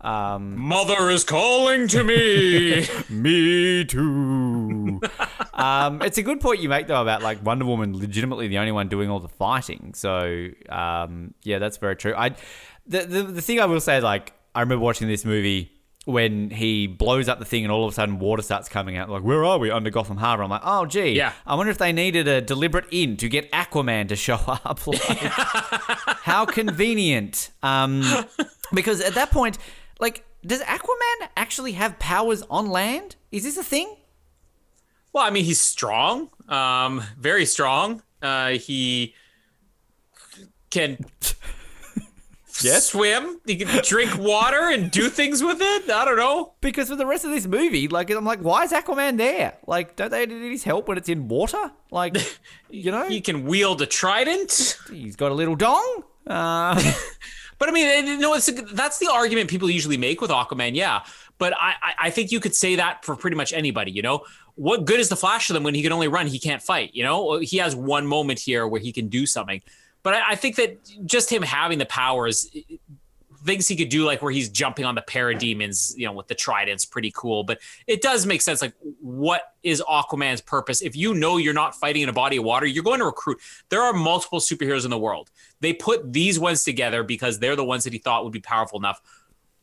Um, 0.00 0.58
Mother 0.58 1.10
is 1.10 1.24
calling 1.24 1.88
to 1.88 2.02
me. 2.02 2.86
me 3.10 3.84
too. 3.84 5.00
um, 5.54 6.02
it's 6.02 6.18
a 6.18 6.22
good 6.22 6.40
point 6.40 6.60
you 6.60 6.68
make 6.68 6.86
though 6.86 7.02
about 7.02 7.22
like 7.22 7.44
Wonder 7.44 7.66
Woman 7.66 7.98
legitimately 7.98 8.48
the 8.48 8.58
only 8.58 8.72
one 8.72 8.88
doing 8.88 9.10
all 9.10 9.20
the 9.20 9.28
fighting. 9.28 9.92
So 9.94 10.48
um, 10.68 11.34
yeah, 11.42 11.58
that's 11.58 11.76
very 11.76 11.96
true. 11.96 12.14
I 12.16 12.30
the, 12.86 13.02
the 13.06 13.22
the 13.24 13.42
thing 13.42 13.60
I 13.60 13.66
will 13.66 13.80
say 13.80 14.00
like 14.00 14.32
I 14.54 14.60
remember 14.60 14.84
watching 14.84 15.06
this 15.08 15.24
movie 15.24 15.72
when 16.06 16.50
he 16.50 16.86
blows 16.86 17.28
up 17.28 17.38
the 17.38 17.44
thing 17.44 17.62
and 17.64 17.70
all 17.70 17.84
of 17.84 17.92
a 17.92 17.94
sudden 17.94 18.18
water 18.18 18.42
starts 18.42 18.68
coming 18.68 18.96
out. 18.96 19.10
Like, 19.10 19.22
where 19.22 19.44
are 19.44 19.58
we? 19.58 19.70
Under 19.70 19.90
Gotham 19.90 20.16
Harbor. 20.16 20.42
I'm 20.42 20.50
like, 20.50 20.62
oh, 20.64 20.86
gee. 20.86 21.10
Yeah. 21.10 21.32
I 21.46 21.54
wonder 21.54 21.70
if 21.70 21.78
they 21.78 21.92
needed 21.92 22.26
a 22.26 22.40
deliberate 22.40 22.86
in 22.90 23.16
to 23.18 23.28
get 23.28 23.52
Aquaman 23.52 24.08
to 24.08 24.16
show 24.16 24.34
up. 24.46 24.86
Like, 24.86 24.98
how 25.08 26.46
convenient. 26.46 27.50
Um, 27.62 28.02
because 28.72 29.00
at 29.00 29.14
that 29.14 29.30
point, 29.30 29.58
like, 30.00 30.24
does 30.44 30.60
Aquaman 30.62 31.28
actually 31.36 31.72
have 31.72 31.98
powers 31.98 32.42
on 32.50 32.70
land? 32.70 33.16
Is 33.30 33.44
this 33.44 33.56
a 33.56 33.62
thing? 33.62 33.96
Well, 35.12 35.24
I 35.24 35.30
mean, 35.30 35.44
he's 35.44 35.60
strong, 35.60 36.30
um, 36.48 37.02
very 37.18 37.44
strong. 37.44 38.02
Uh, 38.22 38.50
he 38.50 39.14
can 40.70 40.98
yes? 42.62 42.86
swim. 42.86 43.40
He 43.44 43.56
can 43.56 43.82
drink 43.84 44.16
water 44.18 44.70
and 44.70 44.90
do 44.90 45.08
things 45.08 45.42
with 45.42 45.58
it. 45.60 45.90
I 45.90 46.04
don't 46.04 46.16
know. 46.16 46.54
Because 46.60 46.88
for 46.88 46.96
the 46.96 47.06
rest 47.06 47.24
of 47.24 47.32
this 47.32 47.46
movie, 47.46 47.88
like, 47.88 48.10
I'm 48.10 48.24
like, 48.24 48.40
why 48.40 48.64
is 48.64 48.72
Aquaman 48.72 49.16
there? 49.16 49.54
Like, 49.66 49.96
don't 49.96 50.10
they 50.10 50.26
need 50.26 50.52
his 50.52 50.64
help 50.64 50.86
when 50.88 50.96
it's 50.96 51.08
in 51.08 51.28
water? 51.28 51.72
Like, 51.90 52.16
you 52.70 52.90
know, 52.90 53.08
he 53.08 53.20
can 53.20 53.44
wield 53.44 53.82
a 53.82 53.86
trident. 53.86 54.78
He's 54.90 55.16
got 55.16 55.32
a 55.32 55.34
little 55.34 55.56
dong. 55.56 56.04
Uh, 56.26 56.80
But 57.60 57.68
I 57.68 57.72
mean, 57.72 58.18
no, 58.18 58.32
it's 58.32 58.50
that's 58.72 58.98
the 58.98 59.08
argument 59.12 59.50
people 59.50 59.68
usually 59.68 59.98
make 59.98 60.22
with 60.22 60.30
Aquaman. 60.30 60.74
Yeah, 60.74 61.02
but 61.36 61.52
I 61.60 61.74
I 61.98 62.10
think 62.10 62.32
you 62.32 62.40
could 62.40 62.54
say 62.54 62.76
that 62.76 63.04
for 63.04 63.14
pretty 63.14 63.36
much 63.36 63.52
anybody. 63.52 63.92
You 63.92 64.00
know, 64.00 64.24
what 64.54 64.86
good 64.86 64.98
is 64.98 65.10
the 65.10 65.16
Flash 65.16 65.48
to 65.48 65.52
them 65.52 65.62
when 65.62 65.74
he 65.74 65.82
can 65.82 65.92
only 65.92 66.08
run? 66.08 66.26
He 66.26 66.38
can't 66.38 66.62
fight. 66.62 66.94
You 66.94 67.04
know, 67.04 67.38
he 67.38 67.58
has 67.58 67.76
one 67.76 68.06
moment 68.06 68.38
here 68.38 68.66
where 68.66 68.80
he 68.80 68.92
can 68.92 69.08
do 69.08 69.26
something. 69.26 69.60
But 70.02 70.14
I, 70.14 70.30
I 70.30 70.34
think 70.36 70.56
that 70.56 70.78
just 71.04 71.30
him 71.30 71.42
having 71.42 71.76
the 71.76 71.84
powers 71.84 72.50
things 73.44 73.66
he 73.68 73.76
could 73.76 73.88
do, 73.88 74.04
like 74.04 74.22
where 74.22 74.32
he's 74.32 74.48
jumping 74.48 74.84
on 74.84 74.94
the 74.94 75.02
parademons, 75.02 75.96
you 75.96 76.06
know, 76.06 76.12
with 76.12 76.28
the 76.28 76.34
trident's 76.34 76.84
pretty 76.84 77.12
cool. 77.14 77.42
But 77.44 77.60
it 77.86 78.02
does 78.02 78.26
make 78.26 78.42
sense. 78.42 78.60
Like, 78.62 78.74
what 79.00 79.54
is 79.62 79.82
Aquaman's 79.88 80.40
purpose? 80.40 80.82
If 80.82 80.96
you 80.96 81.14
know 81.14 81.36
you're 81.36 81.54
not 81.54 81.74
fighting 81.74 82.02
in 82.02 82.08
a 82.08 82.12
body 82.12 82.36
of 82.36 82.44
water, 82.44 82.66
you're 82.66 82.84
going 82.84 83.00
to 83.00 83.06
recruit. 83.06 83.38
There 83.68 83.82
are 83.82 83.92
multiple 83.92 84.40
superheroes 84.40 84.84
in 84.84 84.90
the 84.90 84.98
world. 84.98 85.30
They 85.60 85.72
put 85.72 86.12
these 86.12 86.38
ones 86.38 86.64
together 86.64 87.02
because 87.02 87.38
they're 87.38 87.56
the 87.56 87.64
ones 87.64 87.84
that 87.84 87.92
he 87.92 87.98
thought 87.98 88.24
would 88.24 88.32
be 88.32 88.40
powerful 88.40 88.78
enough. 88.78 89.00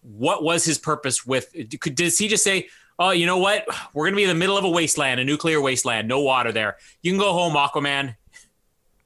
What 0.01 0.43
was 0.43 0.63
his 0.65 0.77
purpose 0.77 1.25
with? 1.25 1.53
Could, 1.79 1.95
does 1.95 2.17
he 2.17 2.27
just 2.27 2.43
say, 2.43 2.69
"Oh, 2.97 3.11
you 3.11 3.25
know 3.25 3.37
what? 3.39 3.65
We're 3.93 4.05
going 4.05 4.13
to 4.13 4.17
be 4.17 4.23
in 4.23 4.29
the 4.29 4.35
middle 4.35 4.57
of 4.57 4.63
a 4.63 4.69
wasteland, 4.69 5.19
a 5.19 5.23
nuclear 5.25 5.59
wasteland, 5.59 6.07
no 6.07 6.21
water 6.21 6.51
there. 6.51 6.77
You 7.01 7.11
can 7.11 7.19
go 7.19 7.33
home, 7.33 7.53
Aquaman." 7.53 8.15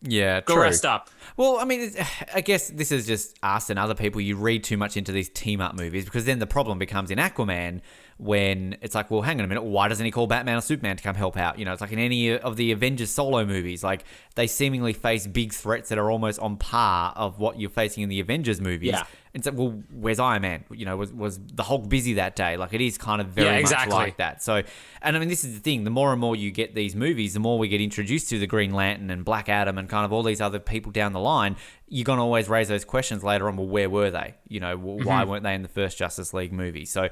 Yeah, 0.04 0.42
Go 0.42 0.56
true. 0.56 0.64
rest 0.64 0.86
up. 0.86 1.10
Well, 1.42 1.58
I 1.58 1.66
mean, 1.66 1.92
I 2.36 2.42
guess 2.42 2.70
this 2.70 2.92
is 2.92 3.08
just 3.08 3.36
us 3.42 3.72
and 3.72 3.80
other 3.80 3.96
people. 3.96 4.22
You 4.22 4.36
read 4.36 4.64
too 4.64 4.78
much 4.78 4.96
into 4.96 5.12
these 5.12 5.28
team 5.28 5.60
up 5.60 5.74
movies 5.76 6.06
because 6.06 6.26
then 6.26 6.38
the 6.38 6.46
problem 6.46 6.78
becomes 6.78 7.10
in 7.10 7.18
Aquaman 7.18 7.82
when 8.22 8.78
it's 8.84 8.94
like, 8.94 9.10
well, 9.10 9.24
hang 9.24 9.40
on 9.40 9.46
a 9.46 9.48
minute, 9.48 9.64
why 9.64 9.88
doesn't 9.88 10.06
he 10.06 10.12
call 10.12 10.28
Batman 10.28 10.56
or 10.56 10.62
Superman 10.62 10.96
to 10.96 11.02
come 11.04 11.16
help 11.16 11.38
out? 11.38 11.58
You 11.58 11.66
know, 11.66 11.74
it's 11.74 11.82
like 11.82 11.92
in 11.92 11.98
any 11.98 12.38
of 12.38 12.56
the 12.56 12.72
Avengers 12.72 13.10
solo 13.10 13.44
movies, 13.46 13.84
like 13.84 14.04
they 14.36 14.46
seemingly 14.46 14.94
face 14.94 15.26
big 15.26 15.52
threats 15.52 15.90
that 15.90 15.98
are 15.98 16.12
almost 16.12 16.40
on 16.40 16.58
par 16.58 17.14
of 17.16 17.40
what 17.40 17.60
you're 17.60 17.72
facing 17.72 18.04
in 18.04 18.10
the 18.10 18.20
Avengers 18.20 18.62
movies. 18.62 18.92
Yeah. 18.92 19.06
It's 19.34 19.46
like, 19.48 19.58
well, 19.58 19.82
where's 19.92 20.20
Iron 20.20 20.42
Man? 20.44 20.66
You 20.72 20.86
know, 20.86 20.98
was 20.98 21.12
was 21.14 21.40
the 21.40 21.64
Hulk 21.64 21.88
busy 21.90 22.14
that 22.16 22.36
day? 22.36 22.58
Like 22.58 22.74
it 22.74 22.82
is 22.82 22.98
kind 22.98 23.22
of 23.22 23.28
very 23.30 23.48
Yeah, 23.48 23.54
much 23.54 23.62
exactly. 23.62 23.96
like 23.96 24.18
that. 24.18 24.44
So, 24.44 24.62
and 25.02 25.16
I 25.16 25.20
mean, 25.20 25.30
this 25.30 25.44
is 25.46 25.54
the 25.54 25.60
thing: 25.62 25.86
the 25.86 25.90
more 25.90 26.12
and 26.12 26.20
more 26.20 26.36
you 26.36 26.52
get 26.52 26.76
these 26.76 26.96
movies, 26.98 27.34
the 27.34 27.40
more 27.40 27.58
we 27.58 27.70
get 27.70 27.80
introduced 27.80 28.30
to 28.32 28.40
the 28.40 28.46
Green 28.46 28.74
Lantern 28.74 29.10
and 29.10 29.24
Black 29.24 29.48
Adam 29.48 29.78
and 29.78 29.88
kind 29.90 30.04
of 30.06 30.12
all 30.12 30.22
these 30.22 30.42
other 30.42 30.60
people 30.60 30.92
down 30.92 31.14
the 31.14 31.20
line. 31.22 31.56
You're 31.88 32.04
gonna 32.04 32.24
always 32.24 32.50
raise 32.50 32.68
those 32.68 32.84
questions 32.86 33.24
later 33.24 33.48
on. 33.48 33.56
Well, 33.56 33.68
where 33.68 33.90
were 33.90 34.12
they? 34.12 34.36
You 34.50 34.60
know, 34.60 34.76
w 34.76 34.98
Mm-hmm. 34.98 35.08
why 35.08 35.24
weren't 35.24 35.44
they 35.44 35.56
in 35.56 35.62
the 35.62 35.70
first 35.70 35.98
Justice 35.98 36.34
League 36.34 36.52
movie? 36.54 36.86
So. 36.86 37.08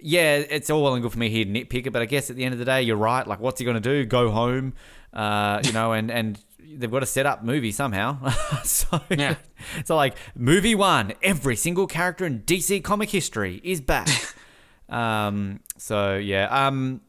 Yeah, 0.00 0.36
it's 0.36 0.70
all 0.70 0.82
well 0.82 0.94
and 0.94 1.02
good 1.02 1.12
for 1.12 1.18
me 1.18 1.28
here 1.28 1.44
to 1.44 1.50
nitpick 1.50 1.86
it, 1.86 1.90
but 1.90 2.02
I 2.02 2.04
guess 2.04 2.30
at 2.30 2.36
the 2.36 2.44
end 2.44 2.52
of 2.52 2.58
the 2.58 2.64
day, 2.64 2.82
you're 2.82 2.96
right. 2.96 3.26
Like, 3.26 3.40
what's 3.40 3.58
he 3.58 3.64
going 3.64 3.74
to 3.74 3.80
do? 3.80 4.04
Go 4.04 4.30
home, 4.30 4.74
uh, 5.12 5.60
you 5.64 5.72
know, 5.72 5.92
and 5.92 6.10
and 6.10 6.38
they've 6.60 6.90
got 6.90 7.00
to 7.00 7.06
set 7.06 7.26
up 7.26 7.42
movie 7.42 7.72
somehow. 7.72 8.30
so, 8.64 9.00
Yeah. 9.10 9.36
so 9.84 9.96
like 9.96 10.14
movie 10.36 10.74
one, 10.74 11.14
every 11.22 11.56
single 11.56 11.86
character 11.86 12.24
in 12.26 12.42
DC 12.42 12.84
comic 12.84 13.10
history 13.10 13.60
is 13.64 13.80
back. 13.80 14.08
um, 14.88 15.60
so 15.76 16.16
yeah, 16.16 16.66
um, 16.66 17.00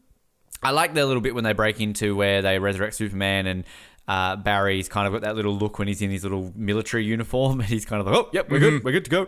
I 0.62 0.72
like 0.72 0.94
that 0.94 1.06
little 1.06 1.20
bit 1.22 1.34
when 1.34 1.44
they 1.44 1.52
break 1.52 1.80
into 1.80 2.16
where 2.16 2.42
they 2.42 2.58
resurrect 2.58 2.94
Superman 2.94 3.46
and. 3.46 3.64
Uh, 4.08 4.34
Barry's 4.34 4.88
kind 4.88 5.06
of 5.06 5.12
got 5.12 5.22
that 5.22 5.36
little 5.36 5.56
look 5.56 5.78
when 5.78 5.86
he's 5.86 6.02
in 6.02 6.10
his 6.10 6.24
little 6.24 6.52
military 6.56 7.04
uniform, 7.04 7.60
and 7.60 7.68
he's 7.68 7.84
kind 7.84 8.00
of 8.00 8.08
like, 8.08 8.16
"Oh, 8.16 8.28
yep, 8.32 8.50
we're 8.50 8.58
good, 8.58 8.82
we're 8.82 8.90
good 8.90 9.04
to 9.04 9.10
go." 9.10 9.20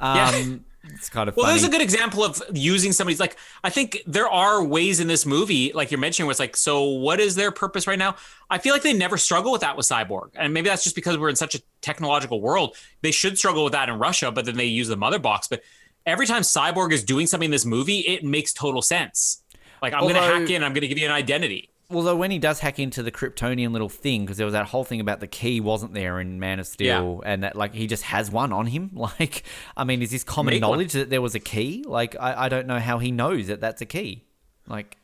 Um, 0.00 0.16
Yeah. 0.16 0.56
It's 0.94 1.08
kind 1.08 1.28
of 1.28 1.36
Well, 1.36 1.46
funny. 1.46 1.58
there's 1.58 1.68
a 1.68 1.70
good 1.72 1.80
example 1.82 2.24
of 2.24 2.42
using 2.52 2.92
somebody's 2.92 3.20
like 3.20 3.36
I 3.64 3.70
think 3.70 3.98
there 4.06 4.28
are 4.28 4.62
ways 4.64 5.00
in 5.00 5.06
this 5.08 5.26
movie, 5.26 5.72
like 5.74 5.90
you're 5.90 6.00
mentioning, 6.00 6.26
where 6.26 6.30
it's 6.32 6.40
like, 6.40 6.56
so 6.56 6.84
what 6.84 7.20
is 7.20 7.34
their 7.34 7.50
purpose 7.50 7.86
right 7.86 7.98
now? 7.98 8.16
I 8.50 8.58
feel 8.58 8.72
like 8.72 8.82
they 8.82 8.92
never 8.92 9.16
struggle 9.16 9.52
with 9.52 9.60
that 9.62 9.76
with 9.76 9.86
Cyborg, 9.86 10.30
and 10.34 10.52
maybe 10.54 10.68
that's 10.68 10.84
just 10.84 10.94
because 10.94 11.18
we're 11.18 11.28
in 11.28 11.36
such 11.36 11.54
a 11.54 11.62
technological 11.80 12.40
world. 12.40 12.76
They 13.02 13.10
should 13.10 13.36
struggle 13.38 13.64
with 13.64 13.72
that 13.72 13.88
in 13.88 13.98
Russia, 13.98 14.30
but 14.30 14.44
then 14.44 14.56
they 14.56 14.66
use 14.66 14.88
the 14.88 14.96
mother 14.96 15.18
box. 15.18 15.48
But 15.48 15.62
every 16.06 16.26
time 16.26 16.42
Cyborg 16.42 16.92
is 16.92 17.02
doing 17.04 17.26
something 17.26 17.46
in 17.46 17.50
this 17.50 17.64
movie, 17.64 17.98
it 18.00 18.24
makes 18.24 18.52
total 18.52 18.82
sense. 18.82 19.42
Like 19.82 19.92
I'm 19.92 20.02
gonna 20.02 20.20
hack 20.22 20.48
in, 20.50 20.62
I'm 20.64 20.72
gonna 20.72 20.86
give 20.86 20.98
you 20.98 21.06
an 21.06 21.12
identity. 21.12 21.70
Although 21.88 22.16
when 22.16 22.32
he 22.32 22.38
does 22.40 22.58
hack 22.58 22.80
into 22.80 23.02
the 23.02 23.12
Kryptonian 23.12 23.70
little 23.70 23.88
thing, 23.88 24.24
because 24.24 24.36
there 24.38 24.46
was 24.46 24.54
that 24.54 24.66
whole 24.66 24.82
thing 24.82 25.00
about 25.00 25.20
the 25.20 25.28
key 25.28 25.60
wasn't 25.60 25.94
there 25.94 26.18
in 26.18 26.40
Man 26.40 26.58
of 26.58 26.66
Steel, 26.66 27.22
and 27.24 27.44
that 27.44 27.54
like 27.54 27.74
he 27.74 27.86
just 27.86 28.02
has 28.04 28.28
one 28.30 28.52
on 28.52 28.66
him. 28.66 28.90
Like, 29.20 29.44
I 29.76 29.84
mean, 29.84 30.02
is 30.02 30.10
this 30.10 30.24
common 30.24 30.54
Make 30.54 30.62
one. 30.62 30.72
knowledge 30.72 30.92
that 30.94 31.10
there 31.10 31.22
was 31.22 31.34
a 31.36 31.40
key? 31.40 31.84
Like, 31.86 32.16
I, 32.18 32.46
I 32.46 32.48
don't 32.48 32.66
know 32.66 32.80
how 32.80 32.98
he 32.98 33.12
knows 33.12 33.46
that 33.46 33.60
that's 33.60 33.80
a 33.82 33.86
key. 33.86 34.24
Like, 34.66 34.96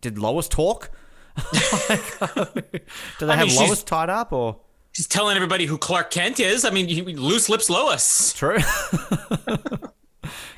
did 0.00 0.18
Lois 0.18 0.48
talk? 0.48 0.90
Like, 1.88 2.18
do 3.18 3.26
they 3.26 3.32
I 3.32 3.36
have 3.36 3.48
mean, 3.48 3.56
Lois 3.56 3.82
tied 3.82 4.08
up 4.08 4.32
or 4.32 4.60
She's 4.92 5.06
telling 5.08 5.34
everybody 5.36 5.66
who 5.66 5.76
Clark 5.76 6.10
Kent 6.12 6.38
is. 6.40 6.64
I 6.64 6.70
mean, 6.70 6.86
he, 6.88 7.02
loose 7.02 7.48
lips 7.48 7.68
Lois. 7.68 8.32
true? 8.32 8.58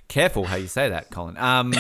Careful 0.09 0.45
how 0.45 0.57
you 0.57 0.69
say 0.69 0.91
that, 0.91 1.11
Colin. 1.11 1.37
Um, 1.39 1.73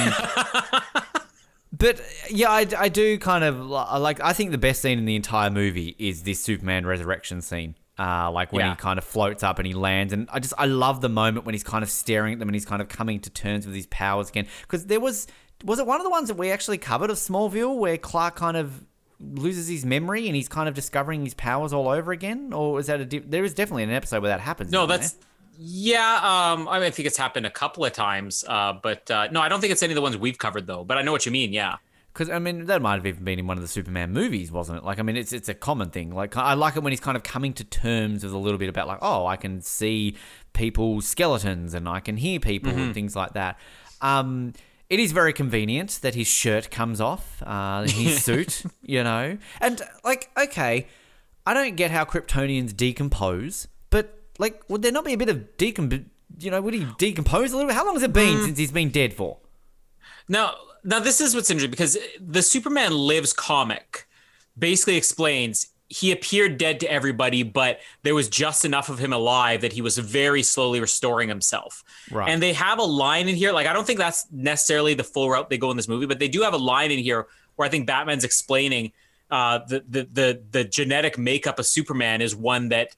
but 1.72 2.00
yeah, 2.30 2.50
I, 2.50 2.66
I 2.78 2.88
do 2.88 3.18
kind 3.18 3.44
of 3.44 3.72
I 3.72 3.98
like. 3.98 4.20
I 4.20 4.32
think 4.32 4.50
the 4.50 4.58
best 4.58 4.82
scene 4.82 4.98
in 4.98 5.04
the 5.04 5.16
entire 5.16 5.50
movie 5.50 5.94
is 5.98 6.22
this 6.22 6.40
Superman 6.40 6.86
resurrection 6.86 7.40
scene. 7.42 7.74
Uh, 7.98 8.30
like 8.30 8.52
when 8.52 8.60
Yeah. 8.66 8.70
he 8.72 8.76
kind 8.76 8.98
of 8.98 9.04
floats 9.04 9.42
up 9.42 9.58
and 9.58 9.66
he 9.66 9.72
lands, 9.72 10.12
and 10.12 10.28
I 10.30 10.38
just 10.38 10.52
I 10.58 10.66
love 10.66 11.00
the 11.00 11.08
moment 11.08 11.46
when 11.46 11.54
he's 11.54 11.64
kind 11.64 11.82
of 11.82 11.88
staring 11.90 12.34
at 12.34 12.38
them 12.38 12.48
and 12.48 12.54
he's 12.54 12.66
kind 12.66 12.82
of 12.82 12.88
coming 12.88 13.20
to 13.20 13.30
terms 13.30 13.64
with 13.66 13.74
his 13.74 13.86
powers 13.86 14.28
again. 14.28 14.46
Because 14.62 14.86
there 14.86 15.00
was 15.00 15.26
was 15.64 15.78
it 15.78 15.86
one 15.86 15.98
of 15.98 16.04
the 16.04 16.10
ones 16.10 16.28
that 16.28 16.36
we 16.36 16.50
actually 16.50 16.76
covered 16.78 17.08
of 17.10 17.16
Smallville 17.16 17.78
where 17.78 17.96
Clark 17.96 18.36
kind 18.36 18.56
of 18.58 18.84
loses 19.18 19.66
his 19.68 19.86
memory 19.86 20.26
and 20.26 20.36
he's 20.36 20.48
kind 20.48 20.68
of 20.68 20.74
discovering 20.74 21.24
his 21.24 21.32
powers 21.32 21.72
all 21.72 21.88
over 21.88 22.12
again, 22.12 22.52
or 22.52 22.78
is 22.78 22.86
that 22.88 23.00
a 23.00 23.06
di- 23.06 23.20
there 23.20 23.44
is 23.44 23.54
definitely 23.54 23.84
an 23.84 23.90
episode 23.90 24.20
where 24.20 24.28
that 24.30 24.40
happens? 24.40 24.70
No, 24.70 24.84
isn't 24.84 24.90
there? 25.00 25.08
Yeah. 25.58 26.16
Um, 26.22 26.68
I, 26.68 26.78
mean, 26.78 26.88
I 26.88 26.90
think 26.90 27.06
it's 27.06 27.16
happened 27.16 27.46
a 27.46 27.50
couple 27.50 27.84
of 27.84 27.92
times, 27.92 28.44
uh, 28.46 28.74
but 28.82 29.10
uh, 29.10 29.28
no, 29.30 29.40
I 29.40 29.48
don't 29.48 29.60
think 29.60 29.72
it's 29.72 29.82
any 29.82 29.92
of 29.92 29.96
the 29.96 30.02
ones 30.02 30.16
we've 30.16 30.38
covered 30.38 30.66
though. 30.66 30.84
But 30.84 30.98
I 30.98 31.02
know 31.02 31.12
what 31.12 31.26
you 31.26 31.32
mean. 31.32 31.52
Yeah. 31.52 31.76
Because 32.12 32.30
I 32.30 32.38
mean, 32.38 32.64
that 32.66 32.80
might 32.80 32.94
have 32.94 33.06
even 33.06 33.24
been 33.24 33.38
in 33.38 33.46
one 33.46 33.58
of 33.58 33.62
the 33.62 33.68
Superman 33.68 34.12
movies, 34.12 34.50
wasn't 34.50 34.78
it? 34.78 34.84
Like, 34.84 34.98
I 34.98 35.02
mean, 35.02 35.16
it's 35.16 35.32
it's 35.32 35.50
a 35.50 35.54
common 35.54 35.90
thing. 35.90 36.14
Like, 36.14 36.36
I 36.36 36.54
like 36.54 36.76
it 36.76 36.82
when 36.82 36.92
he's 36.92 37.00
kind 37.00 37.16
of 37.16 37.22
coming 37.22 37.52
to 37.54 37.64
terms 37.64 38.24
with 38.24 38.32
a 38.32 38.38
little 38.38 38.58
bit 38.58 38.70
about 38.70 38.88
like, 38.88 39.00
oh, 39.02 39.26
I 39.26 39.36
can 39.36 39.60
see 39.60 40.16
people's 40.54 41.06
skeletons 41.06 41.74
and 41.74 41.86
I 41.86 42.00
can 42.00 42.16
hear 42.16 42.40
people 42.40 42.72
and 42.72 42.94
things 42.94 43.14
like 43.14 43.34
that. 43.34 43.58
Um, 44.00 44.54
it 44.88 45.00
is 45.00 45.12
very 45.12 45.32
convenient 45.32 45.98
that 46.02 46.14
his 46.14 46.26
shirt 46.26 46.70
comes 46.70 47.00
off, 47.00 47.42
uh, 47.44 47.82
his 47.82 48.22
suit, 48.24 48.62
you 48.82 49.02
know, 49.02 49.36
and 49.60 49.82
like, 50.04 50.30
okay, 50.38 50.86
I 51.44 51.54
don't 51.54 51.76
get 51.76 51.90
how 51.90 52.04
Kryptonians 52.04 52.76
decompose, 52.76 53.68
like, 54.38 54.62
would 54.68 54.82
there 54.82 54.92
not 54.92 55.04
be 55.04 55.12
a 55.12 55.18
bit 55.18 55.28
of 55.28 55.56
decomp? 55.56 56.04
You 56.38 56.50
know, 56.50 56.60
would 56.60 56.74
he 56.74 56.86
decompose 56.98 57.52
a 57.52 57.56
little 57.56 57.68
bit? 57.68 57.76
How 57.76 57.84
long 57.84 57.94
has 57.94 58.02
it 58.02 58.12
been 58.12 58.42
since 58.42 58.58
he's 58.58 58.72
been 58.72 58.90
dead 58.90 59.14
for? 59.14 59.38
Now, 60.28 60.54
now 60.84 61.00
this 61.00 61.20
is 61.20 61.34
what's 61.34 61.50
interesting 61.50 61.70
because 61.70 61.96
the 62.20 62.42
Superman 62.42 62.92
Lives 62.92 63.32
comic 63.32 64.06
basically 64.58 64.96
explains 64.96 65.68
he 65.88 66.10
appeared 66.10 66.58
dead 66.58 66.80
to 66.80 66.90
everybody, 66.90 67.42
but 67.44 67.80
there 68.02 68.14
was 68.14 68.28
just 68.28 68.64
enough 68.64 68.88
of 68.88 68.98
him 68.98 69.12
alive 69.12 69.60
that 69.60 69.72
he 69.72 69.80
was 69.80 69.98
very 69.98 70.42
slowly 70.42 70.80
restoring 70.80 71.28
himself. 71.28 71.84
Right. 72.10 72.28
And 72.28 72.42
they 72.42 72.52
have 72.54 72.78
a 72.78 72.84
line 72.84 73.28
in 73.28 73.36
here, 73.36 73.52
like 73.52 73.66
I 73.66 73.72
don't 73.72 73.86
think 73.86 74.00
that's 74.00 74.26
necessarily 74.32 74.94
the 74.94 75.04
full 75.04 75.30
route 75.30 75.48
they 75.48 75.58
go 75.58 75.70
in 75.70 75.76
this 75.76 75.88
movie, 75.88 76.06
but 76.06 76.18
they 76.18 76.28
do 76.28 76.42
have 76.42 76.54
a 76.54 76.58
line 76.58 76.90
in 76.90 76.98
here 76.98 77.26
where 77.54 77.66
I 77.66 77.70
think 77.70 77.86
Batman's 77.86 78.24
explaining 78.24 78.92
uh, 79.30 79.60
the, 79.66 79.84
the 79.88 80.08
the 80.12 80.42
the 80.52 80.64
genetic 80.64 81.18
makeup 81.18 81.58
of 81.58 81.66
Superman 81.66 82.20
is 82.20 82.34
one 82.34 82.68
that 82.68 82.94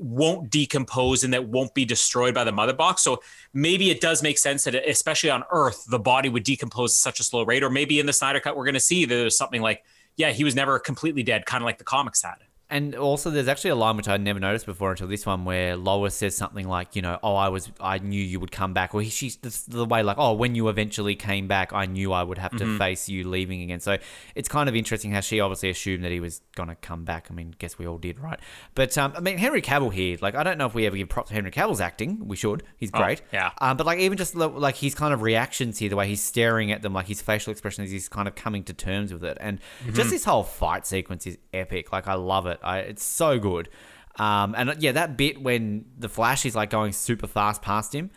won't 0.00 0.50
decompose 0.50 1.24
and 1.24 1.32
that 1.32 1.46
won't 1.46 1.74
be 1.74 1.84
destroyed 1.84 2.34
by 2.34 2.42
the 2.42 2.52
mother 2.52 2.72
box. 2.72 3.02
So 3.02 3.22
maybe 3.52 3.90
it 3.90 4.00
does 4.00 4.22
make 4.22 4.38
sense 4.38 4.64
that, 4.64 4.74
especially 4.74 5.30
on 5.30 5.44
Earth, 5.50 5.84
the 5.88 5.98
body 5.98 6.28
would 6.28 6.42
decompose 6.42 6.92
at 6.92 7.00
such 7.00 7.20
a 7.20 7.22
slow 7.22 7.44
rate. 7.44 7.62
Or 7.62 7.70
maybe 7.70 8.00
in 8.00 8.06
the 8.06 8.12
Snyder 8.12 8.40
Cut, 8.40 8.56
we're 8.56 8.64
going 8.64 8.74
to 8.74 8.80
see 8.80 9.04
that 9.04 9.14
there's 9.14 9.36
something 9.36 9.60
like, 9.60 9.84
yeah, 10.16 10.30
he 10.30 10.42
was 10.42 10.54
never 10.54 10.78
completely 10.78 11.22
dead, 11.22 11.46
kind 11.46 11.62
of 11.62 11.66
like 11.66 11.78
the 11.78 11.84
comics 11.84 12.22
had. 12.22 12.36
And 12.70 12.94
also, 12.94 13.30
there's 13.30 13.48
actually 13.48 13.70
a 13.70 13.74
line 13.74 13.96
which 13.96 14.08
I'd 14.08 14.20
never 14.20 14.38
noticed 14.38 14.64
before 14.66 14.92
until 14.92 15.08
this 15.08 15.26
one, 15.26 15.44
where 15.44 15.76
Lois 15.76 16.14
says 16.14 16.36
something 16.36 16.68
like, 16.68 16.94
you 16.94 17.02
know, 17.02 17.18
oh, 17.22 17.34
I 17.34 17.48
was, 17.48 17.70
I 17.80 17.98
knew 17.98 18.22
you 18.22 18.38
would 18.40 18.52
come 18.52 18.72
back, 18.72 18.94
or 18.94 19.02
he, 19.02 19.10
she's 19.10 19.36
the, 19.36 19.62
the 19.68 19.84
way 19.84 20.02
like, 20.02 20.18
oh, 20.18 20.34
when 20.34 20.54
you 20.54 20.68
eventually 20.68 21.16
came 21.16 21.48
back, 21.48 21.72
I 21.72 21.86
knew 21.86 22.12
I 22.12 22.22
would 22.22 22.38
have 22.38 22.56
to 22.58 22.78
face 22.78 23.08
you 23.08 23.28
leaving 23.28 23.62
again. 23.62 23.80
So 23.80 23.98
it's 24.34 24.48
kind 24.48 24.68
of 24.68 24.76
interesting 24.76 25.10
how 25.10 25.20
she 25.20 25.40
obviously 25.40 25.70
assumed 25.70 26.04
that 26.04 26.12
he 26.12 26.20
was 26.20 26.42
gonna 26.54 26.76
come 26.76 27.04
back. 27.04 27.26
I 27.30 27.34
mean, 27.34 27.54
guess 27.58 27.76
we 27.78 27.86
all 27.86 27.98
did, 27.98 28.20
right? 28.20 28.38
But 28.74 28.96
um, 28.96 29.12
I 29.16 29.20
mean, 29.20 29.38
Henry 29.38 29.62
Cavill 29.62 29.92
here, 29.92 30.16
like, 30.20 30.34
I 30.36 30.42
don't 30.44 30.56
know 30.58 30.66
if 30.66 30.74
we 30.74 30.86
ever 30.86 30.96
give 30.96 31.08
props 31.08 31.30
to 31.30 31.34
Henry 31.34 31.50
Cavill's 31.50 31.80
acting. 31.80 32.28
We 32.28 32.36
should. 32.36 32.62
He's 32.76 32.90
great. 32.90 33.22
yeah. 33.32 33.50
Um, 33.60 33.76
but 33.76 33.86
like 33.86 33.98
even 33.98 34.16
just 34.16 34.34
like 34.36 34.76
his 34.76 34.94
kind 34.94 35.12
of 35.12 35.22
reactions 35.22 35.78
here, 35.78 35.88
the 35.88 35.96
way 35.96 36.06
he's 36.06 36.22
staring 36.22 36.70
at 36.70 36.82
them, 36.82 36.92
like 36.92 37.06
his 37.08 37.20
facial 37.20 37.50
expression 37.50 37.82
as 37.82 37.90
he's 37.90 38.08
kind 38.08 38.28
of 38.28 38.34
coming 38.36 38.62
to 38.64 38.72
terms 38.72 39.12
with 39.12 39.24
it, 39.24 39.38
and 39.40 39.58
just 39.92 40.10
this 40.10 40.24
whole 40.24 40.44
fight 40.44 40.86
sequence 40.86 41.26
is 41.26 41.36
epic. 41.52 41.90
Like 41.92 42.06
I 42.06 42.14
love 42.14 42.46
it. 42.46 42.59
I, 42.62 42.78
it's 42.80 43.02
so 43.02 43.38
good. 43.38 43.68
Um, 44.16 44.54
and 44.56 44.70
uh, 44.70 44.74
yeah, 44.78 44.92
that 44.92 45.16
bit 45.16 45.40
when 45.40 45.84
the 45.98 46.08
Flash 46.08 46.44
is 46.44 46.54
like 46.54 46.70
going 46.70 46.92
super 46.92 47.26
fast 47.26 47.62
past 47.62 47.94
him, 47.94 48.10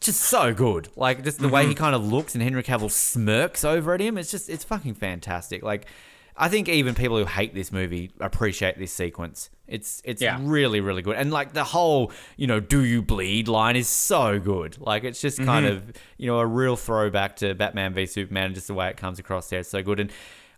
just 0.00 0.20
so 0.20 0.54
good. 0.54 0.88
Like 0.96 1.24
just 1.24 1.38
the 1.40 1.48
way 1.48 1.66
he 1.66 1.74
kind 1.74 1.94
of 1.94 2.04
looks 2.06 2.34
and 2.34 2.42
Henry 2.42 2.62
Cavill 2.62 2.90
smirks 2.90 3.64
over 3.64 3.94
at 3.94 4.00
him. 4.00 4.16
It's 4.18 4.30
just 4.30 4.48
it's 4.48 4.64
fucking 4.64 4.94
fantastic. 4.94 5.62
Like 5.62 5.86
I 6.36 6.48
think 6.48 6.68
even 6.68 6.94
people 6.94 7.18
who 7.18 7.24
hate 7.24 7.54
this 7.54 7.72
movie 7.72 8.12
appreciate 8.20 8.78
this 8.78 8.92
sequence. 8.92 9.50
It's 9.66 10.00
it's 10.04 10.22
Yeah. 10.22 10.38
really 10.40 10.80
really 10.80 11.02
good. 11.02 11.16
And 11.16 11.30
like 11.32 11.52
the 11.54 11.64
whole 11.64 12.12
you 12.36 12.46
know 12.46 12.60
do 12.60 12.84
you 12.84 13.02
bleed 13.02 13.48
line 13.48 13.74
is 13.76 13.88
so 13.88 14.38
good. 14.38 14.78
Like 14.78 15.02
it's 15.04 15.20
just 15.20 15.42
kind 15.44 15.66
of 15.66 15.82
you 16.18 16.28
know 16.28 16.38
a 16.38 16.46
real 16.46 16.76
throwback 16.76 17.36
to 17.36 17.54
Batman 17.54 17.94
v 17.94 18.06
Superman 18.06 18.46
and 18.46 18.54
just 18.54 18.68
the 18.68 18.74
way 18.74 18.88
it 18.88 18.96
comes 18.96 19.18
across 19.18 19.48
there. 19.50 19.60
It's 19.60 19.68
so 19.70 19.82
good. 19.82 19.98
And 19.98 20.12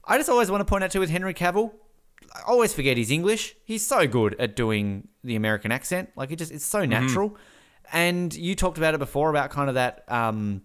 I 0.05 0.19
just 0.19 0.29
always 0.29 0.51
want 0.51 0.61
to 0.61 0.65
point 0.67 0.85
out 0.85 0.91
too 0.91 1.01
with 1.01 1.11
Henry 1.11 1.33
Cavill. 1.35 1.73
I 2.35 2.43
always 2.47 2.73
forget 2.75 2.97
he's 2.97 3.11
English. 3.11 3.57
He's 3.65 3.87
so 3.87 4.07
good 4.07 4.37
at 4.39 4.55
doing 4.57 5.09
the 5.25 5.37
American 5.37 5.73
accent. 5.73 6.11
Like 6.17 6.31
it 6.31 6.37
just 6.37 6.53
it's 6.53 6.65
so 6.67 6.85
natural. 6.85 7.37
And 7.93 8.35
you 8.35 8.55
talked 8.55 8.77
about 8.79 8.95
it 8.95 8.99
before 8.99 9.31
about 9.31 9.51
kind 9.51 9.69
of 9.69 9.75
that 9.77 10.05
um 10.09 10.63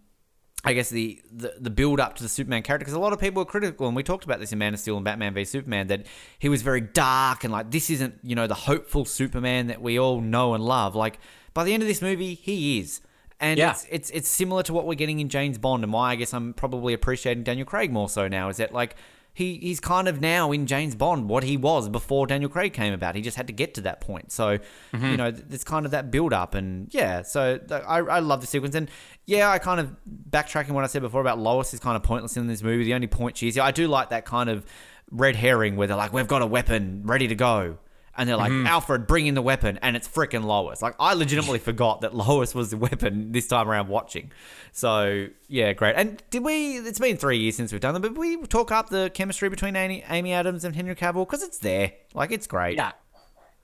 I 0.65 0.71
guess 0.73 0.89
the, 0.89 1.21
the 1.31 1.55
the 1.59 1.69
build 1.69 1.99
up 1.99 2.15
to 2.15 2.23
the 2.23 2.29
Superman 2.29 2.63
character 2.63 2.83
because 2.85 2.93
a 2.93 2.99
lot 2.99 3.11
of 3.13 3.19
people 3.19 3.41
are 3.41 3.45
critical 3.45 3.85
and 3.87 3.95
we 3.95 4.03
talked 4.03 4.23
about 4.23 4.39
this 4.39 4.51
in 4.53 4.59
Man 4.59 4.73
of 4.73 4.79
Steel 4.79 4.95
and 4.95 5.03
Batman 5.05 5.33
v 5.33 5.43
Superman 5.43 5.87
that 5.87 6.05
he 6.39 6.47
was 6.49 6.61
very 6.61 6.79
dark 6.81 7.43
and 7.43 7.51
like 7.51 7.71
this 7.71 7.89
isn't 7.89 8.19
you 8.23 8.35
know 8.35 8.47
the 8.47 8.53
hopeful 8.53 9.03
Superman 9.05 9.67
that 9.67 9.81
we 9.81 9.99
all 9.99 10.21
know 10.21 10.53
and 10.53 10.63
love 10.63 10.95
like 10.95 11.19
by 11.53 11.63
the 11.65 11.73
end 11.73 11.83
of 11.83 11.87
this 11.89 12.01
movie 12.01 12.33
he 12.33 12.79
is 12.79 13.01
and 13.41 13.57
Yeah. 13.57 13.71
it's, 13.71 13.85
it's 13.89 14.09
it's 14.11 14.29
similar 14.29 14.63
to 14.63 14.73
what 14.73 14.85
we're 14.85 14.93
getting 14.95 15.19
in 15.19 15.27
James 15.27 15.57
Bond 15.57 15.83
and 15.83 15.91
why 15.91 16.11
I 16.11 16.15
guess 16.15 16.33
I'm 16.33 16.53
probably 16.53 16.93
appreciating 16.93 17.43
Daniel 17.43 17.65
Craig 17.65 17.91
more 17.91 18.07
so 18.07 18.27
now 18.29 18.47
is 18.47 18.55
that 18.57 18.73
like 18.73 18.95
he 19.33 19.57
he's 19.57 19.79
kind 19.79 20.07
of 20.07 20.21
now 20.21 20.51
in 20.51 20.67
James 20.67 20.93
Bond 20.95 21.27
what 21.27 21.43
he 21.43 21.57
was 21.57 21.89
before 21.89 22.27
Daniel 22.27 22.49
Craig 22.49 22.71
came 22.73 22.93
about. 22.93 23.15
He 23.15 23.21
just 23.21 23.35
had 23.37 23.47
to 23.47 23.53
get 23.53 23.73
to 23.75 23.81
that 23.81 23.99
point. 23.99 24.31
So 24.31 24.59
Mm-hmm. 24.93 25.05
you 25.05 25.17
know, 25.17 25.31
there's 25.31 25.63
kind 25.63 25.85
of 25.85 25.91
that 25.91 26.11
build 26.11 26.33
up, 26.33 26.53
and 26.53 26.93
yeah. 26.93 27.23
So 27.23 27.59
I 27.69 27.97
I 27.99 28.19
love 28.19 28.41
the 28.41 28.47
sequence, 28.47 28.75
and 28.75 28.89
yeah, 29.25 29.49
I 29.49 29.57
kind 29.57 29.79
of 29.79 29.95
backtracking 30.29 30.69
what 30.71 30.83
I 30.83 30.87
said 30.87 31.01
before 31.01 31.21
about 31.21 31.39
Lois 31.39 31.73
is 31.73 31.79
kind 31.79 31.95
of 31.95 32.03
pointless 32.03 32.37
in 32.37 32.47
this 32.47 32.61
movie. 32.61 32.83
The 32.83 32.93
only 32.93 33.07
point 33.07 33.37
she 33.37 33.47
is, 33.47 33.57
I 33.57 33.71
do 33.71 33.87
like 33.87 34.09
that 34.11 34.25
kind 34.25 34.49
of 34.49 34.65
red 35.11 35.35
herring 35.35 35.75
where 35.75 35.87
they're 35.87 35.97
like, 35.97 36.13
we've 36.13 36.27
got 36.27 36.41
a 36.41 36.47
weapon 36.47 37.01
ready 37.05 37.27
to 37.27 37.35
go. 37.35 37.77
And 38.15 38.29
they're 38.29 38.37
like, 38.37 38.51
Mm-hmm. 38.51 38.67
Alfred, 38.67 39.07
bring 39.07 39.25
in 39.25 39.33
the 39.33 39.41
weapon, 39.41 39.79
and 39.81 39.95
it's 39.95 40.07
freaking 40.07 40.43
Lois. 40.43 40.81
Like, 40.81 40.95
I 40.99 41.13
legitimately 41.13 41.59
forgot 41.71 42.01
that 42.01 42.13
Lois 42.15 42.53
was 42.53 42.69
the 42.69 42.77
weapon 42.77 43.31
this 43.31 43.47
time 43.47 43.67
around 43.67 43.87
watching. 43.87 44.31
So, 44.71 45.27
yeah, 45.47 45.73
great. 45.73 45.95
And 45.95 46.21
did 46.29 46.43
we? 46.43 46.77
It's 46.77 46.99
been 46.99 47.17
three 47.17 47.37
years 47.39 47.55
since 47.55 47.71
we've 47.71 47.81
done 47.81 47.93
them, 47.93 48.01
but 48.01 48.15
we 48.15 48.37
talk 48.43 48.71
up 48.71 48.89
the 48.89 49.09
chemistry 49.13 49.49
between 49.49 49.75
Amy, 49.75 50.03
Amy 50.09 50.31
Adams 50.33 50.63
and 50.63 50.75
Henry 50.75 50.95
Cavill 50.95 51.25
because 51.25 51.43
it's 51.43 51.57
there. 51.57 51.93
Like, 52.13 52.31
it's 52.31 52.47
great. 52.47 52.77
Yeah. 52.77 52.91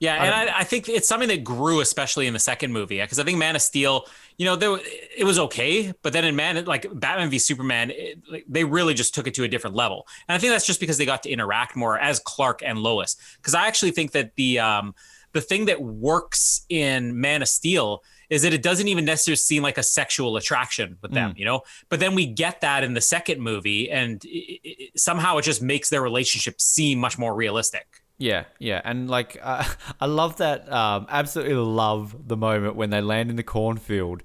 Yeah, 0.00 0.24
and 0.24 0.34
I, 0.34 0.60
I 0.60 0.64
think 0.64 0.88
it's 0.88 1.06
something 1.06 1.28
that 1.28 1.44
grew, 1.44 1.80
especially 1.80 2.26
in 2.26 2.32
the 2.32 2.38
second 2.38 2.72
movie, 2.72 3.00
because 3.00 3.18
I 3.18 3.24
think 3.24 3.36
Man 3.36 3.54
of 3.54 3.60
Steel, 3.60 4.06
you 4.38 4.46
know, 4.46 4.56
there 4.56 4.78
it 5.14 5.24
was 5.24 5.38
okay, 5.38 5.92
but 6.02 6.14
then 6.14 6.24
in 6.24 6.34
Man, 6.34 6.64
like 6.64 6.86
Batman 6.98 7.28
v 7.28 7.38
Superman, 7.38 7.90
it, 7.90 8.18
like, 8.30 8.46
they 8.48 8.64
really 8.64 8.94
just 8.94 9.14
took 9.14 9.26
it 9.26 9.34
to 9.34 9.44
a 9.44 9.48
different 9.48 9.76
level, 9.76 10.08
and 10.26 10.34
I 10.34 10.38
think 10.38 10.52
that's 10.52 10.66
just 10.66 10.80
because 10.80 10.96
they 10.96 11.04
got 11.04 11.22
to 11.24 11.30
interact 11.30 11.76
more 11.76 11.98
as 11.98 12.18
Clark 12.18 12.62
and 12.64 12.78
Lois. 12.78 13.14
Because 13.36 13.54
I 13.54 13.66
actually 13.66 13.90
think 13.90 14.12
that 14.12 14.34
the 14.36 14.58
um, 14.58 14.94
the 15.32 15.42
thing 15.42 15.66
that 15.66 15.82
works 15.82 16.64
in 16.70 17.20
Man 17.20 17.42
of 17.42 17.48
Steel 17.48 18.02
is 18.30 18.40
that 18.40 18.54
it 18.54 18.62
doesn't 18.62 18.88
even 18.88 19.04
necessarily 19.04 19.36
seem 19.36 19.62
like 19.62 19.76
a 19.76 19.82
sexual 19.82 20.36
attraction 20.38 20.96
with 21.02 21.12
them, 21.12 21.34
you 21.36 21.44
know. 21.44 21.60
But 21.90 22.00
then 22.00 22.14
we 22.14 22.24
get 22.24 22.62
that 22.62 22.84
in 22.84 22.94
the 22.94 23.00
second 23.02 23.42
movie, 23.42 23.90
and 23.90 24.24
it, 24.24 24.60
it, 24.64 24.98
somehow 24.98 25.36
it 25.36 25.42
just 25.42 25.60
makes 25.60 25.90
their 25.90 26.00
relationship 26.00 26.58
seem 26.58 26.98
much 26.98 27.18
more 27.18 27.34
realistic. 27.34 27.99
Yeah, 28.20 28.44
yeah, 28.60 28.80
and 28.84 29.10
like 29.10 29.36
uh, 29.42 29.64
I 30.00 30.06
love 30.06 30.36
that. 30.36 30.70
Um, 30.72 31.06
absolutely 31.08 31.54
love 31.54 32.28
the 32.28 32.36
moment 32.36 32.76
when 32.76 32.90
they 32.90 33.00
land 33.00 33.30
in 33.30 33.36
the 33.36 33.42
cornfield, 33.42 34.22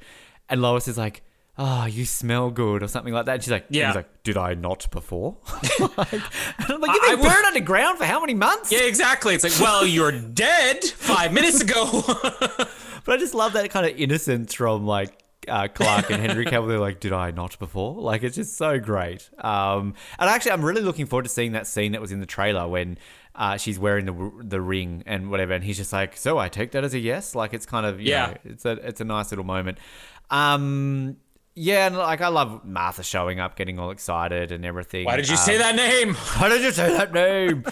and 0.50 0.62
Lois 0.62 0.88
is 0.90 0.98
like, 0.98 1.24
"Oh, 1.58 1.86
you 1.86 2.06
smell 2.06 2.52
good" 2.52 2.84
or 2.84 2.88
something 2.90 3.14
like 3.14 3.26
that. 3.26 3.34
And 3.36 3.44
she's 3.44 3.52
like, 3.52 3.66
Yeah. 3.70 3.88
he's 3.88 3.96
like, 3.96 4.24
"Did 4.24 4.36
I 4.38 4.54
not 4.54 4.92
before?" 4.92 5.38
like, 5.98 6.14
and 6.14 6.24
I'm 6.70 6.82
like, 6.82 6.92
I- 6.92 6.94
"You've 6.94 7.04
I 7.04 7.10
been 7.12 7.20
would- 7.22 7.28
buried 7.30 7.46
underground 7.46 7.98
for 7.98 8.06
how 8.06 8.20
many 8.20 8.34
months?" 8.34 8.70
Yeah, 8.72 8.80
exactly. 8.84 9.34
It's 9.34 9.44
like, 9.46 9.58
well, 9.60 9.86
you're 9.86 10.12
dead 10.12 10.84
five 10.84 11.32
minutes 11.34 11.62
ago. 11.62 12.04
But 13.06 13.14
I 13.14 13.18
just 13.18 13.34
love 13.34 13.54
that 13.54 13.70
kind 13.70 13.86
of 13.86 13.98
innocence 14.00 14.54
from 14.56 14.86
like 14.88 15.22
uh, 15.48 15.68
Clark 15.68 16.10
and 16.10 16.20
Henry 16.26 16.44
Cavill. 16.46 16.68
They're 16.68 16.80
like, 16.80 17.00
"Did 17.00 17.14
I 17.14 17.30
not 17.32 17.58
before?" 17.60 17.94
Like 18.02 18.24
it's 18.24 18.36
just 18.36 18.58
so 18.58 18.80
great. 18.80 19.30
Um, 19.38 19.94
and 20.18 20.28
actually, 20.30 20.54
I'm 20.54 20.66
really 20.66 20.82
looking 20.82 21.06
forward 21.06 21.24
to 21.24 21.30
seeing 21.30 21.52
that 21.52 21.68
scene 21.68 21.92
that 21.92 22.02
was 22.02 22.12
in 22.12 22.20
the 22.20 22.26
trailer 22.26 22.68
when 22.68 22.98
uh, 23.36 23.58
she's 23.58 23.78
wearing 23.78 24.06
the 24.06 24.32
the 24.44 24.62
ring 24.62 25.04
and 25.06 25.30
whatever, 25.30 25.54
and 25.54 25.64
he's 25.64 25.78
just 25.78 25.92
like, 25.94 26.16
"So 26.18 26.38
I 26.38 26.50
take 26.50 26.72
that 26.72 26.84
as 26.84 26.94
a 26.94 27.00
yes." 27.00 27.36
Like 27.36 27.54
it's 27.54 27.66
kind 27.66 27.86
of 27.86 28.00
you 28.00 28.10
Yeah. 28.12 28.26
know, 28.28 28.38
it's 28.46 28.66
a 28.66 28.72
it's 28.88 29.02
a 29.02 29.06
nice 29.06 29.32
little 29.32 29.46
moment. 29.46 29.78
Um, 30.30 31.18
yeah, 31.54 31.88
and 31.88 31.98
like 31.98 32.22
I 32.22 32.28
love 32.30 32.66
Martha 32.66 33.04
showing 33.04 33.40
up, 33.40 33.56
getting 33.56 33.80
all 33.80 33.92
excited 33.92 34.52
and 34.52 34.66
everything. 34.66 35.06
Why 35.06 35.16
did 35.18 35.28
you 35.28 35.36
Um, 35.36 35.40
say 35.42 35.58
that 35.58 35.76
name? 35.76 36.14
why 36.38 36.50
did 36.50 36.62
you 36.62 36.72
say 36.72 36.90
that 36.98 37.14
name? 37.14 37.64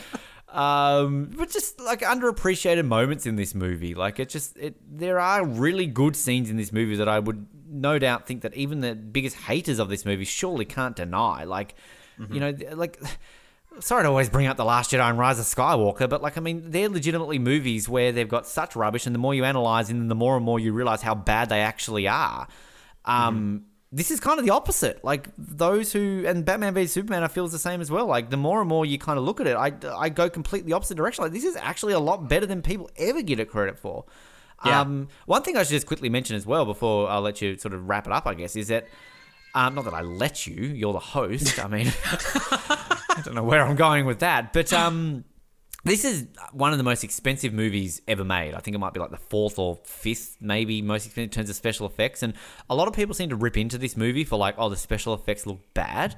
um, 0.50 1.32
but 1.38 1.50
just 1.50 1.80
like 1.80 2.02
underappreciated 2.02 2.86
moments 2.86 3.26
in 3.26 3.36
this 3.36 3.56
movie. 3.56 3.96
Like 3.96 4.20
it 4.20 4.30
just 4.30 4.56
it 4.58 4.76
there 4.90 5.20
are 5.20 5.46
really 5.46 5.86
good 5.88 6.16
scenes 6.16 6.50
in 6.50 6.58
this 6.58 6.72
movie 6.72 6.96
that 6.98 7.10
I 7.10 7.20
would 7.20 7.48
no 7.70 7.98
doubt 7.98 8.28
think 8.28 8.42
that 8.42 8.54
even 8.54 8.82
the 8.82 8.94
biggest 8.96 9.36
haters 9.36 9.80
of 9.80 9.90
this 9.90 10.06
movie 10.06 10.26
surely 10.26 10.66
can't 10.66 10.96
deny. 10.96 11.44
Like 11.44 11.76
you 12.30 12.40
know, 12.40 12.54
like 12.74 13.02
sorry 13.80 14.04
to 14.04 14.10
always 14.10 14.30
bring 14.30 14.48
up 14.48 14.58
the 14.58 14.66
Last 14.66 14.92
Jedi 14.92 15.10
and 15.10 15.18
Rise 15.18 15.40
of 15.40 15.46
Skywalker, 15.46 16.10
but 16.10 16.22
like 16.22 16.38
I 16.38 16.42
mean, 16.42 16.72
they're 16.72 16.90
legitimately 16.90 17.40
movies 17.40 17.88
where 17.90 18.12
they've 18.12 18.30
got 18.30 18.48
such 18.48 18.76
rubbish, 18.76 19.06
and 19.06 19.14
the 19.14 19.20
more 19.20 19.34
you 19.34 19.44
analyze 19.44 19.88
them, 19.88 20.08
the 20.08 20.16
more 20.16 20.36
and 20.36 20.46
more 20.46 20.60
you 20.60 20.74
realize 20.74 21.02
how 21.02 21.16
bad 21.16 21.50
they 21.50 21.62
actually 21.62 22.08
are. 22.08 22.48
Um, 23.06 23.66
This 23.92 24.10
is 24.10 24.20
kind 24.20 24.40
of 24.40 24.46
the 24.46 24.52
opposite. 24.52 25.04
Like 25.04 25.30
those 25.38 25.94
who 25.94 26.24
and 26.26 26.44
Batman 26.44 26.74
v 26.74 26.88
Superman, 26.88 27.24
I 27.24 27.28
feel 27.28 27.46
is 27.46 27.52
the 27.52 27.60
same 27.60 27.80
as 27.80 27.92
well. 27.92 28.08
Like 28.08 28.30
the 28.32 28.38
more 28.38 28.60
and 28.60 28.68
more 28.68 28.86
you 28.86 28.98
kind 28.98 29.20
of 29.20 29.24
look 29.26 29.40
at 29.40 29.46
it, 29.46 29.56
I, 29.56 29.72
I 29.96 30.10
go 30.10 30.30
completely 30.30 30.74
opposite 30.74 30.96
direction. 30.98 31.24
Like 31.24 31.34
this 31.34 31.44
is 31.44 31.56
actually 31.56 31.94
a 31.94 32.00
lot 32.00 32.28
better 32.28 32.46
than 32.48 32.62
people 32.64 32.90
ever 32.98 33.22
get 33.22 33.40
it 33.40 33.50
credit 33.50 33.78
for. 33.78 34.06
Yeah. 34.66 34.82
Um, 34.82 35.10
one 35.26 35.44
thing 35.44 35.58
I 35.58 35.64
should 35.64 35.72
just 35.72 35.86
quickly 35.88 36.10
mention 36.10 36.36
as 36.36 36.46
well 36.46 36.66
before 36.66 37.10
I'll 37.10 37.22
let 37.22 37.42
you 37.42 37.58
sort 37.58 37.74
of 37.74 37.88
wrap 37.88 38.08
it 38.08 38.14
up, 38.14 38.26
I 38.26 38.34
guess, 38.34 38.56
is 38.56 38.70
that 38.70 38.88
um, 39.54 39.76
not 39.76 39.84
that 39.86 39.94
I 39.94 40.02
let 40.02 40.48
you, 40.48 40.56
you're 40.56 40.94
the 40.94 41.00
host. 41.00 41.64
I 41.64 41.68
mean, 41.68 41.88
I 43.16 43.22
don't 43.22 43.36
know 43.36 43.44
where 43.44 43.66
I'm 43.66 43.76
going 43.76 44.06
with 44.06 44.20
that, 44.20 44.54
but 44.54 44.74
um, 44.74 45.24
this 45.86 46.06
is 46.06 46.28
one 46.54 46.72
of 46.72 46.78
the 46.78 46.84
most 46.84 47.04
expensive 47.04 47.54
movies 47.54 48.02
ever 48.08 48.24
made. 48.24 48.54
I 48.54 48.60
think 48.60 48.74
it 48.74 48.80
might 48.80 48.94
be 48.94 49.02
like 49.02 49.12
the 49.12 49.18
fourth 49.18 49.60
or 49.60 49.80
fifth, 49.84 50.38
maybe 50.40 50.82
most 50.82 51.06
expensive 51.06 51.24
in 51.24 51.30
terms 51.30 51.50
of 51.50 51.56
special 51.58 51.86
effects. 51.86 52.24
And 52.24 52.34
a 52.70 52.76
lot 52.76 52.88
of 52.88 52.94
people 52.94 53.14
seem 53.14 53.30
to 53.30 53.36
rip 53.36 53.58
into 53.58 53.78
this 53.78 53.98
movie 53.98 54.24
for 54.24 54.38
like, 54.38 54.56
oh, 54.58 54.70
the 54.70 54.78
special 54.78 55.14
effects 55.14 55.46
look 55.46 55.60
bad. 55.74 56.16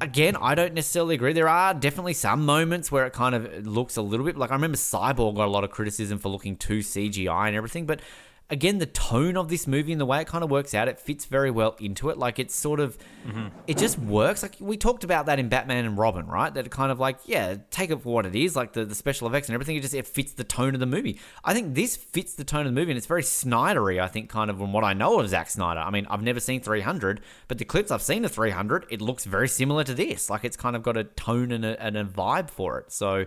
Again, 0.00 0.36
I 0.36 0.54
don't 0.54 0.72
necessarily 0.74 1.16
agree. 1.16 1.32
There 1.32 1.48
are 1.48 1.74
definitely 1.74 2.14
some 2.14 2.46
moments 2.46 2.92
where 2.92 3.04
it 3.06 3.12
kind 3.12 3.34
of 3.34 3.66
looks 3.66 3.96
a 3.96 4.02
little 4.02 4.24
bit 4.24 4.36
like 4.36 4.50
I 4.50 4.54
remember 4.54 4.76
Cyborg 4.76 5.34
got 5.34 5.46
a 5.46 5.50
lot 5.50 5.64
of 5.64 5.70
criticism 5.70 6.20
for 6.20 6.28
looking 6.28 6.56
too 6.56 6.78
CGI 6.78 7.48
and 7.48 7.56
everything, 7.56 7.86
but 7.86 8.00
again, 8.48 8.78
the 8.78 8.86
tone 8.86 9.36
of 9.36 9.48
this 9.48 9.66
movie 9.66 9.92
and 9.92 10.00
the 10.00 10.06
way 10.06 10.20
it 10.20 10.26
kind 10.26 10.44
of 10.44 10.50
works 10.50 10.74
out, 10.74 10.88
it 10.88 11.00
fits 11.00 11.24
very 11.24 11.50
well 11.50 11.76
into 11.80 12.10
it. 12.10 12.18
Like 12.18 12.38
it's 12.38 12.54
sort 12.54 12.78
of, 12.78 12.96
mm-hmm. 13.26 13.48
it 13.66 13.76
just 13.76 13.98
works. 13.98 14.42
Like 14.42 14.56
we 14.60 14.76
talked 14.76 15.02
about 15.02 15.26
that 15.26 15.38
in 15.38 15.48
Batman 15.48 15.84
and 15.84 15.98
Robin, 15.98 16.26
right? 16.26 16.52
That 16.54 16.70
kind 16.70 16.92
of 16.92 17.00
like, 17.00 17.18
yeah, 17.24 17.56
take 17.70 17.90
it 17.90 18.02
for 18.02 18.12
what 18.12 18.26
it 18.26 18.36
is, 18.36 18.54
like 18.54 18.72
the, 18.72 18.84
the 18.84 18.94
special 18.94 19.26
effects 19.26 19.48
and 19.48 19.54
everything. 19.54 19.76
It 19.76 19.80
just 19.80 19.94
it 19.94 20.06
fits 20.06 20.32
the 20.32 20.44
tone 20.44 20.74
of 20.74 20.80
the 20.80 20.86
movie. 20.86 21.18
I 21.44 21.54
think 21.54 21.74
this 21.74 21.96
fits 21.96 22.34
the 22.34 22.44
tone 22.44 22.60
of 22.60 22.66
the 22.66 22.80
movie, 22.80 22.92
and 22.92 22.98
it's 22.98 23.06
very 23.06 23.22
Snydery. 23.22 24.00
I 24.00 24.08
think 24.08 24.30
kind 24.30 24.50
of 24.50 24.58
from 24.58 24.72
what 24.72 24.84
I 24.84 24.92
know 24.92 25.18
of 25.18 25.28
Zack 25.28 25.50
Snyder. 25.50 25.80
I 25.80 25.90
mean, 25.90 26.06
I've 26.08 26.22
never 26.22 26.40
seen 26.40 26.60
300, 26.60 27.20
but 27.48 27.58
the 27.58 27.64
clips 27.64 27.90
I've 27.90 28.02
seen 28.02 28.24
of 28.24 28.32
300, 28.32 28.86
it 28.90 29.00
looks 29.00 29.24
very 29.24 29.48
similar 29.48 29.82
to 29.84 29.94
this. 29.94 30.30
Like 30.30 30.44
it's 30.44 30.56
kind 30.56 30.76
of 30.76 30.82
got 30.82 30.96
a 30.96 31.04
tone 31.04 31.50
and 31.50 31.64
a, 31.64 31.82
and 31.82 31.96
a 31.96 32.04
vibe 32.04 32.50
for 32.50 32.78
it. 32.78 32.92
So. 32.92 33.26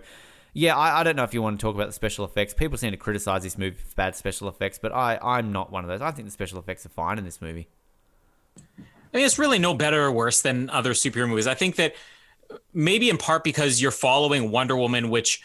Yeah, 0.52 0.76
I, 0.76 1.00
I 1.00 1.02
don't 1.04 1.16
know 1.16 1.22
if 1.22 1.32
you 1.32 1.42
want 1.42 1.58
to 1.58 1.64
talk 1.64 1.74
about 1.74 1.86
the 1.86 1.92
special 1.92 2.24
effects. 2.24 2.54
People 2.54 2.76
seem 2.76 2.90
to 2.90 2.96
criticize 2.96 3.42
this 3.42 3.56
movie 3.56 3.76
for 3.76 3.94
bad 3.94 4.16
special 4.16 4.48
effects, 4.48 4.78
but 4.78 4.92
I, 4.92 5.18
I'm 5.22 5.52
not 5.52 5.70
one 5.70 5.84
of 5.84 5.88
those. 5.88 6.00
I 6.00 6.10
think 6.10 6.26
the 6.26 6.32
special 6.32 6.58
effects 6.58 6.84
are 6.86 6.90
fine 6.90 7.18
in 7.18 7.24
this 7.24 7.40
movie. 7.40 7.68
I 8.58 9.16
mean, 9.16 9.26
it's 9.26 9.38
really 9.38 9.58
no 9.58 9.74
better 9.74 10.04
or 10.04 10.12
worse 10.12 10.42
than 10.42 10.70
other 10.70 10.92
superhero 10.92 11.28
movies. 11.28 11.46
I 11.46 11.54
think 11.54 11.76
that 11.76 11.94
maybe 12.74 13.10
in 13.10 13.16
part 13.16 13.44
because 13.44 13.80
you're 13.80 13.90
following 13.90 14.50
Wonder 14.50 14.76
Woman, 14.76 15.10
which 15.10 15.42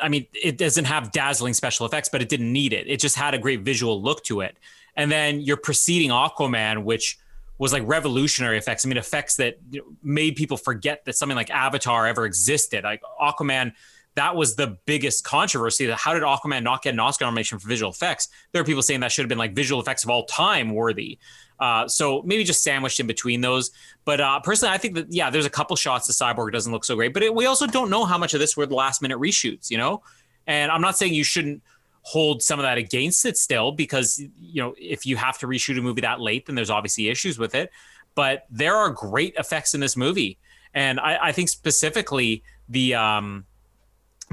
I 0.00 0.08
mean, 0.08 0.26
it 0.34 0.58
doesn't 0.58 0.84
have 0.84 1.12
dazzling 1.12 1.54
special 1.54 1.86
effects, 1.86 2.08
but 2.10 2.20
it 2.20 2.28
didn't 2.28 2.52
need 2.52 2.72
it. 2.72 2.86
It 2.88 3.00
just 3.00 3.16
had 3.16 3.34
a 3.34 3.38
great 3.38 3.60
visual 3.60 4.02
look 4.02 4.22
to 4.24 4.42
it. 4.42 4.56
And 4.96 5.10
then 5.10 5.40
you're 5.40 5.56
preceding 5.56 6.10
Aquaman, 6.10 6.84
which 6.84 7.18
was 7.58 7.72
like 7.72 7.82
revolutionary 7.86 8.58
effects. 8.58 8.84
I 8.84 8.88
mean, 8.88 8.98
effects 8.98 9.36
that 9.36 9.58
made 10.02 10.36
people 10.36 10.58
forget 10.58 11.04
that 11.06 11.16
something 11.16 11.36
like 11.36 11.50
Avatar 11.50 12.06
ever 12.06 12.26
existed. 12.26 12.84
Like 12.84 13.02
Aquaman, 13.20 13.72
that 14.14 14.36
was 14.36 14.56
the 14.56 14.78
biggest 14.84 15.24
controversy. 15.24 15.86
That 15.86 15.96
how 15.96 16.12
did 16.14 16.22
Aquaman 16.22 16.62
not 16.62 16.82
get 16.82 16.94
an 16.94 17.00
Oscar 17.00 17.24
nomination 17.24 17.58
for 17.58 17.68
visual 17.68 17.90
effects? 17.90 18.28
There 18.52 18.60
are 18.60 18.64
people 18.64 18.82
saying 18.82 19.00
that 19.00 19.12
should 19.12 19.22
have 19.22 19.28
been 19.28 19.38
like 19.38 19.54
visual 19.54 19.80
effects 19.80 20.04
of 20.04 20.10
all 20.10 20.24
time 20.26 20.70
worthy. 20.70 21.18
Uh, 21.58 21.86
so 21.86 22.22
maybe 22.22 22.44
just 22.44 22.62
sandwiched 22.62 22.98
in 23.00 23.06
between 23.06 23.40
those. 23.40 23.70
But 24.04 24.20
uh, 24.20 24.40
personally, 24.40 24.74
I 24.74 24.78
think 24.78 24.94
that 24.94 25.12
yeah, 25.12 25.30
there's 25.30 25.46
a 25.46 25.50
couple 25.50 25.76
shots 25.76 26.06
the 26.06 26.12
cyborg 26.12 26.52
doesn't 26.52 26.72
look 26.72 26.84
so 26.84 26.96
great. 26.96 27.14
But 27.14 27.22
it, 27.22 27.34
we 27.34 27.46
also 27.46 27.66
don't 27.66 27.88
know 27.88 28.04
how 28.04 28.18
much 28.18 28.34
of 28.34 28.40
this 28.40 28.56
were 28.56 28.66
the 28.66 28.74
last 28.74 29.00
minute 29.00 29.18
reshoots, 29.18 29.70
you 29.70 29.78
know. 29.78 30.02
And 30.46 30.70
I'm 30.70 30.80
not 30.80 30.98
saying 30.98 31.14
you 31.14 31.24
shouldn't 31.24 31.62
hold 32.02 32.42
some 32.42 32.58
of 32.58 32.64
that 32.64 32.78
against 32.78 33.24
it 33.24 33.38
still, 33.38 33.70
because 33.72 34.20
you 34.40 34.60
know 34.60 34.74
if 34.76 35.06
you 35.06 35.16
have 35.16 35.38
to 35.38 35.46
reshoot 35.46 35.78
a 35.78 35.82
movie 35.82 36.00
that 36.00 36.20
late, 36.20 36.46
then 36.46 36.56
there's 36.56 36.70
obviously 36.70 37.08
issues 37.08 37.38
with 37.38 37.54
it. 37.54 37.70
But 38.14 38.44
there 38.50 38.76
are 38.76 38.90
great 38.90 39.34
effects 39.36 39.72
in 39.72 39.80
this 39.80 39.96
movie, 39.96 40.38
and 40.74 41.00
I, 41.00 41.28
I 41.28 41.32
think 41.32 41.48
specifically 41.48 42.42
the 42.68 42.94
um, 42.96 43.46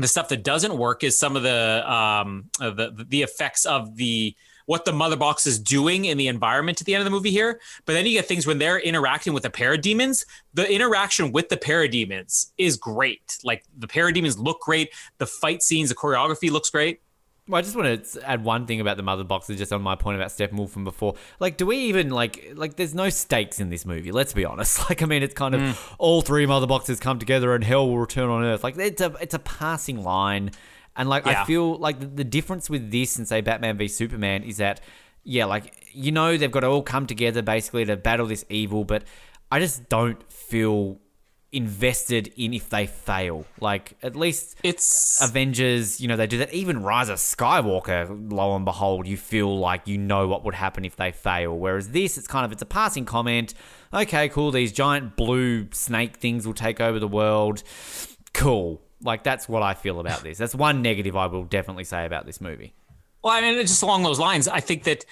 the 0.03 0.07
stuff 0.07 0.29
that 0.29 0.43
doesn't 0.43 0.77
work 0.77 1.03
is 1.03 1.17
some 1.17 1.35
of 1.35 1.43
the 1.43 1.91
um, 1.91 2.49
the 2.59 3.05
the 3.07 3.21
effects 3.21 3.65
of 3.65 3.95
the 3.95 4.35
what 4.69 4.85
the 4.85 4.93
mother 4.93 5.15
box 5.15 5.47
is 5.47 5.57
doing 5.57 6.05
in 6.05 6.15
the 6.15 6.27
environment 6.27 6.79
at 6.79 6.85
the 6.85 6.93
end 6.93 7.01
of 7.01 7.05
the 7.05 7.09
movie 7.09 7.31
here. 7.31 7.59
But 7.85 7.93
then 7.93 8.05
you 8.05 8.11
get 8.11 8.27
things 8.27 8.45
when 8.45 8.59
they're 8.59 8.77
interacting 8.77 9.33
with 9.33 9.41
the 9.41 9.49
parademons. 9.49 10.25
The 10.53 10.71
interaction 10.71 11.31
with 11.31 11.49
the 11.49 11.57
parademons 11.57 12.51
is 12.59 12.77
great. 12.77 13.39
Like 13.43 13.63
the 13.75 13.87
parademons 13.87 14.37
look 14.37 14.61
great. 14.61 14.93
The 15.17 15.25
fight 15.25 15.63
scenes, 15.63 15.89
the 15.89 15.95
choreography 15.95 16.51
looks 16.51 16.69
great. 16.69 17.01
Well, 17.49 17.57
I 17.57 17.63
just 17.63 17.75
want 17.75 18.05
to 18.05 18.29
add 18.29 18.43
one 18.43 18.67
thing 18.67 18.79
about 18.79 18.95
the 18.97 19.01
mother 19.01 19.23
boxes, 19.23 19.57
just 19.57 19.73
on 19.73 19.81
my 19.81 19.95
point 19.95 20.17
about 20.17 20.29
Steppenwolf 20.29 20.69
from 20.69 20.83
before. 20.83 21.15
Like, 21.39 21.57
do 21.57 21.65
we 21.65 21.77
even 21.77 22.11
like 22.11 22.51
like? 22.53 22.75
There's 22.75 22.93
no 22.93 23.09
stakes 23.09 23.59
in 23.59 23.69
this 23.69 23.87
movie. 23.87 24.11
Let's 24.11 24.33
be 24.33 24.45
honest. 24.45 24.79
Like, 24.89 25.01
I 25.01 25.05
mean, 25.07 25.23
it's 25.23 25.33
kind 25.33 25.55
of 25.55 25.61
mm. 25.61 25.93
all 25.97 26.21
three 26.21 26.45
mother 26.45 26.67
boxes 26.67 26.99
come 26.99 27.17
together 27.17 27.53
and 27.55 27.63
hell 27.63 27.87
will 27.87 27.97
return 27.97 28.29
on 28.29 28.43
Earth. 28.43 28.63
Like, 28.63 28.77
it's 28.77 29.01
a 29.01 29.15
it's 29.19 29.33
a 29.33 29.39
passing 29.39 30.03
line, 30.03 30.51
and 30.95 31.09
like 31.09 31.25
Yeah. 31.25 31.41
I 31.41 31.45
feel 31.45 31.75
like 31.77 31.99
the, 31.99 32.05
the 32.05 32.23
difference 32.23 32.69
with 32.69 32.91
this 32.91 33.17
and 33.17 33.27
say 33.27 33.41
Batman 33.41 33.77
v 33.77 33.87
Superman 33.87 34.43
is 34.43 34.57
that 34.57 34.81
yeah, 35.23 35.45
like 35.45 35.89
you 35.91 36.11
know 36.11 36.37
they've 36.37 36.51
got 36.51 36.59
to 36.59 36.67
all 36.67 36.83
come 36.83 37.07
together 37.07 37.41
basically 37.41 37.85
to 37.85 37.97
battle 37.97 38.27
this 38.27 38.45
evil, 38.49 38.83
but 38.83 39.03
I 39.51 39.59
just 39.59 39.89
don't 39.89 40.21
feel 40.31 40.99
invested 41.51 42.31
in 42.35 42.53
if 42.53 42.69
they 42.69 42.85
fail. 42.85 43.45
Like 43.59 43.97
at 44.03 44.15
least 44.15 44.55
It's 44.63 45.21
Avengers, 45.23 45.99
you 45.99 46.07
know, 46.07 46.15
they 46.15 46.27
do 46.27 46.37
that. 46.39 46.53
Even 46.53 46.83
Rise 46.83 47.09
of 47.09 47.17
Skywalker, 47.17 48.31
lo 48.31 48.55
and 48.55 48.65
behold, 48.65 49.07
you 49.07 49.17
feel 49.17 49.57
like 49.57 49.87
you 49.87 49.97
know 49.97 50.27
what 50.27 50.43
would 50.45 50.55
happen 50.55 50.85
if 50.85 50.95
they 50.95 51.11
fail. 51.11 51.57
Whereas 51.57 51.89
this, 51.89 52.17
it's 52.17 52.27
kind 52.27 52.45
of 52.45 52.51
it's 52.51 52.61
a 52.61 52.67
passing 52.67 53.05
comment. 53.05 53.53
Okay, 53.93 54.29
cool. 54.29 54.51
These 54.51 54.71
giant 54.71 55.15
blue 55.15 55.67
snake 55.71 56.17
things 56.17 56.45
will 56.45 56.53
take 56.53 56.79
over 56.79 56.99
the 56.99 57.07
world. 57.07 57.63
Cool. 58.33 58.81
Like 59.01 59.23
that's 59.23 59.49
what 59.49 59.63
I 59.63 59.73
feel 59.73 59.99
about 59.99 60.23
this. 60.23 60.37
That's 60.37 60.55
one 60.55 60.81
negative 60.81 61.15
I 61.15 61.27
will 61.27 61.45
definitely 61.45 61.85
say 61.85 62.05
about 62.05 62.25
this 62.25 62.39
movie. 62.39 62.73
Well, 63.23 63.33
I 63.33 63.41
mean, 63.41 63.59
just 63.61 63.83
along 63.83 64.03
those 64.03 64.19
lines, 64.19 64.47
I 64.47 64.61
think 64.61 64.83
that 64.83 65.03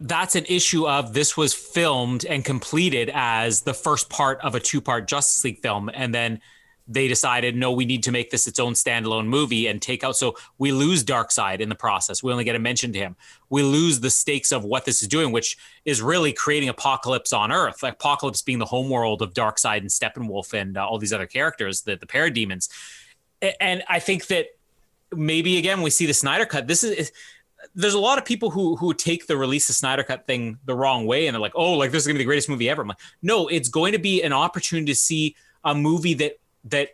that's 0.00 0.36
an 0.36 0.44
issue 0.48 0.86
of 0.86 1.12
this 1.12 1.36
was 1.36 1.54
filmed 1.54 2.24
and 2.24 2.44
completed 2.44 3.10
as 3.12 3.62
the 3.62 3.74
first 3.74 4.08
part 4.08 4.40
of 4.42 4.54
a 4.54 4.60
two 4.60 4.80
part 4.80 5.08
Justice 5.08 5.42
League 5.44 5.58
film. 5.58 5.90
And 5.92 6.14
then 6.14 6.40
they 6.90 7.06
decided, 7.06 7.54
no, 7.54 7.70
we 7.70 7.84
need 7.84 8.02
to 8.04 8.12
make 8.12 8.30
this 8.30 8.46
its 8.46 8.58
own 8.58 8.72
standalone 8.72 9.26
movie 9.26 9.66
and 9.66 9.82
take 9.82 10.02
out. 10.02 10.16
So 10.16 10.36
we 10.56 10.72
lose 10.72 11.04
Darkseid 11.04 11.60
in 11.60 11.68
the 11.68 11.74
process. 11.74 12.22
We 12.22 12.32
only 12.32 12.44
get 12.44 12.56
a 12.56 12.58
mention 12.58 12.92
to 12.94 12.98
him. 12.98 13.16
We 13.50 13.62
lose 13.62 14.00
the 14.00 14.08
stakes 14.08 14.52
of 14.52 14.64
what 14.64 14.86
this 14.86 15.02
is 15.02 15.08
doing, 15.08 15.30
which 15.30 15.58
is 15.84 16.00
really 16.00 16.32
creating 16.32 16.70
apocalypse 16.70 17.32
on 17.32 17.52
Earth. 17.52 17.80
Apokolips 17.82 18.42
being 18.42 18.58
the 18.58 18.64
homeworld 18.64 19.20
of 19.20 19.34
Darkseid 19.34 19.78
and 19.78 19.90
Steppenwolf 19.90 20.54
and 20.54 20.78
uh, 20.78 20.86
all 20.86 20.98
these 20.98 21.12
other 21.12 21.26
characters, 21.26 21.82
the, 21.82 21.96
the 21.96 22.06
parademons. 22.06 22.70
And 23.60 23.82
I 23.88 23.98
think 23.98 24.28
that 24.28 24.46
maybe 25.14 25.58
again 25.58 25.82
we 25.82 25.90
see 25.90 26.06
the 26.06 26.14
Snyder 26.14 26.46
cut. 26.46 26.66
This 26.66 26.84
is 26.84 27.12
there's 27.78 27.94
a 27.94 27.98
lot 27.98 28.18
of 28.18 28.24
people 28.24 28.50
who 28.50 28.74
who 28.74 28.92
take 28.92 29.28
the 29.28 29.36
release 29.36 29.68
of 29.68 29.76
Snyder 29.76 30.02
cut 30.02 30.26
thing 30.26 30.58
the 30.64 30.74
wrong 30.74 31.06
way 31.06 31.26
and 31.28 31.34
they're 31.34 31.40
like, 31.40 31.52
oh, 31.54 31.74
like 31.74 31.92
this 31.92 32.02
is 32.02 32.06
gonna 32.06 32.16
be 32.16 32.24
the 32.24 32.24
greatest 32.24 32.48
movie 32.48 32.68
ever. 32.68 32.82
I'm 32.82 32.88
like, 32.88 32.98
no, 33.22 33.46
it's 33.46 33.68
going 33.68 33.92
to 33.92 33.98
be 33.98 34.20
an 34.22 34.32
opportunity 34.32 34.92
to 34.92 34.96
see 34.96 35.36
a 35.64 35.74
movie 35.74 36.14
that 36.14 36.38
that 36.64 36.90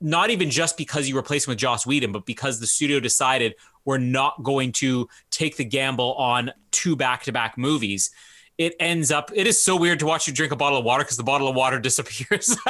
not 0.00 0.30
even 0.30 0.48
just 0.48 0.78
because 0.78 1.06
you 1.06 1.18
replace 1.18 1.46
him 1.46 1.52
with 1.52 1.58
Joss 1.58 1.86
Whedon, 1.86 2.12
but 2.12 2.24
because 2.24 2.58
the 2.58 2.66
studio 2.66 2.98
decided 2.98 3.54
we're 3.84 3.98
not 3.98 4.42
going 4.42 4.72
to 4.72 5.06
take 5.30 5.58
the 5.58 5.64
gamble 5.64 6.14
on 6.14 6.50
two 6.70 6.96
back 6.96 7.24
to 7.24 7.32
back 7.32 7.58
movies. 7.58 8.10
It 8.56 8.74
ends 8.80 9.10
up. 9.10 9.30
It 9.34 9.46
is 9.46 9.60
so 9.60 9.76
weird 9.76 9.98
to 9.98 10.06
watch 10.06 10.26
you 10.26 10.32
drink 10.32 10.52
a 10.52 10.56
bottle 10.56 10.78
of 10.78 10.84
water 10.84 11.04
because 11.04 11.18
the 11.18 11.22
bottle 11.22 11.48
of 11.48 11.54
water 11.54 11.78
disappears. 11.80 12.56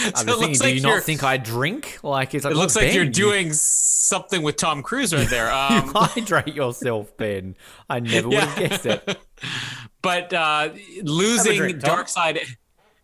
I'm 0.16 0.26
So 0.26 0.38
thinking, 0.38 0.58
do 0.58 0.64
like 0.64 0.74
you 0.74 0.80
not 0.80 1.02
think 1.02 1.22
I 1.22 1.36
drink? 1.36 1.98
Like 2.02 2.34
it's 2.34 2.44
like, 2.44 2.52
It 2.52 2.56
looks 2.56 2.74
"Look, 2.74 2.84
like 2.84 2.94
you're 2.94 3.04
Ben, 3.04 3.12
doing 3.12 3.52
something 3.52 4.42
with 4.42 4.56
Tom 4.56 4.82
Cruise 4.82 5.12
right 5.14 5.28
there. 5.28 5.50
Um, 5.60 5.86
you 5.86 5.92
hydrate 5.94 6.54
yourself, 6.54 7.16
Ben. 7.16 7.56
I 7.88 8.00
never 8.00 8.28
would 8.28 8.38
have 8.38 8.58
guessed 8.70 8.86
it. 8.86 9.18
but 10.02 10.32
uh, 10.32 10.70
losing 11.02 11.56
drink, 11.56 11.78
Darkseid, 11.80 12.40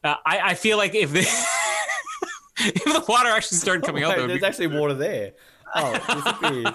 uh, 0.05 0.15
I, 0.25 0.41
I 0.51 0.55
feel 0.55 0.77
like 0.79 0.95
if 0.95 1.13
the 1.13 1.21
if 2.59 2.85
the 2.85 3.05
water 3.09 3.29
actually 3.29 3.59
started 3.59 3.85
coming 3.85 4.05
out, 4.05 4.17
Wait, 4.17 4.27
there's 4.27 4.41
be, 4.41 4.47
actually 4.47 4.67
water 4.69 4.95
there. 4.95 5.33
Oh. 5.75 6.73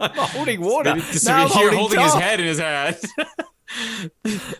I'm 0.00 0.10
holding 0.14 0.60
water. 0.60 0.94
Just 0.96 1.26
Now 1.26 1.46
I'm 1.46 1.60
you're 1.60 1.74
holding 1.74 2.00
his 2.00 2.14
head 2.14 2.40
in 2.40 2.46
his 2.46 2.58
hand. 2.58 2.96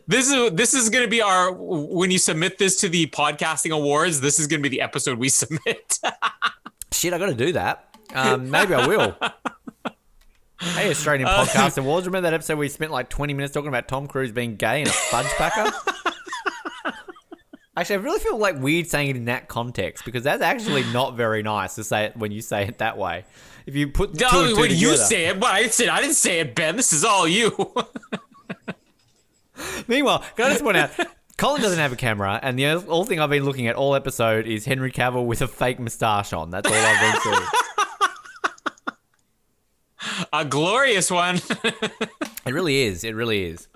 This 0.07 0.31
is 0.31 0.53
this 0.53 0.75
is 0.75 0.91
going 0.91 1.05
to 1.05 1.11
be 1.11 1.23
our 1.23 1.53
when 1.53 2.11
you 2.11 2.19
submit 2.19 2.59
this 2.59 2.77
to 2.81 2.89
the 2.89 3.07
podcasting 3.07 3.71
awards. 3.75 4.21
This 4.21 4.39
is 4.39 4.47
going 4.47 4.63
to 4.63 4.69
be 4.69 4.77
the 4.77 4.83
episode 4.83 5.19
we 5.19 5.29
submit. 5.31 5.99
Shit, 6.93 7.13
I 7.13 7.19
got 7.19 7.27
to 7.27 7.35
do 7.35 7.53
that. 7.53 7.85
Um, 8.15 8.51
maybe 8.51 8.75
I 8.75 8.87
will. 8.87 9.17
Hey, 10.61 10.91
Australian 10.91 11.29
Uh, 11.29 11.45
Podcast 11.45 11.79
Awards. 11.79 12.07
Remember 12.07 12.29
that 12.29 12.35
episode 12.35 12.59
we 12.59 12.69
spent 12.69 12.91
like 12.91 13.09
20 13.09 13.33
minutes 13.35 13.55
talking 13.55 13.69
about 13.69 13.87
Tom 13.87 14.09
Cruise 14.09 14.33
being 14.33 14.57
gay 14.57 14.81
and 14.81 14.89
a 14.89 14.93
fudge 14.93 15.27
packer? 15.37 15.73
Actually, 17.77 17.95
I 17.97 17.99
really 18.01 18.19
feel 18.19 18.37
like 18.37 18.59
weird 18.59 18.89
saying 18.89 19.11
it 19.11 19.17
in 19.17 19.27
that 19.27 19.47
context 19.47 20.05
because 20.05 20.25
that's 20.25 20.43
actually 20.43 20.83
not 20.93 21.15
very 21.15 21.45
nice 21.45 21.77
to 21.77 21.85
say 21.85 22.07
it 22.07 22.17
when 22.17 22.33
you 22.33 22.41
say 22.41 22.67
it 22.67 22.79
that 22.79 22.99
way. 22.99 23.25
If 23.67 23.77
you 23.77 23.87
put 23.87 24.19
two 24.19 24.25
Oh, 24.33 24.45
and 24.47 24.55
two 24.57 24.61
when 24.63 24.71
you 24.71 24.77
together- 24.91 24.97
say 24.97 25.27
it, 25.27 25.39
but 25.39 25.51
I 25.53 25.61
didn't 25.61 25.75
say 25.75 25.89
I 25.89 26.01
didn't 26.01 26.17
say 26.17 26.41
it, 26.41 26.57
Ben. 26.57 26.75
This 26.75 26.93
is 26.93 27.05
all 27.05 27.29
you. 27.29 27.53
Meanwhile, 29.93 30.25
can 30.37 30.47
I 30.47 30.51
just 30.51 30.63
point 30.63 30.77
out, 30.77 30.91
Colin 31.39 31.63
doesn't 31.63 31.79
have 31.79 31.93
a 31.93 31.97
camera, 31.97 32.39
and 32.43 32.59
the 32.59 32.67
only 32.67 33.07
thing 33.07 33.21
I've 33.21 33.31
been 33.31 33.45
looking 33.45 33.67
at 33.69 33.75
all 33.75 33.95
episode 33.95 34.47
is 34.47 34.65
Henry 34.65 34.93
Cavill 34.93 35.27
with 35.27 35.41
a 35.41 35.49
fake 35.49 35.81
moustache 35.81 36.33
on. 36.33 36.51
That's 36.51 36.69
all 36.69 36.77
I've 36.77 37.01
been 37.01 37.21
seeing. 37.23 37.49
a 40.33 40.45
glorious 40.45 41.11
one. 41.11 41.41
It 42.47 42.55
really 42.55 42.81
is. 42.85 43.05
It 43.05 43.15
really 43.15 43.45
is. 43.45 43.69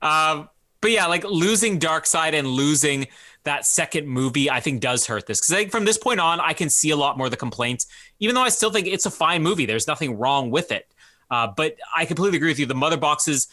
Um, 0.00 0.48
but 0.80 0.90
yeah, 0.90 1.06
like 1.06 1.22
losing 1.24 1.78
Darkseid 1.78 2.32
and 2.32 2.48
losing 2.48 3.08
that 3.44 3.66
second 3.66 4.08
movie, 4.08 4.50
I 4.50 4.60
think 4.60 4.80
does 4.80 5.06
hurt 5.06 5.26
this 5.26 5.40
because 5.40 5.52
I 5.52 5.56
think 5.56 5.70
from 5.70 5.84
this 5.84 5.98
point 5.98 6.18
on, 6.18 6.40
I 6.40 6.54
can 6.54 6.70
see 6.70 6.90
a 6.90 6.96
lot 6.96 7.18
more 7.18 7.26
of 7.26 7.30
the 7.30 7.36
complaints. 7.36 7.86
Even 8.20 8.34
though 8.34 8.42
I 8.42 8.48
still 8.48 8.70
think 8.70 8.86
it's 8.86 9.04
a 9.04 9.10
fine 9.10 9.42
movie, 9.42 9.66
there's 9.66 9.86
nothing 9.86 10.18
wrong 10.18 10.50
with 10.50 10.72
it. 10.72 10.86
Uh, 11.30 11.48
but 11.54 11.76
I 11.94 12.06
completely 12.06 12.38
agree 12.38 12.50
with 12.50 12.58
you. 12.58 12.66
The 12.66 12.74
mother 12.74 12.96
boxes, 12.96 13.48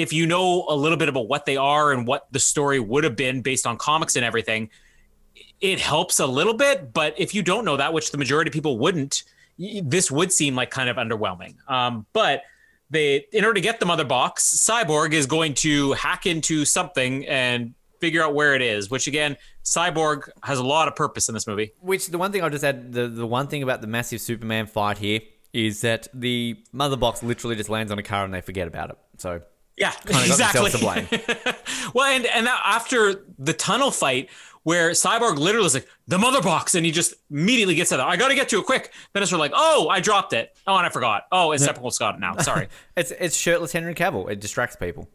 if 0.00 0.12
you 0.12 0.26
know 0.26 0.64
a 0.68 0.74
little 0.74 0.96
bit 0.96 1.08
about 1.08 1.28
what 1.28 1.44
they 1.44 1.56
are 1.56 1.92
and 1.92 2.06
what 2.06 2.26
the 2.32 2.38
story 2.38 2.80
would 2.80 3.04
have 3.04 3.16
been 3.16 3.42
based 3.42 3.66
on 3.66 3.76
comics 3.76 4.16
and 4.16 4.24
everything, 4.24 4.70
it 5.60 5.78
helps 5.78 6.18
a 6.20 6.26
little 6.26 6.54
bit. 6.54 6.92
But 6.92 7.14
if 7.18 7.34
you 7.34 7.42
don't 7.42 7.64
know 7.64 7.76
that, 7.76 7.92
which 7.92 8.10
the 8.10 8.18
majority 8.18 8.48
of 8.48 8.52
people 8.52 8.78
wouldn't, 8.78 9.24
this 9.58 10.10
would 10.10 10.32
seem 10.32 10.56
like 10.56 10.70
kind 10.70 10.88
of 10.88 10.96
underwhelming. 10.96 11.56
Um, 11.70 12.06
but 12.14 12.42
they, 12.88 13.26
in 13.32 13.44
order 13.44 13.54
to 13.54 13.60
get 13.60 13.78
the 13.78 13.86
mother 13.86 14.04
box, 14.04 14.66
Cyborg 14.66 15.12
is 15.12 15.26
going 15.26 15.54
to 15.54 15.92
hack 15.92 16.26
into 16.26 16.64
something 16.64 17.26
and 17.26 17.74
figure 18.00 18.22
out 18.22 18.34
where 18.34 18.54
it 18.54 18.62
is. 18.62 18.90
Which 18.90 19.06
again, 19.06 19.36
Cyborg 19.64 20.30
has 20.42 20.58
a 20.58 20.64
lot 20.64 20.88
of 20.88 20.96
purpose 20.96 21.28
in 21.28 21.34
this 21.34 21.46
movie. 21.46 21.72
Which 21.80 22.08
the 22.08 22.16
one 22.18 22.32
thing 22.32 22.42
I'll 22.42 22.50
just 22.50 22.64
add 22.64 22.92
the, 22.92 23.06
the 23.06 23.26
one 23.26 23.48
thing 23.48 23.62
about 23.62 23.82
the 23.82 23.86
massive 23.86 24.22
Superman 24.22 24.66
fight 24.66 24.96
here 24.96 25.20
is 25.52 25.82
that 25.82 26.08
the 26.14 26.56
mother 26.72 26.96
box 26.96 27.22
literally 27.22 27.56
just 27.56 27.68
lands 27.68 27.92
on 27.92 27.98
a 27.98 28.02
car 28.02 28.24
and 28.24 28.32
they 28.32 28.40
forget 28.40 28.66
about 28.66 28.90
it. 28.90 28.98
So 29.18 29.42
Yeah, 29.80 29.92
exactly. 30.06 30.70
well, 31.94 32.04
and 32.06 32.26
and 32.26 32.46
after 32.48 33.24
the 33.38 33.52
tunnel 33.54 33.90
fight, 33.90 34.28
where 34.62 34.90
Cyborg 34.90 35.38
literally 35.38 35.66
is 35.66 35.74
like 35.74 35.88
the 36.06 36.18
mother 36.18 36.42
box, 36.42 36.74
and 36.74 36.84
he 36.84 36.92
just 36.92 37.14
immediately 37.30 37.74
gets 37.74 37.90
it. 37.90 37.98
I 37.98 38.16
got 38.16 38.28
to 38.28 38.34
get 38.34 38.50
to 38.50 38.58
it 38.60 38.66
quick. 38.66 38.92
Then 39.14 39.22
it's 39.22 39.30
sort 39.30 39.38
of 39.38 39.40
like, 39.40 39.52
oh, 39.54 39.88
I 39.88 40.00
dropped 40.00 40.34
it. 40.34 40.54
Oh, 40.66 40.76
and 40.76 40.84
I 40.86 40.90
forgot. 40.90 41.22
Oh, 41.32 41.52
it's 41.52 41.66
Steppenwolf's 41.66 41.98
got 41.98 42.14
it 42.16 42.20
now. 42.20 42.36
Sorry. 42.36 42.68
it's 42.96 43.10
it's 43.12 43.34
shirtless 43.36 43.72
Henry 43.72 43.94
Cavill. 43.94 44.30
It 44.30 44.38
distracts 44.40 44.76
people. 44.76 45.08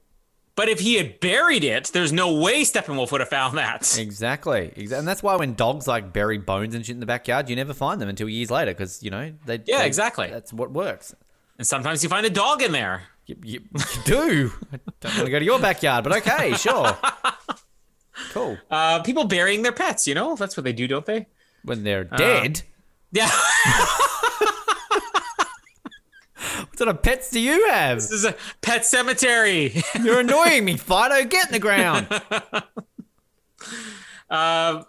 but 0.56 0.68
if 0.68 0.80
he 0.80 0.96
had 0.96 1.20
buried 1.20 1.64
it, 1.64 1.92
there's 1.94 2.12
no 2.12 2.40
way 2.42 2.64
Steppenwolf 2.64 3.12
would 3.12 3.22
have 3.22 3.30
found 3.30 3.58
that. 3.60 3.96
Exactly. 4.00 4.74
Exactly. 4.76 4.98
And 4.98 5.08
that's 5.08 5.22
why 5.22 5.36
when 5.36 5.54
dogs 5.54 5.88
like 5.88 6.12
bury 6.12 6.40
bones 6.40 6.74
and 6.74 6.84
shit 6.84 6.96
in 6.96 7.00
the 7.02 7.06
backyard, 7.06 7.52
you 7.52 7.56
never 7.56 7.74
find 7.76 8.02
them 8.02 8.10
until 8.10 8.28
years 8.28 8.50
later 8.50 8.72
because 8.72 9.04
you 9.04 9.12
know 9.12 9.32
they. 9.46 9.62
Yeah, 9.68 9.80
they- 9.80 9.86
exactly. 9.86 10.28
That's 10.32 10.52
what 10.52 10.72
works. 10.72 11.14
And 11.60 11.68
sometimes 11.68 12.02
you 12.04 12.10
find 12.10 12.26
a 12.26 12.30
dog 12.32 12.64
in 12.64 12.72
there. 12.72 13.04
You, 13.26 13.36
you, 13.44 13.60
you 13.74 14.04
do. 14.06 14.52
I 14.72 14.80
don't 15.02 15.16
want 15.16 15.26
to 15.26 15.32
go 15.32 15.40
to 15.40 15.46
your 15.46 15.60
backyard, 15.60 16.04
but 16.04 16.18
okay, 16.18 16.54
sure. 16.54 16.96
Cool. 18.32 18.58
Uh, 18.70 19.02
people 19.02 19.26
burying 19.26 19.62
their 19.62 19.72
pets. 19.72 20.08
You 20.08 20.16
know, 20.16 20.36
that's 20.36 20.56
what 20.56 20.64
they 20.64 20.74
do, 20.74 20.88
don't 20.88 21.06
they? 21.06 21.28
When 21.64 21.84
they're 21.84 22.04
dead. 22.04 22.62
Yeah. 23.12 23.30
What 26.76 26.78
sort 26.78 26.90
of 26.90 27.02
pets 27.04 27.32
do 27.32 27.40
you 27.40 27.70
have? 27.70 27.98
this 27.98 28.12
is 28.12 28.26
a 28.26 28.36
pet 28.62 28.86
cemetery. 28.86 29.82
You're 30.04 30.20
annoying 30.20 30.66
me, 30.66 30.76
Fido. 30.76 31.24
Get 31.24 31.48
in 31.48 31.54
the 31.54 31.60
ground. 31.60 32.08
Uh, 34.28 34.84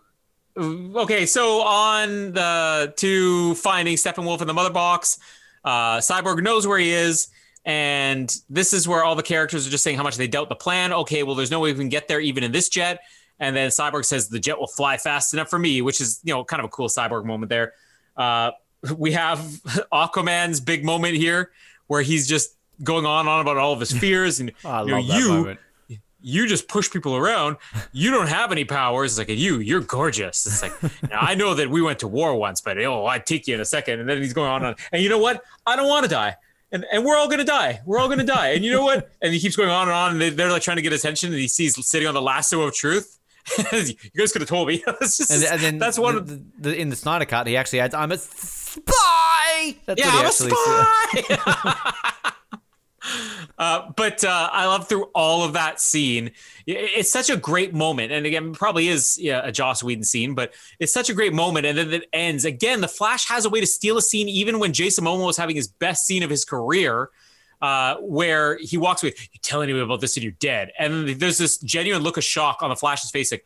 okay, 0.59 1.27
so 1.27 1.61
on 1.61 2.33
the 2.33 2.93
to 2.97 3.55
finding 3.57 3.95
Steppenwolf 3.97 4.41
in 4.41 4.47
the 4.47 4.55
mother 4.55 4.71
box, 4.71 5.19
uh, 5.63 5.99
Cyborg 5.99 6.43
knows 6.43 6.67
where 6.67 6.79
he 6.79 6.91
is, 6.91 7.29
and 7.67 8.35
this 8.49 8.73
is 8.73 8.87
where 8.87 9.03
all 9.05 9.17
the 9.17 9.25
characters 9.25 9.67
are 9.67 9.71
just 9.71 9.83
saying 9.83 9.97
how 9.97 10.05
much 10.05 10.17
they 10.17 10.29
doubt 10.29 10.49
the 10.49 10.55
plan. 10.55 10.93
Okay, 10.93 11.25
well, 11.25 11.35
there's 11.35 11.51
no 11.51 11.59
way 11.59 11.73
we 11.73 11.79
can 11.79 11.89
get 11.89 12.07
there 12.07 12.21
even 12.21 12.45
in 12.45 12.53
this 12.53 12.69
jet. 12.69 13.01
And 13.41 13.55
then 13.55 13.71
Cyborg 13.71 14.05
says 14.05 14.29
the 14.29 14.39
jet 14.39 14.59
will 14.59 14.69
fly 14.69 14.97
fast 14.97 15.35
enough 15.35 15.51
for 15.51 15.59
me, 15.59 15.83
which 15.83 16.01
is 16.01 16.21
you 16.23 16.33
know 16.33 16.45
kind 16.45 16.61
of 16.61 16.67
a 16.67 16.69
cool 16.69 16.89
Cyborg 16.89 17.25
moment 17.25 17.51
there. 17.51 17.75
Uh, 18.17 18.53
we 18.97 19.13
have 19.13 19.39
Aquaman's 19.93 20.61
big 20.61 20.85
moment 20.85 21.17
here 21.17 21.51
where 21.89 22.03
he's 22.03 22.29
just 22.29 22.57
going 22.85 23.05
on 23.05 23.21
and 23.21 23.29
on 23.29 23.41
about 23.41 23.57
all 23.57 23.73
of 23.73 23.81
his 23.81 23.93
fears 23.93 24.39
and 24.39 24.53
I 24.65 24.83
you 24.83 24.89
know, 24.89 25.03
that 25.03 25.59
you 25.89 25.99
you 26.21 26.47
just 26.47 26.69
push 26.69 26.91
people 26.91 27.17
around. 27.17 27.57
You 27.93 28.11
don't 28.11 28.29
have 28.29 28.51
any 28.51 28.65
powers. 28.65 29.13
It's 29.13 29.29
like, 29.29 29.39
you, 29.39 29.59
you're 29.59 29.81
gorgeous. 29.81 30.45
It's 30.45 30.63
like, 30.63 30.73
"Now, 31.11 31.21
I 31.21 31.35
know 31.35 31.55
that 31.55 31.71
we 31.71 31.81
went 31.83 32.01
to 32.01 32.09
war 32.09 32.35
once, 32.35 32.61
but 32.61 32.79
oh, 32.79 33.07
I'd 33.07 33.27
take 33.27 33.47
you 33.47 33.55
in 33.55 33.61
a 33.61 33.65
second. 33.65 34.01
And 34.01 34.09
then 34.09 34.19
he's 34.19 34.33
going 34.33 34.51
on 34.51 34.57
and 34.57 34.67
on. 34.67 34.75
And 34.93 35.03
you 35.03 35.09
know 35.09 35.19
what? 35.19 35.43
I 35.67 35.77
don't 35.77 35.89
want 35.89 36.05
to 36.05 36.11
die. 36.11 36.37
And, 36.73 36.85
and 36.93 37.05
we're 37.05 37.17
all 37.17 37.27
going 37.27 37.39
to 37.39 37.45
die. 37.45 37.81
We're 37.87 37.99
all 37.99 38.09
going 38.09 38.19
to 38.19 38.25
die. 38.25 38.49
And 38.49 38.65
you 38.65 38.73
know 38.73 38.83
what? 38.83 39.11
And 39.23 39.33
he 39.33 39.39
keeps 39.41 39.57
going 39.57 39.71
on 39.71 39.83
and 39.89 39.93
on. 39.93 40.13
And 40.13 40.21
they, 40.21 40.31
they're 40.31 40.51
like 40.51 40.63
trying 40.63 40.77
to 40.79 40.83
get 40.83 40.93
attention. 40.93 41.31
And 41.33 41.39
he 41.39 41.49
sees 41.49 41.85
sitting 41.87 42.09
on 42.09 42.15
the 42.15 42.23
lasso 42.23 42.63
of 42.63 42.75
truth. 42.75 43.19
you 43.73 43.95
guys 44.17 44.33
could 44.33 44.43
have 44.43 44.49
told 44.49 44.67
me. 44.69 44.83
It's 45.01 45.19
just- 45.19 45.31
And, 45.31 45.45
and 45.45 45.61
then 45.61 45.79
that's 45.79 45.99
one 45.99 46.15
the, 46.17 46.21
of 46.21 46.29
the, 46.29 46.43
the, 46.59 46.77
in 46.81 46.89
the 46.89 46.97
Snyder 46.97 47.25
cut. 47.25 47.47
He 47.47 47.57
actually 47.57 47.81
adds, 47.81 47.95
"I'm 47.95 48.11
a 48.11 48.19
spy." 48.19 49.77
That's 49.87 50.01
yeah, 50.01 50.11
I'm 50.13 50.27
a 50.27 50.33
spy. 50.33 51.93
Uh, 53.59 53.91
but 53.97 54.23
uh, 54.25 54.51
I 54.53 54.67
love 54.67 54.89
through 54.89 55.05
all 55.15 55.45
of 55.45 55.55
that 55.55 55.81
scene. 55.81 56.33
It's 56.67 57.11
such 57.11 57.31
a 57.31 57.37
great 57.37 57.73
moment, 57.73 58.13
and 58.13 58.27
again, 58.27 58.53
probably 58.53 58.89
is 58.89 59.19
yeah, 59.19 59.41
a 59.45 59.53
Joss 59.53 59.83
Whedon 59.83 60.05
scene, 60.05 60.35
but 60.35 60.53
it's 60.79 60.93
such 60.93 61.11
a 61.11 61.15
great 61.15 61.33
moment. 61.33 61.67
And 61.67 61.79
then 61.79 61.93
it 61.93 62.09
ends 62.13 62.45
again. 62.45 62.81
The 62.81 62.89
Flash 62.89 63.29
has 63.29 63.45
a 63.45 63.51
way 63.51 63.61
to 63.61 63.67
steal 63.67 63.97
a 63.97 64.03
scene, 64.03 64.29
even 64.29 64.59
when 64.59 64.73
Jason 64.73 65.05
Momoa 65.05 65.31
is 65.31 65.37
having 65.37 65.57
his 65.57 65.69
best 65.69 66.07
scene 66.07 66.23
of 66.23 66.31
his 66.31 66.45
career, 66.45 67.11
uh, 67.63 67.97
where 67.97 68.59
he 68.59 68.77
walks 68.77 69.03
away. 69.03 69.15
You 69.33 69.41
tell 69.43 69.63
anyone 69.63 69.83
about 69.83 70.01
this, 70.01 70.17
and 70.17 70.25
you're 70.25 70.33
dead. 70.33 70.73
And 70.79 71.09
there's 71.09 71.39
this 71.39 71.59
genuine 71.59 72.03
look 72.03 72.17
of 72.17 72.25
shock 72.25 72.63
on 72.63 72.71
the 72.71 72.77
Flash's 72.77 73.11
face, 73.11 73.33
like. 73.33 73.45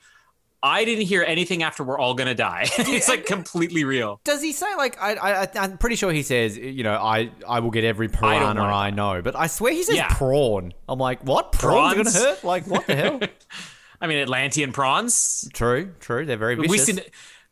I 0.62 0.84
didn't 0.84 1.06
hear 1.06 1.22
anything 1.22 1.62
after 1.62 1.82
we're 1.82 1.98
all 1.98 2.14
gonna 2.14 2.34
die. 2.34 2.66
it's 2.78 3.08
like 3.08 3.26
completely 3.26 3.84
real. 3.84 4.20
Does 4.24 4.42
he 4.42 4.52
say 4.52 4.74
like 4.76 5.00
I, 5.00 5.14
I 5.14 5.48
I'm 5.54 5.78
pretty 5.78 5.96
sure 5.96 6.12
he 6.12 6.22
says 6.22 6.56
you 6.56 6.82
know 6.82 6.94
I 6.94 7.30
I 7.48 7.60
will 7.60 7.70
get 7.70 7.84
every 7.84 8.08
piranha 8.08 8.46
wanna 8.46 8.62
I, 8.62 8.90
know, 8.90 9.22
but 9.22 9.36
I 9.36 9.46
swear 9.46 9.72
he 9.72 9.82
says 9.82 9.96
Yeah. 9.96 10.08
prawn. 10.10 10.74
I'm 10.88 10.98
like 10.98 11.22
what 11.24 11.52
prawns, 11.52 11.94
Prawns? 11.94 12.16
are 12.16 12.18
gonna 12.18 12.34
hurt? 12.34 12.44
Like 12.44 12.66
what 12.66 12.86
the 12.86 12.96
hell? 12.96 13.20
I 14.00 14.06
mean, 14.06 14.18
Atlantean 14.18 14.72
prawns. 14.72 15.48
true, 15.52 15.92
true. 16.00 16.24
They're 16.24 16.38
very 16.38 16.56
We 16.56 16.68
vicious. 16.68 16.86
seen, 16.86 17.00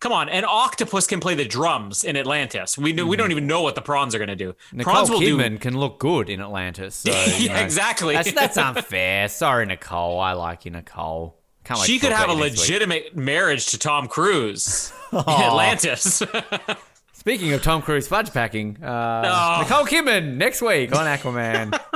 come 0.00 0.12
on, 0.12 0.28
an 0.30 0.44
octopus 0.46 1.06
can 1.06 1.20
play 1.20 1.34
the 1.34 1.44
drums 1.44 2.04
in 2.04 2.16
Atlantis. 2.16 2.78
We 2.78 2.92
know, 2.92 3.04
we 3.04 3.16
mm-hmm. 3.16 3.22
don't 3.22 3.30
even 3.32 3.46
know 3.46 3.62
what 3.62 3.74
the 3.74 3.82
prawns 3.82 4.14
are 4.14 4.18
gonna 4.18 4.36
do. 4.36 4.54
Nicole 4.72 4.94
prawns 4.94 5.10
will 5.10 5.20
do. 5.20 5.36
Kidman 5.36 5.60
can 5.60 5.78
look 5.78 5.98
good 5.98 6.30
in 6.30 6.40
Atlantis. 6.40 6.94
So, 6.94 7.10
you 7.38 7.50
know, 7.50 7.56
exactly. 7.56 8.14
That's, 8.14 8.32
that's 8.32 8.56
unfair. 8.56 9.28
Sorry, 9.28 9.66
Nicole. 9.66 10.20
I 10.20 10.32
like 10.32 10.64
you, 10.64 10.70
Nicole. 10.70 11.37
Can't 11.68 11.80
She 11.80 11.98
could 11.98 12.12
have 12.12 12.30
a 12.30 12.34
legitimate 12.34 13.14
marriage 13.14 13.66
to 13.66 13.78
Tom 13.78 14.08
Cruise 14.08 14.90
in 15.12 15.18
Atlantis. 15.18 16.22
Speaking 17.12 17.52
of 17.52 17.62
Tom 17.62 17.82
Cruise 17.82 18.08
fudge 18.08 18.32
packing, 18.32 18.82
uh, 18.82 19.22
Oh. 19.26 19.62
Nicole 19.62 19.84
Kidman 19.84 20.36
next 20.36 20.62
week 20.62 20.94
on 20.94 21.04
Aquaman. 21.06 21.78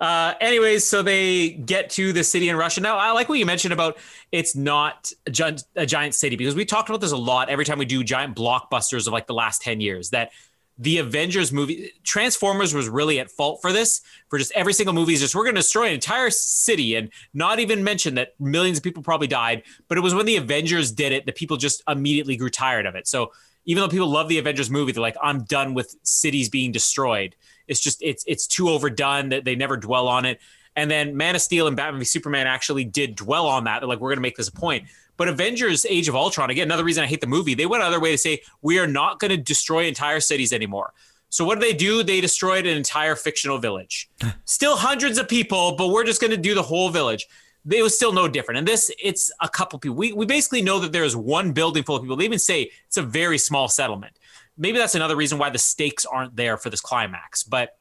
Uh, 0.00 0.32
anyways, 0.40 0.84
so 0.86 1.02
they 1.02 1.48
get 1.50 1.90
to 1.90 2.12
the 2.12 2.22
city 2.22 2.48
in 2.48 2.54
Russia. 2.54 2.80
Now, 2.80 2.98
I 2.98 3.10
like 3.10 3.28
what 3.28 3.36
you 3.40 3.44
mentioned 3.46 3.72
about 3.72 3.98
it's 4.30 4.54
not 4.54 5.10
a 5.26 5.30
giant, 5.32 5.64
a 5.74 5.86
giant 5.86 6.14
city 6.14 6.36
because 6.36 6.54
we 6.54 6.64
talked 6.64 6.88
about 6.88 7.00
this 7.00 7.10
a 7.10 7.16
lot 7.16 7.48
every 7.48 7.64
time 7.64 7.78
we 7.80 7.84
do 7.84 8.04
giant 8.04 8.36
blockbusters 8.36 9.08
of 9.08 9.12
like 9.12 9.26
the 9.26 9.34
last 9.34 9.60
10 9.60 9.80
years 9.80 10.10
that 10.10 10.30
the 10.78 10.98
Avengers 10.98 11.52
movie, 11.52 11.92
Transformers 12.04 12.72
was 12.72 12.88
really 12.88 13.18
at 13.18 13.30
fault 13.30 13.60
for 13.60 13.72
this. 13.72 14.00
For 14.28 14.38
just 14.38 14.52
every 14.52 14.72
single 14.72 14.94
movie 14.94 15.14
is 15.14 15.20
just, 15.20 15.34
we're 15.34 15.42
going 15.42 15.56
to 15.56 15.60
destroy 15.60 15.88
an 15.88 15.94
entire 15.94 16.30
city 16.30 16.94
and 16.94 17.10
not 17.34 17.58
even 17.58 17.82
mention 17.82 18.14
that 18.14 18.34
millions 18.38 18.78
of 18.78 18.84
people 18.84 19.02
probably 19.02 19.26
died. 19.26 19.64
But 19.88 19.98
it 19.98 20.02
was 20.02 20.14
when 20.14 20.26
the 20.26 20.36
Avengers 20.36 20.92
did 20.92 21.10
it 21.12 21.26
that 21.26 21.34
people 21.34 21.56
just 21.56 21.82
immediately 21.88 22.36
grew 22.36 22.50
tired 22.50 22.86
of 22.86 22.94
it. 22.94 23.08
So 23.08 23.32
even 23.64 23.82
though 23.82 23.88
people 23.88 24.08
love 24.08 24.28
the 24.28 24.38
Avengers 24.38 24.70
movie, 24.70 24.92
they're 24.92 25.02
like, 25.02 25.16
I'm 25.20 25.42
done 25.44 25.74
with 25.74 25.96
cities 26.02 26.48
being 26.48 26.70
destroyed. 26.70 27.34
It's 27.66 27.80
just 27.80 28.00
it's 28.02 28.24
it's 28.26 28.46
too 28.46 28.70
overdone 28.70 29.28
that 29.30 29.44
they 29.44 29.56
never 29.56 29.76
dwell 29.76 30.08
on 30.08 30.24
it. 30.24 30.40
And 30.74 30.90
then 30.90 31.16
Man 31.16 31.34
of 31.34 31.42
Steel 31.42 31.66
and 31.66 31.76
Batman 31.76 31.98
v 31.98 32.04
Superman 32.04 32.46
actually 32.46 32.84
did 32.84 33.16
dwell 33.16 33.46
on 33.46 33.64
that. 33.64 33.80
They're 33.80 33.88
like, 33.88 33.98
we're 34.00 34.10
gonna 34.10 34.22
make 34.22 34.36
this 34.36 34.48
a 34.48 34.52
point. 34.52 34.84
But 35.18 35.28
Avengers 35.28 35.84
Age 35.84 36.08
of 36.08 36.16
Ultron, 36.16 36.48
again, 36.48 36.68
another 36.68 36.84
reason 36.84 37.04
I 37.04 37.06
hate 37.06 37.20
the 37.20 37.26
movie, 37.26 37.52
they 37.52 37.66
went 37.66 37.82
another 37.82 38.00
way 38.00 38.12
to 38.12 38.18
say 38.18 38.40
we 38.62 38.78
are 38.78 38.86
not 38.86 39.18
gonna 39.18 39.36
destroy 39.36 39.84
entire 39.84 40.20
cities 40.20 40.54
anymore. 40.54 40.94
So 41.28 41.44
what 41.44 41.56
do 41.56 41.60
they 41.60 41.74
do? 41.74 42.02
They 42.02 42.22
destroyed 42.22 42.64
an 42.64 42.74
entire 42.74 43.14
fictional 43.14 43.58
village. 43.58 44.08
Still 44.46 44.76
hundreds 44.76 45.18
of 45.18 45.28
people, 45.28 45.76
but 45.76 45.88
we're 45.88 46.04
just 46.04 46.22
gonna 46.22 46.38
do 46.38 46.54
the 46.54 46.62
whole 46.62 46.88
village. 46.88 47.26
It 47.70 47.82
was 47.82 47.94
still 47.94 48.12
no 48.12 48.26
different. 48.28 48.58
And 48.60 48.66
this, 48.66 48.90
it's 48.98 49.30
a 49.42 49.48
couple 49.48 49.78
people. 49.78 49.96
We, 49.96 50.14
we 50.14 50.24
basically 50.24 50.62
know 50.62 50.78
that 50.78 50.92
there 50.92 51.04
is 51.04 51.14
one 51.14 51.52
building 51.52 51.82
full 51.82 51.96
of 51.96 52.02
people. 52.02 52.16
They 52.16 52.24
even 52.24 52.38
say 52.38 52.70
it's 52.86 52.96
a 52.96 53.02
very 53.02 53.36
small 53.36 53.68
settlement 53.68 54.18
maybe 54.58 54.76
that's 54.76 54.96
another 54.96 55.16
reason 55.16 55.38
why 55.38 55.48
the 55.48 55.58
stakes 55.58 56.04
aren't 56.04 56.36
there 56.36 56.58
for 56.58 56.68
this 56.68 56.80
climax. 56.80 57.44
But 57.44 57.77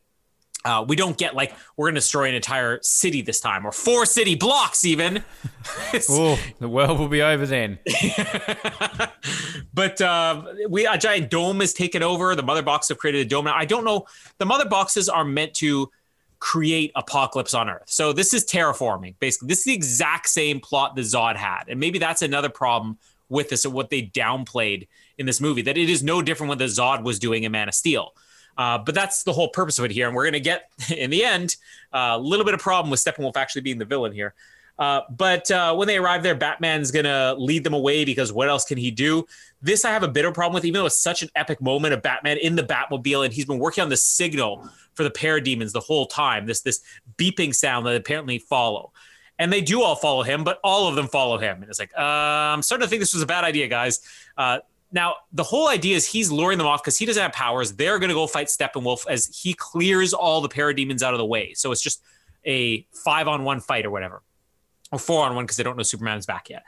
uh, 0.65 0.83
we 0.87 0.95
don't 0.95 1.17
get 1.17 1.35
like 1.35 1.53
we're 1.75 1.85
going 1.85 1.95
to 1.95 2.01
destroy 2.01 2.27
an 2.27 2.35
entire 2.35 2.79
city 2.81 3.21
this 3.21 3.39
time 3.39 3.65
or 3.65 3.71
four 3.71 4.05
city 4.05 4.35
blocks 4.35 4.85
even. 4.85 5.23
Oh, 6.09 6.39
the 6.59 6.69
world 6.69 6.97
will 6.97 7.09
be 7.09 7.21
over 7.21 7.45
then. 7.45 7.77
but 9.73 9.99
uh, 9.99 10.43
we 10.69 10.85
a 10.85 10.97
giant 10.97 11.29
dome 11.29 11.61
is 11.61 11.73
taken 11.73 12.01
over. 12.01 12.35
The 12.35 12.43
mother 12.43 12.61
boxes 12.61 12.89
have 12.89 12.97
created 12.99 13.25
a 13.25 13.29
dome. 13.29 13.45
Now 13.45 13.55
I 13.55 13.65
don't 13.65 13.83
know. 13.83 14.05
The 14.37 14.45
mother 14.45 14.65
boxes 14.65 15.09
are 15.09 15.25
meant 15.25 15.53
to 15.55 15.91
create 16.39 16.93
apocalypse 16.95 17.53
on 17.53 17.69
Earth. 17.69 17.83
So 17.87 18.13
this 18.13 18.33
is 18.33 18.45
terraforming. 18.45 19.15
Basically, 19.19 19.47
this 19.47 19.59
is 19.59 19.65
the 19.65 19.73
exact 19.73 20.29
same 20.29 20.61
plot 20.61 20.95
the 20.95 21.01
Zod 21.01 21.35
had, 21.35 21.65
and 21.67 21.81
maybe 21.81 21.99
that's 21.99 22.21
another 22.21 22.49
problem 22.49 22.97
with 23.27 23.49
this 23.49 23.65
and 23.65 23.73
what 23.73 23.89
they 23.89 24.03
downplayed 24.03 24.87
in 25.17 25.25
this 25.25 25.41
movie. 25.41 25.63
That 25.63 25.77
it 25.77 25.89
is 25.89 26.01
no 26.01 26.21
different 26.21 26.47
what 26.47 26.59
the 26.59 26.65
Zod 26.65 27.03
was 27.03 27.19
doing 27.19 27.43
in 27.43 27.51
Man 27.51 27.67
of 27.67 27.75
Steel. 27.75 28.13
Uh, 28.57 28.77
but 28.77 28.95
that's 28.95 29.23
the 29.23 29.31
whole 29.31 29.49
purpose 29.49 29.77
of 29.77 29.85
it 29.85 29.91
here, 29.91 30.07
and 30.07 30.15
we're 30.15 30.23
going 30.23 30.33
to 30.33 30.39
get 30.39 30.69
in 30.95 31.09
the 31.09 31.23
end 31.23 31.55
a 31.93 32.17
little 32.17 32.45
bit 32.45 32.53
of 32.53 32.59
problem 32.59 32.89
with 32.89 32.99
Steppenwolf 32.99 33.35
actually 33.35 33.61
being 33.61 33.77
the 33.77 33.85
villain 33.85 34.11
here. 34.11 34.33
Uh, 34.79 35.01
but 35.09 35.49
uh, 35.49 35.73
when 35.75 35.87
they 35.87 35.97
arrive 35.97 36.21
there, 36.23 36.35
Batman's 36.35 36.91
gonna 36.91 37.35
lead 37.37 37.63
them 37.63 37.73
away 37.73 38.05
because 38.05 38.31
what 38.31 38.47
else 38.47 38.63
can 38.63 38.77
he 38.77 38.91
do? 38.91 39.25
This 39.61 39.85
I 39.85 39.91
have 39.91 40.03
a 40.03 40.07
bit 40.07 40.25
of 40.25 40.33
problem 40.33 40.53
with, 40.53 40.65
even 40.65 40.79
though 40.79 40.85
it's 40.85 40.99
such 40.99 41.23
an 41.23 41.29
epic 41.35 41.61
moment 41.61 41.93
of 41.93 42.03
Batman 42.03 42.37
in 42.37 42.55
the 42.55 42.63
Batmobile, 42.63 43.25
and 43.25 43.33
he's 43.33 43.45
been 43.45 43.57
working 43.57 43.81
on 43.81 43.89
the 43.89 43.97
signal 43.97 44.69
for 44.93 45.03
the 45.03 45.09
parademons 45.09 45.71
the 45.71 45.79
whole 45.79 46.05
time. 46.05 46.45
This 46.45 46.61
this 46.61 46.81
beeping 47.17 47.55
sound 47.55 47.87
that 47.87 47.95
apparently 47.95 48.37
follow, 48.37 48.91
and 49.39 49.51
they 49.51 49.61
do 49.61 49.81
all 49.81 49.95
follow 49.95 50.21
him, 50.21 50.43
but 50.43 50.59
all 50.63 50.87
of 50.87 50.95
them 50.95 51.07
follow 51.07 51.39
him, 51.39 51.61
and 51.63 51.69
it's 51.69 51.79
like, 51.79 51.91
uh, 51.97 52.01
I'm 52.01 52.61
starting 52.61 52.85
to 52.85 52.89
think 52.89 52.99
this 52.99 53.13
was 53.15 53.23
a 53.23 53.27
bad 53.27 53.43
idea, 53.43 53.67
guys. 53.67 54.01
Now 54.91 55.15
the 55.31 55.43
whole 55.43 55.67
idea 55.67 55.95
is 55.95 56.05
he's 56.05 56.31
luring 56.31 56.57
them 56.57 56.67
off 56.67 56.81
because 56.83 56.97
he 56.97 57.05
doesn't 57.05 57.21
have 57.21 57.33
powers. 57.33 57.73
They're 57.73 57.99
gonna 57.99 58.13
go 58.13 58.27
fight 58.27 58.47
Steppenwolf 58.47 59.05
as 59.09 59.27
he 59.27 59.53
clears 59.53 60.13
all 60.13 60.41
the 60.41 60.49
parademons 60.49 61.01
out 61.01 61.13
of 61.13 61.17
the 61.17 61.25
way. 61.25 61.53
So 61.53 61.71
it's 61.71 61.81
just 61.81 62.01
a 62.45 62.87
five 63.03 63.27
on 63.27 63.43
one 63.43 63.59
fight 63.59 63.85
or 63.85 63.91
whatever 63.91 64.23
or 64.91 64.99
four 64.99 65.25
on 65.25 65.35
one 65.35 65.45
because 65.45 65.57
they 65.57 65.63
don't 65.63 65.77
know 65.77 65.83
Superman's 65.83 66.25
back 66.25 66.49
yet. 66.49 66.63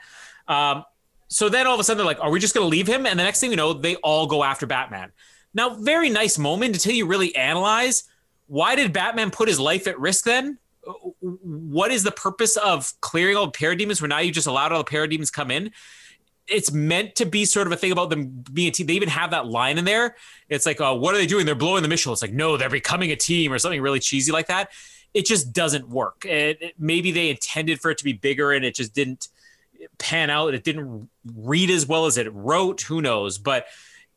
Um, 0.48 0.84
so 1.28 1.48
then 1.48 1.66
all 1.66 1.74
of 1.74 1.80
a 1.80 1.84
sudden 1.84 1.98
they're 1.98 2.06
like, 2.06 2.20
are 2.20 2.30
we 2.30 2.40
just 2.40 2.54
going 2.54 2.64
to 2.64 2.68
leave 2.68 2.86
him? 2.86 3.06
And 3.06 3.18
the 3.18 3.24
next 3.24 3.40
thing 3.40 3.50
you 3.50 3.56
know, 3.56 3.72
they 3.72 3.96
all 3.96 4.26
go 4.26 4.42
after 4.42 4.66
Batman. 4.66 5.12
Now, 5.54 5.70
very 5.70 6.10
nice 6.10 6.38
moment 6.38 6.74
until 6.74 6.92
you 6.92 7.06
really 7.06 7.34
analyze 7.34 8.04
why 8.46 8.74
did 8.74 8.92
Batman 8.92 9.30
put 9.30 9.46
his 9.46 9.60
life 9.60 9.86
at 9.86 9.98
risk 9.98 10.24
then? 10.24 10.58
What 11.20 11.92
is 11.92 12.02
the 12.02 12.10
purpose 12.10 12.56
of 12.56 12.92
clearing 13.00 13.36
all 13.36 13.46
the 13.46 13.52
parademons 13.52 14.00
where 14.00 14.08
now 14.08 14.18
you 14.18 14.32
just 14.32 14.48
allowed 14.48 14.72
all 14.72 14.82
the 14.82 14.90
parademons 14.90 15.32
come 15.32 15.52
in? 15.52 15.70
It's 16.50 16.72
meant 16.72 17.14
to 17.16 17.26
be 17.26 17.44
sort 17.44 17.66
of 17.66 17.72
a 17.72 17.76
thing 17.76 17.92
about 17.92 18.10
them 18.10 18.44
being 18.52 18.68
a 18.68 18.70
team. 18.72 18.86
They 18.86 18.94
even 18.94 19.08
have 19.08 19.30
that 19.30 19.46
line 19.46 19.78
in 19.78 19.84
there. 19.84 20.16
It's 20.48 20.66
like, 20.66 20.80
uh, 20.80 20.94
what 20.94 21.14
are 21.14 21.18
they 21.18 21.26
doing? 21.26 21.46
They're 21.46 21.54
blowing 21.54 21.82
the 21.82 21.88
missile. 21.88 22.12
It's 22.12 22.22
like, 22.22 22.32
no, 22.32 22.56
they're 22.56 22.68
becoming 22.68 23.10
a 23.12 23.16
team 23.16 23.52
or 23.52 23.58
something 23.58 23.80
really 23.80 24.00
cheesy 24.00 24.32
like 24.32 24.48
that 24.48 24.70
it 25.12 25.26
just 25.26 25.52
doesn't 25.52 25.88
work. 25.88 26.24
It, 26.24 26.58
it- 26.60 26.74
maybe 26.78 27.10
they 27.12 27.30
intended 27.30 27.80
for 27.80 27.90
it 27.90 27.98
to 27.98 28.04
be 28.04 28.12
bigger 28.12 28.52
and 28.52 28.64
it 28.64 28.74
just 28.74 28.94
didn't 28.94 29.28
pan 29.98 30.30
out. 30.30 30.54
It 30.54 30.64
didn't 30.64 31.08
read 31.34 31.70
as 31.70 31.86
well 31.86 32.06
as 32.06 32.16
it 32.18 32.32
wrote. 32.32 32.82
Who 32.82 33.00
knows? 33.00 33.38
But 33.38 33.66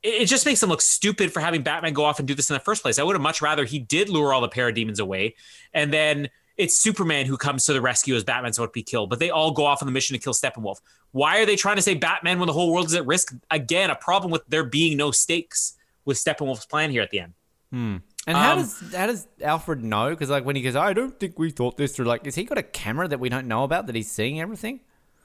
it, 0.01 0.23
it 0.23 0.25
just 0.27 0.45
makes 0.45 0.59
them 0.59 0.69
look 0.69 0.81
stupid 0.81 1.31
for 1.31 1.39
having 1.39 1.63
Batman 1.63 1.93
go 1.93 2.05
off 2.05 2.19
and 2.19 2.27
do 2.27 2.35
this 2.35 2.49
in 2.49 2.53
the 2.53 2.59
first 2.59 2.81
place. 2.81 2.99
I 2.99 3.03
would 3.03 3.15
have 3.15 3.21
much 3.21 3.41
rather 3.41 3.65
he 3.65 3.79
did 3.79 4.09
lure 4.09 4.33
all 4.33 4.41
the 4.41 4.49
parademons 4.49 4.99
away 4.99 5.35
and 5.73 5.91
then 5.91 6.29
it's 6.57 6.77
Superman 6.77 7.25
who 7.25 7.37
comes 7.37 7.65
to 7.65 7.73
the 7.73 7.81
rescue 7.81 8.15
as 8.15 8.23
Batman's 8.23 8.57
about 8.57 8.67
to 8.67 8.71
be 8.73 8.83
killed, 8.83 9.09
but 9.09 9.19
they 9.19 9.29
all 9.29 9.51
go 9.51 9.65
off 9.65 9.81
on 9.81 9.87
the 9.87 9.91
mission 9.91 10.13
to 10.15 10.21
kill 10.23 10.33
Steppenwolf. 10.33 10.77
Why 11.11 11.39
are 11.39 11.45
they 11.45 11.55
trying 11.55 11.77
to 11.77 11.81
say 11.81 11.95
Batman 11.95 12.39
when 12.39 12.47
the 12.47 12.53
whole 12.53 12.71
world 12.71 12.85
is 12.87 12.93
at 12.93 13.05
risk? 13.05 13.33
Again, 13.51 13.89
a 13.89 13.95
problem 13.95 14.31
with 14.31 14.43
there 14.47 14.63
being 14.63 14.97
no 14.97 15.11
stakes 15.11 15.73
with 16.05 16.17
Steppenwolf's 16.17 16.65
plan 16.65 16.91
here 16.91 17.01
at 17.01 17.09
the 17.11 17.19
end. 17.19 17.33
And 17.71 18.01
how 18.27 18.53
Um, 18.53 18.59
does 18.59 18.93
how 18.95 19.07
does 19.07 19.27
Alfred 19.41 19.83
know? 19.83 20.11
Because 20.11 20.29
like 20.29 20.45
when 20.45 20.55
he 20.55 20.61
goes, 20.61 20.75
I 20.75 20.93
don't 20.93 21.19
think 21.19 21.39
we 21.39 21.49
thought 21.49 21.75
this 21.77 21.95
through. 21.95 22.05
Like, 22.05 22.23
has 22.25 22.35
he 22.35 22.43
got 22.43 22.57
a 22.59 22.63
camera 22.63 23.07
that 23.07 23.19
we 23.19 23.29
don't 23.29 23.47
know 23.47 23.63
about 23.63 23.87
that 23.87 23.95
he's 23.95 24.11
seeing 24.11 24.39
everything? 24.39 24.79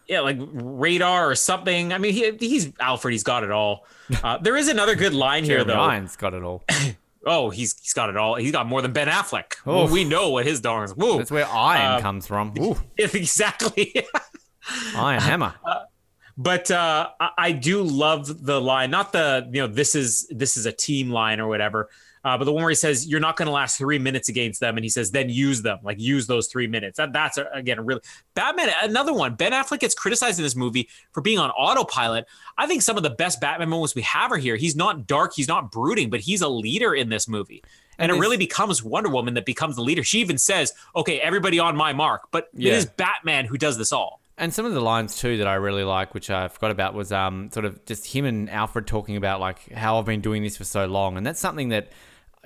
yeah, 0.09 0.21
like 0.21 0.39
radar 0.41 1.31
or 1.31 1.35
something. 1.35 1.93
I 1.93 1.99
mean, 1.99 2.15
he, 2.15 2.33
he's 2.41 2.73
Alfred. 2.81 3.13
He's 3.13 3.23
got 3.23 3.45
it 3.45 3.51
all. 3.51 3.85
Uh, 4.25 4.39
there 4.39 4.57
is 4.57 4.69
another 4.69 4.95
good 4.95 5.13
line 5.13 5.45
here, 5.45 5.59
Jeremy 5.59 5.75
though. 5.75 5.81
Irons 5.81 6.17
got 6.17 6.33
it 6.33 6.43
all. 6.43 6.65
Oh, 7.27 7.51
he's 7.51 7.79
he's 7.81 7.93
got 7.93 8.09
it 8.11 8.17
all. 8.17 8.37
He's 8.37 8.53
got 8.53 8.67
more 8.67 8.81
than 8.83 8.93
Ben 8.93 9.09
Affleck. 9.09 9.55
Oh. 9.67 9.91
we 9.93 10.05
know 10.05 10.31
what 10.31 10.47
his 10.47 10.61
dog 10.61 10.85
is. 10.85 10.95
Woo. 10.97 11.19
That's 11.19 11.31
where 11.31 11.47
iron 11.47 11.95
Uh, 11.95 12.01
comes 12.01 12.27
from. 12.27 12.55
Ooh, 12.61 12.77
exactly. 12.97 13.95
iron 14.95 15.21
hammer. 15.21 15.55
but 16.37 16.71
uh, 16.71 17.09
I, 17.21 17.31
I 17.39 17.53
do 17.53 17.83
love 17.83 18.45
the 18.45 18.61
line, 18.61 18.91
not 18.91 19.13
the 19.13 19.49
you 19.53 19.61
know 19.63 19.67
this 19.67 19.95
is 19.95 20.27
this 20.31 20.57
is 20.57 20.67
a 20.67 20.73
team 20.73 21.11
line 21.11 21.41
or 21.41 21.49
whatever. 21.49 21.89
Uh, 22.29 22.37
but 22.37 22.45
the 22.45 22.53
one 22.53 22.63
where 22.63 22.71
he 22.71 22.75
says 22.75 23.07
you're 23.07 23.21
not 23.21 23.37
going 23.37 23.47
to 23.47 23.53
last 23.53 23.79
three 23.79 23.99
minutes 23.99 24.29
against 24.29 24.61
them, 24.61 24.77
and 24.77 24.85
he 24.85 24.91
says 24.91 25.11
then 25.11 25.31
use 25.31 25.63
them, 25.63 25.79
like 25.83 25.99
use 25.99 26.27
those 26.27 26.47
three 26.49 26.67
minutes. 26.67 26.99
That, 26.99 27.13
that's 27.13 27.39
again 27.55 27.79
a 27.79 27.83
really 27.83 28.03
Batman. 28.35 28.69
Another 28.83 29.15
one. 29.15 29.35
Ben 29.35 29.53
Affleck 29.53 29.81
gets 29.81 29.95
criticized 29.95 30.39
in 30.39 30.43
this 30.43 30.55
movie 30.57 30.89
for 31.13 31.21
being 31.23 31.39
on 31.39 31.51
autopilot. 31.51 32.27
I 32.59 32.67
think 32.67 32.83
some 32.83 32.97
of 32.97 33.03
the 33.03 33.11
best 33.11 33.41
Batman 33.41 33.71
moments 33.71 33.95
we 33.95 34.03
have 34.03 34.31
are 34.31 34.37
here. 34.37 34.57
He's 34.57 34.77
not 34.77 35.07
dark, 35.07 35.33
he's 35.35 35.49
not 35.49 35.73
brooding, 35.73 36.11
but 36.11 36.21
he's 36.21 36.43
a 36.43 36.49
leader 36.49 36.95
in 36.95 37.09
this 37.09 37.29
movie. 37.29 37.63
And, 37.99 38.11
And 38.13 38.19
it 38.19 38.21
really 38.21 38.37
becomes 38.37 38.85
Wonder 38.85 39.09
Woman 39.09 39.35
that 39.35 39.47
becomes 39.47 39.75
the 39.75 39.83
leader. 39.83 40.05
She 40.05 40.21
even 40.21 40.39
says, 40.39 40.73
"Okay, 40.95 41.19
everybody 41.21 41.59
on 41.59 41.77
my 41.77 41.93
mark." 41.93 42.29
But 42.31 42.49
Yeah. 42.55 42.75
it 42.75 42.77
is 42.77 42.87
Batman 42.87 43.47
who 43.47 43.59
does 43.59 43.77
this 43.79 43.91
all. 43.93 44.21
And 44.41 44.55
some 44.55 44.65
of 44.65 44.73
the 44.73 44.81
lines 44.81 45.17
too 45.19 45.39
that 45.39 45.49
I 45.49 45.55
really 45.55 45.83
like, 45.83 46.15
which 46.15 46.31
I 46.31 46.47
forgot 46.47 46.71
about, 46.71 46.95
was 46.95 47.11
um 47.11 47.51
sort 47.51 47.65
of 47.65 47.85
just 47.87 48.07
him 48.07 48.25
and 48.25 48.49
Alfred 48.49 48.87
talking 48.87 49.17
about 49.17 49.41
like 49.41 49.73
how 49.73 49.99
I've 49.99 50.05
been 50.05 50.21
doing 50.21 50.45
this 50.45 50.57
for 50.57 50.65
so 50.65 50.87
long, 50.87 51.17
and 51.17 51.27
that's 51.27 51.41
something 51.41 51.71
that 51.71 51.89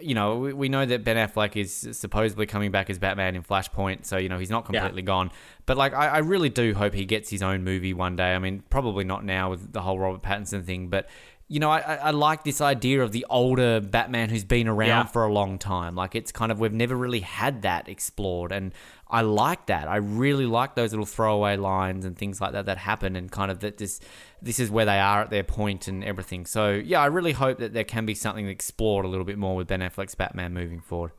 you 0.03 0.15
know, 0.15 0.39
we, 0.39 0.53
we 0.53 0.69
know 0.69 0.85
that 0.85 1.05
Ben 1.05 1.17
Affleck 1.17 1.57
is 1.57 1.89
supposedly 1.93 2.47
coming 2.47 2.71
back 2.71 2.91
as 2.91 2.99
Batman 2.99 3.35
in 3.37 3.43
Flashpoint, 3.43 4.05
so 4.05 4.17
you 4.17 4.29
know 4.29 4.39
he's 4.39 4.51
not 4.51 4.65
completely 4.65 5.03
gone. 5.03 5.31
But 5.67 5.77
like, 5.77 5.95
I, 5.95 6.09
I 6.09 6.19
really 6.19 6.49
do 6.49 6.75
hope 6.75 6.95
he 6.95 7.05
gets 7.05 7.31
his 7.31 7.43
own 7.43 7.65
movie 7.65 7.95
one 7.95 8.17
day. 8.17 8.35
I 8.35 8.39
mean, 8.39 8.63
probably 8.71 9.05
not 9.05 9.25
now 9.25 9.51
with 9.51 9.73
the 9.73 9.81
whole 9.83 9.99
Robert 9.99 10.23
Pattinson 10.23 10.65
thing, 10.65 10.89
but 10.89 11.09
you 11.49 11.61
know, 11.61 11.71
I, 11.71 11.81
I 11.81 11.95
I 11.97 12.11
like 12.13 12.45
this 12.45 12.61
idea 12.61 13.03
of 13.03 13.13
the 13.13 13.27
older 13.29 13.81
Batman 13.81 14.31
who's 14.31 14.45
been 14.45 14.69
around 14.69 14.89
Yeah. 14.89 15.05
for 15.05 15.25
a 15.25 15.33
long 15.33 15.59
time. 15.59 15.95
Like, 15.95 16.15
it's 16.15 16.33
kind 16.33 16.51
of 16.51 16.59
we've 16.61 16.73
never 16.73 16.97
really 16.97 17.21
had 17.21 17.63
that 17.63 17.89
explored, 17.89 18.53
and 18.53 18.73
I 19.13 19.21
like 19.21 19.67
that. 19.67 19.89
I 19.89 19.97
really 19.97 20.47
like 20.47 20.75
those 20.75 20.93
little 20.93 21.05
throwaway 21.05 21.57
lines 21.57 22.07
and 22.07 22.17
things 22.17 22.41
like 22.41 22.53
that 22.53 22.65
that 22.67 22.79
happen, 22.79 23.15
and 23.15 23.31
kind 23.31 23.51
of 23.51 23.61
that 23.61 23.77
this 23.77 24.01
this 24.41 24.59
is 24.59 24.71
where 24.71 24.87
they 24.87 24.99
are 24.99 25.21
at 25.21 25.31
their 25.31 25.45
point 25.45 25.87
and 25.87 26.03
everything. 26.03 26.47
So 26.47 26.71
yeah, 26.71 27.01
I 27.03 27.07
really 27.07 27.33
hope 27.33 27.59
that 27.59 27.75
there 27.75 27.85
can 27.85 28.07
be 28.07 28.15
something 28.15 28.49
explored 28.49 29.05
a 29.05 29.09
little 29.09 29.27
bit 29.27 29.37
more 29.37 29.55
with 29.55 29.69
Ben 29.69 29.81
Affleck's 29.81 30.15
Batman 30.15 30.55
moving 30.55 30.81
forward. 30.81 31.13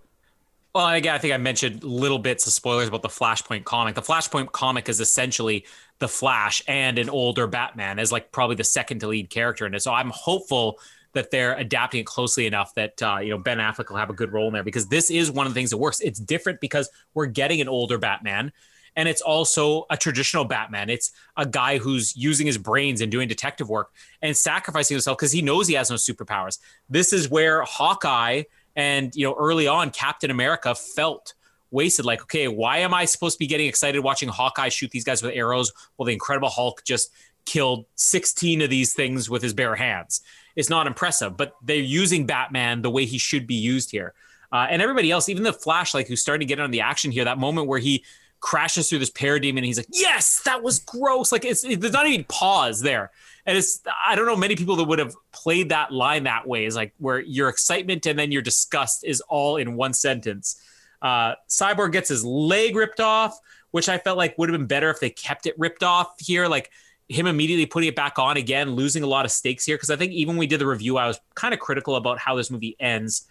Well, 0.74 0.88
again, 0.88 1.14
I 1.14 1.20
think 1.20 1.36
I 1.36 1.38
mentioned 1.38 1.84
little 1.84 2.18
bits 2.18 2.48
of 2.48 2.54
spoilers 2.54 2.88
about 2.88 3.04
the 3.04 3.08
Flashpoint 3.08 3.64
comic. 3.64 3.94
The 3.94 4.02
Flashpoint 4.02 4.52
comic 4.54 4.90
is 4.90 5.00
essentially 5.00 5.66
the 6.00 6.08
Flash 6.08 6.64
and 6.68 6.98
an 6.98 7.12
older 7.12 7.46
Batman 7.46 8.00
as 8.00 8.12
like 8.12 8.32
probably 8.32 8.56
the 8.56 8.64
second 8.64 9.00
to 9.02 9.08
lead 9.08 9.30
character 9.30 9.68
in 9.68 9.76
it. 9.76 9.84
So 9.84 9.94
I'm 9.94 10.10
hopeful 10.10 10.80
that 11.14 11.32
they're 11.32 11.56
adapting 11.56 12.02
it 12.02 12.06
closely 12.06 12.46
enough 12.46 12.74
that 12.76 13.02
uh, 13.02 13.18
you 13.20 13.30
know 13.30 13.38
Ben 13.38 13.58
Affleck 13.60 13.90
will 13.90 13.98
have 13.98 14.10
a 14.10 14.14
good 14.14 14.34
role 14.34 14.48
in 14.48 14.54
there 14.54 14.64
because 14.64 14.88
this 14.88 15.10
is 15.10 15.32
one 15.32 15.48
of 15.48 15.54
the 15.54 15.58
things 15.58 15.70
that 15.70 15.78
works. 15.78 16.00
It's 16.02 16.20
different 16.20 16.60
because 16.60 16.90
we're 17.14 17.28
getting 17.28 17.62
an 17.62 17.68
older 17.68 17.98
Batman. 17.98 18.52
And 18.96 19.10
it's 19.10 19.22
also 19.22 19.86
a 19.90 19.98
traditional 19.98 20.46
Batman. 20.46 20.90
It's 20.92 21.12
a 21.36 21.48
guy 21.48 21.80
who's 21.80 22.16
using 22.16 22.46
his 22.46 22.60
brains 22.60 23.02
and 23.02 23.12
doing 23.12 23.28
detective 23.28 23.68
work 23.68 23.92
and 24.22 24.38
sacrificing 24.38 24.94
himself 24.94 25.18
because 25.18 25.32
he 25.32 25.42
knows 25.42 25.68
he 25.68 25.74
has 25.74 25.90
no 25.90 25.96
superpowers. 25.96 26.60
This 26.90 27.12
is 27.12 27.28
where 27.28 27.64
Hawkeye 27.64 28.44
and 28.76 29.16
you 29.16 29.26
know 29.26 29.36
early 29.38 29.68
on 29.68 29.90
Captain 29.90 30.30
America 30.30 30.76
felt 30.76 31.34
wasted. 31.72 32.06
Like, 32.06 32.22
okay, 32.22 32.48
why 32.48 32.78
am 32.78 32.94
I 32.94 33.06
supposed 33.06 33.36
to 33.36 33.40
be 33.40 33.48
getting 33.48 33.68
excited 33.68 34.00
watching 34.02 34.30
Hawkeye 34.30 34.70
shoot 34.70 34.92
these 34.92 35.04
guys 35.04 35.22
with 35.22 35.36
arrows 35.36 35.74
Well, 35.98 36.06
the 36.06 36.14
Incredible 36.14 36.50
Hulk 36.50 36.84
just 36.86 37.12
killed 37.46 37.86
16 37.96 38.62
of 38.62 38.70
these 38.70 38.94
things 38.94 39.30
with 39.30 39.42
his 39.42 39.54
bare 39.54 39.76
hands? 39.76 40.22
It's 40.56 40.70
not 40.70 40.88
impressive, 40.88 41.36
but 41.38 41.56
they're 41.62 41.78
using 41.78 42.26
Batman 42.26 42.82
the 42.82 42.90
way 42.90 43.06
he 43.06 43.18
should 43.18 43.48
be 43.48 43.56
used 43.56 43.92
here. 43.92 44.14
Uh, 44.52 44.68
and 44.70 44.82
everybody 44.82 45.10
else, 45.10 45.30
even 45.30 45.44
the 45.44 45.54
Flash, 45.54 45.94
like 45.94 46.08
who's 46.08 46.22
starting 46.22 46.48
to 46.48 46.50
get 46.50 46.60
on 46.60 46.70
the 46.70 46.82
action 46.82 47.12
here, 47.12 47.26
that 47.26 47.40
moment 47.40 47.68
where 47.68 47.80
he 47.80 48.04
crashes 48.44 48.90
through 48.90 49.00
this 49.00 49.10
parademon 49.10 49.58
and 49.58 49.66
he's 49.66 49.78
like, 49.78 49.88
yes, 49.90 50.42
that 50.44 50.62
was 50.62 50.80
gross. 50.80 51.32
Like 51.32 51.46
it's 51.46 51.64
it, 51.64 51.80
there's 51.80 51.94
not 51.94 52.06
even 52.08 52.26
pause 52.26 52.82
there. 52.82 53.10
And 53.46 53.58
it's 53.58 53.82
I 54.06 54.16
don't 54.16 54.26
know 54.28 54.36
many 54.36 54.56
people 54.56 54.76
that 54.76 54.84
would 54.84 55.00
have 55.00 55.16
played 55.32 55.70
that 55.70 55.92
line 55.92 56.26
that 56.26 56.46
way 56.48 56.66
is 56.66 56.76
like 56.76 56.94
where 57.00 57.20
your 57.22 57.50
excitement 57.50 58.06
and 58.06 58.20
then 58.20 58.32
your 58.32 58.42
disgust 58.42 59.06
is 59.06 59.22
all 59.22 59.58
in 59.58 59.76
one 59.76 59.94
sentence. 59.94 60.62
Uh, 61.02 61.36
Cyborg 61.50 61.94
gets 61.94 62.10
his 62.10 62.24
leg 62.24 62.76
ripped 62.76 63.00
off, 63.00 63.40
which 63.72 63.90
I 63.90 63.98
felt 63.98 64.18
like 64.18 64.38
would 64.38 64.50
have 64.50 64.58
been 64.58 64.68
better 64.68 64.90
if 64.90 65.00
they 65.00 65.10
kept 65.10 65.46
it 65.46 65.56
ripped 65.58 65.82
off 65.82 66.14
here. 66.20 66.48
Like 66.48 66.70
him 67.10 67.28
immediately 67.28 67.66
putting 67.66 67.90
it 67.90 67.96
back 67.96 68.18
on 68.20 68.38
again, 68.38 68.72
losing 68.72 69.04
a 69.04 69.08
lot 69.08 69.26
of 69.26 69.32
stakes 69.32 69.66
here. 69.66 69.76
Because 69.76 69.90
I 69.90 69.96
think 69.96 70.14
even 70.14 70.36
when 70.36 70.40
we 70.40 70.48
did 70.48 70.60
the 70.60 70.68
review, 70.68 70.98
I 70.98 71.08
was 71.08 71.20
kind 71.36 71.54
of 71.54 71.60
critical 71.60 71.96
about 71.96 72.20
how 72.20 72.36
this 72.36 72.50
movie 72.50 72.76
ends. 72.80 73.28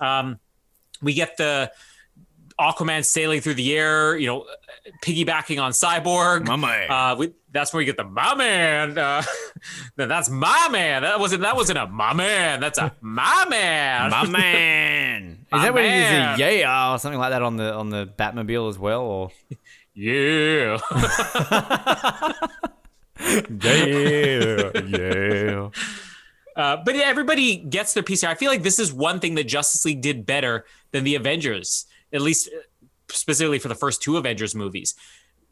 Um, 0.00 0.38
we 1.02 1.14
get 1.14 1.36
the 1.36 1.70
Aquaman 2.58 3.04
sailing 3.04 3.40
through 3.40 3.54
the 3.54 3.76
air, 3.76 4.16
you 4.16 4.26
know, 4.26 4.46
piggybacking 5.02 5.60
on 5.60 5.72
Cyborg. 5.72 6.46
My 6.46 6.56
man. 6.56 6.90
Uh, 6.90 7.16
we, 7.16 7.32
that's 7.52 7.72
where 7.72 7.78
we 7.78 7.84
get 7.84 7.96
the 7.96 8.04
my 8.04 8.34
man. 8.34 8.96
Uh, 8.96 9.22
that's 9.96 10.30
my 10.30 10.68
man. 10.70 11.02
That 11.02 11.20
wasn't 11.20 11.42
that 11.42 11.56
wasn't 11.56 11.78
a 11.78 11.86
my 11.86 12.14
man. 12.14 12.60
That's 12.60 12.78
a 12.78 12.94
my 13.00 13.46
man. 13.48 14.10
My 14.10 14.26
man. 14.28 15.38
Is 15.46 15.52
My 15.52 15.64
that 15.64 15.74
what 15.74 15.84
it 15.84 15.88
man. 15.88 16.34
is? 16.34 16.40
A 16.40 16.58
yeah, 16.58 16.92
or 16.92 16.98
something 16.98 17.18
like 17.20 17.30
that 17.30 17.42
on 17.42 17.56
the 17.56 17.74
on 17.74 17.90
the 17.90 18.06
Batmobile 18.06 18.68
as 18.70 18.78
well, 18.78 19.02
or 19.02 19.30
yeah. 19.94 20.78
yeah, 23.64 24.70
yeah. 24.86 25.68
Uh, 26.56 26.74
but 26.74 26.96
yeah, 26.96 27.02
everybody 27.02 27.56
gets 27.56 27.92
their 27.92 28.02
piece 28.02 28.22
here. 28.22 28.30
I 28.30 28.34
feel 28.34 28.50
like 28.50 28.62
this 28.62 28.78
is 28.78 28.90
one 28.90 29.20
thing 29.20 29.34
that 29.34 29.44
Justice 29.44 29.84
League 29.84 30.00
did 30.00 30.24
better 30.24 30.64
than 30.90 31.04
the 31.04 31.14
Avengers, 31.14 31.84
at 32.14 32.22
least 32.22 32.48
uh, 32.48 32.86
specifically 33.10 33.58
for 33.58 33.68
the 33.68 33.74
first 33.74 34.00
two 34.00 34.16
Avengers 34.16 34.54
movies. 34.54 34.94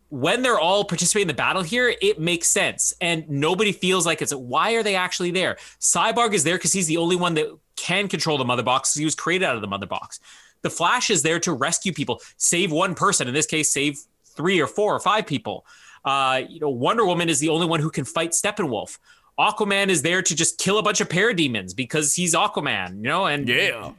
When 0.08 0.40
they're 0.40 0.58
all 0.58 0.82
participating 0.84 1.24
in 1.24 1.28
the 1.28 1.34
battle 1.34 1.62
here, 1.62 1.94
it 2.00 2.18
makes 2.18 2.48
sense, 2.48 2.94
and 3.02 3.28
nobody 3.28 3.70
feels 3.70 4.06
like 4.06 4.22
it's 4.22 4.32
why 4.32 4.72
are 4.76 4.82
they 4.82 4.94
actually 4.94 5.30
there? 5.30 5.58
Cyborg 5.78 6.32
is 6.32 6.42
there 6.42 6.56
because 6.56 6.72
he's 6.72 6.86
the 6.86 6.96
only 6.96 7.16
one 7.16 7.34
that 7.34 7.54
can 7.76 8.08
control 8.08 8.38
the 8.38 8.44
Mother 8.44 8.62
Box. 8.62 8.94
He 8.94 9.04
was 9.04 9.14
created 9.14 9.44
out 9.44 9.56
of 9.56 9.60
the 9.60 9.68
Mother 9.68 9.86
Box. 9.86 10.20
The 10.62 10.70
Flash 10.70 11.10
is 11.10 11.22
there 11.22 11.38
to 11.40 11.52
rescue 11.52 11.92
people, 11.92 12.22
save 12.38 12.72
one 12.72 12.94
person. 12.94 13.28
In 13.28 13.34
this 13.34 13.46
case, 13.46 13.70
save 13.70 13.98
three 14.24 14.58
or 14.58 14.66
four 14.66 14.94
or 14.94 15.00
five 15.00 15.26
people. 15.26 15.66
Uh, 16.04 16.42
you 16.48 16.60
know, 16.60 16.68
Wonder 16.68 17.04
Woman 17.04 17.28
is 17.28 17.40
the 17.40 17.48
only 17.48 17.66
one 17.66 17.80
who 17.80 17.90
can 17.90 18.04
fight 18.04 18.30
Steppenwolf. 18.32 18.98
Aquaman 19.38 19.88
is 19.88 20.02
there 20.02 20.22
to 20.22 20.34
just 20.34 20.58
kill 20.58 20.78
a 20.78 20.82
bunch 20.82 21.00
of 21.00 21.08
parademons 21.08 21.74
because 21.74 22.14
he's 22.14 22.34
Aquaman, 22.34 22.96
you 22.96 23.02
know, 23.02 23.26
and 23.26 23.48
Yeah. 23.48 23.92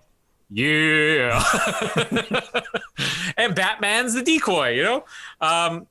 yeah. 0.49 1.43
and 3.37 3.55
Batman's 3.55 4.13
the 4.13 4.21
decoy, 4.23 4.69
you 4.69 4.83
know? 4.83 5.05
Um, 5.41 5.87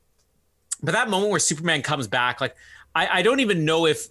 but 0.81 0.93
that 0.93 1.09
moment 1.09 1.31
where 1.31 1.39
Superman 1.39 1.81
comes 1.81 2.07
back, 2.07 2.41
like, 2.41 2.55
I, 2.95 3.19
I 3.19 3.21
don't 3.21 3.39
even 3.39 3.65
know 3.65 3.85
if 3.85 4.07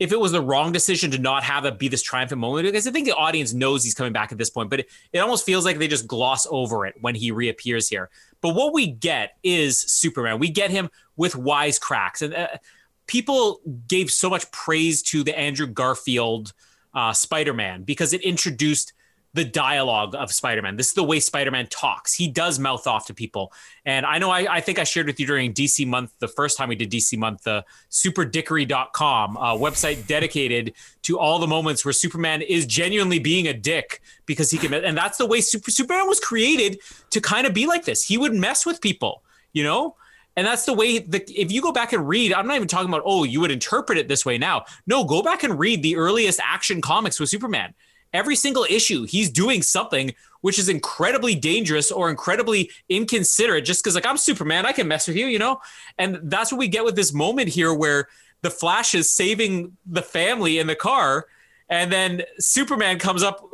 if 0.00 0.10
it 0.12 0.18
was 0.18 0.32
the 0.32 0.40
wrong 0.40 0.72
decision 0.72 1.12
to 1.12 1.18
not 1.18 1.44
have 1.44 1.64
it 1.64 1.78
be 1.78 1.86
this 1.86 2.02
triumphant 2.02 2.40
moment 2.40 2.66
because 2.66 2.86
I 2.86 2.90
think 2.90 3.06
the 3.06 3.14
audience 3.14 3.52
knows 3.52 3.84
he's 3.84 3.94
coming 3.94 4.12
back 4.12 4.32
at 4.32 4.38
this 4.38 4.50
point, 4.50 4.68
but 4.68 4.80
it, 4.80 4.88
it 5.12 5.18
almost 5.20 5.46
feels 5.46 5.64
like 5.64 5.78
they 5.78 5.86
just 5.86 6.08
gloss 6.08 6.46
over 6.50 6.84
it 6.84 6.96
when 7.00 7.14
he 7.14 7.30
reappears 7.30 7.88
here. 7.88 8.10
But 8.44 8.54
what 8.54 8.74
we 8.74 8.88
get 8.88 9.38
is 9.42 9.78
Superman. 9.78 10.38
We 10.38 10.50
get 10.50 10.70
him 10.70 10.90
with 11.16 11.32
wisecracks, 11.32 12.20
and 12.20 12.34
uh, 12.34 12.48
people 13.06 13.62
gave 13.88 14.10
so 14.10 14.28
much 14.28 14.50
praise 14.50 15.00
to 15.04 15.24
the 15.24 15.36
Andrew 15.38 15.66
Garfield 15.66 16.52
uh, 16.92 17.14
Spider-Man 17.14 17.84
because 17.84 18.12
it 18.12 18.20
introduced 18.20 18.92
the 19.34 19.44
dialogue 19.44 20.14
of 20.14 20.32
Spider-Man. 20.32 20.76
This 20.76 20.88
is 20.88 20.94
the 20.94 21.02
way 21.02 21.18
Spider-Man 21.18 21.66
talks. 21.66 22.14
He 22.14 22.28
does 22.28 22.60
mouth 22.60 22.86
off 22.86 23.06
to 23.06 23.14
people. 23.14 23.52
And 23.84 24.06
I 24.06 24.18
know 24.18 24.30
I, 24.30 24.54
I 24.54 24.60
think 24.60 24.78
I 24.78 24.84
shared 24.84 25.06
with 25.06 25.18
you 25.18 25.26
during 25.26 25.52
DC 25.52 25.86
month, 25.86 26.12
the 26.20 26.28
first 26.28 26.56
time 26.56 26.68
we 26.68 26.76
did 26.76 26.90
DC 26.90 27.18
month, 27.18 27.42
the 27.42 27.64
superdickery.com 27.90 29.36
uh, 29.36 29.54
website 29.54 30.06
dedicated 30.06 30.72
to 31.02 31.18
all 31.18 31.40
the 31.40 31.48
moments 31.48 31.84
where 31.84 31.92
Superman 31.92 32.42
is 32.42 32.64
genuinely 32.64 33.18
being 33.18 33.48
a 33.48 33.52
dick 33.52 34.00
because 34.24 34.52
he 34.52 34.56
can, 34.56 34.72
and 34.72 34.96
that's 34.96 35.18
the 35.18 35.26
way 35.26 35.40
Super, 35.40 35.70
Superman 35.70 36.06
was 36.08 36.20
created 36.20 36.78
to 37.10 37.20
kind 37.20 37.46
of 37.46 37.52
be 37.52 37.66
like 37.66 37.84
this. 37.84 38.04
He 38.04 38.16
would 38.16 38.34
mess 38.34 38.64
with 38.64 38.80
people, 38.80 39.24
you 39.52 39.64
know? 39.64 39.96
And 40.36 40.46
that's 40.46 40.64
the 40.64 40.72
way 40.72 40.98
the 40.98 41.22
if 41.28 41.52
you 41.52 41.62
go 41.62 41.70
back 41.70 41.92
and 41.92 42.08
read, 42.08 42.32
I'm 42.32 42.46
not 42.46 42.56
even 42.56 42.66
talking 42.66 42.88
about, 42.88 43.02
oh, 43.04 43.22
you 43.22 43.40
would 43.40 43.52
interpret 43.52 43.98
it 43.98 44.08
this 44.08 44.26
way 44.26 44.36
now. 44.36 44.64
No, 44.84 45.04
go 45.04 45.22
back 45.22 45.44
and 45.44 45.56
read 45.58 45.82
the 45.82 45.96
earliest 45.96 46.40
action 46.42 46.80
comics 46.80 47.20
with 47.20 47.28
Superman 47.28 47.72
every 48.14 48.36
single 48.36 48.64
issue 48.70 49.04
he's 49.04 49.28
doing 49.28 49.60
something 49.60 50.14
which 50.40 50.58
is 50.58 50.68
incredibly 50.68 51.34
dangerous 51.34 51.90
or 51.90 52.08
incredibly 52.08 52.70
inconsiderate 52.88 53.64
just 53.64 53.82
because 53.82 53.94
like 53.94 54.06
i'm 54.06 54.16
superman 54.16 54.64
i 54.64 54.72
can 54.72 54.88
mess 54.88 55.06
with 55.06 55.16
you 55.16 55.26
you 55.34 55.38
know? 55.38 55.60
And 55.98 56.20
that's 56.30 56.52
what 56.52 56.58
we 56.58 56.68
get 56.68 56.84
with 56.84 56.96
this 56.96 57.12
moment 57.12 57.48
here 57.48 57.74
where 57.74 58.08
the 58.42 58.50
flash 58.50 58.94
is 58.94 59.14
saving 59.14 59.76
the 59.84 60.02
family 60.02 60.58
in 60.58 60.66
the 60.66 60.76
car 60.76 61.26
and 61.68 61.90
then 61.90 62.22
superman 62.38 62.98
comes 62.98 63.22
up 63.22 63.44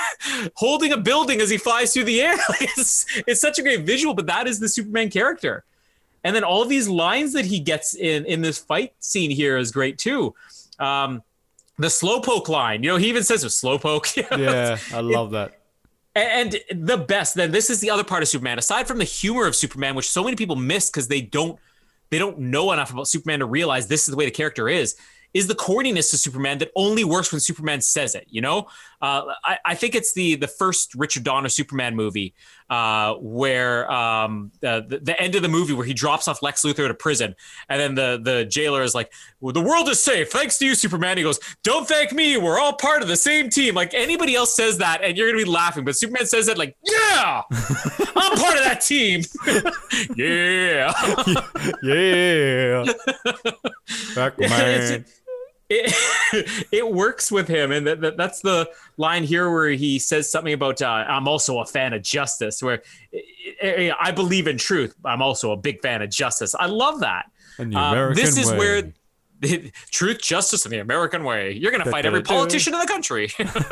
holding 0.54 0.92
a 0.92 0.98
building 0.98 1.40
as 1.40 1.48
he 1.48 1.56
flies 1.56 1.92
through 1.94 2.04
the 2.04 2.20
air. 2.20 2.36
It's, 2.60 3.06
it's 3.26 3.40
such 3.40 3.58
a 3.58 3.62
great 3.62 3.80
visual 3.86 4.14
but 4.14 4.26
that 4.26 4.46
is 4.46 4.60
the 4.60 4.68
superman 4.68 5.10
character. 5.10 5.64
And 6.24 6.36
then 6.36 6.44
all 6.44 6.64
these 6.64 6.88
lines 6.88 7.32
that 7.32 7.46
he 7.46 7.58
gets 7.58 7.94
in 7.94 8.26
in 8.26 8.42
this 8.42 8.58
fight 8.58 8.94
scene 9.00 9.30
here 9.30 9.56
is 9.56 9.72
great 9.72 9.98
too. 9.98 10.34
Um, 10.78 11.22
the 11.82 11.88
slowpoke 11.88 12.48
line. 12.48 12.82
You 12.82 12.90
know, 12.90 12.96
he 12.96 13.08
even 13.08 13.22
says 13.24 13.44
a 13.44 13.48
slowpoke. 13.48 14.38
Yeah, 14.38 14.78
I 14.94 15.00
love 15.00 15.32
that. 15.32 15.58
And 16.14 16.56
the 16.70 16.98
best, 16.98 17.34
then 17.34 17.52
this 17.52 17.70
is 17.70 17.80
the 17.80 17.90
other 17.90 18.04
part 18.04 18.22
of 18.22 18.28
Superman. 18.28 18.58
Aside 18.58 18.86
from 18.86 18.98
the 18.98 19.04
humor 19.04 19.46
of 19.46 19.56
Superman, 19.56 19.94
which 19.94 20.10
so 20.10 20.22
many 20.22 20.36
people 20.36 20.56
miss 20.56 20.90
because 20.90 21.08
they 21.08 21.20
don't 21.22 21.58
they 22.10 22.18
don't 22.18 22.38
know 22.38 22.72
enough 22.72 22.92
about 22.92 23.08
Superman 23.08 23.38
to 23.38 23.46
realize 23.46 23.86
this 23.86 24.02
is 24.02 24.08
the 24.08 24.16
way 24.16 24.26
the 24.26 24.30
character 24.30 24.68
is, 24.68 24.96
is 25.34 25.46
the 25.46 25.54
corniness 25.54 26.10
to 26.10 26.18
Superman 26.18 26.58
that 26.58 26.70
only 26.76 27.04
works 27.04 27.32
when 27.32 27.40
Superman 27.40 27.80
says 27.80 28.14
it. 28.14 28.26
You 28.28 28.40
know, 28.40 28.68
uh, 29.00 29.22
I, 29.44 29.58
I 29.64 29.74
think 29.74 29.94
it's 29.94 30.12
the 30.14 30.36
the 30.36 30.48
first 30.48 30.94
Richard 30.94 31.24
Donner 31.24 31.48
Superman 31.48 31.96
movie 31.96 32.34
uh, 32.70 33.14
where 33.16 33.90
um, 33.90 34.50
the, 34.60 34.84
the 34.88 34.98
the 34.98 35.20
end 35.20 35.34
of 35.34 35.42
the 35.42 35.48
movie 35.48 35.74
where 35.74 35.84
he 35.84 35.92
drops 35.92 36.28
off 36.28 36.42
Lex 36.42 36.62
Luthor 36.62 36.88
to 36.88 36.94
prison, 36.94 37.34
and 37.68 37.80
then 37.80 37.94
the 37.94 38.20
the 38.22 38.44
jailer 38.44 38.82
is 38.82 38.94
like, 38.94 39.12
well, 39.40 39.52
"The 39.52 39.60
world 39.60 39.88
is 39.88 40.02
safe 40.02 40.30
thanks 40.30 40.58
to 40.58 40.66
you, 40.66 40.74
Superman." 40.74 41.16
He 41.16 41.22
goes, 41.22 41.38
"Don't 41.62 41.86
thank 41.86 42.12
me. 42.12 42.36
We're 42.36 42.58
all 42.58 42.72
part 42.72 43.02
of 43.02 43.08
the 43.08 43.16
same 43.16 43.50
team." 43.50 43.74
Like 43.74 43.92
anybody 43.94 44.34
else 44.34 44.54
says 44.56 44.78
that, 44.78 45.02
and 45.02 45.16
you're 45.16 45.28
gonna 45.30 45.44
be 45.44 45.50
laughing, 45.50 45.84
but 45.84 45.96
Superman 45.96 46.26
says 46.26 46.48
it 46.48 46.56
like, 46.56 46.76
"Yeah, 46.82 47.42
I'm 47.50 48.38
part 48.38 48.56
of 48.56 48.64
that 48.64 48.80
team." 48.80 49.22
yeah. 50.16 50.92
Yeah. 51.82 52.84
it's, 54.16 55.21
it, 55.72 56.66
it 56.72 56.92
works 56.92 57.30
with 57.30 57.48
him, 57.48 57.72
and 57.72 57.86
that, 57.86 58.00
that, 58.00 58.16
that's 58.16 58.40
the 58.40 58.70
line 58.96 59.24
here 59.24 59.50
where 59.50 59.70
he 59.70 59.98
says 59.98 60.30
something 60.30 60.52
about 60.52 60.82
uh, 60.82 60.86
"I'm 60.86 61.28
also 61.28 61.60
a 61.60 61.66
fan 61.66 61.92
of 61.92 62.02
justice." 62.02 62.62
Where 62.62 62.82
eh, 63.12 63.18
eh, 63.60 63.92
I 63.98 64.10
believe 64.12 64.46
in 64.46 64.58
truth, 64.58 64.94
I'm 65.04 65.22
also 65.22 65.52
a 65.52 65.56
big 65.56 65.80
fan 65.82 66.02
of 66.02 66.10
justice. 66.10 66.54
I 66.54 66.66
love 66.66 67.00
that. 67.00 67.30
And 67.58 67.72
the 67.72 67.78
American 67.78 68.22
this 68.22 68.36
is 68.36 68.50
way. 68.50 68.58
where 68.58 68.92
truth, 69.90 70.20
justice, 70.22 70.64
and 70.64 70.72
the 70.72 70.78
American 70.78 71.24
way. 71.24 71.52
You're 71.52 71.72
going 71.72 71.84
to 71.84 71.90
fight 71.90 72.06
every 72.06 72.22
politician 72.22 72.74
in 72.74 72.80
the 72.80 72.86
country. 72.86 73.30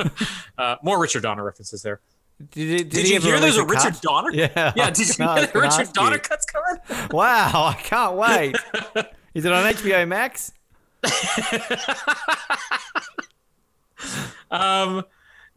uh, 0.58 0.76
more 0.82 1.00
Richard 1.00 1.22
Donner 1.22 1.44
references 1.44 1.82
there. 1.82 2.00
Did, 2.38 2.56
he- 2.56 2.76
did, 2.78 2.88
Did 2.88 3.06
he 3.06 3.14
you 3.14 3.20
hear 3.20 3.38
there's 3.38 3.56
a 3.56 3.64
release 3.64 3.84
Richard 3.84 3.94
cut? 3.94 4.02
Donner? 4.02 4.32
Yeah. 4.32 4.72
Yeah, 4.74 4.90
did 4.90 5.08
you 5.08 5.14
No, 5.18 5.30
I 5.30 5.38
hear 5.40 5.46
the 5.48 5.60
Richard 5.60 5.92
Donner 5.92 6.18
cuts 6.18 6.46
coming? 6.46 7.08
Wow, 7.10 7.66
I 7.66 7.74
can't 7.74 8.14
wait. 8.14 8.56
Is 9.34 9.44
it 9.44 9.52
on 9.52 9.72
HBO 9.72 10.08
Max? 10.08 10.52
Um, 14.50 15.04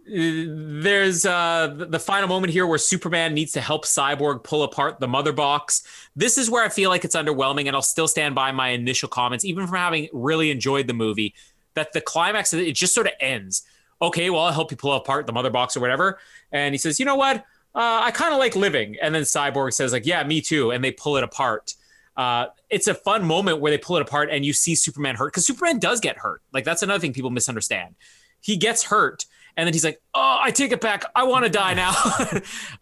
there's 0.05 1.25
uh, 1.25 1.73
the 1.89 1.99
final 1.99 2.27
moment 2.27 2.51
here 2.51 2.67
where 2.67 2.77
Superman 2.77 3.33
needs 3.33 3.53
to 3.53 3.61
help 3.61 3.85
Cyborg 3.85 4.43
pull 4.43 4.63
apart 4.63 4.99
the 4.99 5.07
mother 5.07 5.31
box. 5.31 5.83
This 6.15 6.37
is 6.37 6.49
where 6.49 6.63
I 6.63 6.69
feel 6.69 6.89
like 6.89 7.05
it's 7.05 7.15
underwhelming, 7.15 7.67
and 7.67 7.75
I'll 7.75 7.81
still 7.81 8.07
stand 8.07 8.35
by 8.35 8.51
my 8.51 8.69
initial 8.69 9.07
comments, 9.07 9.45
even 9.45 9.65
from 9.65 9.77
having 9.77 10.09
really 10.11 10.51
enjoyed 10.51 10.87
the 10.87 10.93
movie, 10.93 11.33
that 11.75 11.93
the 11.93 12.01
climax 12.01 12.53
it, 12.53 12.67
it 12.67 12.75
just 12.75 12.93
sort 12.93 13.07
of 13.07 13.13
ends. 13.19 13.63
Okay, 14.01 14.29
well, 14.29 14.41
I'll 14.41 14.51
help 14.51 14.71
you 14.71 14.77
pull 14.77 14.91
apart 14.91 15.25
the 15.25 15.33
mother 15.33 15.49
box 15.49 15.77
or 15.77 15.79
whatever. 15.79 16.19
And 16.51 16.73
he 16.73 16.77
says, 16.77 16.99
you 16.99 17.05
know 17.05 17.15
what? 17.15 17.37
Uh, 17.73 18.01
I 18.03 18.11
kind 18.11 18.33
of 18.33 18.39
like 18.39 18.55
living. 18.55 18.97
And 19.01 19.15
then 19.15 19.23
Cyborg 19.23 19.73
says, 19.73 19.93
like, 19.93 20.05
yeah, 20.05 20.21
me 20.23 20.41
too. 20.41 20.71
And 20.71 20.83
they 20.83 20.91
pull 20.91 21.15
it 21.15 21.23
apart. 21.23 21.73
Uh, 22.15 22.47
it's 22.69 22.87
a 22.87 22.93
fun 22.93 23.25
moment 23.25 23.59
where 23.59 23.71
they 23.71 23.77
pull 23.77 23.97
it 23.97 24.01
apart 24.01 24.29
and 24.31 24.45
you 24.45 24.53
see 24.53 24.75
Superman 24.75 25.15
hurt 25.15 25.33
because 25.33 25.45
Superman 25.45 25.79
does 25.79 25.99
get 25.99 26.17
hurt. 26.17 26.41
Like 26.53 26.63
that's 26.63 26.83
another 26.83 26.99
thing 26.99 27.13
people 27.13 27.29
misunderstand. 27.29 27.95
He 28.39 28.57
gets 28.57 28.83
hurt 28.83 29.25
and 29.55 29.67
then 29.67 29.73
he's 29.73 29.83
like, 29.83 30.01
"Oh, 30.13 30.37
I 30.41 30.51
take 30.51 30.71
it 30.71 30.81
back. 30.81 31.03
I 31.15 31.23
want 31.23 31.45
to 31.45 31.49
die 31.49 31.73
now." 31.73 31.93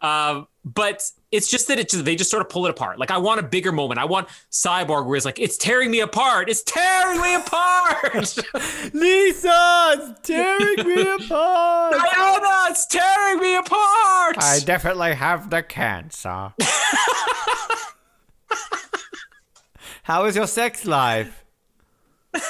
um, 0.00 0.48
but 0.64 1.02
it's 1.30 1.50
just 1.50 1.68
that 1.68 1.78
it 1.78 1.90
just, 1.90 2.04
they 2.04 2.16
just 2.16 2.30
sort 2.30 2.40
of 2.40 2.48
pull 2.48 2.66
it 2.66 2.70
apart. 2.70 2.98
Like 2.98 3.10
I 3.10 3.18
want 3.18 3.40
a 3.40 3.42
bigger 3.42 3.72
moment. 3.72 4.00
I 4.00 4.04
want 4.04 4.28
Cyborg 4.50 5.06
where 5.06 5.16
it's 5.16 5.26
like, 5.26 5.38
"It's 5.38 5.56
tearing 5.56 5.90
me 5.90 6.00
apart. 6.00 6.48
It's 6.48 6.62
tearing 6.62 7.20
me 7.20 7.34
apart." 7.34 8.14
Lisa, 8.94 9.94
it's 9.94 10.20
tearing 10.26 10.86
me 10.86 11.02
apart. 11.02 11.92
Diana, 12.14 12.70
it's 12.70 12.86
tearing 12.86 13.40
me 13.40 13.56
apart. 13.56 14.36
I 14.38 14.60
definitely 14.64 15.14
have 15.14 15.50
the 15.50 15.62
cancer. 15.62 16.54
How 20.02 20.24
is 20.24 20.36
your 20.36 20.46
sex 20.46 20.84
life? 20.84 21.44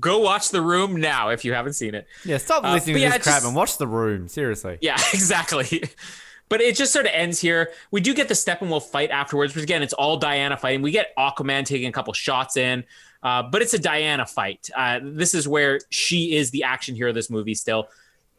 Go 0.00 0.18
watch 0.18 0.50
The 0.50 0.60
Room 0.62 0.96
now 0.96 1.28
if 1.30 1.44
you 1.44 1.52
haven't 1.52 1.72
seen 1.74 1.94
it. 1.94 2.06
Yeah, 2.24 2.38
stop 2.38 2.64
Uh, 2.64 2.72
listening 2.72 2.96
to 2.96 3.00
yeah, 3.02 3.08
this 3.18 3.22
crap 3.24 3.36
just- 3.36 3.46
and 3.46 3.54
watch 3.56 3.78
the 3.78 3.86
room. 3.86 4.28
Seriously. 4.28 4.78
Yeah, 4.80 4.94
exactly. 5.12 5.82
But 6.48 6.60
it 6.62 6.76
just 6.76 6.92
sort 6.92 7.04
of 7.04 7.12
ends 7.14 7.38
here. 7.40 7.70
We 7.90 8.00
do 8.00 8.14
get 8.14 8.28
the 8.28 8.34
Steppenwolf 8.34 8.84
fight 8.84 9.10
afterwards, 9.10 9.52
but 9.52 9.62
again, 9.62 9.82
it's 9.82 9.92
all 9.92 10.16
Diana 10.16 10.56
fighting. 10.56 10.80
We 10.80 10.90
get 10.90 11.14
Aquaman 11.18 11.64
taking 11.66 11.88
a 11.88 11.92
couple 11.92 12.12
shots 12.14 12.56
in, 12.56 12.84
uh, 13.22 13.42
but 13.42 13.60
it's 13.60 13.74
a 13.74 13.78
Diana 13.78 14.24
fight. 14.24 14.70
Uh, 14.74 15.00
this 15.02 15.34
is 15.34 15.46
where 15.46 15.80
she 15.90 16.34
is 16.36 16.50
the 16.50 16.62
action 16.64 16.94
hero 16.94 17.10
of 17.10 17.14
this 17.14 17.28
movie 17.28 17.54
still. 17.54 17.88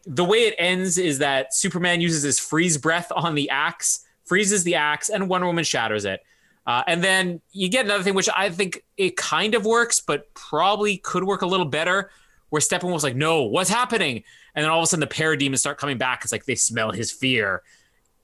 The 0.07 0.23
way 0.25 0.47
it 0.47 0.55
ends 0.57 0.97
is 0.97 1.19
that 1.19 1.53
Superman 1.53 2.01
uses 2.01 2.23
his 2.23 2.39
freeze 2.39 2.77
breath 2.79 3.11
on 3.15 3.35
the 3.35 3.49
axe, 3.51 4.05
freezes 4.25 4.63
the 4.63 4.73
axe, 4.75 5.09
and 5.09 5.29
Wonder 5.29 5.45
Woman 5.45 5.63
shatters 5.63 6.05
it. 6.05 6.21
Uh, 6.69 6.83
and 6.85 7.03
then 7.03 7.41
you 7.51 7.67
get 7.67 7.83
another 7.85 8.03
thing, 8.03 8.13
which 8.13 8.29
I 8.37 8.51
think 8.51 8.83
it 8.95 9.17
kind 9.17 9.55
of 9.55 9.65
works, 9.65 9.99
but 9.99 10.31
probably 10.35 10.97
could 10.97 11.23
work 11.23 11.41
a 11.41 11.47
little 11.47 11.65
better, 11.65 12.11
where 12.49 12.59
Steppenwolf's 12.59 13.01
like, 13.01 13.15
no, 13.15 13.41
what's 13.41 13.71
happening? 13.71 14.23
And 14.53 14.63
then 14.63 14.69
all 14.69 14.77
of 14.77 14.83
a 14.83 14.85
sudden 14.85 14.99
the 14.99 15.07
parademons 15.07 15.57
start 15.57 15.79
coming 15.79 15.97
back. 15.97 16.19
It's 16.21 16.31
like 16.31 16.45
they 16.45 16.53
smell 16.53 16.91
his 16.91 17.11
fear. 17.11 17.63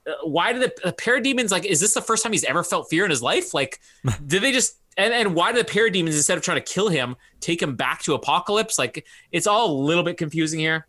Uh, 0.06 0.12
why 0.26 0.54
did 0.54 0.62
the, 0.62 0.72
the 0.84 0.94
parademons 0.94 1.50
like? 1.50 1.66
Is 1.66 1.80
this 1.80 1.96
the 1.96 2.04
first 2.04 2.22
time 2.22 2.34
he's 2.34 2.44
ever 2.44 2.64
felt 2.64 2.88
fear 2.88 3.04
in 3.04 3.10
his 3.10 3.24
life? 3.24 3.56
Like, 3.56 3.80
did 4.28 4.44
they 4.44 4.52
just 4.52 4.78
and 4.96 5.12
and 5.12 5.34
why 5.34 5.52
do 5.52 5.58
the 5.58 5.68
parademons 5.68 6.14
instead 6.14 6.38
of 6.38 6.44
trying 6.44 6.62
to 6.62 6.74
kill 6.74 6.90
him 6.90 7.16
take 7.40 7.64
him 7.64 7.76
back 7.76 8.04
to 8.04 8.16
Apokolips? 8.16 8.78
Like, 8.78 9.08
it's 9.32 9.48
all 9.48 9.72
a 9.72 9.74
little 9.74 10.04
bit 10.04 10.18
confusing 10.18 10.60
here. 10.60 10.86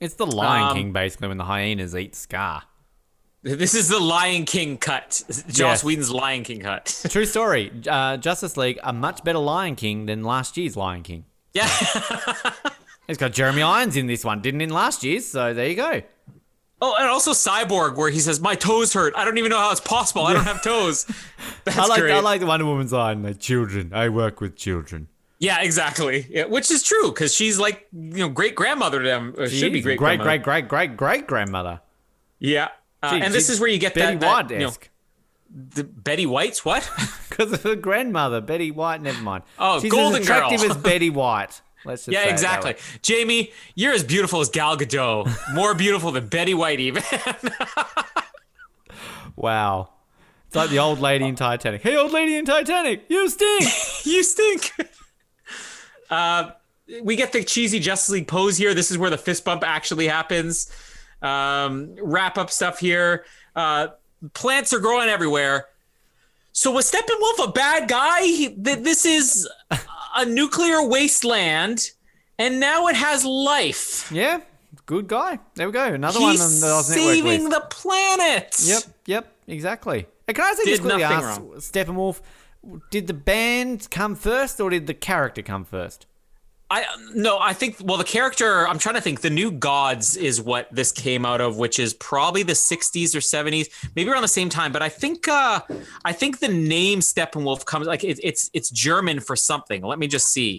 It's 0.00 0.14
the 0.14 0.26
Lion 0.26 0.68
Um, 0.70 0.74
King, 0.74 0.92
basically, 0.94 1.28
when 1.28 1.36
the 1.36 1.44
hyenas 1.44 1.94
eat 1.94 2.14
Scar. 2.14 2.62
This 3.44 3.74
is 3.74 3.88
the 3.88 4.00
Lion 4.00 4.46
King 4.46 4.78
cut. 4.78 5.22
Joss 5.28 5.58
Yes. 5.58 5.84
Whedon's 5.84 6.10
Lion 6.10 6.44
King 6.44 6.60
cut. 6.62 7.04
True 7.10 7.26
story. 7.26 7.70
Uh, 7.86 8.16
Justice 8.16 8.56
League, 8.56 8.78
a 8.82 8.92
much 8.92 9.22
better 9.22 9.38
Lion 9.38 9.76
King 9.76 10.06
than 10.06 10.24
last 10.24 10.56
year's 10.56 10.76
Lion 10.76 11.02
King. 11.02 11.24
yeah. 11.52 11.68
It's 13.06 13.18
got 13.18 13.34
Jeremy 13.34 13.60
Irons 13.60 13.96
in 13.96 14.06
this 14.06 14.24
one, 14.24 14.40
didn't 14.40 14.62
in 14.62 14.70
last 14.70 15.04
year's, 15.04 15.26
so 15.26 15.52
there 15.52 15.68
you 15.68 15.74
go. 15.76 16.00
Oh, 16.80 16.94
and 16.98 17.06
also 17.06 17.32
Cyborg, 17.32 17.96
where 17.96 18.08
he 18.08 18.18
says, 18.18 18.40
"My 18.40 18.54
toes 18.54 18.94
hurt. 18.94 19.12
I 19.14 19.26
don't 19.26 19.36
even 19.36 19.50
know 19.50 19.58
how 19.58 19.70
it's 19.72 19.80
possible. 19.80 20.22
I 20.24 20.32
don't 20.32 20.44
have 20.44 20.62
toes." 20.62 21.04
That's 21.64 21.76
I 21.76 21.84
like 21.84 22.00
great. 22.00 22.12
I 22.12 22.20
like 22.20 22.40
the 22.40 22.46
Wonder 22.46 22.64
Woman's 22.64 22.94
line, 22.94 23.22
like 23.22 23.40
children. 23.40 23.90
I 23.92 24.08
work 24.08 24.40
with 24.40 24.56
children. 24.56 25.08
yeah, 25.38 25.60
exactly. 25.60 26.26
Yeah, 26.30 26.44
which 26.46 26.70
is 26.70 26.82
true 26.82 27.08
because 27.10 27.34
she's 27.34 27.58
like 27.58 27.86
you 27.92 28.20
know 28.20 28.30
great 28.30 28.54
grandmother 28.54 29.02
to 29.02 29.06
them. 29.06 29.34
Should 29.50 29.74
be 29.74 29.82
great 29.82 29.98
great 29.98 30.20
great 30.20 30.42
great 30.42 30.66
great 30.68 30.96
great 30.96 31.26
grandmother. 31.26 31.82
Yeah. 32.38 32.68
Uh, 33.12 33.20
and 33.22 33.34
this 33.34 33.48
is 33.50 33.60
where 33.60 33.68
you 33.68 33.78
get 33.78 33.94
Betty 33.94 34.16
that, 34.16 34.20
that 34.20 34.50
White 34.50 34.50
you 34.50 34.66
know, 34.66 34.72
the 35.74 35.84
Betty 35.84 36.26
White's 36.26 36.64
what? 36.64 36.88
Because 37.28 37.52
of 37.52 37.62
her 37.64 37.74
grandmother, 37.74 38.40
Betty 38.40 38.70
White. 38.70 39.02
Never 39.02 39.20
mind. 39.20 39.42
Oh, 39.58 39.80
She's 39.80 39.90
Golden 39.90 40.20
as 40.20 40.24
attractive 40.28 40.60
Girl. 40.60 40.70
as 40.70 40.76
Betty 40.82 41.10
White. 41.10 41.62
Let's 41.84 42.06
yeah, 42.06 42.28
exactly. 42.28 42.76
Jamie, 43.02 43.52
you're 43.74 43.92
as 43.92 44.04
beautiful 44.04 44.40
as 44.40 44.48
Gal 44.50 44.76
Gadot. 44.76 45.28
More 45.52 45.74
beautiful 45.74 46.12
than 46.12 46.28
Betty 46.28 46.54
White, 46.54 46.78
even. 46.78 47.02
Wow. 49.36 49.90
It's 50.46 50.56
like 50.56 50.70
the 50.70 50.78
old 50.78 51.00
lady 51.00 51.24
in 51.24 51.34
Titanic. 51.34 51.82
Hey, 51.82 51.96
old 51.96 52.12
lady 52.12 52.36
in 52.36 52.44
Titanic, 52.44 53.04
you 53.08 53.28
stink. 53.28 53.64
you 54.04 54.22
stink. 54.22 54.72
Uh, 56.08 56.52
we 57.02 57.16
get 57.16 57.32
the 57.32 57.42
cheesy 57.42 57.80
Justice 57.80 58.10
League 58.10 58.28
pose 58.28 58.56
here. 58.56 58.74
This 58.74 58.90
is 58.90 58.98
where 58.98 59.10
the 59.10 59.18
fist 59.18 59.44
bump 59.44 59.64
actually 59.64 60.06
happens. 60.06 60.70
Um, 61.24 61.96
wrap 62.02 62.36
up 62.38 62.50
stuff 62.50 62.78
here. 62.78 63.24
Uh, 63.56 63.88
plants 64.34 64.72
are 64.72 64.78
growing 64.78 65.08
everywhere. 65.08 65.66
So 66.52 66.70
was 66.70 66.90
Steppenwolf 66.90 67.48
a 67.48 67.50
bad 67.50 67.88
guy? 67.88 68.20
He, 68.22 68.48
th- 68.50 68.78
this 68.80 69.04
is 69.04 69.48
a 70.16 70.24
nuclear 70.24 70.86
wasteland, 70.86 71.90
and 72.38 72.60
now 72.60 72.86
it 72.88 72.94
has 72.96 73.24
life. 73.24 74.10
yeah, 74.12 74.40
good 74.86 75.08
guy. 75.08 75.38
There 75.54 75.66
we 75.66 75.72
go. 75.72 75.84
Another 75.84 76.20
He's 76.20 76.38
one 76.38 76.46
on 76.46 76.60
the 76.60 76.66
Oz 76.66 76.90
Network 76.90 77.14
saving 77.14 77.48
the 77.48 77.60
planet. 77.70 78.56
Yep, 78.62 78.82
yep, 79.06 79.32
exactly. 79.48 80.06
Hey, 80.26 80.32
can 80.34 80.44
I 80.44 80.54
say 80.54 80.64
just 80.70 80.82
quickly 80.82 81.02
ask 81.02 81.40
wrong. 81.40 81.52
Steppenwolf, 81.56 82.20
did 82.90 83.06
the 83.08 83.14
band 83.14 83.88
come 83.90 84.14
first 84.14 84.60
or 84.60 84.70
did 84.70 84.86
the 84.86 84.94
character 84.94 85.42
come 85.42 85.64
first? 85.64 86.06
I 86.74 86.84
no, 87.26 87.38
I 87.50 87.52
think 87.60 87.76
well 87.88 87.98
the 88.04 88.10
character 88.18 88.66
I'm 88.70 88.78
trying 88.84 88.96
to 88.96 89.00
think 89.06 89.20
the 89.20 89.30
new 89.40 89.50
gods 89.70 90.16
is 90.16 90.40
what 90.50 90.64
this 90.78 90.90
came 90.92 91.24
out 91.30 91.40
of, 91.46 91.50
which 91.64 91.78
is 91.78 91.90
probably 91.94 92.42
the 92.42 92.54
60s 92.72 93.14
or 93.14 93.22
70s, 93.34 93.66
maybe 93.94 94.08
around 94.10 94.22
the 94.22 94.36
same 94.40 94.48
time. 94.60 94.70
But 94.76 94.82
I 94.82 94.88
think 95.02 95.28
uh 95.28 95.60
I 96.10 96.12
think 96.20 96.32
the 96.46 96.48
name 96.76 96.98
Steppenwolf 97.00 97.64
comes 97.70 97.86
like 97.86 98.02
it, 98.04 98.18
it's 98.22 98.50
it's 98.58 98.70
German 98.70 99.20
for 99.20 99.36
something. 99.50 99.80
Let 99.92 99.98
me 100.02 100.06
just 100.16 100.28
see. 100.36 100.52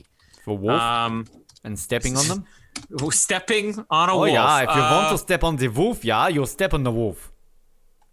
For 0.45 0.55
wolf 0.57 0.81
Um, 0.81 1.25
and 1.65 1.77
stepping 1.87 2.15
on 2.17 2.25
them? 2.31 2.41
stepping 3.11 3.67
on 3.89 4.09
a 4.09 4.13
Oh 4.13 4.17
wolf. 4.19 4.31
yeah, 4.31 4.61
if 4.69 4.75
you 4.75 4.81
Uh, 4.81 4.91
want 4.95 5.07
to 5.11 5.17
step 5.27 5.43
on 5.43 5.55
the 5.57 5.67
wolf, 5.67 6.05
yeah, 6.05 6.27
you'll 6.33 6.53
step 6.59 6.73
on 6.73 6.83
the 6.83 6.91
wolf. 6.91 7.31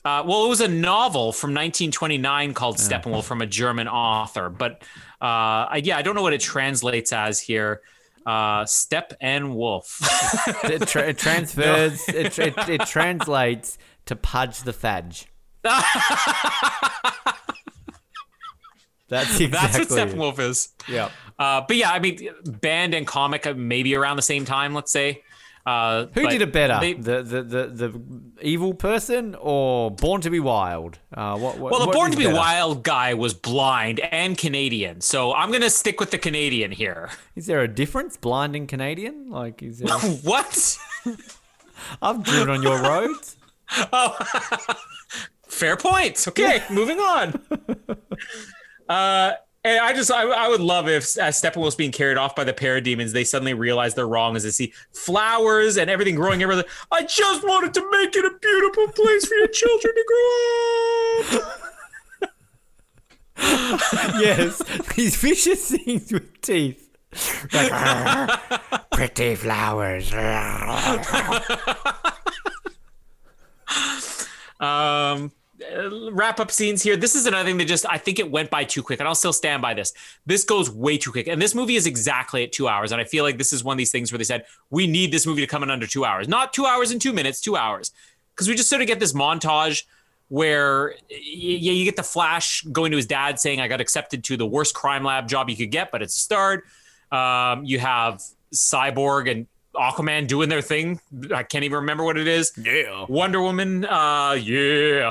Uh, 0.04 0.20
well, 0.26 0.44
it 0.46 0.48
was 0.48 0.60
a 0.60 0.66
novel 0.66 1.26
from 1.32 1.50
1929 1.50 2.54
called 2.54 2.76
Steppenwolf 2.78 3.22
from 3.22 3.40
a 3.40 3.46
German 3.46 3.86
author, 3.86 4.50
but 4.50 4.72
uh, 5.20 5.70
I, 5.74 5.80
yeah, 5.84 5.96
I 5.96 6.02
don't 6.02 6.16
know 6.16 6.22
what 6.22 6.32
it 6.32 6.40
translates 6.40 7.12
as 7.12 7.38
here. 7.38 7.82
Uh, 8.26 8.64
Step 8.66 9.14
and 9.20 9.54
Wolf. 9.56 9.98
It, 10.64 10.86
tra- 10.86 11.08
it 11.08 11.18
transfers. 11.18 12.00
it, 12.08 12.38
it, 12.38 12.54
it 12.68 12.80
translates 12.86 13.78
to 14.06 14.16
pudge 14.16 14.62
the 14.62 14.72
fadge. 14.72 15.26
That's 19.08 19.40
exactly. 19.40 19.48
That's 19.50 19.90
what. 19.90 20.08
Steppenwolf 20.08 20.38
is. 20.38 20.68
Yeah. 20.88 21.10
Uh, 21.38 21.62
but 21.66 21.76
yeah, 21.76 21.90
I 21.90 21.98
mean, 21.98 22.30
band 22.44 22.94
and 22.94 23.06
comic 23.06 23.46
uh, 23.46 23.54
maybe 23.54 23.94
around 23.94 24.16
the 24.16 24.22
same 24.22 24.44
time. 24.44 24.74
Let's 24.74 24.92
say. 24.92 25.22
Uh, 25.64 26.06
Who 26.14 26.26
did 26.28 26.42
it 26.42 26.52
better, 26.52 26.78
they- 26.80 26.94
the, 26.94 27.22
the 27.22 27.42
the 27.42 27.66
the 27.88 28.00
evil 28.42 28.74
person 28.74 29.36
or 29.38 29.92
Born 29.92 30.20
to 30.22 30.30
Be 30.30 30.40
Wild? 30.40 30.98
Uh, 31.14 31.38
what, 31.38 31.56
what, 31.58 31.70
well, 31.70 31.80
the 31.82 31.86
what 31.86 31.94
Born 31.94 32.10
to 32.10 32.16
Be 32.16 32.24
better? 32.24 32.36
Wild 32.36 32.82
guy 32.82 33.14
was 33.14 33.32
blind 33.32 34.00
and 34.00 34.36
Canadian, 34.36 35.00
so 35.00 35.32
I'm 35.32 35.52
gonna 35.52 35.70
stick 35.70 36.00
with 36.00 36.10
the 36.10 36.18
Canadian 36.18 36.72
here. 36.72 37.10
Is 37.36 37.46
there 37.46 37.60
a 37.60 37.68
difference, 37.68 38.16
blind 38.16 38.56
and 38.56 38.66
Canadian? 38.68 39.30
Like, 39.30 39.62
is 39.62 39.78
there? 39.78 39.96
what? 39.98 40.78
I've 42.02 42.24
driven 42.24 42.50
on 42.50 42.62
your 42.62 42.80
roads. 42.82 43.36
Fair 45.48 45.76
point. 45.76 46.26
Okay, 46.26 46.62
moving 46.70 46.98
on. 46.98 47.40
Uh, 48.88 49.32
And 49.64 49.78
I 49.78 49.92
just, 49.92 50.10
I, 50.10 50.24
I 50.24 50.48
would 50.48 50.60
love 50.60 50.88
if 50.88 51.16
as 51.18 51.40
Steppenwolf's 51.40 51.76
being 51.76 51.92
carried 51.92 52.18
off 52.18 52.34
by 52.34 52.42
the 52.42 52.52
parademons, 52.52 53.12
they 53.12 53.22
suddenly 53.22 53.54
realize 53.54 53.94
they're 53.94 54.08
wrong 54.08 54.34
as 54.34 54.42
they 54.42 54.50
see 54.50 54.72
flowers 54.92 55.76
and 55.76 55.88
everything 55.88 56.16
growing 56.16 56.42
everywhere. 56.42 56.64
I 56.90 57.04
just 57.04 57.46
wanted 57.46 57.72
to 57.74 57.88
make 57.92 58.16
it 58.16 58.24
a 58.24 58.32
beautiful 58.40 58.88
place 58.88 59.24
for 59.26 59.34
your 59.34 59.46
children 59.48 59.94
to 59.94 60.04
grow 60.08 61.38
up. 61.38 61.58
yes, 64.20 64.62
these 64.96 65.16
vicious 65.16 65.70
things 65.70 66.12
with 66.12 66.40
teeth. 66.40 66.88
Like, 67.52 68.40
pretty 68.92 69.34
flowers. 69.36 70.12
Um, 74.62 75.32
uh, 75.62 76.10
wrap 76.12 76.40
up 76.40 76.50
scenes 76.50 76.82
here. 76.82 76.96
This 76.96 77.14
is 77.14 77.26
another 77.26 77.48
thing 77.48 77.58
that 77.58 77.66
just 77.66 77.86
I 77.88 77.98
think 77.98 78.18
it 78.18 78.30
went 78.30 78.50
by 78.50 78.64
too 78.64 78.82
quick, 78.82 79.00
and 79.00 79.08
I'll 79.08 79.14
still 79.14 79.32
stand 79.32 79.62
by 79.62 79.74
this. 79.74 79.92
This 80.26 80.44
goes 80.44 80.70
way 80.70 80.98
too 80.98 81.12
quick, 81.12 81.26
and 81.26 81.40
this 81.40 81.54
movie 81.54 81.76
is 81.76 81.86
exactly 81.86 82.44
at 82.44 82.52
two 82.52 82.68
hours. 82.68 82.92
And 82.92 83.00
I 83.00 83.04
feel 83.04 83.24
like 83.24 83.38
this 83.38 83.52
is 83.52 83.64
one 83.64 83.74
of 83.74 83.78
these 83.78 83.92
things 83.92 84.12
where 84.12 84.18
they 84.18 84.24
said 84.24 84.44
we 84.70 84.86
need 84.86 85.12
this 85.12 85.26
movie 85.26 85.40
to 85.40 85.46
come 85.46 85.62
in 85.62 85.70
under 85.70 85.86
two 85.86 86.04
hours, 86.04 86.28
not 86.28 86.52
two 86.52 86.66
hours 86.66 86.90
and 86.90 87.00
two 87.00 87.12
minutes, 87.12 87.40
two 87.40 87.56
hours, 87.56 87.92
because 88.34 88.48
we 88.48 88.54
just 88.54 88.68
sort 88.68 88.82
of 88.82 88.88
get 88.88 89.00
this 89.00 89.12
montage 89.12 89.84
where 90.28 90.94
yeah, 91.10 91.72
you 91.72 91.84
get 91.84 91.96
the 91.96 92.02
Flash 92.02 92.62
going 92.72 92.90
to 92.90 92.96
his 92.96 93.06
dad 93.06 93.38
saying, 93.38 93.60
"I 93.60 93.68
got 93.68 93.80
accepted 93.80 94.24
to 94.24 94.36
the 94.36 94.46
worst 94.46 94.74
crime 94.74 95.04
lab 95.04 95.28
job 95.28 95.50
you 95.50 95.56
could 95.56 95.70
get, 95.70 95.90
but 95.90 96.02
it's 96.02 96.16
a 96.16 96.20
start." 96.20 96.64
Um, 97.10 97.64
you 97.64 97.78
have 97.78 98.22
Cyborg 98.54 99.30
and 99.30 99.46
Aquaman 99.74 100.26
doing 100.26 100.48
their 100.48 100.62
thing. 100.62 101.00
I 101.34 101.42
can't 101.42 101.64
even 101.64 101.76
remember 101.76 102.04
what 102.04 102.18
it 102.18 102.28
is. 102.28 102.52
Yeah. 102.56 103.06
Wonder 103.08 103.40
Woman, 103.40 103.84
uh, 103.84 104.32
yeah. 104.32 105.10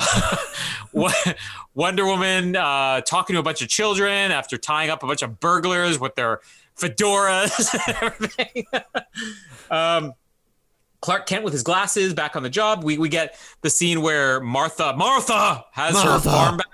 Wonder 1.73 2.05
Woman 2.05 2.55
uh, 2.55 3.01
talking 3.01 3.33
to 3.33 3.39
a 3.39 3.43
bunch 3.43 3.61
of 3.61 3.69
children 3.69 4.31
after 4.31 4.57
tying 4.57 4.89
up 4.89 5.03
a 5.03 5.07
bunch 5.07 5.21
of 5.21 5.39
burglars 5.39 5.99
with 5.99 6.15
their 6.15 6.41
fedoras 6.77 7.73
and 7.87 7.97
everything. 8.01 8.65
um, 9.71 10.13
Clark 11.01 11.25
Kent 11.25 11.43
with 11.43 11.53
his 11.53 11.63
glasses 11.63 12.13
back 12.13 12.35
on 12.35 12.43
the 12.43 12.49
job. 12.49 12.83
We 12.83 12.99
we 12.99 13.09
get 13.09 13.39
the 13.61 13.69
scene 13.71 14.01
where 14.01 14.39
Martha 14.39 14.93
Martha 14.95 15.65
has 15.71 15.93
Martha. 15.93 16.29
her 16.29 16.35
arm 16.35 16.57
back. 16.57 16.67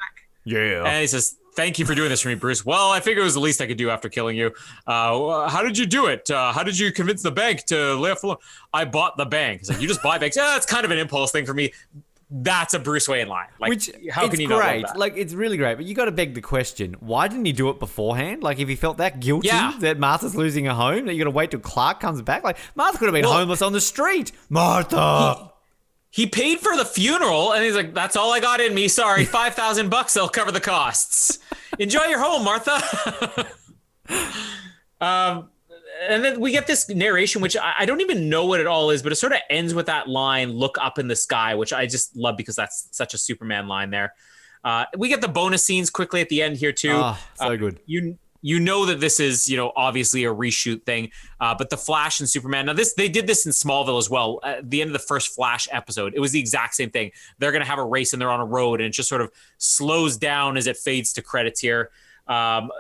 Yeah. 0.43 0.83
And 0.83 1.01
he 1.01 1.07
says, 1.07 1.37
Thank 1.57 1.79
you 1.79 1.85
for 1.85 1.95
doing 1.95 2.09
this 2.09 2.21
for 2.21 2.29
me, 2.29 2.35
Bruce. 2.35 2.63
Well, 2.63 2.91
I 2.91 2.99
figured 2.99 3.23
it 3.23 3.25
was 3.25 3.33
the 3.33 3.39
least 3.39 3.59
I 3.61 3.65
could 3.65 3.77
do 3.79 3.89
after 3.89 4.09
killing 4.09 4.37
you. 4.37 4.51
Uh, 4.85 5.49
how 5.49 5.63
did 5.63 5.75
you 5.75 5.87
do 5.87 6.05
it? 6.05 6.29
Uh, 6.29 6.53
how 6.53 6.61
did 6.61 6.77
you 6.77 6.91
convince 6.91 7.23
the 7.23 7.31
bank 7.31 7.65
to 7.65 7.93
off? 7.93 8.37
I 8.71 8.85
bought 8.85 9.17
the 9.17 9.25
bank. 9.25 9.63
Like, 9.67 9.81
you 9.81 9.87
just 9.87 10.03
buy 10.03 10.19
banks. 10.19 10.37
Yeah, 10.37 10.55
it's 10.55 10.67
kind 10.67 10.85
of 10.85 10.91
an 10.91 10.99
impulse 10.99 11.31
thing 11.31 11.47
for 11.47 11.55
me. 11.55 11.73
That's 12.29 12.75
a 12.75 12.79
Bruce 12.79 13.07
Wayne 13.09 13.27
line. 13.27 13.47
Like, 13.59 13.69
Which 13.69 13.89
how 14.11 14.25
it's 14.25 14.31
can 14.35 14.41
you 14.41 14.49
not 14.49 14.61
great. 14.61 14.85
Like 14.95 15.17
it's 15.17 15.33
really 15.33 15.57
great, 15.57 15.75
but 15.75 15.85
you 15.85 15.95
got 15.95 16.05
to 16.05 16.11
beg 16.11 16.35
the 16.35 16.41
question: 16.41 16.95
Why 16.99 17.27
didn't 17.27 17.45
he 17.45 17.53
do 17.53 17.69
it 17.69 17.79
beforehand? 17.79 18.43
Like 18.43 18.59
if 18.59 18.67
he 18.69 18.75
felt 18.75 18.97
that 18.97 19.19
guilty 19.19 19.47
Yeah. 19.47 19.73
that 19.79 19.97
Martha's 19.97 20.35
losing 20.35 20.67
a 20.67 20.75
home, 20.75 21.05
that 21.07 21.13
you 21.13 21.19
got 21.19 21.23
to 21.31 21.31
wait 21.31 21.49
till 21.51 21.59
Clark 21.61 22.01
comes 22.01 22.21
back. 22.21 22.43
Like 22.43 22.57
Martha 22.75 22.99
could 22.99 23.05
have 23.07 23.13
been 23.13 23.23
Well- 23.25 23.33
homeless 23.33 23.63
on 23.63 23.71
the 23.73 23.81
street. 23.81 24.31
Martha. 24.49 24.97
he 25.37 25.56
paid 26.27 26.59
for 26.59 26.75
the 26.75 26.85
funeral, 26.85 27.51
and 27.53 27.63
he's 27.63 27.75
like, 27.75 27.93
"That's 27.93 28.15
all 28.15 28.31
I 28.33 28.39
got 28.39 28.59
in 28.61 28.73
me. 28.73 28.87
Sorry, 28.87 29.25
five 29.39 29.53
thousand 29.55 29.89
bucks. 29.89 30.13
They'll 30.13 30.29
cover 30.29 30.51
the 30.51 30.61
costs. 30.61 31.39
Enjoy 31.79 32.05
your 32.05 32.19
home, 32.19 32.43
Martha." 32.43 33.47
um, 35.01 35.49
and 36.09 36.23
then 36.23 36.39
we 36.39 36.51
get 36.51 36.67
this 36.67 36.89
narration, 36.89 37.41
which 37.41 37.57
I, 37.57 37.73
I 37.79 37.85
don't 37.85 38.01
even 38.01 38.29
know 38.29 38.45
what 38.45 38.59
it 38.59 38.67
all 38.67 38.91
is, 38.91 39.01
but 39.01 39.11
it 39.11 39.15
sort 39.15 39.33
of 39.33 39.39
ends 39.49 39.73
with 39.73 39.87
that 39.87 40.07
line, 40.07 40.51
"Look 40.51 40.77
up 40.79 40.99
in 40.99 41.07
the 41.07 41.15
sky," 41.15 41.55
which 41.55 41.73
I 41.73 41.85
just 41.85 42.15
love 42.15 42.37
because 42.37 42.55
that's 42.55 42.87
such 42.91 43.13
a 43.13 43.17
Superman 43.17 43.67
line 43.67 43.89
there. 43.89 44.13
Uh, 44.63 44.85
we 44.97 45.07
get 45.07 45.21
the 45.21 45.27
bonus 45.27 45.63
scenes 45.63 45.89
quickly 45.89 46.19
at 46.21 46.29
the 46.29 46.41
end 46.41 46.57
here 46.57 46.71
too. 46.73 46.91
Ah, 46.93 47.23
so 47.35 47.45
Uh, 47.45 47.55
good. 47.55 47.79
you 47.85 48.17
you 48.41 48.59
know 48.59 48.85
that 48.85 48.99
this 48.99 49.19
is 49.19 49.47
you 49.47 49.57
know 49.57 49.71
obviously 49.75 50.25
a 50.25 50.33
reshoot 50.33 50.83
thing 50.83 51.09
uh, 51.39 51.55
but 51.57 51.69
the 51.69 51.77
flash 51.77 52.19
and 52.19 52.29
superman 52.29 52.65
now 52.65 52.73
this 52.73 52.93
they 52.93 53.09
did 53.09 53.27
this 53.27 53.45
in 53.45 53.51
smallville 53.51 53.97
as 53.97 54.09
well 54.09 54.39
at 54.43 54.69
the 54.69 54.81
end 54.81 54.89
of 54.89 54.93
the 54.93 54.99
first 54.99 55.33
flash 55.33 55.67
episode 55.71 56.13
it 56.15 56.19
was 56.19 56.31
the 56.31 56.39
exact 56.39 56.75
same 56.75 56.89
thing 56.89 57.11
they're 57.39 57.51
going 57.51 57.63
to 57.63 57.69
have 57.69 57.79
a 57.79 57.85
race 57.85 58.13
and 58.13 58.21
they're 58.21 58.31
on 58.31 58.39
a 58.39 58.45
road 58.45 58.79
and 58.79 58.87
it 58.87 58.91
just 58.91 59.09
sort 59.09 59.21
of 59.21 59.31
slows 59.57 60.17
down 60.17 60.57
as 60.57 60.67
it 60.67 60.77
fades 60.77 61.13
to 61.13 61.21
credits 61.21 61.59
here 61.59 61.91
um, 62.27 62.71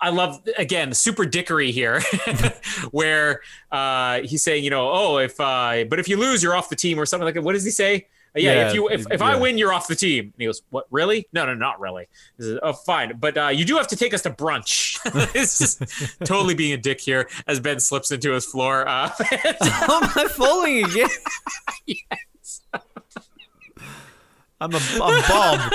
I 0.00 0.10
love 0.10 0.40
again 0.58 0.88
the 0.88 0.94
super 0.94 1.24
dickery 1.24 1.70
here, 1.70 2.00
where 2.90 3.40
uh, 3.70 4.20
he's 4.22 4.42
saying, 4.42 4.64
you 4.64 4.70
know, 4.70 4.90
oh, 4.90 5.18
if 5.18 5.38
uh, 5.38 5.84
but 5.88 6.00
if 6.00 6.08
you 6.08 6.16
lose, 6.16 6.42
you're 6.42 6.56
off 6.56 6.68
the 6.68 6.76
team 6.76 6.98
or 6.98 7.06
something 7.06 7.24
like 7.24 7.34
that. 7.34 7.42
What 7.42 7.52
does 7.52 7.64
he 7.64 7.70
say? 7.70 8.08
Yeah, 8.36 8.52
Yeah, 8.52 8.68
if 8.68 8.74
you 8.74 8.88
if, 8.88 9.10
if 9.10 9.22
I 9.22 9.36
win, 9.36 9.58
you're 9.58 9.72
off 9.72 9.88
the 9.88 9.96
team. 9.96 10.26
And 10.26 10.34
he 10.38 10.46
goes, 10.46 10.62
what? 10.70 10.86
Really? 10.90 11.26
No, 11.32 11.46
no, 11.46 11.54
not 11.54 11.80
really. 11.80 12.08
Says, 12.38 12.58
oh, 12.62 12.72
fine, 12.72 13.16
but 13.18 13.36
uh, 13.36 13.48
you 13.48 13.64
do 13.64 13.76
have 13.76 13.88
to 13.88 13.96
take 13.96 14.14
us 14.14 14.22
to 14.22 14.30
brunch. 14.30 14.98
it's 15.34 15.58
just 15.58 15.82
totally 16.24 16.54
being 16.54 16.72
a 16.72 16.76
dick 16.76 17.00
here 17.00 17.28
as 17.46 17.58
Ben 17.60 17.80
slips 17.80 18.10
into 18.10 18.32
his 18.32 18.46
floor. 18.46 18.86
Uh, 18.88 19.08
How 19.60 20.02
am 20.02 20.10
I 20.14 20.28
falling 20.28 20.84
again? 20.84 21.08
Yes. 21.86 22.62
I'm 24.60 24.74
a, 24.74 24.80
I'm 25.02 25.22
Bob. 25.28 25.72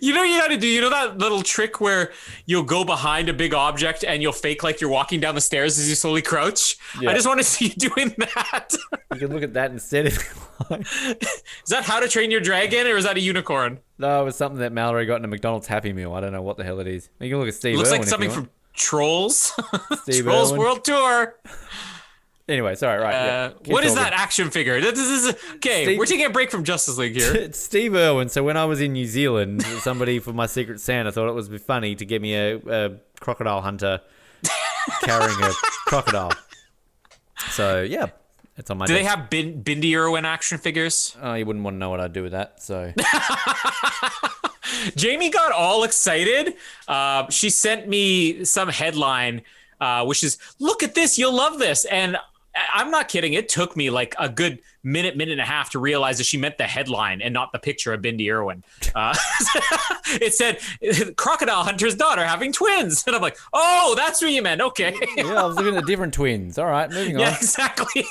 You 0.00 0.12
know 0.14 0.22
you 0.22 0.40
got 0.40 0.48
to 0.48 0.56
do. 0.56 0.66
You 0.66 0.80
know 0.80 0.90
that 0.90 1.18
little 1.18 1.42
trick 1.42 1.80
where 1.80 2.12
you'll 2.46 2.64
go 2.64 2.84
behind 2.84 3.28
a 3.28 3.32
big 3.32 3.54
object 3.54 4.04
and 4.04 4.20
you'll 4.20 4.32
fake 4.32 4.62
like 4.62 4.80
you're 4.80 4.90
walking 4.90 5.20
down 5.20 5.34
the 5.34 5.40
stairs 5.40 5.78
as 5.78 5.88
you 5.88 5.94
slowly 5.94 6.22
crouch. 6.22 6.76
Yeah. 7.00 7.10
I 7.10 7.14
just 7.14 7.26
want 7.26 7.38
to 7.38 7.44
see 7.44 7.66
you 7.66 7.74
doing 7.94 8.14
that. 8.18 8.74
You 9.12 9.18
can 9.20 9.32
look 9.32 9.42
at 9.42 9.54
that 9.54 9.70
instead 9.70 10.06
if 10.06 10.16
is 10.70 11.68
that 11.68 11.84
How 11.84 12.00
to 12.00 12.08
Train 12.08 12.30
Your 12.30 12.40
Dragon 12.40 12.86
or 12.86 12.96
is 12.96 13.04
that 13.04 13.16
a 13.16 13.20
unicorn? 13.20 13.78
No, 13.98 14.22
it 14.22 14.24
was 14.24 14.36
something 14.36 14.60
that 14.60 14.72
Mallory 14.72 15.06
got 15.06 15.16
in 15.16 15.24
a 15.24 15.28
McDonald's 15.28 15.66
Happy 15.66 15.92
Meal. 15.92 16.12
I 16.12 16.20
don't 16.20 16.32
know 16.32 16.42
what 16.42 16.56
the 16.56 16.64
hell 16.64 16.80
it 16.80 16.86
is. 16.86 17.08
You 17.20 17.30
can 17.30 17.38
look 17.38 17.48
at 17.48 17.54
Steve. 17.54 17.74
It 17.74 17.78
looks 17.78 17.90
Irwin 17.90 18.00
like 18.00 18.08
something 18.08 18.30
from. 18.30 18.50
Trolls. 18.74 19.52
Steve 20.02 20.24
Trolls. 20.24 20.52
World 20.52 20.84
Tour. 20.84 21.36
Anyway, 22.52 22.74
sorry, 22.74 23.00
right. 23.00 23.14
Uh, 23.14 23.50
Keep 23.64 23.72
what 23.72 23.84
is 23.84 23.94
that 23.94 24.12
action 24.12 24.50
figure? 24.50 24.78
This 24.80 24.98
is 24.98 25.34
okay. 25.54 25.84
Steve- 25.84 25.98
We're 25.98 26.04
taking 26.06 26.26
a 26.26 26.30
break 26.30 26.50
from 26.50 26.64
Justice 26.64 26.98
League 26.98 27.16
here. 27.16 27.34
It's 27.34 27.58
Steve 27.70 27.94
Irwin. 27.94 28.28
So 28.28 28.42
when 28.44 28.56
I 28.58 28.66
was 28.66 28.80
in 28.80 28.92
New 28.92 29.06
Zealand, 29.06 29.62
somebody 29.80 30.18
for 30.18 30.32
my 30.34 30.44
Secret 30.46 30.80
Santa 30.80 31.10
thought 31.12 31.28
it 31.28 31.32
was 31.34 31.48
funny 31.62 31.94
to 31.96 32.04
get 32.04 32.20
me 32.20 32.34
a, 32.34 32.56
a 32.58 32.90
crocodile 33.20 33.62
hunter 33.62 34.00
carrying 35.02 35.42
a 35.42 35.50
crocodile. 35.86 36.32
So 37.52 37.80
yeah, 37.82 38.08
it's 38.58 38.70
on 38.70 38.76
my. 38.78 38.84
Do 38.86 38.92
they 38.92 39.04
have 39.04 39.30
Bin- 39.30 39.62
Bindi 39.64 39.96
Irwin 39.96 40.26
action 40.26 40.58
figures? 40.58 41.16
Oh, 41.22 41.32
you 41.32 41.46
wouldn't 41.46 41.64
want 41.64 41.76
to 41.76 41.78
know 41.78 41.88
what 41.90 42.00
I'd 42.00 42.12
do 42.12 42.22
with 42.22 42.32
that. 42.32 42.62
So 42.62 42.92
Jamie 44.96 45.30
got 45.30 45.52
all 45.52 45.84
excited. 45.84 46.54
Uh, 46.88 47.28
she 47.30 47.50
sent 47.50 47.88
me 47.88 48.44
some 48.44 48.68
headline, 48.68 49.42
uh, 49.80 50.04
which 50.04 50.22
is, 50.24 50.38
"Look 50.58 50.82
at 50.82 50.94
this, 50.94 51.18
you'll 51.18 51.34
love 51.34 51.58
this." 51.58 51.84
And 51.86 52.16
I'm 52.54 52.90
not 52.90 53.08
kidding. 53.08 53.32
It 53.32 53.48
took 53.48 53.76
me 53.76 53.90
like 53.90 54.14
a 54.18 54.28
good 54.28 54.60
minute, 54.82 55.16
minute 55.16 55.32
and 55.32 55.40
a 55.40 55.44
half 55.44 55.70
to 55.70 55.78
realize 55.78 56.18
that 56.18 56.24
she 56.24 56.36
meant 56.36 56.58
the 56.58 56.66
headline 56.66 57.22
and 57.22 57.32
not 57.32 57.52
the 57.52 57.58
picture 57.58 57.92
of 57.92 58.02
Bindi 58.02 58.30
Irwin. 58.32 58.62
Uh, 58.94 59.14
it 60.20 60.34
said, 60.34 60.58
"Crocodile 61.16 61.64
hunter's 61.64 61.94
daughter 61.94 62.22
having 62.22 62.52
twins," 62.52 63.04
and 63.06 63.16
I'm 63.16 63.22
like, 63.22 63.38
"Oh, 63.54 63.94
that's 63.96 64.20
what 64.20 64.30
you 64.30 64.42
meant." 64.42 64.60
Okay. 64.60 64.94
yeah, 65.16 65.42
I 65.42 65.46
was 65.46 65.56
looking 65.56 65.76
at 65.76 65.86
different 65.86 66.12
twins. 66.12 66.58
All 66.58 66.66
right, 66.66 66.90
moving 66.90 67.18
yeah, 67.18 67.28
on. 67.28 67.34
exactly. 67.36 68.04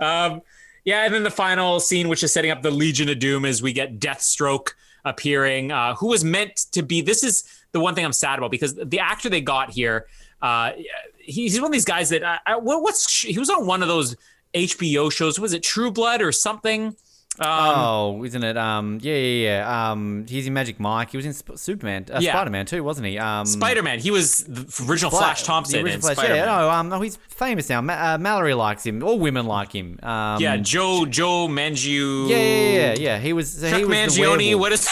um, 0.00 0.42
yeah, 0.84 1.04
and 1.04 1.14
then 1.14 1.22
the 1.22 1.30
final 1.30 1.80
scene, 1.80 2.08
which 2.08 2.22
is 2.22 2.30
setting 2.30 2.50
up 2.50 2.60
the 2.60 2.70
Legion 2.70 3.08
of 3.08 3.18
Doom, 3.18 3.46
is 3.46 3.62
we 3.62 3.72
get 3.72 3.98
Deathstroke 3.98 4.72
appearing, 5.06 5.72
uh, 5.72 5.94
who 5.94 6.08
was 6.08 6.24
meant 6.24 6.56
to 6.72 6.82
be. 6.82 7.00
This 7.00 7.24
is 7.24 7.44
the 7.72 7.80
one 7.80 7.94
thing 7.94 8.04
I'm 8.04 8.12
sad 8.12 8.38
about 8.38 8.50
because 8.50 8.74
the 8.74 8.98
actor 8.98 9.30
they 9.30 9.40
got 9.40 9.70
here, 9.70 10.08
uh, 10.42 10.72
he's 11.18 11.58
one 11.60 11.66
of 11.66 11.72
these 11.72 11.84
guys 11.84 12.08
that 12.10 12.22
uh, 12.22 12.38
I, 12.46 12.56
what's 12.56 13.22
he 13.22 13.38
was 13.38 13.50
on 13.50 13.66
one 13.66 13.82
of 13.82 13.88
those 13.88 14.16
HBO 14.54 15.10
shows. 15.12 15.38
Was 15.38 15.52
it 15.52 15.62
True 15.62 15.90
Blood 15.90 16.22
or 16.22 16.32
something? 16.32 16.96
Um, 17.38 17.46
oh, 17.48 18.24
isn't 18.24 18.42
it? 18.42 18.58
Um, 18.58 18.98
yeah, 19.00 19.14
yeah, 19.14 19.48
yeah. 19.62 19.90
Um, 19.92 20.26
he's 20.28 20.46
in 20.46 20.52
Magic 20.52 20.78
Mike. 20.80 21.10
He 21.12 21.16
was 21.16 21.24
in 21.24 21.32
Sp- 21.32 21.56
Superman, 21.56 22.04
uh, 22.12 22.18
Yeah. 22.20 22.32
Spider 22.32 22.50
Man 22.50 22.66
too, 22.66 22.82
wasn't 22.84 23.06
he? 23.06 23.18
Um, 23.18 23.46
Spider 23.46 23.82
Man. 23.82 23.98
He 24.00 24.10
was 24.10 24.44
the 24.44 24.84
original 24.90 25.10
Flash, 25.10 25.40
the 25.40 25.46
Thompson 25.46 25.76
original 25.76 25.94
in 25.94 26.00
Flash, 26.00 26.16
Spider 26.16 26.34
Man. 26.34 26.38
Yeah, 26.48 26.58
no, 26.58 26.70
um, 26.70 26.88
no, 26.90 27.00
he's 27.00 27.16
famous 27.28 27.68
now. 27.70 27.80
Ma- 27.80 28.14
uh, 28.14 28.18
Mallory 28.18 28.52
likes 28.52 28.84
him. 28.84 29.02
All 29.02 29.18
women 29.18 29.46
like 29.46 29.72
him. 29.72 29.98
Um, 30.02 30.40
Yeah, 30.42 30.56
Joe 30.58 31.06
Joe 31.06 31.46
Mangiu. 31.48 32.28
yeah, 32.28 32.36
yeah, 32.36 32.70
yeah, 32.72 32.94
yeah. 32.98 33.18
He 33.20 33.32
was. 33.32 33.50
So 33.52 33.70
Chuck 33.70 33.78
he 33.78 33.84
was 33.86 34.16
the 34.16 34.22
Mangione. 34.22 34.38
werewolf. 34.38 34.60
What 34.60 34.72
is? 34.72 34.88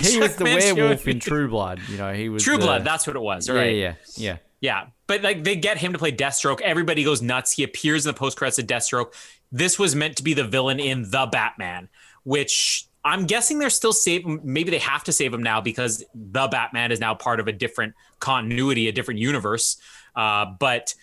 He 0.00 0.18
was 0.18 0.34
the 0.36 0.44
werewolf 0.44 1.06
in 1.06 1.20
True 1.20 1.48
Blood. 1.48 1.80
You 1.88 1.98
know, 1.98 2.12
he 2.12 2.28
was 2.30 2.42
True 2.42 2.56
the- 2.56 2.64
Blood. 2.64 2.84
That's 2.84 3.06
what 3.06 3.14
it 3.14 3.22
was. 3.22 3.48
Right. 3.48 3.76
yeah, 3.76 3.94
yeah. 4.16 4.16
Yeah, 4.16 4.36
but 5.06 5.22
like 5.22 5.44
they 5.44 5.56
get 5.56 5.78
him 5.78 5.92
to 5.92 5.98
play 5.98 6.12
Deathstroke. 6.12 6.60
Everybody 6.60 7.04
goes 7.04 7.20
nuts. 7.22 7.52
He 7.52 7.62
appears 7.64 8.06
in 8.06 8.12
the 8.12 8.18
post 8.18 8.36
credits 8.38 8.58
of 8.58 8.66
Deathstroke. 8.66 9.12
This 9.52 9.78
was 9.78 9.94
meant 9.94 10.16
to 10.16 10.22
be 10.22 10.34
the 10.34 10.44
villain 10.44 10.80
in 10.80 11.10
the 11.10 11.26
Batman, 11.30 11.88
which 12.24 12.86
I'm 13.04 13.26
guessing 13.26 13.58
they're 13.58 13.70
still 13.70 13.92
saving. 13.92 14.40
Maybe 14.42 14.70
they 14.70 14.78
have 14.78 15.04
to 15.04 15.12
save 15.12 15.34
him 15.34 15.42
now 15.42 15.60
because 15.60 16.02
the 16.14 16.48
Batman 16.48 16.90
is 16.90 17.00
now 17.00 17.14
part 17.14 17.38
of 17.40 17.48
a 17.48 17.52
different 17.52 17.94
continuity, 18.18 18.88
a 18.88 18.92
different 18.92 19.20
universe. 19.20 19.76
Uh, 20.16 20.46
but 20.58 20.94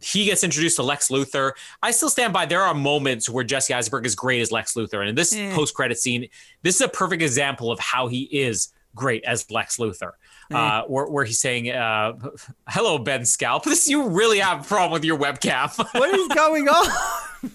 he 0.00 0.24
gets 0.24 0.42
introduced 0.44 0.76
to 0.76 0.82
Lex 0.82 1.08
Luthor. 1.08 1.52
I 1.82 1.90
still 1.90 2.08
stand 2.08 2.32
by. 2.32 2.46
There 2.46 2.62
are 2.62 2.74
moments 2.74 3.28
where 3.28 3.44
Jesse 3.44 3.74
Eisenberg 3.74 4.06
is 4.06 4.14
great 4.14 4.40
as 4.40 4.50
Lex 4.50 4.74
Luthor, 4.74 5.00
and 5.00 5.08
in 5.10 5.14
this 5.14 5.34
Eh. 5.34 5.52
post 5.54 5.74
credit 5.74 5.98
scene, 5.98 6.28
this 6.62 6.76
is 6.76 6.80
a 6.80 6.88
perfect 6.88 7.22
example 7.22 7.70
of 7.70 7.78
how 7.80 8.06
he 8.06 8.22
is 8.22 8.72
great 8.94 9.22
as 9.24 9.50
Lex 9.50 9.76
Luthor. 9.76 10.12
Uh, 10.50 10.82
where, 10.84 11.06
where 11.06 11.24
he's 11.24 11.38
saying, 11.38 11.70
uh, 11.70 12.12
"Hello, 12.68 12.98
Ben 12.98 13.24
Scalp. 13.24 13.64
This 13.70 13.88
you 13.88 14.08
really 14.08 14.38
have 14.40 14.62
a 14.62 14.64
problem 14.64 14.92
with 14.92 15.04
your 15.04 15.18
webcam." 15.18 15.70
What 15.98 16.14
is 16.18 16.28
going 16.28 16.68
on? 16.68 17.50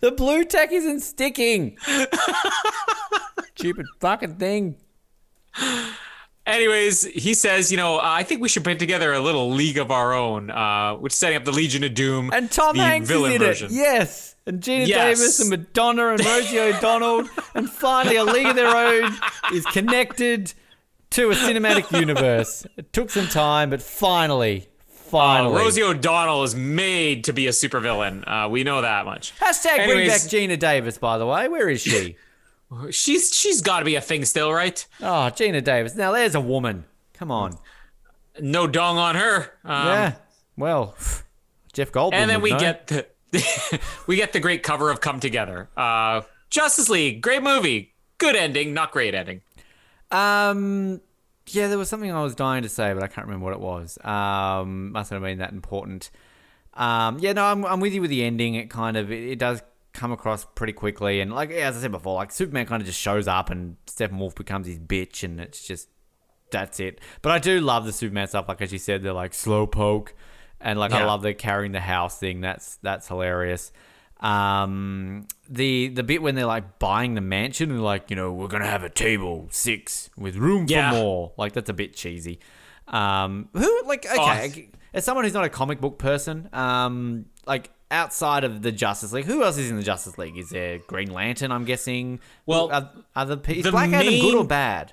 the 0.00 0.10
blue 0.12 0.44
tech 0.44 0.72
isn't 0.72 1.00
sticking. 1.00 1.76
Stupid 3.56 3.86
fucking 4.00 4.36
thing. 4.36 4.76
Anyways, 6.44 7.04
he 7.04 7.34
says, 7.34 7.70
you 7.70 7.76
know, 7.76 8.00
I 8.02 8.24
think 8.24 8.40
we 8.42 8.48
should 8.48 8.64
put 8.64 8.78
together 8.80 9.12
a 9.12 9.20
little 9.20 9.50
league 9.52 9.78
of 9.78 9.92
our 9.92 10.12
own, 10.12 10.50
uh, 10.50 10.94
which 10.94 11.12
is 11.12 11.18
setting 11.18 11.36
up 11.36 11.44
the 11.44 11.52
Legion 11.52 11.84
of 11.84 11.94
Doom, 11.94 12.30
And 12.32 12.50
Tom 12.50 12.76
the 12.76 12.82
Hanks 12.82 13.08
villain 13.08 13.32
in 13.32 13.38
version. 13.38 13.68
it. 13.70 13.74
Yes. 13.74 14.34
And 14.44 14.60
Gina 14.60 14.86
Yes. 14.86 15.18
Davis 15.20 15.40
and 15.40 15.50
Madonna 15.50 16.08
and 16.08 16.24
Rosie 16.24 16.58
O'Donnell. 16.58 17.28
And 17.54 17.70
finally, 17.70 18.16
a 18.16 18.24
League 18.24 18.46
of 18.48 18.56
Their 18.56 18.74
Own 18.76 19.12
is 19.54 19.64
connected 19.66 20.52
to 21.12 21.30
a 21.30 21.34
cinematic 21.34 21.90
universe. 21.98 22.66
It 22.76 22.92
took 22.92 23.10
some 23.10 23.28
time, 23.28 23.70
but 23.70 23.82
finally, 23.82 24.68
Uh, 24.88 24.92
finally. 25.10 25.56
Rosie 25.56 25.82
O'Donnell 25.82 26.42
is 26.42 26.54
made 26.54 27.24
to 27.24 27.32
be 27.32 27.46
a 27.46 27.50
supervillain. 27.50 28.24
Uh, 28.26 28.48
we 28.48 28.64
know 28.64 28.80
that 28.82 29.04
much. 29.04 29.34
Hashtag 29.38 29.86
bring 29.86 30.08
back 30.08 30.20
Geena 30.22 30.58
Davis, 30.58 30.98
by 30.98 31.18
the 31.18 31.26
way. 31.26 31.48
Where 31.48 31.68
is 31.68 31.82
she? 31.82 32.16
She's 32.90 33.34
she's 33.36 33.60
got 33.60 33.80
to 33.80 33.84
be 33.84 33.96
a 33.96 34.00
thing 34.00 34.24
still, 34.24 34.50
right? 34.50 34.86
oh, 35.00 35.28
Geena 35.30 35.62
Davis. 35.62 35.94
Now, 35.94 36.12
there's 36.12 36.34
a 36.34 36.40
woman. 36.40 36.84
Come 37.12 37.30
on. 37.30 37.58
No 38.40 38.66
dong 38.66 38.96
on 38.96 39.14
her. 39.14 39.52
Um, 39.62 39.86
yeah. 39.88 40.14
Well, 40.56 40.96
Jeff 41.74 41.92
Goldblum. 41.92 42.14
And 42.14 42.30
then 42.30 42.40
we 42.40 42.50
know. 42.50 42.58
get 42.58 42.86
the 42.86 43.06
we 44.06 44.16
get 44.16 44.32
the 44.32 44.40
great 44.40 44.62
cover 44.62 44.90
of 44.90 45.02
Come 45.02 45.20
Together. 45.20 45.68
Uh, 45.76 46.22
Justice 46.48 46.88
League, 46.88 47.20
great 47.20 47.42
movie, 47.42 47.92
good 48.16 48.36
ending, 48.36 48.72
not 48.72 48.90
great 48.90 49.14
ending. 49.14 49.42
Um, 50.12 51.00
yeah, 51.48 51.68
there 51.68 51.78
was 51.78 51.88
something 51.88 52.12
I 52.12 52.22
was 52.22 52.34
dying 52.34 52.62
to 52.62 52.68
say, 52.68 52.92
but 52.92 53.02
I 53.02 53.08
can't 53.08 53.26
remember 53.26 53.44
what 53.44 53.54
it 53.54 53.60
was. 53.60 53.98
Um, 54.04 54.92
mustn't 54.92 55.20
have 55.20 55.26
been 55.26 55.38
that 55.38 55.52
important. 55.52 56.10
Um, 56.74 57.18
yeah, 57.18 57.32
no, 57.32 57.44
I'm, 57.44 57.64
I'm 57.64 57.80
with 57.80 57.92
you 57.92 58.00
with 58.00 58.10
the 58.10 58.22
ending. 58.22 58.54
It 58.54 58.70
kind 58.70 58.96
of 58.96 59.10
it, 59.10 59.24
it 59.24 59.38
does 59.38 59.62
come 59.92 60.12
across 60.12 60.46
pretty 60.54 60.72
quickly, 60.72 61.20
and 61.20 61.32
like 61.32 61.50
as 61.50 61.76
I 61.76 61.80
said 61.80 61.92
before, 61.92 62.14
like 62.14 62.30
Superman 62.30 62.66
kind 62.66 62.80
of 62.80 62.86
just 62.86 63.00
shows 63.00 63.26
up, 63.26 63.50
and 63.50 63.76
Steppenwolf 63.86 64.34
becomes 64.34 64.66
his 64.66 64.78
bitch, 64.78 65.22
and 65.22 65.40
it's 65.40 65.66
just 65.66 65.88
that's 66.50 66.80
it. 66.80 67.00
But 67.22 67.32
I 67.32 67.38
do 67.38 67.60
love 67.60 67.84
the 67.84 67.92
Superman 67.92 68.28
stuff, 68.28 68.48
like 68.48 68.62
as 68.62 68.72
you 68.72 68.78
said, 68.78 69.02
they're 69.02 69.12
like 69.12 69.34
slow 69.34 69.66
poke, 69.66 70.14
and 70.60 70.78
like 70.78 70.92
I 70.92 71.04
love 71.04 71.22
the 71.22 71.34
carrying 71.34 71.72
the 71.72 71.80
house 71.80 72.18
thing. 72.18 72.40
That's 72.40 72.76
that's 72.76 73.08
hilarious. 73.08 73.72
Um, 74.22 75.26
the 75.48 75.88
the 75.88 76.04
bit 76.04 76.22
when 76.22 76.36
they're 76.36 76.46
like 76.46 76.78
buying 76.78 77.14
the 77.14 77.20
mansion 77.20 77.70
and 77.72 77.82
like 77.82 78.08
you 78.08 78.16
know 78.16 78.32
we're 78.32 78.46
gonna 78.48 78.66
have 78.66 78.84
a 78.84 78.88
table 78.88 79.48
six 79.50 80.10
with 80.16 80.36
room 80.36 80.66
Yeah. 80.68 80.92
for 80.92 80.96
more. 80.96 81.32
Like 81.36 81.52
that's 81.52 81.68
a 81.68 81.74
bit 81.74 81.94
cheesy. 81.94 82.38
Um, 82.86 83.48
who 83.52 83.82
like 83.86 84.06
okay, 84.06 84.70
as 84.94 85.04
someone 85.04 85.24
who's 85.24 85.34
not 85.34 85.44
a 85.44 85.48
comic 85.48 85.80
book 85.80 85.98
person, 85.98 86.48
um, 86.52 87.26
like 87.46 87.70
outside 87.90 88.44
of 88.44 88.62
the 88.62 88.70
Justice 88.70 89.12
League, 89.12 89.24
who 89.24 89.42
else 89.42 89.58
is 89.58 89.70
in 89.70 89.76
the 89.76 89.82
Justice 89.82 90.16
League? 90.18 90.38
Is 90.38 90.50
there 90.50 90.78
Green 90.86 91.12
Lantern? 91.12 91.50
I'm 91.50 91.64
guessing. 91.64 92.20
Well, 92.46 92.70
are, 92.70 93.36
people. 93.36 93.62
the 93.62 93.70
Black 93.72 93.92
Adam 93.92 94.20
good 94.20 94.34
or 94.36 94.44
bad? 94.44 94.92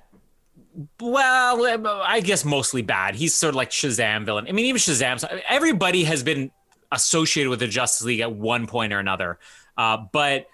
Well, 1.00 2.02
I 2.06 2.22
guess 2.22 2.46
mostly 2.46 2.82
bad. 2.82 3.16
He's 3.16 3.34
sort 3.34 3.50
of 3.50 3.56
like 3.56 3.70
Shazam 3.70 4.26
villain. 4.26 4.48
I 4.48 4.54
mean, 4.54 4.66
even 4.66 4.80
Shazam. 4.80 5.24
Everybody 5.50 6.04
has 6.06 6.24
been 6.24 6.52
associated 6.92 7.50
with 7.50 7.60
the 7.60 7.68
Justice 7.68 8.06
League 8.06 8.20
at 8.20 8.32
one 8.32 8.68
point 8.68 8.94
or 8.94 9.00
another. 9.00 9.40
Uh, 9.78 9.98
but 10.12 10.48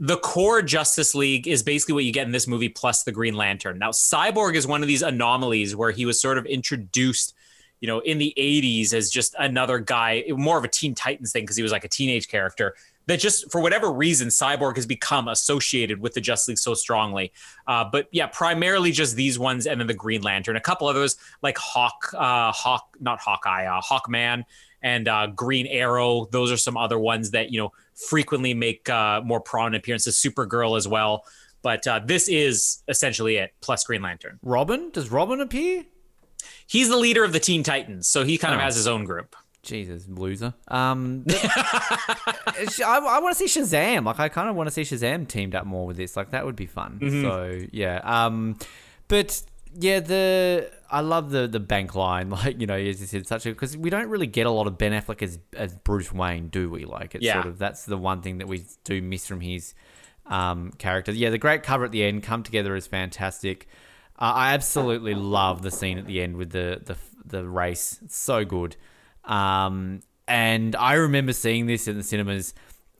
the 0.00 0.16
core 0.16 0.62
Justice 0.62 1.14
League 1.14 1.46
is 1.46 1.62
basically 1.62 1.92
what 1.92 2.04
you 2.04 2.12
get 2.12 2.24
in 2.24 2.32
this 2.32 2.48
movie 2.48 2.70
plus 2.70 3.02
the 3.02 3.12
Green 3.12 3.34
Lantern. 3.34 3.78
Now, 3.78 3.90
Cyborg 3.90 4.54
is 4.54 4.66
one 4.66 4.80
of 4.80 4.88
these 4.88 5.02
anomalies 5.02 5.76
where 5.76 5.90
he 5.90 6.06
was 6.06 6.18
sort 6.18 6.38
of 6.38 6.46
introduced, 6.46 7.34
you 7.80 7.86
know, 7.86 7.98
in 8.00 8.16
the 8.16 8.32
80s 8.38 8.94
as 8.94 9.10
just 9.10 9.34
another 9.38 9.78
guy, 9.78 10.24
more 10.30 10.56
of 10.56 10.64
a 10.64 10.68
Teen 10.68 10.94
Titans 10.94 11.32
thing 11.32 11.42
because 11.42 11.56
he 11.56 11.62
was 11.62 11.70
like 11.70 11.84
a 11.84 11.88
teenage 11.88 12.28
character. 12.28 12.74
That 13.06 13.20
just 13.20 13.50
for 13.50 13.60
whatever 13.60 13.92
reason, 13.92 14.28
Cyborg 14.28 14.76
has 14.76 14.86
become 14.86 15.28
associated 15.28 16.00
with 16.00 16.14
the 16.14 16.20
Justice 16.20 16.48
League 16.48 16.58
so 16.58 16.72
strongly. 16.72 17.32
Uh, 17.66 17.84
but 17.84 18.06
yeah, 18.10 18.26
primarily 18.28 18.92
just 18.92 19.16
these 19.16 19.38
ones, 19.38 19.66
and 19.66 19.80
then 19.80 19.86
the 19.86 19.94
Green 19.94 20.22
Lantern. 20.22 20.56
A 20.56 20.60
couple 20.60 20.86
others 20.86 21.16
like 21.42 21.58
Hawk, 21.58 22.14
uh, 22.14 22.52
Hawk, 22.52 22.96
not 23.00 23.20
Hawkeye, 23.20 23.66
uh, 23.66 23.82
Hawkman, 23.82 24.44
and 24.82 25.08
uh, 25.08 25.26
Green 25.28 25.66
Arrow. 25.66 26.26
Those 26.30 26.50
are 26.52 26.56
some 26.56 26.76
other 26.76 26.98
ones 26.98 27.30
that 27.32 27.50
you 27.52 27.60
know 27.60 27.72
frequently 27.94 28.54
make 28.54 28.88
uh, 28.88 29.20
more 29.24 29.40
prominent 29.40 29.82
appearances. 29.82 30.16
Supergirl 30.16 30.76
as 30.76 30.86
well. 30.88 31.24
But 31.62 31.86
uh, 31.86 32.00
this 32.04 32.26
is 32.28 32.82
essentially 32.88 33.36
it, 33.36 33.52
plus 33.60 33.84
Green 33.84 34.00
Lantern. 34.00 34.38
Robin? 34.42 34.90
Does 34.90 35.10
Robin 35.10 35.40
appear? 35.42 35.84
He's 36.66 36.88
the 36.88 36.96
leader 36.96 37.22
of 37.22 37.32
the 37.34 37.40
Teen 37.40 37.62
Titans, 37.62 38.08
so 38.08 38.24
he 38.24 38.38
kind 38.38 38.54
of 38.54 38.60
Oh. 38.60 38.64
has 38.64 38.76
his 38.76 38.86
own 38.86 39.04
group. 39.04 39.36
Jesus, 39.62 40.06
loser. 40.08 40.54
Um, 40.68 41.26
I, 41.28 42.66
I 42.84 43.18
want 43.20 43.36
to 43.36 43.46
see 43.48 43.60
Shazam. 43.60 44.04
Like, 44.06 44.18
I 44.20 44.28
kind 44.30 44.48
of 44.48 44.56
want 44.56 44.68
to 44.68 44.70
see 44.70 44.82
Shazam 44.82 45.28
teamed 45.28 45.54
up 45.54 45.66
more 45.66 45.86
with 45.86 45.96
this. 45.96 46.16
Like, 46.16 46.30
that 46.30 46.44
would 46.46 46.56
be 46.56 46.66
fun. 46.66 46.98
So, 47.00 47.60
yeah. 47.72 47.98
Um, 48.02 48.58
but 49.08 49.42
yeah, 49.78 50.00
the 50.00 50.70
I 50.90 51.00
love 51.00 51.30
the 51.30 51.46
the 51.46 51.60
bank 51.60 51.94
line. 51.94 52.30
Like, 52.44 52.60
you 52.60 52.66
know, 52.66 52.74
as 52.74 53.00
you 53.00 53.06
said, 53.06 53.26
such 53.26 53.46
a 53.46 53.50
because 53.50 53.76
we 53.76 53.90
don't 53.90 54.08
really 54.08 54.26
get 54.26 54.46
a 54.46 54.50
lot 54.50 54.66
of 54.66 54.76
Ben 54.78 54.92
Affleck 54.92 55.22
as 55.22 55.38
as 55.56 55.74
Bruce 55.74 56.12
Wayne, 56.12 56.48
do 56.48 56.68
we? 56.70 56.84
Like, 56.84 57.14
it's 57.14 57.24
Yeah. 57.24 57.34
sort 57.34 57.46
of 57.46 57.58
that's 57.58 57.84
the 57.84 57.96
one 57.96 58.22
thing 58.22 58.38
that 58.38 58.48
we 58.48 58.64
do 58.84 59.00
miss 59.02 59.26
from 59.26 59.40
his 59.40 59.74
um 60.26 60.72
character. 60.78 61.12
Yeah, 61.12 61.30
the 61.30 61.38
great 61.38 61.62
cover 61.62 61.84
at 61.84 61.92
the 61.92 62.02
end, 62.04 62.22
come 62.22 62.42
together 62.42 62.74
is 62.76 62.86
fantastic. 62.86 63.66
Uh, 64.18 64.32
I 64.34 64.52
absolutely 64.54 65.14
love 65.14 65.62
the 65.62 65.70
scene 65.70 65.96
at 65.98 66.06
the 66.06 66.20
end 66.20 66.36
with 66.36 66.50
the 66.50 66.80
the 66.84 66.96
the 67.24 67.48
race. 67.48 67.98
It's 68.04 68.16
so 68.16 68.44
good. 68.44 68.76
Um, 69.24 70.00
and 70.28 70.76
I 70.76 70.94
remember 70.94 71.32
seeing 71.32 71.66
this 71.66 71.88
in 71.88 71.96
the 71.96 72.02
cinemas, 72.02 72.54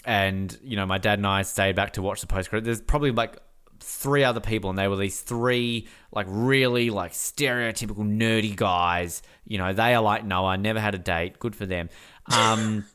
and 0.04 0.56
you 0.62 0.76
know, 0.76 0.86
my 0.86 0.98
dad 0.98 1.18
and 1.18 1.26
I 1.26 1.42
stayed 1.42 1.76
back 1.76 1.92
to 1.94 2.02
watch 2.02 2.20
the 2.20 2.26
post 2.26 2.50
credit. 2.50 2.64
There's 2.64 2.80
probably 2.80 3.10
like 3.10 3.36
three 3.80 4.24
other 4.24 4.40
people, 4.40 4.70
and 4.70 4.78
they 4.78 4.88
were 4.88 4.96
these 4.96 5.20
three 5.20 5.88
like 6.12 6.26
really 6.28 6.90
like 6.90 7.12
stereotypical 7.12 7.98
nerdy 7.98 8.54
guys. 8.54 9.22
You 9.44 9.58
know, 9.58 9.72
they 9.72 9.94
are 9.94 10.02
like 10.02 10.24
Noah, 10.24 10.56
never 10.56 10.80
had 10.80 10.94
a 10.94 10.98
date. 10.98 11.38
Good 11.38 11.56
for 11.56 11.66
them. 11.66 11.88
Um. 12.32 12.84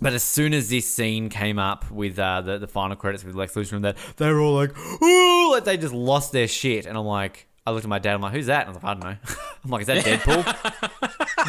But 0.00 0.12
as 0.12 0.22
soon 0.22 0.54
as 0.54 0.68
this 0.68 0.88
scene 0.88 1.28
came 1.28 1.58
up 1.58 1.90
with 1.90 2.20
uh, 2.20 2.40
the 2.42 2.58
the 2.58 2.68
final 2.68 2.96
credits 2.96 3.24
with 3.24 3.34
Lex 3.34 3.54
Luthor 3.54 3.72
and 3.72 3.84
that, 3.84 3.96
they 4.16 4.30
were 4.32 4.38
all 4.38 4.54
like, 4.54 4.70
"Ooh!" 5.02 5.50
Like 5.50 5.64
they 5.64 5.76
just 5.76 5.92
lost 5.92 6.30
their 6.30 6.46
shit. 6.46 6.86
And 6.86 6.96
I'm 6.96 7.04
like, 7.04 7.48
I 7.66 7.72
looked 7.72 7.84
at 7.84 7.88
my 7.88 7.98
dad. 7.98 8.14
I'm 8.14 8.20
like, 8.20 8.32
"Who's 8.32 8.46
that?" 8.46 8.68
And 8.68 8.70
I 8.70 8.72
was 8.74 8.82
like, 8.82 8.84
"I 8.84 8.94
don't 8.94 9.02
know." 9.02 9.16
I'm 9.64 9.70
like, 9.72 9.80
"Is 9.80 9.86
that 9.88 10.04
Deadpool?" 10.04 10.44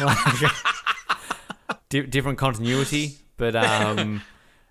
Like, 0.00 1.78
di- 1.90 2.06
different 2.06 2.38
continuity, 2.38 3.18
but 3.36 3.54
um, 3.54 4.22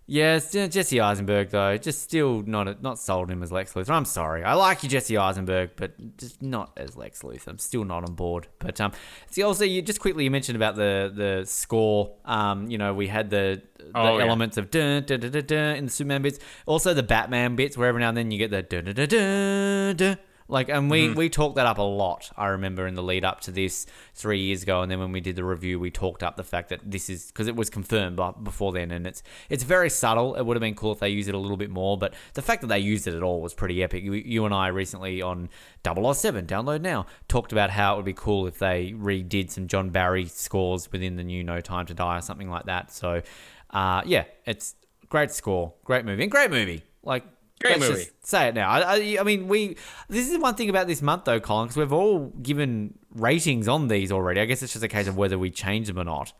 yeah, 0.09 0.38
it's, 0.38 0.51
Jesse 0.51 0.99
Eisenberg 0.99 1.49
though, 1.51 1.77
just 1.77 2.01
still 2.01 2.41
not 2.41 2.81
not 2.81 2.97
sold 2.97 3.29
him 3.29 3.43
as 3.43 3.51
Lex 3.51 3.73
Luthor. 3.73 3.91
I'm 3.91 4.05
sorry, 4.05 4.43
I 4.43 4.55
like 4.55 4.81
you, 4.81 4.89
Jesse 4.89 5.17
Eisenberg, 5.17 5.71
but 5.75 6.17
just 6.17 6.41
not 6.41 6.71
as 6.77 6.97
Lex 6.97 7.21
Luthor. 7.21 7.47
I'm 7.47 7.59
still 7.59 7.85
not 7.85 8.03
on 8.03 8.15
board. 8.15 8.47
But 8.57 8.81
um, 8.81 8.91
see, 9.29 9.43
also 9.43 9.65
you 9.65 9.83
just 9.83 9.99
quickly 9.99 10.23
you 10.23 10.31
mentioned 10.31 10.55
about 10.55 10.75
the 10.75 11.11
the 11.15 11.45
score. 11.45 12.15
Um, 12.25 12.69
you 12.71 12.79
know, 12.79 12.93
we 12.93 13.07
had 13.07 13.29
the 13.29 13.61
the 13.77 13.91
Oh, 13.95 14.17
yeah. 14.17 14.25
elements 14.25 14.57
of 14.57 14.71
dun, 14.71 15.03
dun, 15.03 15.19
dun, 15.19 15.31
dun, 15.31 15.45
dun 15.45 15.75
in 15.75 15.85
the 15.85 15.91
Superman 15.91 16.21
bits, 16.23 16.39
also 16.65 16.93
the 16.93 17.03
Batman 17.03 17.55
bits, 17.55 17.77
where 17.77 17.88
every 17.88 18.01
now 18.01 18.09
and 18.09 18.17
then 18.17 18.31
you 18.31 18.38
get 18.39 18.49
the 18.51 18.61
dun, 18.63 18.85
dun, 18.85 18.95
dun, 18.95 19.07
dun, 19.07 19.95
dun. 19.95 20.17
Like, 20.49 20.67
and 20.67 20.89
we, 20.89 21.11
we 21.13 21.29
talked 21.29 21.57
that 21.57 21.67
up 21.67 21.77
a 21.77 21.83
lot. 21.83 22.31
I 22.35 22.47
remember 22.47 22.87
in 22.87 22.95
the 22.95 23.03
lead 23.03 23.23
up 23.23 23.39
to 23.41 23.51
this 23.51 23.85
three 24.15 24.39
years 24.39 24.63
ago, 24.63 24.81
and 24.81 24.91
then 24.91 24.99
when 24.99 25.11
we 25.11 25.21
did 25.21 25.35
the 25.35 25.43
review, 25.43 25.79
we 25.79 25.91
talked 25.91 26.23
up 26.23 26.37
the 26.37 26.43
fact 26.43 26.69
that 26.69 26.79
this 26.83 27.07
is 27.07 27.27
because 27.27 27.47
it 27.47 27.55
was 27.55 27.69
confirmed 27.69 28.19
before 28.43 28.71
then, 28.71 28.89
and 28.89 29.05
it's 29.05 29.21
it's 29.47 29.63
very 29.63 29.91
subtle. 29.91 30.33
It 30.33 30.41
would 30.41 30.57
have 30.57 30.61
been 30.61 30.73
cool 30.73 30.91
if 30.91 30.99
they 30.99 31.09
used 31.09 31.29
it 31.29 31.35
a 31.35 31.37
little 31.37 31.55
bit 31.55 31.69
more, 31.69 31.99
but 31.99 32.15
the 32.33 32.41
fact 32.41 32.61
that 32.61 32.67
they 32.67 32.79
used 32.79 33.05
it 33.07 33.13
at 33.13 33.21
all 33.21 33.41
was 33.41 33.53
pretty 33.53 33.83
epic. 33.83 34.03
You, 34.03 34.13
you 34.13 34.43
and 34.45 34.53
I 34.53 34.69
recently 34.69 35.21
on 35.21 35.49
007 35.85 36.47
download 36.47 36.81
now 36.81 37.05
talked 37.27 37.51
about 37.51 37.69
how 37.69 37.93
it 37.93 37.97
would 37.97 38.05
be 38.05 38.13
cool 38.13 38.47
if 38.47 38.57
they 38.57 38.95
redid 38.97 39.51
some 39.51 39.67
John 39.67 39.91
Barry 39.91 40.25
scores 40.25 40.91
within 40.91 41.15
the 41.15 41.23
new 41.23 41.43
No 41.43 41.61
Time 41.61 41.85
to 41.85 41.93
Die 41.93 42.17
or 42.17 42.21
something 42.21 42.49
like 42.49 42.65
that. 42.65 42.91
So, 42.91 43.21
uh, 43.69 44.01
yeah, 44.03 44.23
it's 44.47 44.73
great 45.09 45.29
score, 45.29 45.73
great 45.83 46.05
movie, 46.05 46.23
and 46.23 46.31
great 46.31 46.49
movie. 46.49 46.81
Like. 47.03 47.23
Great 47.59 47.79
let's 47.79 47.89
movie. 47.89 48.03
just 48.05 48.25
say 48.27 48.47
it 48.47 48.55
now. 48.55 48.69
I, 48.69 48.79
I, 48.95 49.17
I 49.19 49.23
mean, 49.23 49.47
we. 49.47 49.75
This 50.07 50.29
is 50.29 50.38
one 50.38 50.55
thing 50.55 50.69
about 50.69 50.88
this 50.88 51.01
month, 51.01 51.25
though, 51.25 51.39
Colin, 51.39 51.67
because 51.67 51.77
we've 51.77 51.91
all 51.91 52.27
given 52.41 52.97
ratings 53.13 53.67
on 53.67 53.88
these 53.89 54.11
already. 54.11 54.39
I 54.39 54.45
guess 54.45 54.63
it's 54.63 54.71
just 54.73 54.83
a 54.83 54.88
case 54.88 55.07
of 55.07 55.17
whether 55.17 55.38
we 55.38 55.49
change 55.51 55.88
them 55.88 55.99
or 55.99 56.05
not. 56.05 56.31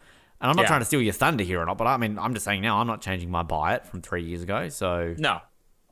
And 0.41 0.49
I'm 0.49 0.56
not 0.56 0.61
Yeah. 0.64 0.67
trying 0.69 0.80
to 0.80 0.85
steal 0.85 1.01
your 1.01 1.11
thunder 1.14 1.43
here 1.43 1.59
or 1.61 1.65
not, 1.65 1.77
but 1.77 1.88
I 1.88 1.98
mean, 1.98 2.17
I'm 2.17 2.33
just 2.33 2.45
saying 2.45 2.61
now, 2.61 2.77
I'm 2.80 2.88
not 2.88 3.01
changing 3.01 3.30
my 3.30 3.43
buy 3.43 3.75
it 3.75 3.85
from 3.85 4.01
three 4.01 4.23
years 4.23 4.41
ago. 4.41 4.69
So 4.69 5.14
No. 5.17 5.41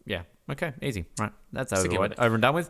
yeah, 0.05 0.21
okay, 0.49 0.71
easy, 0.81 1.05
right? 1.19 1.33
That's 1.51 1.73
over, 1.73 1.99
with. 1.99 2.17
over 2.17 2.35
and 2.35 2.41
done 2.41 2.55
with. 2.55 2.69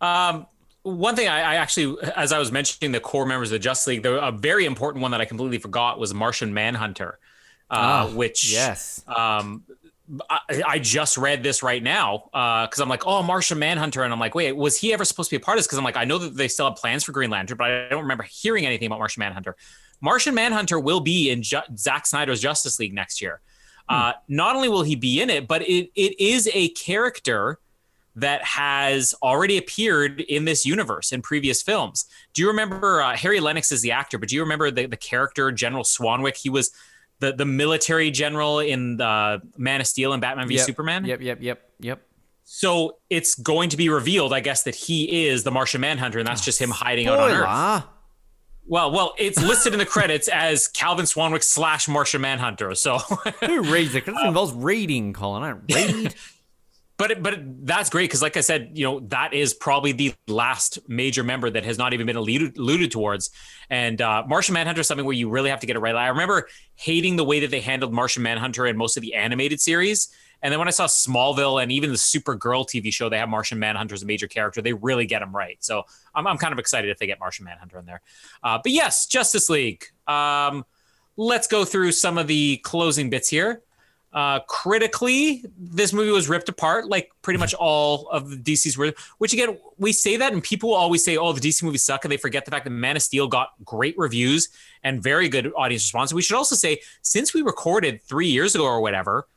Um, 0.00 0.46
one 0.82 1.14
thing 1.16 1.28
I, 1.28 1.38
I 1.40 1.54
actually, 1.56 1.96
as 2.16 2.32
I 2.32 2.38
was 2.38 2.50
mentioning 2.50 2.92
the 2.92 3.00
core 3.00 3.24
members 3.24 3.48
of 3.50 3.52
the 3.54 3.58
Justice 3.60 3.86
League, 3.86 4.02
there, 4.02 4.16
a 4.16 4.32
very 4.32 4.64
important 4.66 5.00
one 5.02 5.12
that 5.12 5.20
I 5.20 5.24
completely 5.24 5.58
forgot 5.58 5.98
was 5.98 6.12
Martian 6.12 6.52
Manhunter, 6.52 7.18
uh, 7.70 7.74
Ah, 8.10 8.10
which 8.12 8.52
yes. 8.52 9.02
um, 9.06 9.62
I, 10.28 10.62
I 10.66 10.78
just 10.78 11.16
read 11.16 11.42
this 11.42 11.62
right 11.62 11.82
now 11.82 12.24
because 12.66 12.80
I'm 12.80 12.88
like, 12.88 13.06
oh, 13.06 13.22
Martian 13.22 13.58
Manhunter, 13.58 14.02
and 14.02 14.12
I'm 14.12 14.20
like, 14.20 14.34
wait, 14.34 14.52
was 14.52 14.76
he 14.76 14.92
ever 14.92 15.04
supposed 15.04 15.30
to 15.30 15.38
be 15.38 15.42
a 15.42 15.44
part 15.44 15.56
of 15.56 15.60
this? 15.60 15.66
Because 15.66 15.78
I'm 15.78 15.84
like, 15.84 15.96
I 15.96 16.04
know 16.04 16.18
that 16.18 16.36
they 16.36 16.48
still 16.48 16.68
have 16.68 16.76
plans 16.76 17.04
for 17.04 17.12
Green 17.12 17.30
Lantern, 17.30 17.56
but 17.56 17.70
I 17.70 17.88
don't 17.88 18.02
remember 18.02 18.24
hearing 18.24 18.66
anything 18.66 18.86
about 18.86 18.98
Martian 18.98 19.20
Manhunter. 19.20 19.56
Martian 20.00 20.34
Manhunter 20.34 20.78
will 20.78 21.00
be 21.00 21.30
in 21.30 21.42
Ju- 21.42 21.60
Zack 21.76 22.06
Snyder's 22.06 22.40
Justice 22.40 22.78
League 22.78 22.92
next 22.92 23.22
year. 23.22 23.40
Hmm. 23.88 23.94
Uh, 23.94 24.12
not 24.28 24.56
only 24.56 24.68
will 24.68 24.82
he 24.82 24.96
be 24.96 25.22
in 25.22 25.30
it, 25.30 25.48
but 25.48 25.62
it, 25.62 25.90
it 25.94 26.20
is 26.20 26.50
a 26.52 26.68
character 26.70 27.58
that 28.16 28.44
has 28.44 29.14
already 29.22 29.56
appeared 29.56 30.20
in 30.20 30.44
this 30.44 30.66
universe 30.66 31.12
in 31.12 31.22
previous 31.22 31.62
films. 31.62 32.04
Do 32.34 32.42
you 32.42 32.48
remember 32.48 33.00
uh, 33.00 33.16
Harry 33.16 33.40
Lennix 33.40 33.72
is 33.72 33.80
the 33.80 33.92
actor, 33.92 34.18
but 34.18 34.28
do 34.28 34.34
you 34.34 34.42
remember 34.42 34.70
the, 34.70 34.86
the 34.86 34.98
character 34.98 35.50
General 35.50 35.84
Swanwick? 35.84 36.36
He 36.36 36.50
was 36.50 36.72
the 37.22 37.32
the 37.32 37.46
military 37.46 38.10
general 38.10 38.58
in 38.58 38.96
the 38.98 39.40
Man 39.56 39.80
of 39.80 39.86
Steel 39.86 40.12
and 40.12 40.20
Batman 40.20 40.48
v 40.48 40.56
Yep. 40.56 40.66
Superman. 40.66 41.04
Yep, 41.04 41.20
yep, 41.22 41.38
yep, 41.40 41.70
yep. 41.78 42.02
So 42.44 42.98
it's 43.08 43.36
going 43.36 43.70
to 43.70 43.76
be 43.76 43.88
revealed, 43.88 44.32
I 44.32 44.40
guess, 44.40 44.64
that 44.64 44.74
he 44.74 45.26
is 45.26 45.44
the 45.44 45.50
Martian 45.52 45.80
Manhunter, 45.80 46.18
and 46.18 46.26
that's 46.26 46.44
just 46.44 46.60
him 46.60 46.72
ah, 46.72 46.74
hiding 46.74 47.06
out 47.06 47.18
on 47.20 47.30
Earth. 47.30 47.84
Well, 48.66 48.90
well, 48.90 49.14
it's 49.18 49.40
listed 49.42 49.72
in 49.72 49.78
the 49.78 49.86
credits 49.86 50.28
as 50.32 50.68
Calvin 50.68 51.06
Swanwick 51.06 51.42
slash 51.42 51.88
Martian 51.88 52.20
Manhunter. 52.20 52.74
So, 52.74 52.98
Who 52.98 53.62
reads 53.62 53.94
it? 53.94 54.04
Because 54.04 54.20
it 54.22 54.26
involves 54.26 54.52
reading, 54.52 55.12
Colin. 55.12 55.42
I 55.42 55.50
don't 55.50 55.64
read. 55.72 56.14
but 56.98 57.22
but 57.22 57.40
that's 57.66 57.90
great 57.90 58.04
because, 58.04 58.22
like 58.22 58.36
I 58.36 58.40
said, 58.40 58.72
you 58.74 58.84
know 58.84 59.00
that 59.08 59.34
is 59.34 59.54
probably 59.54 59.92
the 59.92 60.14
last 60.28 60.78
major 60.88 61.22
member 61.22 61.50
that 61.50 61.64
has 61.64 61.78
not 61.78 61.94
even 61.94 62.06
been 62.06 62.16
alluded, 62.16 62.56
alluded 62.56 62.90
towards. 62.90 63.30
And 63.70 64.00
uh, 64.00 64.24
Martian 64.26 64.54
Manhunter 64.54 64.82
is 64.82 64.86
something 64.86 65.06
where 65.06 65.14
you 65.14 65.28
really 65.28 65.50
have 65.50 65.60
to 65.60 65.66
get 65.66 65.76
it 65.76 65.80
right. 65.80 65.94
I 65.94 66.08
remember 66.08 66.48
hating 66.74 67.16
the 67.16 67.24
way 67.24 67.40
that 67.40 67.50
they 67.50 67.60
handled 67.60 67.92
Martian 67.92 68.22
Manhunter 68.22 68.66
in 68.66 68.76
most 68.76 68.96
of 68.96 69.02
the 69.02 69.14
animated 69.14 69.60
series. 69.60 70.08
And 70.42 70.50
then 70.50 70.58
when 70.58 70.66
I 70.66 70.72
saw 70.72 70.86
Smallville 70.86 71.62
and 71.62 71.70
even 71.70 71.90
the 71.90 71.96
Supergirl 71.96 72.66
TV 72.66 72.92
show, 72.92 73.08
they 73.08 73.18
have 73.18 73.28
Martian 73.28 73.60
Manhunter 73.60 73.94
as 73.94 74.02
a 74.02 74.06
major 74.06 74.26
character. 74.26 74.60
They 74.60 74.72
really 74.72 75.06
get 75.06 75.22
him 75.22 75.34
right. 75.34 75.56
So 75.60 75.84
I'm, 76.14 76.26
I'm 76.26 76.36
kind 76.36 76.52
of 76.52 76.58
excited 76.58 76.90
if 76.90 76.98
they 76.98 77.06
get 77.06 77.20
Martian 77.20 77.44
Manhunter 77.44 77.78
in 77.78 77.86
there. 77.86 78.02
Uh, 78.42 78.58
but 78.60 78.72
yes, 78.72 79.06
Justice 79.06 79.48
League. 79.48 79.84
Um, 80.08 80.64
let's 81.16 81.46
go 81.46 81.64
through 81.64 81.92
some 81.92 82.18
of 82.18 82.26
the 82.26 82.56
closing 82.58 83.08
bits 83.08 83.28
here. 83.28 83.62
Uh, 84.12 84.40
critically, 84.40 85.42
this 85.58 85.92
movie 85.94 86.10
was 86.10 86.28
ripped 86.28 86.48
apart, 86.50 86.86
like 86.86 87.10
pretty 87.22 87.38
much 87.38 87.54
all 87.54 88.08
of 88.10 88.28
the 88.28 88.36
DC's 88.36 88.76
were. 88.76 88.92
Which 89.16 89.32
again, 89.32 89.58
we 89.78 89.92
say 89.92 90.18
that, 90.18 90.34
and 90.34 90.42
people 90.42 90.74
always 90.74 91.02
say, 91.02 91.16
"Oh, 91.16 91.32
the 91.32 91.40
DC 91.40 91.62
movies 91.62 91.82
suck," 91.82 92.04
and 92.04 92.12
they 92.12 92.18
forget 92.18 92.44
the 92.44 92.50
fact 92.50 92.64
that 92.64 92.70
Man 92.70 92.96
of 92.96 93.02
Steel 93.02 93.26
got 93.26 93.52
great 93.64 93.96
reviews 93.96 94.50
and 94.84 95.02
very 95.02 95.30
good 95.30 95.50
audience 95.56 95.84
response. 95.84 96.12
We 96.12 96.20
should 96.20 96.36
also 96.36 96.54
say, 96.54 96.80
since 97.00 97.32
we 97.32 97.40
recorded 97.40 98.02
three 98.02 98.28
years 98.28 98.54
ago 98.54 98.64
or 98.64 98.82
whatever, 98.82 99.28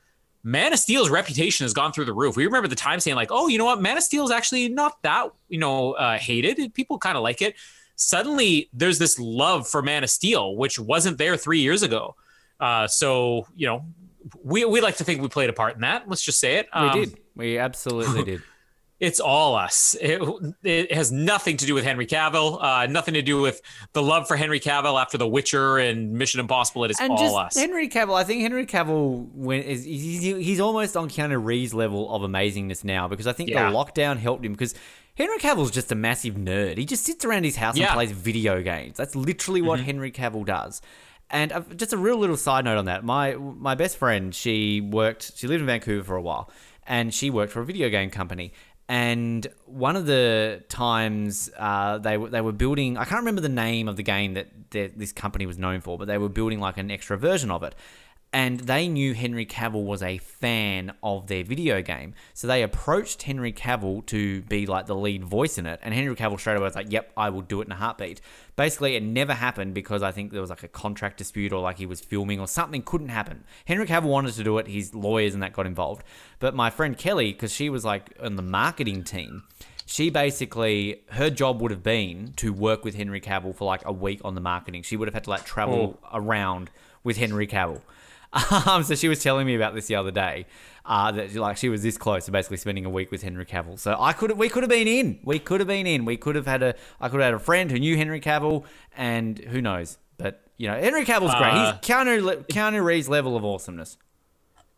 Man 0.43 0.73
of 0.73 0.79
Steel's 0.79 1.09
reputation 1.09 1.63
has 1.63 1.73
gone 1.73 1.93
through 1.93 2.05
the 2.05 2.13
roof. 2.13 2.35
We 2.35 2.45
remember 2.45 2.67
the 2.67 2.75
time 2.75 2.99
saying 2.99 3.15
like, 3.15 3.31
"Oh, 3.31 3.47
you 3.47 3.57
know 3.57 3.65
what? 3.65 3.81
Man 3.81 3.95
of 3.95 4.03
Steel 4.03 4.25
is 4.25 4.31
actually 4.31 4.67
not 4.67 5.01
that 5.03 5.31
you 5.47 5.57
know 5.57 5.93
uh, 5.93 6.17
hated. 6.17 6.73
People 6.73 6.97
kind 6.97 7.15
of 7.15 7.23
like 7.23 7.41
it." 7.41 7.55
Suddenly, 7.95 8.69
there's 8.73 8.99
this 8.99 9.17
love 9.19 9.69
for 9.69 9.81
Man 9.81 10.03
of 10.03 10.09
Steel, 10.09 10.57
which 10.57 10.77
wasn't 10.77 11.17
there 11.17 11.37
three 11.37 11.59
years 11.59 11.81
ago. 11.81 12.15
Uh, 12.59 12.87
so 12.87 13.47
you 13.55 13.67
know, 13.67 13.85
we 14.43 14.65
we 14.65 14.81
like 14.81 14.97
to 14.97 15.03
think 15.03 15.21
we 15.21 15.27
played 15.27 15.49
a 15.49 15.53
part 15.53 15.75
in 15.75 15.81
that. 15.81 16.07
Let's 16.09 16.21
just 16.23 16.39
say 16.39 16.55
it. 16.55 16.67
we 16.73 16.79
Um, 16.81 16.99
did. 16.99 17.17
We 17.35 17.57
absolutely 17.57 18.23
did. 18.23 18.41
It's 18.97 19.19
all 19.19 19.55
us. 19.55 19.93
It, 19.99 20.21
it 20.63 20.93
has 20.93 21.11
nothing 21.11 21.57
to 21.57 21.65
do 21.65 21.73
with 21.73 21.83
Henry 21.83 22.07
Cavill. 22.07 22.57
Uh, 22.63 22.87
nothing 22.87 23.15
to 23.15 23.21
do 23.21 23.41
with 23.41 23.59
the 23.91 24.01
love 24.01 24.25
for 24.25 24.37
Henry 24.37 24.61
Cavill 24.61 24.99
after 24.99 25.17
The 25.17 25.27
Witcher 25.27 25.77
and 25.77 26.13
Mission 26.13 26.39
Impossible. 26.39 26.85
It 26.85 26.91
is 26.91 26.99
And 27.01 27.11
all 27.11 27.17
just 27.17 27.35
us. 27.35 27.57
Henry 27.57 27.89
Cavill, 27.89 28.13
I 28.15 28.23
think 28.23 28.41
Henry 28.41 28.65
Cavill 28.65 29.27
when 29.33 29.61
is 29.63 29.83
he's, 29.83 30.21
he's 30.23 30.61
almost 30.61 30.95
on 30.95 31.09
Keanu 31.09 31.43
Reeves 31.43 31.73
level 31.73 32.09
of 32.15 32.21
amazingness 32.21 32.85
now 32.85 33.09
because 33.09 33.27
I 33.27 33.33
think 33.33 33.49
Yeah. 33.49 33.69
the 33.69 33.75
lockdown 33.77 34.15
helped 34.17 34.45
him 34.45 34.53
because 34.53 34.73
Henry 35.15 35.39
Cavill's 35.39 35.71
just 35.71 35.91
a 35.91 35.95
massive 35.95 36.35
nerd. 36.35 36.77
He 36.77 36.85
just 36.85 37.03
sits 37.05 37.25
around 37.25 37.43
his 37.43 37.57
house 37.57 37.75
Yeah. 37.75 37.87
Mm-hmm. 37.87 37.99
and 37.99 38.07
plays 38.09 38.17
video 38.17 38.61
games. 38.61 38.95
That's 38.95 39.13
literally 39.13 39.61
what 39.61 39.81
Henry 39.81 40.09
Cavill 40.13 40.45
does. 40.45 40.81
And 41.35 41.51
uh, 41.51 41.59
just 41.75 41.91
a 41.91 41.97
real 41.97 42.17
little 42.17 42.37
side 42.37 42.63
note 42.63 42.77
on 42.77 42.85
that. 42.85 43.03
My 43.03 43.35
my 43.35 43.75
best 43.75 43.97
friend, 43.97 44.33
she 44.33 44.79
worked 44.79 45.33
she 45.35 45.47
lived 45.47 45.59
in 45.59 45.67
Vancouver 45.67 46.01
for 46.01 46.15
a 46.15 46.21
while 46.21 46.49
and 46.87 47.13
she 47.13 47.29
worked 47.29 47.51
for 47.51 47.59
a 47.59 47.65
video 47.65 47.89
game 47.89 48.09
company. 48.09 48.53
And 48.87 49.45
one 49.65 49.97
of 49.97 50.05
the 50.05 50.63
times 50.69 51.49
uh, 51.57 51.97
they 51.97 52.15
they 52.15 52.39
were 52.39 52.53
building, 52.53 52.97
I 52.97 53.03
can't 53.03 53.19
remember 53.19 53.41
the 53.41 53.49
name 53.49 53.89
of 53.89 53.97
the 53.97 54.03
game 54.03 54.35
that, 54.35 54.47
that 54.71 54.97
this 54.97 55.11
company 55.11 55.45
was 55.45 55.57
known 55.57 55.81
for, 55.81 55.97
but 55.97 56.07
they 56.07 56.17
were 56.17 56.29
building 56.29 56.61
like 56.61 56.77
an 56.77 56.89
extra 56.89 57.17
version 57.17 57.51
of 57.51 57.63
it. 57.63 57.75
And 58.35 58.59
they 58.59 58.89
knew 58.89 59.13
Henry 59.13 59.45
Cavill 59.45 59.85
was 59.85 60.03
a 60.03 60.17
fan 60.17 60.91
of 61.01 61.27
their 61.27 61.45
video 61.45 61.81
game, 61.81 62.13
so 62.33 62.47
they 62.47 62.63
approached 62.63 63.23
Henry 63.23 63.53
Cavill 63.53 64.05
to 64.07 64.41
be 64.41 64.65
like 64.65 64.87
the 64.87 64.93
lead 64.93 65.23
voice 65.23 65.57
in 65.57 65.65
it. 65.65 65.79
And 65.81 65.93
Henry 65.93 66.13
Cavill 66.17 66.37
straight 66.37 66.57
away 66.57 66.65
was 66.65 66.75
like, 66.75 66.91
"Yep, 66.91 67.13
I 67.15 67.29
will 67.29 67.43
do 67.43 67.61
it 67.61 67.67
in 67.67 67.71
a 67.71 67.75
heartbeat." 67.75 68.19
Basically, 68.57 68.97
it 68.97 69.03
never 69.03 69.33
happened 69.33 69.73
because 69.73 70.03
I 70.03 70.11
think 70.11 70.33
there 70.33 70.41
was 70.41 70.49
like 70.49 70.63
a 70.63 70.67
contract 70.67 71.15
dispute 71.17 71.53
or 71.53 71.61
like 71.61 71.77
he 71.77 71.85
was 71.85 72.01
filming 72.01 72.41
or 72.41 72.47
something 72.49 72.81
couldn't 72.81 73.07
happen. 73.07 73.45
Henry 73.63 73.85
Cavill 73.85 74.09
wanted 74.09 74.33
to 74.33 74.43
do 74.43 74.57
it, 74.57 74.67
his 74.67 74.93
lawyers 74.93 75.33
and 75.33 75.41
that 75.41 75.53
got 75.53 75.65
involved. 75.65 76.03
But 76.39 76.53
my 76.53 76.69
friend 76.69 76.97
Kelly, 76.97 77.31
because 77.31 77.53
she 77.53 77.69
was 77.69 77.85
like 77.85 78.17
on 78.21 78.35
the 78.35 78.41
marketing 78.41 79.05
team, 79.05 79.43
she 79.85 80.09
basically 80.09 81.03
her 81.11 81.29
job 81.29 81.61
would 81.61 81.71
have 81.71 81.83
been 81.83 82.33
to 82.35 82.51
work 82.51 82.83
with 82.83 82.95
Henry 82.95 83.21
Cavill 83.21 83.55
for 83.55 83.63
like 83.63 83.85
a 83.85 83.93
week 83.93 84.19
on 84.25 84.35
the 84.35 84.41
marketing. 84.41 84.83
She 84.83 84.97
would 84.97 85.07
have 85.07 85.13
had 85.13 85.23
to 85.23 85.29
like 85.29 85.45
travel 85.45 85.97
oh. 86.03 86.09
around 86.19 86.69
with 87.01 87.15
Henry 87.15 87.47
Cavill. 87.47 87.79
Um, 88.65 88.83
so 88.83 88.95
she 88.95 89.07
was 89.07 89.23
telling 89.23 89.47
me 89.47 89.55
about 89.55 89.73
this 89.75 89.87
the 89.87 89.95
other 89.95 90.11
day. 90.11 90.45
Uh, 90.85 91.11
that 91.11 91.33
like 91.35 91.57
she 91.57 91.67
was 91.69 91.81
this 91.81 91.97
close 91.97 92.25
to 92.25 92.31
basically 92.31 92.57
spending 92.57 92.85
a 92.85 92.89
week 92.89 93.09
with 93.09 93.23
Henry 93.23 93.45
Cavill. 93.45 93.79
So 93.79 93.95
I 93.99 94.13
could 94.13 94.31
we 94.33 94.49
could 94.49 94.61
have 94.63 94.69
been 94.69 94.87
in. 94.87 95.19
We 95.23 95.39
could 95.39 95.59
have 95.61 95.67
been 95.67 95.87
in. 95.87 96.05
We 96.05 96.17
could 96.17 96.35
have 96.35 96.45
had 96.45 96.61
a 96.61 96.75
I 97.01 97.09
could 97.09 97.21
have 97.21 97.27
had 97.27 97.33
a 97.33 97.39
friend 97.39 97.71
who 97.71 97.79
knew 97.79 97.97
Henry 97.97 98.19
Cavill, 98.21 98.65
and 98.95 99.39
who 99.39 99.61
knows. 99.61 99.97
But 100.17 100.41
you 100.57 100.67
know 100.67 100.79
Henry 100.79 101.03
Cavill's 101.05 101.33
great. 101.35 101.49
Uh, 101.53 101.73
He's 101.81 101.89
Keanu 101.89 102.83
Reeves 102.83 103.09
level 103.09 103.35
of 103.35 103.43
awesomeness. 103.43 103.97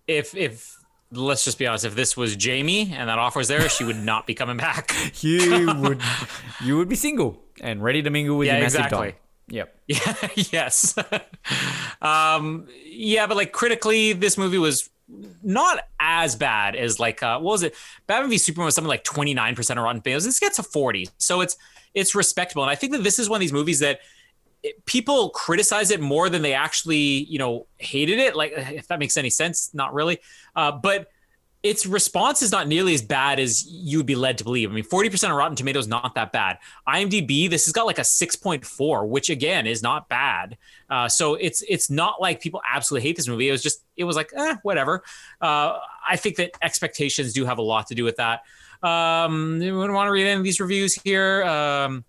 if 0.07 0.33
if 0.35 0.77
let's 1.11 1.43
just 1.43 1.57
be 1.59 1.67
honest, 1.67 1.83
if 1.85 1.95
this 1.95 2.15
was 2.15 2.35
Jamie 2.35 2.93
and 2.93 3.09
that 3.09 3.17
offer 3.19 3.39
was 3.39 3.47
there, 3.49 3.67
she 3.67 3.83
would 3.83 3.97
not 4.01 4.25
be 4.27 4.33
coming 4.33 4.57
back. 4.57 4.93
You 5.21 5.73
would 5.79 6.01
you 6.63 6.77
would 6.77 6.87
be 6.89 6.95
single 6.95 7.41
and 7.59 7.83
ready 7.83 8.01
to 8.01 8.09
mingle 8.09 8.37
with 8.37 8.47
Yeah, 8.47 8.53
your 8.55 8.63
massive 8.63 8.79
exactly. 8.81 9.11
dog. 9.11 9.15
Yep. 9.49 9.75
Yeah, 9.87 10.15
yes. 10.51 10.97
um, 12.01 12.67
yeah, 12.85 13.27
but 13.27 13.37
like 13.37 13.51
critically, 13.51 14.13
this 14.13 14.37
movie 14.37 14.57
was 14.57 14.89
not 15.41 15.79
as 15.99 16.35
bad 16.35 16.75
as 16.75 16.99
like 16.99 17.23
uh, 17.23 17.39
what 17.39 17.51
was 17.53 17.63
it? 17.63 17.73
Batman 18.07 18.29
v 18.29 18.37
Superman 18.37 18.65
was 18.65 18.75
something 18.75 18.89
like 18.89 19.03
twenty 19.05 19.33
nine 19.33 19.55
percent 19.55 19.79
of 19.79 19.83
Rotten 19.85 20.01
Tomatoes. 20.01 20.25
This 20.25 20.39
gets 20.39 20.59
a 20.59 20.63
forty, 20.63 21.07
so 21.17 21.41
it's 21.41 21.55
it's 21.93 22.13
respectable. 22.15 22.63
And 22.63 22.69
I 22.69 22.75
think 22.75 22.91
that 22.93 23.03
this 23.03 23.19
is 23.19 23.29
one 23.29 23.37
of 23.37 23.41
these 23.41 23.53
movies 23.53 23.79
that 23.79 24.01
it- 24.63 24.85
people 24.85 25.29
criticize 25.29 25.91
it 25.91 26.01
more 26.01 26.29
than 26.29 26.41
they 26.41 26.53
actually 26.53 26.97
you 26.97 27.39
know 27.39 27.67
hated 27.77 28.19
it. 28.19 28.35
Like 28.35 28.51
if 28.55 28.87
that 28.87 28.99
makes 28.99 29.15
any 29.15 29.29
sense, 29.29 29.73
not 29.73 29.93
really. 29.93 30.19
Uh, 30.55 30.73
but 30.73 31.07
its 31.67 31.85
response 31.85 32.41
is 32.41 32.51
not 32.51 32.67
nearly 32.67 32.93
as 32.93 33.01
bad 33.01 33.39
as 33.39 33.65
you 33.67 33.97
would 33.97 34.05
be 34.05 34.15
led 34.15 34.37
to 34.37 34.43
believe. 34.43 34.71
I 34.71 34.73
mean, 34.73 34.83
40% 34.83 35.29
of 35.29 35.35
Rotten 35.35 35.55
Tomatoes 35.55 35.87
not 35.87 36.15
that 36.15 36.31
bad. 36.31 36.57
IMDb, 36.87 37.49
this 37.49 37.65
has 37.65 37.73
got 37.73 37.85
like 37.85 37.97
a 37.97 38.03
6.4, 38.03 39.07
which 39.07 39.29
again 39.29 39.67
is 39.67 39.83
not 39.83 40.07
bad. 40.09 40.57
Uh, 40.89 41.07
so 41.09 41.35
it's 41.35 41.63
it's 41.67 41.89
not 41.89 42.21
like 42.21 42.39
people 42.41 42.61
absolutely 42.71 43.07
hate 43.07 43.15
this 43.17 43.27
movie. 43.27 43.49
It 43.49 43.51
was 43.51 43.61
just 43.61 43.83
it 43.95 44.03
was 44.05 44.15
like 44.15 44.31
eh, 44.35 44.55
whatever. 44.63 45.03
Uh, 45.41 45.77
I 46.07 46.15
think 46.15 46.37
that 46.37 46.51
expectations 46.61 47.33
do 47.33 47.45
have 47.45 47.57
a 47.57 47.61
lot 47.61 47.87
to 47.87 47.95
do 47.95 48.03
with 48.03 48.15
that. 48.17 48.41
Um, 48.81 49.61
anyone 49.61 49.91
want 49.93 50.07
to 50.07 50.11
read 50.11 50.27
any 50.27 50.37
of 50.37 50.43
these 50.43 50.59
reviews 50.59 50.93
here? 50.95 51.43
Um, 51.43 52.05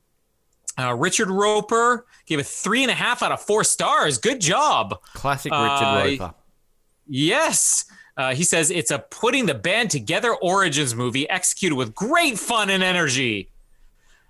uh, 0.79 0.95
Richard 0.95 1.29
Roeper 1.29 2.07
gave 2.27 2.39
it 2.39 2.47
three 2.47 2.83
and 2.83 2.91
a 2.91 2.95
half 2.95 3.23
out 3.23 3.33
of 3.33 3.41
four 3.43 3.65
stars. 3.65 4.19
Good 4.19 4.41
job. 4.41 5.01
Classic 5.15 5.51
Richard 5.51 5.63
Uh, 5.65 6.03
Roeper. 6.05 6.35
Yes. 7.09 7.85
Uh, 8.19 8.35
he 8.35 8.43
says 8.45 8.71
it's 8.71 8.91
a 8.91 8.99
putting 8.99 9.47
the 9.47 9.55
band 9.55 9.91
together 9.91 10.35
origins 10.35 10.95
movie 10.95 11.27
executed 11.31 11.77
with 11.77 11.95
great 11.95 12.39
fun 12.39 12.69
and 12.69 12.83
energy. 12.83 13.49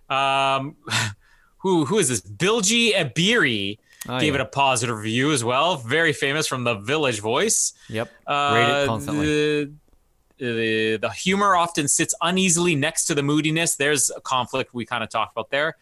Um, 0.08 0.76
who 1.58 1.84
who 1.86 1.98
is 1.98 2.08
this? 2.08 2.20
Bilge 2.20 2.92
Ebiri 2.94 3.78
Oh, 4.08 4.20
gave 4.20 4.34
yeah. 4.34 4.40
it 4.40 4.42
a 4.42 4.46
positive 4.46 4.96
review 4.96 5.32
as 5.32 5.42
well. 5.42 5.76
Very 5.76 6.12
famous 6.12 6.46
from 6.46 6.62
the 6.64 6.74
Village 6.76 7.20
Voice. 7.20 7.72
Yep. 7.88 8.08
Uh, 8.26 8.82
it 8.84 8.86
constantly. 8.86 9.26
The, 9.26 9.72
the, 10.38 10.96
the 10.98 11.10
humor 11.10 11.56
often 11.56 11.88
sits 11.88 12.14
uneasily 12.22 12.76
next 12.76 13.06
to 13.06 13.14
the 13.14 13.24
moodiness. 13.24 13.74
There's 13.74 14.08
a 14.10 14.20
conflict 14.20 14.72
we 14.72 14.86
kind 14.86 15.02
of 15.02 15.10
talked 15.10 15.32
about 15.32 15.50
there. 15.50 15.76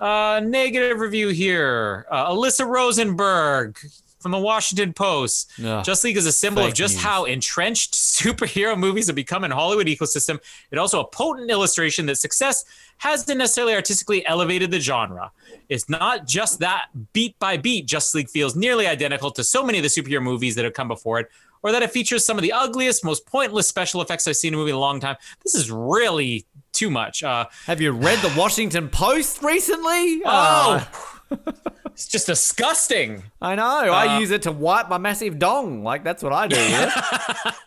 Uh, 0.00 0.40
negative 0.44 0.98
review 0.98 1.28
here. 1.28 2.04
Uh, 2.10 2.30
Alyssa 2.30 2.66
Rosenberg 2.66 3.78
from 4.22 4.32
the 4.32 4.38
Washington 4.38 4.92
Post. 4.92 5.50
Ugh, 5.64 5.84
Just 5.84 6.04
League 6.04 6.16
is 6.16 6.26
a 6.26 6.32
symbol 6.32 6.64
of 6.64 6.72
just 6.74 6.94
news. 6.94 7.02
how 7.04 7.24
entrenched 7.24 7.92
superhero 7.94 8.78
movies 8.78 9.08
have 9.08 9.16
become 9.16 9.44
in 9.44 9.50
Hollywood 9.50 9.86
ecosystem. 9.88 10.38
It 10.70 10.78
also 10.78 11.00
a 11.00 11.04
potent 11.06 11.50
illustration 11.50 12.06
that 12.06 12.16
success 12.16 12.64
hasn't 12.98 13.36
necessarily 13.36 13.74
artistically 13.74 14.24
elevated 14.26 14.70
the 14.70 14.78
genre. 14.80 15.32
It's 15.68 15.88
not 15.88 16.26
just 16.26 16.60
that 16.60 16.86
beat 17.12 17.38
by 17.38 17.56
beat, 17.56 17.86
Just 17.86 18.14
League 18.14 18.30
feels 18.30 18.54
nearly 18.54 18.86
identical 18.86 19.30
to 19.32 19.42
so 19.44 19.64
many 19.64 19.78
of 19.78 19.82
the 19.82 19.88
superhero 19.88 20.22
movies 20.22 20.54
that 20.54 20.64
have 20.64 20.74
come 20.74 20.88
before 20.88 21.18
it. 21.20 21.28
or 21.64 21.70
that 21.72 21.82
it 21.82 21.90
features 21.92 22.24
some 22.26 22.36
of 22.38 22.42
the 22.42 22.52
ugliest, 22.52 23.04
most 23.04 23.24
pointless 23.26 23.66
special 23.68 24.02
effects 24.02 24.26
I've 24.26 24.36
seen 24.36 24.48
in 24.48 24.54
a 24.54 24.56
movie 24.58 24.70
in 24.70 24.76
a 24.76 24.80
long 24.80 24.98
time. 25.00 25.16
This 25.44 25.54
is 25.54 25.70
really 25.70 26.44
too 26.72 26.90
much. 26.90 27.22
Uh, 27.22 27.46
Have 27.66 27.80
you 27.80 27.92
read 27.92 28.18
the 28.20 28.32
Washington 28.36 28.88
Post 28.88 29.42
recently? 29.42 30.22
oh, 30.24 30.88
Uh, 31.30 31.36
it's 31.92 32.08
just 32.08 32.26
disgusting. 32.26 33.22
I 33.40 33.54
know. 33.54 33.62
I 33.92 34.16
Uh, 34.16 34.20
use 34.20 34.30
it 34.30 34.42
to 34.42 34.52
wipe 34.52 34.88
my 34.88 34.98
massive 34.98 35.38
dong. 35.38 35.82
Like 35.84 36.04
that's 36.04 36.22
what 36.22 36.32
I 36.32 36.46
do. 36.48 36.56
it. 36.58 37.54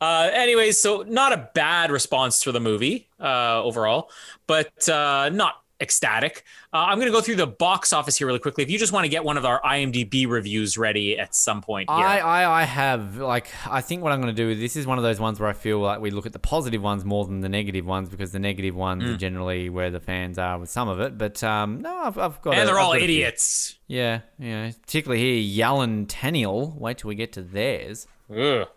Uh, 0.00 0.28
anyways, 0.32 0.78
so 0.78 1.02
not 1.08 1.32
a 1.32 1.48
bad 1.54 1.90
response 1.90 2.42
to 2.42 2.52
the 2.52 2.60
movie 2.60 3.08
uh, 3.18 3.62
overall, 3.62 4.10
but 4.46 4.88
uh, 4.88 5.30
not 5.30 5.54
ecstatic. 5.80 6.44
Uh, 6.72 6.78
I'm 6.78 6.98
going 6.98 7.06
to 7.06 7.12
go 7.12 7.20
through 7.20 7.36
the 7.36 7.46
box 7.46 7.92
office 7.92 8.16
here 8.18 8.26
really 8.26 8.38
quickly. 8.38 8.64
If 8.64 8.70
you 8.70 8.78
just 8.78 8.92
want 8.92 9.04
to 9.04 9.08
get 9.08 9.24
one 9.24 9.36
of 9.36 9.44
our 9.44 9.60
IMDb 9.62 10.28
reviews 10.28 10.76
ready 10.76 11.18
at 11.18 11.34
some 11.34 11.62
point 11.62 11.88
here. 11.90 11.98
I, 12.04 12.18
I, 12.18 12.60
I 12.60 12.64
have 12.64 13.16
like 13.16 13.48
I 13.66 13.80
think 13.80 14.02
what 14.02 14.12
I'm 14.12 14.20
going 14.20 14.34
to 14.34 14.42
do. 14.42 14.54
This 14.54 14.76
is 14.76 14.86
one 14.86 14.98
of 14.98 15.04
those 15.04 15.20
ones 15.20 15.38
where 15.40 15.48
I 15.48 15.52
feel 15.52 15.78
like 15.80 16.00
we 16.00 16.10
look 16.10 16.26
at 16.26 16.32
the 16.32 16.38
positive 16.38 16.82
ones 16.82 17.04
more 17.04 17.24
than 17.24 17.40
the 17.40 17.48
negative 17.48 17.86
ones 17.86 18.08
because 18.08 18.32
the 18.32 18.38
negative 18.38 18.74
ones 18.74 19.02
Mm. 19.04 19.14
are 19.14 19.16
generally 19.16 19.70
where 19.70 19.90
the 19.90 20.00
fans 20.00 20.38
are 20.38 20.58
with 20.58 20.70
some 20.70 20.88
of 20.88 20.98
it. 21.00 21.16
But 21.16 21.42
um, 21.44 21.80
no, 21.82 21.94
I've, 21.96 22.18
I've 22.18 22.42
got. 22.42 22.54
a- 22.54 22.58
and 22.60 22.68
they're 22.68 22.78
I've 22.78 22.84
all 22.86 22.92
a 22.94 22.98
idiots. 22.98 23.76
Yeah, 23.86 24.20
yeah. 24.38 24.72
Particularly 24.82 25.22
here, 25.42 25.64
Yallen 25.64 26.06
Tenniel. 26.06 26.74
Wait 26.78 26.98
till 26.98 27.08
we 27.08 27.14
get 27.14 27.32
to 27.34 27.42
theirs. 27.42 28.06
Ugh. 28.36 28.68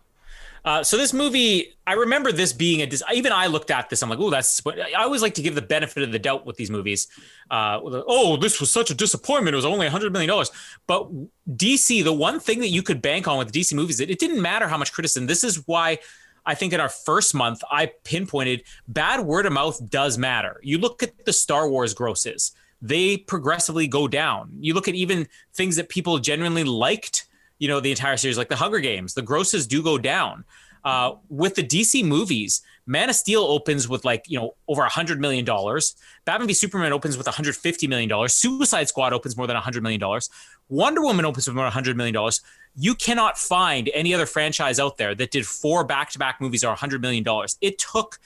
Uh, 0.64 0.84
so 0.84 0.96
this 0.96 1.12
movie, 1.12 1.74
I 1.88 1.94
remember 1.94 2.32
this 2.32 2.54
being 2.54 2.82
a. 2.82 2.86
Dis- 2.86 3.04
even 3.14 3.32
I 3.32 3.48
looked 3.48 3.72
at 3.72 3.90
this. 3.90 4.04
I'm 4.04 4.10
like, 4.10 4.20
oh, 4.20 4.30
that's. 4.30 4.62
I 4.66 5.04
always 5.04 5.22
like 5.22 5.34
to 5.36 5.42
give 5.42 5.56
the 5.56 5.62
benefit 5.62 6.04
of 6.04 6.12
the 6.12 6.20
doubt 6.20 6.46
with 6.46 6.56
these 6.58 6.70
movies. 6.70 7.08
Uh, 7.50 7.80
oh, 7.84 8.38
this 8.38 8.60
was 8.60 8.70
such 8.70 8.92
a 8.92 8.94
disappointment. 8.94 9.54
It 9.54 9.58
was 9.58 9.66
only 9.66 9.86
100 9.86 10.14
million 10.14 10.30
dollars. 10.30 10.52
But 10.86 11.10
DC, 11.50 12.04
the 12.04 12.14
one 12.14 12.40
thing 12.40 12.60
that 12.60 12.70
you 12.70 12.84
could 12.84 13.02
bank 13.02 13.28
on 13.28 13.40
with 13.40 13.52
DC 13.52 13.74
movies, 13.74 14.00
it, 14.00 14.12
it 14.12 14.20
didn't 14.20 14.42
matter 14.42 14.68
how 14.68 14.78
much 14.78 14.94
criticism. 14.94 15.26
This 15.26 15.44
is 15.44 15.68
why 15.68 15.98
I 16.46 16.54
think 16.54 16.74
in 16.74 16.80
our 16.80 16.90
first 16.90 17.34
month, 17.34 17.64
I 17.72 17.92
pinpointed 18.04 18.64
bad 18.88 19.22
word 19.22 19.48
of 19.48 19.54
mouth 19.54 19.90
does 19.90 20.18
matter. 20.18 20.60
You 20.62 20.78
look 20.78 21.02
at 21.02 21.26
the 21.26 21.34
Star 21.34 21.70
Wars 21.70 21.96
grosses; 21.96 22.52
they 22.84 23.18
progressively 23.18 23.88
go 23.88 24.08
down. 24.08 24.52
You 24.60 24.76
look 24.76 24.88
at 24.88 24.94
even 24.94 25.28
things 25.54 25.76
that 25.78 25.90
people 25.90 26.20
genuinely 26.20 26.64
liked 26.64 27.28
you 27.62 27.68
know 27.68 27.80
the 27.80 27.92
entire 27.92 28.18
series 28.18 28.38
like 28.38 28.50
the 28.50 28.56
hunger 28.56 28.80
games 28.80 29.14
the 29.14 29.22
grosses 29.22 29.68
do 29.68 29.82
go 29.84 29.98
down. 29.98 30.44
Uh, 30.84 31.14
with 31.30 31.54
the 31.54 31.62
dc 31.64 32.04
movies 32.04 32.64
man 32.88 33.08
of 33.08 33.16
steel 33.16 33.44
opens 33.44 33.88
with 33.88 34.04
like 34.04 34.26
you 34.28 34.40
know 34.40 34.56
over 34.68 34.82
a 34.82 34.90
hundred 34.90 35.22
million 35.22 35.46
dollars. 35.46 35.96
Batman 36.26 36.48
v 36.48 36.54
superman 36.54 36.92
opens 36.92 37.18
with 37.18 37.28
150 37.28 37.88
million 37.88 38.10
dollars. 38.10 38.34
Suicide 38.34 38.88
squad 38.88 39.14
opens 39.14 39.38
more 39.38 39.46
than 39.48 39.56
a 39.56 39.60
100 39.60 39.84
million 39.84 40.00
dollars. 40.00 40.30
Wonder 40.70 41.02
woman 41.02 41.24
opens 41.24 41.48
with 41.48 41.56
more 41.56 41.64
than 41.66 41.68
a 41.68 41.78
100 41.78 41.96
million 41.96 42.14
dollars. 42.14 42.42
You 42.76 42.96
cannot 42.96 43.38
find 43.38 43.90
any 43.94 44.14
other 44.14 44.26
franchise 44.26 44.80
out 44.80 44.98
there 44.98 45.14
that 45.14 45.30
did 45.30 45.46
four 45.46 45.84
back-to-back 45.84 46.42
movies 46.42 46.64
or 46.64 46.70
100 46.70 47.00
million 47.02 47.24
dollars. 47.24 47.58
It 47.62 47.78
took 47.78 48.20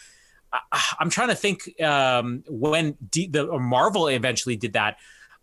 i'm 0.99 1.09
trying 1.09 1.27
to 1.27 1.35
think 1.35 1.81
um, 1.81 2.43
when 2.47 2.95
D- 3.11 3.27
the 3.27 3.59
marvel 3.59 4.07
eventually 4.07 4.55
did 4.55 4.73
that 4.73 4.97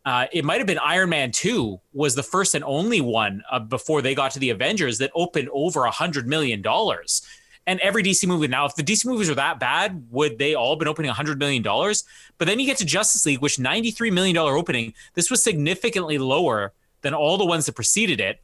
uh, 0.05 0.27
it 0.33 0.45
might 0.45 0.59
have 0.59 0.67
been 0.67 0.79
Iron 0.79 1.11
Man 1.11 1.31
2 1.31 1.81
was 1.93 2.15
the 2.15 2.23
first 2.23 2.55
and 2.55 2.65
only 2.65 3.01
one 3.01 3.43
uh, 3.51 3.61
before 3.61 4.03
they 4.03 4.15
got 4.15 4.33
to 4.33 4.41
the 4.41 4.51
Avengers 4.51 4.99
that 4.99 5.13
opened 5.15 5.49
over 5.53 5.85
a 5.85 5.91
hundred 5.91 6.27
million 6.27 6.61
dollars. 6.61 7.23
And 7.69 7.79
every 7.79 8.03
DC 8.03 8.27
movie 8.27 8.49
now, 8.49 8.67
if 8.67 8.75
the 8.75 8.83
DC 8.83 9.07
movies 9.07 9.31
are 9.31 9.37
that 9.37 9.61
bad, 9.61 10.09
would 10.11 10.39
they 10.39 10.55
all 10.55 10.75
been 10.75 10.89
opening 10.89 11.13
hundred 11.13 11.39
million 11.39 11.63
dollars? 11.63 12.03
But 12.39 12.49
then 12.49 12.59
you 12.59 12.67
get 12.67 12.79
to 12.79 12.85
Justice 12.85 13.25
League, 13.25 13.41
which 13.41 13.61
ninety-three 13.61 14.11
million 14.11 14.35
dollar 14.35 14.57
opening. 14.57 14.95
This 15.15 15.31
was 15.31 15.45
significantly 15.45 16.19
lower 16.19 16.73
than 17.03 17.15
all 17.15 17.39
the 17.39 17.47
ones 17.47 17.67
that 17.67 17.75
preceded 17.75 18.21
it, 18.21 18.43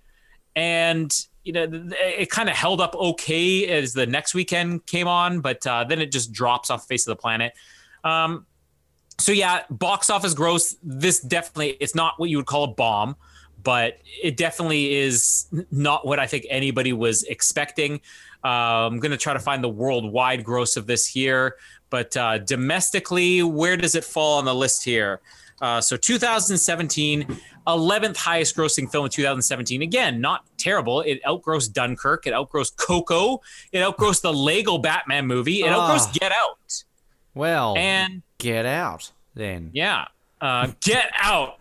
and 0.54 1.12
you 1.42 1.52
know 1.52 1.66
it 2.00 2.30
kind 2.30 2.48
of 2.48 2.54
held 2.54 2.80
up 2.80 2.94
okay 2.94 3.66
as 3.66 3.92
the 3.92 4.06
next 4.06 4.34
weekend 4.34 4.86
came 4.86 5.08
on, 5.08 5.40
but 5.40 5.66
uh, 5.66 5.82
then 5.82 6.00
it 6.00 6.12
just 6.12 6.30
drops 6.30 6.70
off 6.70 6.82
the 6.82 6.86
face 6.86 7.04
of 7.04 7.16
the 7.16 7.20
planet. 7.20 7.54
Um, 8.04 8.46
so 9.18 9.32
yeah, 9.32 9.62
box 9.70 10.10
office 10.10 10.34
gross. 10.34 10.76
This 10.82 11.20
definitely 11.20 11.76
it's 11.80 11.94
not 11.94 12.14
what 12.18 12.30
you 12.30 12.36
would 12.38 12.46
call 12.46 12.64
a 12.64 12.68
bomb, 12.68 13.16
but 13.62 13.98
it 14.22 14.36
definitely 14.36 14.94
is 14.94 15.46
not 15.70 16.06
what 16.06 16.18
I 16.18 16.26
think 16.26 16.46
anybody 16.48 16.92
was 16.92 17.24
expecting. 17.24 18.00
Uh, 18.44 18.86
I'm 18.86 19.00
gonna 19.00 19.16
try 19.16 19.32
to 19.32 19.40
find 19.40 19.62
the 19.64 19.68
worldwide 19.68 20.44
gross 20.44 20.76
of 20.76 20.86
this 20.86 21.06
here, 21.06 21.56
but 21.90 22.16
uh, 22.16 22.38
domestically, 22.38 23.42
where 23.42 23.76
does 23.76 23.94
it 23.94 24.04
fall 24.04 24.38
on 24.38 24.44
the 24.44 24.54
list 24.54 24.84
here? 24.84 25.20
Uh, 25.60 25.80
so 25.80 25.96
2017, 25.96 27.26
11th 27.66 28.16
highest 28.16 28.56
grossing 28.56 28.88
film 28.90 29.06
in 29.06 29.10
2017. 29.10 29.82
Again, 29.82 30.20
not 30.20 30.44
terrible. 30.56 31.00
It 31.00 31.20
outgrossed 31.26 31.72
Dunkirk. 31.72 32.28
It 32.28 32.32
outgrossed 32.32 32.76
Coco. 32.76 33.40
It 33.72 33.82
outgrossed 33.82 34.22
the 34.22 34.32
Lego 34.32 34.78
Batman 34.78 35.26
movie. 35.26 35.62
It 35.62 35.70
Ah. 35.70 35.80
outgrossed 35.80 36.14
Get 36.14 36.30
Out. 36.30 36.84
Well, 37.34 37.76
And 37.76 38.22
get 38.38 38.66
out 38.66 39.10
then. 39.34 39.70
yeah. 39.72 40.06
Uh, 40.40 40.68
get 40.82 41.10
out. 41.18 41.58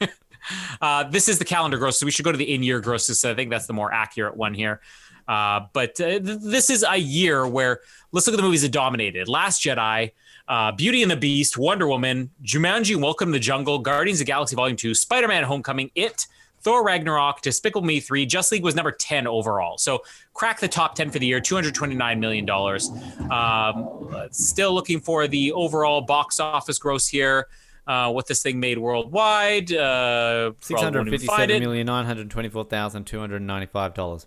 uh, 0.80 1.04
this 1.04 1.28
is 1.28 1.38
the 1.38 1.44
calendar 1.44 1.78
gross, 1.78 2.00
so 2.00 2.04
we 2.06 2.10
should 2.10 2.24
go 2.24 2.32
to 2.32 2.38
the 2.38 2.52
in-year 2.52 2.80
grosses. 2.80 3.20
So 3.20 3.30
I 3.30 3.34
think 3.34 3.48
that's 3.50 3.66
the 3.66 3.72
more 3.72 3.92
accurate 3.92 4.36
one 4.36 4.54
here. 4.54 4.80
Uh, 5.28 5.66
but 5.72 6.00
uh, 6.00 6.18
th- 6.18 6.22
this 6.42 6.68
is 6.68 6.84
a 6.88 6.96
year 6.96 7.46
where 7.46 7.80
let's 8.10 8.26
look 8.26 8.34
at 8.34 8.38
the 8.38 8.42
movies 8.42 8.62
that 8.62 8.72
dominated: 8.72 9.28
Last 9.28 9.62
Jedi, 9.62 10.12
uh, 10.48 10.72
Beauty 10.72 11.02
and 11.02 11.10
the 11.10 11.16
Beast, 11.16 11.56
Wonder 11.56 11.86
Woman, 11.86 12.30
Jumanji: 12.42 12.96
Welcome 12.96 13.28
to 13.28 13.32
the 13.32 13.38
Jungle, 13.38 13.78
Guardians 13.78 14.20
of 14.20 14.26
Galaxy 14.26 14.56
Volume 14.56 14.76
Two, 14.76 14.94
Spider-Man: 14.94 15.44
Homecoming, 15.44 15.90
It, 15.94 16.26
Thor: 16.60 16.84
Ragnarok, 16.84 17.42
Despicable 17.42 17.86
Me 17.86 18.00
Three, 18.00 18.26
Just 18.26 18.50
League 18.50 18.64
was 18.64 18.74
number 18.74 18.92
ten 18.92 19.26
overall. 19.28 19.78
So 19.78 20.02
crack 20.36 20.60
the 20.60 20.68
top 20.68 20.94
ten 20.94 21.10
for 21.10 21.18
the 21.18 21.26
year, 21.26 21.40
two 21.40 21.54
hundred 21.54 21.74
twenty-nine 21.74 22.20
million 22.20 22.44
dollars. 22.44 22.90
Um, 23.30 24.28
still 24.30 24.72
looking 24.72 25.00
for 25.00 25.26
the 25.26 25.52
overall 25.52 26.02
box 26.02 26.38
office 26.38 26.78
gross 26.78 27.08
here. 27.08 27.48
Uh, 27.86 28.10
what 28.10 28.26
this 28.26 28.42
thing 28.42 28.58
made 28.58 28.78
worldwide. 28.78 29.72
Uh, 29.72 30.52
Six 30.60 30.68
probably 30.68 30.84
hundred 30.84 30.98
won't 30.98 31.08
even 31.08 31.26
find 31.26 31.38
fifty-seven 31.38 31.56
it. 31.56 31.60
million 31.60 31.86
nine 31.86 32.04
hundred 32.04 32.30
twenty-four 32.30 32.64
thousand 32.64 33.04
two 33.04 33.18
hundred 33.18 33.42
ninety-five 33.42 33.94
dollars. 33.94 34.26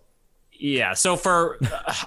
Yeah. 0.52 0.94
So 0.94 1.16
for 1.16 1.58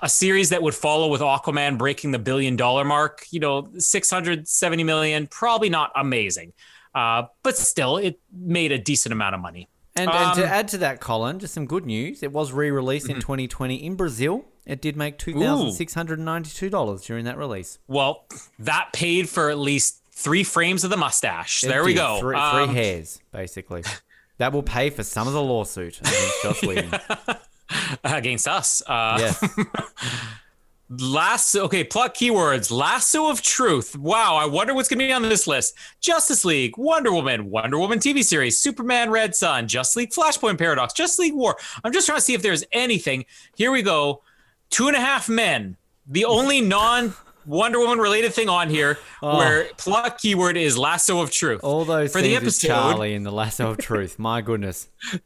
a 0.03 0.09
series 0.09 0.51
that 0.51 0.63
would 0.63 0.75
follow 0.75 1.09
with 1.09 1.23
Aquaman 1.23 1.79
breaking 1.79 2.11
the 2.11 2.19
billion 2.19 2.55
dollar 2.55 2.85
mark, 2.85 3.25
you 3.31 3.41
know, 3.41 3.67
670 3.79 4.85
million, 4.85 5.27
probably 5.27 5.71
not 5.71 5.91
amazing. 5.97 6.53
Uh, 6.95 7.23
but 7.43 7.57
still, 7.57 7.97
it 7.97 8.21
made 8.31 8.71
a 8.71 8.79
decent 8.79 9.13
amount 9.15 9.35
of 9.35 9.41
money. 9.41 9.69
And, 9.95 10.09
and 10.11 10.35
to 10.37 10.43
Um, 10.45 10.49
add 10.49 10.69
to 10.69 10.79
that, 10.79 11.01
Colin, 11.01 11.39
just 11.39 11.53
some 11.55 11.67
good 11.67 11.85
news. 11.85 12.23
It 12.23 12.33
was 12.33 12.51
re-released 12.53 13.07
Mm-hmm. 13.07 13.17
in 13.17 13.21
2020 13.21 13.75
in 13.77 13.95
Brazil. 13.95 14.45
It 14.65 14.81
did 14.81 14.97
make 14.97 15.19
two 15.19 15.35
thousand 15.39 15.73
six 15.73 15.93
hundred 15.93 16.21
ninety-two 16.21 16.71
dollars 16.71 17.03
during 17.05 17.25
that 17.25 17.37
release. 17.37 17.79
Well, 17.89 18.25
that 18.61 18.91
paid 18.93 19.29
for 19.29 19.51
at 19.51 19.59
least 19.59 20.01
three 20.13 20.45
frames 20.45 20.85
of 20.85 20.91
the 20.91 20.97
mustache. 20.97 21.65
It 21.65 21.69
there 21.69 21.83
we 21.85 21.95
go. 21.95 22.21
Three, 22.21 22.37
Um, 22.37 22.69
three 22.69 22.75
hairs, 22.77 23.21
basically. 23.33 23.83
that 24.39 24.53
will 24.53 24.63
pay 24.63 24.89
for 24.91 25.03
some 25.03 25.27
of 25.27 25.33
the 25.35 25.43
lawsuit 25.43 25.99
against 25.99 26.43
Joss 26.45 26.63
Whedon. 26.63 26.95
against 28.05 28.47
us. 28.47 28.83
Uh, 28.87 29.17
Yes. 29.19 29.45
Lasso. 31.01 31.65
Okay, 31.65 31.85
plot 31.85 32.15
keywords. 32.15 32.71
Lasso 32.71 33.31
of 33.31 33.41
Truth. 33.41 33.97
Wow, 33.97 34.37
I 34.37 34.47
wonder 34.47 34.75
what's 34.75 34.89
going 34.89 34.99
to 34.99 35.07
be 35.07 35.13
on 35.13 35.23
this 35.23 35.47
list. 35.47 35.75
Justice 36.01 36.45
League, 36.45 36.77
Wonder 36.77 37.13
Woman, 37.13 37.51
Wonder 37.51 37.79
Woman 37.79 37.99
TV 37.99 38.23
series, 38.23 38.61
Superman 38.61 39.11
Red 39.11 39.35
Sun, 39.35 39.69
Justice 39.69 39.97
League 39.97 40.11
Flashpoint 40.11 40.59
Paradox, 40.59 40.93
Justice 40.93 41.21
League 41.21 41.35
War. 41.35 41.57
I'm 41.83 41.93
just 41.93 42.07
trying 42.07 42.19
to 42.19 42.23
see 42.23 42.35
if 42.35 42.43
there's 42.43 42.65
anything. 42.73 43.25
Here 43.57 43.71
we 43.71 43.83
go. 43.83 44.23
Two 44.71 44.89
and 44.89 44.97
a 44.97 45.01
Half 45.01 45.29
Men. 45.29 45.77
The 46.07 46.25
only 46.25 46.61
non 46.61 47.15
Wonder 47.47 47.79
Woman 47.79 47.99
related 47.99 48.35
thing 48.35 48.49
on 48.49 48.69
here 48.69 48.99
oh. 49.23 49.39
where 49.39 49.65
plot 49.77 50.19
keyword 50.19 50.57
is 50.57 50.77
Lasso 50.77 51.21
of 51.21 51.31
Truth. 51.31 51.61
Oh. 51.63 51.73
All 51.73 51.85
those 51.85 52.13
For 52.13 52.21
the 52.21 52.37
episode- 52.37 52.69
Charlie 52.69 53.15
in 53.15 53.23
the 53.23 53.33
Lasso 53.33 53.71
of 53.71 53.79
Truth. 53.79 54.19
My 54.19 54.41
goodness. 54.41 54.89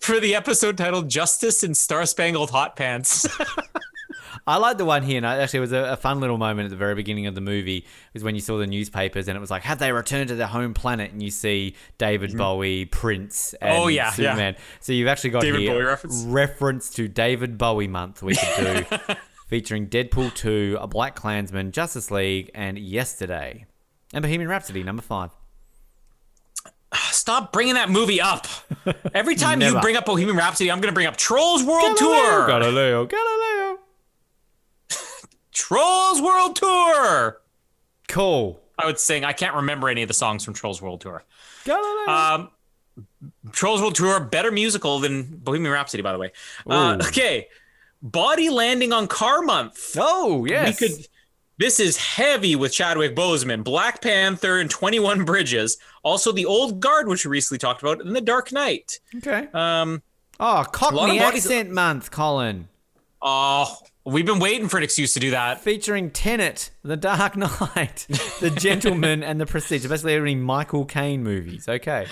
For 0.00 0.20
the 0.20 0.36
episode 0.36 0.78
titled 0.78 1.08
Justice 1.08 1.64
in 1.64 1.74
Star 1.74 2.06
Spangled 2.06 2.50
Hot 2.50 2.76
Pants. 2.76 3.26
I 4.48 4.56
like 4.56 4.78
the 4.78 4.86
one 4.86 5.02
here, 5.02 5.18
and 5.18 5.26
actually, 5.26 5.58
it 5.58 5.60
was 5.60 5.72
a, 5.72 5.92
a 5.92 5.96
fun 5.96 6.20
little 6.20 6.38
moment 6.38 6.64
at 6.64 6.70
the 6.70 6.76
very 6.76 6.94
beginning 6.94 7.26
of 7.26 7.34
the 7.34 7.42
movie. 7.42 7.84
Was 8.14 8.24
when 8.24 8.34
you 8.34 8.40
saw 8.40 8.56
the 8.56 8.66
newspapers, 8.66 9.28
and 9.28 9.36
it 9.36 9.40
was 9.40 9.50
like, 9.50 9.62
"Have 9.62 9.78
they 9.78 9.92
returned 9.92 10.28
to 10.28 10.36
their 10.36 10.46
home 10.46 10.72
planet?" 10.72 11.12
And 11.12 11.22
you 11.22 11.30
see 11.30 11.76
David 11.98 12.34
Bowie, 12.36 12.86
Prince, 12.86 13.54
and 13.60 13.70
Mm-hmm. 13.70 13.82
Oh, 13.82 13.88
yeah, 13.88 14.04
yeah. 14.04 14.10
Superman. 14.12 14.56
So 14.80 14.92
you've 14.94 15.06
actually 15.08 15.30
got 15.30 15.42
David 15.42 15.60
here 15.60 15.74
Bowie 15.74 15.82
reference. 15.84 16.24
reference 16.24 16.90
to 16.94 17.08
David 17.08 17.58
Bowie 17.58 17.88
month 17.88 18.22
we 18.22 18.36
could 18.36 18.86
do, 18.88 19.14
featuring 19.48 19.86
Deadpool 19.86 20.32
two, 20.34 20.78
A 20.80 20.86
Black 20.86 21.14
Klansman, 21.14 21.70
Justice 21.70 22.10
League, 22.10 22.50
and 22.54 22.78
Yesterday, 22.78 23.66
and 24.14 24.22
Bohemian 24.22 24.48
Rhapsody 24.48 24.82
number 24.82 25.02
five. 25.02 25.30
Stop 27.10 27.52
bringing 27.52 27.74
that 27.74 27.90
movie 27.90 28.22
up. 28.22 28.46
Every 29.14 29.34
time 29.34 29.60
you 29.60 29.78
bring 29.80 29.96
up 29.96 30.06
Bohemian 30.06 30.38
Rhapsody, 30.38 30.70
I'm 30.70 30.80
going 30.80 30.90
to 30.90 30.94
bring 30.94 31.06
up 31.06 31.18
Trolls 31.18 31.62
World 31.62 31.98
Tour. 31.98 32.46
Galileo, 32.46 33.04
Galileo. 33.04 33.78
Trolls 35.58 36.22
World 36.22 36.56
Tour. 36.56 37.40
Cool. 38.08 38.60
I 38.78 38.86
would 38.86 38.98
sing. 38.98 39.24
I 39.24 39.32
can't 39.32 39.56
remember 39.56 39.88
any 39.88 40.02
of 40.02 40.08
the 40.08 40.14
songs 40.14 40.44
from 40.44 40.54
Trolls 40.54 40.80
World 40.80 41.00
Tour. 41.00 41.24
Um, 42.06 42.50
Trolls 43.52 43.80
World 43.80 43.96
Tour, 43.96 44.20
better 44.20 44.50
musical 44.52 44.98
than 45.00 45.24
Bohemian 45.24 45.72
Rhapsody, 45.72 46.02
by 46.02 46.12
the 46.12 46.18
way. 46.18 46.32
Uh, 46.66 46.98
okay, 47.08 47.48
Body 48.02 48.48
Landing 48.50 48.92
on 48.92 49.08
Car 49.08 49.42
Month. 49.42 49.96
Oh 49.98 50.44
yes. 50.44 50.80
We 50.80 50.88
could. 50.88 51.06
This 51.58 51.80
is 51.80 51.96
heavy 51.96 52.54
with 52.54 52.72
Chadwick 52.72 53.16
Boseman, 53.16 53.64
Black 53.64 54.00
Panther, 54.00 54.60
and 54.60 54.70
Twenty 54.70 55.00
One 55.00 55.24
Bridges. 55.24 55.76
Also, 56.04 56.30
the 56.30 56.46
Old 56.46 56.78
Guard, 56.78 57.08
which 57.08 57.26
we 57.26 57.30
recently 57.32 57.58
talked 57.58 57.82
about, 57.82 58.00
and 58.00 58.14
The 58.14 58.20
Dark 58.20 58.52
Knight. 58.52 59.00
okay. 59.16 59.48
Um, 59.52 60.02
Oh, 60.40 60.64
Cockney 60.70 61.18
accent 61.18 61.68
month, 61.72 62.12
Colin. 62.12 62.68
oh, 63.20 63.76
we've 64.08 64.26
been 64.26 64.38
waiting 64.38 64.68
for 64.68 64.78
an 64.78 64.82
excuse 64.82 65.12
to 65.14 65.20
do 65.20 65.30
that. 65.30 65.60
Featuring 65.60 66.10
Tenet, 66.10 66.70
The 66.82 66.96
Dark 66.96 67.36
Knight, 67.36 68.06
The 68.40 68.50
Gentleman, 68.50 69.22
and 69.22 69.40
The 69.40 69.46
Prestige. 69.46 69.86
Basically, 69.86 70.14
every 70.14 70.34
Michael 70.34 70.84
Caine 70.84 71.22
movies. 71.22 71.68
Okay. 71.68 72.06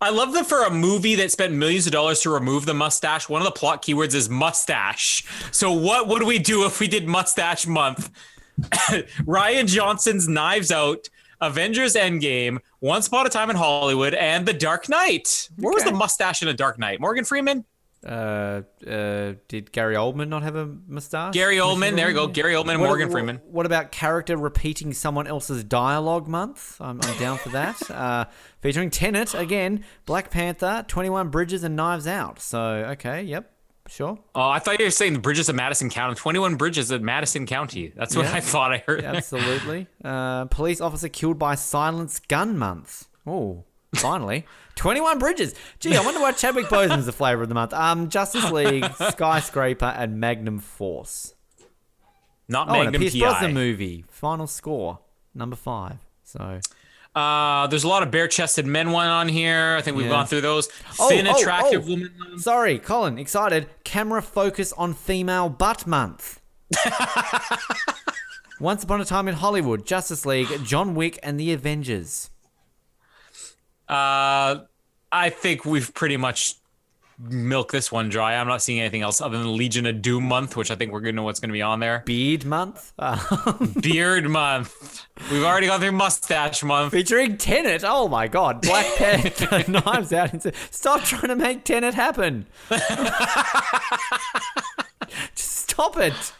I 0.00 0.10
love 0.10 0.32
that 0.34 0.46
for 0.46 0.64
a 0.64 0.70
movie 0.70 1.14
that 1.14 1.30
spent 1.30 1.54
millions 1.54 1.86
of 1.86 1.92
dollars 1.92 2.20
to 2.22 2.30
remove 2.30 2.66
the 2.66 2.74
mustache, 2.74 3.28
one 3.28 3.40
of 3.40 3.46
the 3.46 3.52
plot 3.52 3.82
keywords 3.82 4.14
is 4.14 4.28
mustache. 4.28 5.24
So 5.50 5.72
what 5.72 6.08
would 6.08 6.24
we 6.24 6.38
do 6.38 6.66
if 6.66 6.80
we 6.80 6.88
did 6.88 7.06
mustache 7.06 7.66
month? 7.66 8.10
Rian 8.60 9.66
Johnson's 9.66 10.28
Knives 10.28 10.70
Out, 10.70 11.08
Avengers 11.40 11.94
Endgame, 11.94 12.58
Once 12.80 13.06
Upon 13.06 13.26
a 13.26 13.30
Time 13.30 13.50
in 13.50 13.56
Hollywood, 13.56 14.14
and 14.14 14.46
The 14.46 14.52
Dark 14.52 14.88
Knight. 14.88 15.48
Where 15.56 15.72
was 15.72 15.84
the 15.84 15.92
mustache 15.92 16.42
in 16.42 16.48
The 16.48 16.54
Dark 16.54 16.78
Knight? 16.78 17.00
Morgan 17.00 17.24
Freeman? 17.24 17.64
Uh, 18.04 18.62
uh, 18.86 19.32
did 19.48 19.72
Gary 19.72 19.94
Oldman 19.94 20.28
not 20.28 20.42
have 20.42 20.56
a 20.56 20.66
mustache? 20.86 21.32
Gary 21.32 21.56
Oldman. 21.56 21.96
There 21.96 22.08
you 22.08 22.14
go. 22.14 22.26
Gary 22.26 22.52
Oldman 22.54 22.72
and 22.72 22.80
What- 22.80 22.88
Morgan 22.88 23.08
what- 23.08 23.12
Freeman. 23.12 23.40
What 23.50 23.64
about 23.66 23.92
character 23.92 24.36
repeating 24.36 24.92
someone 24.92 25.26
else's 25.26 25.64
dialogue 25.64 26.28
month? 26.28 26.76
I'm, 26.80 27.00
I'm 27.02 27.18
down 27.18 27.38
for 27.38 27.48
that. 27.50 27.80
Uh, 27.94 28.24
featuring 28.60 28.90
Tenet 28.90 29.34
again, 29.34 29.84
Black 30.04 30.30
Panther, 30.30 30.84
21 30.88 31.28
Bridges, 31.28 31.64
and 31.64 31.76
Knives 31.76 32.06
Out. 32.06 32.40
So 32.40 32.60
okay, 32.92 33.22
yep, 33.22 33.52
sure. 33.88 34.18
Oh, 34.34 34.48
I 34.48 34.58
thought 34.58 34.78
you 34.78 34.84
were 34.86 34.90
saying 34.90 35.12
the 35.14 35.18
bridges 35.20 35.48
of 35.48 35.54
Madison 35.56 35.88
County. 35.90 36.14
21 36.16 36.56
bridges 36.56 36.90
in 36.90 37.04
Madison 37.04 37.46
County. 37.46 37.92
That's 37.96 38.14
what 38.16 38.26
Yeah. 38.26 38.34
I 38.34 38.40
thought 38.40 38.72
I 38.72 38.78
heard. 38.86 39.04
Absolutely. 39.04 39.86
Uh, 40.04 40.46
police 40.46 40.80
officer 40.80 41.08
killed 41.08 41.38
by 41.38 41.54
silence 41.54 42.18
gun 42.20 42.58
month. 42.58 43.06
Oh, 43.26 43.64
finally. 43.98 44.46
21 44.76 45.18
Bridges. 45.18 45.54
Gee, 45.80 45.96
I 45.96 46.00
wonder 46.04 46.20
why 46.20 46.32
Chadwick 46.32 46.66
Boseman's 46.66 47.06
the 47.06 47.12
flavour 47.12 47.42
of 47.42 47.48
the 47.48 47.54
month. 47.54 47.72
Um, 47.72 48.08
Justice 48.08 48.50
League, 48.50 48.84
Skyscraper, 49.10 49.86
and 49.86 50.18
Magnum 50.20 50.58
Force. 50.58 51.34
Not 52.48 52.68
Oh, 52.68 52.72
and 52.74 52.80
a 52.80 52.84
Magnum 52.84 53.00
Pierce 53.02 53.12
PI. 53.14 53.18
Brosnan 53.20 53.54
movie. 53.54 54.04
Final 54.10 54.46
score, 54.46 54.98
number 55.34 55.56
five. 55.56 55.98
So, 56.24 56.60
Uh, 57.14 57.68
there's 57.68 57.84
a 57.84 57.88
lot 57.88 58.02
of 58.02 58.10
bare-chested 58.10 58.66
men 58.66 58.90
one 58.90 59.06
on 59.06 59.28
here. 59.28 59.76
I 59.78 59.82
think 59.82 59.96
we've 59.96 60.06
Yeah. 60.06 60.12
gone 60.12 60.26
through 60.26 60.40
those. 60.40 60.68
Oh, 60.98 61.08
Thin, 61.08 61.28
oh, 61.28 61.36
attractive 61.38 61.84
oh. 61.86 61.90
woman. 61.90 62.38
sorry, 62.38 62.78
Colin, 62.80 63.18
excited. 63.18 63.68
Camera 63.84 64.20
focus 64.20 64.72
on 64.72 64.94
female 64.94 65.48
butt 65.48 65.86
month. 65.86 66.40
Once 68.60 68.84
Upon 68.84 69.00
a 69.00 69.04
Time 69.04 69.28
in 69.28 69.34
Hollywood, 69.34 69.84
Justice 69.86 70.24
League, 70.24 70.48
John 70.64 70.94
Wick, 70.94 71.18
and 71.22 71.38
the 71.38 71.52
Avengers. 71.52 72.30
Uh, 73.88 74.60
I 75.12 75.30
think 75.30 75.64
we've 75.64 75.92
pretty 75.94 76.16
much 76.16 76.56
milked 77.18 77.70
this 77.72 77.92
one 77.92 78.08
dry. 78.08 78.34
I'm 78.34 78.48
not 78.48 78.60
seeing 78.62 78.80
anything 78.80 79.02
else 79.02 79.20
other 79.20 79.38
than 79.38 79.56
Legion 79.56 79.86
of 79.86 80.02
Doom 80.02 80.24
month, 80.24 80.56
which 80.56 80.70
I 80.70 80.74
think 80.74 80.90
we're 80.92 81.00
gonna 81.00 81.12
know 81.12 81.22
what's 81.22 81.38
gonna 81.40 81.52
be 81.52 81.62
on 81.62 81.80
there. 81.80 82.02
Beard 82.04 82.44
month. 82.44 82.92
Uh, 82.98 83.52
Beard 83.80 84.28
month. 84.28 85.06
We've 85.30 85.44
already 85.44 85.68
gone 85.68 85.80
through 85.80 85.92
mustache 85.92 86.62
month. 86.64 86.92
featuring 86.92 87.36
Tenet. 87.36 87.84
Oh 87.84 88.08
my 88.08 88.26
god. 88.28 88.62
Black 88.62 88.86
Panther, 88.96 89.64
Knives 89.70 90.12
Out. 90.12 90.32
And 90.32 90.54
Stop 90.70 91.02
trying 91.02 91.28
to 91.28 91.36
make 91.36 91.64
Tenet 91.64 91.94
happen. 91.94 92.46
Just 95.36 95.68
stop 95.68 95.96
it. 95.98 96.32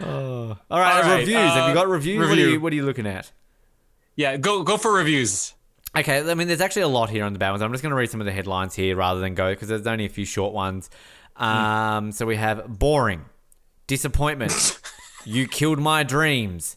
Oh. 0.00 0.56
All 0.70 0.80
right, 0.80 0.96
All 0.96 1.02
right, 1.02 1.18
reviews. 1.20 1.36
Have 1.36 1.56
you 1.56 1.72
uh, 1.72 1.74
got 1.74 1.88
reviews? 1.88 2.18
What, 2.28 2.38
are 2.38 2.40
you, 2.40 2.60
what 2.60 2.72
are 2.72 2.76
you 2.76 2.84
looking 2.84 3.06
at? 3.06 3.30
Yeah, 4.16 4.36
go 4.36 4.62
go 4.62 4.76
for 4.76 4.92
reviews. 4.92 5.54
Okay, 5.96 6.30
I 6.30 6.34
mean, 6.34 6.46
there's 6.46 6.60
actually 6.60 6.82
a 6.82 6.88
lot 6.88 7.10
here 7.10 7.24
on 7.24 7.32
the 7.32 7.38
bad 7.38 7.50
ones. 7.50 7.62
I'm 7.62 7.72
just 7.72 7.82
going 7.82 7.90
to 7.90 7.96
read 7.96 8.10
some 8.10 8.20
of 8.20 8.24
the 8.24 8.32
headlines 8.32 8.74
here 8.74 8.94
rather 8.94 9.20
than 9.20 9.34
go 9.34 9.52
because 9.52 9.68
there's 9.68 9.86
only 9.86 10.06
a 10.06 10.08
few 10.08 10.24
short 10.24 10.54
ones. 10.54 10.88
Um, 11.36 12.12
so 12.12 12.26
we 12.26 12.36
have 12.36 12.78
boring, 12.78 13.24
disappointment, 13.86 14.78
you 15.24 15.48
killed 15.48 15.80
my 15.80 16.02
dreams. 16.02 16.76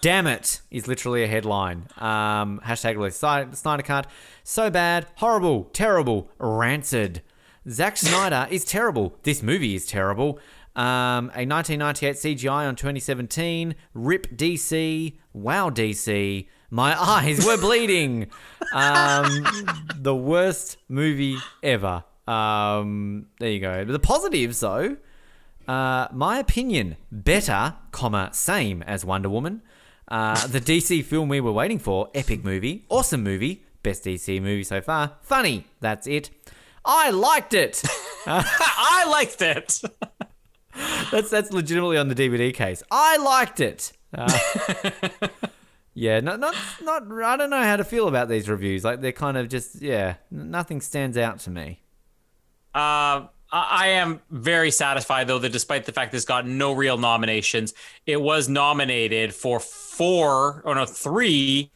Damn 0.00 0.26
it 0.26 0.60
is 0.70 0.88
literally 0.88 1.22
a 1.22 1.28
headline. 1.28 1.88
Um, 1.98 2.60
hashtag 2.64 2.96
release 2.96 3.16
Snyder 3.16 3.82
cut. 3.82 4.06
So 4.42 4.70
bad, 4.70 5.06
horrible, 5.16 5.64
terrible, 5.72 6.30
rancid. 6.38 7.22
Zack 7.68 7.96
Snyder 7.96 8.48
is 8.50 8.64
terrible. 8.64 9.16
This 9.22 9.42
movie 9.42 9.74
is 9.74 9.86
terrible. 9.86 10.40
Um, 10.74 11.30
a 11.34 11.46
1998 11.46 12.16
CGI 12.16 12.68
on 12.68 12.74
2017. 12.74 13.74
Rip 13.94 14.26
DC. 14.36 15.16
Wow 15.32 15.70
DC. 15.70 16.46
My 16.70 17.00
eyes 17.00 17.44
were 17.44 17.58
bleeding. 17.58 18.28
Um, 18.72 19.46
the 19.96 20.14
worst 20.14 20.76
movie 20.88 21.36
ever. 21.62 22.04
Um, 22.26 23.26
there 23.38 23.50
you 23.50 23.60
go. 23.60 23.84
The 23.84 23.98
positives 23.98 24.60
though. 24.60 24.96
Uh, 25.68 26.08
my 26.12 26.38
opinion, 26.38 26.96
better, 27.12 27.74
comma, 27.92 28.30
same 28.32 28.82
as 28.82 29.04
Wonder 29.04 29.28
Woman. 29.28 29.62
Uh, 30.08 30.46
the 30.48 30.60
DC 30.60 31.04
film 31.04 31.28
we 31.28 31.40
were 31.40 31.52
waiting 31.52 31.78
for, 31.78 32.08
epic 32.12 32.44
movie, 32.44 32.84
awesome 32.88 33.22
movie, 33.22 33.64
best 33.84 34.02
DC 34.04 34.42
movie 34.42 34.64
so 34.64 34.80
far, 34.80 35.18
funny, 35.22 35.66
that's 35.80 36.08
it. 36.08 36.30
I 36.84 37.10
liked 37.10 37.54
it. 37.54 37.82
I 38.26 39.06
liked 39.08 39.40
it. 39.42 39.80
That's 41.12 41.30
that's 41.30 41.52
legitimately 41.52 41.98
on 41.98 42.08
the 42.08 42.14
DVD 42.14 42.52
case. 42.52 42.82
I 42.90 43.16
liked 43.18 43.60
it. 43.60 43.92
Uh, 44.12 44.38
yeah, 45.94 46.20
not 46.20 46.40
not 46.40 46.54
not. 46.82 47.02
I 47.24 47.36
don't 47.36 47.50
know 47.50 47.62
how 47.62 47.76
to 47.76 47.84
feel 47.84 48.08
about 48.08 48.28
these 48.28 48.48
reviews. 48.48 48.84
Like 48.84 49.00
they're 49.00 49.12
kind 49.12 49.36
of 49.36 49.48
just 49.48 49.80
yeah, 49.82 50.14
nothing 50.30 50.80
stands 50.80 51.16
out 51.18 51.40
to 51.40 51.50
me. 51.50 51.80
Uh, 52.74 53.26
I 53.52 53.88
am 53.88 54.20
very 54.30 54.70
satisfied 54.70 55.26
though 55.26 55.40
that 55.40 55.50
despite 55.50 55.84
the 55.84 55.92
fact 55.92 56.12
this 56.12 56.24
got 56.24 56.46
no 56.46 56.72
real 56.72 56.96
nominations, 56.98 57.74
it 58.06 58.20
was 58.20 58.48
nominated 58.48 59.34
for 59.34 59.58
four 59.58 60.62
or 60.64 60.74
no 60.76 60.86
three 60.86 61.70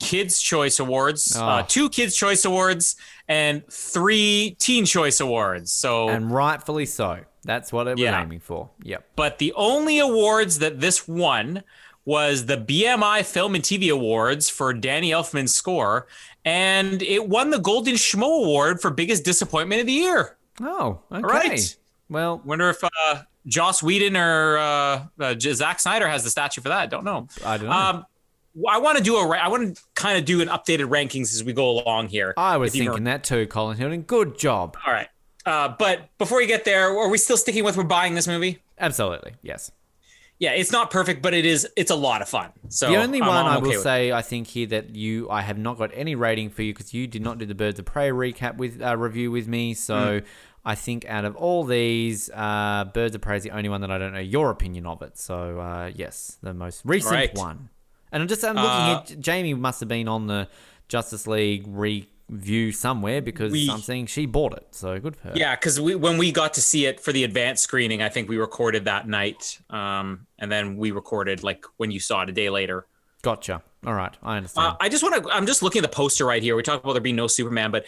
Kids 0.00 0.40
Choice 0.40 0.80
Awards, 0.80 1.36
uh, 1.36 1.60
Oh. 1.62 1.66
two 1.68 1.88
Kids 1.90 2.16
Choice 2.16 2.44
Awards, 2.44 2.96
and 3.28 3.62
three 3.70 4.56
Teen 4.58 4.86
Choice 4.86 5.20
Awards. 5.20 5.72
So, 5.72 6.08
And 6.08 6.30
rightfully 6.32 6.86
so. 6.86 7.20
That's 7.44 7.70
what 7.72 7.86
it 7.86 7.92
was 7.92 8.00
Yeah. 8.00 8.20
aiming 8.22 8.40
for. 8.40 8.70
Yep. 8.82 9.04
but 9.14 9.38
the 9.38 9.52
only 9.54 9.98
awards 9.98 10.58
that 10.58 10.80
this 10.80 11.06
won 11.06 11.62
was 12.10 12.46
the 12.46 12.56
BMI 12.56 13.24
Film 13.24 13.54
and 13.54 13.62
TV 13.62 13.88
Awards 13.88 14.50
for 14.50 14.74
Danny 14.74 15.10
Elfman's 15.12 15.54
score, 15.54 16.08
and 16.44 17.02
it 17.02 17.28
won 17.28 17.50
the 17.50 17.60
Golden 17.60 17.94
Schmo 17.94 18.42
Award 18.42 18.80
for 18.80 18.90
biggest 18.90 19.24
disappointment 19.24 19.80
of 19.80 19.86
the 19.86 19.92
year. 19.92 20.36
Oh, 20.60 20.98
okay. 21.12 21.22
right. 21.22 21.76
Well, 22.08 22.42
Wonder 22.44 22.70
if 22.70 22.82
uh, 22.82 23.22
Joss 23.46 23.80
Whedon 23.80 24.16
or 24.16 24.58
uh, 24.58 25.04
uh, 25.20 25.34
Zack 25.38 25.78
Snyder 25.78 26.08
has 26.08 26.24
the 26.24 26.30
statue 26.30 26.60
for 26.60 26.70
that. 26.70 26.90
Don't 26.90 27.04
know. 27.04 27.28
I 27.46 27.56
don't 27.56 27.66
know. 27.68 27.72
Um, 27.72 28.06
I 28.68 28.78
want 28.78 28.98
to 28.98 29.04
do 29.04 29.14
a. 29.14 29.28
I 29.28 29.46
want 29.46 29.76
to 29.76 29.82
kind 29.94 30.18
of 30.18 30.24
do 30.24 30.40
an 30.40 30.48
updated 30.48 30.88
rankings 30.88 31.32
as 31.32 31.44
we 31.44 31.52
go 31.52 31.70
along 31.70 32.08
here. 32.08 32.34
I 32.36 32.56
was 32.56 32.72
thinking 32.72 33.04
that 33.04 33.22
too, 33.22 33.46
Colin 33.46 33.76
Hilton. 33.76 34.02
Good 34.02 34.36
job. 34.36 34.76
All 34.84 34.92
right. 34.92 35.06
Uh, 35.46 35.74
but 35.78 36.08
before 36.18 36.38
we 36.38 36.48
get 36.48 36.64
there, 36.64 36.88
are 36.88 37.08
we 37.08 37.18
still 37.18 37.36
sticking 37.36 37.62
with 37.62 37.76
we're 37.76 37.84
buying 37.84 38.16
this 38.16 38.26
movie? 38.26 38.58
Absolutely. 38.80 39.34
Yes. 39.42 39.70
Yeah, 40.40 40.52
it's 40.52 40.72
not 40.72 40.90
perfect, 40.90 41.20
but 41.22 41.34
it 41.34 41.44
is. 41.44 41.68
It's 41.76 41.90
a 41.90 41.94
lot 41.94 42.22
of 42.22 42.28
fun. 42.28 42.50
So 42.70 42.88
The 42.88 42.96
only 42.96 43.20
I'm- 43.20 43.28
one 43.28 43.44
I'm 43.46 43.52
I 43.52 43.56
okay 43.58 43.76
will 43.76 43.82
say, 43.82 44.10
I 44.10 44.22
think 44.22 44.46
here 44.48 44.66
that 44.68 44.96
you, 44.96 45.28
I 45.30 45.42
have 45.42 45.58
not 45.58 45.76
got 45.78 45.90
any 45.94 46.14
rating 46.14 46.48
for 46.50 46.62
you 46.62 46.72
because 46.72 46.92
you 46.94 47.06
did 47.06 47.20
not 47.22 47.36
do 47.38 47.44
the 47.46 47.54
Birds 47.54 47.78
of 47.78 47.84
Prey 47.84 48.08
recap 48.10 48.56
with 48.56 48.80
uh, 48.82 48.96
review 48.96 49.30
with 49.30 49.46
me. 49.46 49.74
So 49.74 50.20
Hmm. 50.20 50.26
I 50.64 50.74
think 50.74 51.04
out 51.06 51.24
of 51.26 51.36
all 51.36 51.64
these, 51.64 52.30
uh, 52.34 52.86
Birds 52.92 53.14
of 53.14 53.20
Prey 53.20 53.36
is 53.36 53.42
the 53.42 53.50
only 53.50 53.68
one 53.68 53.82
that 53.82 53.90
I 53.90 53.98
don't 53.98 54.12
know 54.14 54.18
your 54.18 54.50
opinion 54.50 54.86
of 54.86 55.02
it. 55.02 55.18
So 55.18 55.60
uh, 55.60 55.90
yes, 55.94 56.38
the 56.42 56.54
most 56.54 56.82
recent 56.84 57.12
Right. 57.14 57.34
one. 57.34 57.68
And 58.10 58.22
I'm 58.22 58.28
just 58.28 58.42
I'm 58.42 58.56
looking 58.56 58.68
Uh, 58.70 59.04
here. 59.04 59.16
Jamie 59.18 59.54
must 59.54 59.80
have 59.80 59.88
been 59.90 60.08
on 60.08 60.26
the 60.26 60.48
Justice 60.88 61.26
League 61.26 61.64
review 62.30 62.72
somewhere 62.72 63.20
because 63.20 63.52
We- 63.52 63.68
I'm 63.70 63.80
seeing 63.80 64.06
she 64.06 64.24
bought 64.26 64.54
it. 64.54 64.66
So 64.70 64.98
good 65.00 65.16
for 65.16 65.28
her. 65.28 65.32
Yeah, 65.34 65.54
because 65.56 65.80
we 65.80 65.94
when 65.96 66.16
we 66.16 66.32
got 66.32 66.54
to 66.54 66.62
see 66.62 66.86
it 66.86 67.00
for 67.00 67.12
the 67.12 67.24
advanced 67.24 67.62
screening, 67.64 68.02
I 68.02 68.08
think 68.08 68.28
we 68.28 68.38
recorded 68.38 68.84
that 68.86 69.08
night, 69.08 69.58
um, 69.68 70.26
and 70.38 70.50
then 70.50 70.76
we 70.76 70.92
recorded 70.92 71.42
like 71.42 71.64
when 71.76 71.90
you 71.90 72.00
saw 72.00 72.22
it 72.22 72.28
a 72.28 72.32
day 72.32 72.48
later. 72.48 72.86
Gotcha. 73.22 73.62
All 73.86 73.94
right, 73.94 74.16
I 74.22 74.36
understand. 74.36 74.68
Uh, 74.68 74.76
I 74.80 74.88
just 74.88 75.02
want 75.02 75.22
to. 75.22 75.30
I'm 75.30 75.46
just 75.46 75.62
looking 75.62 75.82
at 75.82 75.90
the 75.90 75.94
poster 75.94 76.24
right 76.24 76.42
here. 76.42 76.54
We 76.56 76.62
talked 76.62 76.84
about 76.84 76.92
there 76.92 77.02
being 77.02 77.16
no 77.16 77.26
Superman, 77.26 77.70
but 77.70 77.86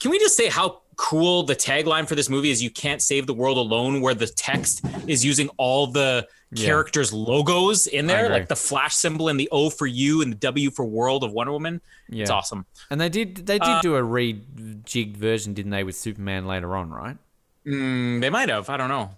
can 0.00 0.10
we 0.10 0.18
just 0.18 0.36
say 0.36 0.48
how 0.48 0.82
cool 0.96 1.42
the 1.42 1.54
tagline 1.56 2.08
for 2.08 2.14
this 2.14 2.28
movie 2.28 2.50
is? 2.50 2.62
You 2.62 2.70
can't 2.70 3.00
save 3.02 3.26
the 3.26 3.34
world 3.34 3.58
alone. 3.58 4.00
Where 4.00 4.14
the 4.14 4.26
text 4.26 4.84
is 5.06 5.24
using 5.24 5.48
all 5.58 5.86
the 5.88 6.26
Yeah. 6.54 6.66
characters' 6.66 7.12
logos 7.12 7.86
in 7.86 8.06
there, 8.06 8.28
like 8.28 8.48
the 8.48 8.56
Flash 8.56 8.94
symbol 8.94 9.28
and 9.28 9.40
the 9.40 9.48
O 9.50 9.70
for 9.70 9.86
you 9.86 10.20
and 10.20 10.30
the 10.32 10.36
W 10.36 10.70
for 10.70 10.84
World 10.84 11.24
of 11.24 11.32
Wonder 11.32 11.52
Woman. 11.52 11.80
Yeah. 12.10 12.22
It's 12.22 12.30
awesome. 12.30 12.66
And 12.90 13.00
they 13.00 13.08
did 13.08 13.36
they 13.46 13.58
did 13.58 13.68
Uh, 13.68 13.80
do 13.80 13.96
a 13.96 14.02
rejigged 14.02 15.16
version, 15.16 15.54
didn't 15.54 15.70
they, 15.70 15.82
with 15.82 15.96
Superman 15.96 16.46
later 16.46 16.76
on, 16.76 16.90
right? 16.90 17.16
Mm, 17.66 18.20
they 18.20 18.28
might 18.28 18.48
have. 18.50 18.68
I 18.68 18.76
don't 18.76 18.88
know. 18.90 19.12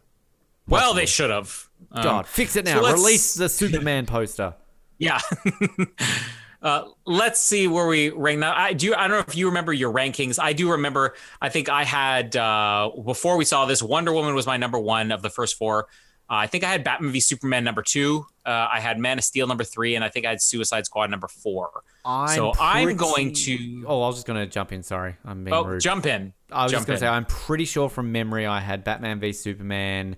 Well, 0.68 0.94
they 0.94 1.06
should 1.06 1.30
have. 1.30 1.68
Um, 1.92 2.02
God, 2.04 2.26
fix 2.26 2.56
it 2.56 2.64
now. 2.64 2.80
let's- 2.80 2.94
Release 3.00 3.34
the 3.34 3.48
Superman 3.60 4.06
poster. 4.06 4.54
Yeah. 4.98 5.20
uh, 6.62 6.84
let's 7.04 7.40
see 7.40 7.66
where 7.68 7.86
we 7.86 8.10
rank 8.10 8.38
now. 8.38 8.54
I 8.56 8.72
do. 8.72 8.94
I 8.94 9.08
don't 9.08 9.18
know 9.18 9.24
if 9.26 9.36
you 9.36 9.46
remember 9.48 9.72
your 9.72 9.92
rankings. 9.92 10.38
I 10.40 10.52
do 10.52 10.70
remember. 10.70 11.14
I 11.42 11.48
think 11.48 11.68
I 11.68 11.84
had 11.84 12.36
uh, 12.36 12.90
before 13.04 13.36
we 13.36 13.44
saw 13.44 13.66
this. 13.66 13.82
Wonder 13.82 14.12
Woman 14.12 14.34
was 14.34 14.46
my 14.46 14.56
number 14.56 14.78
one 14.78 15.12
of 15.12 15.20
the 15.22 15.30
first 15.30 15.58
four. 15.58 15.88
Uh, 16.30 16.34
I 16.36 16.46
think 16.46 16.64
I 16.64 16.70
had 16.72 16.84
Batman 16.84 17.12
v 17.12 17.20
Superman 17.20 17.64
number 17.64 17.82
two. 17.82 18.24
Uh, 18.46 18.68
I 18.72 18.80
had 18.80 18.98
Man 18.98 19.18
of 19.18 19.24
Steel 19.24 19.46
number 19.46 19.64
three, 19.64 19.94
and 19.94 20.02
I 20.04 20.08
think 20.08 20.24
I 20.24 20.30
had 20.30 20.40
Suicide 20.40 20.86
Squad 20.86 21.10
number 21.10 21.28
four. 21.28 21.82
I'm 22.04 22.28
so 22.28 22.52
I'm 22.58 22.96
going 22.96 23.32
to. 23.34 23.84
Oh, 23.86 24.02
I 24.02 24.06
was 24.06 24.16
just 24.16 24.26
going 24.26 24.40
to 24.40 24.46
jump 24.46 24.72
in. 24.72 24.82
Sorry, 24.82 25.16
I'm 25.24 25.44
being 25.44 25.54
Oh, 25.54 25.64
rude. 25.64 25.80
jump 25.82 26.06
in. 26.06 26.32
I 26.50 26.62
was 26.64 26.72
jump 26.72 26.80
just 26.80 26.86
going 26.86 26.96
to 26.96 27.00
say 27.00 27.08
I'm 27.08 27.26
pretty 27.26 27.66
sure 27.66 27.88
from 27.90 28.10
memory 28.12 28.46
I 28.46 28.60
had 28.60 28.84
Batman 28.84 29.20
v 29.20 29.32
Superman, 29.34 30.16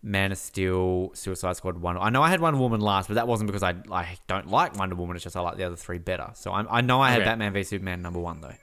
Man 0.00 0.30
of 0.30 0.38
Steel, 0.38 1.10
Suicide 1.14 1.56
Squad 1.56 1.76
one. 1.78 1.98
I 1.98 2.10
know 2.10 2.22
I 2.22 2.28
had 2.30 2.40
Wonder 2.40 2.60
Woman 2.60 2.80
last, 2.80 3.08
but 3.08 3.14
that 3.14 3.26
wasn't 3.26 3.48
because 3.48 3.64
I 3.64 3.74
I 3.90 4.16
don't 4.28 4.48
like 4.48 4.76
Wonder 4.78 4.94
Woman. 4.94 5.16
It's 5.16 5.24
just 5.24 5.36
I 5.36 5.40
like 5.40 5.56
the 5.56 5.64
other 5.64 5.76
three 5.76 5.98
better. 5.98 6.30
So 6.34 6.52
I'm, 6.52 6.68
I 6.70 6.82
know 6.82 7.00
I 7.00 7.10
had 7.10 7.20
Okay. 7.22 7.30
Batman 7.30 7.52
v 7.52 7.64
Superman 7.64 8.00
number 8.00 8.20
one 8.20 8.40
though. 8.40 8.54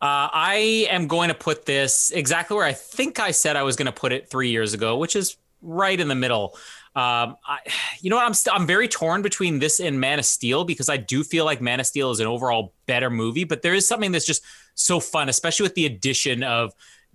Uh, 0.00 0.30
I 0.32 0.86
am 0.90 1.08
going 1.08 1.28
to 1.28 1.34
put 1.34 1.66
this 1.66 2.12
exactly 2.12 2.56
where 2.56 2.64
I 2.64 2.72
think 2.72 3.18
I 3.18 3.32
said 3.32 3.56
I 3.56 3.64
was 3.64 3.74
going 3.74 3.86
to 3.86 3.92
put 3.92 4.12
it 4.12 4.30
three 4.30 4.50
years 4.50 4.72
ago, 4.72 4.96
which 4.96 5.16
is 5.16 5.36
right 5.62 5.98
in 5.98 6.08
the 6.08 6.14
middle. 6.14 6.56
Um, 6.94 7.36
I, 7.46 7.58
you 8.00 8.10
know 8.10 8.16
what? 8.16 8.26
I'm 8.26 8.34
st- 8.34 8.54
I'm 8.54 8.66
very 8.66 8.88
torn 8.88 9.22
between 9.22 9.58
this 9.58 9.80
and 9.80 10.00
Man 10.00 10.18
of 10.18 10.24
Steel 10.24 10.64
because 10.64 10.88
I 10.88 10.96
do 10.96 11.22
feel 11.22 11.44
like 11.44 11.60
Man 11.60 11.80
of 11.80 11.86
Steel 11.86 12.10
is 12.10 12.20
an 12.20 12.26
overall 12.26 12.72
better 12.86 13.10
movie, 13.10 13.44
but 13.44 13.62
there 13.62 13.74
is 13.74 13.86
something 13.86 14.10
that's 14.12 14.26
just 14.26 14.42
so 14.74 14.98
fun, 14.98 15.28
especially 15.28 15.64
with 15.64 15.74
the 15.74 15.86
addition 15.86 16.42
of, 16.42 16.72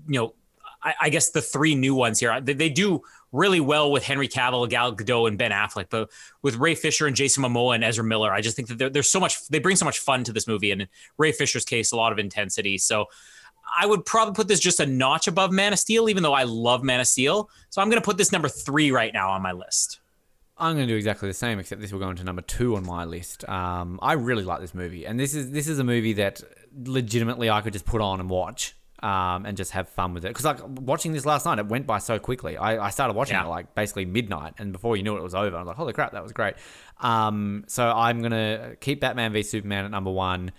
you 0.07 0.19
know, 0.19 0.33
I, 0.81 0.93
I 1.01 1.09
guess 1.09 1.31
the 1.31 1.41
three 1.41 1.75
new 1.75 1.95
ones 1.95 2.19
here. 2.19 2.39
They, 2.39 2.53
they 2.53 2.69
do 2.69 3.01
really 3.31 3.59
well 3.59 3.91
with 3.91 4.03
Henry 4.03 4.27
Cavill, 4.27 4.69
Gal 4.69 4.95
Gadot, 4.95 5.27
and 5.27 5.37
Ben 5.37 5.51
Affleck, 5.51 5.87
but 5.89 6.09
with 6.41 6.55
Ray 6.55 6.75
Fisher 6.75 7.07
and 7.07 7.15
Jason 7.15 7.43
Momoa 7.43 7.75
and 7.75 7.83
Ezra 7.83 8.03
Miller, 8.03 8.31
I 8.31 8.41
just 8.41 8.55
think 8.55 8.67
that 8.69 8.93
there's 8.93 9.09
so 9.09 9.19
much. 9.19 9.47
They 9.47 9.59
bring 9.59 9.75
so 9.75 9.85
much 9.85 9.99
fun 9.99 10.23
to 10.25 10.33
this 10.33 10.47
movie, 10.47 10.71
and 10.71 10.83
in 10.83 10.87
Ray 11.17 11.31
Fisher's 11.31 11.65
case, 11.65 11.91
a 11.91 11.97
lot 11.97 12.11
of 12.11 12.19
intensity. 12.19 12.77
So. 12.77 13.07
I 13.77 13.85
would 13.85 14.05
probably 14.05 14.33
put 14.33 14.47
this 14.47 14.59
just 14.59 14.79
a 14.79 14.85
notch 14.85 15.27
above 15.27 15.51
Man 15.51 15.73
of 15.73 15.79
Steel, 15.79 16.09
even 16.09 16.23
though 16.23 16.33
I 16.33 16.43
love 16.43 16.83
Man 16.83 16.99
of 16.99 17.07
Steel. 17.07 17.49
So 17.69 17.81
I'm 17.81 17.89
going 17.89 18.01
to 18.01 18.05
put 18.05 18.17
this 18.17 18.31
number 18.31 18.47
three 18.49 18.91
right 18.91 19.13
now 19.13 19.31
on 19.31 19.41
my 19.41 19.51
list. 19.51 19.99
I'm 20.57 20.75
going 20.75 20.87
to 20.87 20.93
do 20.93 20.97
exactly 20.97 21.27
the 21.27 21.33
same, 21.33 21.57
except 21.59 21.81
this 21.81 21.91
will 21.91 21.99
go 21.99 22.09
into 22.11 22.23
number 22.23 22.43
two 22.43 22.75
on 22.75 22.85
my 22.85 23.05
list. 23.05 23.47
Um, 23.49 23.99
I 24.03 24.13
really 24.13 24.43
like 24.43 24.61
this 24.61 24.75
movie, 24.75 25.05
and 25.05 25.19
this 25.19 25.33
is 25.33 25.49
this 25.51 25.67
is 25.67 25.79
a 25.79 25.83
movie 25.83 26.13
that 26.13 26.41
legitimately 26.85 27.49
I 27.49 27.61
could 27.61 27.73
just 27.73 27.85
put 27.85 28.01
on 28.01 28.19
and 28.19 28.29
watch, 28.29 28.75
um, 29.01 29.45
and 29.47 29.57
just 29.57 29.71
have 29.71 29.89
fun 29.89 30.13
with 30.13 30.25
it. 30.25 30.27
Because 30.29 30.45
like 30.45 30.59
watching 30.63 31.11
this 31.11 31.25
last 31.25 31.45
night, 31.45 31.57
it 31.57 31.65
went 31.65 31.87
by 31.87 31.97
so 31.97 32.19
quickly. 32.19 32.55
I, 32.55 32.85
I 32.85 32.89
started 32.91 33.15
watching 33.15 33.35
Yeah. 33.35 33.45
it 33.45 33.49
like 33.49 33.73
basically 33.73 34.05
midnight, 34.05 34.53
and 34.59 34.71
before 34.71 34.95
you 34.95 35.01
knew 35.01 35.15
it, 35.15 35.19
it 35.19 35.23
was 35.23 35.33
over. 35.35 35.55
I 35.55 35.59
was 35.59 35.67
like, 35.67 35.75
holy 35.75 35.93
crap, 35.93 36.11
that 36.11 36.21
was 36.23 36.31
great. 36.33 36.53
Um, 37.01 37.65
so 37.67 37.89
I'm 37.89 38.21
gonna 38.21 38.75
keep 38.79 39.01
Batman 39.01 39.33
v 39.33 39.41
Superman 39.41 39.85
at 39.85 39.91
number 39.91 40.11
one, 40.11 40.51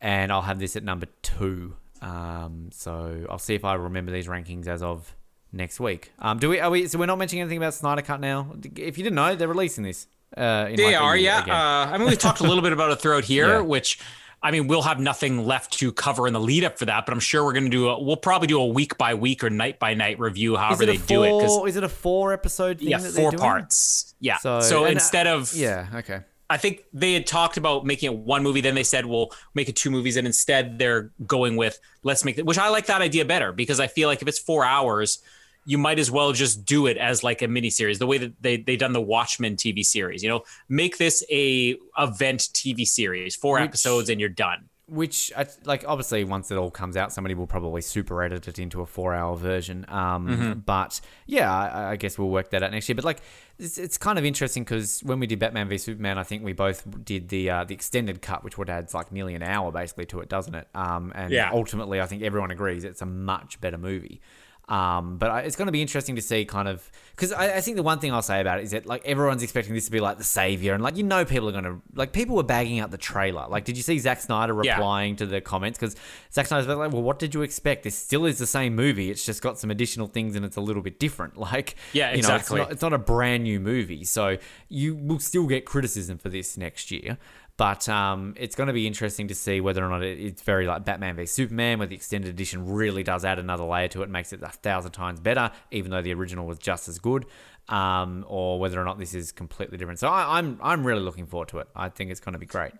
and 0.00 0.32
I'll 0.32 0.42
have 0.42 0.58
this 0.58 0.74
at 0.74 0.82
number 0.82 1.06
two. 1.22 1.76
Um, 2.04 2.68
so 2.72 3.26
I'll 3.30 3.38
see 3.38 3.54
if 3.54 3.64
I 3.64 3.74
remember 3.74 4.12
these 4.12 4.26
rankings 4.26 4.66
as 4.66 4.82
of 4.82 5.14
next 5.52 5.80
week. 5.80 6.12
Um, 6.18 6.38
do 6.38 6.48
we? 6.50 6.60
Are 6.60 6.70
we? 6.70 6.86
So 6.86 6.98
we're 6.98 7.06
not 7.06 7.18
mentioning 7.18 7.42
anything 7.42 7.58
about 7.58 7.74
Snyder 7.74 8.02
Cut 8.02 8.20
now. 8.20 8.54
If 8.76 8.98
you 8.98 9.04
didn't 9.04 9.14
know, 9.16 9.34
they're 9.34 9.48
releasing 9.48 9.84
this. 9.84 10.06
Uh, 10.36 10.66
in 10.70 10.76
They 10.76 10.86
like 10.92 11.00
are, 11.00 11.16
yeah. 11.16 11.38
Uh, 11.40 11.92
I 11.94 11.96
mean, 11.98 12.08
we've 12.08 12.18
talked 12.18 12.40
a 12.40 12.44
little 12.44 12.62
bit 12.62 12.72
about 12.72 12.90
it 12.90 13.00
throughout 13.00 13.24
here, 13.24 13.46
Yeah. 13.54 13.60
which 13.60 14.00
I 14.42 14.50
mean, 14.50 14.66
we'll 14.66 14.82
have 14.82 14.98
nothing 15.00 15.46
left 15.46 15.72
to 15.78 15.90
cover 15.92 16.26
in 16.26 16.32
the 16.34 16.40
lead 16.40 16.64
up 16.64 16.76
for 16.78 16.84
that, 16.86 17.06
but 17.06 17.12
I'm 17.14 17.20
sure 17.20 17.44
we're 17.44 17.52
going 17.54 17.64
to 17.64 17.70
do 17.70 17.88
a, 17.88 18.02
we'll 18.02 18.16
probably 18.16 18.48
do 18.48 18.60
a 18.60 18.66
week 18.66 18.98
by 18.98 19.14
week 19.14 19.42
or 19.44 19.48
night 19.48 19.78
by 19.78 19.94
night 19.94 20.18
review, 20.18 20.56
however 20.56 20.84
they 20.84 20.96
a 20.96 20.98
do 20.98 21.22
it. 21.22 21.30
'cause- 21.30 21.46
four? 21.56 21.68
Is 21.68 21.76
it 21.76 21.84
a 21.84 21.88
four 21.88 22.32
episode 22.34 22.80
thing? 22.80 22.88
yeah, 22.88 22.98
that 22.98 23.12
four 23.12 23.30
doing? 23.30 23.40
parts. 23.40 24.14
Yeah. 24.20 24.36
So, 24.38 24.60
So, 24.60 24.84
uh, 24.84 24.88
instead 24.88 25.26
of, 25.28 25.54
yeah, 25.54 25.86
okay. 25.94 26.20
I 26.50 26.56
think 26.58 26.84
they 26.92 27.14
had 27.14 27.26
talked 27.26 27.56
about 27.56 27.86
making 27.86 28.12
it 28.12 28.18
one 28.18 28.42
movie. 28.42 28.60
Then 28.60 28.74
they 28.74 28.82
said, 28.84 29.06
"We'll 29.06 29.32
make 29.54 29.68
it 29.68 29.76
two 29.76 29.90
movies," 29.90 30.16
and 30.16 30.26
instead 30.26 30.78
they're 30.78 31.10
going 31.26 31.56
with 31.56 31.78
let's 32.02 32.24
make 32.24 32.38
it. 32.38 32.44
Which 32.46 32.58
I 32.58 32.68
like 32.68 32.86
that 32.86 33.00
idea 33.00 33.24
better 33.24 33.52
because 33.52 33.80
I 33.80 33.86
feel 33.86 34.08
like 34.08 34.20
if 34.22 34.28
it's 34.28 34.38
four 34.38 34.64
hours, 34.64 35.20
you 35.64 35.78
might 35.78 35.98
as 35.98 36.10
well 36.10 36.32
just 36.32 36.66
do 36.66 36.86
it 36.86 36.98
as 36.98 37.22
like 37.24 37.40
a 37.40 37.46
miniseries. 37.46 37.98
The 37.98 38.06
way 38.06 38.18
that 38.18 38.34
they 38.42 38.58
they 38.58 38.76
done 38.76 38.92
the 38.92 39.00
Watchmen 39.00 39.56
TV 39.56 39.84
series, 39.84 40.22
you 40.22 40.28
know, 40.28 40.44
make 40.68 40.98
this 40.98 41.24
a 41.30 41.76
event 41.98 42.40
TV 42.52 42.86
series, 42.86 43.34
four 43.34 43.54
Which- 43.54 43.68
episodes, 43.68 44.10
and 44.10 44.20
you're 44.20 44.28
done. 44.28 44.68
Which, 44.86 45.32
I- 45.34 45.46
like, 45.64 45.82
obviously, 45.88 46.24
once 46.24 46.50
it 46.50 46.58
all 46.58 46.70
comes 46.70 46.94
out, 46.94 47.10
somebody 47.10 47.34
will 47.34 47.46
probably 47.46 47.80
super 47.80 48.22
edit 48.22 48.46
it 48.48 48.58
into 48.58 48.82
a 48.82 48.86
four-hour 48.86 49.34
version. 49.36 49.86
Um, 49.88 50.28
Mm-hmm. 50.28 50.52
But 50.60 51.00
yeah, 51.26 51.50
I, 51.50 51.92
I 51.92 51.96
guess 51.96 52.18
we'll 52.18 52.28
work 52.28 52.50
that 52.50 52.62
out 52.62 52.70
next 52.70 52.86
year. 52.88 52.94
But 52.96 53.04
like, 53.06 53.20
it's, 53.58 53.78
it's 53.78 53.96
kind 53.96 54.18
of 54.18 54.26
interesting 54.26 54.62
because 54.62 55.00
when 55.02 55.20
we 55.20 55.26
did 55.26 55.38
Batman 55.38 55.68
v 55.68 55.78
Superman, 55.78 56.18
I 56.18 56.22
think 56.22 56.44
we 56.44 56.52
both 56.52 56.84
did 57.04 57.28
the 57.28 57.48
uh, 57.48 57.64
the 57.64 57.72
extended 57.72 58.20
cut, 58.20 58.44
which 58.44 58.58
would 58.58 58.68
add 58.68 58.92
like 58.92 59.10
nearly 59.10 59.34
an 59.34 59.42
hour 59.42 59.72
basically 59.72 60.04
to 60.06 60.20
it, 60.20 60.28
doesn't 60.28 60.54
it? 60.54 60.68
Um, 60.74 61.12
and 61.14 61.32
Yeah. 61.32 61.50
ultimately, 61.52 62.00
I 62.02 62.06
think 62.06 62.22
everyone 62.22 62.50
agrees 62.50 62.84
it's 62.84 63.00
a 63.00 63.06
much 63.06 63.60
better 63.62 63.78
movie. 63.78 64.20
Um, 64.66 65.18
but 65.18 65.30
I, 65.30 65.40
it's 65.40 65.56
going 65.56 65.66
to 65.66 65.72
be 65.72 65.82
interesting 65.82 66.16
to 66.16 66.22
see 66.22 66.46
kind 66.46 66.68
of 66.68 66.90
because 67.14 67.32
I, 67.32 67.56
I 67.56 67.60
think 67.60 67.76
the 67.76 67.82
one 67.82 67.98
thing 67.98 68.12
I'll 68.14 68.22
say 68.22 68.40
about 68.40 68.60
it 68.60 68.64
is 68.64 68.70
that 68.70 68.86
like 68.86 69.04
everyone's 69.04 69.42
expecting 69.42 69.74
this 69.74 69.84
to 69.84 69.90
be 69.90 70.00
like 70.00 70.16
the 70.16 70.24
savior, 70.24 70.72
and 70.72 70.82
like 70.82 70.96
you 70.96 71.02
know 71.02 71.24
people 71.26 71.48
are 71.48 71.52
going 71.52 71.64
to 71.64 71.82
like 71.94 72.12
people 72.12 72.34
were 72.34 72.42
bagging 72.42 72.80
out 72.80 72.90
the 72.90 72.96
trailer. 72.96 73.46
Like, 73.46 73.64
did 73.66 73.76
you 73.76 73.82
see 73.82 73.98
Zack 73.98 74.20
Snyder 74.22 74.58
Yeah. 74.64 74.76
replying 74.76 75.16
to 75.16 75.26
the 75.26 75.42
comments? 75.42 75.78
Because 75.78 75.96
Zack 76.32 76.46
Snyder's 76.46 76.66
like, 76.66 76.92
well, 76.92 77.02
what 77.02 77.18
did 77.18 77.34
you 77.34 77.42
expect? 77.42 77.82
This 77.82 77.94
still 77.94 78.24
is 78.24 78.38
the 78.38 78.46
same 78.46 78.74
movie. 78.74 79.10
It's 79.10 79.24
just 79.26 79.42
got 79.42 79.58
some 79.58 79.70
additional 79.70 80.06
things 80.06 80.34
and 80.34 80.46
it's 80.46 80.56
a 80.56 80.62
little 80.62 80.82
bit 80.82 80.98
different. 80.98 81.34
Like, 81.44 81.76
Yeah, 81.92 82.14
you 82.14 82.22
know, 82.22 82.34
exactly. 82.36 82.60
it's 82.62 82.68
not, 82.68 82.72
it's 82.72 82.82
not 82.82 82.92
a 82.94 82.98
brand 82.98 83.42
new 83.44 83.60
movie, 83.60 84.02
so 84.04 84.38
you 84.70 84.94
will 84.94 85.18
still 85.18 85.46
get 85.46 85.66
criticism 85.66 86.16
for 86.16 86.30
this 86.30 86.56
next 86.56 86.90
year. 86.90 87.18
But 87.56 87.88
um, 87.88 88.34
it's 88.36 88.56
going 88.56 88.66
to 88.66 88.72
be 88.72 88.86
interesting 88.86 89.28
to 89.28 89.34
see 89.34 89.60
whether 89.60 89.84
or 89.84 89.88
not 89.88 90.02
it, 90.02 90.18
it's 90.18 90.42
very 90.42 90.66
like 90.66 90.84
Batman 90.84 91.14
v 91.14 91.26
Superman, 91.26 91.78
where 91.78 91.86
the 91.86 91.94
extended 91.94 92.28
edition 92.28 92.66
really 92.66 93.04
does 93.04 93.24
add 93.24 93.38
another 93.38 93.64
layer 93.64 93.88
to 93.88 94.02
it, 94.02 94.10
makes 94.10 94.32
it 94.32 94.42
a 94.42 94.48
thousand 94.48 94.90
times 94.90 95.20
better, 95.20 95.52
even 95.70 95.92
though 95.92 96.02
the 96.02 96.12
original 96.14 96.46
was 96.46 96.58
just 96.58 96.88
as 96.88 96.98
good. 96.98 97.26
Um, 97.68 98.26
or 98.28 98.58
whether 98.58 98.78
or 98.78 98.84
not 98.84 98.98
this 98.98 99.14
is 99.14 99.32
completely 99.32 99.78
different. 99.78 99.98
So 99.98 100.08
I, 100.08 100.38
I'm 100.38 100.58
I'm 100.62 100.84
really 100.84 101.00
looking 101.00 101.26
forward 101.26 101.48
to 101.48 101.60
it. 101.60 101.68
I 101.74 101.88
think 101.88 102.10
it's 102.10 102.20
going 102.20 102.34
to 102.34 102.38
be 102.38 102.44
great. 102.44 102.72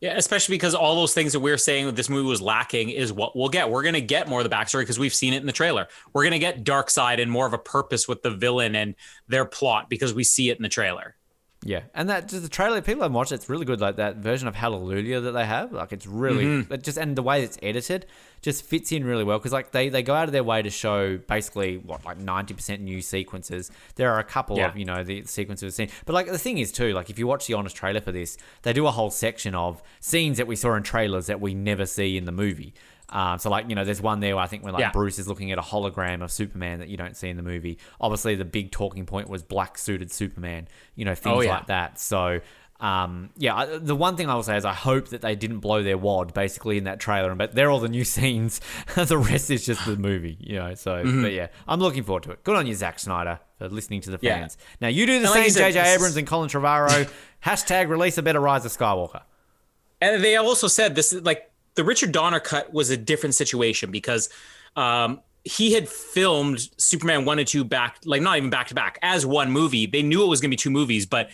Yeah, 0.00 0.14
especially 0.16 0.54
because 0.56 0.74
all 0.74 0.96
those 0.96 1.14
things 1.14 1.32
that 1.32 1.38
we're 1.38 1.56
saying 1.56 1.86
that 1.86 1.94
this 1.94 2.08
movie 2.08 2.26
was 2.26 2.42
lacking 2.42 2.90
is 2.90 3.12
what 3.12 3.36
we'll 3.36 3.48
get. 3.48 3.70
We're 3.70 3.82
going 3.82 3.94
to 3.94 4.00
get 4.00 4.28
more 4.28 4.40
of 4.40 4.50
the 4.50 4.54
backstory 4.54 4.80
because 4.80 4.98
we've 4.98 5.14
seen 5.14 5.32
it 5.32 5.40
in 5.40 5.46
the 5.46 5.52
trailer. 5.52 5.86
We're 6.12 6.24
going 6.24 6.32
to 6.32 6.40
get 6.40 6.64
Darkseid 6.64 7.22
and 7.22 7.30
more 7.30 7.46
of 7.46 7.52
a 7.52 7.58
purpose 7.58 8.08
with 8.08 8.22
the 8.22 8.30
villain 8.30 8.74
and 8.74 8.96
their 9.28 9.44
plot 9.44 9.88
because 9.88 10.12
we 10.12 10.24
see 10.24 10.50
it 10.50 10.56
in 10.56 10.64
the 10.64 10.68
trailer. 10.68 11.14
Yeah, 11.64 11.82
and 11.94 12.08
that 12.10 12.28
just 12.28 12.42
the 12.42 12.48
trailer 12.48 12.80
people 12.80 13.02
haven't 13.02 13.14
watched. 13.14 13.30
it, 13.32 13.36
It's 13.36 13.48
really 13.48 13.64
good. 13.64 13.80
Like 13.80 13.96
that 13.96 14.16
version 14.16 14.48
of 14.48 14.54
Hallelujah 14.56 15.20
that 15.20 15.30
they 15.32 15.46
have. 15.46 15.72
Like 15.72 15.92
it's 15.92 16.06
really 16.06 16.44
Mm-hmm. 16.44 16.72
it 16.72 16.82
just 16.82 16.98
and 16.98 17.14
the 17.16 17.22
way 17.22 17.42
it's 17.44 17.56
edited 17.62 18.06
just 18.40 18.64
fits 18.64 18.90
in 18.90 19.04
really 19.04 19.22
well 19.22 19.38
because 19.38 19.52
like 19.52 19.70
they 19.70 19.88
they 19.88 20.02
go 20.02 20.14
out 20.14 20.24
of 20.24 20.32
their 20.32 20.42
way 20.42 20.60
to 20.62 20.70
show 20.70 21.18
basically 21.18 21.78
what 21.78 22.04
like 22.04 22.18
ninety 22.18 22.52
percent 22.54 22.82
new 22.82 23.00
sequences. 23.00 23.70
There 23.94 24.10
are 24.12 24.18
a 24.18 24.24
couple 24.24 24.56
Yeah. 24.56 24.68
of 24.68 24.76
you 24.76 24.84
know 24.84 25.04
the 25.04 25.24
sequences 25.26 25.62
we've 25.62 25.74
seen, 25.74 25.88
but 26.04 26.14
like 26.14 26.26
the 26.26 26.38
thing 26.38 26.58
is 26.58 26.72
too 26.72 26.92
like 26.94 27.10
if 27.10 27.18
you 27.18 27.28
watch 27.28 27.46
the 27.46 27.54
honest 27.54 27.76
trailer 27.76 28.00
for 28.00 28.10
this, 28.12 28.36
they 28.62 28.72
do 28.72 28.86
a 28.88 28.90
whole 28.90 29.10
section 29.10 29.54
of 29.54 29.80
scenes 30.00 30.38
that 30.38 30.48
we 30.48 30.56
saw 30.56 30.74
in 30.74 30.82
trailers 30.82 31.26
that 31.26 31.40
we 31.40 31.54
never 31.54 31.86
see 31.86 32.16
in 32.16 32.24
the 32.24 32.32
movie. 32.32 32.74
Um, 33.12 33.38
so 33.38 33.50
like 33.50 33.68
you 33.68 33.74
know, 33.74 33.84
there's 33.84 34.00
one 34.00 34.20
there 34.20 34.34
where 34.36 34.44
I 34.44 34.46
think 34.48 34.64
when 34.64 34.72
like 34.72 34.80
Yeah. 34.80 34.90
Bruce 34.90 35.18
is 35.18 35.28
looking 35.28 35.52
at 35.52 35.58
a 35.58 35.62
hologram 35.62 36.22
of 36.22 36.32
Superman 36.32 36.78
that 36.80 36.88
you 36.88 36.96
don't 36.96 37.16
see 37.16 37.28
in 37.28 37.36
the 37.36 37.42
movie. 37.42 37.78
Obviously, 38.00 38.34
the 38.34 38.44
big 38.44 38.70
talking 38.72 39.06
point 39.06 39.28
was 39.28 39.42
black 39.42 39.76
suited 39.78 40.10
Superman. 40.10 40.66
You 40.96 41.04
know, 41.04 41.14
things 41.14 41.36
Oh, 41.36 41.40
yeah. 41.42 41.50
like 41.56 41.66
that. 41.66 41.98
So. 42.00 42.40
Um, 42.80 43.30
yeah, 43.36 43.54
I- 43.54 43.78
the 43.78 43.94
one 43.94 44.16
thing 44.16 44.28
I 44.28 44.34
will 44.34 44.42
say 44.42 44.56
is 44.56 44.64
I 44.64 44.72
hope 44.74 45.10
that 45.10 45.20
they 45.20 45.36
didn't 45.36 45.60
blow 45.60 45.84
their 45.84 45.96
wad 45.96 46.34
basically 46.34 46.78
in 46.78 46.84
that 46.84 46.98
trailer, 46.98 47.32
but 47.36 47.54
they're 47.54 47.70
all 47.70 47.78
the 47.78 47.88
new 47.88 48.02
scenes. 48.16 48.60
the 48.96 49.16
rest 49.16 49.52
is 49.52 49.64
just 49.64 49.86
the 49.86 49.94
movie, 49.96 50.36
you 50.40 50.56
know. 50.56 50.74
So, 50.74 50.94
Mm-hmm. 50.96 51.22
but 51.22 51.32
yeah, 51.32 51.46
I'm 51.68 51.78
looking 51.78 52.02
forward 52.02 52.24
to 52.24 52.32
it. 52.32 52.42
Good 52.42 52.56
on 52.56 52.66
you, 52.66 52.74
Zack 52.74 52.98
Snyder, 52.98 53.38
for 53.58 53.68
listening 53.68 54.00
to 54.00 54.10
the 54.10 54.18
Yeah. 54.20 54.34
fans. 54.40 54.58
Now 54.80 54.88
you 54.88 55.06
do 55.06 55.20
the 55.20 55.26
And 55.32 55.52
same, 55.54 55.72
J.J. 55.72 55.94
Abrams 55.94 56.16
and 56.16 56.26
Colin 56.26 56.48
Trevorrow. 56.48 57.08
Hashtag 57.46 57.88
release 57.88 58.18
a 58.18 58.22
better 58.22 58.40
Rise 58.40 58.64
of 58.64 58.72
Skywalker. 58.72 59.22
And 60.00 60.24
they 60.24 60.34
also 60.34 60.66
said 60.66 60.96
this 60.96 61.12
is 61.12 61.22
like 61.22 61.51
the 61.74 61.84
Richard 61.84 62.12
Donner 62.12 62.40
cut 62.40 62.72
was 62.72 62.90
a 62.90 62.96
different 62.96 63.34
situation 63.34 63.90
because 63.90 64.28
um, 64.76 65.20
he 65.44 65.72
had 65.72 65.88
filmed 65.88 66.60
Superman 66.78 67.24
1 67.24 67.38
and 67.38 67.48
2 67.48 67.64
back, 67.64 67.98
like 68.04 68.22
not 68.22 68.36
even 68.36 68.50
back 68.50 68.68
to 68.68 68.74
back, 68.74 68.98
as 69.02 69.24
one 69.26 69.50
movie. 69.50 69.86
They 69.86 70.02
knew 70.02 70.22
it 70.22 70.28
was 70.28 70.40
going 70.40 70.50
to 70.50 70.52
be 70.52 70.56
two 70.56 70.70
movies, 70.70 71.06
but 71.06 71.30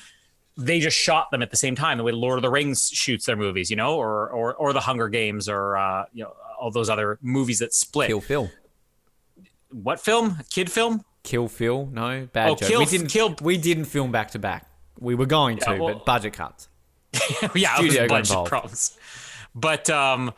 they 0.57 0.81
just 0.81 0.97
shot 0.97 1.31
them 1.31 1.41
at 1.42 1.50
the 1.50 1.57
same 1.57 1.75
time 1.76 1.99
the 1.99 2.05
way 2.05 2.12
Lord 2.12 2.39
of 2.39 2.42
the 2.42 2.50
Rings 2.50 2.89
shoots 2.92 3.26
their 3.26 3.36
movies, 3.36 3.70
you 3.70 3.76
know, 3.76 3.97
or 3.97 4.28
or, 4.31 4.55
or 4.55 4.73
the 4.73 4.81
Hunger 4.81 5.08
Games 5.08 5.49
or, 5.49 5.76
uh, 5.76 6.05
you 6.12 6.25
know, 6.25 6.33
all 6.60 6.70
those 6.73 6.89
other 6.91 7.18
movies 7.23 7.60
that 7.60 7.73
split. 7.73 8.08
Kill 8.08 8.20
Phil. 8.20 8.50
What 9.70 10.00
film? 10.00 10.39
Kid 10.50 10.70
film? 10.70 11.05
Kill 11.23 11.47
Phil. 11.49 11.86
No, 11.92 12.26
bad 12.33 12.50
Oh, 12.50 12.55
joke. 12.57 12.68
Kill- 12.68 12.81
we 12.81 12.86
didn't 12.86 13.08
Kill- 13.08 13.36
We 13.42 13.57
didn't 13.57 13.84
film 13.84 14.10
back 14.10 14.31
to 14.33 14.39
back. 14.39 14.67
We 14.99 15.15
were 15.15 15.26
going 15.26 15.58
to, 15.58 15.76
well- 15.76 15.94
but 15.94 16.05
budget 16.07 16.33
cuts. 16.33 16.68
yeah, 17.55 17.75
it 17.75 17.76
Studio 17.76 18.02
was 18.02 18.08
budget 18.08 18.31
involved. 18.31 18.49
problems. 18.50 18.98
But 19.55 19.91
um, 19.91 20.33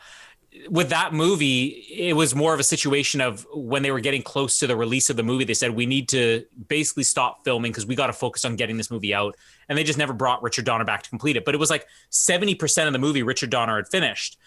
with 0.69 0.89
that 0.89 1.13
movie, 1.13 1.85
it 1.89 2.13
was 2.13 2.35
more 2.35 2.53
of 2.53 2.59
a 2.59 2.63
situation 2.63 3.21
of 3.21 3.45
when 3.53 3.83
they 3.83 3.91
were 3.91 3.99
getting 3.99 4.21
close 4.21 4.59
to 4.59 4.67
the 4.67 4.75
release 4.75 5.09
of 5.09 5.15
the 5.15 5.23
movie, 5.23 5.45
they 5.45 5.53
said 5.53 5.71
we 5.71 5.85
need 5.85 6.09
to 6.09 6.45
basically 6.67 7.03
stop 7.03 7.43
filming 7.43 7.71
because 7.71 7.85
we 7.85 7.95
got 7.95 8.07
to 8.07 8.13
focus 8.13 8.43
on 8.43 8.55
getting 8.55 8.77
this 8.77 8.91
movie 8.91 9.13
out. 9.13 9.35
And 9.69 9.77
they 9.77 9.83
just 9.83 9.97
never 9.97 10.13
brought 10.13 10.43
Richard 10.43 10.65
Donner 10.65 10.83
back 10.83 11.03
to 11.03 11.09
complete 11.09 11.37
it. 11.37 11.45
But 11.45 11.55
it 11.55 11.57
was 11.59 11.69
like 11.69 11.87
70% 12.11 12.87
of 12.87 12.93
the 12.93 12.99
movie 12.99 13.23
Richard 13.23 13.49
Donner 13.49 13.77
had 13.77 13.87
finished. 13.87 14.37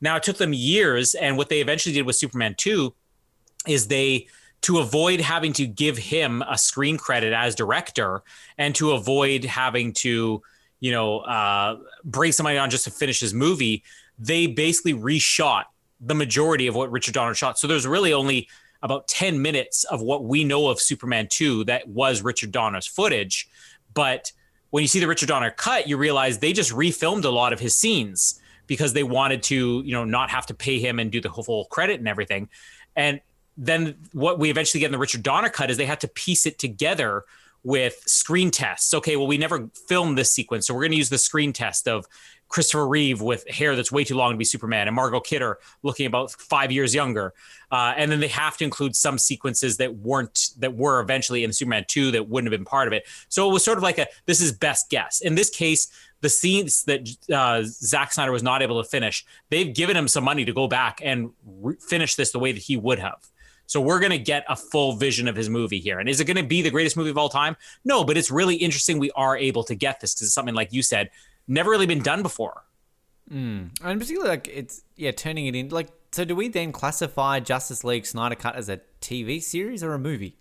Now 0.00 0.16
it 0.16 0.22
took 0.22 0.36
them 0.36 0.52
years, 0.52 1.14
and 1.14 1.38
what 1.38 1.48
they 1.48 1.60
eventually 1.60 1.94
did 1.94 2.04
with 2.04 2.16
Superman 2.16 2.54
2 2.58 2.92
is 3.66 3.86
they 3.86 4.26
to 4.62 4.78
avoid 4.78 5.20
having 5.20 5.52
to 5.54 5.66
give 5.66 5.96
him 5.96 6.42
a 6.48 6.56
screen 6.56 6.96
credit 6.96 7.32
as 7.32 7.54
director 7.54 8.22
and 8.56 8.74
to 8.74 8.92
avoid 8.92 9.44
having 9.44 9.92
to 9.92 10.42
you 10.80 10.90
know 10.92 11.20
uh, 11.20 11.78
bring 12.04 12.32
somebody 12.32 12.58
on 12.58 12.70
just 12.70 12.84
to 12.84 12.90
finish 12.90 13.20
his 13.20 13.32
movie 13.32 13.82
they 14.18 14.46
basically 14.46 14.94
reshot 14.94 15.64
the 16.00 16.14
majority 16.14 16.66
of 16.66 16.74
what 16.74 16.90
richard 16.90 17.14
donner 17.14 17.34
shot. 17.34 17.58
So 17.58 17.66
there's 17.66 17.86
really 17.86 18.12
only 18.12 18.48
about 18.82 19.08
10 19.08 19.40
minutes 19.40 19.84
of 19.84 20.02
what 20.02 20.24
we 20.24 20.44
know 20.44 20.68
of 20.68 20.80
superman 20.80 21.26
2 21.30 21.64
that 21.64 21.88
was 21.88 22.22
richard 22.22 22.52
donner's 22.52 22.86
footage. 22.86 23.48
But 23.94 24.32
when 24.70 24.82
you 24.82 24.88
see 24.88 25.00
the 25.00 25.08
richard 25.08 25.28
donner 25.28 25.50
cut 25.50 25.88
you 25.88 25.96
realize 25.96 26.38
they 26.38 26.52
just 26.52 26.72
refilmed 26.72 27.24
a 27.24 27.30
lot 27.30 27.52
of 27.52 27.60
his 27.60 27.76
scenes 27.76 28.40
because 28.66 28.92
they 28.92 29.02
wanted 29.02 29.42
to 29.44 29.82
you 29.84 29.92
know 29.92 30.04
not 30.04 30.30
have 30.30 30.46
to 30.46 30.54
pay 30.54 30.78
him 30.78 30.98
and 30.98 31.10
do 31.10 31.20
the 31.20 31.30
full 31.30 31.66
credit 31.66 31.98
and 31.98 32.08
everything. 32.08 32.48
And 32.96 33.20
then 33.56 33.96
what 34.12 34.38
we 34.38 34.50
eventually 34.50 34.80
get 34.80 34.86
in 34.86 34.92
the 34.92 34.98
Richard 34.98 35.22
Donner 35.22 35.48
cut 35.48 35.70
is 35.70 35.76
they 35.76 35.86
had 35.86 36.00
to 36.00 36.08
piece 36.08 36.46
it 36.46 36.58
together 36.58 37.24
with 37.62 38.02
screen 38.06 38.50
tests. 38.50 38.92
Okay, 38.92 39.16
well, 39.16 39.26
we 39.26 39.38
never 39.38 39.70
filmed 39.88 40.18
this 40.18 40.30
sequence, 40.30 40.66
so 40.66 40.74
we're 40.74 40.82
going 40.82 40.92
to 40.92 40.98
use 40.98 41.08
the 41.08 41.18
screen 41.18 41.52
test 41.52 41.88
of 41.88 42.06
Christopher 42.54 42.86
Reeve 42.86 43.20
with 43.20 43.44
hair 43.48 43.74
that's 43.74 43.90
way 43.90 44.04
too 44.04 44.14
long 44.14 44.30
to 44.30 44.38
be 44.38 44.44
Superman 44.44 44.86
and 44.86 44.94
Margot 44.94 45.18
Kidder 45.18 45.58
looking 45.82 46.06
about 46.06 46.30
five 46.30 46.70
years 46.70 46.94
younger. 46.94 47.34
Uh, 47.72 47.94
and 47.96 48.12
then 48.12 48.20
they 48.20 48.28
have 48.28 48.56
to 48.58 48.62
include 48.62 48.94
some 48.94 49.18
sequences 49.18 49.76
that 49.78 49.92
weren't 49.96 50.50
that 50.60 50.72
were 50.72 51.00
eventually 51.00 51.42
in 51.42 51.52
Superman 51.52 51.84
2 51.88 52.12
that 52.12 52.28
wouldn't 52.28 52.52
have 52.52 52.56
been 52.56 52.64
part 52.64 52.86
of 52.86 52.92
it. 52.92 53.08
So 53.28 53.50
it 53.50 53.52
was 53.52 53.64
sort 53.64 53.76
of 53.76 53.82
like 53.82 53.98
a 53.98 54.06
this 54.26 54.40
is 54.40 54.52
best 54.52 54.88
guess. 54.88 55.20
In 55.20 55.34
this 55.34 55.50
case, 55.50 55.88
the 56.20 56.28
scenes 56.28 56.84
that 56.84 57.08
uh, 57.34 57.64
Zack 57.64 58.12
Snyder 58.12 58.30
was 58.30 58.44
not 58.44 58.62
able 58.62 58.80
to 58.80 58.88
finish, 58.88 59.26
they've 59.50 59.74
given 59.74 59.96
him 59.96 60.06
some 60.06 60.22
money 60.22 60.44
to 60.44 60.52
go 60.52 60.68
back 60.68 61.00
and 61.02 61.30
re- 61.44 61.74
finish 61.80 62.14
this 62.14 62.30
the 62.30 62.38
way 62.38 62.52
that 62.52 62.62
he 62.62 62.76
would 62.76 63.00
have. 63.00 63.18
So 63.66 63.80
we're 63.80 63.98
going 63.98 64.12
to 64.12 64.18
get 64.18 64.44
a 64.48 64.54
full 64.54 64.94
vision 64.94 65.26
of 65.26 65.34
his 65.34 65.50
movie 65.50 65.80
here. 65.80 65.98
And 65.98 66.08
is 66.08 66.20
it 66.20 66.26
going 66.26 66.36
to 66.36 66.44
be 66.44 66.62
the 66.62 66.70
greatest 66.70 66.96
movie 66.96 67.10
of 67.10 67.18
all 67.18 67.30
time? 67.30 67.56
No, 67.84 68.04
but 68.04 68.16
it's 68.16 68.30
really 68.30 68.54
interesting 68.54 69.00
we 69.00 69.10
are 69.16 69.36
able 69.36 69.64
to 69.64 69.74
get 69.74 70.00
this 70.00 70.14
because 70.14 70.28
it's 70.28 70.34
something 70.34 70.54
like 70.54 70.72
you 70.72 70.82
said, 70.82 71.10
never 71.46 71.70
really 71.70 71.86
been 71.86 72.02
done 72.02 72.22
before. 72.22 72.64
Hmm. 73.28 73.66
And 73.82 74.00
particularly, 74.00 74.30
like 74.30 74.48
it's 74.48 74.82
yeah, 74.96 75.12
turning 75.12 75.46
it 75.46 75.54
in. 75.54 75.68
Like, 75.70 75.88
so 76.12 76.24
do 76.24 76.36
we 76.36 76.48
then 76.48 76.72
classify 76.72 77.40
Justice 77.40 77.84
League 77.84 78.06
Snyder 78.06 78.34
Cut 78.34 78.56
as 78.56 78.68
a 78.68 78.80
TV 79.00 79.42
series 79.42 79.82
or 79.82 79.94
a 79.94 79.98
movie? 79.98 80.36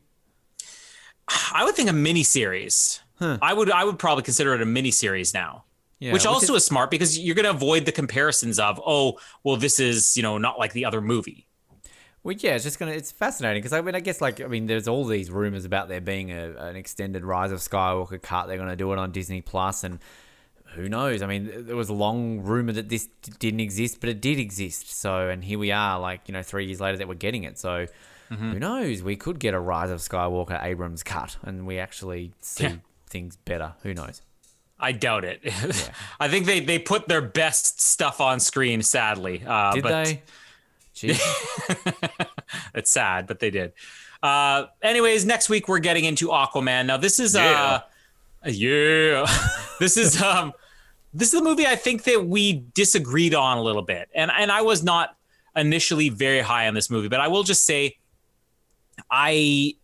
I 1.54 1.64
would 1.64 1.76
think 1.76 1.90
a 1.90 1.94
mini 1.94 2.24
series. 2.24 3.00
I 3.22 3.54
would 3.54 3.72
I 3.72 3.86
would 3.86 4.00
probably 4.00 4.24
consider 4.24 4.54
it 4.54 4.62
a 4.62 4.66
mini 4.66 4.92
series 4.92 5.34
now. 5.34 5.64
Yeah, 6.00 6.12
which 6.12 6.24
which 6.24 6.28
also 6.28 6.56
is- 6.56 6.64
is 6.64 6.66
smart 6.66 6.92
because 6.92 7.18
you're 7.18 7.36
going 7.36 7.46
to 7.46 7.52
avoid 7.52 7.86
the 7.86 7.94
comparisons 7.94 8.60
of, 8.60 8.82
oh, 8.86 9.18
well, 9.46 9.56
this 9.56 9.80
is, 9.80 10.18
you 10.18 10.24
know, 10.24 10.38
not 10.38 10.60
like 10.60 10.74
the 10.74 10.84
other 10.84 11.00
movie. 11.00 11.48
Well, 12.24 12.36
yeah, 12.38 12.56
it's 12.56 12.66
just 12.66 12.80
gonna. 12.80 12.92
It's 12.92 13.12
fascinating 13.12 13.62
because 13.62 13.74
I 13.74 13.82
mean, 13.82 13.96
I 13.96 14.02
guess 14.02 14.20
like 14.20 14.42
I 14.42 14.48
mean, 14.48 14.66
there's 14.66 14.88
all 14.88 15.06
these 15.06 15.30
rumors 15.30 15.64
about 15.66 15.90
there 15.90 16.02
being 16.02 16.32
a, 16.32 16.54
an 16.58 16.76
extended 16.76 17.24
Rise 17.24 17.52
of 17.52 17.60
Skywalker 17.60 18.22
cut. 18.22 18.48
They're 18.48 18.58
gonna 18.58 18.76
do 18.78 18.92
it 18.94 18.98
on 19.00 19.12
Disney 19.12 19.42
Plus, 19.42 19.84
and 19.84 20.00
who 20.76 20.90
knows? 20.90 21.22
I 21.22 21.28
mean, 21.28 21.66
there 21.66 21.76
was 21.76 21.90
a 21.90 21.94
long 21.94 22.42
rumor 22.42 22.72
that 22.74 22.90
this 22.90 23.08
didn't 23.40 23.60
exist, 23.60 24.00
but 24.00 24.10
it 24.10 24.22
did 24.22 24.40
exist. 24.40 24.92
So, 25.00 25.30
and 25.30 25.44
here 25.44 25.60
we 25.60 25.72
are, 25.72 26.00
like 26.00 26.22
you 26.28 26.34
know, 26.34 26.44
three 26.44 26.66
years 26.66 26.80
later 26.82 26.98
that 26.98 27.08
we're 27.08 27.14
getting 27.16 27.44
it. 27.44 27.58
So, 27.58 27.88
who 28.30 28.58
knows? 28.60 29.04
We 29.04 29.16
could 29.16 29.38
get 29.40 29.54
a 29.54 29.60
Rise 29.60 29.92
of 29.92 30.00
Skywalker 30.00 30.62
Abrams 30.64 31.04
cut, 31.04 31.38
and 31.44 31.68
we 31.68 31.78
actually 31.78 32.34
see 32.42 32.64
Yeah. 32.64 32.76
things 33.08 33.36
better. 33.36 33.74
Who 33.84 33.94
knows? 33.94 34.24
I 34.80 34.92
doubt 34.92 35.24
it. 35.24 35.42
I 36.20 36.28
think 36.28 36.46
they 36.48 36.60
they 36.60 36.80
put 36.80 37.08
their 37.08 37.22
best 37.22 37.80
stuff 37.80 38.20
on 38.20 38.40
screen. 38.40 38.82
Sadly, 38.82 39.44
uh, 39.46 39.74
Did 39.74 39.84
but 39.84 40.04
they? 40.04 40.24
It's 42.76 42.92
sad, 42.92 43.28
but 43.28 43.40
they 43.40 43.50
did. 43.52 43.74
Uh, 44.22 44.66
anyways, 44.82 45.26
next 45.26 45.50
week 45.50 45.68
we're 45.68 45.80
getting 45.80 46.06
into 46.06 46.28
Aquaman. 46.30 46.86
Now 46.86 46.98
this 46.98 47.20
is 47.20 47.36
uh, 47.36 47.82
yeah, 48.46 49.26
this 49.80 49.98
is 49.98 50.22
um, 50.22 50.54
this 51.14 51.34
is 51.34 51.40
the 51.40 51.44
movie 51.44 51.68
I 51.68 51.76
think 51.76 52.04
that 52.04 52.26
we 52.26 52.66
disagreed 52.74 53.36
on 53.36 53.58
a 53.58 53.62
little 53.62 53.82
bit, 53.82 54.10
and 54.16 54.32
and 54.32 54.52
I 54.52 54.62
was 54.62 54.84
not 54.84 55.16
initially 55.56 56.10
very 56.10 56.42
high 56.42 56.68
on 56.68 56.74
this 56.74 56.90
movie, 56.90 57.08
but 57.08 57.20
I 57.20 57.28
will 57.28 57.44
just 57.44 57.66
say, 57.66 57.98
I 59.12 59.76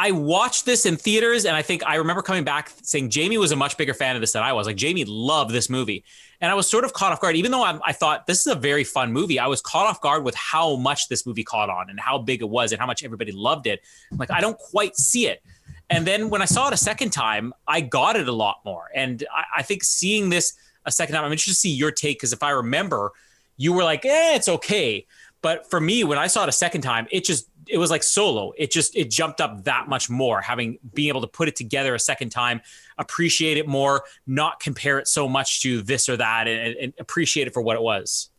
I 0.00 0.12
watched 0.12 0.64
this 0.64 0.86
in 0.86 0.96
theaters, 0.96 1.44
and 1.44 1.56
I 1.56 1.62
think 1.62 1.84
I 1.84 1.96
remember 1.96 2.22
coming 2.22 2.44
back 2.44 2.70
saying 2.82 3.10
Jamie 3.10 3.36
was 3.36 3.50
a 3.50 3.56
much 3.56 3.76
bigger 3.76 3.94
fan 3.94 4.14
of 4.14 4.20
this 4.20 4.32
than 4.32 4.44
I 4.44 4.52
was. 4.52 4.66
Like 4.66 4.76
Jamie 4.76 5.04
loved 5.04 5.50
this 5.50 5.68
movie, 5.68 6.04
and 6.40 6.50
I 6.50 6.54
was 6.54 6.68
sort 6.68 6.84
of 6.84 6.92
caught 6.92 7.12
off 7.12 7.20
guard. 7.20 7.34
Even 7.34 7.50
though 7.50 7.64
I, 7.64 7.78
I 7.84 7.92
thought 7.92 8.26
this 8.26 8.40
is 8.40 8.46
a 8.46 8.54
very 8.54 8.84
fun 8.84 9.12
movie, 9.12 9.40
I 9.40 9.48
was 9.48 9.60
caught 9.60 9.86
off 9.86 10.00
guard 10.00 10.22
with 10.22 10.36
how 10.36 10.76
much 10.76 11.08
this 11.08 11.26
movie 11.26 11.42
caught 11.42 11.68
on 11.68 11.90
and 11.90 11.98
how 11.98 12.16
big 12.18 12.42
it 12.42 12.48
was 12.48 12.70
and 12.70 12.80
how 12.80 12.86
much 12.86 13.02
everybody 13.02 13.32
loved 13.32 13.66
it. 13.66 13.80
Like 14.16 14.30
I 14.30 14.40
don't 14.40 14.56
quite 14.56 14.96
see 14.96 15.26
it. 15.26 15.42
And 15.90 16.06
then 16.06 16.28
when 16.28 16.42
I 16.42 16.44
saw 16.44 16.68
it 16.68 16.74
a 16.74 16.78
second 16.78 17.10
time, 17.10 17.54
I 17.66 17.80
got 17.80 18.16
it 18.16 18.28
a 18.28 18.32
lot 18.32 18.60
more. 18.64 18.90
And 18.94 19.24
I, 19.34 19.60
I 19.60 19.62
think 19.62 19.84
seeing 19.84 20.28
this 20.28 20.54
a 20.84 20.92
second 20.92 21.14
time, 21.14 21.24
I'm 21.24 21.32
interested 21.32 21.52
to 21.52 21.58
see 21.58 21.70
your 21.70 21.90
take 21.90 22.18
because 22.18 22.32
if 22.32 22.42
I 22.42 22.50
remember, 22.50 23.12
you 23.56 23.72
were 23.72 23.84
like, 23.84 24.04
"eh, 24.04 24.34
it's 24.34 24.48
okay." 24.48 25.06
But 25.40 25.70
for 25.70 25.80
me, 25.80 26.04
when 26.04 26.18
I 26.18 26.26
saw 26.26 26.42
it 26.42 26.48
a 26.48 26.52
second 26.52 26.82
time, 26.82 27.06
it 27.10 27.24
just 27.24 27.48
it 27.68 27.78
was 27.78 27.90
like 27.90 28.02
solo. 28.02 28.52
It 28.56 28.70
just 28.70 28.96
it 28.96 29.10
jumped 29.10 29.40
up 29.40 29.64
that 29.64 29.88
much 29.88 30.10
more. 30.10 30.40
Having 30.40 30.78
being 30.94 31.08
able 31.08 31.20
to 31.20 31.26
put 31.26 31.48
it 31.48 31.56
together 31.56 31.94
a 31.94 32.00
second 32.00 32.30
time, 32.30 32.60
appreciate 32.96 33.56
it 33.56 33.68
more, 33.68 34.04
not 34.26 34.60
compare 34.60 34.98
it 34.98 35.06
so 35.06 35.28
much 35.28 35.62
to 35.62 35.82
this 35.82 36.08
or 36.08 36.16
that, 36.16 36.48
and, 36.48 36.76
and 36.76 36.92
appreciate 36.98 37.46
it 37.46 37.54
for 37.54 37.62
what 37.62 37.76
it 37.76 37.82
was. 37.82 38.30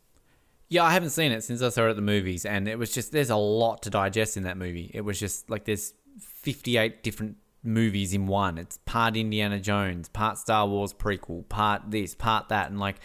Yeah, 0.68 0.84
I 0.84 0.92
haven't 0.92 1.10
seen 1.10 1.32
it 1.32 1.44
since 1.44 1.64
I 1.64 1.70
saw 1.70 1.88
it 1.88 1.90
at 1.92 1.96
the 1.96 2.02
movies, 2.02 2.46
and 2.46 2.68
it 2.68 2.78
was 2.78 2.92
just 2.94 3.12
there's 3.12 3.30
a 3.32 3.36
lot 3.36 3.84
to 3.84 3.90
digest 3.90 4.38
in 4.38 4.44
that 4.44 4.58
movie. 4.58 4.92
It 4.94 5.02
was 5.02 5.20
just 5.20 5.50
like 5.50 5.66
there's 5.66 5.94
58 6.42 7.04
different 7.04 7.38
movies 7.64 8.14
in 8.14 8.28
one. 8.28 8.58
It's 8.58 8.78
part 8.86 9.18
Indiana 9.18 9.60
Jones, 9.60 10.08
part 10.10 10.38
Star 10.38 10.68
Wars 10.68 10.94
prequel, 10.94 11.48
part 11.50 11.84
this, 11.90 12.16
part 12.16 12.50
that, 12.50 12.70
and 12.70 12.80
like 12.80 12.98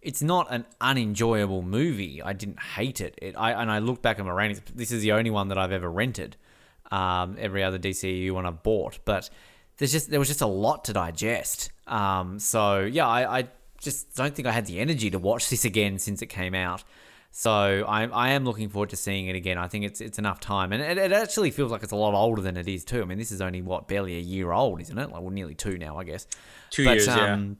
it's 0.00 0.22
not 0.22 0.46
an 0.50 0.64
unenjoyable 0.80 1.62
movie. 1.62 2.22
I 2.22 2.32
didn't 2.32 2.60
hate 2.60 3.00
it. 3.00 3.18
It 3.20 3.34
I 3.36 3.52
and 3.52 3.70
I 3.70 3.78
look 3.80 4.02
back 4.02 4.18
at 4.18 4.24
my 4.24 4.30
ratings. 4.30 4.62
This 4.74 4.92
is 4.92 5.02
the 5.02 5.12
only 5.12 5.30
one 5.30 5.48
that 5.48 5.58
I've 5.58 5.72
ever 5.72 5.90
rented. 5.90 6.36
Um, 6.90 7.36
every 7.38 7.62
other 7.62 7.78
DCU 7.78 8.32
one 8.32 8.46
I've 8.46 8.62
bought, 8.62 8.98
but 9.04 9.28
there's 9.76 9.92
just 9.92 10.10
there 10.10 10.18
was 10.18 10.28
just 10.28 10.40
a 10.40 10.46
lot 10.46 10.84
to 10.86 10.92
digest. 10.92 11.70
Um, 11.86 12.38
so 12.38 12.80
yeah, 12.80 13.06
I, 13.06 13.40
I 13.40 13.48
just 13.80 14.14
don't 14.16 14.34
think 14.34 14.48
I 14.48 14.52
had 14.52 14.66
the 14.66 14.78
energy 14.80 15.10
to 15.10 15.18
watch 15.18 15.50
this 15.50 15.64
again 15.64 15.98
since 15.98 16.22
it 16.22 16.26
came 16.26 16.54
out. 16.54 16.84
So 17.30 17.84
I, 17.86 18.04
I 18.06 18.30
am 18.30 18.44
looking 18.44 18.68
forward 18.68 18.90
to 18.90 18.96
seeing 18.96 19.28
it 19.28 19.36
again. 19.36 19.58
I 19.58 19.68
think 19.68 19.84
it's 19.84 20.00
it's 20.00 20.18
enough 20.18 20.40
time, 20.40 20.72
and 20.72 20.82
it, 20.82 20.98
it 20.98 21.12
actually 21.12 21.50
feels 21.50 21.70
like 21.70 21.82
it's 21.82 21.92
a 21.92 21.96
lot 21.96 22.14
older 22.14 22.42
than 22.42 22.56
it 22.56 22.66
is 22.68 22.84
too. 22.84 23.02
I 23.02 23.04
mean, 23.04 23.18
this 23.18 23.30
is 23.30 23.40
only 23.40 23.62
what 23.62 23.86
barely 23.86 24.16
a 24.16 24.20
year 24.20 24.50
old, 24.50 24.80
isn't 24.80 24.98
it? 24.98 25.10
Like 25.10 25.20
well, 25.20 25.30
nearly 25.30 25.54
two 25.54 25.78
now, 25.78 25.98
I 25.98 26.04
guess. 26.04 26.26
Two 26.70 26.84
years, 26.84 27.06
yeah. 27.06 27.34
um, 27.34 27.58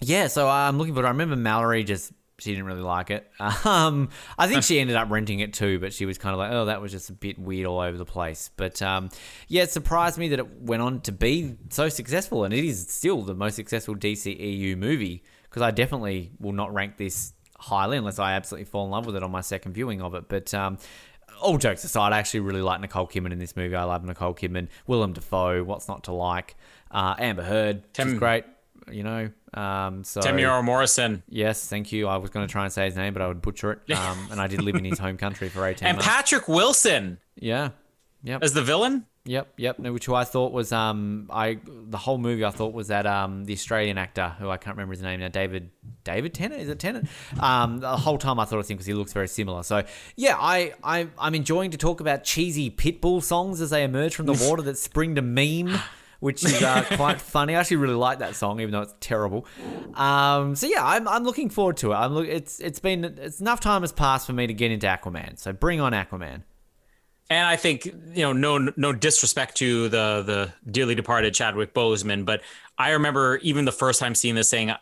yeah. 0.00 0.26
So 0.26 0.48
I'm 0.48 0.76
looking 0.76 0.92
forward. 0.92 1.08
I 1.08 1.12
remember 1.12 1.36
Mallory 1.36 1.84
just 1.84 2.12
she 2.38 2.50
didn't 2.50 2.66
really 2.66 2.82
like 2.82 3.10
it. 3.10 3.30
Um, 3.64 4.10
I 4.38 4.46
think 4.46 4.62
she 4.62 4.78
ended 4.78 4.96
up 4.96 5.10
renting 5.10 5.40
it 5.40 5.52
too, 5.52 5.78
but 5.78 5.92
she 5.92 6.06
was 6.06 6.18
kind 6.18 6.32
of 6.32 6.38
like, 6.38 6.52
oh, 6.52 6.66
that 6.66 6.80
was 6.80 6.92
just 6.92 7.10
a 7.10 7.12
bit 7.12 7.38
weird 7.38 7.66
all 7.66 7.80
over 7.80 7.96
the 7.96 8.04
place. 8.04 8.50
But 8.56 8.80
um, 8.80 9.08
yeah, 9.48 9.64
it 9.64 9.70
surprised 9.70 10.18
me 10.18 10.28
that 10.28 10.38
it 10.38 10.60
went 10.60 10.82
on 10.82 11.00
to 11.02 11.12
be 11.12 11.56
so 11.70 11.88
successful, 11.88 12.44
and 12.44 12.54
it 12.54 12.64
is 12.64 12.86
still 12.88 13.22
the 13.22 13.34
most 13.34 13.56
successful 13.56 13.94
DCEU 13.94 14.76
movie 14.76 15.24
because 15.44 15.62
I 15.62 15.70
definitely 15.70 16.32
will 16.38 16.52
not 16.52 16.72
rank 16.72 16.96
this 16.96 17.32
highly 17.58 17.96
unless 17.96 18.18
I 18.18 18.32
absolutely 18.34 18.66
fall 18.66 18.84
in 18.84 18.90
love 18.90 19.06
with 19.06 19.16
it 19.16 19.22
on 19.22 19.30
my 19.30 19.40
second 19.40 19.72
viewing 19.72 20.02
of 20.02 20.14
it. 20.14 20.28
But 20.28 20.52
um, 20.54 20.78
all 21.40 21.58
jokes 21.58 21.84
aside, 21.84 22.12
I 22.12 22.18
actually 22.18 22.40
really 22.40 22.62
like 22.62 22.80
Nicole 22.80 23.06
Kidman 23.06 23.32
in 23.32 23.38
this 23.38 23.56
movie. 23.56 23.74
I 23.74 23.84
love 23.84 24.04
Nicole 24.04 24.34
Kidman, 24.34 24.68
Willem 24.86 25.12
Dafoe. 25.12 25.64
What's 25.64 25.88
not 25.88 26.04
to 26.04 26.12
like? 26.12 26.56
Uh, 26.90 27.14
Amber 27.18 27.42
Heard, 27.42 27.82
she's 27.96 28.04
Tem- 28.06 28.18
great. 28.18 28.44
You 28.90 29.02
know, 29.02 29.30
um, 29.54 30.04
so 30.04 30.20
Temuera 30.20 30.62
Morrison 30.62 31.24
Yes, 31.28 31.66
thank 31.68 31.90
you. 31.90 32.06
I 32.06 32.18
was 32.18 32.30
going 32.30 32.46
to 32.46 32.52
try 32.52 32.62
and 32.62 32.72
say 32.72 32.84
his 32.84 32.94
name, 32.94 33.14
but 33.14 33.20
I 33.20 33.26
would 33.26 33.42
butcher 33.42 33.72
it. 33.72 33.80
Um, 33.96 34.28
and 34.30 34.40
I 34.40 34.46
did 34.46 34.62
live 34.62 34.76
in 34.76 34.84
his 34.84 35.00
home 35.00 35.16
country 35.16 35.48
for 35.48 35.66
18 35.66 35.88
and 35.88 35.96
months. 35.96 36.06
Patrick 36.08 36.46
Wilson 36.46 37.18
yeah. 37.34 37.70
Yep. 38.22 38.44
as 38.44 38.52
the 38.52 38.62
villain. 38.62 39.06
Yep, 39.26 39.54
yep. 39.56 39.78
no, 39.80 39.92
Which 39.92 40.08
I 40.08 40.22
thought 40.24 40.52
was 40.52 40.72
um 40.72 41.28
I 41.32 41.58
the 41.66 41.98
whole 41.98 42.18
movie 42.18 42.44
I 42.44 42.50
thought 42.50 42.72
was 42.72 42.88
that 42.88 43.06
um 43.06 43.44
the 43.44 43.52
Australian 43.52 43.98
actor 43.98 44.34
who 44.38 44.48
I 44.48 44.56
can't 44.56 44.76
remember 44.76 44.94
his 44.94 45.02
name 45.02 45.20
now 45.20 45.28
David 45.28 45.70
David 46.04 46.32
Tennant? 46.32 46.62
Is 46.62 46.68
it 46.68 46.78
Tennant? 46.78 47.08
Um 47.40 47.78
the 47.78 47.96
whole 47.96 48.18
time 48.18 48.38
I 48.38 48.44
thought 48.44 48.60
of 48.60 48.68
him 48.68 48.76
because 48.76 48.86
he 48.86 48.94
looks 48.94 49.12
very 49.12 49.28
similar. 49.28 49.62
So 49.64 49.82
yeah 50.16 50.36
I, 50.38 50.74
I 50.82 51.08
I'm 51.18 51.34
enjoying 51.34 51.72
to 51.72 51.76
talk 51.76 52.00
about 52.00 52.22
cheesy 52.22 52.70
pitbull 52.70 53.22
songs 53.22 53.60
as 53.60 53.70
they 53.70 53.82
emerge 53.82 54.14
from 54.14 54.26
the 54.26 54.32
water 54.48 54.62
that 54.62 54.78
spring 54.78 55.16
to 55.16 55.22
meme 55.22 55.76
which 56.20 56.44
is 56.44 56.62
uh, 56.62 56.82
quite 56.92 57.20
funny. 57.20 57.54
I 57.54 57.60
actually 57.60 57.76
really 57.78 57.94
like 57.94 58.20
that 58.20 58.36
song 58.36 58.60
even 58.60 58.70
though 58.72 58.82
it's 58.82 58.94
terrible. 59.00 59.44
Um 59.94 60.54
so 60.54 60.68
yeah 60.68 60.84
I'm, 60.84 61.08
I'm 61.08 61.24
looking 61.24 61.50
forward 61.50 61.78
to 61.78 61.90
it. 61.90 61.96
I'm 61.96 62.14
look 62.14 62.28
it's 62.28 62.60
it's 62.60 62.78
been 62.78 63.04
it's 63.04 63.40
enough 63.40 63.58
time 63.58 63.82
has 63.82 63.92
passed 63.92 64.26
for 64.26 64.34
me 64.34 64.46
to 64.46 64.54
get 64.54 64.70
into 64.70 64.86
Aquaman. 64.86 65.36
So 65.36 65.52
bring 65.52 65.80
on 65.80 65.92
Aquaman. 65.92 66.42
And 67.28 67.46
I 67.46 67.56
think 67.56 67.86
you 67.86 68.22
know, 68.22 68.32
no 68.32 68.72
no 68.76 68.92
disrespect 68.92 69.56
to 69.56 69.88
the 69.88 70.22
the 70.22 70.70
dearly 70.70 70.94
departed 70.94 71.34
Chadwick 71.34 71.74
Boseman, 71.74 72.24
but 72.24 72.42
I 72.78 72.90
remember 72.90 73.38
even 73.38 73.64
the 73.64 73.72
first 73.72 73.98
time 73.98 74.14
seeing 74.14 74.34
this 74.34 74.48
saying, 74.48 74.70
I, 74.70 74.78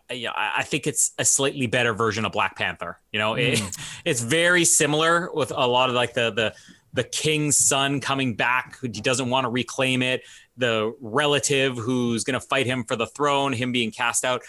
I 0.57 0.63
think 0.65 0.87
it's 0.87 1.13
a 1.19 1.25
slightly 1.25 1.67
better 1.67 1.95
version 1.95 2.25
of 2.25 2.33
Black 2.33 2.57
Panther. 2.57 2.99
You 3.13 3.21
know, 3.21 3.35
it, 3.35 3.59
mm. 3.59 4.01
it's 4.05 4.21
very 4.21 4.65
similar 4.65 5.31
with 5.33 5.53
a 5.53 5.67
lot 5.67 5.89
of 5.89 5.95
like 5.95 6.15
the 6.15 6.31
the 6.31 6.55
the 6.93 7.05
king's 7.05 7.57
son 7.57 8.01
coming 8.01 8.35
back 8.35 8.79
who 8.79 8.89
doesn't 8.89 9.29
want 9.29 9.45
to 9.45 9.49
reclaim 9.49 10.03
it, 10.03 10.23
the 10.57 10.95
relative 11.01 11.77
who's 11.77 12.25
going 12.25 12.39
to 12.39 12.47
fight 12.47 12.67
him 12.67 12.85
for 12.85 12.95
the 12.95 13.07
throne, 13.07 13.53
him 13.53 13.73
being 13.73 13.91
cast 13.91 14.25
out. 14.25 14.43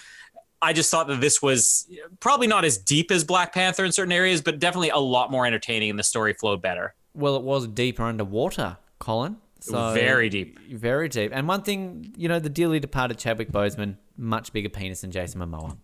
I 0.61 0.73
just 0.73 0.89
thought 0.91 1.07
that 1.07 1.21
this 1.21 1.41
was 1.41 1.87
probably 2.19 2.47
not 2.47 2.63
as 2.63 2.77
deep 2.77 3.11
as 3.11 3.23
Black 3.23 3.53
Panther 3.53 3.83
in 3.83 3.91
certain 3.91 4.11
areas, 4.11 4.41
but 4.41 4.59
definitely 4.59 4.89
a 4.89 4.97
lot 4.97 5.31
more 5.31 5.45
entertaining 5.45 5.89
and 5.89 5.99
the 5.99 6.03
story 6.03 6.33
flowed 6.33 6.61
better. 6.61 6.93
Well, 7.15 7.35
it 7.37 7.43
was 7.43 7.67
deeper 7.67 8.03
underwater, 8.03 8.77
Colin. 8.99 9.37
So 9.59 9.93
Very 9.93 10.29
deep. 10.29 10.59
Very 10.71 11.09
deep. 11.09 11.31
And 11.33 11.47
one 11.47 11.63
thing, 11.63 12.13
you 12.17 12.27
know, 12.27 12.39
the 12.39 12.49
dearly 12.49 12.79
departed 12.79 13.17
Chadwick 13.17 13.51
Boseman, 13.51 13.97
much 14.17 14.53
bigger 14.53 14.69
penis 14.69 15.01
than 15.01 15.09
Jason 15.11 15.41
Momoa. 15.41 15.77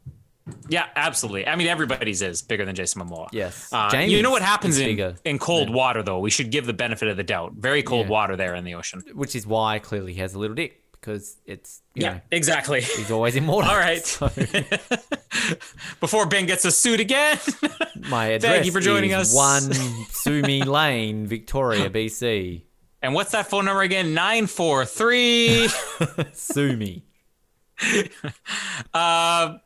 Yeah, 0.68 0.88
absolutely. 0.96 1.48
I 1.48 1.56
mean, 1.56 1.68
everybody's 1.68 2.22
is 2.22 2.42
bigger 2.42 2.66
than 2.66 2.76
Jason 2.76 3.02
Momoa. 3.02 3.30
Yes. 3.32 3.72
Uh, 3.72 3.90
you 4.06 4.22
know 4.22 4.32
what 4.32 4.42
happens 4.42 4.78
in, 4.80 5.16
in 5.24 5.40
cold 5.40 5.68
than- 5.68 5.74
water, 5.74 6.04
though? 6.04 6.20
We 6.20 6.30
should 6.30 6.52
give 6.52 6.66
the 6.66 6.74
benefit 6.74 7.08
of 7.08 7.18
the 7.18 7.24
doubt. 7.24 7.54
Very 7.54 7.82
cold 7.84 8.06
Yeah. 8.08 8.12
water 8.12 8.36
there 8.36 8.54
in 8.56 8.66
the 8.66 8.76
ocean. 8.76 9.02
Which 9.14 9.36
is 9.36 9.48
why 9.48 9.80
clearly 9.80 10.14
he 10.14 10.20
has 10.20 10.34
a 10.34 10.40
little 10.40 10.56
dick 10.56 10.81
because 11.02 11.38
it's, 11.46 11.82
Yeah, 11.96 12.14
know, 12.14 12.22
exactly. 12.32 12.82
he's 12.82 13.10
always 13.12 13.36
immortal. 13.36 13.70
All 13.72 13.78
right. 13.78 14.02
So 14.06 14.30
Before 16.00 16.26
Ben 16.28 16.46
gets 16.46 16.64
a 16.66 16.72
suit 16.72 17.00
again. 17.00 17.40
my 18.10 18.28
address 18.28 18.66
you 18.66 18.72
for 18.72 18.80
joining 18.80 19.14
us. 19.14 19.34
1 19.34 19.74
Sumi 20.12 20.62
Lane, 20.64 21.26
Victoria, 21.26 21.90
BC. 21.90 22.64
and 23.02 23.14
what's 23.14 23.32
that 23.32 23.48
phone 23.48 23.66
number 23.66 23.82
again? 23.82 24.14
943. 24.14 25.70
Sumi. 26.34 27.04
uh, 28.94 29.58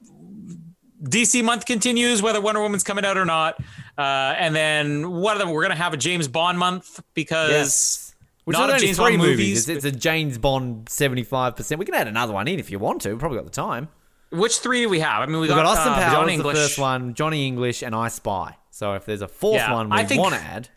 DC 1.04 1.44
month 1.44 1.66
continues, 1.66 2.22
whether 2.22 2.40
Wonder 2.40 2.62
Woman's 2.62 2.84
coming 2.84 3.04
out 3.06 3.18
or 3.18 3.26
not. 3.26 3.60
Uh, 3.98 4.36
and 4.38 4.56
then 4.56 5.12
what 5.12 5.36
are 5.38 5.46
the, 5.46 5.52
we're 5.52 5.62
going 5.64 5.76
to 5.76 5.82
have 5.82 5.94
a 5.94 5.98
James 5.98 6.28
Bond 6.28 6.58
month 6.60 7.02
because. 7.14 7.50
Yes. 7.52 8.05
Which 8.46 8.56
Not 8.58 8.70
is 8.70 8.74
only 8.76 8.86
James 8.88 8.98
three 8.98 9.04
Bond 9.06 9.18
movies. 9.18 9.38
movies, 9.38 9.70
It's, 9.70 9.86
it's 9.86 9.96
a 9.96 10.00
James 10.00 10.38
Bond 10.38 10.86
75%. 10.86 11.78
We 11.78 11.86
can 11.86 11.94
add 11.96 12.08
another 12.08 12.32
one 12.34 12.48
in 12.48 12.60
if 12.60 12.70
you 12.72 12.80
want 12.80 13.02
to. 13.02 13.10
We've 13.10 13.20
probably 13.20 13.38
got 13.40 13.46
the 13.46 13.52
time. 13.52 13.90
Which 14.32 14.60
three 14.60 14.82
do 14.82 14.90
we 14.90 15.00
have? 15.00 15.22
I 15.22 15.26
mean, 15.26 15.36
we 15.36 15.42
We've 15.42 15.50
got, 15.50 15.64
got 15.64 15.66
Austin 15.78 15.94
uh, 15.94 15.96
Powers, 15.96 16.30
John 16.30 16.38
the 16.38 16.54
first 16.54 16.78
one, 16.80 17.14
Johnny 17.16 17.48
English, 17.48 17.82
and 17.82 17.96
I 17.96 18.08
Spy. 18.10 18.56
So 18.72 18.94
if 18.94 19.06
there's 19.06 19.22
a 19.22 19.28
fourth 19.28 19.56
Yeah, 19.56 19.74
one 19.74 19.90
we 19.90 19.98
I 19.98 20.06
think- 20.06 20.22
want 20.22 20.36
to 20.36 20.42
add, 20.42 20.70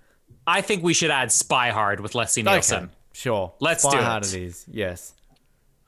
I 0.46 0.60
think 0.62 0.82
we 0.82 0.94
should 0.94 1.10
add 1.10 1.30
Spy 1.30 1.70
Hard 1.70 2.00
with 2.00 2.14
Leslie 2.14 2.42
Nielsen. 2.42 2.84
okay, 2.84 2.92
sure. 3.12 3.52
Let's 3.60 3.82
Spy 3.82 3.90
do 3.90 3.98
Hard 3.98 4.24
it. 4.24 4.34
it 4.34 4.42
is. 4.44 4.64
Yes. 4.70 5.12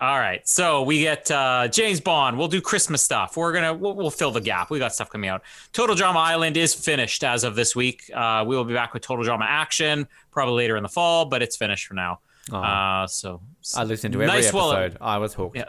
All 0.01 0.19
right, 0.19 0.47
so 0.49 0.83
we 0.83 1.01
get 1.01 1.31
uh, 1.31 1.69
James 1.69 2.01
Bond. 2.01 2.39
We'll 2.39 2.49
do 2.49 2.62
Christmas 2.62 3.03
stuff. 3.03 3.37
We're 3.37 3.53
gonna 3.53 3.75
we'll, 3.75 3.95
we'll 3.95 4.11
fill 4.11 4.31
the 4.31 4.41
gap. 4.41 4.70
We 4.70 4.79
got 4.79 4.95
stuff 4.95 5.11
coming 5.11 5.29
out. 5.29 5.43
Total 5.75 5.95
Drama 5.95 6.20
Island 6.20 6.57
is 6.57 6.75
finished 6.75 7.23
as 7.23 7.45
of 7.45 7.55
this 7.55 7.77
week. 7.77 8.11
Uh, 8.15 8.43
we 8.47 8.57
will 8.57 8.65
be 8.65 8.73
back 8.73 8.95
with 8.95 9.03
Total 9.03 9.23
Drama 9.23 9.45
Action 9.47 10.09
probably 10.31 10.55
later 10.55 10.79
in 10.79 10.83
the 10.83 10.89
fall, 10.89 11.27
but 11.27 11.43
it's 11.43 11.55
finished 11.55 11.87
for 11.87 11.93
now. 11.93 12.20
Uh, 12.51 13.07
so 13.07 13.43
I 13.77 13.85
listened 13.85 14.15
to 14.15 14.23
every 14.23 14.27
Nice 14.27 14.49
episode. 14.49 14.97
I 15.03 15.19
was 15.19 15.35
hooked. 15.35 15.57
Yeah. 15.57 15.69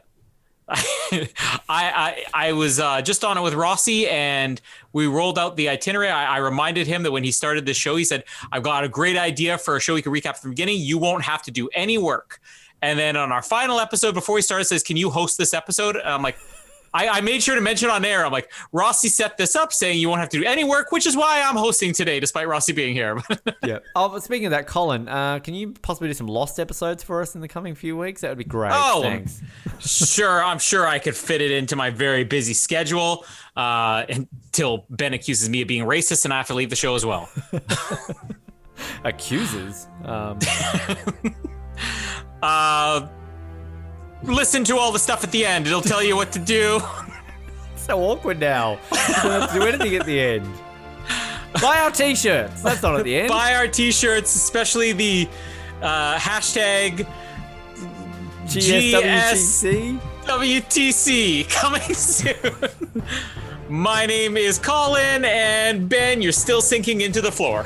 I, 0.70 1.26
I 1.68 2.24
I 2.34 2.52
was 2.54 2.80
uh, 2.80 3.02
just 3.02 3.26
on 3.26 3.38
it 3.38 3.42
with 3.42 3.54
Rossi, 3.54 4.08
and 4.08 4.62
we 4.94 5.08
rolled 5.08 5.38
out 5.38 5.58
the 5.58 5.68
itinerary. 5.68 6.10
I, 6.10 6.36
I 6.36 6.38
reminded 6.38 6.88
him 6.88 7.04
that 7.04 7.12
when 7.12 7.26
he 7.26 7.32
started 7.34 7.66
this 7.66 7.76
show, 7.76 7.98
he 7.98 8.06
said, 8.06 8.24
"I've 8.50 8.64
got 8.64 8.86
a 8.86 8.88
great 8.88 9.18
idea 9.18 9.58
for 9.58 9.76
a 9.76 9.82
show 9.82 9.94
we 9.94 10.02
can 10.02 10.14
recap 10.14 10.38
from 10.38 10.52
the 10.52 10.56
beginning. 10.56 10.80
You 10.80 10.98
won't 10.98 11.26
have 11.26 11.42
to 11.44 11.52
do 11.52 11.68
any 11.74 11.98
work." 11.98 12.40
And 12.82 12.98
then 12.98 13.16
on 13.16 13.32
our 13.32 13.42
final 13.42 13.80
episode, 13.80 14.14
before 14.14 14.36
we 14.36 14.42
started, 14.42 14.66
says, 14.66 14.84
"Can 14.84 14.98
you 14.98 15.10
host 15.10 15.38
this 15.38 15.54
episode?" 15.54 15.96
And 15.96 16.08
I'm 16.08 16.22
like. 16.22 16.38
I, 16.94 17.08
I 17.08 17.22
made 17.22 17.42
sure 17.42 17.56
to 17.56 17.62
mention 17.62 17.90
on 17.90 18.04
air. 18.04 18.26
I'm 18.26 18.32
like 18.32 18.52
Rossi 18.72 19.08
set 19.08 19.38
this 19.38 19.56
up, 19.56 19.72
saying 19.72 20.00
you 20.00 20.10
won't 20.10 20.20
have 20.20 20.30
to 20.30 20.40
do 20.40 20.46
any 20.46 20.64
work, 20.64 20.92
which 20.92 21.08
is 21.08 21.16
why 21.16 21.42
I'm 21.42 21.56
hosting 21.56 21.94
today, 21.94 22.20
despite 22.20 22.48
Rossi 22.48 22.74
being 22.74 22.94
here. 22.94 23.18
Yeah. 23.64 23.80
Oh, 23.96 24.18
speaking 24.20 24.48
of 24.48 24.52
that, 24.52 24.66
Colin, 24.66 25.08
uh, 25.08 25.40
can 25.40 25.54
you 25.54 25.74
possibly 25.82 26.10
do 26.10 26.16
some 26.16 26.26
Lost 26.28 26.60
episodes 26.60 27.04
for 27.04 27.22
us 27.22 27.36
in 27.36 27.42
the 27.42 27.48
coming 27.48 27.76
few 27.76 27.96
weeks? 27.96 28.22
That 28.22 28.30
would 28.30 28.40
be 28.40 28.44
great. 28.44 28.72
Oh, 28.74 29.02
Thanks. 29.04 29.40
sure, 29.80 30.44
I'm 30.44 30.58
sure 30.58 30.88
I 30.88 30.98
could 30.98 31.16
fit 31.16 31.42
it 31.42 31.52
into 31.52 31.76
my 31.76 31.92
very 31.92 32.24
busy 32.24 32.54
schedule 32.54 33.24
uh, 33.56 34.04
until 34.10 34.86
Ben 34.90 35.14
accuses 35.14 35.48
me 35.48 35.62
of 35.62 35.68
being 35.68 35.86
racist 35.86 36.26
and 36.26 36.34
I 36.34 36.38
have 36.38 36.48
to 36.48 36.56
leave 36.56 36.72
the 36.72 36.76
show 36.76 36.96
as 36.96 37.06
well. 37.06 37.30
accuses? 39.04 39.88
Um, 40.04 40.40
Uh, 42.42 43.08
listen 44.24 44.64
to 44.66 44.78
all 44.78 44.92
the 44.92 45.00
stuff 45.00 45.24
at 45.24 45.32
the 45.32 45.46
end. 45.46 45.68
It'll 45.68 45.82
tell 45.82 46.04
you 46.04 46.16
what 46.16 46.32
to 46.34 46.40
do. 46.40 46.82
so 47.76 48.00
awkward 48.00 48.40
now. 48.40 48.80
You 48.92 49.14
don't 49.24 49.42
have 49.42 49.54
to 49.54 49.60
do 49.60 49.66
anything 49.66 49.96
at 49.96 50.06
the 50.06 50.20
end. 50.20 50.48
Buy 51.62 51.80
our 51.80 51.92
t-shirts. 51.92 52.62
That's 52.62 52.82
not 52.82 52.98
at 52.98 53.04
the 53.04 53.16
end. 53.16 53.30
Buy 53.30 53.56
our 53.56 53.68
t-shirts, 53.68 54.34
especially 54.36 54.94
the 54.94 55.28
uh, 55.82 56.18
hashtag 56.18 57.08
GSWTC. 58.46 60.00
WTC 60.24 61.50
coming 61.50 61.82
soon. 61.94 63.04
My 63.70 64.06
name 64.06 64.38
is 64.38 64.60
Colin, 64.60 65.26
and 65.26 65.88
Ben, 65.88 66.22
you're 66.22 66.32
still 66.32 66.62
sinking 66.62 67.02
into 67.02 67.22
the 67.22 67.32
floor. 67.32 67.66